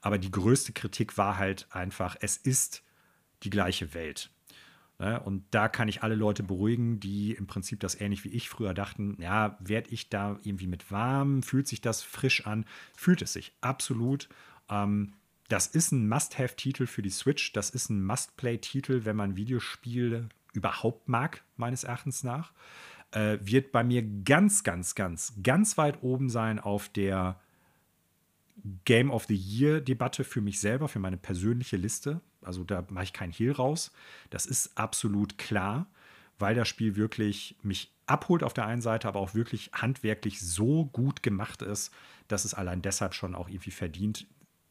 aber 0.00 0.16
die 0.16 0.30
größte 0.30 0.72
Kritik 0.72 1.18
war 1.18 1.36
halt 1.36 1.66
einfach, 1.68 2.16
es 2.18 2.38
ist 2.38 2.82
die 3.42 3.50
gleiche 3.50 3.92
Welt. 3.92 4.30
Ne? 4.98 5.20
Und 5.20 5.44
da 5.50 5.68
kann 5.68 5.88
ich 5.88 6.02
alle 6.02 6.14
Leute 6.14 6.42
beruhigen, 6.42 6.98
die 6.98 7.32
im 7.32 7.46
Prinzip 7.46 7.80
das 7.80 8.00
ähnlich 8.00 8.24
wie 8.24 8.30
ich 8.30 8.48
früher 8.48 8.72
dachten, 8.72 9.18
ja, 9.20 9.58
werde 9.60 9.90
ich 9.90 10.08
da 10.08 10.38
irgendwie 10.44 10.66
mit 10.66 10.90
warm? 10.90 11.42
Fühlt 11.42 11.68
sich 11.68 11.82
das 11.82 12.02
frisch 12.02 12.46
an? 12.46 12.64
Fühlt 12.96 13.20
es 13.20 13.34
sich 13.34 13.52
absolut. 13.60 14.30
Ähm, 14.70 15.12
das 15.48 15.66
ist 15.66 15.92
ein 15.92 16.08
Must-Have-Titel 16.08 16.86
für 16.86 17.02
die 17.02 17.10
Switch. 17.10 17.52
Das 17.52 17.70
ist 17.70 17.90
ein 17.90 18.04
Must-Play-Titel, 18.04 19.04
wenn 19.04 19.16
man 19.16 19.36
Videospiele 19.36 20.28
überhaupt 20.52 21.08
mag, 21.08 21.42
meines 21.56 21.84
Erachtens 21.84 22.24
nach. 22.24 22.52
Äh, 23.10 23.38
wird 23.42 23.72
bei 23.72 23.84
mir 23.84 24.02
ganz, 24.02 24.64
ganz, 24.64 24.94
ganz, 24.94 25.34
ganz 25.42 25.76
weit 25.76 26.02
oben 26.02 26.30
sein 26.30 26.58
auf 26.58 26.88
der 26.88 27.38
Game 28.84 29.10
of 29.10 29.24
the 29.24 29.34
Year-Debatte 29.34 30.24
für 30.24 30.40
mich 30.40 30.60
selber, 30.60 30.88
für 30.88 30.98
meine 30.98 31.16
persönliche 31.16 31.76
Liste. 31.76 32.20
Also 32.42 32.64
da 32.64 32.84
mache 32.88 33.04
ich 33.04 33.12
keinen 33.12 33.32
Hehl 33.32 33.52
raus. 33.52 33.92
Das 34.30 34.46
ist 34.46 34.76
absolut 34.78 35.38
klar, 35.38 35.86
weil 36.38 36.54
das 36.54 36.68
Spiel 36.68 36.96
wirklich 36.96 37.56
mich 37.62 37.92
abholt 38.06 38.42
auf 38.42 38.54
der 38.54 38.66
einen 38.66 38.82
Seite, 38.82 39.08
aber 39.08 39.20
auch 39.20 39.34
wirklich 39.34 39.70
handwerklich 39.72 40.40
so 40.40 40.86
gut 40.86 41.22
gemacht 41.22 41.62
ist, 41.62 41.92
dass 42.28 42.44
es 42.44 42.54
allein 42.54 42.82
deshalb 42.82 43.14
schon 43.14 43.34
auch 43.34 43.48
irgendwie 43.48 43.70
verdient, 43.70 44.26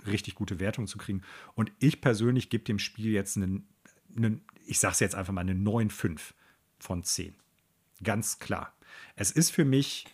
richtig 0.07 0.35
gute 0.35 0.59
Wertung 0.59 0.87
zu 0.87 0.97
kriegen. 0.97 1.21
Und 1.55 1.71
ich 1.79 2.01
persönlich 2.01 2.49
gebe 2.49 2.63
dem 2.63 2.79
Spiel 2.79 3.11
jetzt 3.11 3.37
einen, 3.37 3.67
einen 4.15 4.41
ich 4.65 4.79
sage 4.79 4.93
es 4.93 4.99
jetzt 4.99 5.15
einfach 5.15 5.33
mal, 5.33 5.41
eine 5.41 5.53
9,5 5.53 6.19
von 6.79 7.03
10. 7.03 7.35
Ganz 8.03 8.39
klar. 8.39 8.73
Es 9.15 9.31
ist 9.31 9.51
für 9.51 9.65
mich 9.65 10.05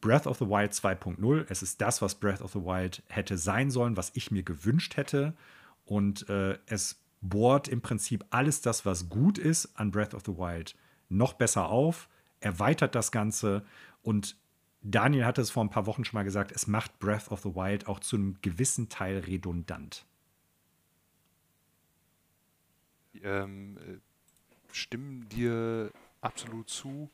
Breath 0.00 0.26
of 0.26 0.38
the 0.38 0.46
Wild 0.46 0.72
2.0. 0.72 1.46
Es 1.48 1.62
ist 1.62 1.80
das, 1.80 2.02
was 2.02 2.14
Breath 2.16 2.42
of 2.42 2.52
the 2.52 2.60
Wild 2.60 3.02
hätte 3.08 3.38
sein 3.38 3.70
sollen, 3.70 3.96
was 3.96 4.10
ich 4.14 4.30
mir 4.30 4.42
gewünscht 4.42 4.96
hätte. 4.96 5.34
Und 5.86 6.28
äh, 6.28 6.58
es 6.66 7.00
bohrt 7.22 7.68
im 7.68 7.80
Prinzip 7.80 8.24
alles 8.30 8.60
das, 8.60 8.84
was 8.84 9.08
gut 9.08 9.38
ist 9.38 9.78
an 9.78 9.90
Breath 9.90 10.14
of 10.14 10.22
the 10.26 10.36
Wild, 10.36 10.76
noch 11.08 11.32
besser 11.32 11.68
auf, 11.68 12.08
erweitert 12.40 12.94
das 12.94 13.12
Ganze 13.12 13.64
und 14.02 14.36
Daniel 14.86 15.24
hatte 15.24 15.40
es 15.40 15.50
vor 15.50 15.64
ein 15.64 15.70
paar 15.70 15.86
Wochen 15.86 16.04
schon 16.04 16.18
mal 16.18 16.24
gesagt, 16.24 16.52
es 16.52 16.66
macht 16.66 16.98
Breath 16.98 17.30
of 17.30 17.40
the 17.40 17.54
Wild 17.54 17.88
auch 17.88 18.00
zu 18.00 18.16
einem 18.16 18.36
gewissen 18.42 18.90
Teil 18.90 19.18
redundant. 19.18 20.04
Ähm, 23.22 23.78
äh, 23.78 23.96
stimmen 24.72 25.26
dir 25.30 25.90
absolut 26.20 26.68
zu. 26.68 27.10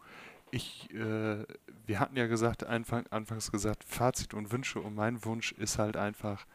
Ich, 0.51 0.93
äh, 0.93 1.45
wir 1.87 2.01
hatten 2.01 2.17
ja 2.17 2.27
gesagt, 2.27 2.65
Anfang, 2.65 3.07
anfangs 3.11 3.53
gesagt, 3.53 3.85
Fazit 3.85 4.35
und 4.35 4.51
Wünsche 4.51 4.81
und 4.81 4.97
mein 4.97 5.25
Wunsch 5.25 5.53
ist 5.53 5.79
halt 5.79 5.97
einfach, 5.97 6.47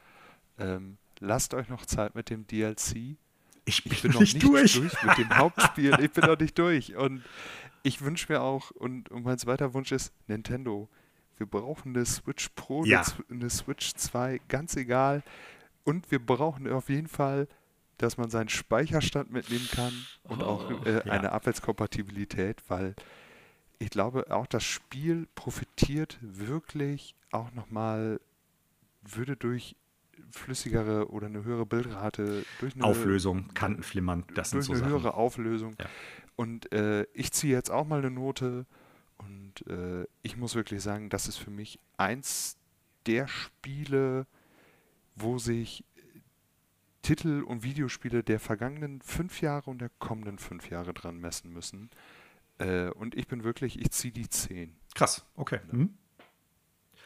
ähm, 0.59 0.97
lasst 1.19 1.53
euch 1.53 1.69
noch 1.69 1.85
Zeit 1.85 2.13
mit 2.13 2.29
dem 2.29 2.45
DLC. 2.45 3.15
Ich 3.63 3.83
bin, 3.85 3.93
ich 3.93 4.01
bin 4.01 4.11
noch 4.11 4.19
nicht, 4.19 4.43
durch. 4.43 4.73
durch 4.73 5.01
mit 5.01 5.17
dem 5.17 5.37
Hauptspiel. 5.37 5.97
Ich 6.01 6.11
bin 6.11 6.25
noch 6.25 6.37
nicht 6.37 6.57
durch. 6.59 6.93
Und 6.97 7.23
ich 7.83 8.01
wünsche 8.01 8.31
mir 8.31 8.41
auch, 8.41 8.71
und, 8.71 9.09
und 9.09 9.23
mein 9.23 9.37
zweiter 9.37 9.73
Wunsch 9.73 9.93
ist, 9.93 10.13
Nintendo, 10.27 10.89
wir 11.37 11.45
brauchen 11.45 11.95
eine 11.95 12.05
Switch 12.05 12.49
Pro, 12.55 12.83
ja. 12.85 13.03
eine 13.29 13.49
Switch 13.49 13.93
2, 13.93 14.41
ganz 14.47 14.75
egal. 14.75 15.23
Und 15.83 16.09
wir 16.11 16.19
brauchen 16.19 16.71
auf 16.71 16.89
jeden 16.89 17.07
Fall, 17.07 17.47
dass 17.97 18.17
man 18.17 18.29
seinen 18.29 18.49
Speicherstand 18.49 19.31
mitnehmen 19.31 19.67
kann 19.71 19.93
und 20.23 20.41
oh, 20.41 20.45
auch 20.45 20.85
äh, 20.85 20.95
ja. 20.95 21.01
eine 21.03 21.31
Abwärtskompatibilität, 21.31 22.63
weil 22.67 22.95
ich 23.79 23.89
glaube, 23.89 24.31
auch 24.31 24.47
das 24.47 24.63
Spiel 24.63 25.27
profitiert 25.35 26.17
wirklich 26.21 27.15
auch 27.31 27.51
nochmal, 27.53 28.19
würde 29.01 29.35
durch 29.35 29.75
flüssigere 30.31 31.09
oder 31.11 31.27
eine 31.27 31.43
höhere 31.43 31.65
Bildrate 31.65 32.45
durch 32.59 32.75
eine 32.75 32.83
Auflösung, 32.83 33.53
Kantenflimmern, 33.53 34.23
das 34.33 34.51
durch 34.51 34.65
sind 34.65 34.65
so 34.65 34.71
eine 34.73 34.79
Sachen. 34.79 35.03
höhere 35.03 35.13
Auflösung. 35.13 35.75
Ja. 35.79 35.85
Und 36.35 36.71
äh, 36.73 37.03
ich 37.13 37.31
ziehe 37.31 37.53
jetzt 37.53 37.69
auch 37.69 37.85
mal 37.85 37.99
eine 37.99 38.11
Note 38.11 38.65
und 39.17 39.67
äh, 39.67 40.05
ich 40.21 40.37
muss 40.37 40.55
wirklich 40.55 40.81
sagen, 40.81 41.09
das 41.09 41.27
ist 41.27 41.37
für 41.37 41.51
mich 41.51 41.79
eins 41.97 42.57
der 43.05 43.27
Spiele, 43.27 44.25
wo 45.15 45.37
sich 45.37 45.83
Titel 47.01 47.43
und 47.43 47.63
Videospiele 47.63 48.23
der 48.23 48.39
vergangenen 48.39 49.01
fünf 49.01 49.41
Jahre 49.41 49.69
und 49.69 49.79
der 49.79 49.91
kommenden 49.99 50.39
fünf 50.39 50.69
Jahre 50.69 50.93
dran 50.93 51.19
messen 51.19 51.53
müssen. 51.53 51.91
Äh, 52.57 52.89
und 52.89 53.15
ich 53.15 53.27
bin 53.27 53.43
wirklich, 53.43 53.79
ich 53.79 53.91
ziehe 53.91 54.11
die 54.11 54.27
10. 54.27 54.75
Krass, 54.95 55.25
okay. 55.35 55.59
Mhm. 55.71 55.95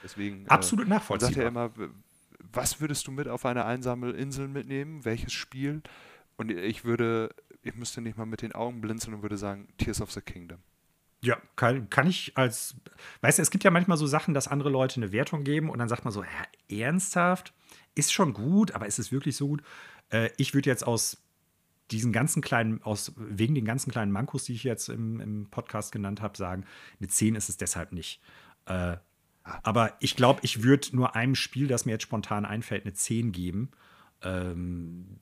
Deswegen, 0.03 0.45
äh, 0.45 0.49
Absolut 0.49 0.85
äh, 0.85 0.89
nachvollziehbar. 0.89 1.33
Sagt 1.33 1.37
ja 1.37 1.47
immer, 1.47 1.71
was 2.53 2.79
würdest 2.79 3.07
du 3.07 3.11
mit 3.11 3.27
auf 3.27 3.45
eine 3.45 3.65
einsame 3.65 4.11
Insel 4.11 4.47
mitnehmen? 4.47 5.03
Welches 5.03 5.33
Spiel? 5.33 5.81
Und 6.37 6.51
ich 6.51 6.85
würde, 6.85 7.35
ich 7.63 7.75
müsste 7.75 7.99
nicht 7.99 8.17
mal 8.17 8.25
mit 8.25 8.41
den 8.41 8.53
Augen 8.53 8.79
blinzeln 8.79 9.15
und 9.15 9.21
würde 9.21 9.37
sagen, 9.37 9.67
Tears 9.77 10.01
of 10.01 10.11
the 10.11 10.21
Kingdom. 10.21 10.59
Ja, 11.21 11.37
kann, 11.55 11.89
kann 11.89 12.07
ich 12.07 12.37
als, 12.37 12.75
weißt 13.21 13.39
du, 13.39 13.41
es 13.41 13.51
gibt 13.51 13.63
ja 13.63 13.71
manchmal 13.71 13.97
so 13.97 14.07
Sachen, 14.07 14.33
dass 14.33 14.47
andere 14.47 14.69
Leute 14.69 14.97
eine 14.97 15.11
Wertung 15.11 15.43
geben 15.43 15.69
und 15.69 15.79
dann 15.79 15.89
sagt 15.89 16.05
man 16.05 16.13
so, 16.13 16.23
ja, 16.23 16.77
ernsthaft, 16.77 17.53
ist 17.95 18.13
schon 18.13 18.33
gut, 18.33 18.71
aber 18.71 18.87
ist 18.87 18.99
es 18.99 19.11
wirklich 19.11 19.35
so 19.35 19.47
gut? 19.47 19.63
Äh, 20.11 20.29
ich 20.37 20.53
würde 20.53 20.69
jetzt 20.69 20.87
aus 20.87 21.21
diesen 21.91 22.13
ganzen 22.13 22.41
kleinen, 22.41 22.81
aus, 22.83 23.13
wegen 23.17 23.55
den 23.55 23.65
ganzen 23.65 23.91
kleinen 23.91 24.11
Mankos, 24.11 24.45
die 24.45 24.53
ich 24.53 24.63
jetzt 24.63 24.89
im, 24.89 25.19
im 25.19 25.49
Podcast 25.49 25.91
genannt 25.91 26.21
habe, 26.21 26.37
sagen, 26.37 26.65
eine 26.99 27.07
10 27.09 27.35
ist 27.35 27.49
es 27.49 27.57
deshalb 27.57 27.91
nicht. 27.91 28.21
Äh, 28.65 28.97
aber 29.43 29.95
ich 29.99 30.15
glaube, 30.15 30.41
ich 30.43 30.63
würde 30.63 30.95
nur 30.95 31.15
einem 31.15 31.35
Spiel, 31.35 31.67
das 31.67 31.85
mir 31.85 31.93
jetzt 31.93 32.03
spontan 32.03 32.45
einfällt, 32.45 32.85
eine 32.85 32.93
10 32.93 33.31
geben. 33.31 33.71
Ähm, 34.21 35.19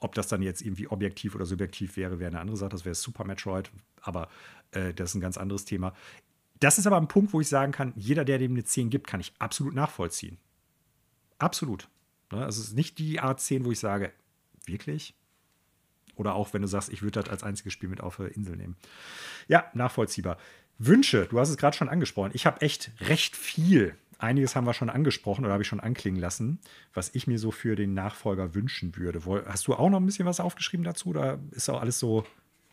ob 0.00 0.14
das 0.14 0.28
dann 0.28 0.42
jetzt 0.42 0.62
irgendwie 0.62 0.88
objektiv 0.88 1.34
oder 1.34 1.46
subjektiv 1.46 1.96
wäre, 1.96 2.18
wäre 2.18 2.30
eine 2.30 2.40
andere 2.40 2.56
Sache. 2.56 2.70
Das 2.70 2.84
wäre 2.84 2.94
Super 2.94 3.24
Metroid, 3.24 3.70
aber 4.00 4.28
äh, 4.72 4.94
das 4.94 5.10
ist 5.10 5.14
ein 5.16 5.20
ganz 5.20 5.36
anderes 5.36 5.64
Thema. 5.64 5.94
Das 6.60 6.78
ist 6.78 6.86
aber 6.86 6.96
ein 6.96 7.08
Punkt, 7.08 7.32
wo 7.32 7.40
ich 7.40 7.48
sagen 7.48 7.72
kann, 7.72 7.92
jeder, 7.96 8.24
der 8.24 8.38
dem 8.38 8.52
eine 8.52 8.64
10 8.64 8.90
gibt, 8.90 9.06
kann 9.06 9.20
ich 9.20 9.32
absolut 9.38 9.74
nachvollziehen. 9.74 10.38
Absolut. 11.38 11.88
Ne? 12.32 12.44
Es 12.44 12.58
ist 12.58 12.74
nicht 12.74 12.98
die 12.98 13.20
Art 13.20 13.40
10, 13.40 13.64
wo 13.64 13.72
ich 13.72 13.78
sage, 13.78 14.12
wirklich? 14.66 15.14
Oder 16.16 16.34
auch 16.34 16.52
wenn 16.52 16.62
du 16.62 16.68
sagst, 16.68 16.88
ich 16.88 17.02
würde 17.02 17.22
das 17.22 17.30
als 17.30 17.44
einziges 17.44 17.72
Spiel 17.72 17.88
mit 17.88 18.00
auf 18.00 18.16
der 18.16 18.34
Insel 18.34 18.56
nehmen. 18.56 18.76
Ja, 19.46 19.70
nachvollziehbar. 19.72 20.36
Wünsche, 20.78 21.26
du 21.26 21.38
hast 21.38 21.48
es 21.48 21.56
gerade 21.56 21.76
schon 21.76 21.88
angesprochen. 21.88 22.32
Ich 22.34 22.46
habe 22.46 22.60
echt 22.60 22.90
recht 23.00 23.36
viel. 23.36 23.96
Einiges 24.18 24.56
haben 24.56 24.66
wir 24.66 24.74
schon 24.74 24.90
angesprochen 24.90 25.44
oder 25.44 25.52
habe 25.52 25.62
ich 25.62 25.68
schon 25.68 25.80
anklingen 25.80 26.20
lassen, 26.20 26.58
was 26.92 27.14
ich 27.14 27.26
mir 27.26 27.38
so 27.38 27.52
für 27.52 27.76
den 27.76 27.94
Nachfolger 27.94 28.54
wünschen 28.54 28.96
würde. 28.96 29.22
Hast 29.46 29.66
du 29.68 29.74
auch 29.74 29.88
noch 29.88 30.00
ein 30.00 30.06
bisschen 30.06 30.26
was 30.26 30.40
aufgeschrieben 30.40 30.84
dazu 30.84 31.10
oder 31.10 31.38
ist 31.52 31.68
auch 31.70 31.80
alles 31.80 32.00
so? 32.00 32.26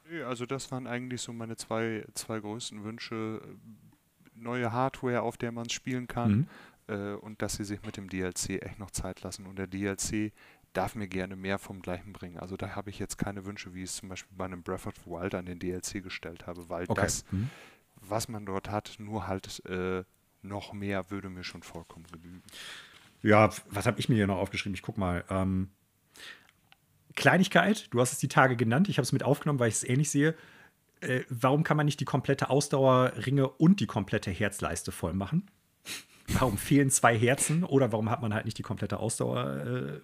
Nee, 0.10 0.24
also 0.24 0.46
das 0.46 0.72
waren 0.72 0.88
eigentlich 0.88 1.22
so 1.22 1.34
meine 1.34 1.56
zwei, 1.56 2.06
zwei 2.16 2.40
größten 2.40 2.84
Wünsche. 2.84 3.42
Neue 4.34 4.72
Hardware, 4.72 5.22
auf 5.22 5.38
der 5.38 5.52
man 5.52 5.68
es 5.68 5.74
spielen 5.74 6.08
kann 6.08 6.48
mhm. 6.88 6.94
äh, 6.94 7.14
und 7.14 7.42
dass 7.42 7.56
sie 7.56 7.64
sich 7.64 7.82
mit 7.84 7.95
dem 7.95 8.10
DLC 8.10 8.61
echt 8.61 8.80
noch 8.80 8.92
Zeit 8.92 9.22
lassen. 9.22 9.45
Und 9.45 9.58
der 9.58 9.68
DLC 9.68 10.34
darf 10.74 10.95
mir 10.95 11.08
gerne 11.08 11.36
mehr 11.36 11.58
vom 11.58 11.82
Gleichen 11.82 12.11
bringen. 12.11 12.38
Also 12.38 12.58
da 12.58 12.76
habe 12.76 12.90
ich 12.90 13.00
jetzt 13.00 13.18
keine 13.18 13.45
Wünsche, 13.45 13.74
wie 13.74 13.84
ich 13.84 13.92
es 13.92 13.95
zum 13.98 14.10
Beispiel 14.10 14.36
bei 14.36 14.45
einem 14.45 14.61
Breath 14.61 14.88
of 14.88 14.95
the 15.06 15.10
Wild 15.10 15.36
an 15.36 15.45
den 15.45 15.60
DLC 15.60 16.03
gestellt 16.03 16.48
habe, 16.48 16.68
weil 16.69 16.86
okay. 16.88 17.02
das 17.02 17.24
mhm 17.32 17.50
was 18.10 18.28
man 18.28 18.45
dort 18.45 18.69
hat, 18.69 18.95
nur 19.00 19.28
halt 19.28 19.66
äh, 19.66 20.03
noch 20.48 20.74
mehr 20.74 21.09
würde 21.11 21.30
mir 21.30 21.43
schon 21.43 21.64
vollkommen 21.64 22.06
genügen. 22.11 22.43
Ja, 23.22 23.49
was 23.69 23.85
habe 23.85 23.99
ich 23.99 24.09
mir 24.09 24.15
hier 24.15 24.27
noch 24.27 24.38
aufgeschrieben? 24.38 24.75
Ich 24.75 24.82
guck 24.82 24.98
mal. 24.98 25.24
Ähm, 25.30 25.69
Kleinigkeit, 27.15 27.88
du 27.91 28.01
hast 28.01 28.11
es 28.11 28.19
die 28.19 28.27
Tage 28.27 28.56
genannt, 28.56 28.90
ich 28.90 28.98
habe 28.98 29.03
es 29.03 29.14
mit 29.14 29.24
aufgenommen, 29.24 29.59
weil 29.59 29.69
ich 29.69 29.75
es 29.75 29.83
ähnlich 29.83 30.11
sehe. 30.11 30.35
Äh, 30.99 31.22
warum 31.30 31.64
kann 31.64 31.77
man 31.77 31.85
nicht 31.85 31.99
die 31.99 32.06
komplette 32.06 32.49
Ausdauerringe 32.49 33.48
und 33.48 33.80
die 33.80 33.88
komplette 33.88 34.32
Herzleiste 34.32 34.91
voll 34.91 35.14
machen? 35.14 35.49
Warum 36.27 36.57
fehlen 36.57 36.90
zwei 36.90 37.17
Herzen 37.17 37.64
oder 37.64 37.91
warum 37.91 38.09
hat 38.09 38.22
man 38.22 38.33
halt 38.33 38.45
nicht 38.45 38.57
die 38.57 38.64
komplette 38.64 38.99
Ausdauer, 38.99 40.01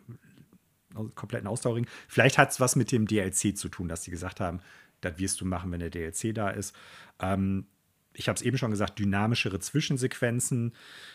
äh, 0.95 0.99
kompletten 1.15 1.47
Ausdauerring? 1.47 1.87
Vielleicht 2.07 2.37
hat 2.37 2.51
es 2.51 2.59
was 2.59 2.75
mit 2.75 2.91
dem 2.91 3.07
DLC 3.07 3.57
zu 3.57 3.69
tun, 3.69 3.87
dass 3.87 4.03
sie 4.03 4.11
gesagt 4.11 4.39
haben, 4.39 4.59
das 5.01 5.17
wirst 5.17 5.41
du 5.41 5.45
machen, 5.45 5.71
wenn 5.71 5.79
der 5.79 5.89
DLC 5.89 6.33
da 6.33 6.49
ist. 6.49 6.75
Ähm, 7.19 7.65
ich 8.13 8.27
habe 8.27 8.35
es 8.35 8.41
eben 8.41 8.57
schon 8.57 8.71
gesagt, 8.71 8.99
dynamischere 8.99 9.59
Zwischensequenzen 9.59 10.73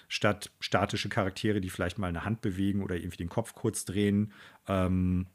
statt 0.09 0.51
statische 0.61 1.09
Charaktere, 1.09 1.61
die 1.61 1.71
vielleicht 1.71 1.99
mal 1.99 2.09
eine 2.09 2.25
Hand 2.25 2.41
bewegen 2.41 2.83
oder 2.83 2.97
irgendwie 2.97 3.19
den 3.19 3.29
Kopf 3.29 3.55
kurz 3.55 3.85
drehen. 3.85 4.33
Ähm, 4.67 5.27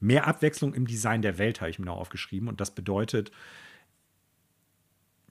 mehr 0.00 0.26
Abwechslung 0.26 0.74
im 0.74 0.86
Design 0.86 1.22
der 1.22 1.38
Welt 1.38 1.60
habe 1.60 1.70
ich 1.70 1.78
mir 1.78 1.86
noch 1.86 1.96
aufgeschrieben. 1.96 2.48
Und 2.48 2.60
das 2.60 2.74
bedeutet, 2.74 3.32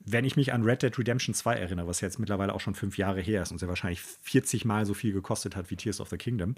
wenn 0.07 0.25
ich 0.25 0.35
mich 0.35 0.53
an 0.53 0.63
Red 0.63 0.83
Dead 0.83 0.97
Redemption 0.97 1.33
2 1.33 1.55
erinnere, 1.55 1.87
was 1.87 2.01
jetzt 2.01 2.19
mittlerweile 2.19 2.53
auch 2.53 2.59
schon 2.59 2.75
fünf 2.75 2.97
Jahre 2.97 3.21
her 3.21 3.41
ist 3.41 3.51
und 3.51 3.57
sehr 3.57 3.69
wahrscheinlich 3.69 4.01
40 4.01 4.63
Mal 4.65 4.85
so 4.85 4.93
viel 4.93 5.13
gekostet 5.13 5.55
hat 5.55 5.71
wie 5.71 5.75
Tears 5.75 5.99
of 5.99 6.09
the 6.09 6.17
Kingdom, 6.17 6.55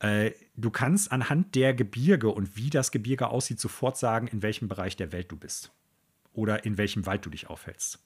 äh, 0.00 0.32
du 0.56 0.70
kannst 0.70 1.10
anhand 1.10 1.54
der 1.54 1.72
Gebirge 1.72 2.28
und 2.28 2.56
wie 2.56 2.68
das 2.68 2.90
Gebirge 2.90 3.28
aussieht 3.28 3.60
sofort 3.60 3.96
sagen, 3.96 4.26
in 4.26 4.42
welchem 4.42 4.68
Bereich 4.68 4.96
der 4.96 5.12
Welt 5.12 5.30
du 5.30 5.36
bist 5.36 5.72
oder 6.32 6.64
in 6.64 6.78
welchem 6.78 7.06
Wald 7.06 7.24
du 7.24 7.30
dich 7.30 7.48
aufhältst. 7.48 8.04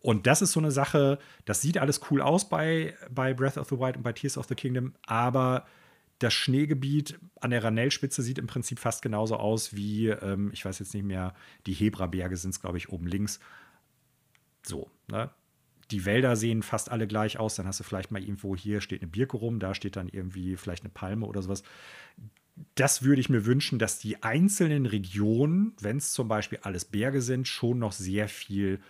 Und 0.00 0.26
das 0.26 0.42
ist 0.42 0.52
so 0.52 0.60
eine 0.60 0.72
Sache, 0.72 1.18
das 1.44 1.60
sieht 1.60 1.78
alles 1.78 2.00
cool 2.10 2.20
aus 2.20 2.48
bei, 2.48 2.96
bei 3.10 3.34
Breath 3.34 3.56
of 3.56 3.68
the 3.68 3.78
Wild 3.78 3.96
und 3.96 4.02
bei 4.02 4.12
Tears 4.12 4.36
of 4.36 4.46
the 4.46 4.56
Kingdom, 4.56 4.94
aber 5.06 5.64
das 6.18 6.34
Schneegebiet 6.34 7.18
an 7.40 7.50
der 7.50 7.64
Ranellspitze 7.64 8.22
sieht 8.22 8.38
im 8.38 8.46
Prinzip 8.46 8.78
fast 8.78 9.02
genauso 9.02 9.36
aus 9.36 9.74
wie, 9.74 10.08
ähm, 10.08 10.50
ich 10.52 10.64
weiß 10.64 10.78
jetzt 10.78 10.94
nicht 10.94 11.04
mehr, 11.04 11.34
die 11.66 11.72
Hebra-Berge 11.72 12.36
sind 12.36 12.50
es, 12.50 12.60
glaube 12.60 12.78
ich, 12.78 12.90
oben 12.90 13.06
links. 13.06 13.40
So, 14.62 14.90
ne? 15.08 15.30
Die 15.90 16.04
Wälder 16.04 16.36
sehen 16.36 16.62
fast 16.62 16.90
alle 16.90 17.06
gleich 17.06 17.38
aus. 17.38 17.56
Dann 17.56 17.66
hast 17.66 17.80
du 17.80 17.84
vielleicht 17.84 18.12
mal 18.12 18.22
irgendwo 18.22 18.56
hier 18.56 18.80
steht 18.80 19.02
eine 19.02 19.10
Birke 19.10 19.36
rum, 19.36 19.58
da 19.58 19.74
steht 19.74 19.96
dann 19.96 20.08
irgendwie 20.08 20.56
vielleicht 20.56 20.84
eine 20.84 20.90
Palme 20.90 21.26
oder 21.26 21.42
sowas 21.42 21.62
das 22.74 23.02
würde 23.02 23.20
ich 23.20 23.28
mir 23.28 23.46
wünschen, 23.46 23.78
dass 23.78 23.98
die 23.98 24.22
einzelnen 24.22 24.86
Regionen, 24.86 25.74
wenn 25.80 25.96
es 25.96 26.12
zum 26.12 26.28
Beispiel 26.28 26.58
alles 26.62 26.84
Berge 26.84 27.22
sind, 27.22 27.48
schon 27.48 27.78
noch 27.78 27.92
sehr 27.92 28.28
viel 28.28 28.80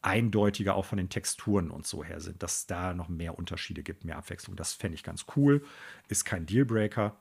eindeutiger 0.00 0.74
auch 0.74 0.84
von 0.84 0.98
den 0.98 1.08
Texturen 1.08 1.70
und 1.70 1.86
so 1.86 2.02
her 2.02 2.20
sind, 2.20 2.42
dass 2.42 2.66
da 2.66 2.92
noch 2.92 3.08
mehr 3.08 3.38
Unterschiede 3.38 3.82
gibt, 3.82 4.04
mehr 4.04 4.18
Abwechslung. 4.18 4.56
Das 4.56 4.72
fände 4.72 4.96
ich 4.96 5.04
ganz 5.04 5.26
cool. 5.36 5.62
Ist 6.08 6.24
kein 6.24 6.46
Dealbreaker. 6.46 7.16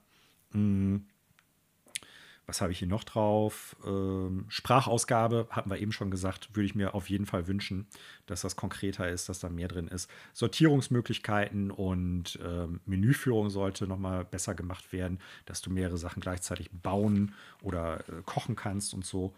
Was 2.52 2.60
habe 2.60 2.74
ich 2.74 2.80
hier 2.80 2.88
noch 2.90 3.06
drauf? 3.06 3.78
Ähm, 3.86 4.44
Sprachausgabe, 4.50 5.48
hatten 5.52 5.70
wir 5.70 5.80
eben 5.80 5.94
schon 5.94 6.12
gesagt, 6.12 6.50
würde 6.54 6.66
ich 6.66 6.76
mir 6.76 6.94
auf 6.96 7.10
jeden 7.10 7.26
Fall 7.26 7.48
wünschen, 7.48 7.88
dass 8.26 8.42
das 8.42 8.58
konkreter 8.58 9.08
ist, 9.08 9.30
dass 9.30 9.40
da 9.40 9.48
mehr 9.48 9.70
drin 9.70 9.88
ist. 9.88 10.10
Sortierungsmöglichkeiten 10.34 11.72
und 11.72 12.38
ähm, 12.46 12.82
Menüführung 12.86 13.50
sollte 13.50 13.88
nochmal 13.88 14.26
besser 14.26 14.54
gemacht 14.54 14.92
werden, 14.92 15.20
dass 15.46 15.62
du 15.62 15.70
mehrere 15.70 15.98
Sachen 15.98 16.20
gleichzeitig 16.20 16.70
bauen 16.72 17.34
oder 17.62 18.02
äh, 18.10 18.22
kochen 18.26 18.58
kannst 18.58 18.94
und 18.94 19.06
so. 19.06 19.34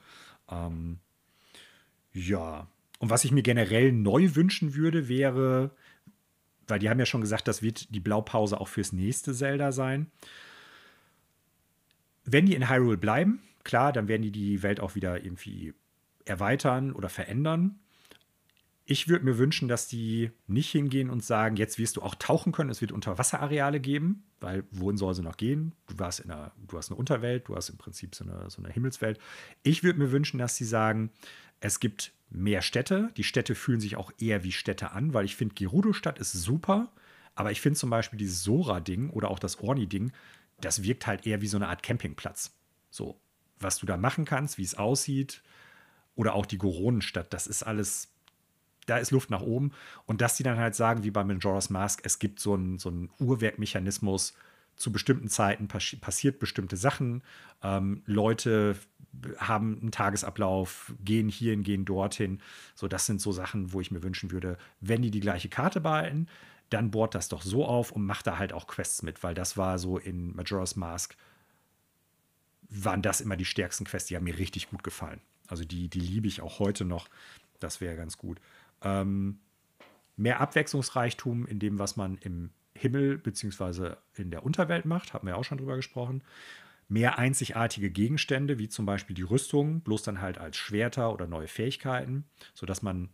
Ähm, 0.50 0.98
ja, 2.14 2.66
und 2.98 3.12
was 3.12 3.26
ich 3.26 3.32
mir 3.32 3.44
generell 3.44 3.92
neu 3.92 4.34
wünschen 4.34 4.74
würde, 4.74 5.08
wäre, 5.08 5.70
weil 6.68 6.80
die 6.80 6.90
haben 6.90 7.00
ja 7.00 7.06
schon 7.06 7.22
gesagt, 7.22 7.48
das 7.48 7.62
wird 7.62 7.94
die 7.94 8.00
Blaupause 8.00 8.60
auch 8.60 8.70
fürs 8.70 8.92
nächste 8.92 9.36
Zelda 9.36 9.72
sein. 9.72 10.10
Wenn 12.26 12.46
die 12.46 12.56
in 12.56 12.70
Hyrule 12.70 12.98
bleiben, 12.98 13.42
klar, 13.64 13.94
dann 13.94 14.08
werden 14.08 14.22
die 14.22 14.32
die 14.32 14.64
Welt 14.64 14.80
auch 14.80 14.96
wieder 14.96 15.24
irgendwie 15.24 15.74
erweitern 16.26 16.94
oder 16.94 17.10
verändern. 17.10 17.80
Ich 18.86 19.08
würde 19.08 19.24
mir 19.24 19.38
wünschen, 19.38 19.70
dass 19.70 19.88
die 19.88 20.32
nicht 20.48 20.72
hingehen 20.72 21.10
und 21.10 21.24
sagen, 21.24 21.56
jetzt 21.56 21.80
wirst 21.80 21.96
du 21.96 22.02
auch 22.02 22.16
tauchen 22.16 22.52
können, 22.52 22.70
es 22.70 22.82
wird 22.82 22.92
Unterwasserareale 22.92 23.80
geben, 23.80 24.24
weil 24.42 24.66
wohin 24.72 24.98
soll 24.98 25.16
sie 25.16 25.22
noch 25.22 25.38
gehen? 25.38 25.74
Du 25.88 26.00
warst 26.00 26.20
in 26.20 26.32
einer, 26.32 26.52
du 26.68 26.78
hast 26.78 26.90
eine 26.90 26.98
Unterwelt, 26.98 27.48
du 27.48 27.56
hast 27.56 27.70
im 27.70 27.78
Prinzip 27.78 28.14
so 28.14 28.26
eine, 28.26 28.50
so 28.50 28.62
eine 28.62 28.74
Himmelswelt. 28.74 29.20
Ich 29.64 29.84
würde 29.84 30.00
mir 30.00 30.12
wünschen, 30.12 30.38
dass 30.38 30.58
sie 30.58 30.66
sagen, 30.66 31.12
es 31.62 31.80
gibt 31.80 32.12
mehr 32.30 32.62
Städte. 32.62 33.10
Die 33.16 33.24
Städte 33.24 33.56
fühlen 33.56 33.80
sich 33.80 33.96
auch 33.96 34.12
eher 34.20 34.44
wie 34.44 34.52
Städte 34.52 34.92
an, 34.92 35.14
weil 35.14 35.24
ich 35.24 35.38
finde, 35.38 35.56
Gerudo-Stadt 35.56 36.20
ist 36.20 36.34
super, 36.34 36.92
aber 37.36 37.52
ich 37.52 37.62
finde 37.62 37.80
zum 37.80 37.90
Beispiel 37.90 38.20
dieses 38.20 38.44
Sora-Ding 38.44 39.12
oder 39.12 39.32
auch 39.32 39.40
das 39.40 39.62
Orni-Ding, 39.62 40.12
das 40.66 40.84
wirkt 40.84 41.08
halt 41.08 41.26
eher 41.26 41.42
wie 41.42 41.48
so 41.48 41.58
eine 41.58 41.68
Art 41.68 41.84
Campingplatz. 41.84 42.52
So, 42.90 43.20
was 43.60 43.78
du 43.78 43.86
da 43.86 43.98
machen 43.98 44.26
kannst, 44.26 44.58
wie 44.58 44.64
es 44.64 44.76
aussieht, 44.76 45.42
oder 46.16 46.36
auch 46.36 46.46
die 46.46 46.60
Goronenstadt, 46.60 47.34
das 47.34 47.48
ist 47.48 47.64
alles, 47.64 48.10
da 48.86 48.98
ist 48.98 49.12
Luft 49.12 49.30
nach 49.32 49.42
oben. 49.42 49.72
Und 50.06 50.22
dass 50.22 50.38
die 50.38 50.44
dann 50.44 50.60
halt 50.60 50.76
sagen, 50.76 51.04
wie 51.04 51.12
bei 51.12 51.24
Majora's 51.24 51.70
Mask, 51.70 52.02
es 52.04 52.20
gibt 52.20 52.40
so 52.40 52.54
einen, 52.54 52.78
so 52.78 52.90
einen 52.90 53.10
Uhrwerkmechanismus, 53.20 54.34
zu 54.76 54.92
bestimmten 54.92 55.30
Zeiten 55.30 55.68
passi 55.68 55.98
passiert 55.98 56.40
bestimmte 56.40 56.78
Sachen. 56.78 57.22
Ähm, 57.62 58.02
Leute 58.06 58.76
haben 59.38 59.80
einen 59.80 59.92
Tagesablauf, 59.92 60.94
gehen 61.04 61.30
hierhin, 61.30 61.64
gehen 61.64 61.86
dorthin. 61.86 62.42
So, 62.74 62.88
das 62.88 63.06
sind 63.06 63.22
so 63.22 63.32
Sachen, 63.32 63.72
wo 63.72 63.82
ich 63.82 63.92
mir 63.92 64.02
wünschen 64.02 64.32
würde, 64.32 64.58
wenn 64.82 65.02
die 65.02 65.12
die 65.12 65.20
gleiche 65.20 65.50
Karte 65.50 65.80
behalten, 65.80 66.28
dann 66.74 66.92
bohrt 66.92 67.16
das 67.16 67.30
doch 67.30 67.42
so 67.42 67.66
auf 67.66 67.92
und 67.92 68.06
macht 68.06 68.28
da 68.28 68.38
halt 68.38 68.54
auch 68.54 68.68
Quests 68.68 69.04
mit, 69.04 69.24
weil 69.24 69.34
das 69.34 69.58
war 69.58 69.78
so 69.78 69.98
in 69.98 70.36
Majora's 70.36 70.76
Mask, 70.76 71.16
waren 72.70 73.02
das 73.02 73.22
immer 73.22 73.38
die 73.38 73.46
stärksten 73.46 73.86
Quests, 73.86 74.10
die 74.10 74.16
haben 74.16 74.24
mir 74.24 74.38
richtig 74.38 74.70
gut 74.70 74.84
gefallen. 74.84 75.22
Also 75.48 75.64
die, 75.66 75.90
die 75.90 76.00
liebe 76.00 76.28
ich 76.28 76.42
auch 76.42 76.60
heute 76.60 76.86
noch. 76.86 77.08
Das 77.60 77.82
wäre 77.82 77.96
ganz 77.96 78.18
gut. 78.18 78.40
Ähm, 78.82 79.40
mehr 80.16 80.40
Abwechslungsreichtum 80.40 81.46
in 81.46 81.60
dem, 81.60 81.80
was 81.80 81.96
man 81.96 82.18
im 82.18 82.52
Himmel 82.76 83.18
bzw. 83.18 83.96
in 84.16 84.32
der 84.32 84.44
Unterwelt 84.44 84.86
macht, 84.86 85.14
haben 85.14 85.28
wir 85.28 85.38
auch 85.38 85.44
schon 85.44 85.58
drüber 85.58 85.76
gesprochen. 85.76 86.24
Mehr 86.90 87.18
einzigartige 87.18 87.90
Gegenstände, 87.90 88.60
wie 88.60 88.68
zum 88.68 88.86
Beispiel 88.86 89.16
die 89.16 89.22
Rüstung, 89.22 89.82
bloß 89.82 90.04
dann 90.04 90.22
halt 90.22 90.38
als 90.38 90.58
Schwerter 90.58 91.14
oder 91.14 91.28
neue 91.28 91.48
Fähigkeiten, 91.48 92.26
sodass 92.54 92.82
man, 92.82 93.10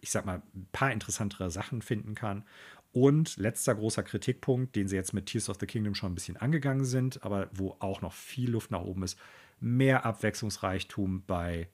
ich 0.00 0.10
sag 0.10 0.24
mal, 0.24 0.42
ein 0.54 0.68
paar 0.72 0.92
interessantere 0.92 1.50
Sachen 1.50 1.82
finden 1.82 2.14
kann. 2.14 2.44
Und 2.92 3.38
letzter 3.38 3.74
großer 3.74 4.02
Kritikpunkt, 4.02 4.76
den 4.76 4.86
sie 4.86 4.96
jetzt 4.96 5.14
mit 5.14 5.26
Tears 5.26 5.48
of 5.48 5.56
the 5.58 5.66
Kingdom 5.66 5.94
schon 5.94 6.12
ein 6.12 6.14
bisschen 6.14 6.36
angegangen 6.36 6.84
sind, 6.84 7.22
aber 7.24 7.48
wo 7.52 7.76
auch 7.80 8.02
noch 8.02 8.12
viel 8.12 8.50
Luft 8.50 8.70
nach 8.70 8.82
oben 8.82 9.02
ist, 9.02 9.18
mehr 9.60 10.04
Abwechslungsreichtum 10.04 11.24
bei 11.26 11.68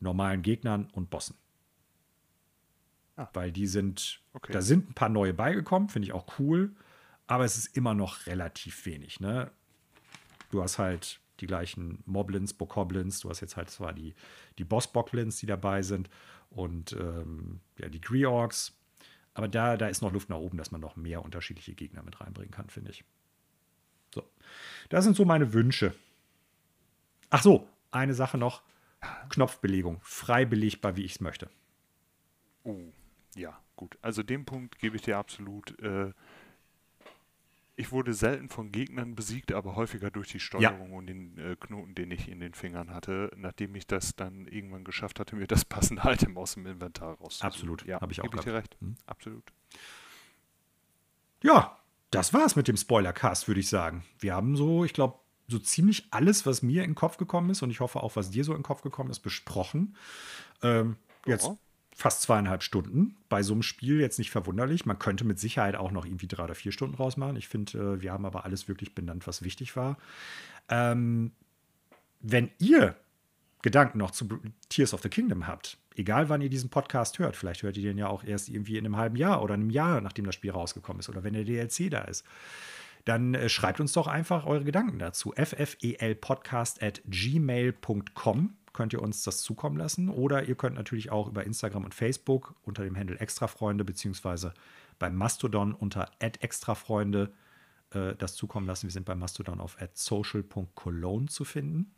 normalen 0.00 0.42
Gegnern 0.42 0.88
und 0.92 1.10
Bossen. 1.10 1.36
Ah. 3.16 3.28
Weil 3.34 3.52
die 3.52 3.66
sind, 3.66 4.20
okay. 4.32 4.52
da 4.52 4.62
sind 4.62 4.90
ein 4.90 4.94
paar 4.94 5.08
neue 5.08 5.34
beigekommen, 5.34 5.88
finde 5.88 6.06
ich 6.06 6.12
auch 6.12 6.38
cool, 6.38 6.74
aber 7.26 7.44
es 7.44 7.56
ist 7.56 7.76
immer 7.76 7.94
noch 7.94 8.26
relativ 8.26 8.86
wenig. 8.86 9.20
Ne? 9.20 9.50
Du 10.50 10.62
hast 10.62 10.78
halt 10.78 11.20
die 11.40 11.46
gleichen 11.46 12.02
Moblins, 12.06 12.54
Bokoblins, 12.54 13.20
du 13.20 13.28
hast 13.28 13.40
jetzt 13.40 13.56
halt 13.56 13.68
zwar 13.68 13.92
die, 13.92 14.14
die 14.58 14.64
Boss-Boglins, 14.64 15.38
die 15.38 15.46
dabei 15.46 15.82
sind 15.82 16.08
und 16.48 16.92
ähm, 16.92 17.60
ja, 17.78 17.88
die 17.88 18.00
Greorgs, 18.00 18.74
aber 19.36 19.48
da, 19.48 19.76
da 19.76 19.88
ist 19.88 20.00
noch 20.00 20.12
Luft 20.12 20.30
nach 20.30 20.38
oben, 20.38 20.56
dass 20.56 20.70
man 20.70 20.80
noch 20.80 20.96
mehr 20.96 21.22
unterschiedliche 21.22 21.74
Gegner 21.74 22.02
mit 22.02 22.22
reinbringen 22.22 22.50
kann, 22.50 22.70
finde 22.70 22.90
ich. 22.90 23.04
So. 24.14 24.26
Das 24.88 25.04
sind 25.04 25.14
so 25.14 25.26
meine 25.26 25.52
Wünsche. 25.52 25.94
Ach 27.28 27.42
so, 27.42 27.68
eine 27.90 28.14
Sache 28.14 28.38
noch. 28.38 28.62
Knopfbelegung. 29.28 30.00
Frei 30.00 30.46
belegbar, 30.46 30.96
wie 30.96 31.04
ich 31.04 31.12
es 31.12 31.20
möchte. 31.20 31.50
Uh, 32.64 32.90
ja, 33.34 33.60
gut. 33.76 33.98
Also 34.00 34.22
den 34.22 34.46
Punkt 34.46 34.78
gebe 34.78 34.96
ich 34.96 35.02
dir 35.02 35.18
absolut. 35.18 35.78
Äh, 35.80 36.14
ich 37.76 37.92
wurde 37.92 38.14
selten 38.14 38.48
von 38.48 38.72
Gegnern 38.72 39.14
besiegt, 39.14 39.52
aber 39.52 39.76
häufiger 39.76 40.10
durch 40.10 40.28
die 40.28 40.40
Steuerung 40.40 40.90
ja. 40.90 40.96
und 40.96 41.06
den 41.06 41.38
äh, 41.38 41.56
Knoten, 41.56 41.94
den 41.94 42.10
ich 42.10 42.28
in 42.28 42.40
den 42.40 42.54
Fingern 42.54 42.90
hatte, 42.90 43.30
nachdem 43.36 43.74
ich 43.74 43.86
das 43.86 44.16
dann 44.16 44.46
irgendwann 44.46 44.82
geschafft 44.82 45.20
hatte, 45.20 45.36
mir 45.36 45.46
das 45.46 45.64
passende 45.66 46.02
Item 46.04 46.38
aus 46.38 46.54
dem 46.54 46.66
Inventar 46.66 47.14
rauszusuchen. 47.18 47.46
Absolut, 47.46 47.86
ja, 47.86 48.00
habe 48.00 48.12
ich 48.12 48.20
auch. 48.20 48.24
Gebe 48.24 48.38
ich 48.38 48.44
dir 48.44 48.54
recht. 48.54 48.76
Hm? 48.80 48.96
Absolut. 49.04 49.52
Ja, 51.42 51.78
das 52.10 52.32
war's 52.32 52.56
mit 52.56 52.66
dem 52.66 52.78
Spoilercast, 52.78 53.46
würde 53.46 53.60
ich 53.60 53.68
sagen. 53.68 54.04
Wir 54.18 54.34
haben 54.34 54.56
so, 54.56 54.84
ich 54.84 54.94
glaube, 54.94 55.18
so 55.46 55.58
ziemlich 55.58 56.08
alles, 56.10 56.46
was 56.46 56.62
mir 56.62 56.82
in 56.82 56.90
den 56.90 56.96
Kopf 56.96 57.18
gekommen 57.18 57.50
ist 57.50 57.62
und 57.62 57.70
ich 57.70 57.80
hoffe 57.80 58.02
auch, 58.02 58.16
was 58.16 58.30
dir 58.30 58.42
so 58.42 58.52
in 58.52 58.58
den 58.58 58.64
Kopf 58.64 58.80
gekommen 58.80 59.10
ist, 59.10 59.20
besprochen. 59.20 59.96
Ähm, 60.62 60.96
jetzt 61.26 61.50
fast 61.96 62.20
zweieinhalb 62.20 62.62
Stunden. 62.62 63.16
Bei 63.30 63.42
so 63.42 63.54
einem 63.54 63.62
Spiel 63.62 64.00
jetzt 64.00 64.18
nicht 64.18 64.30
verwunderlich. 64.30 64.84
Man 64.84 64.98
könnte 64.98 65.24
mit 65.24 65.40
Sicherheit 65.40 65.76
auch 65.76 65.90
noch 65.90 66.04
irgendwie 66.04 66.28
drei 66.28 66.44
oder 66.44 66.54
vier 66.54 66.70
Stunden 66.70 66.94
rausmachen. 66.94 67.36
Ich 67.36 67.48
finde, 67.48 67.78
äh, 67.78 68.02
wir 68.02 68.12
haben 68.12 68.26
aber 68.26 68.44
alles 68.44 68.68
wirklich 68.68 68.94
benannt, 68.94 69.26
was 69.26 69.42
wichtig 69.42 69.76
war. 69.76 69.96
Ähm, 70.68 71.32
wenn 72.20 72.50
ihr 72.58 72.96
Gedanken 73.62 73.96
noch 73.96 74.10
zu 74.10 74.28
Tears 74.68 74.92
of 74.92 75.00
the 75.00 75.08
Kingdom 75.08 75.46
habt, 75.46 75.78
egal 75.96 76.28
wann 76.28 76.42
ihr 76.42 76.50
diesen 76.50 76.68
Podcast 76.68 77.18
hört, 77.18 77.34
vielleicht 77.34 77.62
hört 77.62 77.78
ihr 77.78 77.82
den 77.82 77.96
ja 77.96 78.08
auch 78.08 78.24
erst 78.24 78.50
irgendwie 78.50 78.76
in 78.76 78.84
einem 78.84 78.98
halben 78.98 79.16
Jahr 79.16 79.42
oder 79.42 79.54
einem 79.54 79.70
Jahr, 79.70 80.02
nachdem 80.02 80.26
das 80.26 80.34
Spiel 80.34 80.50
rausgekommen 80.50 81.00
ist 81.00 81.08
oder 81.08 81.24
wenn 81.24 81.32
der 81.32 81.44
DLC 81.44 81.90
da 81.90 82.02
ist, 82.02 82.26
dann 83.06 83.34
äh, 83.34 83.48
schreibt 83.48 83.80
uns 83.80 83.94
doch 83.94 84.06
einfach 84.06 84.44
eure 84.44 84.64
Gedanken 84.64 84.98
dazu. 84.98 85.32
ffelpodcast 85.34 86.82
at 86.82 87.00
gmail.com 87.06 88.54
könnt 88.76 88.92
ihr 88.92 89.02
uns 89.02 89.22
das 89.22 89.42
zukommen 89.42 89.78
lassen. 89.78 90.10
Oder 90.10 90.44
ihr 90.44 90.54
könnt 90.54 90.76
natürlich 90.76 91.10
auch 91.10 91.28
über 91.28 91.44
Instagram 91.44 91.84
und 91.84 91.94
Facebook 91.94 92.54
unter 92.62 92.84
dem 92.84 92.96
Handel 92.96 93.16
Extrafreunde 93.16 93.84
beziehungsweise 93.84 94.52
beim 94.98 95.16
Mastodon 95.16 95.72
unter 95.72 96.10
extrafreunde 96.20 97.32
äh, 97.90 98.14
das 98.16 98.34
zukommen 98.34 98.66
lassen. 98.66 98.84
Wir 98.84 98.92
sind 98.92 99.06
beim 99.06 99.18
Mastodon 99.18 99.60
auf 99.60 99.78
social.cologne 99.94 101.26
zu 101.26 101.44
finden. 101.44 101.94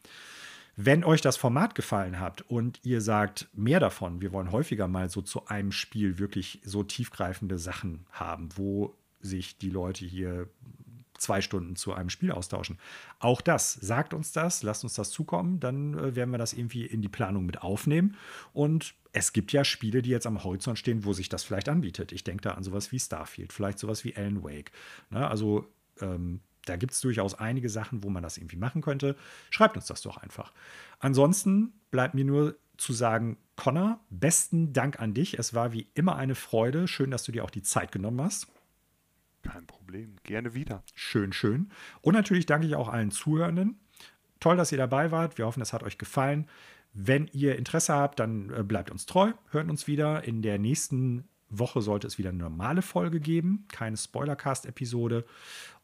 Wenn 0.77 1.03
euch 1.03 1.21
das 1.21 1.37
Format 1.37 1.75
gefallen 1.75 2.21
hat 2.21 2.43
und 2.43 2.79
ihr 2.85 3.01
sagt, 3.01 3.49
mehr 3.53 3.81
davon, 3.81 4.21
wir 4.21 4.33
wollen 4.33 4.53
häufiger 4.53 4.87
mal 4.87 5.11
so 5.11 5.21
zu 5.21 5.47
einem 5.47 5.73
Spiel 5.73 6.19
wirklich 6.19 6.61
so 6.65 6.85
tiefgreifende 6.85 7.59
Sachen 7.59 8.07
haben, 8.13 8.51
wo 8.55 8.95
sich 9.21 9.59
die 9.59 9.71
Leute 9.71 10.05
hier 10.05 10.49
zwei 11.19 11.41
Stunden 11.41 11.77
zu 11.77 11.93
einem 11.93 12.11
Spiel 12.11 12.33
austauschen. 12.33 12.79
Auch 13.19 13.41
das, 13.41 13.75
sagt 13.75 14.15
uns 14.15 14.33
das, 14.33 14.63
lasst 14.63 14.85
uns 14.85 14.95
das 14.95 15.11
zukommen, 15.11 15.61
dann 15.61 15.95
äh, 15.95 16.17
werden 16.17 16.31
wir 16.31 16.39
das 16.39 16.53
irgendwie 16.53 16.87
in 16.87 17.03
die 17.03 17.09
Planung 17.09 17.45
mit 17.45 17.63
aufnehmen. 17.63 18.17
Und 18.53 18.95
es 19.13 19.33
gibt 19.33 19.53
ja 19.53 19.65
Spiele, 19.65 20.03
die 20.03 20.11
jetzt 20.11 20.27
am 20.27 20.43
Horizont 20.45 20.79
stehen, 20.79 21.05
wo 21.05 21.13
sich 21.13 21.29
das 21.29 21.45
vielleicht 21.45 21.69
anbietet. 21.69 22.13
Ich 22.13 22.25
denke 22.25 22.43
da 22.43 22.53
an 22.53 22.63
sowas 22.63 22.93
wie 22.93 23.01
Starfield, 23.01 23.53
vielleicht 23.53 23.79
sowas 23.79 24.05
wie 24.05 24.17
Alan 24.17 24.43
Wake. 24.43 24.73
Na, 25.11 25.21
ne, 25.21 25.29
also 25.29 25.67
ähm, 26.01 26.41
da 26.65 26.77
gibt 26.77 26.93
es 26.93 27.01
durchaus 27.01 27.35
einige 27.35 27.69
Sachen, 27.69 28.03
wo 28.03 28.11
man 28.11 28.23
das 28.23 28.37
irgendwie 28.37 28.57
machen 28.57 28.83
könnte. 28.83 29.17
Schreibt 29.51 29.77
uns 29.77 29.87
das 29.87 30.03
doch 30.03 30.19
einfach. 30.19 30.53
Ansonsten 30.99 31.73
bleibt 31.91 32.15
mir 32.15 32.25
nur 32.25 32.57
zu 32.77 32.93
sagen, 32.93 33.39
Connor, 33.57 34.01
besten 34.11 34.73
Dank 34.73 35.01
an 35.01 35.15
dich. 35.15 35.39
Es 35.39 35.53
war 35.53 35.73
wie 35.73 35.89
immer 35.95 36.17
eine 36.17 36.35
Freude. 36.35 36.87
Schön, 36.87 37.11
dass 37.11 37.25
du 37.25 37.33
dir 37.33 37.45
auch 37.45 37.51
die 37.51 37.63
Zeit 37.63 37.91
genommen 37.91 38.21
hast. 38.23 38.47
Kein 39.43 39.67
Problem. 39.67 40.17
Gerne 40.25 40.55
wieder. 40.55 40.83
Schön, 40.95 41.33
schön. 41.33 41.71
Und 42.01 42.15
natürlich 42.15 42.47
danke 42.47 42.67
ich 42.67 42.75
auch 42.75 42.89
allen 42.89 43.11
Zuhörenden. 43.11 43.79
Toll, 44.41 44.57
dass 44.57 44.73
ihr 44.73 44.79
dabei 44.79 45.11
wart. 45.11 45.39
Wir 45.39 45.47
hoffen, 45.47 45.63
es 45.63 45.73
hat 45.73 45.83
euch 45.83 45.99
gefallen. 45.99 46.49
Wenn 46.93 47.29
ihr 47.33 47.57
Interesse 47.57 47.95
habt, 47.95 48.19
dann 48.19 48.51
äh, 48.51 48.63
bleibt 48.63 48.91
uns 48.91 49.07
treu, 49.07 49.33
hört 49.51 49.69
uns 49.69 49.87
wieder. 49.87 50.25
In 50.25 50.43
der 50.43 50.59
nächsten 50.59 51.29
Woche 51.51 51.81
sollte 51.81 52.07
es 52.07 52.19
wieder 52.19 52.31
eine 52.31 52.39
normale 52.39 52.83
Folge 52.83 53.21
geben, 53.21 53.67
keine 53.69 53.97
Spoilercast-Episode. 53.97 55.25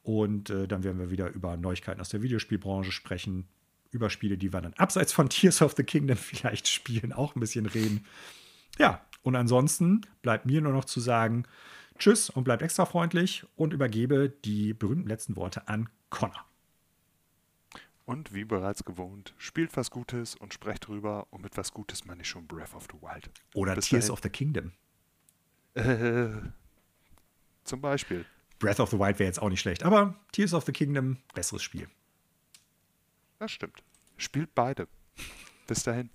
Und 0.02 0.50
äh, 0.50 0.68
dann 0.68 0.84
werden 0.84 0.98
wir 0.98 1.10
wieder 1.10 1.30
über 1.30 1.56
Neuigkeiten 1.56 2.00
aus 2.00 2.10
der 2.10 2.22
Videospielbranche 2.22 2.92
sprechen, 2.92 3.48
über 3.90 4.10
Spiele, 4.10 4.36
die 4.36 4.52
wir 4.52 4.60
dann 4.60 4.74
abseits 4.74 5.12
von 5.12 5.28
Tears 5.30 5.62
of 5.62 5.74
the 5.76 5.84
Kingdom 5.84 6.16
vielleicht 6.16 6.68
spielen, 6.68 7.12
auch 7.12 7.34
ein 7.34 7.40
bisschen 7.40 7.66
reden. 7.66 8.04
Ja, 8.78 9.04
und 9.22 9.36
ansonsten 9.36 10.02
bleibt 10.20 10.46
mir 10.46 10.60
nur 10.60 10.72
noch 10.72 10.84
zu 10.84 11.00
sagen, 11.00 11.44
Tschüss 11.98 12.30
und 12.30 12.44
bleibt 12.44 12.62
extra 12.62 12.86
freundlich 12.86 13.46
und 13.56 13.72
übergebe 13.72 14.28
die 14.28 14.74
berühmten 14.74 15.08
letzten 15.08 15.36
Worte 15.36 15.68
an 15.68 15.88
Connor. 16.10 16.44
Und 18.04 18.34
wie 18.34 18.44
bereits 18.44 18.84
gewohnt, 18.84 19.34
spielt 19.38 19.76
was 19.76 19.90
Gutes 19.90 20.34
und 20.34 20.52
sprecht 20.52 20.88
drüber. 20.88 21.26
Und 21.30 21.42
mit 21.42 21.56
was 21.56 21.72
Gutes 21.72 22.04
meine 22.04 22.22
ich 22.22 22.28
schon 22.28 22.46
Breath 22.46 22.74
of 22.74 22.86
the 22.92 23.00
Wild. 23.00 23.30
Oder 23.54 23.74
Bis 23.74 23.88
Tears 23.88 24.06
dahin. 24.06 24.12
of 24.12 24.20
the 24.22 24.28
Kingdom. 24.28 24.72
Äh, 25.74 26.28
zum 27.64 27.80
Beispiel. 27.80 28.26
Breath 28.58 28.78
of 28.80 28.90
the 28.90 28.98
Wild 28.98 29.18
wäre 29.18 29.28
jetzt 29.28 29.40
auch 29.40 29.48
nicht 29.48 29.60
schlecht, 29.60 29.84
aber 29.84 30.14
Tears 30.32 30.52
of 30.52 30.64
the 30.64 30.72
Kingdom, 30.72 31.18
besseres 31.34 31.62
Spiel. 31.62 31.88
Das 33.38 33.50
stimmt. 33.50 33.82
Spielt 34.16 34.54
beide. 34.54 34.86
Bis 35.66 35.82
dahin. 35.82 36.10